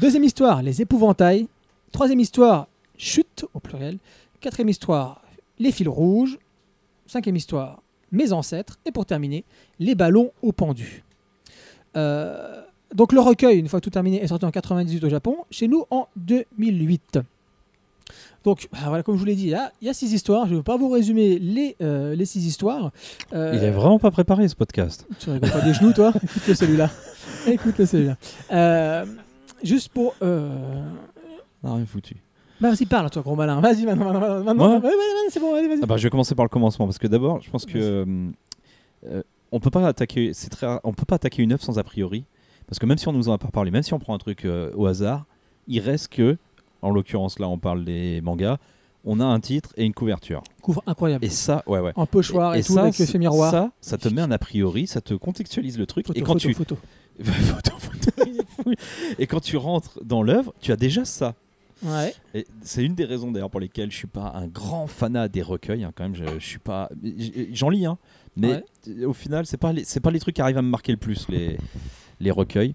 Deuxième 0.00 0.24
histoire, 0.24 0.62
les 0.62 0.80
épouvantails. 0.82 1.48
Troisième 1.92 2.20
histoire, 2.20 2.68
chute 2.96 3.44
au 3.54 3.60
pluriel. 3.60 3.98
Quatrième 4.40 4.68
histoire, 4.68 5.22
les 5.58 5.72
fils 5.72 5.88
rouges. 5.88 6.38
Cinquième 7.06 7.36
histoire, 7.36 7.82
mes 8.12 8.32
ancêtres. 8.32 8.76
Et 8.84 8.92
pour 8.92 9.06
terminer, 9.06 9.44
les 9.78 9.94
ballons 9.94 10.30
au 10.42 10.52
pendu. 10.52 11.02
Euh, 11.96 12.60
donc 12.94 13.12
le 13.12 13.20
recueil, 13.20 13.58
une 13.58 13.68
fois 13.68 13.80
tout 13.80 13.90
terminé, 13.90 14.22
est 14.22 14.28
sorti 14.28 14.44
en 14.44 14.50
98 14.50 15.04
au 15.04 15.08
Japon. 15.08 15.36
Chez 15.50 15.68
nous 15.68 15.84
en 15.90 16.08
2008. 16.16 17.18
Donc 18.44 18.68
bah, 18.72 18.78
voilà, 18.86 19.02
comme 19.02 19.14
je 19.16 19.20
vous 19.20 19.26
l'ai 19.26 19.34
dit, 19.34 19.50
là, 19.50 19.72
il 19.82 19.86
y 19.86 19.90
a 19.90 19.94
six 19.94 20.12
histoires. 20.12 20.46
Je 20.46 20.52
ne 20.52 20.58
vais 20.58 20.62
pas 20.62 20.76
vous 20.76 20.88
résumer 20.88 21.38
les, 21.38 21.76
euh, 21.82 22.14
les 22.14 22.24
six 22.24 22.46
histoires. 22.46 22.92
Euh, 23.32 23.52
Il 23.54 23.62
est 23.64 23.70
vraiment 23.70 23.98
pas 23.98 24.10
préparé 24.10 24.48
ce 24.48 24.56
podcast. 24.56 25.06
tu 25.18 25.30
rigoles 25.30 25.50
pas 25.50 25.60
des 25.60 25.74
genoux, 25.74 25.92
toi? 25.92 26.12
Écoute-le 26.22 26.54
celui-là. 26.54 26.90
Écoute-le 27.46 27.86
celui-là. 27.86 28.16
Euh, 28.52 29.04
juste 29.62 29.90
pour. 29.90 30.14
Euh... 30.22 30.82
Ah, 31.64 31.74
rien 31.74 31.86
foutu. 31.86 32.16
Bah, 32.60 32.70
vas-y, 32.70 32.86
parle, 32.86 33.10
toi, 33.10 33.22
gros 33.22 33.36
malin. 33.36 33.60
Vas-y, 33.60 33.84
maintenant. 33.84 34.12
maintenant, 34.12 34.42
maintenant. 34.42 34.80
Ouais, 34.80 34.90
c'est 35.30 35.40
bon, 35.40 35.54
allez, 35.54 35.68
vas-y. 35.68 35.80
Ah 35.82 35.86
bah, 35.86 35.96
je 35.96 36.04
vais 36.04 36.10
commencer 36.10 36.34
par 36.34 36.44
le 36.44 36.48
commencement 36.48 36.86
parce 36.86 36.98
que 36.98 37.06
d'abord, 37.06 37.40
je 37.42 37.50
pense 37.50 37.66
que 37.66 37.78
euh, 37.78 38.30
euh, 39.06 39.22
on 39.52 39.60
peut 39.60 39.70
pas 39.70 39.86
attaquer. 39.86 40.32
C'est 40.34 40.48
très, 40.48 40.66
on 40.82 40.92
peut 40.92 41.04
pas 41.04 41.16
attaquer 41.16 41.42
une 41.42 41.52
œuvre 41.52 41.62
sans 41.62 41.78
a 41.78 41.84
priori 41.84 42.24
parce 42.68 42.78
que 42.78 42.86
même 42.86 42.98
si 42.98 43.08
on 43.08 43.12
nous 43.12 43.28
en 43.28 43.32
a 43.32 43.38
pas 43.38 43.48
parlé, 43.48 43.70
même 43.70 43.82
si 43.82 43.94
on 43.94 43.98
prend 43.98 44.14
un 44.14 44.18
truc 44.18 44.44
euh, 44.44 44.70
au 44.76 44.86
hasard, 44.86 45.24
il 45.66 45.80
reste 45.80 46.08
que, 46.12 46.36
en 46.82 46.90
l'occurrence 46.90 47.38
là, 47.40 47.48
on 47.48 47.58
parle 47.58 47.84
des 47.84 48.20
mangas, 48.20 48.58
on 49.04 49.18
a 49.20 49.24
un 49.24 49.40
titre 49.40 49.72
et 49.76 49.84
une 49.84 49.94
couverture. 49.94 50.42
Couvre 50.62 50.82
incroyable. 50.86 51.24
Et 51.24 51.30
ça, 51.30 51.62
ouais, 51.66 51.80
ouais. 51.80 51.92
En 51.96 52.06
pochoir 52.06 52.54
et, 52.54 52.62
tout, 52.62 52.74
ça, 52.74 52.82
avec 52.82 52.98
l'effet 52.98 53.18
miroir. 53.18 53.50
Ça, 53.50 53.70
ça 53.80 53.98
te 53.98 54.08
met 54.08 54.20
un 54.20 54.30
a 54.30 54.38
priori, 54.38 54.86
ça 54.86 55.00
te 55.00 55.14
contextualise 55.14 55.78
le 55.78 55.86
truc. 55.86 56.06
Photo, 56.06 56.18
et 56.18 56.22
quand 56.22 56.34
photo, 56.34 56.48
tu 56.48 56.54
photo. 56.54 56.78
Et 59.18 59.26
quand 59.26 59.40
tu 59.40 59.56
rentres 59.56 59.98
dans 60.04 60.22
l'œuvre, 60.22 60.54
tu 60.60 60.72
as 60.72 60.76
déjà 60.76 61.04
ça. 61.04 61.34
Ouais. 61.82 62.14
C'est 62.62 62.84
une 62.84 62.94
des 62.94 63.04
raisons 63.04 63.30
d'ailleurs 63.30 63.50
pour 63.50 63.60
lesquelles 63.60 63.90
je 63.90 63.96
suis 63.96 64.06
pas 64.08 64.32
un 64.34 64.46
grand 64.46 64.86
fanat 64.86 65.28
des 65.28 65.42
recueils. 65.42 65.84
hein, 65.84 65.92
quand 65.94 66.04
même, 66.04 66.14
je, 66.16 66.24
je 66.38 66.44
suis 66.46 66.58
pas. 66.58 66.88
J'en 67.52 67.70
lis, 67.70 67.86
hein, 67.86 67.98
mais 68.36 68.64
au 69.04 69.12
final, 69.12 69.46
c'est 69.46 69.56
pas 69.56 69.72
les- 69.72 69.84
c'est 69.84 70.00
pas 70.00 70.10
les 70.10 70.20
trucs 70.20 70.36
qui 70.36 70.42
arrivent 70.42 70.58
à 70.58 70.62
me 70.62 70.70
marquer 70.70 70.92
le 70.92 70.98
plus 70.98 71.28
les 71.28 71.56
les 72.20 72.30
recueils. 72.30 72.74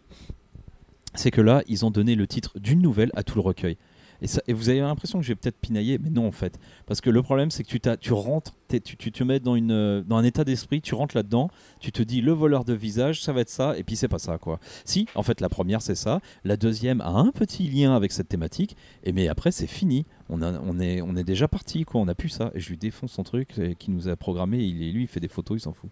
C'est 1.15 1.32
que 1.32 1.41
là, 1.41 1.61
ils 1.68 1.86
ont 1.86 1.91
donné 1.91 2.15
le 2.15 2.26
titre 2.28 2.57
d'une 2.60 2.82
nouvelle 2.82 3.11
à 3.15 3.24
tout 3.24 3.36
le 3.36 3.41
recueil. 3.41 3.78
Et, 4.22 4.28
ça, 4.28 4.41
et 4.48 4.53
vous 4.53 4.70
avez 4.70 4.80
l'impression 4.80 5.20
que 5.20 5.26
je 5.26 5.30
vais 5.32 5.36
peut-être 5.36 5.57
pinailler, 5.60 5.98
mais 5.98 6.10
non 6.10 6.26
en 6.26 6.32
fait. 6.32 6.57
Parce 6.86 7.02
que 7.02 7.10
le 7.10 7.22
problème, 7.22 7.52
c'est 7.52 7.64
que 7.65 7.68
tu, 7.68 7.82
tu 7.99 8.14
rentres, 8.14 8.53
tu, 8.70 8.80
tu 8.95 9.11
te 9.11 9.22
mets 9.22 9.41
dans, 9.41 9.56
une, 9.56 9.72
euh, 9.72 10.02
dans 10.02 10.15
un 10.15 10.24
état 10.24 10.45
d'esprit, 10.45 10.82
tu 10.82 10.95
rentres 10.95 11.18
là-dedans, 11.18 11.49
tu 11.82 11.91
te 11.91 12.02
dis 12.02 12.22
le 12.22 12.32
voleur 12.32 12.64
de 12.64 12.74
visage, 12.74 13.22
ça 13.22 13.34
va 13.34 13.41
être 13.41 13.49
ça, 13.49 13.78
et 13.78 13.84
puis 13.84 13.98
c'est 13.98 14.07
pas 14.07 14.20
ça 14.20 14.38
quoi. 14.38 14.60
Si, 14.86 15.07
en 15.15 15.24
fait, 15.24 15.41
la 15.41 15.49
première 15.49 15.82
c'est 15.82 15.95
ça, 15.95 16.22
la 16.45 16.56
deuxième 16.56 17.02
a 17.02 17.10
un 17.10 17.32
petit 17.32 17.68
lien 17.68 17.95
avec 17.98 18.14
cette 18.14 18.30
thématique, 18.30 18.78
et 19.03 19.11
mais 19.11 19.28
après 19.28 19.52
c'est 19.52 19.68
fini. 19.68 20.06
On, 20.30 20.41
a- 20.41 20.57
on, 20.61 20.80
est, 20.80 21.02
on 21.02 21.18
est 21.18 21.26
déjà 21.26 21.49
parti 21.49 21.84
quoi, 21.84 21.99
on 21.99 22.07
a 22.07 22.15
plus 22.15 22.30
ça. 22.30 22.49
Et 22.56 22.61
je 22.61 22.70
lui 22.70 22.78
défonce 22.78 23.11
son 23.11 23.24
truc 23.24 23.60
et 23.60 23.76
qui 23.76 23.91
nous 23.91 24.07
a 24.07 24.15
programmé, 24.15 24.60
il, 24.64 24.94
lui 24.94 25.03
il 25.03 25.07
fait 25.07 25.20
des 25.20 25.28
photos, 25.28 25.57
il 25.60 25.61
s'en 25.61 25.74
fout. 25.74 25.90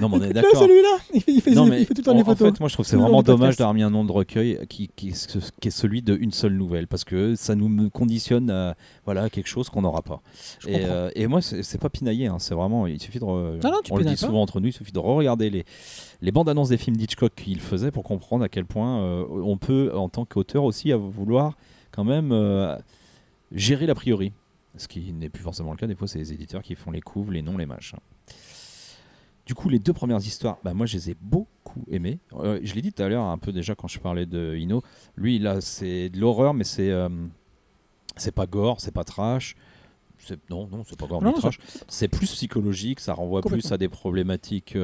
Non, 0.00 0.08
mais 0.08 0.16
on 0.18 0.22
est 0.22 0.32
d'accord. 0.32 0.56
celui-là 0.62 0.98
il 1.14 1.20
fait, 1.22 1.32
il, 1.32 1.40
fait, 1.40 1.50
Non, 1.52 1.64
il 1.66 1.70
mais 1.70 1.84
fait 1.84 1.94
tout 1.94 2.00
le 2.00 2.04
temps 2.04 2.10
en, 2.12 2.14
des 2.14 2.20
en 2.22 2.24
photos. 2.24 2.52
fait, 2.52 2.60
moi 2.60 2.68
je 2.68 2.74
trouve 2.74 2.86
c'est 2.86 2.96
vraiment 2.96 3.22
dommage 3.22 3.56
d'avoir 3.56 3.74
mis 3.74 3.82
un 3.82 3.90
nom 3.90 4.04
de 4.04 4.12
recueil 4.12 4.58
qui, 4.68 4.88
qui, 4.94 5.12
qui 5.60 5.68
est 5.68 5.70
celui 5.70 6.02
d'une 6.02 6.32
seule 6.32 6.54
nouvelle 6.54 6.86
parce 6.86 7.04
que 7.04 7.34
ça 7.34 7.54
nous 7.54 7.90
conditionne 7.90 8.50
à 8.50 8.76
voilà, 9.04 9.28
quelque 9.30 9.48
chose 9.48 9.68
qu'on 9.70 9.82
n'aura 9.82 10.02
pas. 10.02 10.20
Je 10.60 10.68
Et, 10.68 10.72
comprends. 10.72 10.88
euh, 10.90 11.10
et 11.14 11.26
moi, 11.26 11.40
c'est 11.42 11.80
pas 11.80 11.88
pinailler, 11.90 12.26
hein, 12.26 12.38
c'est 12.38 12.54
vraiment. 12.54 12.86
Il 12.86 13.00
suffit 13.00 13.18
de. 13.18 13.24
re- 13.24 13.58
Ah 13.64 13.68
non, 13.70 13.78
tu 13.82 13.92
on 13.92 13.96
le 13.96 14.04
dit 14.04 14.10
pas. 14.10 14.16
souvent 14.16 14.42
entre 14.42 14.60
nous, 14.60 14.68
il 14.68 14.72
suffit 14.72 14.92
de 14.92 14.98
re-regarder 14.98 15.50
les, 15.50 15.64
les 16.20 16.32
bandes 16.32 16.48
annonces 16.48 16.68
des 16.68 16.76
films 16.78 16.96
d'Hitchcock 16.96 17.32
qu'il 17.34 17.60
faisait 17.60 17.90
pour 17.90 18.04
comprendre 18.04 18.44
à 18.44 18.48
quel 18.48 18.64
point 18.66 19.00
euh, 19.00 19.24
on 19.30 19.56
peut, 19.56 19.90
en 19.94 20.08
tant 20.08 20.24
qu'auteur 20.24 20.64
aussi, 20.64 20.92
à 20.92 20.96
vouloir 20.96 21.56
quand 21.90 22.04
même 22.04 22.30
euh, 22.32 22.76
gérer 23.52 23.86
l'a 23.86 23.94
priori. 23.94 24.32
Ce 24.76 24.86
qui 24.86 25.12
n'est 25.12 25.28
plus 25.30 25.42
forcément 25.42 25.72
le 25.72 25.76
cas, 25.76 25.86
des 25.88 25.94
fois, 25.96 26.06
c'est 26.06 26.18
les 26.18 26.32
éditeurs 26.32 26.62
qui 26.62 26.74
font 26.76 26.90
les 26.92 27.00
couves, 27.00 27.32
les 27.32 27.42
noms, 27.42 27.56
les 27.56 27.66
machins. 27.66 27.98
Du 29.48 29.54
coup, 29.54 29.70
les 29.70 29.78
deux 29.78 29.94
premières 29.94 30.18
histoires, 30.18 30.58
bah, 30.62 30.74
moi, 30.74 30.84
je 30.84 30.98
les 30.98 31.10
ai 31.10 31.16
beaucoup 31.18 31.82
aimées. 31.90 32.18
Euh, 32.34 32.60
je 32.62 32.74
l'ai 32.74 32.82
dit 32.82 32.92
tout 32.92 33.02
à 33.02 33.08
l'heure, 33.08 33.24
un 33.24 33.38
peu 33.38 33.50
déjà, 33.50 33.74
quand 33.74 33.88
je 33.88 33.98
parlais 33.98 34.26
de 34.26 34.54
Ino. 34.56 34.82
Lui, 35.16 35.38
là, 35.38 35.62
c'est 35.62 36.10
de 36.10 36.20
l'horreur, 36.20 36.52
mais 36.52 36.64
c'est. 36.64 36.90
euh, 36.90 37.08
c'est 38.16 38.32
pas 38.32 38.46
gore, 38.46 38.78
c'est 38.82 38.92
pas 38.92 39.04
trash. 39.04 39.56
Non, 40.50 40.68
non, 40.70 40.84
c'est 40.86 40.98
pas 40.98 41.06
gore 41.06 41.22
non, 41.22 41.32
trash. 41.32 41.58
C'est 41.88 42.08
plus 42.08 42.30
psychologique, 42.30 43.00
ça 43.00 43.14
renvoie 43.14 43.40
plus 43.40 43.72
à 43.72 43.78
des 43.78 43.88
problématiques. 43.88 44.74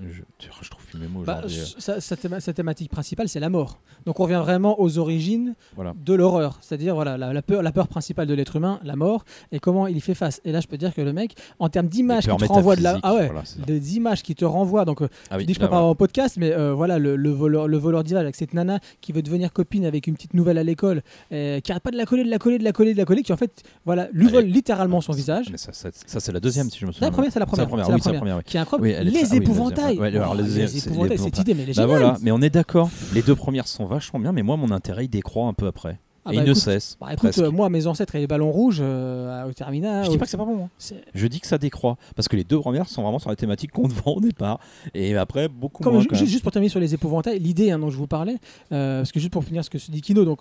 Euh, 0.00 0.04
je, 0.12 0.46
je 0.62 0.70
trouve 0.70 0.84
plus 0.84 0.98
mes 0.98 1.06
mots 1.08 1.22
Bah, 1.24 1.42
aujourd'hui. 1.46 1.74
sa, 1.78 2.00
sa 2.00 2.14
théma- 2.16 2.40
sa 2.40 2.52
thématique 2.52 2.90
principale, 2.90 3.28
c'est 3.28 3.40
la 3.40 3.48
mort. 3.48 3.80
Donc 4.04 4.20
on 4.20 4.24
revient 4.24 4.40
vraiment 4.42 4.80
aux 4.80 4.98
origines 4.98 5.54
Voilà. 5.74 5.94
de 6.04 6.14
l'horreur. 6.14 6.58
C'est-à-dire 6.60 6.94
voilà, 6.94 7.16
la, 7.16 7.32
la 7.32 7.42
peur, 7.42 7.62
la 7.62 7.72
peur 7.72 7.88
principale 7.88 8.26
de 8.26 8.34
l'être 8.34 8.56
humain, 8.56 8.78
la 8.84 8.96
mort, 8.96 9.24
et 9.52 9.58
comment 9.58 9.86
il 9.86 9.96
y 9.96 10.00
fait 10.00 10.14
face. 10.14 10.40
Et 10.44 10.52
là, 10.52 10.60
je 10.60 10.66
peux 10.66 10.76
dire 10.76 10.94
que 10.94 11.00
le 11.00 11.12
mec, 11.12 11.34
en 11.58 11.68
termes 11.68 11.88
d'images 11.88 12.26
qui 12.26 12.36
te 12.36 12.44
renvoient 12.44 12.76
de 12.76 12.82
la... 12.82 12.98
Ah 13.02 13.14
ouais, 13.14 13.26
voilà, 13.26 13.44
c'est 13.44 13.58
ça. 13.58 13.64
des 13.64 13.96
images 13.96 14.22
qui 14.22 14.34
te 14.34 14.44
renvoient. 14.44 14.84
Donc, 14.84 15.02
euh, 15.02 15.08
Ah 15.30 15.36
oui, 15.36 15.42
je 15.42 15.46
dis, 15.46 15.54
je 15.54 15.60
pas 15.60 15.66
voilà. 15.68 15.84
en 15.84 15.94
podcast, 15.94 16.36
mais 16.38 16.52
euh, 16.52 16.72
voilà, 16.74 16.98
le, 16.98 17.16
le 17.16 17.30
voleur, 17.30 17.66
le 17.68 17.76
voleur 17.78 18.02
avec 18.16 18.34
cette 18.36 18.54
nana 18.54 18.78
qui 19.00 19.12
veut 19.12 19.22
devenir 19.22 19.52
copine 19.52 19.84
avec 19.86 20.06
une 20.06 20.14
petite 20.14 20.34
nouvelle 20.34 20.58
à 20.58 20.62
l'école, 20.62 21.02
euh, 21.32 21.60
qui 21.60 21.72
arrête 21.72 21.82
pas 21.82 21.90
de 21.90 21.96
la 21.96 22.04
coller, 22.06 22.24
de 22.24 22.30
la 22.30 22.38
coller, 22.38 22.58
de 22.58 22.64
la 22.64 22.72
coller, 22.72 22.92
de 22.92 22.98
la 22.98 23.04
coller, 23.04 23.22
qui 23.22 23.32
en 23.32 23.36
fait, 23.36 23.62
voilà, 23.84 24.08
lui 24.12 24.28
vole 24.28 24.44
littéralement 24.44 25.00
son 25.00 25.12
visage. 25.12 25.46
Mais 25.50 25.58
ça, 25.58 25.72
ça, 25.72 25.88
ça, 25.92 26.20
c'est 26.20 26.32
la 26.32 26.40
deuxième, 26.40 26.70
si 26.70 26.78
je 26.78 26.86
me 26.86 26.92
souviens. 26.92 27.08
La 27.08 27.12
première, 27.12 27.32
c'est 27.32 27.38
la 27.40 27.46
première. 27.46 27.66
C'est 27.66 28.12
la 28.12 28.18
première, 28.18 28.36
oui. 28.36 28.42
Qui 28.44 28.56
est 28.56 28.60
incroyable. 28.60 28.86
Oui, 28.86 28.94
elle 28.96 29.08
est 29.08 29.10
les 29.10 29.24
très- 29.24 29.36
alors, 29.86 30.34
les- 30.34 30.78
épouvantails, 30.78 31.18
cette 31.18 31.38
idée, 31.38 31.54
mais 31.54 31.62
elle 31.62 31.70
est 31.70 31.74
Bah 31.76 31.82
géniale. 31.82 31.88
voilà, 32.00 32.18
mais 32.22 32.30
on 32.32 32.40
est 32.42 32.50
d'accord. 32.50 32.90
Les 33.14 33.22
deux 33.22 33.34
premières 33.36 33.68
sont 33.68 33.84
vachement 33.86 34.20
bien, 34.20 34.32
mais 34.32 34.42
moi, 34.42 34.56
mon 34.56 34.70
intérêt, 34.70 35.04
il 35.06 35.08
décroît 35.08 35.46
un 35.46 35.52
peu 35.54 35.66
après. 35.66 35.98
Ah 36.28 36.32
et 36.32 36.36
bah 36.38 36.42
il 36.42 36.48
ne 36.48 36.54
cesse. 36.54 36.96
Bah 37.00 37.12
écoute, 37.12 37.38
euh, 37.38 37.52
moi, 37.52 37.68
mes 37.70 37.86
ancêtres 37.86 38.16
et 38.16 38.18
les 38.18 38.26
ballons 38.26 38.50
rouges 38.50 38.78
euh, 38.80 39.48
au 39.48 39.52
terminal. 39.52 40.04
Je 40.04 40.10
dis 40.10 40.18
pas 40.18 40.24
que 40.24 40.30
c'est 40.32 40.36
pas 40.36 40.44
bon. 40.44 40.64
hein. 40.64 40.96
Je 41.14 41.26
dis 41.28 41.38
que 41.38 41.46
ça 41.46 41.56
décroît. 41.56 41.96
Parce 42.16 42.26
que 42.26 42.34
les 42.34 42.42
deux 42.42 42.58
premières 42.58 42.88
sont 42.88 43.02
vraiment 43.04 43.20
sur 43.20 43.30
la 43.30 43.36
thématique 43.36 43.70
qu'on 43.70 43.86
vend 44.04 44.14
au 44.14 44.20
départ. 44.20 44.58
Et 44.92 45.16
après, 45.16 45.46
beaucoup 45.48 45.84
Comme 45.84 45.92
moins. 45.92 46.02
ju- 46.02 46.08
quand 46.08 46.16
même. 46.16 46.26
juste 46.26 46.42
pour 46.42 46.50
terminer 46.50 46.68
sur 46.68 46.80
les 46.80 46.92
épouvantails, 46.94 47.38
l'idée 47.38 47.70
hein, 47.70 47.78
dont 47.78 47.90
je 47.90 47.96
vous 47.96 48.08
parlais, 48.08 48.38
euh, 48.72 49.02
parce 49.02 49.12
que 49.12 49.20
juste 49.20 49.32
pour 49.32 49.44
finir 49.44 49.64
ce 49.64 49.70
que 49.70 49.78
se 49.78 49.92
dit 49.92 50.00
Kino, 50.00 50.24
donc 50.24 50.40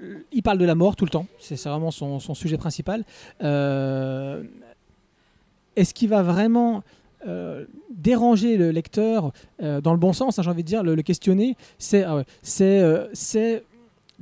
euh, 0.00 0.20
il 0.32 0.42
parle 0.42 0.56
de 0.56 0.64
la 0.64 0.74
mort 0.74 0.96
tout 0.96 1.04
le 1.04 1.10
temps, 1.10 1.26
c'est 1.38 1.62
vraiment 1.62 1.90
son, 1.90 2.20
son 2.20 2.32
sujet 2.34 2.56
principal. 2.56 3.04
Est-ce 5.76 5.92
qu'il 5.94 6.08
va 6.08 6.22
vraiment 6.22 6.82
euh, 7.28 7.66
déranger 7.90 8.56
le 8.56 8.70
lecteur 8.70 9.32
euh, 9.62 9.82
dans 9.82 9.92
le 9.92 9.98
bon 9.98 10.14
sens, 10.14 10.38
hein, 10.38 10.42
j'ai 10.42 10.48
envie 10.48 10.62
de 10.62 10.68
dire, 10.68 10.82
le, 10.82 10.96
questionner 11.02 11.56
C'est 11.78 12.02
ah 12.02 12.22
euh, 12.60 13.08
c'est 13.12 13.64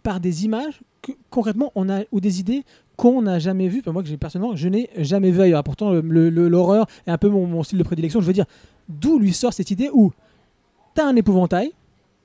par 0.03 0.19
des 0.19 0.45
images 0.45 0.81
que 1.03 1.13
concrètement 1.31 1.71
on 1.77 1.89
a 1.89 2.01
ou 2.11 2.21
des 2.21 2.41
idées 2.41 2.65
qu'on 2.97 3.23
n'a 3.23 3.39
jamais 3.39 3.69
vues. 3.69 3.83
Moi 3.87 4.03
personnellement, 4.19 4.57
je 4.57 4.69
n'ai 4.69 4.91
jamais 4.97 5.31
vu. 5.31 5.55
Pourtant, 5.65 5.93
l'horreur 5.93 6.87
est 7.07 7.11
un 7.11 7.19
peu 7.19 7.29
mon, 7.29 7.63
style 7.63 7.79
de 7.79 7.85
prédilection. 7.85 8.21
Je 8.21 8.27
veux 8.27 8.33
dire, 8.33 8.47
d'où 8.89 9.19
lui 9.19 9.33
sort 9.33 9.53
cette 9.53 9.71
idée 9.71 9.89
où 9.93 10.13
tu 10.95 11.01
as 11.01 11.07
un 11.07 11.15
épouvantail 11.15 11.73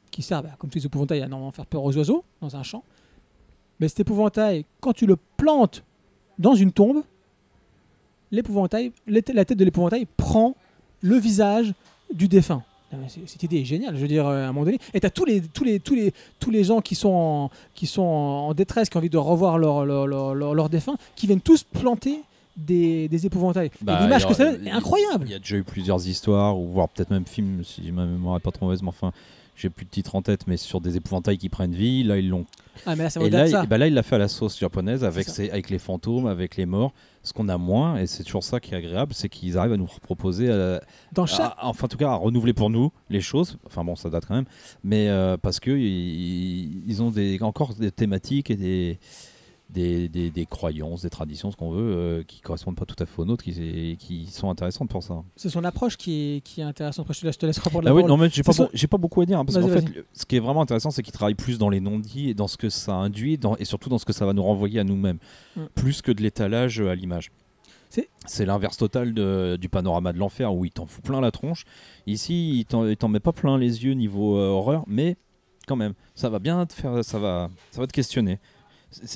qui 0.10 0.24
sert, 0.24 0.42
bah, 0.42 0.50
comme 0.58 0.70
tous 0.70 0.80
les 0.80 0.86
épouvantails, 0.88 1.22
à 1.22 1.28
normalement 1.28 1.52
faire 1.52 1.68
peur 1.68 1.84
aux 1.84 1.96
oiseaux 1.96 2.24
dans 2.42 2.56
un 2.56 2.64
champ. 2.64 2.84
Mais 3.80 3.88
cet 3.88 4.00
épouvantail, 4.00 4.66
quand 4.80 4.94
tu 4.94 5.06
le 5.06 5.18
plantes 5.38 5.84
dans 6.40 6.56
une 6.56 6.72
tombe, 6.72 7.04
l'épouvantail, 8.32 8.92
la 9.08 9.22
tête 9.22 9.58
de 9.58 9.66
l'épouvantail 9.66 10.08
prend 10.18 10.56
le 11.02 11.18
visage 11.18 11.74
du 12.14 12.28
défunt. 12.28 12.64
Cette 13.26 13.42
idée 13.44 13.62
est 13.62 13.66
géniale, 13.66 13.96
je 13.96 14.02
veux 14.02 14.08
dire, 14.10 14.28
euh, 14.28 14.44
à 14.46 14.50
un 14.50 14.52
moment 14.52 14.66
donné. 14.66 14.78
Et 14.94 15.00
tu 15.00 15.08
as 15.08 15.10
tous 15.10 15.24
les, 15.24 15.40
tous, 15.42 15.64
les, 15.64 15.80
tous, 15.80 15.96
les, 15.96 16.14
tous 16.42 16.52
les 16.52 16.66
gens 16.66 16.82
qui 16.82 16.96
sont, 16.96 17.14
en, 17.14 17.50
qui 17.74 17.88
sont 17.88 18.02
en 18.02 18.54
détresse, 18.54 18.90
qui 18.90 18.98
ont 18.98 19.00
envie 19.00 19.10
de 19.10 19.18
revoir 19.18 19.58
leur, 19.58 19.86
leur, 19.86 20.08
leur, 20.08 20.36
leur- 20.36 20.54
leur 20.54 20.68
défunt, 20.70 20.98
qui 21.16 21.26
viennent 21.26 21.40
tous 21.40 21.64
planter 21.64 22.20
des, 22.58 23.08
des 23.08 23.26
épouvantails. 23.26 23.72
Bah, 23.82 24.02
l'image 24.02 24.28
que 24.28 24.34
ça 24.34 24.52
donne 24.52 24.68
est 24.68 24.72
incroyable. 24.72 25.24
Il 25.26 25.32
y 25.32 25.36
a 25.36 25.40
déjà 25.40 25.56
eu 25.56 25.64
plusieurs 25.64 26.06
histoires, 26.06 26.60
ou 26.60 26.68
voire 26.68 26.90
peut-être 26.90 27.12
même 27.12 27.26
films, 27.26 27.64
si 27.64 27.90
ma 27.94 28.06
mémoire 28.06 28.36
n'est 28.36 28.42
pas 28.42 28.52
trop 28.52 28.66
mauvaise, 28.66 28.82
mais 28.82 28.90
enfin, 28.90 29.14
j'ai 29.62 29.70
plus 29.70 29.86
de 29.86 29.90
titre 29.92 30.16
en 30.16 30.22
tête, 30.22 30.48
mais 30.48 30.58
sur 30.58 30.82
des 30.82 30.98
épouvantails 30.98 31.38
qui 31.38 31.50
prennent 31.50 31.74
vie. 31.76 32.04
Là, 32.04 32.18
ils 32.18 32.28
l'ont. 32.30 32.46
Ah, 32.86 32.96
mais 32.96 33.04
là, 33.04 33.10
ça 33.10 33.20
Et 33.22 33.24
au-delà 33.26 33.44
là, 33.44 33.48
ça. 33.50 33.62
il, 33.64 33.70
bah 33.70 33.78
là, 33.78 33.88
il 33.88 33.94
l'a 33.94 34.04
fait 34.04 34.16
à 34.16 34.20
la 34.20 34.28
sauce 34.28 34.58
japonaise 34.60 35.04
avec, 35.04 35.28
ses- 35.30 35.50
avec 35.52 35.70
les 35.70 35.78
fantômes, 35.80 36.26
avec 36.28 36.56
les 36.58 36.66
morts. 36.66 36.94
Ce 37.24 37.34
qu'on 37.34 37.50
a 37.50 37.58
moins, 37.58 37.98
et 37.98 38.08
c'est 38.08 38.24
toujours 38.24 38.44
ça 38.44 38.60
qui 38.60 38.74
est 38.74 38.78
agréable, 38.78 39.14
c'est 39.14 39.30
qu'ils 39.30 39.58
arrivent 39.58 39.74
à 39.74 39.78
nous 39.78 39.88
proposer, 40.02 40.48
euh, 40.50 40.80
Dans 41.14 41.28
chaque. 41.28 41.42
à- 41.58 41.68
enfin 41.68 41.86
en 41.86 41.88
tout 41.88 41.98
cas 41.98 42.10
à 42.10 42.16
renouveler 42.16 42.54
pour 42.54 42.70
nous 42.72 42.92
les 43.12 43.22
choses. 43.22 43.60
Enfin 43.68 43.84
bon, 43.84 43.96
ça 43.96 44.10
date 44.10 44.26
quand 44.28 44.34
même, 44.36 44.46
mais 44.84 45.08
euh, 45.10 45.38
parce 45.38 45.60
que 45.60 45.70
ils, 45.70 46.82
ils 46.88 47.02
ont 47.04 47.12
des, 47.12 47.38
encore 47.42 47.76
des 47.76 47.92
thématiques 47.92 48.50
et 48.50 48.56
des, 48.56 48.98
des, 49.72 50.10
des- 50.10 50.30
des 50.30 50.46
croyances, 50.46 51.02
des 51.02 51.10
traditions, 51.10 51.50
ce 51.52 51.56
qu'on 51.56 51.72
veut, 51.72 51.82
euh, 51.96 52.24
qui 52.24 52.42
correspondent 52.42 52.76
pas 52.76 52.86
tout 52.86 53.02
à 53.02 53.06
fait 53.06 53.22
aux 53.22 53.26
nôtres, 53.26 53.44
qui, 53.44 53.96
qui 54.00 54.28
sont 54.28 54.50
intéressantes 54.50 54.90
pour 54.90 55.02
ça. 55.02 55.24
C'est 55.36 55.50
son 55.50 55.64
approche 55.64 55.96
qui 55.98 56.36
est, 56.38 56.42
qui 56.42 56.62
est 56.62 56.64
intéressante. 56.66 57.04
Après, 57.06 57.14
je 57.14 57.22
te 57.22 57.26
laisse, 57.26 57.36
je 57.36 57.40
te 57.40 57.46
laisse 57.46 57.60
reprendre 57.60 57.86
la 57.86 57.92
Ah 57.92 57.94
oui, 57.94 58.04
non 58.04 58.18
mais 58.18 58.30
j'ai 58.30 58.44
pas, 58.44 58.52
j'ai 58.74 58.88
pas 58.88 58.98
beaucoup 58.98 59.22
à 59.22 59.26
dire 59.26 59.40
hein, 59.40 59.46
parce 59.46 59.58
qu'en 59.58 59.68
fait, 59.70 59.96
le- 59.96 60.06
ce 60.14 60.26
qui 60.26 60.36
est 60.36 60.40
vraiment 60.40 60.62
intéressant, 60.62 60.92
c'est 60.92 61.04
qu'il 61.04 61.14
travaille 61.14 61.36
plus 61.36 61.58
dans 61.58 61.70
les 61.70 61.80
non-dits 61.80 62.30
et 62.30 62.34
dans 62.34 62.48
ce 62.48 62.58
que 62.58 62.70
ça 62.70 62.94
induit, 62.94 63.38
dans- 63.38 63.56
et 63.58 63.66
surtout 63.66 63.90
dans 63.90 63.98
ce 63.98 64.06
que 64.06 64.14
ça 64.14 64.26
va 64.26 64.34
nous 64.34 64.44
renvoyer 64.44 64.80
à 64.80 64.84
nous-mêmes, 64.84 65.20
Mm. 65.56 65.62
plus 65.76 66.02
que 66.02 66.12
de 66.12 66.22
l'étalage 66.22 66.82
euh, 66.82 66.90
à 66.90 66.96
l'image. 66.96 67.32
C'est- 68.26 68.46
l'inverse 68.46 68.78
total 68.78 69.14
de- 69.14 69.58
du 69.60 69.68
panorama 69.68 70.14
de 70.14 70.18
l'enfer 70.18 70.54
où 70.54 70.64
il 70.64 70.72
t'en 70.72 70.86
fout 70.86 71.04
plein 71.04 71.20
la 71.20 71.32
tronche. 71.32 71.66
Ici, 72.08 72.60
il 72.60 72.66
t'en 72.66 72.86
il 72.88 72.96
t'en 72.96 73.10
met 73.10 73.20
pas 73.20 73.34
plein 73.34 73.58
les 73.58 73.84
yeux 73.84 73.94
niveau 73.94 74.38
euh, 74.38 74.48
horreur, 74.48 74.84
mais 74.88 75.18
quand 75.68 75.76
même, 75.76 75.94
ça 76.16 76.30
va 76.30 76.40
bien 76.40 76.66
te 76.66 76.74
faire, 76.74 77.04
ça 77.04 77.20
va, 77.20 77.50
ça 77.72 77.82
va 77.82 77.88
te 77.88 77.92
questionner. 77.92 78.40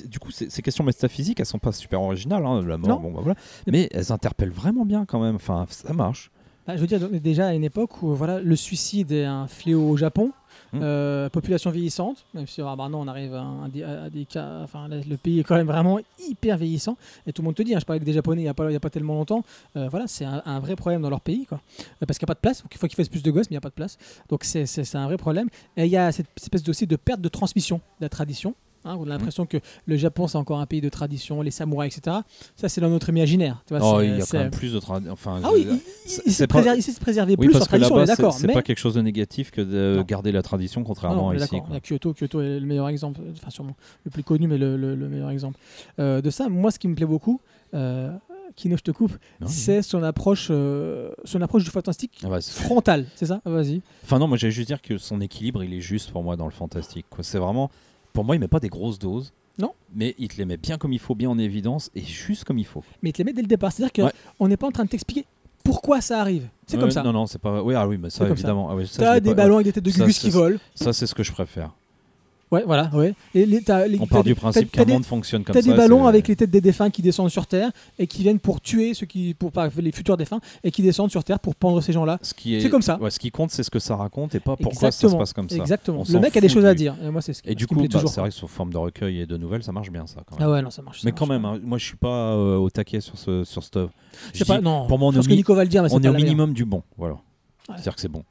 Du 0.08 0.18
coup, 0.18 0.30
ces 0.30 0.48
ces 0.50 0.62
questions 0.62 0.84
métaphysiques, 0.84 1.38
elles 1.38 1.46
sont 1.46 1.58
pas 1.58 1.72
super 1.72 2.00
originales, 2.00 2.44
hein, 2.46 2.62
la 2.66 2.78
mort, 2.78 3.00
bon, 3.00 3.12
bah, 3.12 3.20
voilà, 3.22 3.38
mais 3.66 3.88
elles 3.92 4.10
interpellent 4.12 4.50
vraiment 4.50 4.84
bien 4.86 5.04
quand 5.04 5.20
même. 5.20 5.36
Enfin, 5.36 5.66
ça 5.68 5.92
marche. 5.92 6.30
Bah, 6.66 6.74
je 6.76 6.80
veux 6.80 6.86
dire, 6.88 6.98
donc, 6.98 7.12
déjà 7.12 7.48
à 7.48 7.54
une 7.54 7.62
époque 7.62 8.02
où 8.02 8.14
voilà, 8.14 8.40
le 8.40 8.56
suicide 8.56 9.12
est 9.12 9.24
un 9.24 9.46
fléau 9.46 9.88
au 9.88 9.96
Japon, 9.96 10.32
Mm. 10.72 10.80
euh, 10.82 11.28
population 11.28 11.70
vieillissante, 11.70 12.24
même 12.34 12.46
si 12.46 12.60
ah, 12.62 12.74
bah 12.76 12.88
non, 12.88 13.00
on 13.02 13.06
arrive 13.08 13.34
à, 13.34 13.68
des, 13.72 13.82
à 13.84 14.08
des 14.10 14.24
cas. 14.24 14.62
Enfin, 14.64 14.88
le 14.88 15.16
pays 15.16 15.40
est 15.40 15.44
quand 15.44 15.54
même 15.54 15.66
vraiment 15.66 16.00
hyper 16.26 16.56
vieillissant. 16.56 16.96
Et 17.26 17.32
tout 17.32 17.42
le 17.42 17.46
monde 17.46 17.54
te 17.54 17.62
dit, 17.62 17.74
hein, 17.74 17.78
je 17.78 17.84
parlais 17.84 17.98
avec 17.98 18.06
des 18.06 18.14
Japonais 18.14 18.40
il 18.40 18.44
n'y 18.44 18.48
a, 18.48 18.76
a 18.76 18.80
pas 18.80 18.90
tellement 18.90 19.14
longtemps, 19.14 19.44
euh, 19.76 19.88
voilà, 19.90 20.06
c'est 20.08 20.24
un, 20.24 20.42
un 20.46 20.58
vrai 20.58 20.74
problème 20.74 21.02
dans 21.02 21.10
leur 21.10 21.20
pays, 21.20 21.44
quoi. 21.46 21.60
Euh, 22.02 22.06
parce 22.06 22.18
qu'il 22.18 22.24
n'y 22.24 22.30
a 22.30 22.34
pas 22.34 22.38
de 22.38 22.40
place, 22.40 22.62
donc 22.62 22.74
il 22.74 22.78
faut 22.78 22.86
qu'ils 22.88 22.96
fassent 22.96 23.10
plus 23.10 23.22
de 23.22 23.30
gosses, 23.30 23.48
mais 23.50 23.54
il 23.54 23.58
n'y 23.58 23.58
a 23.58 23.60
pas 23.60 23.68
de 23.68 23.74
place. 23.74 23.96
Donc 24.30 24.42
c'est- 24.44 24.94
un 24.96 25.04
vrai 25.06 25.18
problème. 25.18 25.48
Et 25.76 25.84
il 25.84 25.90
y 25.90 25.96
a 25.98 26.10
cette 26.10 26.26
espèce 26.40 26.66
aussi 26.68 26.86
de 26.86 26.96
perte 26.96 27.20
de 27.20 27.28
transmission 27.28 27.76
de 28.00 28.06
la 28.06 28.08
tradition. 28.08 28.54
Hein, 28.86 28.96
on 28.98 29.04
a 29.04 29.08
l'impression 29.08 29.44
que 29.46 29.58
le 29.86 29.96
Japon 29.96 30.26
c'est 30.28 30.38
encore 30.38 30.60
un 30.60 30.66
pays 30.66 30.80
de 30.80 30.88
tradition, 30.88 31.42
les 31.42 31.50
samouraïs, 31.50 31.96
etc. 31.98 32.18
Ça 32.56 32.68
c'est 32.68 32.80
dans 32.80 32.88
notre 32.88 33.08
imaginaire. 33.08 33.62
tu 33.66 33.74
vois, 33.76 33.96
Oh, 33.96 34.00
il 34.02 34.16
y 34.16 34.22
a 34.22 34.24
quand 34.26 34.38
même 34.38 34.50
plus 34.50 34.72
de 34.72 34.80
tra- 34.80 35.02
enfin, 35.10 35.40
Ah 35.44 35.50
oui, 35.52 35.66
il, 36.26 36.32
s'est 36.32 36.46
pas- 36.46 36.62
préservé, 37.00 37.34
Oui, 37.38 37.46
plus 37.46 37.52
parce 37.52 37.62
en 37.62 37.66
que 37.66 37.70
tradition, 37.70 37.94
on 37.96 38.02
est 38.02 38.06
d'accord. 38.06 38.32
c'est 38.32 38.46
Mais 38.46 38.52
pas 38.54 38.62
quelque 38.62 38.78
chose 38.78 38.94
de 38.94 39.02
négatif 39.02 39.50
que 39.50 39.60
de 39.60 39.96
Non. 39.98 40.02
garder 40.04 40.32
la 40.32 40.42
tradition, 40.42 40.80
Ah 40.80 40.82
non, 40.82 40.86
contrairement 40.86 41.30
à 41.30 41.34
ici. 41.36 41.48
quoi. 41.48 41.76
A 41.76 41.80
Kyoto, 41.80 42.14
Kyoto 42.14 42.40
est 42.40 42.60
le 42.60 42.66
meilleur 42.66 42.88
exemple, 42.88 43.20
enfin 43.32 43.50
sûrement 43.50 43.76
le 44.04 44.10
plus 44.10 44.22
connu, 44.22 44.46
mais 44.48 44.58
le, 44.58 44.76
le- 44.76 44.94
le 44.94 45.08
meilleur 45.08 45.30
exemple 45.30 45.58
Euh, 45.98 46.20
de 46.20 46.30
ça. 46.30 46.48
Moi, 46.48 46.70
ce 46.70 46.78
qui 46.78 46.88
me 46.88 46.94
plaît 46.94 47.06
beaucoup, 47.06 47.40
euh, 47.74 48.10
Kino, 48.54 48.76
je 48.76 48.82
te 48.82 48.90
coupe, 48.90 49.12
c'est 49.46 49.82
son 49.82 50.02
approche, 50.02 50.48
euh, 50.50 51.10
son 51.24 51.42
approche 51.42 51.64
du 51.64 51.70
fantastique 51.70 52.20
Ah 52.24 52.28
bah, 52.28 52.40
c'est- 52.40 52.62
frontale, 52.62 53.06
c'est 53.14 53.26
ça? 53.26 53.40
Vas-y. 53.44 53.82
Enfin 54.04 54.18
non, 54.18 54.28
moi 54.28 54.36
j'allais 54.38 54.52
juste 54.52 54.68
dire 54.68 54.80
que 54.80 54.96
son 54.98 55.20
équilibre, 55.20 55.62
il 55.64 55.74
est 55.74 55.80
juste 55.80 56.10
pour 56.10 56.22
moi 56.22 56.36
dans 56.36 56.46
le 56.46 56.52
fantastique. 56.52 57.04
C'est 57.20 57.38
vraiment, 57.38 57.70
pour 58.16 58.24
moi, 58.24 58.34
il 58.34 58.40
met 58.40 58.48
pas 58.48 58.60
des 58.60 58.68
grosses 58.70 58.98
doses. 58.98 59.32
Non. 59.58 59.72
Mais 59.94 60.14
il 60.18 60.28
te 60.28 60.36
les 60.38 60.44
met 60.44 60.56
bien 60.56 60.76
comme 60.78 60.92
il 60.92 60.98
faut, 60.98 61.14
bien 61.14 61.30
en 61.30 61.38
évidence 61.38 61.90
et 61.94 62.00
juste 62.02 62.44
comme 62.44 62.58
il 62.58 62.66
faut. 62.66 62.82
Mais 63.02 63.10
il 63.10 63.12
te 63.12 63.18
les 63.18 63.24
met 63.24 63.32
dès 63.32 63.42
le 63.42 63.46
départ. 63.46 63.72
C'est-à-dire 63.72 64.04
Ouais. 64.06 64.10
qu'on 64.38 64.48
n'est 64.48 64.56
pas 64.56 64.66
en 64.66 64.70
train 64.72 64.84
de 64.84 64.88
t'expliquer 64.90 65.24
pourquoi 65.64 66.00
ça 66.00 66.20
arrive. 66.20 66.48
C'est 66.66 66.76
Ouais, 66.76 66.80
comme 66.82 66.90
ça. 66.90 67.02
Non, 67.02 67.12
non, 67.12 67.26
c'est 67.26 67.38
pas. 67.40 67.62
Oui, 67.62 67.74
ah 67.74 67.86
oui, 67.86 67.98
mais 67.98 68.10
ça 68.10 68.28
évidemment. 68.28 68.68
Ah 68.70 68.74
oui, 68.74 68.86
ça, 68.86 69.02
T'as 69.02 69.20
des 69.20 69.30
pas- 69.30 69.34
ballons 69.36 69.56
avec 69.56 69.66
des 69.66 69.72
têtes 69.72 69.84
de 69.84 69.90
gugus 69.90 70.18
qui 70.18 70.30
volent. 70.30 70.58
Ça, 70.74 70.92
c'est 70.92 71.06
ce 71.06 71.14
que 71.14 71.22
je 71.22 71.32
préfère. 71.32 71.70
Ouais, 72.52 72.62
voilà, 72.64 72.90
ouais. 72.94 73.12
Et 73.34 73.44
les- 73.44 73.60
t'as- 73.60 73.88
les- 73.88 73.98
On 73.98 74.06
t'as 74.06 74.14
part 74.16 74.24
du 74.24 74.36
principe 74.36 74.70
t'as- 74.70 74.78
t'as 74.78 74.84
qu'un 74.84 74.92
monde 74.92 75.04
fonctionne 75.04 75.42
comme 75.42 75.52
T'as 75.54 75.62
ça. 75.62 75.68
des 75.70 75.76
ballons 75.76 76.06
avec 76.06 76.28
les 76.28 76.36
têtes 76.36 76.50
des 76.50 76.60
défunts 76.60 76.90
qui 76.90 77.02
descendent 77.02 77.30
sur 77.30 77.46
Terre 77.48 77.70
et 77.98 78.06
qui 78.06 78.22
viennent 78.22 78.38
pour 78.38 78.60
tuer 78.60 78.94
ceux 78.94 79.06
qui, 79.06 79.34
pour 79.34 79.50
pas 79.50 79.68
les 79.78 79.90
futurs 79.90 80.16
défunts 80.16 80.38
et 80.62 80.70
qui 80.70 80.82
descendent 80.82 81.10
sur 81.10 81.24
Terre 81.24 81.40
pour 81.40 81.56
pendre 81.56 81.80
ces 81.80 81.92
gens-là. 81.92 82.18
Ce 82.22 82.34
qui 82.34 82.54
est... 82.54 82.60
C'est 82.60 82.70
comme 82.70 82.82
ça. 82.82 83.00
Ouais, 83.00 83.10
ce 83.10 83.18
qui 83.18 83.32
compte, 83.32 83.50
c'est 83.50 83.64
ce 83.64 83.70
que 83.70 83.80
ça 83.80 83.96
raconte 83.96 84.36
et 84.36 84.40
pas 84.40 84.56
pourquoi 84.56 84.92
ça 84.92 85.08
se 85.08 85.16
passe 85.16 85.32
comme 85.32 85.48
ça. 85.48 85.56
Exactement. 85.56 86.04
On 86.08 86.12
Le 86.12 86.20
mec 86.20 86.36
a 86.36 86.40
des 86.40 86.48
choses 86.48 86.64
à 86.64 86.74
dire. 86.74 86.94
Et 87.04 87.10
moi, 87.10 87.20
c'est 87.20 87.32
ce 87.32 87.42
qui, 87.42 87.50
Et 87.50 87.54
du 87.56 87.66
coup, 87.66 87.74
bah, 87.74 88.00
c'est 88.06 88.20
vrai 88.20 88.28
que 88.28 88.34
sous 88.34 88.46
forme 88.46 88.72
de 88.72 88.78
recueil 88.78 89.20
et 89.20 89.26
de 89.26 89.36
nouvelles, 89.36 89.64
ça 89.64 89.72
marche 89.72 89.90
bien 89.90 90.06
ça 90.06 90.22
quand 90.26 90.38
même. 90.38 90.48
Ah 90.48 90.52
ouais, 90.52 90.62
non, 90.62 90.70
ça 90.70 90.82
marche. 90.82 91.00
ça 91.00 91.02
mais 91.04 91.10
marche 91.10 91.18
quand 91.18 91.26
même, 91.26 91.44
hein, 91.44 91.58
moi 91.62 91.78
je 91.78 91.84
suis 91.84 91.96
pas 91.96 92.32
euh, 92.34 92.56
au 92.56 92.70
taquet 92.70 93.00
sur 93.00 93.18
ce 93.18 93.42
sur 93.44 93.62
cette. 93.64 93.78
Je 94.32 94.38
sais 94.38 94.44
pas, 94.44 94.60
non. 94.60 94.86
pour 94.86 94.98
moi, 94.98 95.08
on 95.08 95.12
est 95.12 96.08
au 96.08 96.12
minimum 96.12 96.52
du 96.52 96.64
bon, 96.64 96.82
voilà. 96.96 97.16
C'est-à-dire 97.66 97.94
que 97.96 98.00
c'est 98.00 98.08
bon. 98.08 98.22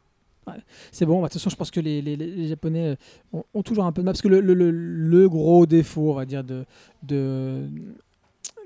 C'est 0.91 1.05
bon, 1.05 1.17
de 1.21 1.23
toute 1.25 1.33
façon, 1.33 1.49
je 1.49 1.55
pense 1.55 1.71
que 1.71 1.79
les, 1.79 2.01
les- 2.01 2.15
Japonais 2.47 2.95
euh, 3.33 3.39
ont, 3.53 3.63
toujours 3.63 3.85
un 3.85 3.91
peu 3.91 4.01
de 4.01 4.05
mal. 4.05 4.13
Parce 4.13 4.21
que 4.21 4.27
le, 4.27 4.41
le- 4.41 4.53
le- 4.53 5.29
gros 5.29 5.65
défaut, 5.65 6.11
on 6.11 6.13
va 6.13 6.25
dire, 6.25 6.43
de, 6.43 6.65
de- 7.03 7.67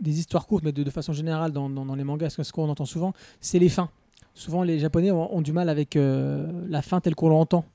des 0.02 0.20
histoires 0.20 0.46
courtes, 0.48 0.64
mais 0.64 0.72
de, 0.72 0.84
de 0.84 0.90
façon 0.90 1.14
générale 1.14 1.52
dans, 1.52 1.70
dans- 1.70 1.96
les 1.96 2.04
mangas, 2.04 2.30
ce 2.30 2.52
qu'on 2.52 2.70
entend 2.70 2.86
souvent, 2.86 3.14
c'est 3.42 3.60
les 3.60 3.70
fins. 3.70 3.90
Souvent, 4.34 4.64
les 4.64 4.80
Japonais 4.80 5.12
ont, 5.12 5.42
du 5.42 5.52
mal 5.52 5.70
avec 5.70 5.96
euh, 5.96 6.48
la 6.70 6.82
fin 6.82 7.02
telle 7.02 7.16
qu'on 7.16 7.30
l'entend, 7.30 7.66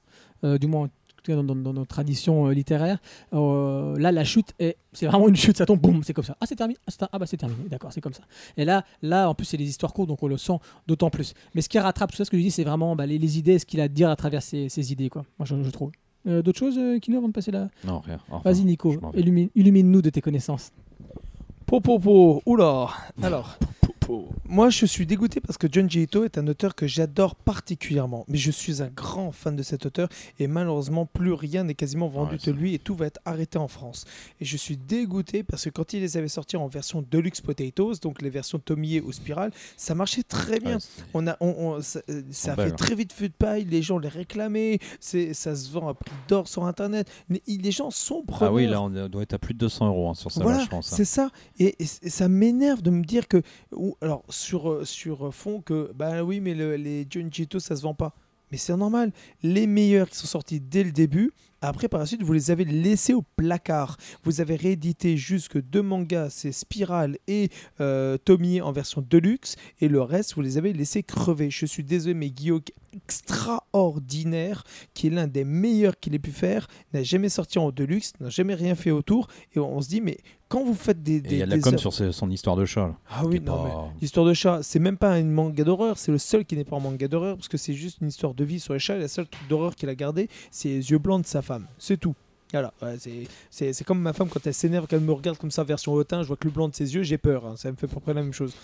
euh, 0.44 0.56
du 0.58 0.66
moins 0.66 0.88
dans, 1.32 1.44
dans- 1.44 1.54
dans 1.54 1.72
nos 1.72 1.84
traditions 1.84 2.46
euh, 2.46 2.52
littéraires. 2.52 2.98
Euh, 3.32 3.96
là, 3.98 4.12
la 4.12 4.24
chute, 4.24 4.52
est, 4.58 4.76
c'est 4.92 5.06
vraiment 5.06 5.28
une 5.28 5.36
chute, 5.36 5.56
ça 5.56 5.66
tombe, 5.66 5.80
boum, 5.80 6.02
c'est 6.04 6.12
comme 6.14 6.24
ça. 6.24 6.36
Ah, 6.40 6.46
c'est 6.46 6.56
terminé. 6.56 6.78
Ah, 6.86 6.90
c'est- 6.90 7.06
ah, 7.12 7.18
bah 7.18 7.26
c'est 7.26 7.36
terminé, 7.36 7.68
d'accord, 7.68 7.92
c'est 7.92 8.00
comme 8.00 8.12
ça. 8.14 8.22
Et 8.56 8.64
là, 8.64 8.84
là, 9.02 9.28
en 9.28 9.34
plus, 9.34 9.44
c'est 9.44 9.56
des 9.56 9.68
histoires 9.68 9.92
courtes, 9.92 10.08
donc 10.08 10.22
on 10.22 10.28
le 10.28 10.36
sent 10.38 10.58
d'autant 10.86 11.10
plus. 11.10 11.34
Mais 11.54 11.60
ce 11.62 11.68
qui 11.68 11.78
rattrape 11.78 12.10
tout 12.10 12.16
ça, 12.16 12.24
ce 12.24 12.30
que 12.30 12.36
je 12.38 12.42
dis, 12.42 12.50
c'est 12.50 12.64
vraiment 12.64 12.94
bah, 12.96 13.06
les, 13.06 13.18
les 13.18 13.38
idées, 13.38 13.58
ce 13.58 13.66
qu'il 13.66 13.80
a 13.80 13.84
à 13.84 13.88
dire 13.88 14.10
à 14.10 14.16
travers 14.16 14.42
ses, 14.42 14.68
ses 14.68 14.92
idées, 14.92 15.08
quoi. 15.08 15.24
Moi, 15.38 15.46
je, 15.46 15.62
je 15.62 15.70
trouve. 15.70 15.90
Euh, 16.26 16.40
D'autres 16.42 16.58
choses, 16.58 16.78
euh, 16.78 16.98
Kino, 16.98 17.18
avant 17.18 17.28
de 17.28 17.32
passer 17.34 17.50
là 17.50 17.68
Non, 17.86 17.98
rien. 18.00 18.18
Enfin, 18.30 18.50
Vas-y, 18.50 18.64
Nico, 18.64 18.94
illumine- 19.14 19.50
illumine-nous 19.54 20.00
de 20.00 20.10
tes 20.10 20.20
connaissances. 20.22 20.72
Po, 21.66 21.80
po, 21.80 21.98
po. 21.98 22.42
Oula. 22.46 22.88
Alors, 23.22 23.58
moi, 24.48 24.70
je 24.70 24.86
suis 24.86 25.06
dégoûté 25.06 25.40
parce 25.40 25.58
que 25.58 25.66
Junji 25.70 26.02
Ito 26.02 26.24
est 26.24 26.38
un 26.38 26.46
auteur 26.46 26.74
que 26.74 26.86
j'adore 26.86 27.34
particulièrement. 27.34 28.24
Mais 28.28 28.38
je 28.38 28.50
suis 28.50 28.82
un 28.82 28.88
grand 28.88 29.32
fan 29.32 29.56
de 29.56 29.62
cet 29.62 29.86
auteur 29.86 30.08
et 30.38 30.46
malheureusement, 30.46 31.06
plus 31.06 31.32
rien 31.32 31.64
n'est 31.64 31.74
quasiment 31.74 32.08
vendu 32.08 32.34
Ouais, 32.36 32.40
de 32.46 32.52
lui 32.52 32.74
et 32.74 32.78
tout 32.78 32.94
va 32.94 33.06
être 33.06 33.20
arrêté 33.24 33.58
en 33.58 33.68
France. 33.68 34.04
Et 34.40 34.44
je 34.44 34.56
suis 34.56 34.76
dégoûté 34.76 35.42
parce 35.42 35.64
que 35.64 35.70
quand 35.70 35.92
il 35.92 36.00
les 36.00 36.16
avait 36.16 36.28
sortis 36.28 36.56
en 36.56 36.66
version 36.68 37.04
Deluxe 37.10 37.40
Potatoes, 37.40 37.94
donc 38.02 38.22
les 38.22 38.30
versions 38.30 38.58
Tomie 38.58 39.00
ou 39.00 39.12
Spirale, 39.12 39.52
ça 39.76 39.94
marchait 39.94 40.22
très 40.22 40.60
bien. 40.60 40.76
Ouais, 40.76 41.04
On 41.14 41.26
a, 41.26 41.36
on, 41.40 41.48
on- 41.76 41.82
ça, 41.82 42.00
euh, 42.10 42.22
ça 42.30 42.52
a 42.52 42.56
belle, 42.56 42.66
fait 42.68 42.72
hein. 42.72 42.76
très 42.76 42.94
vite 42.94 43.12
feu 43.12 43.28
de 43.28 43.34
paille, 43.34 43.64
les 43.64 43.82
gens 43.82 43.98
les 43.98 44.08
réclamaient, 44.08 44.78
ça 45.00 45.56
se 45.56 45.70
vend 45.70 45.88
à 45.88 45.94
prix 45.94 46.12
d'or 46.28 46.48
sur 46.48 46.64
internet. 46.64 47.08
Les, 47.28 47.42
les 47.46 47.70
gens 47.72 47.90
sont 47.90 48.22
preneurs. 48.22 48.50
Ah 48.52 48.54
oui, 48.54 48.66
là 48.66 48.80
on 48.82 48.90
doit 49.08 49.22
être 49.22 49.34
à 49.34 49.38
plus 49.38 49.54
de 49.54 49.58
200 49.60 49.88
euros 49.88 50.08
hein, 50.10 50.14
sur 50.14 50.30
ça, 50.30 50.42
Voilà, 50.42 50.58
là, 50.58 50.64
je 50.64 50.68
pense. 50.70 50.92
hein. 50.92 50.96
c'est 50.96 51.04
ça. 51.04 51.30
Et, 51.58 51.74
ça 51.84 52.28
m'énerve 52.28 52.82
de 52.82 52.90
me 52.90 53.04
dire 53.04 53.28
que. 53.28 53.42
Alors, 54.00 54.22
sur, 54.28 54.70
euh, 54.70 54.84
sur 54.84 55.34
fond, 55.34 55.60
que. 55.60 55.90
Bah 55.94 56.22
oui, 56.22 56.40
mais 56.40 56.54
le- 56.54 56.76
les 56.76 57.02
Ito, 57.02 57.58
ça 57.58 57.76
se 57.76 57.82
vend 57.82 57.94
pas. 57.94 58.14
Mais 58.50 58.58
c'est 58.58 58.76
normal. 58.76 59.10
Les 59.42 59.66
meilleurs 59.66 60.08
qui 60.08 60.16
sont 60.16 60.26
sortis 60.26 60.60
dès 60.60 60.84
le 60.84 60.92
début, 60.92 61.32
après, 61.60 61.88
par 61.88 61.98
la 61.98 62.04
suite, 62.04 62.22
vous 62.22 62.34
les 62.34 62.50
avez 62.50 62.66
laissés 62.66 63.14
au 63.14 63.22
placard. 63.36 63.96
Vous 64.22 64.42
avez 64.42 64.54
réédité 64.56 65.16
jusque 65.16 65.58
deux 65.58 65.80
mangas, 65.80 66.28
c'est 66.28 66.52
Spiral 66.52 67.16
et 67.26 67.48
euh, 67.80 68.18
Tomie 68.18 68.60
en 68.60 68.70
version 68.70 69.02
deluxe. 69.08 69.56
Et 69.80 69.88
le 69.88 70.02
reste, 70.02 70.34
vous 70.34 70.42
les 70.42 70.58
avez 70.58 70.74
laissés 70.74 71.02
crever. 71.02 71.50
Je 71.50 71.64
suis 71.64 71.82
désolé, 71.82 72.12
mais 72.12 72.28
Guillaume, 72.30 72.60
extraordinaire, 72.94 74.64
qui 74.92 75.06
est 75.06 75.10
l'un 75.10 75.26
des 75.26 75.44
meilleurs 75.44 75.98
qu'il 75.98 76.14
ait 76.14 76.18
pu 76.18 76.32
faire, 76.32 76.68
n'a 76.92 77.02
jamais 77.02 77.30
sorti 77.30 77.58
en 77.58 77.70
deluxe, 77.70 78.12
n'a 78.20 78.28
jamais 78.28 78.54
rien 78.54 78.74
fait 78.74 78.90
autour. 78.90 79.28
Et 79.54 79.58
on 79.58 79.80
se 79.80 79.88
dit, 79.88 80.02
mais 80.02 80.18
quand 80.48 80.64
vous 80.64 80.74
faites 80.74 81.02
des. 81.02 81.22
Il 81.24 81.36
y 81.38 81.42
a 81.42 81.46
de 81.46 81.50
la 81.50 81.58
com 81.58 81.76
sur 81.78 81.92
son 81.92 82.30
histoire 82.30 82.56
de 82.56 82.64
chat. 82.64 82.86
là, 82.88 82.94
Ah 83.10 83.24
oui, 83.26 83.40
non, 83.40 83.64
mais. 83.64 83.70
L'histoire 84.00 84.26
de 84.26 84.34
chat, 84.34 84.60
c'est 84.62 84.78
même 84.78 84.96
pas 84.98 85.18
une 85.18 85.30
manga 85.30 85.64
d'horreur, 85.64 85.98
c'est 85.98 86.12
le 86.12 86.18
seul 86.18 86.44
qui 86.44 86.56
n'est 86.56 86.64
pas 86.64 86.76
un 86.76 86.80
manga 86.80 87.08
d'horreur 87.08 87.36
parce 87.36 87.48
que 87.48 87.56
c'est 87.56 87.74
juste 87.74 87.98
une 88.00 88.08
histoire 88.08 88.34
de 88.34 88.44
vie 88.44 88.60
sur 88.60 88.72
les 88.74 88.78
chats. 88.78 88.96
Et 88.96 89.00
la 89.00 89.08
seule 89.08 89.26
truc 89.26 89.48
d'horreur 89.48 89.74
qu'il 89.74 89.88
a 89.88 89.94
gardé, 89.94 90.28
c'est 90.50 90.68
les 90.68 90.90
yeux 90.90 90.98
blancs 90.98 91.22
de 91.22 91.26
sa 91.26 91.42
femme. 91.42 91.66
C'est 91.78 91.96
tout. 91.98 92.14
Voilà, 92.52 92.72
ouais, 92.82 92.96
c'est- 93.50 93.82
comme 93.84 93.98
ma 94.00 94.12
femme 94.12 94.28
quand 94.28 94.46
elle 94.46 94.54
s'énerve, 94.54 94.86
quand 94.88 94.94
elle 94.96 95.02
me 95.02 95.10
regarde 95.12 95.36
comme 95.38 95.50
ça, 95.50 95.64
version 95.64 95.92
hautain, 95.92 96.22
je 96.22 96.28
vois 96.28 96.36
que 96.36 96.44
le 96.46 96.52
blanc 96.52 96.68
de 96.68 96.74
ses 96.74 96.94
yeux, 96.94 97.02
j'ai 97.02 97.18
peur. 97.18 97.44
hein. 97.46 97.54
ça 97.56 97.68
me 97.72 97.76
fait 97.76 97.86
à 97.86 97.88
peu 97.88 97.98
près 97.98 98.14
la 98.14 98.22
même 98.22 98.32
chose. 98.32 98.54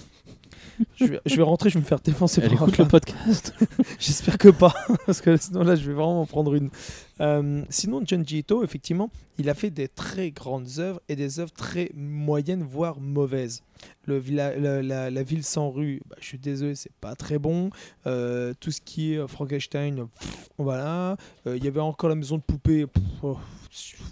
je, 0.95 1.07
vais, 1.07 1.21
je 1.27 1.35
vais 1.35 1.43
rentrer, 1.43 1.71
je 1.71 1.75
vais 1.75 1.81
me 1.81 1.87
faire 1.87 1.99
défoncer 1.99 2.41
Elle 2.41 2.51
par 2.51 2.63
écoute 2.69 2.79
le 2.79 2.87
podcast. 2.87 3.53
J'espère 3.99 4.39
que 4.39 4.51
pas, 4.51 4.73
parce 5.07 5.21
que 5.21 5.37
sinon 5.37 5.65
là, 5.65 5.75
je 5.75 5.85
vais 5.89 5.95
vraiment 5.95 6.21
en 6.21 6.27
prendre 6.27 6.55
une. 6.55 6.71
Euh, 7.21 7.63
sinon, 7.69 8.03
Junji 8.05 8.39
Ito, 8.39 8.65
effectivement, 8.65 9.11
il 9.39 9.49
a 9.51 9.55
fait 9.55 9.71
des 9.71 9.89
très 9.89 10.31
grandes 10.31 10.79
œuvres 10.79 11.01
et 11.09 11.17
des 11.17 11.39
œuvres 11.41 11.53
très 11.53 11.91
moyennes, 11.95 12.63
voire 12.63 13.01
mauvaises. 13.01 13.63
Le 14.07 14.19
villa- 14.19 14.57
la, 14.57 14.83
la- 14.83 15.11
la 15.11 15.23
ville 15.23 15.45
sans 15.45 15.71
rue, 15.71 16.01
bah, 16.09 16.17
je 16.21 16.27
suis 16.27 16.39
désolé, 16.39 16.75
c'est 16.75 16.93
pas 17.01 17.15
très 17.15 17.39
bon. 17.39 17.71
Euh, 18.07 18.53
tout 18.61 18.71
ce 18.71 18.81
qui 18.83 19.15
est 19.15 19.19
euh, 19.19 19.27
Frankenstein, 19.27 20.07
pff, 20.19 20.49
voilà. 20.59 21.17
Euh, 21.47 21.57
Il 21.57 21.65
y 21.65 21.69
avait 21.69 21.81
encore 21.81 22.09
la 22.11 22.15
maison 22.17 22.37
de 22.37 22.43
poupée. 22.43 22.87
pff, 22.87 23.03
oh, 23.23 23.39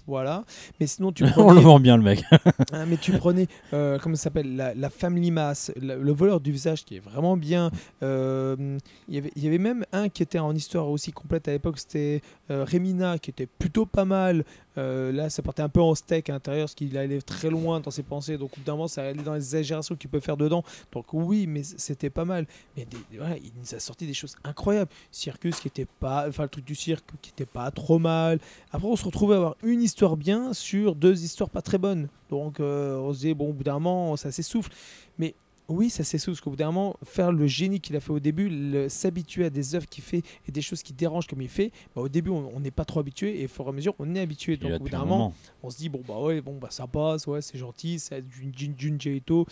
voilà. 0.06 0.44
Mais 0.80 0.86
sinon, 0.86 1.12
tu 1.12 1.24
On 1.24 1.26
le 1.26 1.32
prenais, 1.32 1.60
vend 1.60 1.80
bien 1.80 1.96
le 1.98 2.02
mec. 2.02 2.24
hein, 2.72 2.86
mais 2.88 2.96
tu 2.96 3.12
prenais 3.12 3.46
euh, 3.74 3.98
comment 3.98 4.14
ça 4.16 4.24
s'appelle, 4.24 4.56
la, 4.56 4.74
la 4.74 4.88
Family 4.88 5.30
Mass, 5.30 5.70
la- 5.76 5.96
le 5.96 6.12
voleur 6.12 6.40
du 6.40 6.50
visage 6.52 6.84
qui 6.86 6.96
est 6.96 7.00
vraiment 7.00 7.36
bien. 7.36 7.70
Il 8.00 8.78
y 9.08 9.18
avait- 9.18 9.32
il 9.36 9.44
y 9.44 9.46
avait 9.48 9.58
même 9.58 9.84
un 9.92 10.08
qui 10.08 10.22
était 10.22 10.38
en 10.38 10.54
histoire 10.54 10.88
aussi 10.88 11.12
complète 11.12 11.46
à 11.48 11.52
l'époque, 11.52 11.78
c'était 11.78 12.22
euh, 12.50 12.64
Remina, 12.64 13.18
qui 13.18 13.30
était 13.30 13.46
plutôt 13.46 13.86
pas 13.86 14.04
mal. 14.04 14.44
Euh, 14.76 15.12
là, 15.12 15.28
ça 15.28 15.42
partait 15.42 15.62
un 15.62 15.68
peu 15.68 15.80
en 15.80 15.94
steak 15.94 16.30
à 16.30 16.34
l'intérieur, 16.34 16.64
parce 16.66 16.74
qu'il 16.74 16.96
allait 16.96 17.20
très 17.20 17.50
loin 17.50 17.80
dans 17.80 17.90
ses 17.90 18.02
pensées. 18.02 18.38
Donc, 18.38 18.52
au 18.56 18.60
d'un 18.64 18.72
moment, 18.72 18.88
ça 18.88 19.02
allait 19.02 19.22
dans 19.22 19.34
les 19.34 19.40
exagérations 19.40 19.96
qu'il 19.96 20.10
peut 20.10 20.20
faire 20.20 20.36
dedans. 20.36 20.62
Donc, 20.92 21.12
oui, 21.12 21.46
mais 21.46 21.62
c'était 21.62 22.10
pas 22.10 22.24
mal. 22.24 22.46
Mais 22.76 22.86
voilà, 23.16 23.36
il 23.36 23.52
nous 23.58 23.74
a 23.74 23.80
sorti 23.80 24.06
des 24.06 24.14
choses 24.14 24.36
incroyables. 24.44 24.90
Circus 25.10 25.60
qui 25.60 25.68
était 25.68 25.86
pas. 26.00 26.26
Enfin, 26.28 26.44
le 26.44 26.48
truc 26.48 26.64
du 26.64 26.74
cirque 26.74 27.04
qui 27.22 27.30
était 27.30 27.46
pas 27.46 27.70
trop 27.70 27.98
mal. 27.98 28.38
Après, 28.72 28.88
on 28.88 28.96
se 28.96 29.04
retrouvait 29.04 29.34
à 29.34 29.38
avoir 29.38 29.56
une 29.62 29.82
histoire 29.82 30.16
bien 30.16 30.52
sur 30.52 30.94
deux 30.94 31.24
histoires 31.24 31.50
pas 31.50 31.62
très 31.62 31.78
bonnes. 31.78 32.08
Donc, 32.30 32.60
euh, 32.60 32.98
on 32.98 33.12
se 33.12 33.18
disait, 33.18 33.34
bon, 33.34 33.50
au 33.50 33.52
bout 33.52 33.64
d'un 33.64 33.78
moment, 33.78 34.16
ça 34.16 34.30
s'essouffle. 34.30 34.70
Mais 35.18 35.34
oui, 35.68 35.90
ça 35.90 36.02
s'essouffle, 36.04 36.32
parce 36.36 36.40
qu'au 36.40 36.50
bout 36.50 36.56
d'un 36.56 36.72
moment, 36.72 36.96
faire 37.04 37.30
le 37.30 37.46
génie 37.46 37.80
qu'il 37.80 37.94
a 37.96 38.00
fait 38.00 38.10
au 38.12 38.20
début, 38.20 38.88
s'habituer 38.88 39.44
à 39.44 39.50
des 39.50 39.74
œuvres 39.74 39.86
qu'il 39.86 40.02
fait 40.02 40.22
et 40.46 40.52
des 40.52 40.62
choses 40.62 40.82
qui 40.82 40.92
dérangent 40.92 41.26
comme 41.26 41.42
il 41.42 41.48
fait, 41.48 41.72
bah, 41.94 42.02
au 42.02 42.08
début, 42.08 42.30
on 42.30 42.58
n'est 42.60 42.70
pas 42.70 42.84
trop 42.84 43.00
habitué 43.00 43.40
et 43.40 43.44
au 43.44 43.48
fur 43.48 43.66
et 43.66 43.68
à 43.68 43.72
mesure, 43.72 43.94
on 43.98 44.14
est 44.14 44.20
habitué. 44.20 44.56
Donc, 44.56 44.70
au 44.76 44.78
bout 44.78 44.88
d'un 44.92 45.00
un 45.02 45.04
moment, 45.04 45.34
on 45.62 45.70
se 45.70 45.76
dit, 45.76 45.88
bon, 45.88 46.02
bah 46.06 46.18
ouais, 46.20 46.40
bon, 46.40 46.56
bah 46.58 46.68
ça 46.70 46.86
passe, 46.86 47.26
ouais, 47.26 47.42
c'est 47.42 47.58
gentil, 47.58 47.98
c'est 47.98 48.26
du 48.26 48.50
Jun- 48.56 48.74
Junji 48.78 49.16
Ito. 49.16 49.46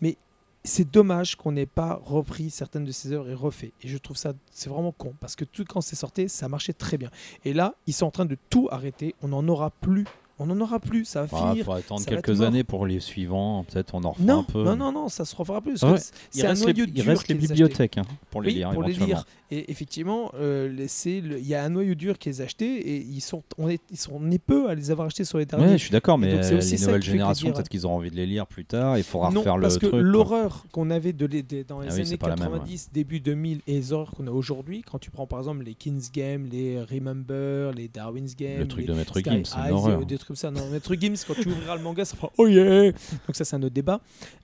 Mais 0.00 0.16
c'est 0.64 0.88
dommage 0.90 1.34
qu'on 1.36 1.52
n'ait 1.52 1.66
pas 1.66 2.00
repris 2.04 2.50
certaines 2.50 2.84
de 2.84 2.92
ses 2.92 3.12
œuvres 3.12 3.28
et 3.30 3.34
refait. 3.34 3.72
Et 3.82 3.88
je 3.88 3.98
trouve 3.98 4.16
ça, 4.16 4.32
c'est 4.50 4.68
vraiment 4.68 4.92
con, 4.92 5.14
parce 5.20 5.34
que 5.36 5.44
tout 5.44 5.64
quand 5.68 5.80
c'est 5.80 5.96
sorti, 5.96 6.28
ça 6.28 6.48
marchait 6.48 6.72
très 6.72 6.98
bien. 6.98 7.10
Et 7.44 7.52
là, 7.52 7.74
ils 7.86 7.92
sont 7.94 8.06
en 8.06 8.10
train 8.12 8.26
de 8.26 8.36
tout 8.50 8.68
arrêter, 8.70 9.14
on 9.22 9.28
n'en 9.28 9.46
aura 9.48 9.70
plus. 9.70 10.04
On 10.38 10.46
n'en 10.46 10.60
aura 10.60 10.80
plus, 10.80 11.04
ça 11.04 11.22
va 11.24 11.26
Il 11.26 11.50
finir. 11.50 11.64
faut 11.64 11.72
attendre 11.72 12.00
ça 12.00 12.10
va 12.10 12.16
être 12.18 12.24
quelques 12.24 12.40
années 12.40 12.64
pour 12.64 12.86
les 12.86 13.00
suivants. 13.00 13.64
Peut-être 13.64 13.94
on 13.94 14.02
en 14.04 14.10
refera 14.12 14.24
Non, 14.24 14.40
un 14.40 14.42
peu. 14.42 14.64
non, 14.64 14.76
non, 14.76 14.90
non, 14.92 15.08
ça 15.08 15.24
se 15.24 15.36
refera 15.36 15.60
plus. 15.60 15.78
Ah 15.82 15.86
que 15.88 15.92
ouais. 15.92 15.98
c'est- 15.98 16.12
Il 16.34 16.46
reste, 16.46 16.66
les, 16.66 16.84
il 16.94 17.02
reste 17.02 17.28
les 17.28 17.34
bibliothèques 17.34 17.98
hein, 17.98 18.02
pour 18.30 18.42
les 18.42 18.48
Oui, 18.48 18.54
lire 18.56 18.70
pour 18.72 18.82
les 18.82 18.90
éventuellement. 18.90 19.14
lire. 19.16 19.26
Et 19.50 19.70
effectivement, 19.70 20.32
euh, 20.34 20.68
les- 20.68 20.88
il 21.18 21.46
y 21.46 21.54
a 21.54 21.62
un 21.62 21.68
noyau 21.68 21.94
dur 21.94 22.18
qui 22.18 22.30
les 22.30 22.40
a 22.40 22.44
achetés 22.44 22.74
et 22.78 22.96
ils 22.96 23.20
sont, 23.20 23.42
on 23.58 23.68
est, 23.68 23.80
ils 23.90 23.98
sont, 23.98 24.12
on 24.14 24.30
est 24.30 24.38
peu 24.38 24.68
à 24.70 24.74
les 24.74 24.90
avoir 24.90 25.06
achetés 25.08 25.24
sur 25.24 25.36
les 25.38 25.44
derniers. 25.44 25.66
Ouais, 25.66 25.72
je 25.78 25.82
suis 25.82 25.90
d'accord, 25.90 26.16
mais 26.16 26.32
donc, 26.34 26.44
c'est 26.44 26.54
euh, 26.54 26.58
aussi 26.58 26.76
les 26.76 26.80
nouvelles 26.86 27.00
que 27.00 27.06
générations, 27.06 27.52
peut-être 27.52 27.68
qu'ils 27.68 27.84
auront 27.84 27.96
envie 27.96 28.10
de 28.10 28.16
les 28.16 28.26
lire 28.26 28.46
plus 28.46 28.64
tard. 28.64 28.96
Il 28.96 29.04
faudra 29.04 29.28
refaire 29.28 29.56
le 29.58 29.62
parce 29.62 29.74
que 29.74 29.80
truc. 29.86 29.90
quoi. 29.90 30.00
l'horreur 30.00 30.64
qu'on 30.72 30.90
avait 30.90 31.12
de 31.12 31.26
les- 31.26 31.42
des- 31.42 31.64
dans 31.64 31.80
les 31.80 31.88
Ah 31.90 31.92
années 31.94 32.04
c'est 32.06 32.16
pas 32.16 32.28
la 32.30 32.36
même, 32.36 32.48
90, 32.50 32.88
début 32.92 33.20
2000 33.20 33.60
et 33.66 33.74
les 33.74 33.92
horreurs 33.92 34.12
qu'on 34.12 34.26
a 34.26 34.30
aujourd'hui, 34.30 34.82
quand 34.90 34.98
tu 34.98 35.10
prends 35.10 35.26
par 35.26 35.38
exemple 35.40 35.62
les 35.64 35.74
King's 35.74 36.10
Game, 36.10 36.46
les 36.50 36.82
Remember, 36.82 37.72
les 37.74 37.88
Darwin's 37.88 38.34
Game, 38.34 38.58
Le 38.60 38.68
truc 38.68 38.86
les 38.86 38.88
de 38.92 38.94
Maître 38.94 39.20
Gims, 39.20 39.44
c'est 39.44 39.56
une 39.68 39.72
horreur. 39.72 39.98
Comme 40.24 40.36
ça. 40.36 40.50
Non, 40.50 40.68
Maître 40.68 40.94
Gims, 40.94 41.14
quand 41.26 41.34
tu 41.34 41.48
ouvriras 41.48 41.76
le 41.76 41.82
manga, 41.82 42.04
ça 42.04 42.16
fera 42.16 42.30
oh 42.38 42.46
yeah 42.46 42.92
Donc 42.92 43.34
ça, 43.34 43.44
c'est 43.44 43.56
un 43.56 43.62
autre 43.62 43.74
débat. 43.74 44.00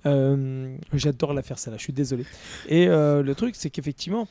Euh, 0.07 0.77
J'adore 0.93 1.35
la 1.35 1.43
faire, 1.43 1.59
celle-là, 1.59 1.79
je 1.79 1.83
suis 1.85 1.93
désolé. 1.93 2.25
Et 2.69 2.89
euh, 2.89 3.23
le 3.23 3.35
truc, 3.35 3.57
c'est 3.57 3.71
qu'effectivement, 3.71 4.29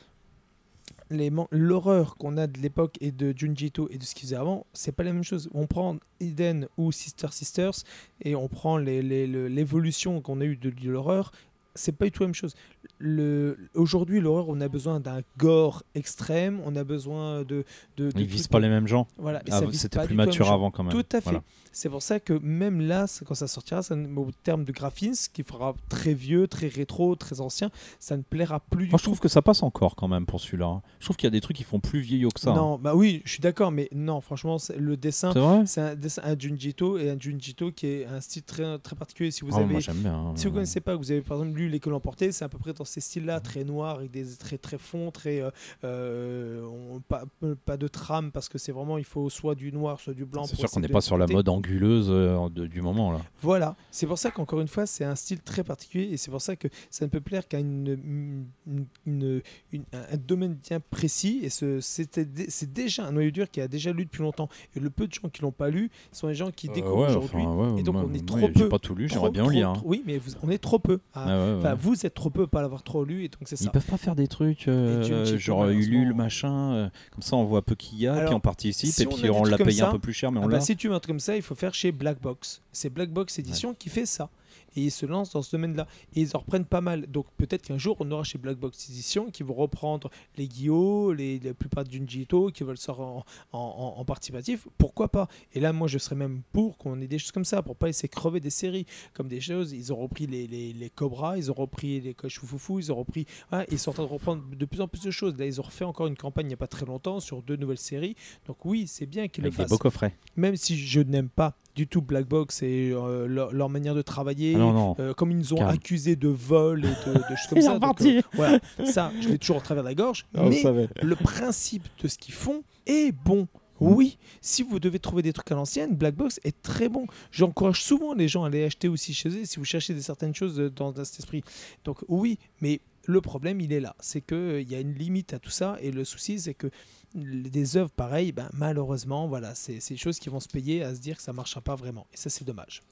l'horreur 1.50 2.16
qu'on 2.16 2.36
a 2.36 2.46
de 2.46 2.60
l'époque 2.60 2.96
et 3.00 3.12
de 3.12 3.34
Junji 3.36 3.66
Ito 3.66 3.88
et 3.90 3.98
de 3.98 4.04
ce 4.04 4.14
qu'il 4.14 4.26
faisait 4.26 4.36
avant, 4.36 4.66
c'est 4.72 4.92
pas 4.92 5.02
la 5.02 5.12
même 5.12 5.24
chose. 5.24 5.48
On 5.54 5.66
prend 5.66 5.96
Eden 6.20 6.68
ou 6.76 6.92
Sister 6.92 7.28
Sisters 7.30 7.74
et 8.22 8.34
on 8.34 8.48
prend 8.48 8.76
l'évolution 8.76 10.20
qu'on 10.20 10.40
a 10.40 10.44
eu 10.44 10.56
de, 10.56 10.70
de 10.70 10.90
l'horreur, 10.90 11.32
c'est 11.78 11.92
pas 11.92 12.04
du 12.04 12.10
tout 12.10 12.22
la 12.22 12.26
même 12.28 12.34
chose. 12.34 12.54
Le- 12.98 13.56
Aujourd'hui, 13.74 14.20
l'horreur, 14.20 14.46
on 14.48 14.60
a 14.60 14.68
besoin 14.68 15.00
d'un 15.00 15.20
gore 15.36 15.82
extrême, 15.94 16.60
on 16.64 16.74
a 16.76 16.84
besoin 16.84 17.42
de. 17.44 17.64
de, 17.96 18.10
de 18.10 18.20
Ils 18.20 18.26
visent 18.26 18.48
pas 18.48 18.60
les 18.60 18.68
mêmes 18.68 18.88
gens. 18.88 19.06
Voilà, 19.18 19.42
Ah, 19.50 19.60
C'était 19.72 20.04
plus 20.04 20.14
mature 20.14 20.50
avant 20.52 20.70
quand 20.70 20.82
même. 20.82 20.92
Tout 20.92 21.06
à 21.12 21.20
fait. 21.20 21.24
Voilà. 21.24 21.42
C'est 21.72 21.88
pour 21.88 22.02
ça 22.02 22.20
que 22.20 22.32
même 22.32 22.80
là, 22.80 23.06
quand 23.26 23.34
ça 23.34 23.46
sortira, 23.48 23.82
ça, 23.82 23.94
au 23.94 24.28
terme 24.42 24.64
de 24.64 24.72
graphisme, 24.72 25.30
qui 25.32 25.42
fera 25.42 25.74
très 25.88 26.14
vieux, 26.14 26.46
très 26.48 26.68
rétro, 26.68 27.14
très 27.16 27.40
ancien, 27.40 27.70
ça 28.00 28.16
ne 28.16 28.22
plaira 28.22 28.60
plus 28.60 28.84
du 28.86 28.90
Moi, 28.90 28.98
je 28.98 29.04
trouve 29.04 29.20
que 29.20 29.28
ça 29.28 29.42
passe 29.42 29.62
encore 29.62 29.94
quand 29.96 30.08
même 30.08 30.26
pour 30.26 30.40
celui-là. 30.40 30.66
hein. 30.66 30.82
Je 30.98 31.04
trouve 31.06 31.16
qu'il 31.16 31.26
y 31.26 31.28
a 31.28 31.30
des 31.30 31.40
trucs 31.40 31.56
qui 31.56 31.64
font 31.64 31.80
plus 31.80 32.00
vieillot 32.00 32.30
que 32.30 32.40
ça. 32.40 32.50
hein. 32.50 32.54
non, 32.54 32.78
bah 32.78 32.94
oui, 32.94 33.22
je 33.24 33.30
suis 33.32 33.40
d'accord, 33.40 33.70
mais 33.70 33.88
non, 33.92 34.20
franchement, 34.20 34.56
le 34.76 34.96
dessin, 34.96 35.32
C'est 35.66 35.80
un 35.80 35.94
dessin, 35.94 36.22
un 36.24 36.38
Junjito 36.38 36.98
et 36.98 37.10
un 37.10 37.18
Junjito 37.18 37.70
qui 37.72 37.86
est 37.86 38.06
un 38.06 38.20
style 38.20 38.42
très, 38.42 38.78
très 38.78 38.96
particulier. 38.96 39.30
Si 39.30 39.42
vous 39.44 39.50
Ah, 39.54 39.60
avez, 39.60 39.72
Moi, 39.74 39.80
bien. 39.94 40.14
hein. 40.14 40.32
si 40.36 40.46
vous 40.46 40.52
connaissez 40.52 40.80
pas, 40.80 40.96
vous 40.96 41.10
avez 41.10 41.20
par 41.22 41.38
exemple 41.38 41.56
lu 41.58 41.68
L'école 41.68 41.94
emportée, 41.94 42.32
c'est 42.32 42.44
à 42.44 42.48
peu 42.48 42.58
près 42.58 42.72
dans 42.72 42.84
ces 42.84 43.00
styles-là, 43.00 43.40
très 43.40 43.64
noirs, 43.64 43.96
avec 43.96 44.10
des 44.10 44.24
traits 44.36 44.60
très 44.62 44.78
fonds, 44.78 45.10
très 45.10 45.40
euh, 45.40 45.50
euh, 45.84 46.62
on- 46.66 47.00
pas, 47.00 47.24
pas 47.64 47.76
de 47.76 47.88
trame 47.88 48.30
parce 48.32 48.48
que 48.48 48.58
c'est 48.58 48.72
vraiment 48.72 48.98
il 48.98 49.04
faut 49.04 49.28
soit 49.30 49.54
du 49.54 49.72
noir, 49.72 50.00
soit 50.00 50.14
du 50.14 50.24
blanc. 50.24 50.44
C'est 50.44 50.56
sûr 50.56 50.70
qu'on 50.70 50.80
n'est 50.80 50.88
pas 50.88 51.00
sur 51.00 51.16
la 51.18 51.26
mode 51.26 51.48
anguleuse 51.58 52.08
euh, 52.10 52.48
de- 52.48 52.66
du 52.66 52.80
moment 52.82 53.12
là. 53.12 53.20
Voilà, 53.42 53.76
c'est 53.90 54.06
pour 54.06 54.18
ça 54.18 54.30
qu'encore 54.30 54.60
une 54.60 54.68
fois, 54.68 54.86
c'est 54.86 55.04
un 55.04 55.14
style 55.14 55.40
très 55.40 55.62
particulier 55.62 56.08
et 56.12 56.16
c'est 56.16 56.30
pour 56.30 56.40
ça 56.42 56.56
que 56.56 56.68
ça 56.90 57.04
ne 57.04 57.10
peut 57.10 57.20
plaire 57.20 57.46
qu'à 57.46 57.58
une, 57.60 58.46
une- 58.66 58.86
une- 59.06 59.42
une- 59.72 59.84
un 59.92 60.16
domaine 60.16 60.54
bien 60.54 60.80
précis. 60.80 61.40
Et 61.42 61.50
ce- 61.50 61.80
c'est 61.80 62.72
déjà 62.72 63.06
un 63.06 63.12
noyau 63.12 63.30
dur 63.30 63.50
qui 63.50 63.60
a 63.60 63.68
déjà 63.68 63.92
lu 63.92 64.04
depuis 64.04 64.22
longtemps. 64.22 64.48
Et 64.74 64.80
le 64.80 64.90
peu 64.90 65.06
de 65.06 65.12
gens 65.12 65.28
qui 65.28 65.42
l'ont 65.42 65.52
pas 65.52 65.70
lu 65.70 65.90
sont 66.12 66.26
les 66.28 66.34
gens 66.34 66.50
qui 66.50 66.68
découvrent 66.68 66.96
Euh, 66.96 67.04
ouais, 67.04 67.10
aujourd'hui. 67.10 67.42
enfin, 67.42 67.72
ouais, 67.74 67.80
et 67.80 67.82
donc, 67.82 67.94
moi- 67.94 68.04
on 68.08 68.14
est 68.14 68.18
moi, 68.18 68.26
trop 68.26 68.38
J'ai 68.40 68.48
peu, 68.64 68.68
pas 68.68 68.78
tout 68.78 68.94
lu, 68.94 69.08
j'aimerais 69.08 69.30
bien 69.30 69.42
trop, 69.42 69.50
lire. 69.50 69.68
hein. 69.70 69.82
oui, 69.84 70.02
mais 70.06 70.18
vous- 70.18 70.32
on 70.42 70.50
est 70.50 70.58
trop 70.58 70.78
peu. 70.78 71.00
à- 71.14 71.24
Ah 71.28 71.58
ouais, 71.62 71.74
vous 71.78 72.06
êtes 72.06 72.14
trop 72.14 72.30
peu 72.30 72.46
pas 72.46 72.60
l'avoir 72.62 72.82
trop 72.82 73.04
lu 73.04 73.24
et 73.24 73.28
donc 73.28 73.40
c'est 73.44 73.60
Ils 73.60 73.64
ça. 73.64 73.70
peuvent 73.70 73.84
pas 73.86 73.96
faire 73.96 74.14
des 74.16 74.26
trucs 74.28 74.68
euh, 74.68 75.38
genre 75.38 75.66
Ulule, 75.68 76.14
machin, 76.14 76.72
euh, 76.72 76.88
comme 77.12 77.22
ça 77.22 77.36
on 77.36 77.44
voit 77.44 77.62
peu 77.62 77.74
qu'il 77.74 77.98
y 77.98 78.06
a, 78.06 78.14
Alors, 78.14 78.26
puis 78.26 78.34
on 78.34 78.40
participe, 78.40 78.90
si 78.90 79.02
et 79.02 79.06
on 79.06 79.10
puis 79.10 79.30
on 79.30 79.42
trucs 79.42 79.50
l'a 79.58 79.64
payé 79.64 79.78
ça, 79.78 79.88
un 79.88 79.92
peu 79.92 79.98
plus 79.98 80.12
cher, 80.12 80.32
mais 80.32 80.38
Ah 80.40 80.44
on 80.44 80.48
bah, 80.48 80.54
l'a. 80.54 80.60
si 80.60 80.76
tu 80.76 80.88
veux 80.88 80.94
un 80.94 80.98
truc 81.00 81.08
comme 81.10 81.20
ça, 81.20 81.36
il 81.36 81.42
faut 81.42 81.47
faire 81.54 81.74
chez 81.74 81.92
Black 81.92 82.20
Box. 82.20 82.62
C'est 82.72 82.90
Black 82.90 83.10
Box 83.10 83.38
Edition 83.38 83.74
qui 83.74 83.88
fait 83.88 84.06
ça. 84.06 84.30
Et 84.76 84.82
ils 84.84 84.90
se 84.90 85.06
lancent 85.06 85.32
dans 85.32 85.42
ce 85.42 85.52
domaine-là. 85.52 85.86
Et 86.14 86.20
ils 86.20 86.36
en 86.36 86.40
reprennent 86.40 86.64
pas 86.64 86.80
mal. 86.80 87.06
Donc 87.06 87.26
peut-être 87.36 87.62
qu'un 87.62 87.78
jour, 87.78 87.96
on 88.00 88.10
aura 88.10 88.24
chez 88.24 88.38
Black 88.38 88.58
Box 88.58 88.88
Edition 88.90 89.30
qui 89.30 89.42
vont 89.42 89.54
reprendre 89.54 90.10
les 90.36 90.48
Guillaume, 90.48 91.14
les, 91.14 91.38
la 91.40 91.54
plupart 91.54 91.84
de 91.84 91.90
Junji 91.90 92.22
Ito, 92.22 92.50
qui 92.50 92.64
veulent 92.64 92.76
sortir 92.78 93.04
en, 93.04 93.24
en, 93.52 94.04
participatif. 94.04 94.66
Pourquoi 94.78 95.08
pas? 95.08 95.28
Et 95.52 95.60
là, 95.60 95.72
moi, 95.72 95.88
je 95.88 95.98
serais 95.98 96.16
même 96.16 96.42
pour 96.52 96.76
qu'on 96.78 97.00
ait 97.00 97.06
des 97.06 97.18
choses 97.18 97.32
comme 97.32 97.44
ça, 97.44 97.62
pour 97.62 97.76
pas 97.76 97.86
laisser 97.86 98.08
crever 98.08 98.40
des 98.40 98.50
séries. 98.50 98.86
Comme 99.14 99.28
des 99.28 99.40
choses, 99.40 99.72
ils 99.72 99.92
ont 99.92 99.96
repris 99.96 100.26
les, 100.26 100.46
les, 100.46 100.72
les 100.72 100.90
Cobras, 100.90 101.36
ils 101.36 101.50
ont 101.50 101.54
repris 101.54 102.00
les 102.00 102.14
Coach 102.14 102.38
Foufou, 102.38 102.78
ils 102.78 102.92
ont 102.92 102.96
repris. 102.96 103.26
voilà, 103.50 103.66
ils 103.70 103.78
sont 103.78 103.90
en 103.90 103.94
train 103.94 104.02
de 104.04 104.08
reprendre 104.08 104.42
de 104.50 104.64
plus 104.64 104.80
en 104.80 104.88
plus 104.88 105.02
de 105.02 105.10
choses. 105.10 105.36
Là, 105.38 105.46
ils 105.46 105.60
ont 105.60 105.64
refait 105.64 105.84
encore 105.84 106.06
une 106.06 106.16
campagne 106.16 106.46
il 106.46 106.48
n'y 106.48 106.54
a 106.54 106.58
pas 106.58 106.66
très 106.66 106.86
longtemps 106.86 107.20
sur 107.20 107.42
deux 107.42 107.56
nouvelles 107.56 107.78
séries. 107.78 108.16
Donc 108.46 108.64
oui, 108.64 108.86
c'est 108.86 109.06
bien 109.06 109.28
qu'ils 109.28 109.44
le 109.44 109.48
Avec 109.48 109.56
des 109.58 109.62
fassent 109.64 109.70
beaux 109.70 109.78
coffrets. 109.78 110.14
même 110.36 110.56
si 110.56 110.76
je 110.78 111.00
n'aime 111.00 111.28
pas 111.28 111.56
du 111.78 111.86
tout 111.86 112.02
Black 112.02 112.26
Box 112.26 112.62
et 112.62 112.90
euh, 112.92 113.26
leur, 113.28 113.52
leur 113.52 113.68
manière 113.68 113.94
de 113.94 114.02
travailler, 114.02 114.54
Ah 114.56 114.58
non, 114.58 114.72
non. 114.72 114.96
euh, 114.98 115.14
comme 115.14 115.30
ils 115.30 115.36
nous 115.38 115.52
ont 115.54 115.58
Calme. 115.58 115.70
accusés 115.70 116.16
de 116.16 116.26
vol 116.28 116.84
et 116.84 116.88
de, 117.08 117.14
de 117.14 117.36
choses 117.36 117.46
comme 117.50 117.60
ça. 117.62 117.78
donc, 117.78 118.00
euh, 118.02 118.20
voilà, 118.34 118.58
ça, 118.84 119.12
je 119.20 119.28
l'ai 119.28 119.38
toujours 119.38 119.58
au 119.58 119.60
travers 119.60 119.84
de 119.84 119.88
la 119.88 119.94
gorge. 119.94 120.26
Ah, 120.34 120.42
mais 120.48 120.88
le 121.02 121.14
principe 121.14 121.84
de 122.02 122.08
ce 122.08 122.18
qu'ils 122.18 122.34
font 122.34 122.62
est 122.86 123.12
bon. 123.12 123.46
Oui, 123.80 124.18
si 124.40 124.64
vous 124.64 124.80
devez 124.80 124.98
trouver 124.98 125.22
des 125.22 125.32
trucs 125.32 125.52
à 125.52 125.54
l'ancienne, 125.54 125.94
Black 125.94 126.16
Box 126.16 126.40
est 126.42 126.62
très 126.62 126.88
bon. 126.88 127.06
J'encourage 127.30 127.80
souvent 127.84 128.12
les 128.12 128.26
gens 128.26 128.42
à 128.42 128.48
aller 128.48 128.64
acheter 128.64 128.88
aussi 128.88 129.14
chez 129.14 129.28
eux 129.28 129.44
si 129.44 129.58
vous 129.60 129.64
cherchez 129.64 129.94
des 129.94 130.02
certaines 130.02 130.34
choses 130.34 130.56
dans, 130.74 130.90
dans 130.90 131.04
cet 131.04 131.20
esprit. 131.20 131.44
Donc 131.84 131.98
oui, 132.08 132.40
mais 132.60 132.80
le 133.06 133.20
problème 133.20 133.60
il 133.60 133.72
est 133.72 133.78
là, 133.78 133.94
c'est 134.00 134.20
que 134.20 134.60
il 134.60 134.68
y 134.68 134.74
a 134.74 134.80
une 134.80 134.94
limite 134.94 135.32
à 135.32 135.38
tout 135.38 135.48
ça 135.50 135.78
et 135.80 135.92
le 135.92 136.04
souci 136.04 136.40
c'est 136.40 136.54
que 136.54 136.66
des 137.14 137.76
œuvres 137.76 137.90
pareilles, 137.90 138.32
ben, 138.32 138.48
malheureusement, 138.52 139.26
voilà, 139.28 139.54
c'est 139.54 139.80
des 139.88 139.96
choses 139.96 140.18
qui 140.18 140.28
vont 140.28 140.40
se 140.40 140.48
payer 140.48 140.82
à 140.82 140.94
se 140.94 141.00
dire 141.00 141.16
que 141.16 141.22
ça 141.22 141.32
marchera 141.32 141.60
pas 141.60 141.74
vraiment. 141.74 142.06
Et 142.12 142.16
ça 142.16 142.30
c'est 142.30 142.44
dommage. 142.44 142.82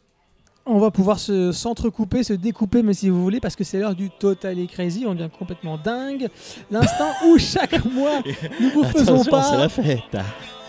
On 0.69 0.81
va 0.81 0.91
pouvoir 0.91 1.21
se 1.21 1.53
s'entrecouper, 1.53 2.25
se 2.25 2.33
découper, 2.33 2.83
mais 2.83 2.93
si 2.93 3.09
vous 3.09 3.23
voulez, 3.23 3.39
parce 3.39 3.55
que 3.55 3.63
c'est 3.63 3.79
l'heure 3.79 3.95
du 3.95 4.11
Totally 4.11 4.67
Crazy. 4.67 5.07
On 5.07 5.15
devient 5.15 5.31
complètement 5.39 5.79
dingue. 5.79 6.29
L'instant 6.73 7.11
où 7.25 7.39
chaque 7.39 7.85
mois 7.85 8.21
nous 8.61 8.71
vous 8.71 8.83
faisons 8.83 9.25
part, 9.25 9.71
fête. 9.71 10.17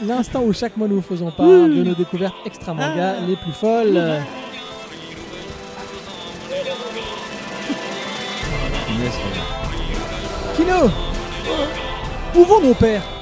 l'instant 0.04 0.44
où 0.44 0.54
chaque 0.54 0.78
mois 0.78 0.88
nous 0.88 0.98
vous 0.98 1.02
faisons 1.02 1.32
part 1.32 1.48
de 1.48 1.84
nos 1.84 1.96
découvertes 1.96 2.36
extra 2.46 2.76
manga 2.76 3.20
les 3.22 3.36
plus 3.38 3.54
folles. 3.54 4.22
Kino, 10.56 10.92
où 12.36 12.44
vont 12.44 12.62
nos 12.62 12.76
pères? 12.76 13.17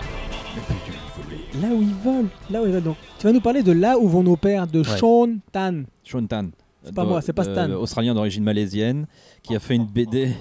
Là 1.62 1.70
où 1.70 1.82
ils 1.82 1.94
volent. 2.04 2.28
Là 2.50 2.62
où 2.62 2.66
ils 2.66 2.72
veulent 2.72 2.84
donc. 2.84 2.98
Tu 3.20 3.26
vas 3.28 3.34
nous 3.34 3.42
parler 3.42 3.64
de 3.64 3.72
là 3.72 3.98
où 3.98 4.08
vont 4.08 4.24
nos 4.24 4.36
pères 4.38 4.68
de 4.68 4.80
Ouais. 4.80 4.98
Sean 4.98 5.38
Tan. 5.52 5.84
Sean 6.04 6.26
Tan. 6.28 6.50
C'est 6.84 6.94
pas 6.94 7.04
moi, 7.06 7.22
c'est 7.22 7.34
pas 7.34 7.44
Stan. 7.44 7.72
Australien 7.72 8.14
d'origine 8.14 8.44
malaisienne, 8.44 9.08
qui 9.42 9.56
a 9.56 9.60
fait 9.60 9.76
une 9.76 9.86
BD. 9.88 10.34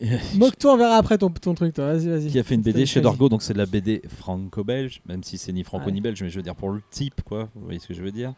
Moque-toi, 0.34 0.72
on 0.74 0.76
verra 0.76 0.96
après 0.96 1.18
ton, 1.18 1.30
ton 1.30 1.54
truc, 1.54 1.74
toi. 1.74 1.92
Vas-y, 1.92 2.08
vas-y. 2.08 2.28
qui 2.30 2.38
a 2.38 2.42
fait 2.42 2.54
une 2.56 2.62
BD 2.62 2.86
chez. 2.86 3.00
Dorgo, 3.00 3.28
donc 3.28 3.42
c'est 3.42 3.52
de 3.52 3.58
la 3.58 3.66
BD 3.66 4.02
franco-belge, 4.08 5.02
même 5.06 5.22
si 5.22 5.38
c'est 5.38 5.52
ni 5.52 5.62
franco 5.62 5.86
Ouais. 5.86 5.92
ni 5.92 6.00
belge, 6.00 6.20
mais 6.22 6.30
je 6.30 6.36
veux 6.36 6.42
dire 6.42 6.56
pour 6.56 6.70
le 6.70 6.80
type, 6.90 7.22
quoi. 7.22 7.48
Vous 7.54 7.64
voyez 7.64 7.78
ce 7.78 7.86
que 7.86 7.94
je 7.94 8.02
veux 8.02 8.10
dire? 8.10 8.32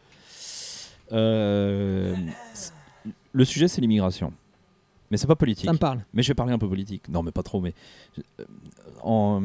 Euh, 1.11 2.13
Le 3.31 3.45
sujet, 3.45 3.67
c'est 3.67 3.81
l'immigration. 3.81 4.31
Mais 5.11 5.17
c'est 5.17 5.27
pas 5.27 5.35
politique. 5.35 5.65
Ça 5.65 5.73
me 5.73 5.77
parle. 5.77 6.03
Mais 6.13 6.23
je 6.23 6.27
vais 6.27 6.33
parler 6.35 6.53
un 6.53 6.57
peu 6.57 6.67
politique. 6.67 7.07
Non, 7.09 7.23
mais 7.23 7.31
pas 7.31 7.43
trop. 7.43 7.61
Mais 7.61 7.73
euh, 8.39 8.43
en, 9.03 9.41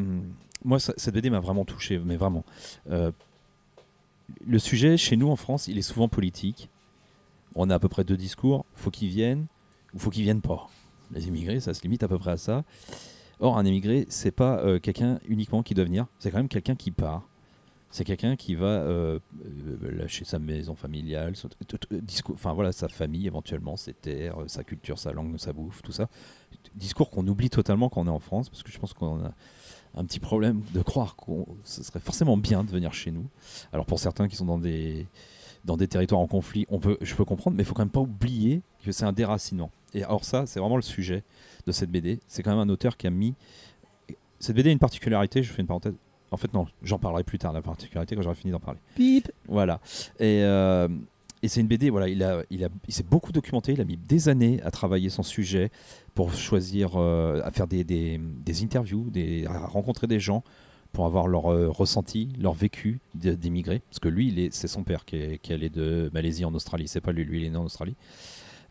moi, 0.65 0.78
cette 0.78 1.15
BD 1.15 1.31
m'a 1.31 1.41
vraiment 1.41 1.65
touché, 1.65 1.99
mais 1.99 2.16
vraiment. 2.16 2.45
Euh, 2.91 3.11
le 4.47 4.59
sujet 4.59 4.97
chez 4.97 5.16
nous 5.16 5.28
en 5.28 5.37
France, 5.37 5.69
il 5.69 5.78
est 5.78 5.82
souvent 5.82 6.09
politique. 6.09 6.69
On 7.55 7.70
a 7.70 7.74
à 7.74 7.78
peu 7.78 7.89
près 7.89 8.05
deux 8.05 8.16
discours. 8.16 8.65
Faut 8.74 8.91
qu'ils 8.91 9.09
viennent 9.09 9.47
ou 9.95 9.99
faut 9.99 10.11
qu'ils 10.11 10.23
viennent 10.23 10.43
pas. 10.43 10.69
Les 11.12 11.27
immigrés, 11.27 11.61
ça 11.61 11.74
se 11.74 11.82
limite 11.82 12.03
à 12.03 12.09
peu 12.09 12.19
près 12.19 12.32
à 12.32 12.37
ça. 12.37 12.65
Or, 13.41 13.59
un 13.59 13.65
immigré, 13.65 14.07
c'est 14.09 14.31
pas 14.31 14.59
euh, 14.59 14.78
quelqu'un 14.78 15.19
uniquement 15.27 15.62
qui 15.62 15.74
doit 15.74 15.85
venir. 15.85 16.07
C'est 16.19 16.31
quand 16.31 16.37
même 16.37 16.49
quelqu'un 16.49 16.77
qui 16.77 16.91
part. 16.91 17.23
C'est 17.93 18.05
quelqu'un 18.05 18.37
qui 18.37 18.55
va 18.55 18.66
euh, 18.66 19.19
lâcher 19.82 20.24
sa 20.24 20.39
maison 20.39 20.77
familiale, 20.77 21.35
enfin 22.31 22.53
voilà, 22.53 22.70
sa 22.70 22.89
famille 22.89 23.27
éventuellement, 23.27 23.77
ses 23.77 23.95
terres, 23.95 24.37
sa 24.47 24.62
culture, 24.62 24.97
sa 24.97 25.11
langue, 25.12 25.37
sa 25.39 25.53
bouffe, 25.53 25.82
tout 25.82 25.91
ça. 25.91 26.09
Discours 26.77 27.11
qu'on 27.11 27.27
oublie 27.27 27.51
totalement 27.51 27.89
quand 27.89 28.03
on 28.03 28.07
est 28.07 28.11
en 28.11 28.20
France, 28.20 28.49
parce 28.49 28.62
que 28.62 28.70
je 28.70 28.78
pense 28.78 28.93
qu'on 28.93 29.24
a 29.24 29.32
un 29.96 30.04
petit 30.04 30.20
problème 30.20 30.62
de 30.72 30.82
croire 30.82 31.16
que 31.16 31.32
ce 31.64 31.82
serait 31.82 32.00
forcément 32.00 32.36
bien 32.36 32.64
de 32.64 32.70
venir 32.70 32.92
chez 32.92 33.10
nous. 33.10 33.26
Alors 33.72 33.86
pour 33.86 33.98
certains 33.98 34.28
qui 34.28 34.36
sont 34.36 34.46
dans 34.46 34.58
des 34.58 35.06
dans 35.64 35.76
des 35.76 35.88
territoires 35.88 36.22
en 36.22 36.26
conflit, 36.26 36.66
on 36.70 36.78
peut, 36.78 36.96
je 37.02 37.14
peux 37.14 37.26
comprendre, 37.26 37.54
mais 37.56 37.64
il 37.64 37.66
faut 37.66 37.74
quand 37.74 37.82
même 37.82 37.90
pas 37.90 38.00
oublier 38.00 38.62
que 38.82 38.92
c'est 38.92 39.04
un 39.04 39.12
déracinement. 39.12 39.70
Et 39.92 40.02
alors 40.02 40.24
ça, 40.24 40.46
c'est 40.46 40.58
vraiment 40.58 40.76
le 40.76 40.82
sujet 40.82 41.22
de 41.66 41.72
cette 41.72 41.90
BD. 41.90 42.18
C'est 42.28 42.42
quand 42.42 42.50
même 42.50 42.60
un 42.60 42.72
auteur 42.72 42.96
qui 42.96 43.06
a 43.06 43.10
mis 43.10 43.34
cette 44.40 44.56
BD 44.56 44.70
a 44.70 44.72
une 44.72 44.78
particularité. 44.78 45.42
Je 45.42 45.52
fais 45.52 45.60
une 45.60 45.68
parenthèse. 45.68 45.94
En 46.32 46.36
fait, 46.36 46.52
non, 46.54 46.66
j'en 46.82 46.98
parlerai 46.98 47.24
plus 47.24 47.38
tard. 47.38 47.52
La 47.52 47.62
particularité 47.62 48.16
quand 48.16 48.22
j'aurai 48.22 48.34
fini 48.34 48.52
d'en 48.52 48.60
parler. 48.60 48.80
Pip. 48.94 49.30
Voilà. 49.46 49.80
Et, 50.18 50.42
euh, 50.42 50.88
et 51.42 51.48
c'est 51.48 51.60
une 51.60 51.68
BD, 51.68 51.88
voilà, 51.90 52.08
il, 52.08 52.22
a, 52.22 52.42
il, 52.50 52.64
a, 52.64 52.68
il 52.86 52.92
s'est 52.92 53.06
beaucoup 53.08 53.32
documenté, 53.32 53.72
il 53.72 53.80
a 53.80 53.84
mis 53.84 53.96
des 53.96 54.28
années 54.28 54.60
à 54.62 54.70
travailler 54.70 55.08
son 55.08 55.22
sujet 55.22 55.70
pour 56.14 56.34
choisir, 56.34 56.92
euh, 56.96 57.40
à 57.44 57.50
faire 57.50 57.66
des, 57.66 57.82
des, 57.82 58.62
interviews, 58.62 59.08
des, 59.10 59.46
à 59.46 59.66
rencontrer 59.66 60.06
des 60.06 60.20
gens 60.20 60.42
pour 60.92 61.06
avoir 61.06 61.28
leur 61.28 61.50
euh, 61.50 61.68
ressenti, 61.68 62.28
leur 62.38 62.52
vécu 62.52 63.00
d'émigrer. 63.14 63.80
Parce 63.88 64.00
que 64.00 64.08
lui, 64.08 64.50
c'est 64.52 64.68
son 64.68 64.82
père 64.82 65.04
qui 65.06 65.16
est, 65.16 65.50
allé 65.50 65.70
de 65.70 66.10
Malaisie 66.12 66.44
en 66.44 66.52
Australie, 66.52 66.88
c'est 66.88 67.00
pas 67.00 67.12
lui, 67.12 67.24
lui 67.24 67.40
il 67.40 67.46
est 67.46 67.50
né 67.50 67.56
en 67.56 67.64
Australie. 67.64 67.94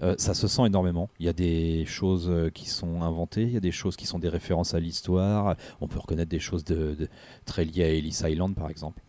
Euh, 0.02 0.16
ça 0.18 0.34
se 0.34 0.48
sent 0.48 0.66
énormément. 0.66 1.10
Il 1.20 1.26
y 1.26 1.30
a 1.30 1.34
des 1.34 1.86
choses 1.86 2.32
qui 2.54 2.70
sont 2.70 3.02
inventées, 3.02 3.44
il 3.44 3.52
y 3.52 3.58
a 3.58 3.62
des 3.62 3.72
choses 3.72 3.96
qui 3.96 4.06
sont 4.06 4.20
des 4.20 4.30
références 4.30 4.76
à 4.76 4.80
l'histoire. 4.80 5.56
On 5.82 5.88
peut 5.88 6.00
reconnaître 6.00 6.30
des 6.30 6.40
choses 6.40 6.64
de- 6.64 7.10
très 7.46 7.66
liées 7.66 7.84
à 7.84 7.90
Ellis 7.90 8.22
Island, 8.24 8.54
par 8.54 8.70
exemple. 8.70 9.02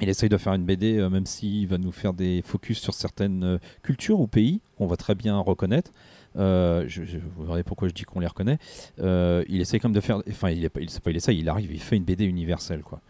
Il 0.00 0.08
essaye 0.08 0.28
de 0.28 0.36
faire 0.36 0.54
une 0.54 0.64
BD, 0.64 0.98
euh, 0.98 1.10
même 1.10 1.26
s'il 1.26 1.66
va 1.68 1.78
nous 1.78 1.92
faire 1.92 2.14
des 2.14 2.42
focus 2.42 2.80
sur 2.80 2.94
certaines 2.94 3.44
euh, 3.44 3.58
cultures 3.82 4.20
ou 4.20 4.26
pays 4.26 4.60
qu'on 4.76 4.86
va 4.86 4.96
très 4.96 5.14
bien 5.14 5.38
reconnaître. 5.38 5.92
Euh, 6.36 6.84
je, 6.88 7.18
vous 7.18 7.44
verrez 7.44 7.62
pourquoi 7.62 7.88
je 7.88 7.92
dis 7.92 8.04
qu'on 8.04 8.20
les 8.20 8.26
reconnaît. 8.26 8.58
Il 8.98 9.60
essaye 9.60 9.80
comme 9.80 9.92
de 9.92 10.00
faire. 10.00 10.22
Enfin, 10.28 10.50
il, 10.50 10.62
il, 10.62 10.70
pas 10.70 11.10
il 11.10 11.16
essaye, 11.16 11.38
il 11.38 11.48
arrive, 11.48 11.72
il 11.72 11.80
fait 11.80 11.96
une 11.96 12.04
BD 12.04 12.24
universelle, 12.24 12.82
quoi. 12.82 13.00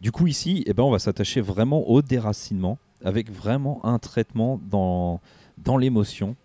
Du 0.00 0.12
coup, 0.12 0.26
ici, 0.26 0.62
eh 0.66 0.72
ben, 0.72 0.82
on 0.82 0.90
va 0.90 0.98
s'attacher 0.98 1.40
vraiment 1.40 1.88
au 1.88 2.00
déracinement, 2.00 2.78
avec 3.04 3.30
vraiment 3.30 3.84
un 3.84 3.98
traitement 3.98 4.60
dans, 4.70 5.20
dans 5.58 5.76
l'émotion. 5.76 6.36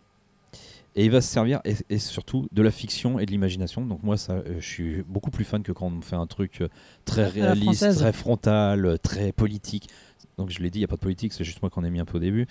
Et 0.97 1.03
il 1.03 1.11
va 1.11 1.19
se 1.19 1.27
servir, 1.27 1.59
et, 1.65 1.75
et 1.89 1.99
surtout, 1.99 2.47
de 2.53 2.61
la 2.61 2.71
fiction 2.71 3.19
et 3.19 3.25
de 3.25 3.31
l'imagination. 3.31 3.85
Donc 3.85 4.01
moi, 4.01 4.15
ça, 4.15 4.33
euh, 4.33 4.55
je 4.59 4.65
suis 4.65 5.03
beaucoup 5.03 5.29
plus 5.29 5.43
fan 5.43 5.61
que 5.61 5.73
quand 5.73 5.87
on 5.87 5.91
me 5.91 6.01
fait 6.01 6.15
un 6.15 6.25
truc 6.27 6.61
euh, 6.61 6.69
très 7.03 7.27
réaliste, 7.27 7.93
très 7.95 8.13
frontal, 8.13 8.85
euh, 8.85 8.97
très 8.97 9.33
politique. 9.33 9.89
Donc 10.37 10.51
je 10.51 10.59
l'ai 10.59 10.69
dit, 10.69 10.79
il 10.79 10.81
n'y 10.81 10.85
a 10.85 10.87
pas 10.87 10.95
de 10.95 11.01
politique, 11.01 11.33
c'est 11.33 11.43
juste 11.43 11.61
moi 11.61 11.69
qu'on 11.69 11.83
a 11.83 11.89
mis 11.89 11.99
un 11.99 12.05
peu 12.05 12.17
au 12.17 12.21
début. 12.21 12.47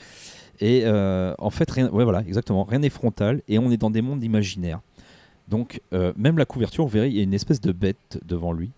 Et 0.60 0.82
euh, 0.84 1.34
en 1.38 1.50
fait, 1.50 1.70
rien, 1.70 1.88
ouais, 1.90 2.04
voilà, 2.04 2.20
exactement, 2.20 2.64
rien 2.64 2.80
n'est 2.80 2.90
frontal, 2.90 3.40
et 3.48 3.58
on 3.58 3.70
est 3.70 3.76
dans 3.78 3.90
des 3.90 4.02
mondes 4.02 4.22
imaginaires. 4.22 4.80
Donc 5.48 5.80
euh, 5.92 6.12
même 6.16 6.36
la 6.38 6.44
couverture, 6.46 6.84
vous 6.84 6.90
verrez, 6.90 7.08
il 7.08 7.16
y 7.16 7.20
a 7.20 7.22
une 7.22 7.34
espèce 7.34 7.60
de 7.60 7.72
bête 7.72 8.18
devant 8.26 8.52
lui. 8.52 8.70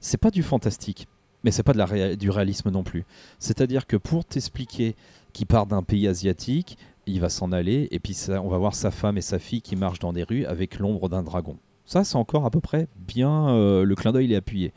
C'est 0.00 0.18
pas 0.18 0.30
du 0.30 0.42
fantastique, 0.42 1.08
mais 1.44 1.50
c'est 1.50 1.62
pas 1.62 1.72
de 1.72 1.78
la 1.78 1.86
réa- 1.86 2.16
du 2.16 2.30
réalisme 2.30 2.70
non 2.70 2.82
plus. 2.82 3.04
C'est-à-dire 3.38 3.86
que 3.86 3.96
pour 3.96 4.24
t'expliquer 4.24 4.96
qu'il 5.32 5.46
part 5.46 5.66
d'un 5.66 5.82
pays 5.82 6.08
asiatique, 6.08 6.76
il 7.10 7.20
va 7.20 7.28
s'en 7.28 7.52
aller, 7.52 7.88
et 7.90 7.98
puis 7.98 8.14
ça, 8.14 8.42
on 8.42 8.48
va 8.48 8.58
voir 8.58 8.74
sa 8.74 8.90
femme 8.90 9.18
et 9.18 9.22
sa 9.22 9.38
fille 9.38 9.62
qui 9.62 9.76
marchent 9.76 9.98
dans 9.98 10.12
des 10.12 10.22
rues 10.22 10.44
avec 10.44 10.78
l'ombre 10.78 11.08
d'un 11.08 11.22
dragon. 11.22 11.56
Ça, 11.84 12.04
c'est 12.04 12.16
encore 12.16 12.46
à 12.46 12.50
peu 12.50 12.60
près 12.60 12.88
bien, 12.96 13.48
euh, 13.50 13.84
le 13.84 13.94
clin 13.94 14.12
d'œil 14.12 14.32
est 14.32 14.36
appuyé. 14.36 14.72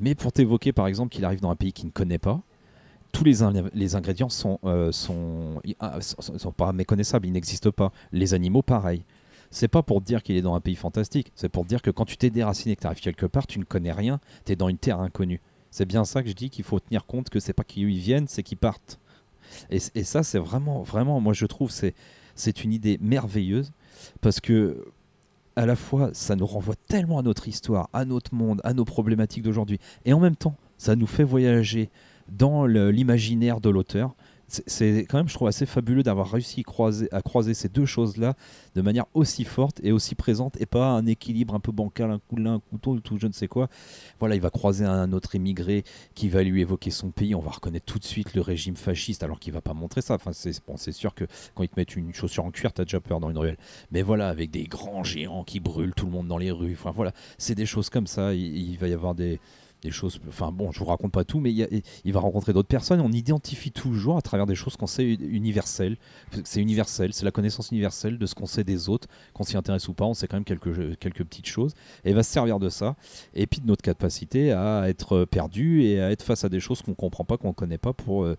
Mais 0.00 0.14
pour 0.14 0.32
t'évoquer, 0.32 0.72
par 0.72 0.86
exemple, 0.86 1.10
qu'il 1.14 1.24
arrive 1.24 1.40
dans 1.40 1.50
un 1.50 1.56
pays 1.56 1.72
qu'il 1.72 1.86
ne 1.86 1.90
connaît 1.90 2.18
pas, 2.18 2.40
tous 3.12 3.24
les, 3.24 3.42
in- 3.42 3.68
les 3.74 3.94
ingrédients 3.94 4.28
sont, 4.30 4.58
euh, 4.64 4.90
ah, 5.80 6.00
sont, 6.00 6.38
sont 6.38 6.52
pas 6.52 6.72
méconnaissables, 6.72 7.26
ils 7.26 7.32
n'existent 7.32 7.70
pas. 7.70 7.92
Les 8.10 8.32
animaux, 8.32 8.62
pareil. 8.62 9.04
C'est 9.50 9.68
pas 9.68 9.82
pour 9.82 10.00
dire 10.00 10.22
qu'il 10.22 10.36
est 10.36 10.42
dans 10.42 10.54
un 10.54 10.60
pays 10.60 10.76
fantastique, 10.76 11.30
c'est 11.34 11.50
pour 11.50 11.66
dire 11.66 11.82
que 11.82 11.90
quand 11.90 12.06
tu 12.06 12.16
t'es 12.16 12.30
déraciné, 12.30 12.74
que 12.74 12.80
tu 12.80 12.86
arrives 12.86 13.00
quelque 13.00 13.26
part, 13.26 13.46
tu 13.46 13.58
ne 13.58 13.64
connais 13.64 13.92
rien, 13.92 14.18
tu 14.46 14.52
es 14.52 14.56
dans 14.56 14.68
une 14.68 14.78
terre 14.78 14.98
inconnue. 14.98 15.42
C'est 15.70 15.84
bien 15.84 16.04
ça 16.04 16.22
que 16.22 16.28
je 16.28 16.34
dis 16.34 16.48
qu'il 16.48 16.64
faut 16.64 16.80
tenir 16.80 17.04
compte 17.04 17.28
que 17.28 17.38
c'est 17.38 17.52
pas 17.52 17.64
qu'ils 17.64 17.86
viennent, 17.98 18.28
c'est 18.28 18.42
qu'ils 18.42 18.56
partent. 18.56 18.98
Et, 19.70 19.78
ça, 19.78 20.22
c'est 20.22 20.38
vraiment, 20.38 20.82
vraiment, 20.82 21.20
moi 21.20 21.32
je 21.32 21.46
trouve, 21.46 21.70
c'est, 21.70 21.94
c'est 22.34 22.64
une 22.64 22.72
idée 22.72 22.98
merveilleuse 23.00 23.72
parce 24.20 24.40
que 24.40 24.84
à 25.54 25.66
la 25.66 25.76
fois, 25.76 26.10
ça 26.14 26.34
nous 26.34 26.46
renvoie 26.46 26.76
tellement 26.88 27.18
à 27.18 27.22
notre 27.22 27.46
histoire, 27.46 27.90
à 27.92 28.06
notre 28.06 28.34
monde, 28.34 28.60
à 28.64 28.72
nos 28.72 28.86
problématiques 28.86 29.42
d'aujourd'hui, 29.42 29.78
et 30.06 30.14
en 30.14 30.20
même 30.20 30.36
temps, 30.36 30.56
ça 30.78 30.96
nous 30.96 31.06
fait 31.06 31.24
voyager 31.24 31.90
dans 32.28 32.64
l'imaginaire 32.66 33.60
de 33.60 33.68
l'auteur. 33.68 34.14
C'est- 34.66 35.06
quand 35.08 35.16
même, 35.18 35.28
je 35.28 35.34
trouve, 35.34 35.48
assez 35.48 35.66
fabuleux 35.66 36.02
d'avoir 36.02 36.30
réussi 36.30 36.62
à 37.10 37.22
croiser, 37.22 37.54
ces 37.54 37.68
deux 37.68 37.86
choses-là 37.86 38.34
de 38.74 38.82
manière 38.82 39.06
aussi 39.14 39.44
forte 39.44 39.80
et 39.82 39.92
aussi 39.92 40.14
présente, 40.14 40.60
et 40.60 40.66
pas 40.66 40.88
un 40.88 41.06
équilibre 41.06 41.54
un 41.54 41.60
peu 41.60 41.72
bancal, 41.72 42.10
un 42.10 42.18
coup 42.18 42.36
un 42.44 42.60
tout 42.80 43.00
je 43.18 43.26
ne 43.26 43.32
sais 43.32 43.48
quoi. 43.48 43.68
Voilà, 44.18 44.34
il 44.34 44.40
va 44.40 44.50
croiser 44.50 44.84
un 44.84 45.12
autre 45.12 45.34
immigré 45.34 45.84
qui 46.14 46.28
va 46.28 46.42
lui 46.42 46.60
évoquer 46.60 46.90
son 46.90 47.10
pays, 47.10 47.34
on 47.34 47.40
va 47.40 47.50
reconnaître 47.50 47.86
tout 47.86 47.98
de 47.98 48.04
suite 48.04 48.34
le 48.34 48.40
régime 48.40 48.76
fasciste, 48.76 49.22
alors 49.22 49.38
qu'il 49.40 49.52
va 49.52 49.60
pas 49.60 49.74
montrer 49.74 50.02
ça. 50.02 50.14
Enfin, 50.14 50.32
c'est 50.32 50.52
bon, 50.66 50.76
sûr 50.76 51.14
que 51.14 51.24
quand 51.54 51.62
ils 51.62 51.68
te 51.68 51.78
mettent 51.78 51.96
une 51.96 52.12
chaussure 52.14 52.44
en 52.44 52.50
cuir, 52.50 52.72
t'as 52.72 52.84
déjà 52.84 53.00
peur 53.00 53.20
dans 53.20 53.30
une 53.30 53.38
ruelle. 53.38 53.56
Mais 53.90 54.02
voilà, 54.02 54.28
avec 54.28 54.50
des 54.50 54.64
grands 54.64 55.04
géants 55.04 55.44
qui 55.44 55.60
brûlent 55.60 55.94
tout 55.94 56.06
le 56.06 56.12
monde 56.12 56.28
dans 56.28 56.38
les 56.38 56.50
rues. 56.50 56.72
Enfin 56.78 56.90
voilà, 56.90 57.12
c'est 57.38 57.54
des 57.54 57.66
choses 57.66 57.88
comme 57.90 58.06
ça. 58.06 58.34
Il 58.34 58.76
va 58.78 58.88
y 58.88 58.92
avoir 58.92 59.14
des, 59.14 59.40
des 59.82 59.90
choses. 59.90 60.20
Enfin 60.28 60.50
bon, 60.52 60.72
je 60.72 60.78
vous 60.78 60.84
raconte 60.86 61.12
pas 61.12 61.24
tout, 61.24 61.40
mais 61.40 61.50
il, 61.50 61.56
y 61.56 61.62
a- 61.64 61.68
il 62.04 62.12
va 62.12 62.20
rencontrer 62.20 62.52
d'autres 62.52 62.68
personnes. 62.68 63.00
On 63.00 63.12
identifie 63.12 63.70
toujours 63.72 64.16
à 64.16 64.22
travers 64.22 64.46
des 64.46 64.54
choses 64.54 64.76
qu'on 64.76 64.86
sait 64.86 65.04
universelles. 65.14 65.96
C'est 66.44 66.60
universel, 66.60 67.12
c'est 67.12 67.24
la 67.24 67.30
connaissance 67.32 67.70
universelle 67.70 68.16
de 68.18 68.26
ce 68.26 68.34
qu'on 68.34 68.46
sait 68.46 68.64
des 68.64 68.88
autres, 68.88 69.08
qu'on 69.34 69.42
s'y 69.44 69.56
intéresse 69.56 69.88
ou 69.88 69.92
pas. 69.94 70.04
On 70.06 70.14
sait 70.14 70.26
quand 70.28 70.36
même 70.36 70.44
quelques, 70.44 70.98
quelques 70.98 71.24
petites 71.24 71.46
choses. 71.46 71.74
Et 72.04 72.10
il 72.10 72.14
va 72.14 72.22
se 72.22 72.30
servir 72.32 72.58
de 72.58 72.68
ça. 72.68 72.96
Et 73.34 73.46
puis 73.46 73.60
de 73.60 73.66
notre 73.66 73.82
capacité 73.82 74.52
à 74.52 74.88
être 74.88 75.24
perdu 75.24 75.82
et 75.82 76.00
à 76.00 76.10
être 76.10 76.22
face 76.22 76.44
à 76.44 76.48
des 76.48 76.60
choses 76.60 76.80
qu'on 76.82 76.94
comprend 76.94 77.24
pas, 77.24 77.36
qu'on 77.36 77.52
connaît 77.52 77.78
pas, 77.78 77.92
pour, 77.92 78.24
euh, 78.24 78.36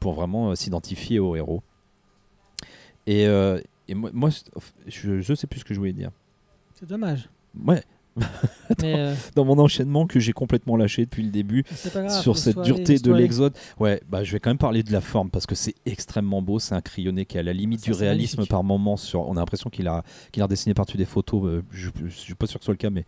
pour 0.00 0.14
vraiment 0.14 0.50
euh, 0.50 0.54
s'identifier 0.54 1.18
au 1.18 1.36
héros. 1.36 1.62
Et, 3.06 3.26
euh, 3.26 3.60
et 3.88 3.94
moi, 3.94 4.10
moi, 4.12 4.30
je, 4.86 5.20
je 5.20 5.34
sais 5.34 5.46
plus 5.46 5.60
ce 5.60 5.64
que 5.64 5.74
je 5.74 5.78
voulais 5.78 5.92
dire. 5.92 6.10
C'est 6.74 6.88
dommage. 6.88 7.28
Ouais, 7.66 7.82
Euh, 8.82 9.14
dans 9.34 9.44
mon 9.44 9.58
enchaînement 9.58 10.06
que 10.06 10.18
j'ai 10.18 10.32
complètement 10.32 10.76
lâché 10.76 11.04
depuis 11.04 11.22
le 11.22 11.30
début 11.30 11.64
grave. 11.92 12.10
sur 12.22 12.38
cette 12.38 12.58
dureté 12.60 12.98
de 12.98 13.12
l'exode. 13.12 13.52
Ouais, 13.78 14.00
bah 14.08 14.24
je 14.24 14.32
vais 14.32 14.40
quand 14.40 14.48
même 14.50 14.58
parler 14.58 14.82
de 14.82 14.90
la 14.90 15.02
forme 15.02 15.28
parce 15.30 15.44
que 15.46 15.54
c'est 15.54 15.74
extrêmement 15.84 16.40
beau. 16.40 16.58
C'est 16.58 16.74
un 16.74 16.80
crayonné 16.80 17.26
qui 17.26 17.36
est 17.36 17.40
à 17.40 17.42
la 17.42 17.52
limite 17.52 17.80
Ça, 17.80 17.86
du 17.86 17.92
réalisme 17.92 18.38
magnifique. 18.38 18.50
par 18.50 18.64
moment. 18.64 18.96
Sur, 18.96 19.28
on 19.28 19.36
a 19.36 19.40
l'impression 19.40 19.68
qu'il 19.68 19.86
a, 19.86 20.02
qu'il 20.32 20.42
a 20.42 20.46
redessiné 20.46 20.72
par-dessus 20.74 20.96
des 20.96 21.04
photos. 21.04 21.44
euh, 21.44 21.62
je, 21.70 21.90
je 22.06 22.14
suis 22.14 22.34
pas 22.34 22.46
sûr 22.46 22.58
que 22.58 22.64
ce 22.64 22.66
soit 22.66 22.74
le 22.74 22.78
cas, 22.78 22.90
mais 22.90 23.04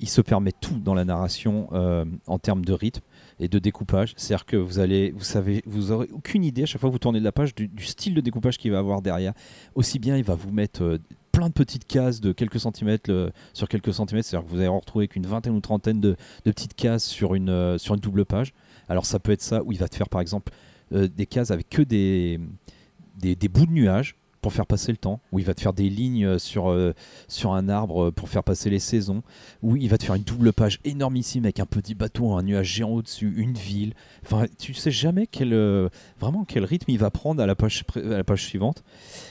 il 0.00 0.08
se 0.08 0.22
permet 0.22 0.52
tout 0.52 0.78
dans 0.78 0.94
la 0.94 1.04
narration 1.04 1.68
euh, 1.72 2.04
en 2.26 2.38
termes 2.38 2.64
de 2.64 2.72
rythme 2.72 3.02
et 3.40 3.48
de 3.48 3.58
découpage. 3.58 4.14
C'est-à-dire 4.16 4.46
que 4.46 4.56
vous 4.56 4.78
allez, 4.78 5.12
vous 5.12 5.24
savez, 5.24 5.62
vous 5.66 5.90
aurez 5.90 6.08
aucune 6.12 6.44
idée 6.44 6.62
à 6.62 6.66
chaque 6.66 6.80
fois 6.80 6.90
que 6.90 6.92
vous 6.92 6.98
tournez 6.98 7.20
de 7.20 7.24
la 7.24 7.32
page 7.32 7.54
du, 7.54 7.70
style 7.84 8.14
de 8.14 8.20
découpage 8.20 8.58
qu'il 8.58 8.72
va 8.72 8.78
avoir 8.78 9.02
derrière. 9.02 9.32
Aussi 9.74 9.98
bien, 9.98 10.16
il 10.16 10.24
va 10.24 10.34
vous 10.34 10.50
mettre 10.50 10.82
euh, 10.82 10.98
plein 11.32 11.48
de 11.48 11.52
petites 11.52 11.86
cases 11.86 12.20
de 12.20 12.32
quelques 12.32 12.60
centimètres 12.60 13.32
sur 13.52 13.68
quelques 13.68 13.92
centimètres. 13.92 14.28
C'est-à-dire 14.28 14.46
que 14.46 14.52
vous 14.52 14.58
allez 14.58 14.68
en 14.68 14.78
retrouver 14.78 15.08
qu'une 15.08 15.26
vingtaine 15.26 15.54
ou 15.54 15.60
trentaine 15.60 16.00
de, 16.00 16.16
petites 16.44 16.74
cases 16.74 17.04
sur 17.04 17.34
une, 17.34 17.50
euh, 17.50 17.78
sur 17.78 17.94
une 17.94 18.00
double 18.00 18.24
page. 18.24 18.52
Alors 18.88 19.06
ça 19.06 19.18
peut 19.18 19.32
être 19.32 19.42
ça 19.42 19.62
où 19.64 19.72
il 19.72 19.78
va 19.78 19.88
te 19.88 19.96
faire 19.96 20.08
par 20.08 20.20
exemple 20.20 20.52
euh, 20.92 21.08
des 21.08 21.26
cases 21.26 21.50
avec 21.50 21.68
que 21.68 21.82
des, 21.82 22.38
des 23.16 23.48
bouts 23.48 23.66
de 23.66 23.72
nuages 23.72 24.16
pour 24.44 24.52
faire 24.52 24.66
passer 24.66 24.92
le 24.92 24.98
temps, 24.98 25.20
où 25.32 25.38
il 25.38 25.44
va 25.46 25.54
te 25.54 25.62
faire 25.62 25.72
des 25.72 25.88
lignes 25.88 26.38
sur, 26.38 26.70
euh, 26.70 26.92
sur 27.28 27.54
un 27.54 27.70
arbre 27.70 28.10
pour 28.10 28.28
faire 28.28 28.44
passer 28.44 28.68
les 28.68 28.78
saisons, 28.78 29.22
où 29.62 29.74
il 29.74 29.88
va 29.88 29.96
te 29.96 30.04
faire 30.04 30.16
une 30.16 30.22
double 30.22 30.52
page 30.52 30.80
énormissime 30.84 31.46
avec 31.46 31.60
un 31.60 31.64
petit 31.64 31.94
bateau, 31.94 32.30
un 32.34 32.42
nuage 32.42 32.66
géant 32.66 32.90
au-dessus, 32.90 33.32
une 33.38 33.54
ville. 33.54 33.94
Enfin, 34.22 34.44
tu 34.58 34.74
sais 34.74 34.90
jamais 34.90 35.26
quel, 35.26 35.54
euh, 35.54 35.88
vraiment 36.20 36.44
quel 36.44 36.66
rythme 36.66 36.90
il 36.90 36.98
va 36.98 37.10
prendre 37.10 37.42
à 37.42 37.46
la 37.46 37.54
page, 37.54 37.84
à 37.96 38.00
la 38.00 38.22
page 38.22 38.44
suivante. 38.44 38.84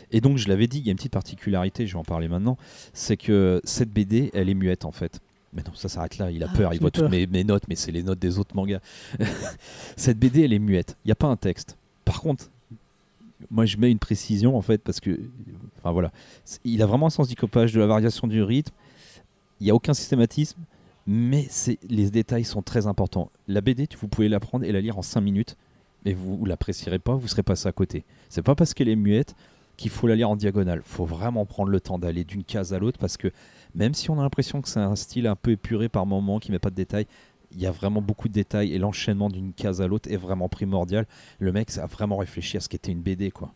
Et 0.10 0.20
donc, 0.20 0.40
je 0.40 0.48
l'avais 0.48 0.66
dit, 0.66 0.80
il 0.80 0.86
y 0.88 0.90
a 0.90 0.92
une 0.94 0.98
petite 0.98 1.14
particularité, 1.14 1.86
je 1.86 1.94
vais 1.94 2.00
en 2.00 2.04
parler 2.04 2.28
maintenant, 2.28 2.58
c'est 2.94 3.16
que 3.16 3.62
cette 3.66 3.92
BD, 3.92 4.32
elle 4.34 4.50
est 4.50 4.56
muette 4.56 4.84
en 4.84 4.92
fait. 4.92 5.20
Mais 5.54 5.62
non, 5.62 5.76
ça 5.76 5.90
s'arrête 5.90 6.18
là, 6.18 6.32
il 6.32 6.44
a 6.44 6.48
Ah, 6.52 6.58
peur, 6.58 6.74
il 6.74 6.80
voit 6.80 6.90
peur. 6.90 7.04
toutes 7.04 7.12
mes, 7.12 7.28
mes 7.28 7.44
notes, 7.44 7.66
mais 7.70 7.76
c'est 7.76 7.92
les 7.92 8.02
notes 8.02 8.18
des 8.18 8.40
autres 8.40 8.56
mangas. 8.56 8.80
cette 9.96 10.18
BD, 10.18 10.42
elle 10.42 10.54
est 10.54 10.58
muette, 10.58 10.98
il 11.06 11.10
n'y 11.10 11.12
a 11.12 11.16
pas 11.16 11.28
un 11.28 11.38
texte. 11.38 11.78
Par 12.04 12.20
contre, 12.20 12.50
moi 13.50 13.66
je 13.66 13.78
mets 13.78 13.92
une 13.92 14.00
précision 14.00 14.58
en 14.58 14.62
fait, 14.62 14.80
parce 14.80 15.00
que, 15.00 15.20
enfin 15.78 15.92
voilà, 15.92 16.12
il 16.64 16.82
a 16.82 16.86
vraiment 16.86 17.08
un 17.08 17.12
sens 17.12 17.28
du 17.28 17.36
copage, 17.36 17.74
de 17.74 17.80
la 17.80 17.88
variation 17.88 18.28
du 18.28 18.42
rythme, 18.42 18.74
il 19.60 19.66
n'y 19.66 19.72
a 19.72 19.76
aucun 19.76 19.94
systématisme, 19.94 20.60
mais 21.08 21.48
les 21.90 22.10
détails 22.10 22.46
sont 22.46 22.62
très 22.62 22.88
importants. 22.88 23.32
La 23.48 23.62
BD, 23.62 23.88
vous 24.00 24.08
pouvez 24.08 24.30
la 24.30 24.40
prendre 24.40 24.66
et 24.66 24.72
la 24.72 24.82
lire 24.82 24.98
en 24.98 25.02
5 25.02 25.22
minutes, 25.22 25.58
et 26.06 26.14
vous, 26.14 26.38
vous 26.38 26.46
l'apprécierez 26.46 27.00
pas, 27.00 27.16
vous 27.16 27.28
serez 27.28 27.44
passé 27.44 27.68
à 27.68 27.72
côté. 27.72 28.04
C'est 28.30 28.42
pas 28.42 28.56
parce 28.56 28.74
qu'elle 28.74 28.90
est 28.90 28.96
muette 28.96 29.36
qu'il 29.78 29.92
faut 29.92 30.08
la 30.08 30.16
lire 30.16 30.30
en 30.30 30.36
diagonale. 30.36 30.82
faut 30.84 31.06
vraiment 31.06 31.46
prendre 31.46 31.70
le 31.70 31.80
temps 31.80 31.98
d'aller 31.98 32.24
d'une 32.24 32.44
case 32.44 32.74
à 32.74 32.80
l'autre 32.80 33.00
parce 33.00 33.18
que 33.18 33.30
même 33.76 33.94
si 33.94 34.10
on 34.12 34.20
a 34.20 34.22
l'impression 34.22 34.62
que 34.62 34.70
c'est 34.70 34.80
un 34.80 34.96
style 34.96 35.28
un 35.28 35.36
peu 35.36 35.52
épuré 35.52 35.90
par 35.90 36.06
moment, 36.06 36.40
qui 36.40 36.52
met 36.52 36.60
pas 36.60 36.70
de 36.70 36.76
détails, 36.76 37.08
il 37.54 37.62
y 37.62 37.66
a 37.66 37.72
vraiment 37.72 38.02
beaucoup 38.02 38.28
de 38.28 38.34
détails 38.34 38.74
et 38.74 38.80
l'enchaînement 38.80 39.30
d'une 39.30 39.54
case 39.54 39.82
à 39.82 39.88
l'autre 39.88 40.12
est 40.12 40.18
vraiment 40.18 40.50
primordial. 40.50 41.06
Le 41.40 41.52
mec 41.52 41.76
a 41.78 41.86
vraiment 41.86 42.18
réfléchi 42.18 42.58
à 42.58 42.60
ce 42.60 42.70
qu'était 42.70 42.92
une 42.92 43.02
BD 43.02 43.32
quoi. 43.32 43.54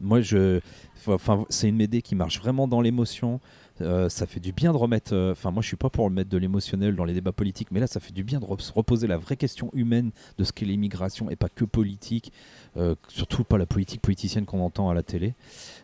Moi 0.00 0.20
je 0.20 0.60
enfin 1.06 1.44
c'est 1.50 1.68
une 1.68 1.78
BD 1.78 2.02
qui 2.02 2.14
marche 2.14 2.38
vraiment 2.40 2.66
dans 2.68 2.80
l'émotion. 2.80 3.40
Euh, 3.80 4.08
ça 4.08 4.26
fait 4.26 4.38
du 4.38 4.52
bien 4.52 4.70
de 4.72 4.76
remettre. 4.76 5.12
euh, 5.14 5.32
Enfin, 5.32 5.50
moi, 5.50 5.60
je 5.60 5.66
suis 5.66 5.76
pas 5.76 5.90
pour 5.90 6.08
mettre 6.08 6.30
de 6.30 6.38
l'émotionnel 6.38 6.94
dans 6.94 7.04
les 7.04 7.12
débats 7.12 7.32
politiques, 7.32 7.72
mais 7.72 7.80
là, 7.80 7.88
ça 7.88 7.98
fait 7.98 8.12
du 8.12 8.22
bien 8.22 8.38
de 8.38 8.44
re- 8.44 8.60
se 8.60 8.72
reposer 8.72 9.08
la 9.08 9.16
vraie 9.16 9.36
question 9.36 9.68
humaine 9.72 10.12
de 10.38 10.44
ce 10.44 10.52
qu'est 10.52 10.64
l'immigration 10.64 11.28
et 11.28 11.34
pas 11.34 11.48
que 11.48 11.64
politique, 11.64 12.32
euh, 12.76 12.94
surtout 13.08 13.42
pas 13.42 13.58
la 13.58 13.66
politique 13.66 14.00
politicienne 14.00 14.44
qu'on 14.46 14.60
entend 14.60 14.90
à 14.90 14.94
la 14.94 15.02
télé. 15.02 15.34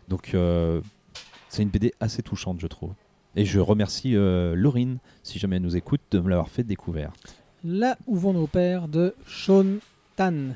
Donc, 0.07 0.33
c'est 1.49 1.63
une 1.63 1.67
BD 1.69 1.93
assez 1.99 2.23
touchante, 2.23 2.61
je 2.61 2.67
trouve. 2.67 2.93
Et 3.35 3.43
je 3.43 3.59
remercie 3.59 4.15
euh, 4.15 4.55
Laurine, 4.55 4.99
si 5.23 5.37
jamais 5.37 5.57
elle 5.57 5.61
nous 5.63 5.75
écoute, 5.75 5.99
de 6.11 6.19
me 6.19 6.29
l'avoir 6.29 6.47
fait 6.47 6.63
découvrir. 6.63 7.11
Là 7.63 7.97
où 8.07 8.15
vont 8.17 8.33
nos 8.33 8.47
pères 8.47 8.87
de 8.87 9.13
Sean 9.27 9.77
Tan. 10.15 10.55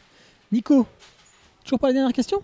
Nico, 0.51 0.87
toujours 1.63 1.79
pas 1.79 1.87
la 1.87 1.93
dernière 1.93 2.13
question? 2.13 2.41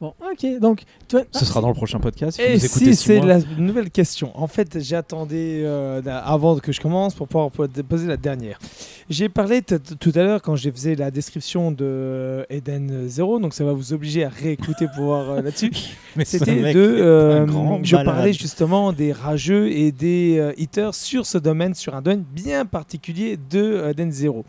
Bon, 0.00 0.12
ok, 0.20 0.60
donc. 0.60 0.82
Tu 1.08 1.16
vois- 1.16 1.24
Ce 1.32 1.44
sera 1.44 1.60
dans 1.62 1.68
le 1.68 1.74
prochain 1.74 1.98
podcast. 1.98 2.38
faut 2.38 2.46
Et 2.46 2.58
si 2.58 2.94
c'est 2.94 3.20
la 3.20 3.38
nouvelle 3.58 3.90
question. 3.90 4.30
En 4.34 4.46
fait, 4.46 4.78
j'attendais 4.80 5.62
euh, 5.64 6.02
avant 6.04 6.58
que 6.58 6.70
je 6.72 6.80
commence 6.80 7.14
pour 7.14 7.28
pouvoir 7.28 7.50
poser 7.50 8.06
la 8.06 8.16
dernière. 8.18 8.58
J'ai 9.08 9.28
parlé 9.28 9.62
tout 9.62 10.12
à 10.16 10.22
l'heure 10.22 10.42
quand 10.42 10.56
je 10.56 10.68
faisais 10.68 10.96
la 10.96 11.12
description 11.12 11.70
de 11.70 12.44
Eden 12.50 13.06
Zero, 13.08 13.38
donc 13.38 13.54
ça 13.54 13.64
va 13.64 13.72
vous 13.72 13.92
obliger 13.92 14.24
à 14.24 14.28
réécouter 14.28 14.86
pour 14.96 15.04
voir 15.04 15.30
euh, 15.30 15.42
là-dessus. 15.42 15.70
Mais 16.16 16.24
C'était 16.24 16.72
de. 16.72 16.80
euh, 16.80 17.46
je 17.84 17.96
parlais 17.96 18.32
justement 18.32 18.92
des 18.92 19.12
rageux 19.12 19.70
et 19.70 19.92
des 19.92 20.38
euh, 20.38 20.52
hitters 20.56 20.94
sur 20.94 21.24
ce 21.24 21.38
domaine, 21.38 21.74
sur 21.74 21.94
un 21.94 22.02
domaine 22.02 22.24
bien 22.32 22.66
particulier 22.66 23.36
de 23.36 23.60
euh, 23.62 23.90
Eden 23.90 24.10
Zero. 24.10 24.44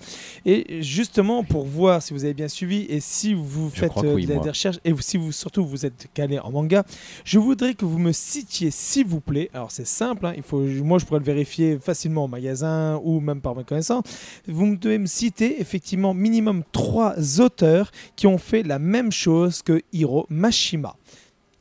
Et 0.46 0.82
justement, 0.82 1.44
pour 1.44 1.66
voir 1.66 2.02
si 2.02 2.14
vous 2.14 2.24
avez 2.24 2.34
bien 2.34 2.48
suivi 2.48 2.88
et 2.90 3.00
si 3.00 3.36
vous 3.36 3.70
Je 3.74 3.82
faites 3.82 3.92
oui, 4.04 4.26
des 4.26 4.38
recherches 4.38 4.80
et 4.84 4.94
si 5.00 5.18
vous 5.18 5.32
surtout 5.38 5.66
vous 5.66 5.86
êtes 5.86 6.08
calé 6.14 6.40
en 6.40 6.52
manga, 6.52 6.84
je 7.24 7.40
voudrais 7.40 7.74
que 7.74 7.86
vous 7.86 8.00
me 8.00 8.12
citiez, 8.12 8.72
s'il 8.72 9.06
vous 9.08 9.22
plaît. 9.22 9.50
Alors 9.54 9.72
c'est 9.72 9.88
simple, 9.88 10.26
hein, 10.26 10.34
il 10.36 10.44
faut, 10.44 10.60
moi 10.62 10.98
je 11.00 11.06
pourrais 11.06 11.20
le 11.20 11.26
vérifier 11.26 11.78
facilement 11.80 12.26
au 12.26 12.28
magasin 12.28 13.00
ou 13.04 13.20
même 13.20 13.42
par 13.42 13.56
mes 13.56 13.64
connaissances. 13.64 14.04
Vous 14.48 14.76
devez 14.76 14.98
me 14.98 15.06
citer 15.06 15.62
effectivement 15.62 16.14
minimum 16.14 16.64
trois 16.72 17.40
auteurs 17.40 17.92
qui 18.16 18.28
ont 18.28 18.38
fait 18.38 18.64
la 18.64 18.80
même 18.80 19.12
chose 19.12 19.62
que 19.62 19.82
Hiro 19.94 20.26
Mashima. 20.30 20.96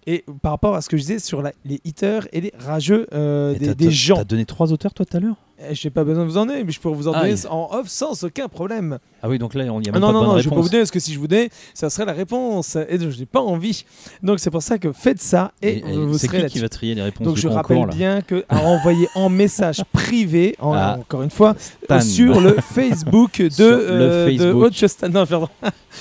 Et 0.09 0.25
par 0.41 0.53
rapport 0.53 0.77
à 0.77 0.81
ce 0.83 0.89
que 0.89 0.97
je 0.97 1.03
disais 1.03 1.19
sur 1.19 1.43
la- 1.43 1.53
les 1.65 1.81
hitters 1.85 2.29
et 2.33 2.41
les 2.41 2.53
rageux 2.59 3.09
euh, 3.13 3.55
des, 3.59 3.75
des 3.75 3.91
gens, 3.91 4.15
T'as 4.17 4.25
donné 4.25 4.47
trois 4.47 4.73
auteurs, 4.73 4.95
toi, 4.95 5.05
tout 5.05 5.17
à 5.17 5.21
l'heure? 5.21 5.35
J'ai 5.73 5.91
pas 5.91 6.05
besoin 6.05 6.25
de 6.25 6.29
vous 6.29 6.37
en 6.37 6.47
donner, 6.47 6.63
mais 6.65 6.73
je 6.73 6.81
pourrais 6.81 6.95
vous 6.95 7.09
en 7.09 7.13
Ah, 7.13 7.21
donner 7.23 7.35
en 7.49 7.69
off 7.73 7.89
sans 7.89 8.25
aucun 8.25 8.49
problème. 8.49 8.99
Ah 9.23 9.29
oui, 9.29 9.39
donc 9.39 9.55
là, 9.55 9.65
on 9.73 9.81
y 9.81 9.89
a 9.89 9.91
Ah 9.91 9.93
même 9.93 10.01
non, 10.03 10.09
pas 10.09 10.13
non, 10.13 10.21
de 10.21 10.25
bonne 10.27 10.35
non, 10.35 10.39
je 10.39 10.45
vais 10.45 10.51
pas 10.51 10.55
réponse. 10.57 10.65
vous 10.65 10.71
donner 10.71 10.81
parce 10.83 10.91
que 10.91 11.01
si 11.01 11.13
je 11.15 11.19
vous 11.19 11.27
donnais, 11.27 11.51
ça 11.75 11.89
serait 11.91 12.05
la 12.05 12.13
réponse. 12.13 12.77
Et 12.89 12.99
donc, 12.99 13.11
je 13.11 13.19
n'ai 13.19 13.27
pas 13.27 13.41
envie. 13.41 13.85
Donc, 14.23 14.39
c'est 14.41 14.51
pour 14.51 14.63
ça 14.63 14.79
que 14.79 14.93
faites 14.93 15.21
ça 15.21 15.53
et, 15.63 15.69
Et- 15.69 15.79
et 15.79 15.83
vous 15.97 16.19
c'est 16.19 16.27
serez 16.27 16.37
qui 16.37 16.43
là-dessus. 16.43 16.53
qui 16.59 16.61
va 16.61 16.69
trier 16.69 16.95
les 16.95 17.03
réponses 17.03 17.25
Donc, 17.27 17.35
du 17.37 17.41
je 17.41 17.49
concours, 17.49 17.63
rappelle 17.63 17.79
là? 17.87 17.95
bien 17.95 18.21
que 18.21 18.45
à 18.49 18.63
envoyer 18.65 19.09
en 19.15 19.29
message 19.31 19.83
privé, 19.93 20.55
en- 20.61 20.75
Ah. 20.75 20.97
encore 21.01 21.23
une 21.23 21.31
fois, 21.31 21.57
Stan. 21.85 22.01
sur 22.01 22.41
le 22.41 22.57
Facebook 22.61 23.39
de, 23.41 23.47
le 23.65 23.73
euh, 23.73 24.27
de 24.27 24.31
Facebook. 24.31 24.73
Chastan- 24.73 25.09
non, 25.09 25.25
pardon, 25.27 25.49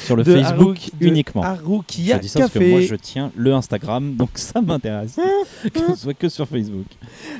sur 0.05 0.15
le 0.17 0.23
de 0.23 0.33
Facebook 0.33 0.77
Haru- 0.77 0.99
de 0.99 1.07
uniquement. 1.07 1.41
Dis 1.97 2.07
ça 2.29 2.39
parce 2.41 2.51
que 2.51 2.59
Café. 2.59 2.71
moi 2.71 2.81
je 2.81 2.95
tiens 2.95 3.31
le 3.35 3.53
Instagram, 3.53 4.15
donc 4.15 4.31
ça 4.35 4.61
m'intéresse. 4.61 5.15
que 5.73 5.79
ce 5.91 5.95
soit 5.95 6.13
que 6.13 6.27
sur 6.29 6.47
Facebook. 6.47 6.85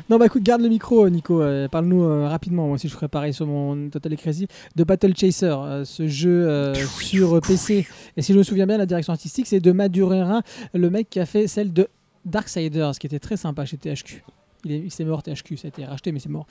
Non, 0.10 0.18
bah 0.18 0.26
écoute, 0.28 0.44
garde 0.44 0.62
le 0.62 0.70
micro, 0.70 1.10
Nico. 1.10 1.42
euh, 1.42 1.68
Parle-nous 1.68 2.05
euh, 2.06 2.28
rapidement. 2.28 2.66
Moi 2.66 2.76
aussi, 2.76 2.88
je 2.88 2.94
ferai 2.94 3.08
pareil 3.08 3.34
sur 3.34 3.48
mon 3.48 3.90
Total 3.90 4.16
Crazy. 4.18 4.48
De 4.76 4.84
Battle 4.84 5.16
Chaser, 5.16 5.48
euh, 5.48 5.86
ce 5.86 6.08
jeu 6.08 6.48
euh, 6.48 6.74
sur 7.02 7.40
PC. 7.42 7.86
Et 8.18 8.22
si 8.22 8.34
je 8.34 8.38
me 8.38 8.44
souviens 8.44 8.66
bien, 8.66 8.78
la 8.78 8.86
direction 8.86 9.14
artistique, 9.14 9.48
c'est 9.48 9.60
de 9.60 9.72
Madureira, 9.72 10.42
le 10.74 10.90
mec 10.90 11.10
qui 11.10 11.20
a 11.20 11.26
fait 11.26 11.48
celle 11.48 11.74
de 11.74 11.88
Darksiders, 12.26 12.94
qui 13.00 13.08
était 13.08 13.20
très 13.20 13.38
sympa 13.38 13.66
chez 13.66 13.78
THQ. 13.78 14.24
Il 14.64 14.72
est, 14.72 14.80
il 14.80 14.92
s'est 14.92 15.06
mort, 15.06 15.22
THQ, 15.22 15.58
ça 15.58 15.68
a 15.68 15.70
été 15.70 15.86
racheté, 15.86 16.12
mais 16.12 16.20
c'est 16.20 16.30
mort. 16.30 16.48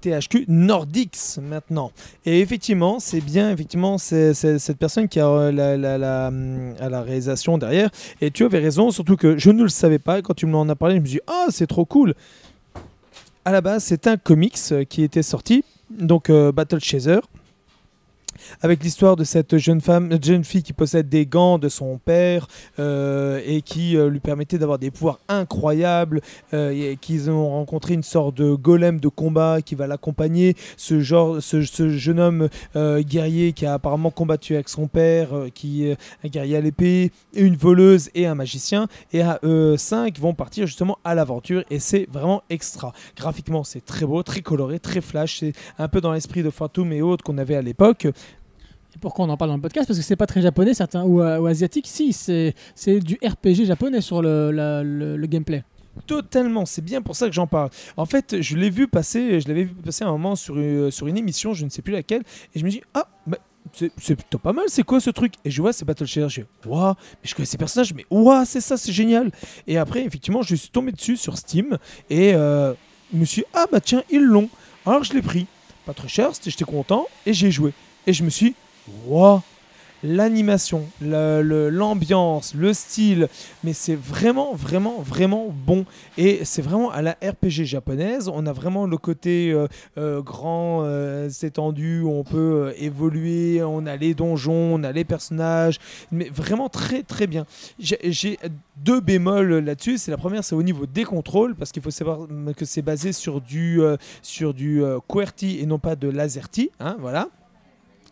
THQ 0.00 0.46
Nordics 0.48 1.38
maintenant. 1.40 1.92
Et 2.24 2.40
effectivement, 2.40 2.98
c'est 2.98 3.20
bien 3.20 3.52
effectivement 3.52 3.98
c'est, 3.98 4.34
cette 4.34 4.78
personne 4.78 5.08
qui 5.08 5.20
a 5.20 5.52
la, 5.52 5.76
la, 5.76 5.98
la, 5.98 6.26
à 6.26 6.88
la 6.88 7.02
réalisation 7.02 7.58
derrière. 7.58 7.90
Et 8.20 8.30
tu 8.30 8.44
avais 8.44 8.58
raison, 8.58 8.90
surtout 8.90 9.16
que 9.16 9.38
je 9.38 9.50
ne 9.50 9.62
le 9.62 9.68
savais 9.68 9.98
pas. 9.98 10.22
Quand 10.22 10.34
tu 10.34 10.46
m'en 10.46 10.68
as 10.68 10.74
parlé, 10.74 10.96
je 10.96 11.00
me 11.00 11.06
suis 11.06 11.18
dit, 11.18 11.24
ah, 11.26 11.46
c'est 11.50 11.66
trop 11.66 11.84
cool. 11.84 12.14
À 13.50 13.52
la 13.52 13.62
base, 13.62 13.82
c'est 13.82 14.06
un 14.06 14.16
comics 14.16 14.56
euh, 14.70 14.84
qui 14.84 15.02
était 15.02 15.24
sorti, 15.24 15.64
donc 15.90 16.30
euh, 16.30 16.52
Battle 16.52 16.78
Chaser. 16.78 17.18
Avec 18.62 18.82
l'histoire 18.82 19.16
de 19.16 19.24
cette 19.24 19.58
jeune 19.58 19.80
femme, 19.80 20.12
euh, 20.12 20.18
jeune 20.20 20.44
fille 20.44 20.62
qui 20.62 20.72
possède 20.72 21.08
des 21.08 21.26
gants 21.26 21.58
de 21.58 21.68
son 21.68 21.98
père 21.98 22.46
euh, 22.78 23.40
et 23.44 23.62
qui 23.62 23.96
euh, 23.96 24.08
lui 24.08 24.20
permettait 24.20 24.58
d'avoir 24.58 24.78
des 24.78 24.90
pouvoirs 24.90 25.20
incroyables 25.28 26.20
et 26.52 26.96
qu'ils 27.00 27.30
ont 27.30 27.50
rencontré 27.50 27.94
une 27.94 28.02
sorte 28.02 28.36
de 28.36 28.54
golem 28.54 29.00
de 29.00 29.08
combat 29.08 29.62
qui 29.62 29.74
va 29.74 29.86
l'accompagner. 29.86 30.56
Ce 30.76 31.00
genre, 31.00 31.40
ce, 31.40 31.60
jeune 31.62 32.20
homme 32.20 32.48
guerrier 32.74 33.52
qui 33.52 33.66
a 33.66 33.74
apparemment 33.74 34.10
combattu 34.10 34.54
avec 34.54 34.68
son 34.68 34.88
père, 34.88 35.28
qui 35.54 35.86
est 35.86 35.96
un 36.24 36.28
guerrier 36.28 36.56
à 36.56 36.60
l'épée, 36.60 37.12
une 37.34 37.56
voleuse 37.56 38.10
et 38.14 38.26
un 38.26 38.34
magicien. 38.34 38.88
Et 39.12 39.22
à 39.22 39.38
eux 39.44 39.76
cinq 39.76 40.18
vont 40.18 40.34
partir 40.34 40.66
justement 40.66 40.98
à 41.04 41.14
l'aventure 41.14 41.64
et 41.70 41.78
c'est 41.78 42.06
vraiment 42.10 42.42
extra. 42.50 42.92
Graphiquement, 43.16 43.64
c'est 43.64 43.84
très 43.84 44.06
beau, 44.06 44.22
très 44.22 44.40
coloré, 44.40 44.78
très 44.78 45.00
flash. 45.00 45.40
C'est 45.40 45.52
un 45.78 45.88
peu 45.88 46.00
dans 46.00 46.12
l'esprit 46.12 46.42
de 46.42 46.50
Phantom 46.50 46.92
et 46.92 47.02
autres 47.02 47.24
qu'on 47.24 47.38
avait 47.38 47.56
à 47.56 47.62
l'époque. 47.62 48.06
Pourquoi 48.98 49.24
on 49.24 49.28
en 49.28 49.36
parle 49.36 49.50
dans 49.50 49.56
le 49.56 49.62
podcast? 49.62 49.86
Parce 49.86 49.98
que 49.98 50.04
c'est 50.04 50.16
pas 50.16 50.26
très 50.26 50.42
japonais, 50.42 50.74
certains, 50.74 51.04
ou, 51.04 51.20
euh, 51.20 51.44
asiatique. 51.46 51.86
Si, 51.86 52.12
c'est 52.12 52.54
du 53.00 53.18
RPG 53.24 53.66
japonais 53.66 54.00
sur 54.00 54.22
le, 54.22 54.50
le, 54.52 55.26
gameplay. 55.26 55.62
Totalement, 56.06 56.66
c'est 56.66 56.82
bien 56.84 57.02
pour 57.02 57.14
ça 57.16 57.26
que 57.26 57.32
j'en 57.32 57.46
parle. 57.46 57.70
En 57.96 58.06
fait, 58.06 58.40
je 58.40 58.56
l'ai 58.56 58.70
vu 58.70 58.88
passer, 58.88 59.40
je 59.40 59.48
l'avais 59.48 59.64
vu 59.64 59.74
passer 59.74 60.04
un 60.04 60.10
moment 60.10 60.34
sur, 60.34 60.54
euh, 60.56 60.90
sur 60.90 61.06
une 61.06 61.18
émission, 61.18 61.52
je 61.52 61.64
ne 61.64 61.70
sais 61.70 61.82
plus 61.82 61.92
laquelle, 61.92 62.22
et 62.54 62.58
je 62.58 62.64
me 62.64 62.70
dis 62.70 62.82
ah 62.94 63.06
c'est 63.72 64.16
plutôt 64.16 64.38
pas 64.38 64.52
mal, 64.52 64.64
c'est 64.68 64.82
quoi 64.82 65.00
ce 65.00 65.10
truc? 65.10 65.34
Et 65.44 65.50
je 65.50 65.60
vois 65.60 65.72
c'est 65.72 65.84
Battle 65.84 66.06
Share, 66.06 66.28
je 66.28 66.42
waouh, 66.66 66.94
mais 66.94 67.28
je 67.28 67.34
connais 67.34 67.46
ces 67.46 67.58
personnages, 67.58 67.94
mais 67.94 68.04
waouh 68.10 68.44
c'est 68.44 68.60
ça, 68.60 68.76
c'est 68.76 68.92
génial. 68.92 69.30
Et 69.66 69.78
après 69.78 70.04
effectivement, 70.04 70.42
je 70.42 70.54
suis 70.54 70.70
tombé 70.70 70.92
dessus 70.92 71.16
sur 71.16 71.36
Steam 71.36 71.78
et 72.08 72.34
euh, 72.34 72.74
je 73.12 73.18
me 73.18 73.24
suis 73.24 73.42
dit, 73.42 73.48
ah 73.54 73.66
bah 73.70 73.80
tiens 73.80 74.02
ils 74.10 74.22
l'ont. 74.22 74.48
Alors 74.86 75.04
je 75.04 75.12
l'ai 75.12 75.22
pris, 75.22 75.46
pas 75.86 75.94
très 75.94 76.08
cher, 76.08 76.30
j'étais 76.44 76.64
content 76.64 77.06
et 77.26 77.32
j'ai 77.32 77.50
joué. 77.50 77.72
Et 78.06 78.12
je 78.12 78.24
me 78.24 78.30
suis 78.30 78.54
waouh 79.06 79.40
l'animation, 80.02 80.86
l'ambiance, 81.00 82.54
le, 82.54 82.72
style, 82.72 83.28
mais 83.64 83.72
c'est 83.72 83.94
vraiment, 83.94 84.54
vraiment, 84.54 85.00
vraiment 85.00 85.48
bon. 85.50 85.84
Et 86.16 86.44
c'est 86.44 86.62
vraiment 86.62 86.90
à 86.90 87.02
la 87.02 87.12
RPG 87.22 87.64
japonaise. 87.64 88.28
On 88.32 88.46
a 88.46 88.52
vraiment 88.52 88.86
le 88.86 88.96
côté 88.96 89.50
euh, 89.50 89.66
euh, 89.98 90.22
grand, 90.22 90.82
euh, 90.84 91.28
étendu, 91.42 92.00
où 92.00 92.10
on 92.10 92.24
peut 92.24 92.72
évoluer, 92.78 93.62
on 93.62 93.86
a 93.86 93.96
les 93.96 94.14
donjons, 94.14 94.74
on 94.74 94.82
a 94.84 94.92
les 94.92 95.04
personnages, 95.04 95.78
mais 96.10 96.28
vraiment 96.28 96.68
très, 96.68 97.02
très 97.02 97.26
bien. 97.26 97.44
J'ai 97.78 98.38
deux 98.76 99.00
bémols 99.00 99.58
là-dessus. 99.58 99.98
C'est 99.98 100.10
la 100.10 100.16
première, 100.16 100.44
c'est 100.44 100.54
au 100.54 100.62
niveau 100.62 100.86
des 100.86 101.04
contrôles, 101.04 101.54
parce 101.54 101.72
qu'il 101.72 101.82
faut 101.82 101.90
savoir 101.90 102.20
que 102.56 102.64
c'est 102.64 102.82
basé 102.82 103.12
sur 103.12 103.40
du, 103.40 103.80
sur 104.22 104.54
du 104.54 104.82
QWERTY 105.08 105.60
et 105.60 105.66
non 105.66 105.78
pas 105.78 105.96
de 105.96 106.08
LaserTy. 106.08 106.70
Hein, 106.80 106.96
voilà. 107.00 107.28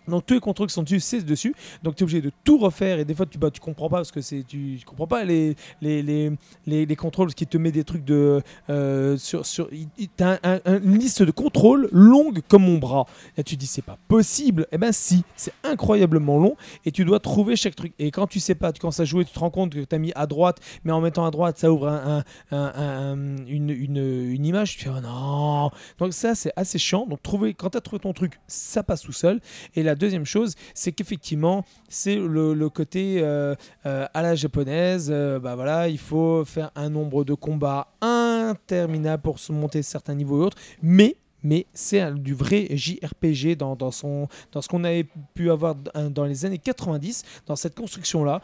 Donc 0.09 0.27
tous 0.27 0.35
les 0.35 0.41
contrôles 0.41 0.69
qui 0.69 0.75
sont 0.75 0.83
dessus, 0.83 1.01
c'est 1.01 1.23
dessus. 1.25 1.55
Donc 1.83 1.95
tu 1.97 2.03
es 2.03 2.05
obligé 2.05 2.21
de 2.21 2.31
tout 2.45 2.59
refaire 2.59 2.99
et 2.99 3.05
des 3.05 3.15
fois 3.15 3.27
tu 3.27 3.39
bah, 3.39 3.51
tu 3.51 3.61
comprends 3.61 3.89
pas 3.89 3.97
parce 3.99 4.11
que 4.13 4.21
c'est 4.21 4.43
tu, 4.47 4.77
tu 4.79 4.85
comprends 4.85 5.07
pas 5.07 5.25
les 5.25 5.55
les, 5.81 6.03
les, 6.03 6.33
les, 6.67 6.87
les 6.87 6.97
contrôles 6.97 7.35
qu'il 7.35 7.47
te 7.47 7.59
met 7.59 7.73
des 7.73 7.85
trucs 7.85 8.05
de 8.05 8.43
euh, 8.71 9.17
sur 9.17 9.47
sur 9.47 9.69
t'as 10.17 10.39
un- 10.43 10.61
un- 10.65 10.81
une 10.83 10.99
liste 10.99 11.23
de 11.23 11.31
contrôles 11.31 11.89
longue 11.93 12.41
comme 12.49 12.65
mon 12.65 12.79
bras. 12.79 13.07
Et 13.37 13.45
tu 13.45 13.57
dis 13.57 13.67
c'est 13.67 13.83
pas 13.83 13.99
possible. 14.09 14.67
Eh 14.73 14.79
ben 14.79 14.93
si, 14.93 15.25
c'est 15.37 15.53
incroyablement 15.65 16.39
long 16.39 16.57
et 16.85 16.93
tu 16.93 17.05
dois 17.05 17.21
trouver 17.21 17.57
chaque 17.57 17.77
truc. 17.77 17.93
Et 17.99 18.11
quand 18.11 18.27
tu 18.27 18.41
sais 18.41 18.55
pas, 18.55 18.73
tu 18.73 18.81
commences 18.81 19.01
à 19.01 19.05
jouer, 19.05 19.25
tu 19.25 19.33
te 19.33 19.39
rends 19.39 19.51
compte 19.51 19.73
que 19.75 19.81
tu 19.85 19.95
as 19.95 19.99
mis 19.99 20.13
à 20.15 20.27
droite, 20.27 20.59
mais 20.85 20.93
en 20.93 21.01
mettant 21.01 21.25
à 21.27 21.31
droite, 21.31 21.59
ça 21.59 21.71
ouvre 21.73 21.89
un, 21.89 22.25
un- 22.51 22.57
un- 22.57 22.73
un- 22.77 23.47
une, 23.47 23.71
une, 23.71 23.97
une 24.31 24.47
image. 24.47 24.77
Tu 24.77 24.85
fais 24.85 24.91
oh 24.91 25.01
non. 25.01 25.71
Donc 25.99 26.13
ça 26.13 26.35
c'est 26.35 26.53
assez 26.57 26.79
chiant. 26.79 27.07
Donc 27.07 27.23
trouver 27.23 27.55
quand 27.55 27.71
tu 27.71 27.79
as 27.79 27.81
trouvé 27.81 28.01
ton 28.01 28.13
truc, 28.13 28.35
ça 28.47 28.83
passe 28.83 29.03
tout 29.03 29.13
seul. 29.13 29.41
Et 29.77 29.83
la 29.83 29.95
deuxième 29.99 30.25
chose, 30.25 30.55
c'est 30.75 30.93
qu'effectivement, 30.93 31.65
c'est 31.89 32.17
le, 32.17 32.69
côté 32.69 33.19
euh, 33.21 33.55
euh, 33.87 34.07
à 34.15 34.23
la 34.23 34.35
japonaise. 34.35 35.09
euh, 35.11 35.39
bah 35.39 35.55
voilà, 35.55 35.89
il 35.89 35.99
faut 35.99 36.45
faire 36.45 36.71
un 36.75 36.89
nombre 36.89 37.25
de 37.25 37.35
combats 37.35 37.89
interminable 38.01 39.23
pour 39.23 39.39
se 39.39 39.53
monter 39.53 39.83
certains 39.83 40.15
niveaux 40.15 40.43
et 40.43 40.47
autres. 40.47 40.59
Mais 40.83 41.17
mais 41.45 41.67
c'est 41.73 42.13
du 42.15 42.35
vrai 42.35 42.67
JRPG 42.69 43.55
dans, 43.57 43.77
dans, 43.77 43.93
son, 43.93 44.27
dans 44.51 44.61
ce 44.61 44.69
qu'on 44.69 44.83
avait 44.83 45.07
pu 45.35 45.53
avoir 45.53 45.77
dans 45.77 46.25
les 46.25 46.45
années 46.45 46.59
90, 46.59 47.23
dans 47.47 47.55
cette 47.55 47.77
construction-là. 47.77 48.43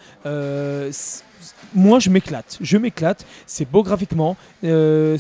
Moi, 1.75 1.99
je 1.99 2.11
m'éclate. 2.11 2.59
Je 2.61 2.77
m'éclate. 2.77 3.27
C'est 3.47 3.69
beau 3.71 3.83
graphiquement. 3.83 4.37
Euh, 4.65 5.17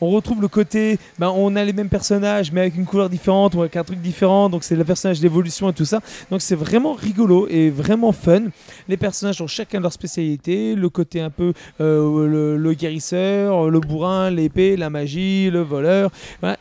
on 0.00 0.10
retrouve 0.10 0.40
le 0.40 0.48
côté, 0.48 0.98
ben, 1.18 1.32
on 1.34 1.56
a 1.56 1.64
les 1.64 1.72
mêmes 1.72 1.88
personnages, 1.88 2.52
mais 2.52 2.62
avec 2.62 2.76
une 2.76 2.84
couleur 2.84 3.08
différente 3.08 3.54
ou 3.54 3.60
avec 3.60 3.76
un 3.76 3.84
truc 3.84 4.00
différent. 4.00 4.48
Donc 4.48 4.64
c'est 4.64 4.76
le 4.76 4.84
personnage 4.84 5.20
d'évolution 5.20 5.70
et 5.70 5.72
tout 5.72 5.84
ça. 5.84 6.00
Donc 6.30 6.42
c'est 6.42 6.54
vraiment 6.54 6.94
rigolo 6.94 7.46
et 7.48 7.70
vraiment 7.70 8.12
fun. 8.12 8.42
Les 8.88 8.96
personnages 8.96 9.40
ont 9.40 9.46
chacun 9.46 9.80
leur 9.80 9.92
spécialité. 9.92 10.74
Le 10.74 10.88
côté 10.88 11.20
un 11.20 11.30
peu 11.30 11.52
euh, 11.80 12.56
le, 12.56 12.74
guérisseur, 12.74 13.70
le 13.70 13.80
bourrin, 13.80 14.30
l'épée, 14.30 14.76
la 14.76 14.90
magie, 14.90 15.50
le 15.50 15.60
voleur. 15.60 16.10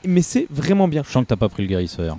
Mais 0.05 0.21
c'est 0.21 0.47
vraiment 0.49 0.87
bien. 0.87 1.03
Je 1.05 1.11
sens 1.11 1.23
que 1.23 1.29
t'as 1.29 1.35
pas 1.35 1.49
pris 1.49 1.63
le 1.63 1.69
guérisseur. 1.69 2.17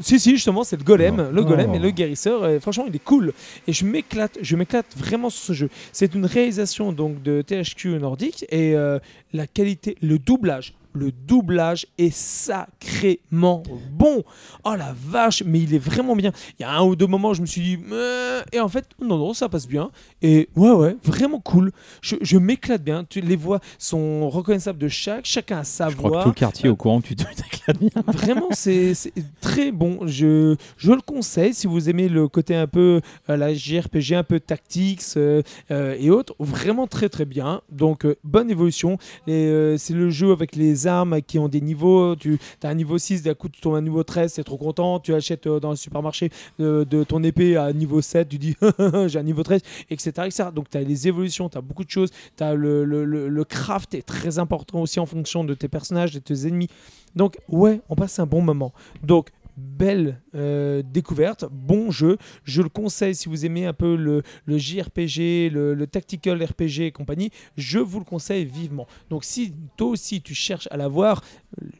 Si, 0.00 0.18
si, 0.18 0.30
justement, 0.30 0.64
c'est 0.64 0.76
le 0.76 0.84
golem. 0.84 1.16
Non. 1.16 1.30
Le 1.32 1.44
golem 1.44 1.70
Oh. 1.70 1.74
et 1.74 1.78
le 1.78 1.90
guérisseur. 1.90 2.48
et 2.48 2.60
franchement, 2.60 2.84
il 2.88 2.94
est 2.96 3.04
cool. 3.04 3.32
Et 3.66 3.72
je 3.72 3.84
m'éclate, 3.84 4.38
je 4.42 4.56
m'éclate 4.56 4.86
vraiment 4.96 5.30
sur 5.30 5.42
ce 5.42 5.52
jeu. 5.52 5.70
C'est 5.92 6.14
une 6.14 6.26
réalisation 6.26 6.92
donc 6.92 7.22
de 7.22 7.42
THQ 7.42 7.98
Nordic 8.00 8.44
et 8.50 8.74
euh, 8.74 8.98
la 9.32 9.46
qualité, 9.46 9.96
le 10.02 10.18
doublage. 10.18 10.74
Le 10.92 11.12
doublage 11.12 11.86
est 11.98 12.12
sacrément 12.14 13.62
bon. 13.92 14.22
Oh 14.64 14.74
la 14.76 14.94
vache, 14.96 15.42
mais 15.44 15.60
il 15.60 15.74
est 15.74 15.78
vraiment 15.78 16.16
bien. 16.16 16.32
Il 16.58 16.62
y 16.62 16.64
a 16.64 16.70
un 16.72 16.82
ou 16.84 16.96
deux 16.96 17.06
moments, 17.06 17.34
je 17.34 17.40
me 17.40 17.46
suis 17.46 17.60
dit, 17.60 17.78
Euh, 17.92 18.42
et 18.52 18.60
en 18.60 18.68
fait, 18.68 18.86
non, 19.00 19.18
non, 19.18 19.34
ça 19.34 19.48
passe 19.48 19.66
bien. 19.66 19.90
Et 20.22 20.48
ouais, 20.56 20.70
ouais, 20.70 20.96
vraiment 21.04 21.40
cool. 21.40 21.72
Je, 22.00 22.16
je 22.20 22.38
m'éclate 22.38 22.82
bien. 22.82 23.04
Tu, 23.08 23.20
les 23.20 23.36
voix 23.36 23.60
sont 23.78 24.28
reconnaissables 24.28 24.78
de 24.78 24.88
chaque, 24.88 25.24
chacun 25.26 25.58
a 25.58 25.64
sa 25.64 25.88
Je 25.90 25.96
crois 25.96 26.10
voix. 26.10 26.18
que 26.20 26.24
tout 26.24 26.30
le 26.30 26.34
quartier 26.34 26.66
est 26.66 26.72
au 26.72 26.76
courant 26.76 27.00
que 27.00 27.08
tu 27.08 27.16
t'éclates 27.16 27.78
bien. 27.78 27.90
Vraiment, 28.06 28.48
c'est 28.52 28.92
très 29.40 29.72
bon. 29.72 30.00
Je, 30.06 30.56
je 30.76 30.92
le 30.92 31.00
conseille 31.00 31.54
si 31.54 31.66
vous 31.66 31.88
aimez 31.88 32.08
le 32.08 32.28
côté 32.28 32.54
un 32.54 32.66
peu 32.66 33.00
euh, 33.28 33.36
la 33.36 33.54
JRPG, 33.54 34.12
un 34.14 34.24
peu 34.24 34.40
tactics 34.40 35.02
euh, 35.16 35.42
euh, 35.70 35.96
et 35.98 36.10
autres. 36.10 36.34
Vraiment 36.38 36.86
très 36.86 37.08
très 37.08 37.24
bien. 37.24 37.60
Donc 37.70 38.04
euh, 38.04 38.16
bonne 38.24 38.50
évolution. 38.50 38.98
Et, 39.26 39.32
euh, 39.32 39.76
c'est 39.76 39.94
le 39.94 40.10
jeu 40.10 40.32
avec 40.32 40.56
les 40.56 40.77
armes 40.86 41.20
qui 41.22 41.38
ont 41.38 41.48
des 41.48 41.60
niveaux. 41.60 42.14
Tu 42.16 42.38
as 42.62 42.68
un 42.68 42.74
niveau 42.74 42.98
6, 42.98 43.22
d'un 43.22 43.34
coup 43.34 43.48
tu 43.48 43.60
tombes 43.60 43.74
à 43.74 43.78
un 43.78 43.82
niveau 43.82 44.02
13, 44.02 44.34
tu 44.34 44.40
es 44.40 44.44
trop 44.44 44.56
content. 44.56 45.00
Tu 45.00 45.14
achètes 45.14 45.46
euh, 45.46 45.60
dans 45.60 45.70
le 45.70 45.76
supermarché 45.76 46.30
euh, 46.60 46.84
de 46.84 47.04
ton 47.04 47.22
épée 47.22 47.56
à 47.56 47.72
niveau 47.72 48.00
7, 48.00 48.28
tu 48.28 48.38
dis 48.38 48.56
j'ai 49.06 49.18
un 49.18 49.22
niveau 49.22 49.42
13, 49.42 49.60
etc. 49.90 50.10
etc. 50.26 50.44
Donc 50.54 50.70
tu 50.70 50.76
as 50.78 50.82
les 50.82 51.08
évolutions, 51.08 51.48
tu 51.48 51.58
as 51.58 51.62
beaucoup 51.62 51.84
de 51.84 51.90
choses. 51.90 52.10
As 52.40 52.54
le, 52.54 52.84
le, 52.84 53.04
le- 53.04 53.28
le 53.28 53.44
craft 53.44 53.94
est 53.94 54.02
très 54.02 54.38
important 54.38 54.80
aussi 54.80 55.00
en 55.00 55.06
fonction 55.06 55.44
de 55.44 55.54
tes 55.54 55.68
personnages, 55.68 56.12
de 56.12 56.18
tes 56.18 56.46
ennemis. 56.46 56.68
Donc 57.16 57.38
ouais, 57.48 57.80
on 57.88 57.94
passe 57.96 58.18
un 58.18 58.26
bon 58.26 58.42
moment. 58.42 58.72
Donc 59.02 59.30
belle 59.58 60.20
euh, 60.34 60.82
découverte, 60.84 61.44
bon 61.50 61.90
jeu. 61.90 62.16
Je 62.44 62.62
le 62.62 62.68
conseille 62.68 63.14
si 63.14 63.28
vous 63.28 63.44
aimez 63.44 63.66
un 63.66 63.72
peu 63.72 63.96
le, 63.96 64.22
JRPG, 64.48 65.50
le, 65.50 65.74
le 65.74 65.86
tactical 65.86 66.42
RPG 66.42 66.80
et 66.82 66.92
compagnie. 66.92 67.30
Je 67.56 67.78
vous 67.78 67.98
le 67.98 68.04
conseille 68.04 68.44
vivement. 68.44 68.86
Donc 69.10 69.24
si 69.24 69.52
toi 69.76 69.88
aussi 69.88 70.22
tu 70.22 70.34
cherches 70.34 70.68
à 70.70 70.76
l'avoir, 70.76 71.22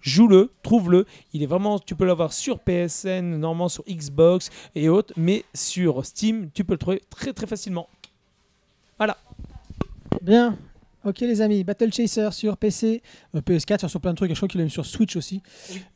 joue-le, 0.00 0.52
trouve-le. 0.62 1.06
Il 1.32 1.42
est 1.42 1.46
vraiment, 1.46 1.78
tu 1.78 1.94
peux 1.94 2.05
l'avoir 2.05 2.32
sur 2.32 2.59
PSN, 2.60 3.38
normalement 3.38 3.68
sur 3.68 3.84
Xbox 3.84 4.50
et 4.74 4.88
autres, 4.88 5.14
mais 5.16 5.44
sur 5.55 6.05
Steam, 6.05 6.50
tu 6.52 6.64
peux 6.64 6.74
le 6.74 6.78
trouver 6.78 7.02
très 7.10 7.32
très 7.32 7.46
facilement. 7.46 7.88
Bien. 10.22 10.56
Ok 11.04 11.20
les 11.20 11.40
amis, 11.40 11.62
Battle 11.62 11.92
Chaser 11.92 12.28
sur 12.32 12.56
PC, 12.56 13.02
euh, 13.34 13.40
PS4, 13.40 13.78
sur, 13.78 13.90
sur 13.90 14.00
plein 14.00 14.10
de 14.10 14.16
trucs, 14.16 14.30
je 14.30 14.34
crois 14.36 14.48
qu'il 14.48 14.60
a 14.60 14.64
mis 14.64 14.70
sur 14.70 14.84
Switch 14.84 15.14
aussi. 15.16 15.42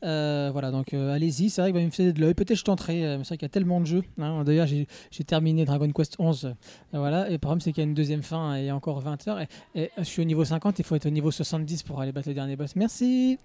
Euh, 0.03 0.49
voilà, 0.53 0.71
donc 0.71 0.93
euh, 0.93 1.13
allez-y, 1.13 1.49
c'est 1.49 1.61
vrai 1.61 1.71
qu'il 1.71 1.79
va 1.81 1.85
me 1.85 1.91
faire 1.91 2.13
de 2.13 2.21
l'œil, 2.21 2.33
peut-être 2.33 2.57
je 2.57 2.63
tenterai, 2.63 3.01
mais 3.17 3.23
c'est 3.23 3.29
vrai 3.29 3.37
qu'il 3.37 3.45
y 3.45 3.45
a 3.45 3.49
tellement 3.49 3.81
de 3.81 3.85
jeux. 3.85 4.03
hein. 4.19 4.43
D'ailleurs 4.45 4.65
j'ai 4.65 4.87
terminé 5.25 5.65
Dragon 5.65 5.91
Quest 5.91 6.15
11, 6.19 6.45
euh, 6.45 6.53
voilà, 6.93 7.27
et 7.27 7.33
le 7.33 7.37
problème 7.37 7.59
c'est 7.59 7.73
qu'il 7.73 7.83
y 7.83 7.85
a 7.85 7.89
une 7.89 7.93
deuxième 7.93 8.23
fin 8.23 8.55
et 8.55 8.61
il 8.61 8.65
y 8.65 8.69
a 8.69 8.75
encore 8.75 9.01
20 9.01 9.27
heures, 9.27 9.39
et, 9.41 9.47
et 9.75 9.91
je 9.97 10.03
suis 10.03 10.21
au 10.21 10.25
niveau 10.25 10.45
50, 10.45 10.79
il 10.79 10.85
faut 10.85 10.95
être 10.95 11.05
au 11.05 11.11
niveau 11.11 11.31
70 11.31 11.83
pour 11.83 11.99
aller 11.99 12.13
battre 12.13 12.29
le 12.29 12.33
dernier 12.33 12.55
boss. 12.55 12.75
Merci 12.77 13.37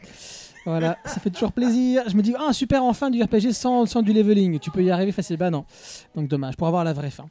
Voilà, 0.65 0.97
ça 1.07 1.19
fait 1.21 1.31
toujours 1.31 1.53
plaisir. 1.53 2.05
Je 2.09 2.17
me 2.17 2.23
dis, 2.23 2.35
ah 2.39 2.53
super, 2.53 2.85
enfin 2.85 3.11
du 3.11 3.21
RPG 3.23 3.51
sans, 3.53 3.85
sans 3.87 4.03
du 4.03 4.13
leveling, 4.13 4.59
tu 4.61 4.71
peux 4.71 4.85
y 4.85 4.91
arriver 4.91 5.13
facile, 5.13 5.37
bah 5.37 5.51
non. 5.51 5.65
Donc 6.15 6.29
dommage, 6.29 6.57
pour 6.57 6.69
avoir 6.69 6.85
la 6.85 6.93
vraie 6.93 7.11
fin. 7.11 7.29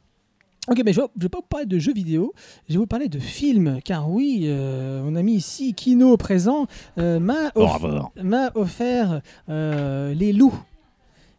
Ok, 0.70 0.82
mais 0.84 0.92
je 0.92 1.00
ne 1.00 1.06
vais 1.16 1.28
pas 1.30 1.38
vous 1.38 1.46
parler 1.48 1.64
de 1.66 1.78
jeux 1.78 1.94
vidéo, 1.94 2.34
je 2.68 2.74
vais 2.74 2.78
vous 2.78 2.86
parler 2.86 3.08
de 3.08 3.18
films, 3.18 3.78
car 3.84 4.10
oui, 4.10 4.42
euh, 4.44 5.02
mon 5.02 5.16
ami 5.16 5.34
ici, 5.34 5.72
Kino 5.72 6.16
présent, 6.18 6.66
euh, 6.98 7.18
m'a 7.18 7.50
off- 7.54 8.52
offert 8.54 9.22
euh, 9.48 10.12
Les 10.12 10.32
Loups. 10.34 10.54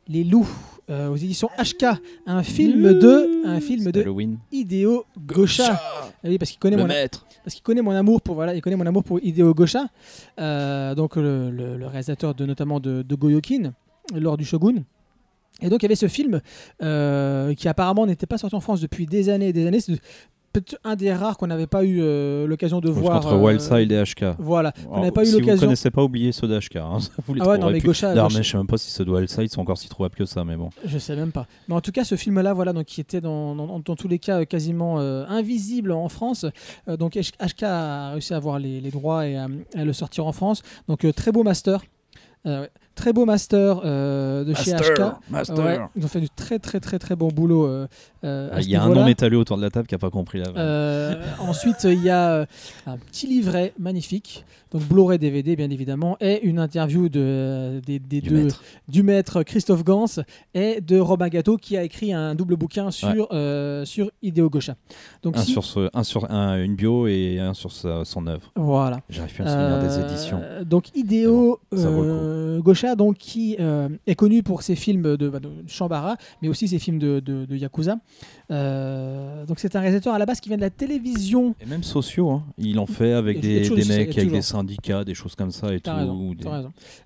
Les 0.07 0.23
Loups, 0.23 0.49
euh, 0.89 1.09
aux 1.09 1.15
éditions 1.15 1.49
HK, 1.59 1.85
un 2.25 2.41
film 2.41 2.97
de, 2.97 3.45
un 3.45 3.59
film 3.59 3.91
de 3.91 4.01
Halloween. 4.01 4.39
Hideo 4.51 5.05
Gosha. 5.27 5.79
Ah 5.79 6.07
Oui, 6.23 6.39
parce 6.39 6.49
qu'il 6.49 6.59
connaît 6.59 6.77
Le 6.77 6.81
mon, 6.81 6.87
maître. 6.87 7.27
parce 7.43 7.53
qu'il 7.53 7.61
connaît 7.61 7.83
mon 7.83 7.91
amour 7.91 8.23
pour 8.23 8.33
voilà, 8.33 8.55
il 8.55 8.61
connaît 8.61 8.75
mon 8.75 8.87
amour 8.87 9.03
pour 9.03 9.19
Hideo 9.23 9.53
Gosha, 9.53 9.85
euh, 10.39 10.95
donc 10.95 11.15
le, 11.17 11.51
le- 11.51 11.77
le 11.77 11.85
réalisateur 11.85 12.33
de 12.33 12.47
notamment 12.47 12.79
de, 12.79 13.03
de 13.03 13.15
Goyokin 13.15 13.73
lors 14.15 14.37
du 14.37 14.45
Shogun. 14.45 14.83
Et 15.61 15.69
donc 15.69 15.81
il 15.81 15.85
y 15.85 15.87
avait 15.87 15.95
ce 15.95 16.07
film 16.07 16.41
euh, 16.81 17.53
qui 17.53 17.67
apparemment 17.67 18.05
n'était 18.05 18.27
pas 18.27 18.37
sorti 18.37 18.55
en 18.55 18.59
France 18.61 18.81
depuis 18.81 19.05
des 19.05 19.29
années 19.29 19.49
et 19.49 19.53
des 19.53 19.65
années. 19.67 19.79
C'est 19.79 19.99
peut-être 20.51 20.79
un 20.83 20.95
des 20.95 21.13
rares 21.13 21.37
qu'on 21.37 21.45
n'avait 21.45 21.67
pas 21.67 21.83
eu 21.83 21.99
euh, 22.01 22.47
l'occasion 22.47 22.79
de 22.79 22.89
voir. 22.89 23.17
Entre 23.17 23.33
euh, 23.33 23.37
Wildside 23.37 23.91
et 23.91 24.01
HK. 24.03 24.35
Voilà, 24.39 24.73
on 24.89 24.97
n'avait 24.99 25.11
pas 25.11 25.21
eu 25.21 25.27
si 25.27 25.33
vous 25.33 25.39
l'occasion. 25.41 25.67
connaissez 25.67 25.91
pas, 25.91 26.01
oubliez 26.03 26.31
ceux 26.31 26.47
d'HK. 26.47 26.77
Hein. 26.77 26.97
Vous 27.27 27.35
les 27.35 27.41
Ah 27.43 27.49
ouais, 27.49 27.57
non 27.59 27.67
mais 27.69 27.79
D'ailleurs, 27.79 27.93
Gosha- 27.93 28.33
mais 28.37 28.41
je 28.43 28.49
sais 28.51 28.57
même 28.57 28.65
pas 28.65 28.77
si 28.79 28.89
ceux 28.89 29.05
de 29.05 29.11
Wildside 29.11 29.51
sont 29.51 29.61
encore 29.61 29.77
si 29.77 29.87
trouvables 29.89 30.15
que 30.15 30.25
ça, 30.25 30.43
mais 30.43 30.55
bon. 30.55 30.69
Je 30.85 30.97
sais 30.97 31.15
même 31.15 31.31
pas. 31.31 31.45
Mais 31.67 31.75
en 31.75 31.81
tout 31.81 31.91
cas, 31.91 32.03
ce 32.03 32.15
film-là, 32.15 32.53
voilà, 32.53 32.73
donc 32.73 32.85
qui 32.85 32.99
était 32.99 33.21
dans, 33.21 33.55
dans, 33.55 33.79
dans 33.79 33.95
tous 33.95 34.07
les 34.07 34.17
cas 34.17 34.39
euh, 34.41 34.45
quasiment 34.45 34.99
euh, 34.99 35.23
invisible 35.27 35.91
en 35.91 36.09
France. 36.09 36.45
Donc 36.87 37.13
HK 37.15 37.63
a 37.63 38.11
réussi 38.13 38.33
à 38.33 38.37
avoir 38.37 38.57
les, 38.57 38.81
les 38.81 38.89
droits 38.91 39.27
et 39.27 39.35
à, 39.37 39.47
à 39.75 39.85
le 39.85 39.93
sortir 39.93 40.25
en 40.25 40.31
France. 40.31 40.63
Donc 40.87 41.05
très 41.15 41.31
beau 41.31 41.43
master. 41.43 41.83
Euh. 42.45 42.65
Très 42.99 43.13
beau 43.13 43.25
master 43.25 43.81
euh, 43.85 44.43
de 44.43 44.53
chez 44.53 44.73
HK. 44.73 45.01
Master. 45.29 45.57
Ouais, 45.65 45.79
ils 45.95 46.03
ont 46.05 46.07
fait 46.07 46.19
du 46.21 46.29
très 46.29 46.59
très 46.59 46.79
très 46.79 46.99
très 46.99 47.15
bon 47.15 47.29
boulot. 47.29 47.65
euh, 47.65 47.87
euh, 48.25 48.49
à 48.51 48.55
Ah, 48.57 48.61
Il 48.61 48.69
y 48.69 48.75
a 48.75 48.83
un 48.83 48.89
non 48.89 49.05
métalleux 49.05 49.37
autour 49.37 49.55
de 49.57 49.61
la 49.61 49.69
table 49.69 49.87
qui 49.87 49.95
a 49.95 49.97
pas 49.97 50.09
compris. 50.09 50.41
Euh, 50.57 51.15
ensuite, 51.39 51.85
il 51.85 52.03
y 52.03 52.09
a 52.09 52.45
un 52.85 52.97
petit 52.97 53.27
livret 53.27 53.73
magnifique, 53.79 54.43
donc 54.71 54.83
Blu-ray 54.83 55.17
DVD 55.17 55.55
bien 55.55 55.69
évidemment, 55.69 56.17
et 56.19 56.41
une 56.45 56.59
interview 56.59 57.07
de, 57.09 57.79
des, 57.85 57.99
des 57.99 58.19
Du 58.21 58.29
deux, 58.29 58.43
maître. 58.43 58.63
du 58.89 59.03
maître 59.03 59.43
Christophe 59.43 59.83
Gans 59.85 60.05
et 60.53 60.81
de 60.81 60.99
Robin 60.99 61.29
Gatto 61.29 61.55
qui 61.57 61.77
a 61.77 61.83
écrit 61.83 62.11
un 62.13 62.35
double 62.35 62.57
bouquin 62.57 62.91
sur, 62.91 63.27
euh, 63.31 63.85
sur 63.85 64.11
Hideo 64.21 64.49
Gosha. 64.49 64.75
Donc 65.23 65.37
Un 65.37 65.41
si- 65.41 65.51
sur, 65.53 65.63
ce- 65.63 65.89
un 65.93 66.03
sur 66.03 66.29
un- 66.29 66.61
une 66.61 66.75
bio 66.75 67.07
et 67.07 67.39
un 67.39 67.53
sur 67.53 67.71
sa- 67.71 68.03
son 68.03 68.27
œuvre. 68.27 68.51
voilà. 68.57 68.99
J'arrive 69.09 69.33
plus 69.33 69.43
à 69.43 69.45
me 69.45 69.51
souvenir 69.79 69.89
des 70.05 70.11
éditions. 70.13 70.41
Donc 70.65 70.89
Hideo 70.95 71.59
Mais 71.71 71.83
bon, 71.83 72.03
ça 72.03 72.88
donc, 72.95 73.17
qui 73.17 73.55
euh, 73.59 73.89
est 74.07 74.15
connu 74.15 74.43
pour 74.43 74.61
ses 74.61 74.75
films 74.75 75.15
de, 75.17 75.29
bah, 75.29 75.39
de 75.39 75.49
Shambara, 75.67 76.15
mais 76.41 76.47
aussi 76.49 76.67
ses 76.67 76.79
films 76.79 76.99
de, 76.99 77.19
de- 77.19 77.45
de 77.45 77.55
Yakuza. 77.55 77.97
Euh, 78.51 79.45
donc 79.45 79.59
c'est 79.59 79.75
un 79.75 79.79
réalisateur 79.79 80.13
à 80.13 80.19
la 80.19 80.25
base 80.25 80.39
qui 80.39 80.49
vient 80.49 80.57
de 80.57 80.61
la 80.61 80.69
télévision. 80.69 81.55
Et 81.61 81.65
même 81.65 81.83
sociaux, 81.83 82.29
hein. 82.31 82.43
ils 82.57 82.75
l'ont 82.75 82.85
fait 82.87 83.13
avec 83.13 83.37
Il 83.37 83.41
des, 83.41 83.67
il 83.67 83.87
mecs, 83.87 84.17
avec 84.17 84.31
des 84.31 84.41
syndicats, 84.41 85.03
des 85.03 85.13
choses 85.13 85.35
comme 85.35 85.51
ça 85.51 85.73
et 85.73 85.79
tout. 85.79 85.91
Raison. 85.91 86.33
des, 86.33 86.43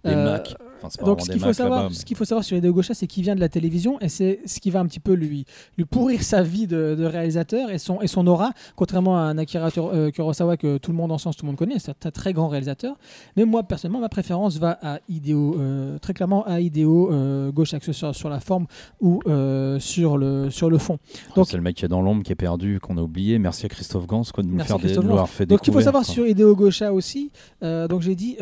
des 0.10 0.16
Euh, 0.16 0.32
Macs. 0.32 0.56
Enfin, 0.84 0.90
c'est 0.92 1.00
pas 1.00 1.06
Donc 1.06 1.22
ce 1.22 1.32
qu'il 1.32 1.40
faut 1.40 1.54
savoir, 1.54 1.90
mais- 1.90 1.96
ce 1.96 2.04
qu'il 2.04 2.18
faut 2.18 2.26
savoir 2.26 2.44
sur 2.44 2.58
Hideo 2.58 2.74
Gosha, 2.74 2.94
c'est 2.94 3.08
qu'il 3.08 3.24
vient 3.24 3.36
de 3.36 3.40
la 3.40 3.48
télévision 3.48 4.00
et 4.02 4.10
c'est 4.10 4.40
ce 4.46 4.60
qui 4.60 4.70
va 4.70 4.82
un 4.82 4.86
petit 4.86 5.00
peu 5.00 5.14
lui 5.14 5.46
lui 5.78 5.86
pourrir 5.86 6.22
sa 6.24 6.44
vie 6.44 6.68
de, 6.68 6.94
de 6.98 7.06
réalisateur 7.06 7.70
et 7.72 7.78
son 7.78 8.02
et 8.02 8.08
son 8.08 8.28
aura, 8.28 8.52
contrairement 8.76 9.16
à 9.18 9.22
un 9.22 9.38
Akira 9.38 9.70
euh, 9.78 10.12
Kurosawa 10.12 10.58
que 10.58 10.78
tout 10.78 10.92
le 10.92 10.98
monde 10.98 11.12
en 11.14 11.18
sens, 11.18 11.38
tout 11.38 11.46
le 11.46 11.52
monde 11.52 11.58
connaît, 11.58 11.80
c'est 11.80 11.92
un 12.06 12.12
très, 12.12 12.34
grand 12.34 12.50
réalisateur. 12.50 12.98
Mais 13.38 13.46
moi 13.46 13.64
personnellement, 13.64 14.02
ma 14.02 14.10
préférence 14.10 14.58
va 14.58 14.78
à 14.82 15.00
Hideo, 15.08 15.56
euh, 15.58 15.98
très 16.00 16.14
clairement 16.14 16.46
à 16.46 16.60
Hideo 16.60 17.12
euh, 17.14 17.52
que 17.54 17.86
ce 17.86 17.94
soit 17.94 18.14
sur 18.14 18.30
la 18.30 18.40
forme 18.42 18.66
ou 19.00 19.22
euh, 19.28 19.80
sur 19.80 20.18
le 20.18 20.50
sur 20.50 20.70
le 20.70 20.78
fond. 20.78 20.98
donc- 21.36 21.48
c'est 21.48 21.56
le 21.58 21.64
mec 21.64 21.78
qui 21.78 21.86
est 21.86 21.88
dans 21.88 22.02
l'ombre, 22.02 22.24
qui 22.24 22.32
est 22.32 22.36
perdu, 22.36 22.80
qu'on 22.82 22.98
a 22.98 23.02
oublié. 23.02 23.40
Merci 23.40 23.66
à 23.66 23.70
Christophe 23.70 24.06
Gans 24.08 24.24
quoi, 24.34 24.44
de 24.44 24.50
nous 24.50 24.60
faire 24.60 24.80
des, 24.80 24.96
de 24.96 25.26
fait 25.28 25.46
Donc 25.46 25.66
il 25.66 25.74
faut 25.74 25.82
savoir 25.82 26.04
quoi. 26.04 26.14
sur 26.14 26.28
Hideo 26.28 26.56
Gosha 26.56 26.94
aussi. 26.94 27.32
donc 27.62 28.02
j'ai 28.02 28.16
dit, 28.16 28.38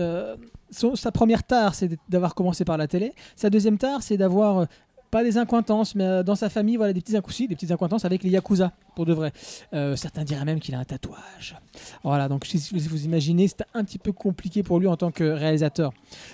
sa 0.72 1.11
première 1.11 1.43
tare, 1.43 1.76
c'est 1.76 1.89
d'avoir 2.10 2.35
commencé 2.35 2.65
par 2.65 2.77
la 2.77 2.88
télé. 2.88 3.14
Sa 3.35 3.49
deuxième 3.49 3.77
tare, 3.77 4.02
c'est 4.02 4.18
d'avoir 4.18 4.60
euh, 4.60 4.65
pas 5.10 5.23
des 5.23 5.38
incointances, 5.38 5.95
mais 5.95 6.06
euh, 6.06 6.23
dans 6.23 6.35
sa 6.35 6.49
famille, 6.49 6.77
voilà, 6.77 6.93
des 6.93 7.02
petits 7.02 7.48
des 7.48 7.56
petites 7.56 7.72
incointances 7.72 8.06
avec 8.06 8.23
les 8.23 8.30
yakuza, 8.30 8.72
pour 8.95 9.06
de 9.06 9.14
vrai. 9.14 9.34
Euh, 9.73 9.95
certains 9.95 10.23
diraient 10.23 10.45
même 10.45 10.60
qu'il 10.60 10.73
a 10.76 10.80
un 10.80 10.85
tatouage. 10.85 11.57
Voilà, 12.03 12.30
donc 12.30 12.45
si 12.45 12.57
vous 12.72 13.06
imaginez, 13.06 13.48
c'est 13.48 13.64
un 13.73 13.84
petit 13.84 13.99
peu 13.99 14.11
compliqué 14.14 14.64
pour 14.64 14.80
lui 14.80 14.88
en 14.88 14.95
tant 14.95 15.11
que 15.11 15.23
réalisateur, 15.23 15.91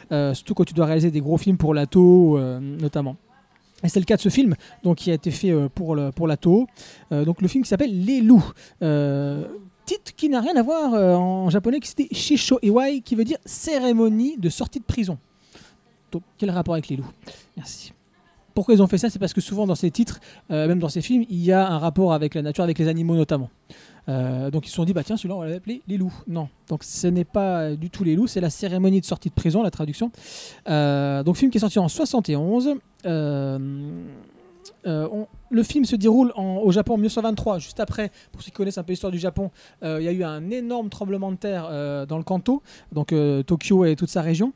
surtout 0.09 0.53
quand 0.53 0.65
tu 0.65 0.73
dois 0.73 0.85
réaliser 0.85 1.11
des 1.11 1.21
gros 1.21 1.37
films 1.37 1.57
pour 1.57 1.73
l'ATO, 1.73 2.39
notamment. 2.59 3.15
Et 3.83 3.89
c'est 3.89 3.99
le 3.99 4.05
cas 4.05 4.15
de 4.15 4.21
ce 4.21 4.29
film, 4.29 4.55
donc 4.83 4.97
qui 4.97 5.11
a 5.11 5.13
été 5.13 5.29
fait 5.29 5.53
pour 5.69 5.95
le, 5.95 6.11
pour 6.11 6.27
l'ATO. 6.27 6.67
Donc 7.11 7.41
le 7.41 7.47
film 7.47 7.63
qui 7.63 7.69
s'appelle 7.69 8.05
Les 8.05 8.21
Loups. 8.21 8.53
Titre 9.87 10.13
qui 10.15 10.27
n'a 10.29 10.41
rien 10.41 10.55
à 10.55 10.61
voir 10.61 10.93
euh, 10.93 11.15
en 11.15 11.49
japonais, 11.49 11.79
qui 11.79 11.87
c'était 11.87 12.07
Shisho 12.13 12.59
Iwai, 12.61 13.01
qui 13.01 13.15
veut 13.15 13.23
dire 13.23 13.37
cérémonie 13.45 14.37
de 14.37 14.49
sortie 14.49 14.79
de 14.79 14.83
prison. 14.85 15.17
Donc, 16.11 16.21
quel 16.37 16.51
rapport 16.51 16.73
avec 16.75 16.89
les 16.89 16.97
loups? 16.97 17.09
Merci. 17.55 17.93
Pourquoi 18.53 18.73
ils 18.75 18.81
ont 18.83 18.87
fait 18.87 18.97
ça? 18.97 19.09
C'est 19.09 19.17
parce 19.19 19.33
que 19.33 19.41
souvent 19.41 19.65
dans 19.65 19.75
ces 19.75 19.89
titres, 19.89 20.19
euh, 20.51 20.67
même 20.67 20.79
dans 20.79 20.89
ces 20.89 21.01
films, 21.01 21.25
il 21.29 21.43
y 21.43 21.51
a 21.51 21.67
un 21.69 21.77
rapport 21.79 22.11
avec 22.13 22.35
la 22.35 22.41
nature, 22.41 22.63
avec 22.63 22.77
les 22.79 22.87
animaux 22.87 23.15
notamment. 23.15 23.49
Euh, 24.09 24.51
donc 24.51 24.65
ils 24.67 24.69
se 24.69 24.75
sont 24.75 24.83
dit, 24.83 24.93
bah 24.93 25.03
tiens, 25.03 25.15
celui-là, 25.17 25.35
on 25.35 25.39
va 25.39 25.47
l'appeler 25.47 25.81
les 25.87 25.97
loups. 25.97 26.13
Non, 26.27 26.49
donc 26.67 26.83
ce 26.83 27.07
n'est 27.07 27.23
pas 27.25 27.73
du 27.75 27.89
tout 27.89 28.03
les 28.03 28.15
loups, 28.15 28.27
c'est 28.27 28.41
la 28.41 28.49
cérémonie 28.49 28.99
de 29.01 29.05
sortie 29.05 29.29
de 29.29 29.33
prison, 29.35 29.63
la 29.63 29.71
traduction. 29.71 30.11
Donc 30.67 31.35
film 31.37 31.49
qui 31.51 31.57
est 31.57 31.61
sorti 31.61 31.79
en 31.79 31.87
71. 31.87 32.75
Euh, 33.05 33.59
euh, 34.85 35.07
on- 35.11 35.27
le 35.49 35.63
film 35.63 35.85
se 35.85 35.95
déroule 35.95 36.31
en- 36.35 36.57
au 36.63 36.71
Japon 36.71 36.93
en 36.93 36.97
1923, 36.97 37.59
juste 37.59 37.79
après, 37.79 38.11
pour 38.31 38.41
ceux 38.41 38.45
qui 38.47 38.51
connaissent 38.51 38.77
un 38.77 38.83
peu 38.83 38.91
l'histoire 38.93 39.11
du 39.11 39.19
Japon, 39.19 39.51
euh, 39.83 39.97
il 39.99 40.05
y 40.05 40.07
a 40.07 40.11
eu 40.11 40.23
un 40.23 40.49
énorme 40.49 40.89
tremblement 40.89 41.31
de 41.31 41.37
terre 41.37 41.67
euh, 41.69 42.05
dans 42.05 42.17
le 42.17 42.23
Kanto, 42.23 42.61
donc 42.91 43.13
euh, 43.13 43.43
Tokyo 43.43 43.85
et 43.85 43.95
toute 43.95 44.09
sa 44.09 44.21
région. 44.21 44.53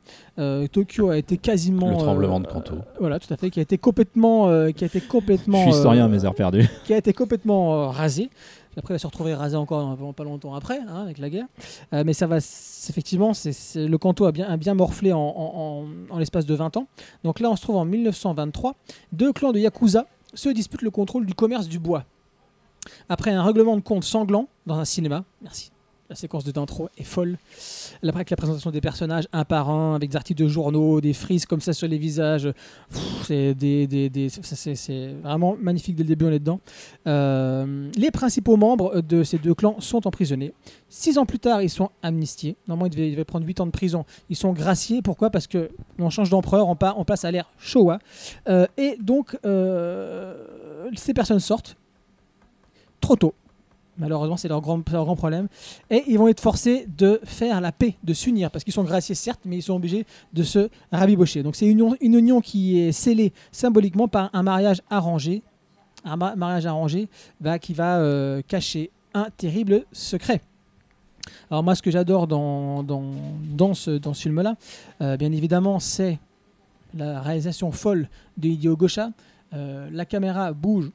Tokyo 0.72 1.10
a 1.10 1.18
été 1.18 1.38
quasiment... 1.38 1.90
Le 1.92 1.98
tremblement 1.98 2.40
de 2.40 2.48
Kanto. 2.48 2.76
voilà, 3.00 3.20
tout 3.20 3.32
à 3.34 3.38
fait, 3.38 3.50
qui 3.50 3.60
a 3.60 3.62
été 3.64 3.78
complètement... 3.78 4.48
qui 4.74 4.84
a 4.84 4.88
été 4.88 5.00
Je 5.00 5.08
complètement 5.08 5.62
suis 5.62 5.72
historien 5.72 6.08
mes 6.08 6.26
heures 6.26 6.36
perdues. 6.36 6.68
qui 6.86 6.94
a 6.94 6.98
été 6.98 7.14
complètement 7.14 7.90
rasé. 7.92 8.30
Après, 8.78 8.94
il 8.94 8.96
va 8.96 9.00
se 9.00 9.08
retrouver 9.08 9.34
rasé 9.34 9.58
encore 9.58 9.98
pas 10.16 10.24
longtemps 10.24 10.56
après, 10.56 10.80
hein, 10.88 11.02
avec 11.04 11.18
la 11.18 11.30
guerre. 11.30 11.46
Euh, 11.94 12.04
mais 12.06 12.14
ça 12.14 12.26
va, 12.26 12.38
effectivement, 12.38 13.34
le 13.76 13.96
Kanto 13.98 14.26
a 14.26 14.32
bien, 14.32 14.48
a 14.48 14.56
bien 14.58 14.74
morflé 14.76 15.12
en, 15.12 15.20
en- 15.20 15.84
en- 16.10 16.16
en 16.16 16.18
l'espace 16.20 16.46
de 16.46 16.56
20 16.56 16.78
ans. 16.78 16.88
Donc 17.26 17.40
là, 17.42 17.50
on 17.52 17.56
se 17.58 17.62
trouve 17.62 17.76
en 17.76 17.84
1923. 17.86 18.76
Deux 19.12 19.34
clans 19.34 19.52
de 19.52 19.60
Yakuza 19.60 20.06
se 20.34 20.50
disputent 20.50 20.82
le 20.82 20.92
contrôle 20.92 21.26
du 21.26 21.34
commerce 21.34 21.68
du 21.68 21.80
bois. 21.80 22.06
Après 23.10 23.32
un 23.32 23.44
règlement 23.44 23.76
de 23.76 23.82
compte 23.82 24.04
sanglant 24.04 24.48
dans 24.66 24.78
un 24.78 24.86
cinéma, 24.86 25.24
merci. 25.42 25.71
La 26.12 26.16
séquence 26.16 26.44
de 26.44 26.52
d'intro 26.52 26.90
est 26.98 27.06
folle. 27.06 27.38
Après, 28.04 28.10
avec 28.10 28.32
la 28.32 28.36
présentation 28.36 28.70
des 28.70 28.82
personnages 28.82 29.30
un 29.32 29.46
par 29.46 29.70
un, 29.70 29.96
avec 29.96 30.10
des 30.10 30.18
articles 30.18 30.44
de 30.44 30.50
journaux, 30.50 31.00
des 31.00 31.14
frises 31.14 31.46
comme 31.46 31.62
ça 31.62 31.72
sur 31.72 31.88
les 31.88 31.98
visages, 31.98 32.52
c'est 33.24 33.56
vraiment 35.24 35.56
magnifique 35.58 35.96
dès 35.96 36.04
le 36.04 36.10
début, 36.10 36.26
on 36.26 36.32
est 36.32 36.40
dedans. 36.40 36.60
Euh, 37.08 37.90
les 37.96 38.12
principaux 38.12 38.58
membres 38.58 39.00
de 39.00 39.24
ces 39.24 39.38
deux 39.38 39.54
clans 39.54 39.80
sont 39.80 40.06
emprisonnés. 40.06 40.52
Six 40.90 41.18
ans 41.18 41.26
plus 41.26 41.40
tard, 41.40 41.62
ils 41.62 41.70
sont 41.70 41.92
amnistiés. 42.04 42.58
Normalement, 42.68 42.88
ils 42.88 42.98
devaient, 42.98 43.10
ils 43.10 43.24
prendre 43.24 43.46
huit 43.48 43.62
ans 43.62 43.66
de 43.66 43.72
prison. 43.72 44.04
Ils 44.30 44.36
sont 44.36 44.52
graciés. 44.52 45.02
Pourquoi? 45.02 45.30
Parce 45.30 45.48
que 45.48 45.72
on 45.98 46.10
change 46.10 46.30
d'empereur, 46.30 46.68
on 46.68 47.06
passe 47.06 47.24
à 47.24 47.32
l'ère 47.32 47.50
Showa. 47.58 48.00
Euh, 48.50 48.68
et 48.78 48.98
donc, 49.00 49.38
euh, 49.46 50.90
ces 50.94 51.14
personnes 51.14 51.40
sortent 51.40 51.78
trop 53.00 53.16
tôt. 53.16 53.34
Malheureusement, 53.98 54.38
c'est 54.38 54.48
leur 54.48 54.62
grand, 54.62 54.82
problème. 54.82 55.48
Et 55.90 56.04
ils 56.08 56.18
vont 56.18 56.28
être 56.28 56.40
forcés 56.40 56.88
de 56.98 57.20
faire 57.24 57.62
la 57.62 57.72
paix, 57.72 57.96
de 58.04 58.14
s'unir, 58.14 58.50
parce 58.50 58.64
qu'ils 58.64 58.74
sont 58.74 58.84
graciés 58.84 59.16
certes, 59.16 59.42
mais 59.46 59.58
ils 59.58 59.62
sont 59.62 59.76
obligés 59.76 60.06
de 60.34 60.44
se 60.44 60.70
rabibocher. 60.92 61.44
Donc 61.44 61.56
c'est 61.56 61.68
une 61.68 61.96
union, 62.02 62.42
qui 62.42 62.80
est 62.80 62.92
scellée 62.94 63.34
symboliquement 63.52 64.08
par 64.08 64.30
un 64.34 64.44
mariage 64.44 64.82
arrangé, 64.90 65.44
un 66.06 66.16
ma- 66.16 66.36
mariage 66.36 66.66
arrangé 66.66 67.10
qui 67.62 67.74
va 67.74 67.98
euh, 67.98 68.42
cacher 68.48 68.90
un 69.14 69.28
terrible 69.36 69.86
secret. 69.92 70.42
Alors 71.52 71.62
moi, 71.62 71.76
ce 71.76 71.82
que 71.82 71.92
j'adore 71.92 72.28
dans 72.28 72.84
ce, 73.74 73.98
dans 73.98 74.14
ce 74.14 74.22
film-là, 74.22 74.56
euh, 75.02 75.18
bien 75.18 75.32
évidemment, 75.32 75.80
c'est 75.80 76.18
la 76.96 77.22
réalisation 77.22 77.72
folle 77.72 78.08
de 78.38 78.48
Hideo 78.48 78.76
Gosha. 78.76 79.12
Euh, 79.54 79.90
la 79.92 80.06
caméra 80.06 80.54
bouge 80.54 80.92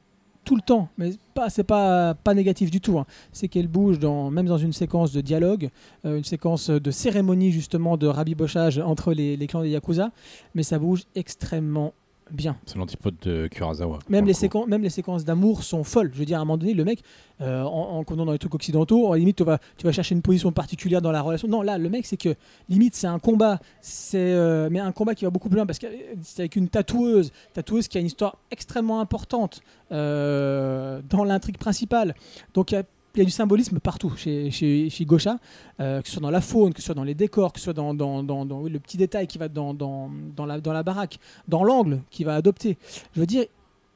tout 0.47 0.55
le 0.55 0.61
temps, 0.61 0.87
mais 0.97 1.11
pas, 1.33 1.49
c'est 1.49 1.65
pas, 1.65 2.13
pas 2.13 2.33
négatif 2.33 2.71
du 2.71 2.79
tout. 2.79 2.97
hein. 2.97 3.05
C'est 3.33 3.49
qu'elle 3.49 3.67
bouge 3.67 3.99
dans, 3.99 4.31
même 4.31 4.45
dans 4.45 4.57
une 4.57 4.71
séquence 4.71 5.11
de 5.11 5.19
dialogue, 5.19 5.69
euh, 6.05 6.17
une 6.17 6.23
séquence 6.23 6.69
de 6.69 6.89
cérémonie 6.89 7.51
justement 7.51 7.97
de 7.97 8.07
rabibochage 8.07 8.79
entre 8.79 9.11
les, 9.11 9.35
les 9.35 9.47
clans 9.47 9.61
des 9.61 9.71
Yakuza, 9.71 10.11
mais 10.55 10.63
ça 10.63 10.79
bouge 10.79 11.03
extrêmement 11.15 11.93
bien. 12.31 12.57
C'est 12.65 12.77
l'antipode 12.77 13.15
de 13.21 13.47
Kurosawa. 13.47 13.99
Même 14.09 14.25
les, 14.25 14.33
le 14.33 14.67
même 14.67 14.81
les 14.81 14.89
séquences 14.89 15.25
d'amour 15.25 15.63
sont 15.63 15.83
folles. 15.83 16.11
Je 16.13 16.19
veux 16.19 16.25
dire, 16.25 16.37
à 16.37 16.41
un 16.41 16.45
moment 16.45 16.57
donné, 16.57 16.73
le 16.73 16.83
mec, 16.83 17.03
euh, 17.41 17.63
en, 17.63 18.03
en 18.07 18.15
dans 18.15 18.31
les 18.31 18.39
trucs 18.39 18.55
occidentaux, 18.55 19.13
la 19.13 19.19
limite, 19.19 19.37
tu 19.37 19.43
vas, 19.43 19.59
tu 19.77 19.85
vas 19.85 19.91
chercher 19.91 20.15
une 20.15 20.21
position 20.21 20.51
particulière 20.51 21.01
dans 21.01 21.11
la 21.11 21.21
relation. 21.21 21.47
Non, 21.47 21.61
là, 21.61 21.77
le 21.77 21.89
mec, 21.89 22.05
c'est 22.05 22.17
que 22.17 22.35
limite, 22.69 22.95
c'est 22.95 23.07
un 23.07 23.19
combat, 23.19 23.59
c'est 23.81 24.17
euh, 24.17 24.69
mais 24.71 24.79
un 24.79 24.91
combat 24.91 25.15
qui 25.15 25.25
va 25.25 25.31
beaucoup 25.31 25.49
plus 25.49 25.57
loin 25.57 25.65
parce 25.65 25.79
que 25.79 25.87
euh, 25.87 26.15
c'est 26.23 26.41
avec 26.41 26.55
une 26.55 26.67
tatoueuse, 26.67 27.31
tatoueuse 27.53 27.87
qui 27.87 27.97
a 27.97 28.01
une 28.01 28.07
histoire 28.07 28.37
extrêmement 28.51 28.99
importante 28.99 29.61
euh, 29.91 31.01
dans 31.09 31.23
l'intrigue 31.23 31.57
principale. 31.57 32.15
Donc, 32.53 32.71
il 32.71 32.75
y 32.75 32.77
a 32.77 32.83
il 33.17 33.19
y 33.19 33.21
a 33.23 33.25
du 33.25 33.31
symbolisme 33.31 33.79
partout 33.79 34.11
chez, 34.15 34.49
chez, 34.51 34.89
chez 34.89 35.05
Gosha, 35.05 35.37
euh, 35.79 36.01
que 36.01 36.07
ce 36.07 36.13
soit 36.13 36.21
dans 36.21 36.29
la 36.31 36.41
faune, 36.41 36.73
que 36.73 36.79
ce 36.81 36.85
soit 36.85 36.95
dans 36.95 37.03
les 37.03 37.15
décors, 37.15 37.51
que 37.53 37.59
ce 37.59 37.65
soit 37.65 37.73
dans, 37.73 37.93
dans, 37.93 38.23
dans- 38.23 38.45
dans- 38.45 38.61
oui, 38.61 38.69
le 38.69 38.79
petit 38.79 38.97
détail 38.97 39.27
qui 39.27 39.37
va 39.37 39.47
dans, 39.47 39.73
dans, 39.73 40.09
dans, 40.35 40.45
la, 40.45 40.59
dans 40.61 40.73
la 40.73 40.83
baraque, 40.83 41.17
dans 41.47 41.63
l'angle 41.63 42.01
qu'il 42.09 42.25
va 42.25 42.35
adopter. 42.35 42.77
Je 43.13 43.19
veux 43.19 43.25
dire, 43.25 43.45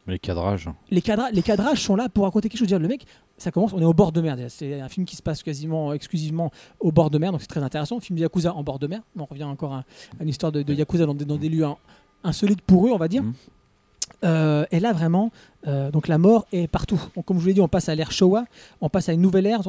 Les 0.07 0.19
cadrages. 0.19 0.68
les, 0.89 1.02
cadra- 1.02 1.31
les 1.31 1.41
cadrages 1.43 1.81
sont 1.81 1.95
là 1.95 2.10
pour 2.10 2.23
raconter 2.26 2.49
quelque 2.49 2.60
chose. 2.60 2.68
Je 2.68 2.73
veux 2.76 2.80
dire, 2.80 2.88
le 2.88 2.91
mec, 2.91 3.06
ça 3.38 3.52
commence, 3.52 3.72
on 3.73 3.80
est 3.80 3.85
au 3.85 3.93
bord 3.93 4.11
de 4.11 4.19
mer. 4.22 4.35
C'est 4.49 4.80
un 4.81 4.89
film 4.89 5.06
qui 5.06 5.15
se 5.15 5.22
passe 5.22 5.43
quasiment 5.43 5.93
exclusivement 5.93 6.52
au 6.80 6.91
bord 6.91 7.10
de 7.10 7.18
mer, 7.19 7.31
donc 7.31 7.41
c'est 7.41 7.48
très 7.48 7.64
intéressant. 7.64 7.99
Film 7.99 8.18
de 8.18 8.22
Yakuza 8.23 8.53
en 8.56 8.64
bord 8.64 8.80
de 8.80 8.88
mer. 8.88 9.02
On 9.18 9.26
revient 9.26 9.43
encore 9.43 9.73
à, 9.73 9.80
à 10.19 10.23
une 10.23 10.30
histoire 10.30 10.52
de, 10.52 10.64
de 10.64 10.73
Yakuza 10.73 11.06
dans 11.06 11.14
des, 11.14 11.26
dans 11.26 11.38
des 11.38 11.49
lieux 11.49 11.65
in- 11.65 11.77
insolites 12.23 12.61
pour 12.61 12.88
eux, 12.88 12.91
on 12.91 12.98
va 12.98 13.07
dire. 13.07 13.23
Mhm. 13.23 13.34
Euh, 14.23 14.65
et 14.72 14.80
là, 14.80 14.93
vraiment, 14.93 15.31
euh, 15.68 15.91
donc 15.91 16.07
la 16.07 16.18
mort 16.18 16.45
est 16.52 16.68
partout. 16.68 17.02
Comme 17.26 17.38
je 17.38 17.41
vous 17.41 17.48
l'ai 17.48 17.53
dit, 17.53 17.61
on 17.61 17.68
passe 17.68 17.89
à 17.89 17.95
l'ère 17.95 18.11
Showa, 18.11 18.45
on 18.81 18.89
passe 18.89 19.10
à 19.10 19.14
une 19.14 19.22
nouvelle 19.22 19.45
ère. 19.48 19.61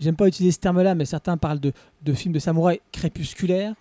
J'aime 0.00 0.16
pas 0.16 0.26
utiliser 0.26 0.52
ce 0.52 0.58
terme-là, 0.58 0.94
mais 0.94 1.04
certains 1.04 1.36
parlent 1.36 1.60
de, 1.60 1.72
de 2.02 2.12
films 2.12 2.34
de 2.34 2.38
samouraï 2.38 2.80
crépusculaires 2.90 3.74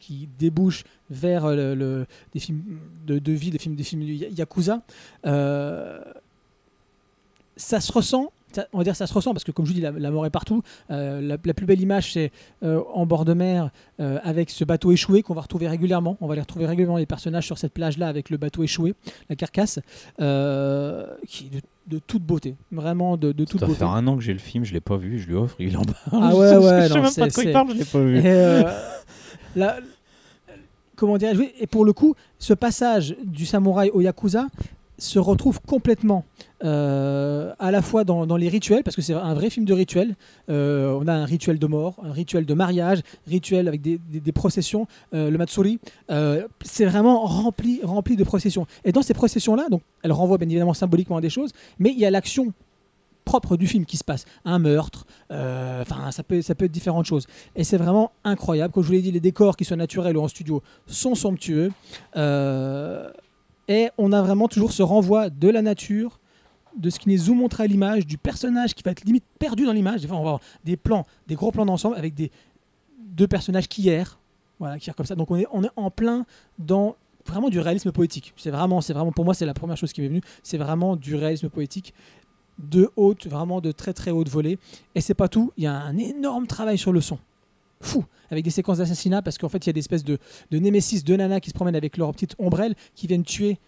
qui 0.00 0.28
débouchent 0.38 0.84
vers 1.10 1.44
euh, 1.44 1.74
le, 1.74 2.06
des 2.32 2.40
films 2.40 2.62
de, 3.06 3.18
de 3.18 3.32
vie, 3.32 3.50
des 3.50 3.58
films, 3.58 3.76
des 3.76 3.84
films 3.84 4.02
Yakuza. 4.02 4.80
Ça 7.56 7.80
se 7.80 7.92
ressent. 7.92 8.32
Ça- 8.52 8.66
on 8.72 8.78
va 8.78 8.84
dire 8.84 8.96
ça 8.96 9.06
se 9.06 9.14
ressent 9.14 9.32
parce 9.32 9.44
que 9.44 9.52
comme 9.52 9.64
je 9.66 9.70
vous 9.70 9.74
dis 9.76 9.80
la, 9.82 9.90
la 9.90 10.10
mort 10.10 10.24
est 10.26 10.30
partout 10.30 10.62
Euh, 10.90 11.20
la, 11.20 11.36
la 11.44 11.54
plus 11.54 11.66
belle 11.66 11.80
image 11.80 12.12
c'est 12.14 12.30
euh, 12.62 12.80
en 12.94 13.04
bord 13.06 13.24
de 13.24 13.34
mer 13.34 13.70
euh, 14.00 14.18
avec 14.22 14.50
ce 14.50 14.64
bateau 14.64 14.90
échoué 14.92 15.22
qu'on 15.22 15.34
va 15.34 15.42
retrouver 15.42 15.68
régulièrement 15.68 16.16
on 16.20 16.26
va 16.26 16.34
les 16.34 16.40
retrouver 16.40 16.66
régulièrement 16.66 16.96
les 16.98 17.06
personnages 17.06 17.44
sur 17.46 17.58
cette 17.58 17.72
plage 17.74 17.98
là 17.98 18.08
avec 18.08 18.30
le 18.30 18.36
bateau 18.36 18.62
échoué 18.62 18.94
la 19.28 19.36
carcasse 19.36 19.78
qui 21.26 21.46
est 21.46 21.50
de, 21.54 21.60
de 21.86 21.98
toute 22.06 22.22
beauté 22.22 22.54
vraiment 22.72 23.16
de, 23.16 23.32
de 23.32 23.44
toute 23.44 23.60
Ça 23.60 23.66
beauté 23.66 23.78
fait 23.78 23.84
un 23.84 24.06
an 24.06 24.16
que 24.16 24.22
j'ai 24.22 24.32
le 24.34 24.38
film, 24.38 24.64
je 24.64 24.72
l'ai 24.74 24.80
pas 24.80 24.96
vu, 24.96 25.18
je 25.18 25.26
lui 25.26 25.34
offre, 25.36 25.56
il 25.58 25.76
en 25.76 25.82
parle. 25.82 26.22
Ah 26.24 26.36
ouais, 26.36 26.56
ouais, 26.56 26.82
je 26.88 26.88
sais 26.88 26.94
non, 26.94 27.02
même 27.02 27.10
c'est- 27.10 27.20
pas 27.22 27.28
de 27.28 27.32
quoi 27.34 27.44
il 27.44 27.52
parle, 27.52 27.68
je 27.72 27.78
l'ai 27.78 27.84
pas 27.84 28.00
vu. 28.00 28.18
Et, 28.18 28.64
la- 29.58 29.78
comment 30.96 31.16
dirais-je 31.16 31.42
Et 31.60 31.66
pour 31.66 31.84
le 31.84 31.92
coup, 31.92 32.14
ce 32.38 32.52
passage 32.54 33.16
du 33.24 33.46
samouraï 33.46 33.90
au 33.90 34.00
yakuza 34.00 34.46
se 34.98 35.18
retrouve 35.18 35.60
complètement 35.60 36.24
euh, 36.64 37.54
à 37.58 37.70
la 37.70 37.82
fois 37.82 38.04
dans, 38.04 38.36
les 38.36 38.48
rituels, 38.48 38.82
parce 38.82 38.96
que 38.96 39.02
c'est 39.02 39.14
un 39.14 39.34
vrai 39.34 39.48
film 39.48 39.64
de 39.64 39.72
rituel. 39.72 40.16
Euh, 40.50 40.98
on 41.00 41.06
a 41.06 41.12
un 41.12 41.24
rituel 41.24 41.58
de 41.58 41.66
mort, 41.66 41.96
un 42.02 42.12
rituel 42.12 42.44
de 42.44 42.54
mariage, 42.54 43.00
rituel 43.26 43.68
avec 43.68 43.80
des, 43.80 44.32
processions, 44.32 44.86
euh, 45.14 45.30
le 45.30 45.38
matsuri. 45.38 45.78
Euh, 46.10 46.46
c'est 46.62 46.84
vraiment 46.84 47.24
rempli, 47.24 47.80
rempli 47.82 48.16
de 48.16 48.24
processions. 48.24 48.66
Et 48.84 48.92
dans 48.92 49.02
ces 49.02 49.14
processions-là, 49.14 49.68
donc, 49.70 49.82
elles 50.02 50.12
renvoient 50.12 50.38
bien 50.38 50.48
évidemment 50.48 50.74
symboliquement 50.74 51.16
à 51.16 51.20
des 51.20 51.30
choses, 51.30 51.52
mais 51.78 51.90
il 51.90 51.98
y 51.98 52.04
a 52.04 52.10
l'action 52.10 52.52
propre 53.24 53.58
du 53.58 53.66
film 53.66 53.84
qui 53.84 53.98
se 53.98 54.04
passe, 54.04 54.24
un 54.46 54.58
meurtre, 54.58 55.04
enfin 55.28 56.10
ça 56.12 56.22
peut, 56.22 56.40
ça 56.40 56.54
peut 56.54 56.64
être 56.64 56.72
différentes 56.72 57.04
choses. 57.04 57.26
Et 57.56 57.62
c'est 57.62 57.76
vraiment 57.76 58.10
incroyable. 58.24 58.72
Comme 58.72 58.82
je 58.82 58.88
vous 58.88 58.94
l'ai 58.94 59.02
dit, 59.02 59.12
les 59.12 59.20
décors, 59.20 59.54
qui 59.54 59.66
soient 59.66 59.76
naturels 59.76 60.16
ou 60.16 60.22
en 60.22 60.28
studio, 60.28 60.62
sont 60.86 61.14
somptueux. 61.14 61.70
Et 63.68 63.90
on 63.98 64.12
a 64.12 64.22
vraiment 64.22 64.48
toujours 64.48 64.72
ce 64.72 64.82
renvoi 64.82 65.30
de 65.30 65.48
la 65.48 65.62
nature, 65.62 66.18
de 66.76 66.90
ce 66.90 66.98
qui 66.98 67.08
nous 67.08 67.34
montre 67.34 67.60
à 67.60 67.66
l'image, 67.66 68.06
du 68.06 68.18
personnage 68.18 68.74
qui 68.74 68.82
va 68.82 68.92
être 68.92 69.04
limite 69.04 69.24
perdu 69.38 69.66
dans 69.66 69.72
l'image. 69.72 70.00
Des 70.00 70.08
fois, 70.08 70.16
on 70.16 70.22
va 70.22 70.28
avoir 70.30 70.40
des 70.64 70.76
plans, 70.76 71.06
des 71.26 71.34
gros 71.34 71.52
plans 71.52 71.66
d'ensemble 71.66 71.96
avec 71.96 72.14
des 72.14 72.30
deux 72.98 73.28
personnages 73.28 73.68
qui 73.68 73.88
errent. 73.88 74.18
Voilà, 74.58 74.78
qui 74.78 74.88
errent 74.88 74.96
comme 74.96 75.06
ça. 75.06 75.14
Donc 75.14 75.30
on 75.30 75.36
est, 75.36 75.46
en 75.76 75.90
plein 75.90 76.24
dans 76.58 76.96
vraiment 77.26 77.50
du 77.50 77.60
réalisme 77.60 77.92
poétique. 77.92 78.32
C'est 78.36 78.50
vraiment, 78.50 78.80
c'est 78.80 78.92
vraiment, 78.92 79.12
pour 79.12 79.24
moi, 79.24 79.34
c'est 79.34 79.46
la 79.46 79.54
première 79.54 79.76
chose 79.76 79.92
qui 79.92 80.00
m'est 80.00 80.08
venue. 80.08 80.22
C'est 80.42 80.58
vraiment 80.58 80.96
du 80.96 81.14
réalisme 81.14 81.48
poétique 81.48 81.94
de 82.58 82.90
haute, 82.96 83.26
vraiment 83.26 83.60
de 83.60 83.70
très 83.70 83.92
très 83.92 84.10
haute 84.10 84.28
volée. 84.28 84.58
Et 84.94 85.00
c'est 85.00 85.14
pas 85.14 85.28
tout, 85.28 85.52
il 85.56 85.64
y 85.64 85.66
a 85.66 85.74
un 85.74 85.96
énorme 85.96 86.46
travail 86.46 86.78
sur 86.78 86.92
le 86.92 87.00
son. 87.00 87.18
Fou, 87.80 88.04
avec 88.30 88.44
des 88.44 88.50
séquences 88.50 88.78
d'assassinat, 88.78 89.22
parce 89.22 89.38
qu'en 89.38 89.48
fait, 89.48 89.64
il 89.66 89.68
y 89.68 89.70
a 89.70 89.72
des 89.72 89.80
espèces 89.80 90.04
de, 90.04 90.18
de 90.50 90.58
némésis, 90.58 91.04
de 91.04 91.16
nanas 91.16 91.40
qui 91.40 91.50
se 91.50 91.54
promènent 91.54 91.76
avec 91.76 91.96
leur 91.96 92.12
petite 92.12 92.34
ombrelle, 92.38 92.74
qui 92.94 93.06
viennent 93.06 93.24
tuer 93.24 93.58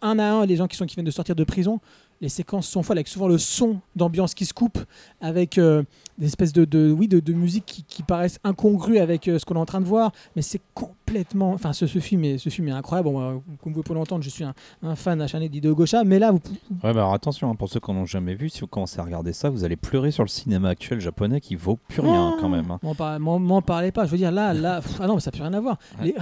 un 0.00 0.18
à 0.18 0.24
un 0.24 0.46
les 0.46 0.56
gens 0.56 0.66
qui 0.66 0.76
viennent 0.94 1.06
de 1.06 1.10
sortir 1.10 1.34
de 1.34 1.44
prison. 1.44 1.80
Les 2.22 2.28
séquences 2.30 2.68
sont 2.68 2.82
folles 2.82 2.98
avec 2.98 3.08
souvent 3.08 3.26
le 3.28 3.36
son 3.36 3.80
d'ambiance 3.96 4.32
qui 4.32 4.46
se 4.46 4.54
coupe 4.54 4.78
avec 5.20 5.58
euh, 5.58 5.82
des 6.18 6.26
espèces 6.26 6.52
de, 6.52 6.64
de- 6.64 6.90
oui, 6.96 7.08
de, 7.08 7.18
de 7.20 7.32
musique 7.32 7.66
qui, 7.66 7.82
qui 7.82 8.02
paraissent 8.04 8.38
incongrues 8.44 8.98
avec 8.98 9.26
euh, 9.28 9.38
ce 9.40 9.44
qu'on 9.44 9.56
est 9.56 9.58
en 9.58 9.66
train 9.66 9.80
de 9.80 9.86
voir. 9.86 10.12
Mais 10.36 10.42
c'est 10.42 10.60
complètement. 10.72 11.50
Enfin, 11.52 11.72
ce, 11.72 11.86
ce 11.88 11.98
film 11.98 12.22
est, 12.24 12.38
ce 12.38 12.48
film 12.48 12.68
est 12.68 12.72
incroyable. 12.72 13.08
Bon, 13.10 13.18
moi, 13.20 13.42
comme 13.62 13.72
vous 13.72 13.82
pouvez 13.82 13.98
l'entendre, 13.98 14.22
je 14.22 14.30
suis 14.30 14.44
un, 14.44 14.54
un 14.84 14.94
fan 14.94 15.20
acharné 15.20 15.48
d'Hideo 15.48 15.74
Gosha. 15.74 16.04
Mais 16.04 16.20
là, 16.20 16.30
vous, 16.30 16.38
Ouais, 16.70 16.92
bah 16.94 17.00
alors 17.00 17.12
attention, 17.12 17.50
hein, 17.50 17.56
pour 17.56 17.68
ceux 17.68 17.80
qui 17.80 17.90
n'en 17.90 17.98
ont 18.02 18.06
jamais 18.06 18.34
vu, 18.34 18.48
si 18.48 18.60
vous 18.60 18.68
commencez 18.68 19.00
à 19.00 19.02
regarder 19.04 19.32
ça, 19.32 19.50
vous 19.50 19.64
allez 19.64 19.76
pleurer 19.76 20.12
sur 20.12 20.22
le 20.22 20.28
cinéma 20.28 20.68
actuel 20.68 21.00
japonais 21.00 21.40
qui 21.40 21.56
vaut 21.56 21.76
plus 21.88 22.02
rien 22.02 22.34
Ah. 22.34 22.38
quand 22.40 22.48
même. 22.48 22.70
hein. 22.70 22.78
M'en 22.84 22.94
par- 22.94 23.18
m'en- 23.18 23.40
m'en 23.40 23.62
parlez 23.62 23.90
pas. 23.90 24.06
Je 24.06 24.12
veux 24.12 24.16
dire, 24.18 24.30
là, 24.30 24.54
là, 24.54 24.80
pff, 24.80 24.98
ah 25.00 25.08
non, 25.08 25.14
mais 25.16 25.20
ça 25.20 25.30
n'a 25.30 25.32
plus 25.32 25.42
rien 25.42 25.54
à 25.54 25.60
voir. 25.60 25.76
Ouais. 26.00 26.06
Les, 26.06 26.14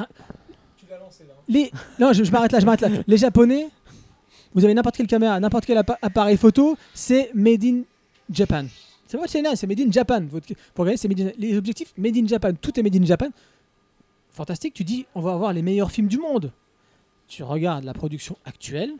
les, 1.49 1.70
non, 1.99 2.12
je, 2.12 2.25
je 2.25 2.33
m'arrête 2.33 2.53
là, 2.53 2.61
je 2.61 2.65
m'arrête 2.65 2.81
là. 2.81 2.89
Les 3.07 3.17
Japonais, 3.17 3.69
vous 4.55 4.65
avez 4.65 4.75
n'importe 4.75 4.97
quelle 4.97 5.07
caméra, 5.07 5.39
n'importe 5.41 5.67
quel 5.67 5.79
appa- 5.79 5.99
appareil 6.03 6.37
photo, 6.37 6.77
c'est 6.95 7.31
made 7.35 7.65
in 7.65 7.83
Japan. 8.31 8.65
C'est 9.07 9.17
votre 9.17 9.31
chaîne, 9.33 9.47
c'est 9.57 9.67
made 9.67 9.81
in 9.81 9.91
Japan. 9.91 10.23
Votre, 10.31 10.47
pour 10.75 10.85
regarder, 10.85 10.97
c'est 10.97 11.09
made 11.09 11.20
in- 11.20 11.33
les 11.39 11.57
objectifs 11.57 11.93
made 11.99 12.17
in 12.17 12.27
Japan. 12.27 12.53
Tout 12.61 12.79
est 12.79 12.83
made 12.83 12.95
in 12.97 13.05
Japan. 13.05 13.29
Fantastique. 14.33 14.75
Tu 14.75 14.85
dis, 14.85 15.07
on 15.15 15.20
va 15.20 15.33
avoir 15.33 15.53
les 15.53 15.62
meilleurs 15.62 15.91
films 15.91 16.07
du 16.09 16.19
monde. 16.19 16.53
Tu 17.27 17.43
regardes 17.43 17.85
la 17.85 17.93
production 17.95 18.37
actuelle. 18.45 18.93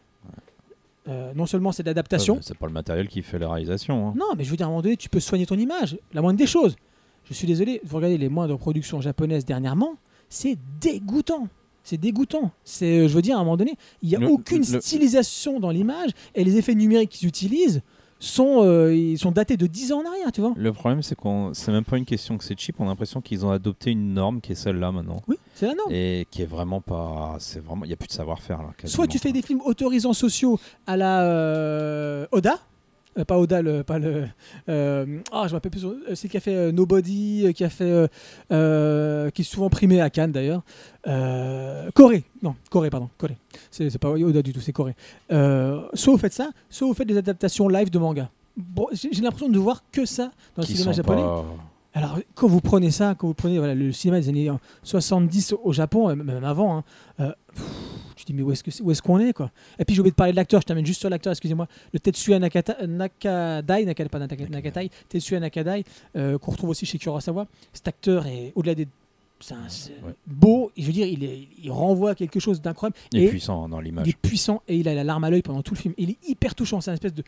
Euh, 1.09 1.33
non 1.35 1.47
seulement 1.47 1.73
c'est 1.73 1.83
d'adaptation, 1.83 2.35
Ouais, 2.35 2.41
bah, 2.41 2.45
c'est 2.47 2.59
pas 2.59 2.67
le 2.67 2.73
matériel 2.73 3.09
qui 3.09 3.23
fait 3.23 3.39
la 3.39 3.49
réalisation. 3.49 4.09
hein. 4.09 4.15
non, 4.17 4.27
mais 4.37 4.45
je 4.45 4.51
veux 4.51 4.57
dire, 4.57 4.67
à 4.67 4.69
un 4.69 4.70
moment 4.70 4.83
donné, 4.83 4.97
tu 4.99 5.09
peux 5.09 5.19
soigner 5.19 5.47
ton 5.47 5.57
image. 5.57 5.97
La 6.12 6.20
moindre 6.20 6.39
des 6.39 6.47
choses. 6.47 6.77
Je 7.25 7.33
suis 7.35 7.47
désolé, 7.47 7.81
vous 7.85 7.97
regardez 7.97 8.19
les 8.19 8.29
moindres 8.29 8.59
productions 8.59 9.01
japonaises 9.01 9.45
dernièrement, 9.47 9.95
c'est 10.29 10.59
dégoûtant. 10.81 11.49
C'est 11.83 11.97
dégoûtant. 11.97 12.50
C'est, 12.65 13.09
je 13.09 13.15
veux 13.15 13.23
dire, 13.23 13.36
à 13.36 13.41
un 13.41 13.44
moment 13.44 13.57
donné, 13.57 13.75
il 14.02 14.09
n'y 14.10 14.17
a 14.17 14.18
Le- 14.18 14.28
aucune 14.28 14.65
le- 14.70 14.81
stylisation 14.81 15.60
dans 15.60 15.70
l'image 15.70 16.10
et 16.34 16.44
les 16.44 16.57
effets 16.57 16.75
numériques 16.75 17.10
qu'ils 17.10 17.28
utilisent 17.28 17.83
sont, 18.23 18.62
euh, 18.62 18.94
ils 18.94 19.18
sont 19.18 19.31
datés 19.33 19.57
de 19.57 19.67
10 19.67 19.92
ans 19.92 20.02
en 20.02 20.07
arrière, 20.07 20.31
tu 20.31 20.42
vois. 20.42 20.52
Le 20.55 20.73
problème, 20.75 21.02
c'est 21.02 21.15
qu'on, 21.15 21.55
c'est 21.55 21.73
même 21.73 21.84
pas 21.86 21.97
une 21.97 22.05
question 22.05 22.36
que 22.36 22.44
c'est 22.44 22.59
cheap. 22.60 22.78
On 22.78 22.84
a 22.84 22.89
l'impression 22.89 23.23
qu'ils 23.23 23.47
ont 23.47 23.50
adopté 23.50 23.92
une 23.92 24.12
norme 24.12 24.42
qui 24.42 24.52
est 24.52 24.57
celle-là 24.57 24.92
maintenant, 24.92 25.23
Oui, 25.26 25.36
c'est 25.55 25.67
la 25.68 25.75
norme. 25.75 25.91
et 25.91 26.26
qui 26.31 26.42
est 26.42 26.47
vraiment 26.47 26.83
pas. 26.83 27.36
C'est 27.41 27.60
vraiment, 27.65 27.86
il 27.86 27.91
y 27.91 27.94
a 27.94 27.97
plus 27.97 28.09
de 28.09 28.12
savoir-faire 28.12 28.59
là. 28.60 28.73
Soit 28.84 29.07
tu 29.07 29.18
fais 29.18 29.33
des 29.33 29.41
films 29.41 29.62
autorisants 29.65 30.12
sociaux 30.12 30.60
à 30.86 30.99
la 30.99 31.23
euh, 31.23 32.26
Oda. 32.33 32.59
Euh, 33.19 33.25
pas 33.25 33.39
Oda, 33.39 33.61
le, 33.61 33.83
pas 33.83 33.99
le. 33.99 34.27
euh, 34.69 35.19
ah, 35.33 35.47
je 35.49 35.53
m'appelle 35.55 35.73
plus. 35.73 35.85
euh, 35.85 36.15
C'est 36.15 36.29
qui 36.29 36.37
a 36.37 36.41
fait 36.41 36.55
euh, 36.55 36.71
Nobody, 36.73 37.47
euh, 37.47 37.53
qui 37.53 37.65
a 37.65 37.69
fait. 37.71 37.85
euh, 37.85 38.07
euh, 38.53 39.31
qui 39.31 39.43
est 39.43 39.45
souvent 39.45 39.69
primé 39.69 40.01
à 40.01 40.11
Cannes 40.11 40.33
d'ailleurs. 40.33 40.63
Euh, 41.09 41.91
Corée. 41.95 42.25
Non, 42.43 42.55
Corée, 42.71 42.91
pardon. 42.91 43.09
Corée. 43.19 43.37
C'est 43.71 43.99
pas 43.99 44.11
Oda 44.11 44.43
du 44.43 44.53
tout, 44.53 44.61
c'est 44.61 44.73
Corée. 44.73 44.95
Euh, 45.33 45.83
soit 45.95 46.13
vous 46.13 46.19
faites 46.19 46.33
ça, 46.33 46.51
soit 46.69 46.87
vous 46.87 46.95
faites 46.95 47.09
des 47.09 47.17
adaptations 47.17 47.69
live 47.69 47.91
de 47.91 47.99
manga. 47.99 48.31
Bon, 48.57 48.87
j'ai 48.93 49.11
l'impression 49.23 49.49
de 49.49 49.59
voir 49.59 49.83
que 49.91 50.05
ça 50.05 50.31
dans 50.57 50.63
le 50.63 50.67
qui 50.67 50.73
cinéma 50.77 50.93
japonais. 50.93 51.23
pas- 51.23 51.45
Alors, 51.95 52.19
quand 52.35 52.47
vous 52.47 52.61
prenez 52.61 52.91
ça, 52.91 53.15
quand 53.19 53.27
vous 53.27 53.35
prenez 53.35 53.59
voilà, 53.59 53.75
le 53.75 53.91
cinéma 53.93 54.21
des 54.21 54.29
années 54.29 54.51
euh, 54.51 54.55
70 54.83 55.55
au 55.65 55.73
Japon, 55.73 56.11
euh, 56.11 56.15
même 56.15 56.45
avant, 56.45 56.79
hein, 56.79 56.85
euh, 57.21 57.33
pff, 57.55 57.65
tu 58.21 58.27
te 58.27 58.33
dis, 58.33 58.37
mais 58.37 58.43
où 58.43 58.53
est-ce 58.53 59.03
qu'on 59.03 59.19
est, 59.19 59.33
quoi 59.33 59.51
Et 59.79 59.85
puis, 59.85 59.95
j'ai 59.95 60.01
oublié 60.01 60.11
de 60.13 60.17
parler 60.17 60.33
de 60.33 60.37
l'acteur, 60.37 60.61
je 60.61 60.67
termine 60.67 60.87
juste 60.87 61.01
sur 61.01 61.11
l'acteur, 61.11 61.33
excusez-moi. 61.33 61.67
Le 61.93 61.99
Tetsuya 61.99 62.39
Nakata, 62.39 62.87
Nakadai, 62.87 63.85
Nakadai, 63.85 64.09
pas 64.09 64.19
Naka- 64.19 64.49
Nakatai, 64.49 64.91
Tetsuya 65.09 65.41
Nakadai, 65.41 65.85
euh, 66.17 66.39
qu'on 66.39 66.53
retrouve 66.53 66.71
aussi 66.71 66.87
chez 66.87 66.99
Kurosawa. 66.99 67.47
Cet 67.73 67.89
acteur 67.89 68.27
est 68.27 68.53
au-delà 68.55 68.75
des. 68.75 68.87
C'est 69.69 69.93
Ouais. 70.05 70.13
beau, 70.27 70.71
et 70.77 70.83
je 70.83 70.87
veux 70.87 70.93
dire, 70.93 71.07
il, 71.07 71.25
est- 71.25 71.49
il 71.63 71.71
renvoie 71.71 72.15
quelque 72.15 72.39
chose 72.39 72.61
d'incroyable. 72.61 72.95
Il 73.13 73.21
est 73.21 73.25
Et 73.25 73.29
puissant 73.29 73.69
dans 73.71 73.81
l'image. 73.81 74.07
il 74.07 74.11
est 74.11 74.17
puissant 74.21 74.61
et 74.69 74.77
il 74.77 74.87
a 74.87 74.95
la 74.95 75.03
larme 75.03 75.25
à 75.25 75.31
l'œil 75.31 75.41
pendant 75.41 75.63
tout 75.63 75.73
le 75.73 75.81
film. 75.81 75.95
Il 75.97 76.11
est 76.11 76.19
hyper 76.29 76.55
touchant. 76.55 76.83
C'est 76.83 76.91
un 76.91 76.95
espèce 76.95 77.15
de. 77.15 77.23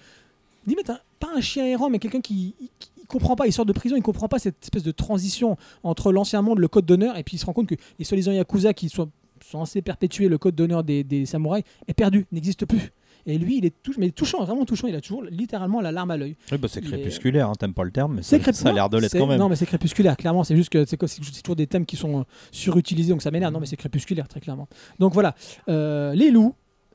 Limite, 0.67 0.93
pas 1.19 1.31
un 1.35 1.41
chien 1.41 1.65
errant, 1.65 1.89
mais 1.89 1.99
quelqu'un 1.99 2.21
qui, 2.21 2.55
qui- 2.59 2.71
qui 2.79 3.07
comprend 3.07 3.35
pas. 3.35 3.47
Il 3.47 3.53
sort 3.53 3.65
de 3.65 3.73
prison, 3.73 3.97
il 3.97 4.03
comprend 4.03 4.29
pas 4.29 4.39
cette 4.39 4.62
espèce 4.62 4.83
de 4.83 4.91
transition 4.93 5.57
entre 5.85 6.12
l'ancien 6.12 6.43
monde, 6.43 6.59
le 6.59 6.69
code 6.69 6.85
d'honneur, 6.85 7.17
et 7.17 7.23
puis 7.23 7.37
il 7.37 7.41
se 7.41 7.47
rend 7.47 7.55
compte 7.55 7.67
que 7.67 7.77
les 7.99 8.05
soi-disant 8.05 8.33
Yakuza 8.33 8.75
qui 8.75 8.91
sont 8.91 9.09
censés 9.45 9.83
perpétuer 9.83 10.29
le 10.29 10.39
code 10.39 10.55
d'honneur 10.55 10.85
des, 10.85 11.05
des 11.05 11.27
samouraïs 11.27 11.65
est 11.89 11.95
perdu, 11.95 12.27
n'existe 12.33 12.65
plus. 12.67 12.93
Et 13.25 13.39
lui, 13.39 13.59
il 13.59 13.65
est, 13.65 13.75
mais 13.99 14.11
touchant, 14.11 14.45
vraiment 14.45 14.65
touchant. 14.65 14.89
Il 14.89 14.97
a 14.97 15.01
toujours 15.01 15.23
littéralement 15.23 15.81
la 15.81 15.93
larme 15.93 16.11
à 16.11 16.17
l'œil. 16.17 16.35
Oui, 16.51 16.59
bah, 16.59 16.67
c'est 16.69 16.81
est- 16.85 16.89
crépusculaire, 16.89 17.49
hein, 17.49 17.53
t'aimes 17.57 17.73
pas 17.73 17.85
le 17.85 17.93
terme, 17.93 18.17
mais 18.17 18.23
C'est 18.23 18.43
ça, 18.43 18.53
ça 18.53 18.69
a 18.71 18.73
l'air 18.73 18.91
de 18.91 18.99
l'être 18.99 19.17
quand 19.17 19.29
même. 19.29 19.39
Non, 19.39 19.49
mais 19.49 19.55
c'est 19.55 19.65
crépusculaire, 19.67 20.17
clairement. 20.17 20.43
C'est 20.43 20.57
juste 20.57 20.71
que 20.71 20.85
c'est 20.85 20.97
toujours 21.43 21.55
des 21.55 21.69
thèmes 21.69 21.87
qui 21.87 21.97
sont 21.97 22.21
euh, 22.21 22.25
surutilisés, 22.51 23.11
donc 23.12 23.23
ça 23.23 23.31
m'énerve. 23.31 23.53
Non, 23.53 23.61
mais 23.61 23.67
c'est 23.67 23.77
crépusculaire, 23.77 24.27
très 24.27 24.41
clairement. 24.41 24.67
Donc 24.99 25.12
voilà, 25.15 25.37
Euh, 25.69 26.15
Les 26.15 26.33
Loups 26.33 26.55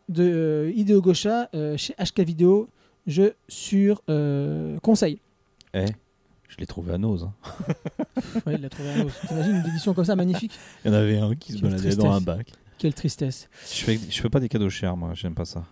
de 0.10 0.24
euh, 0.24 0.72
Hideo 0.76 1.02
Gosha 1.02 1.50
euh, 1.56 1.78
chez 1.78 1.94
HK 1.94 2.20
Vidéo, 2.22 2.68
je 3.06 3.32
sur 3.48 4.02
conseil. 4.82 5.20
Eh, 5.74 5.86
je 6.48 6.58
l'ai 6.58 6.66
trouvé 6.66 6.94
à 6.94 6.98
Nose. 6.98 7.28
hein. 7.30 7.34
Ouais, 8.46 8.56
il 8.56 8.62
l'a 8.62 8.70
trouvé 8.70 8.90
à 8.90 8.98
l'os. 8.98 9.12
T'imagines 9.28 9.56
une 9.58 9.68
édition 9.68 9.94
comme 9.94 10.06
ça, 10.06 10.16
magnifique? 10.16 10.58
Il 10.86 10.92
y 10.92 10.92
en 10.92 10.98
avait 10.98 11.18
un 11.20 11.36
qui 11.36 11.54
se 11.54 11.60
baladait 11.60 11.96
dans 11.96 12.12
un 12.12 12.22
bac. 12.22 12.52
Quelle 12.78 12.94
tristesse. 12.94 13.50
Je 13.72 13.84
fais, 13.84 14.00
je 14.10 14.22
fais 14.22 14.30
pas 14.30 14.40
des 14.40 14.50
cadeaux 14.50 14.70
chers, 14.70 14.96
moi, 14.96 15.12
j'aime 15.16 15.34
pas 15.34 15.46
ça. 15.46 15.66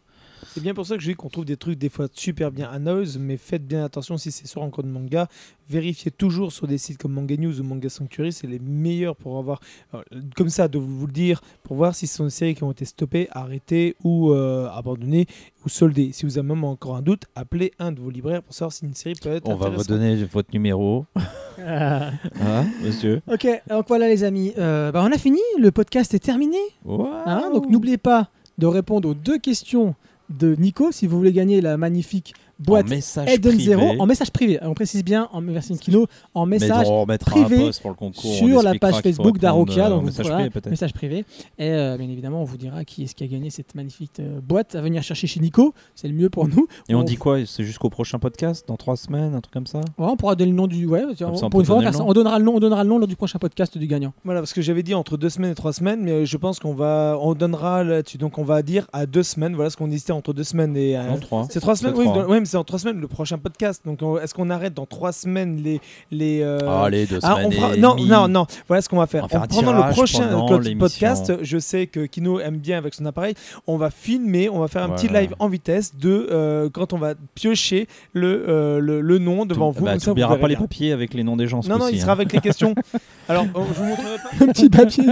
C'est 0.55 0.61
bien 0.61 0.73
pour 0.73 0.87
ça 0.87 0.95
que 0.95 1.01
je 1.03 1.09
dis 1.09 1.15
qu'on 1.15 1.27
trouve 1.27 1.43
des 1.43 1.57
trucs 1.57 1.77
des 1.77 1.89
fois 1.89 2.07
super 2.13 2.49
bien 2.49 2.69
à 2.69 2.79
Noise, 2.79 3.17
mais 3.19 3.35
faites 3.35 3.67
bien 3.67 3.83
attention 3.83 4.17
si 4.17 4.31
c'est 4.31 4.47
sur 4.47 4.63
un 4.63 4.69
code 4.69 4.85
manga. 4.85 5.27
Vérifiez 5.69 6.11
toujours 6.11 6.53
sur 6.53 6.65
des 6.65 6.77
sites 6.77 6.97
comme 6.97 7.11
Manga 7.11 7.35
News 7.35 7.59
ou 7.59 7.63
Manga 7.65 7.89
Sanctuary, 7.89 8.31
c'est 8.31 8.47
les 8.47 8.59
meilleurs 8.59 9.17
pour 9.17 9.37
avoir, 9.37 9.59
alors, 9.91 10.05
comme 10.37 10.47
ça, 10.47 10.69
de 10.69 10.77
vous 10.79 11.07
le 11.07 11.11
dire, 11.11 11.41
pour 11.63 11.75
voir 11.75 11.93
si 11.93 12.07
ce 12.07 12.15
sont 12.15 12.23
des 12.23 12.29
séries 12.29 12.55
qui 12.55 12.63
ont 12.63 12.71
été 12.71 12.85
stoppées, 12.85 13.27
arrêtées 13.31 13.97
ou 14.05 14.31
euh, 14.31 14.69
abandonnées 14.69 15.25
ou 15.65 15.67
soldées. 15.67 16.13
Si 16.13 16.25
vous 16.25 16.37
avez 16.37 16.47
même 16.47 16.63
encore 16.63 16.95
un 16.95 17.01
doute, 17.01 17.23
appelez 17.35 17.73
un 17.77 17.91
de 17.91 17.99
vos 17.99 18.09
libraires 18.09 18.41
pour 18.41 18.53
savoir 18.53 18.71
si 18.71 18.85
une 18.85 18.93
série 18.93 19.15
peut 19.21 19.31
être 19.31 19.49
On 19.49 19.55
va 19.55 19.67
vous 19.69 19.83
donner 19.83 20.23
votre 20.23 20.53
numéro. 20.53 21.05
Hein, 21.59 22.65
monsieur? 22.81 23.21
Ok, 23.29 23.45
donc 23.67 23.89
voilà 23.89 24.07
les 24.07 24.23
amis. 24.23 24.53
Euh, 24.57 24.93
bah, 24.93 25.03
on 25.05 25.11
a 25.11 25.17
fini, 25.17 25.41
le 25.59 25.71
podcast 25.71 26.13
est 26.13 26.19
terminé. 26.19 26.59
Hein, 26.87 27.49
donc 27.53 27.69
n'oubliez 27.69 27.97
pas 27.97 28.29
de 28.57 28.67
répondre 28.67 29.09
aux 29.09 29.13
deux 29.13 29.37
questions 29.37 29.95
de 30.29 30.55
Nico 30.55 30.91
si 30.91 31.07
vous 31.07 31.17
voulez 31.17 31.33
gagner 31.33 31.61
la 31.61 31.77
magnifique 31.77 32.33
boîte 32.59 32.87
Eden. 33.27 33.59
Zero 33.59 33.93
en 33.99 34.05
message 34.05 34.31
privé. 34.31 34.59
On 34.61 34.73
précise 34.73 35.03
bien 35.03 35.27
en 35.33 35.41
version 35.41 35.75
kino, 35.75 36.07
en 36.33 36.45
Mais 36.45 36.59
message 36.59 36.87
privé 37.19 37.55
un 37.57 37.65
post 37.67 37.81
pour 37.81 37.91
le 37.91 37.95
concours. 37.95 38.31
on 38.31 38.47
sur 38.47 38.63
la 38.63 38.75
page 38.75 39.01
Facebook 39.01 39.37
d'Arokia. 39.39 39.87
euh, 39.87 39.89
Donc 39.89 40.05
message 40.05 40.25
voilà, 40.25 40.35
privé, 40.37 40.49
peut-être. 40.49 40.69
message 40.69 40.93
privé. 40.93 41.25
Et 41.57 41.69
euh, 41.71 41.97
bien 41.97 42.09
évidemment, 42.09 42.41
on 42.41 42.45
vous 42.45 42.57
dira 42.57 42.83
qui 42.85 43.03
est-ce 43.03 43.15
qui 43.15 43.23
a 43.23 43.27
gagné 43.27 43.49
cette 43.49 43.75
magnifique 43.75 44.19
euh, 44.19 44.39
boîte 44.41 44.75
à 44.75 44.81
venir 44.81 45.03
chercher 45.03 45.27
chez 45.27 45.39
Nico. 45.39 45.73
C'est 45.95 46.07
le 46.07 46.13
mieux 46.13 46.29
pour 46.29 46.47
nous. 46.47 46.67
Et 46.89 46.95
on 46.95 46.99
On- 46.99 47.03
dit 47.03 47.17
quoi? 47.17 47.37
C'est 47.45 47.63
jusqu'au 47.63 47.89
prochain 47.89 48.19
podcast? 48.19 48.65
Dans 48.67 48.77
trois 48.77 48.95
semaines? 48.97 49.33
Un 49.35 49.41
truc 49.41 49.53
comme 49.53 49.67
ça? 49.67 49.79
Ouais, 49.97 50.07
on 50.07 50.15
pourra 50.15 50.35
donner 50.35 50.51
le 50.51 50.57
nom 50.57 50.67
du. 50.67 50.85
Ouais, 50.85 51.03
ça, 51.17 51.27
on 51.27 51.49
pour 51.49 51.59
une 51.59 51.65
fois, 51.65 51.77
on, 51.77 52.13
donnera 52.13 52.39
le 52.39 52.45
nom, 52.45 52.55
on 52.55 52.59
donnera 52.59 52.83
le 52.83 52.89
nom 52.89 52.97
lors 52.97 53.07
du 53.07 53.15
prochain 53.15 53.39
podcast 53.39 53.77
du 53.77 53.87
gagnant. 53.87 54.13
Voilà, 54.23 54.39
parce 54.41 54.53
que 54.53 54.61
j'avais 54.61 54.83
dit 54.83 54.93
entre 54.93 55.17
deux 55.17 55.29
semaines 55.29 55.51
et 55.51 55.55
trois 55.55 55.73
semaines, 55.73 56.01
mais 56.01 56.25
je 56.25 56.37
pense 56.37 56.59
qu'on 56.59 56.73
va, 56.73 57.17
on 57.21 57.33
donnera 57.33 57.83
là-dessus. 57.83 58.17
Donc 58.17 58.37
on 58.37 58.43
va 58.43 58.61
dire 58.61 58.87
à 58.93 59.05
deux 59.05 59.23
semaines. 59.23 59.55
Voilà 59.55 59.69
ce 59.69 59.77
qu'on 59.77 59.91
hésitait 59.91 60.13
entre 60.13 60.33
deux 60.33 60.43
semaines 60.43 60.75
et. 60.77 60.97
euh, 60.97 61.09
Non, 61.09 61.17
trois. 61.19 61.47
c'est 61.49 61.59
trois 61.59 61.75
semaines, 61.75 61.93
oui, 61.97 62.07
c'est 62.45 62.57
en 62.57 62.63
trois 62.63 62.79
semaines 62.79 62.99
le 62.99 63.07
prochain 63.07 63.37
podcast. 63.37 63.81
Donc 63.85 64.01
on- 64.01 64.17
est-ce 64.17 64.33
qu'on 64.33 64.49
arrête 64.49 64.73
dans 64.73 64.85
trois 64.85 65.11
semaines 65.11 65.61
les 65.63 65.81
les 66.11 66.41
euh, 66.41 66.59
Ah, 66.67 66.85
Allez, 66.85 67.05
deux 67.05 67.19
ah, 67.23 67.35
semaines 67.35 67.47
on 67.47 67.51
fera- 67.51 67.75
et 67.75 67.79
non, 67.79 67.95
non, 67.95 68.27
non. 68.27 68.45
Voilà 68.67 68.81
ce 68.81 68.89
qu'on 68.89 68.97
va 68.97 69.07
faire. 69.07 69.23
On 69.23 69.27
va 69.27 69.29
faire 69.31 69.41
En 69.41 69.43
un 69.43 69.47
pendant 69.47 69.71
le 69.73 69.77
tirage 69.79 69.95
prochain 69.95 70.27
pendant 70.27 70.77
podcast, 70.79 71.33
je 71.41 71.57
sais 71.57 71.87
que 71.87 72.05
Kino 72.05 72.39
aime 72.39 72.57
bien 72.57 72.77
avec 72.77 72.93
son 72.93 73.05
appareil. 73.05 73.35
On 73.67 73.77
va 73.77 73.89
filmer, 73.89 74.49
on 74.49 74.59
va 74.59 74.67
faire 74.67 74.83
un 74.83 74.89
petit 74.89 75.07
live 75.07 75.33
en 75.39 75.47
vitesse 75.47 75.95
de 75.95 76.27
euh, 76.31 76.69
quand 76.69 76.93
on 76.93 76.97
va 76.97 77.13
piocher 77.33 77.87
le, 78.13 78.45
euh, 78.47 78.79
le, 78.79 79.01
le 79.01 79.17
nom 79.17 79.45
devant 79.45 79.71
vous. 79.71 79.85
Bah, 79.85 79.97
T'oublieras 79.97 80.29
verrez 80.29 80.41
pas 80.41 80.47
les 80.47 80.55
papiers 80.55 80.91
avec 80.91 81.13
les 81.13 81.23
noms 81.23 81.35
des 81.37 81.47
gens. 81.47 81.61
Non, 81.67 81.77
non, 81.77 81.87
il 81.87 81.99
sera 81.99 82.11
hein. 82.11 82.15
avec 82.15 82.31
les 82.33 82.39
questions. 82.39 82.75
Alors, 83.29 83.45
oh, 83.55 83.61
je 83.73 83.79
vous 83.79 83.85
montrerai 83.85 84.17
pas. 84.17 84.45
Un 84.45 84.47
petit 84.49 84.69
papier. 84.69 85.05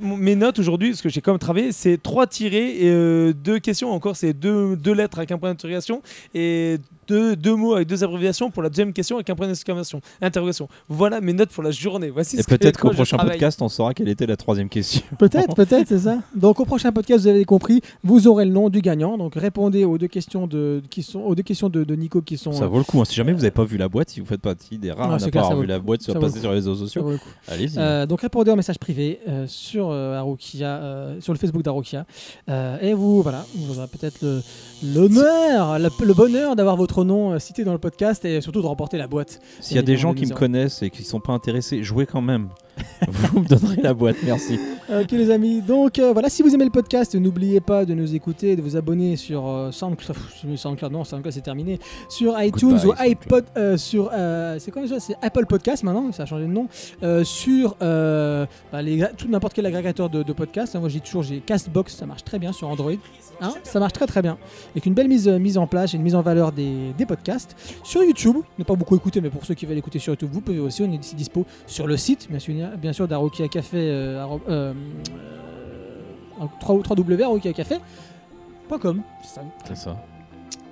Mes 0.00 0.36
notes 0.36 0.58
aujourd'hui, 0.58 0.90
parce 0.90 1.02
que 1.02 1.08
j'ai 1.08 1.20
quand 1.20 1.32
même 1.32 1.38
travaillé, 1.38 1.72
c'est 1.72 1.98
trois 2.02 2.26
tirés 2.26 2.76
et 2.80 3.32
deux 3.34 3.58
questions. 3.58 3.92
Encore, 3.92 4.16
c'est 4.16 4.32
deux, 4.32 4.76
deux 4.76 4.92
lettres 4.92 5.18
avec 5.18 5.30
un 5.32 5.38
point 5.38 5.50
d'interrogation 5.50 6.02
et 6.34 6.80
deux, 7.10 7.34
deux 7.36 7.54
mots 7.56 7.74
avec 7.74 7.88
deux 7.88 8.04
abréviations 8.04 8.50
pour 8.50 8.62
la 8.62 8.68
deuxième 8.68 8.92
question 8.92 9.16
avec 9.16 9.28
un 9.30 9.34
point 9.34 9.48
d'exclamation. 9.48 10.00
Interrogation. 10.22 10.68
Voilà 10.88 11.20
mes 11.20 11.32
notes 11.32 11.50
pour 11.50 11.62
la 11.64 11.70
journée. 11.72 12.08
Voici 12.10 12.38
Et 12.38 12.42
peut-être 12.44 12.78
qu'au 12.78 12.90
prochain 12.90 13.16
travaille. 13.16 13.34
podcast, 13.36 13.60
on 13.62 13.68
saura 13.68 13.94
quelle 13.94 14.08
était 14.08 14.26
la 14.26 14.36
troisième 14.36 14.68
question. 14.68 15.02
Peut-être, 15.18 15.54
peut-être, 15.54 15.88
c'est 15.88 15.98
ça. 15.98 16.18
Donc 16.34 16.60
au 16.60 16.64
prochain 16.64 16.92
podcast, 16.92 17.22
vous 17.22 17.28
avez 17.28 17.44
compris, 17.44 17.80
vous 18.04 18.26
aurez 18.28 18.44
le 18.44 18.52
nom 18.52 18.68
du 18.70 18.80
gagnant. 18.80 19.18
Donc 19.18 19.34
répondez 19.34 19.84
aux 19.84 19.98
deux 19.98 20.06
questions 20.08 20.46
de, 20.46 20.82
qui 20.90 21.02
sont, 21.02 21.20
aux 21.20 21.34
deux 21.34 21.42
questions 21.42 21.68
de, 21.68 21.84
de 21.84 21.94
Nico 21.96 22.20
qui 22.22 22.38
sont. 22.38 22.52
Ça 22.52 22.66
vaut 22.66 22.78
le 22.78 22.84
coup. 22.84 23.00
hein. 23.00 23.04
Si 23.04 23.14
jamais 23.14 23.32
vous 23.32 23.38
n'avez 23.40 23.50
pas 23.50 23.64
vu 23.64 23.76
la 23.76 23.88
boîte, 23.88 24.10
si 24.10 24.20
vous 24.20 24.26
faites 24.26 24.40
partie 24.40 24.78
des 24.78 24.92
rares 24.92 25.10
Ouais, 25.10 25.22
à 25.24 25.30
clair, 25.30 25.48
pas 25.48 25.54
vu 25.56 25.66
la 25.66 25.78
boîte 25.78 26.00
passer 26.06 26.36
le 26.36 26.40
sur 26.40 26.50
les 26.50 26.54
réseaux 26.56 26.74
Ça 26.74 26.80
sociaux, 26.80 27.02
vaut 27.02 27.10
le 27.10 27.18
coup. 27.18 27.28
allez-y. 27.48 27.78
Euh, 27.78 28.06
donc 28.06 28.20
répondez 28.22 28.50
en 28.52 28.56
message 28.56 28.78
privé 28.78 29.18
euh, 29.28 29.44
sur 29.48 29.90
euh, 29.90 30.22
euh, 30.62 31.16
sur 31.20 31.32
le 31.32 31.38
Facebook 31.38 31.62
d'Arokia. 31.62 32.06
Euh, 32.48 32.78
et 32.80 32.94
vous, 32.94 33.22
voilà, 33.22 33.44
vous 33.56 33.78
aurez 33.78 33.88
peut-être 33.88 34.22
le- 34.22 34.40
l'honneur, 34.94 35.78
le, 35.78 35.88
le 36.04 36.14
bonheur 36.14 36.56
d'avoir 36.56 36.76
votre 36.76 36.99
nom 37.04 37.32
euh, 37.32 37.38
cité 37.38 37.64
dans 37.64 37.72
le 37.72 37.78
podcast 37.78 38.24
et 38.24 38.40
surtout 38.40 38.62
de 38.62 38.66
remporter 38.66 38.98
la 38.98 39.06
boîte. 39.06 39.40
S'il 39.60 39.76
y 39.76 39.78
a 39.78 39.82
des 39.82 39.96
gens 39.96 40.14
qui 40.14 40.26
me 40.26 40.34
connaissent 40.34 40.82
et 40.82 40.90
qui 40.90 41.04
sont 41.04 41.20
pas 41.20 41.32
intéressés, 41.32 41.82
jouez 41.82 42.06
quand 42.06 42.22
même. 42.22 42.48
Vous 43.08 43.40
me 43.40 43.46
donnerez 43.46 43.80
la 43.82 43.94
boîte, 43.94 44.16
merci. 44.24 44.58
Ok 44.90 45.12
les 45.12 45.30
amis, 45.30 45.60
donc 45.60 45.98
euh, 45.98 46.12
voilà, 46.12 46.28
si 46.28 46.42
vous 46.42 46.52
aimez 46.52 46.64
le 46.64 46.70
podcast, 46.70 47.14
n'oubliez 47.14 47.60
pas 47.60 47.84
de 47.84 47.94
nous 47.94 48.14
écouter, 48.14 48.56
de 48.56 48.62
vous 48.62 48.76
abonner 48.76 49.14
sur 49.14 49.46
euh, 49.46 49.70
SoundCloud, 49.70 50.92
non, 50.92 51.04
SoundCloud 51.04 51.32
c'est 51.32 51.42
terminé, 51.42 51.78
sur 52.08 52.40
iTunes 52.42 52.70
Goodbye, 52.70 52.86
ou 52.86 52.94
iPod, 52.98 53.44
euh, 53.56 53.76
sur, 53.76 54.10
euh, 54.12 54.58
c'est 54.58 54.72
quoi 54.72 54.82
déjà? 54.82 54.98
C'est 54.98 55.14
Apple 55.22 55.46
Podcast 55.46 55.84
maintenant, 55.84 56.10
ça 56.10 56.24
a 56.24 56.26
changé 56.26 56.44
de 56.44 56.50
nom, 56.50 56.66
sur 57.22 57.76
bah, 57.80 58.82
les, 58.82 59.04
tout 59.16 59.28
n'importe 59.28 59.54
quel 59.54 59.66
agrégateur 59.66 60.10
de, 60.10 60.22
de 60.22 60.32
podcast, 60.32 60.74
hein, 60.74 60.80
moi 60.80 60.88
j'ai 60.88 61.00
toujours, 61.00 61.22
j'ai 61.22 61.38
Castbox, 61.38 61.94
ça 61.94 62.06
marche 62.06 62.24
très 62.24 62.38
bien 62.38 62.52
sur 62.52 62.68
Android, 62.68 62.92
Hein, 63.42 63.54
ça 63.62 63.80
marche 63.80 63.94
très 63.94 64.06
très 64.06 64.20
bien, 64.20 64.36
avec 64.72 64.84
une 64.84 64.92
belle 64.92 65.08
mise, 65.08 65.26
mise 65.26 65.56
en 65.56 65.66
place 65.66 65.94
et 65.94 65.96
une 65.96 66.02
mise 66.02 66.14
en 66.14 66.20
valeur 66.20 66.52
des, 66.52 66.92
des 66.98 67.06
podcasts. 67.06 67.56
Sur 67.82 68.02
YouTube, 68.02 68.36
n'est 68.58 68.66
pas 68.66 68.74
beaucoup 68.74 68.94
écouté, 68.96 69.22
mais 69.22 69.30
pour 69.30 69.46
ceux 69.46 69.54
qui 69.54 69.64
veulent 69.64 69.78
écouter 69.78 69.98
sur 69.98 70.12
YouTube, 70.12 70.28
vous 70.30 70.42
pouvez 70.42 70.58
aussi, 70.58 70.82
on 70.82 70.92
est 70.92 70.96
ici 70.96 71.14
dispo 71.14 71.46
sur 71.66 71.86
le 71.86 71.96
site, 71.96 72.28
bien 72.28 72.38
sûr, 72.38 72.54
bien 72.76 72.92
sûr 72.92 73.08
d'Arokia 73.08 73.48
Café, 73.48 73.78
euh, 73.78 74.24
euh, 74.48 74.72
euh, 76.40 76.44
3www.arokiacafé.com. 76.60 79.02
c'est 79.22 79.28
ça. 79.34 79.42
C'est 79.64 79.76
ça. 79.76 79.96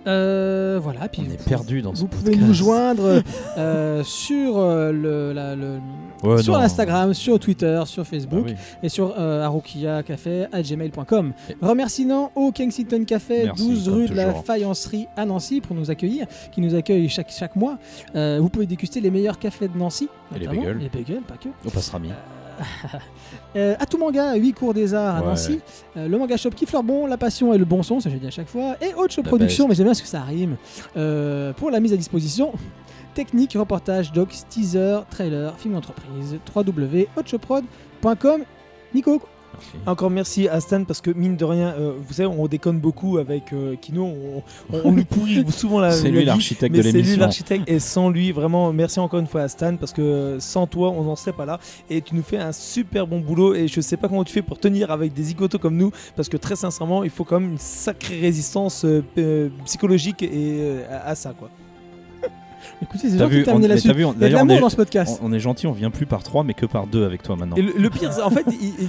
Euh, 0.09 0.81
voilà, 0.83 1.07
puis 1.09 1.23
On 1.23 1.29
vous, 1.29 1.35
est 1.35 1.45
perdu 1.49 1.83
dans 1.83 1.95
ce 1.95 2.01
vous 2.01 2.09
pouvez 2.09 2.31
podcast. 2.33 2.47
nous 2.47 2.55
joindre 2.55 3.23
euh, 3.59 4.03
sur, 4.05 4.57
euh, 4.59 4.91
le, 4.91 5.33
la- 5.33 5.55
le- 5.55 5.79
Ouais, 6.25 6.43
sur 6.43 6.55
non. 6.55 6.61
Instagram, 6.61 7.15
sur 7.15 7.39
Twitter, 7.39 7.81
sur 7.87 8.03
Bah 8.03 8.09
Facebook 8.11 8.45
oui. 8.49 8.55
et 8.83 8.89
sur 8.89 9.15
euh, 9.19 9.45
arokiacafé@gmail.com. 9.45 11.33
Et- 11.51 11.57
Remerciement 11.65 12.33
au 12.35 12.51
Kensington 12.53 13.05
Café, 13.05 13.45
Merci, 13.45 13.69
12 13.69 13.85
comme 13.85 13.95
rue 13.95 14.07
de 14.09 14.15
la 14.15 14.25
toujours. 14.27 14.45
Faïencerie 14.45 15.07
à 15.17 15.25
Nancy 15.25 15.61
pour 15.61 15.77
nous 15.77 15.91
accueillir, 15.91 16.27
qui 16.51 16.61
nous 16.61 16.75
accueille 16.75 17.09
chaque, 17.09 17.31
chaque 17.31 17.55
mois. 17.57 17.79
Euh, 18.17 18.39
vous 18.41 18.49
pouvez 18.49 18.67
déguster 18.67 19.01
les 19.01 19.11
meilleurs 19.11 19.39
cafés 19.39 19.69
de 19.69 19.77
Nancy, 19.79 20.09
Et 20.35 20.39
les 20.41 20.47
notamment. 20.47 20.63
bagels. 20.63 20.79
Les 20.79 20.89
bagels, 20.89 21.23
pas 21.23 21.37
que. 21.37 21.49
On 21.67 21.71
passera 21.71 21.99
mis. 21.99 22.11
Euh, 23.57 23.75
à 23.79 23.87
tout 23.87 23.97
manga, 23.99 24.35
8 24.35 24.53
cours 24.53 24.75
des 24.75 24.93
arts 24.95 25.17
à 25.17 25.21
Ouais. 25.21 25.27
Nancy. 25.29 25.61
Euh, 25.97 26.07
le 26.07 26.19
manga 26.19 26.37
shop 26.37 26.51
qui 26.51 26.67
fleure 26.67 26.83
bon, 26.83 27.07
la 27.07 27.17
passion 27.17 27.55
et 27.55 27.59
le 27.59 27.65
bon 27.65 27.83
son, 27.83 27.99
ça 28.01 28.11
je 28.11 28.17
dis 28.17 28.27
à 28.27 28.31
chaque 28.31 28.49
fois. 28.49 28.77
Et 28.83 28.93
Haute 28.95 29.11
Show 29.13 29.23
La 29.23 29.29
Production, 29.29 29.67
mais 29.69 29.75
j'aime 29.75 29.85
bien 29.87 29.93
parce 29.93 30.03
que 30.03 30.07
ça 30.09 30.21
rime. 30.21 30.57
Euh, 30.97 31.53
pour 31.55 31.71
la 31.71 31.81
mise 31.81 31.93
à 31.93 31.97
disposition, 31.97 32.53
technique, 33.15 33.55
reportage, 33.55 34.13
docs, 34.13 34.35
teaser, 34.51 34.99
trailer, 35.11 35.55
film 35.59 35.75
d'entreprise, 35.75 36.39
www.hotshowprod.com. 36.55 38.43
Nico, 38.95 39.21
Merci. 39.59 39.77
Encore 39.87 40.11
merci 40.11 40.49
à 40.49 40.61
Stan 40.61 40.85
parce 40.85 41.01
que 41.01 41.11
mine 41.11 41.37
de 41.37 41.45
rien, 41.45 41.75
euh, 41.79 41.93
vous 42.07 42.13
savez, 42.15 42.27
on 42.29 42.47
déconne 42.47 42.79
beaucoup 42.79 43.19
avec 43.19 43.53
euh, 43.53 43.77
Kino, 43.81 44.05
on, 44.05 44.43
on- 44.73 44.81
on 44.85 44.93
lui 44.93 45.05
pourrit 45.05 45.45
souvent 45.51 45.81
la, 45.81 45.91
C'est 45.93 46.11
lui 46.11 46.25
l'architecte 46.25 46.75
de 46.75 46.83
c'est 46.83 46.93
lui 46.93 46.99
l'émission. 46.99 47.21
l'architecte 47.21 47.65
et 47.71 47.79
sans 47.79 48.11
lui, 48.11 48.33
vraiment, 48.33 48.73
merci 48.73 49.01
encore 49.01 49.21
une 49.21 49.27
fois 49.27 49.43
à 49.43 49.49
Stan 49.49 49.77
parce 49.77 49.93
que 49.93 50.37
sans 50.41 50.67
toi, 50.67 50.91
on 50.91 51.03
n'en 51.05 51.17
serait 51.17 51.33
pas 51.33 51.45
là 51.47 51.59
et 51.91 52.01
tu 52.03 52.15
nous 52.15 52.23
fais 52.23 52.39
un 52.39 52.53
super 52.53 53.07
bon 53.07 53.21
boulot 53.21 53.55
et 53.55 53.69
je 53.69 53.81
sais 53.81 53.97
pas 53.97 54.09
comment 54.09 54.25
tu 54.25 54.33
fais 54.33 54.43
pour 54.43 54.59
tenir 54.59 54.91
avec 54.91 55.13
des 55.13 55.23
zigotos 55.23 55.59
comme 55.59 55.77
nous 55.77 55.91
parce 56.17 56.29
que 56.29 56.37
très 56.37 56.57
sincèrement, 56.57 57.05
il 57.05 57.11
faut 57.11 57.25
quand 57.25 57.41
même 57.41 57.53
une 57.53 57.59
sacrée 57.59 58.21
résistance 58.21 58.85
euh, 58.85 59.49
psychologique 59.65 60.23
et 60.23 60.83
à, 60.91 61.09
à 61.09 61.15
ça 61.15 61.35
quoi. 61.39 61.51
Écoutez, 62.83 63.09
c'est 63.11 63.19
gentil 63.19 63.37
de 63.39 63.43
terminer 63.45 63.69
là-dessus. 63.69 63.89
t'as 63.89 63.95
vu, 63.95 64.05
on- 64.05 64.13
Il 64.13 64.15
y 64.15 64.15
a 64.15 64.15
de 64.15 64.21
d'ailleurs, 64.21 64.37
on 64.41 64.45
l'amour 64.45 64.57
est- 64.57 64.61
dans 64.61 64.69
ce 64.71 64.77
podcast. 64.77 65.19
On, 65.23 65.29
on 65.29 65.33
est 65.33 65.41
gentil, 65.41 65.67
on 65.67 65.73
vient 65.73 65.91
plus 65.91 66.07
par 66.07 66.23
trois, 66.23 66.45
mais 66.45 66.55
que 66.55 66.67
par 66.67 66.87
deux 66.87 67.05
avec 67.05 67.23
toi 67.23 67.37
maintenant. 67.37 67.57
Et 67.57 67.63
le, 67.63 67.73
le 67.77 67.91
pire, 67.91 68.13
c'est- 68.13 68.23
en 68.23 68.31
fait, 68.31 68.45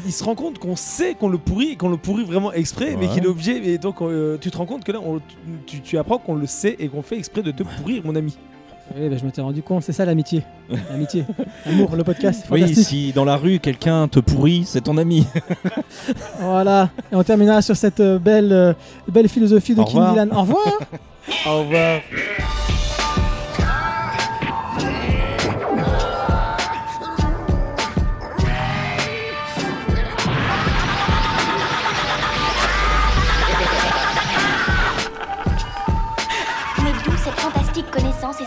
il, 0.05 0.11
se 0.11 0.23
rend 0.23 0.35
compte 0.35 0.59
qu'on 0.59 0.75
sait 0.75 1.13
qu'on 1.15 1.29
le 1.29 1.37
pourrit 1.37 1.71
et 1.71 1.75
qu'on 1.75 1.89
le 1.89 1.97
pourrit 1.97 2.23
vraiment 2.23 2.51
exprès, 2.53 2.95
mais 2.99 3.07
qu'il 3.07 3.23
est 3.23 3.27
obligé. 3.27 3.73
Et 3.73 3.77
donc, 3.77 4.01
euh, 4.01 4.37
tu 4.39 4.51
te 4.51 4.57
rends 4.57 4.65
compte 4.65 4.83
que 4.83 4.91
là, 4.91 4.99
on- 5.05 5.19
tu, 5.65 5.81
tu 5.81 5.97
apprends 5.97 6.17
qu'on 6.17 6.35
le 6.35 6.45
sait 6.47 6.75
et 6.79 6.87
qu'on 6.87 7.01
fait 7.01 7.17
exprès 7.17 7.41
de 7.41 7.51
te 7.51 7.63
pourrir, 7.63 8.01
mon 8.05 8.15
ami. 8.15 8.35
Oui, 8.97 9.07
bah, 9.07 9.17
je 9.19 9.23
m'étais 9.23 9.41
rendu 9.41 9.61
compte, 9.61 9.83
c'est 9.83 9.91
ça 9.93 10.03
l'amitié. 10.03 10.41
L'amitié. 10.89 11.23
L'amour, 11.67 11.95
le 11.95 12.03
podcast. 12.03 12.45
Oui, 12.49 12.73
si 12.73 13.11
dans 13.13 13.23
la 13.23 13.35
rue 13.37 13.59
quelqu'un 13.59 14.07
te 14.07 14.19
pourrit, 14.19 14.63
c'est 14.65 14.81
ton 14.81 14.97
ami. 14.97 15.27
Voilà. 16.39 16.89
Et 17.11 17.15
on 17.15 17.23
terminera 17.23 17.61
sur 17.61 17.75
cette 17.75 17.99
euh, 17.99 18.17
belle, 18.17 18.51
euh, 18.51 18.73
belle 19.07 19.29
philosophie 19.29 19.75
de 19.75 19.81
Au 19.81 19.85
Kim 19.85 19.99
revoir. 19.99 20.13
Dylan. 20.13 20.29
Au 20.33 20.41
revoir. 20.41 20.79
Au 21.47 21.59
revoir. 21.59 22.01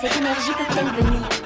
Cette 0.03 0.17
énergie 0.17 0.51
peuvent-elles 0.51 1.05
venir 1.05 1.42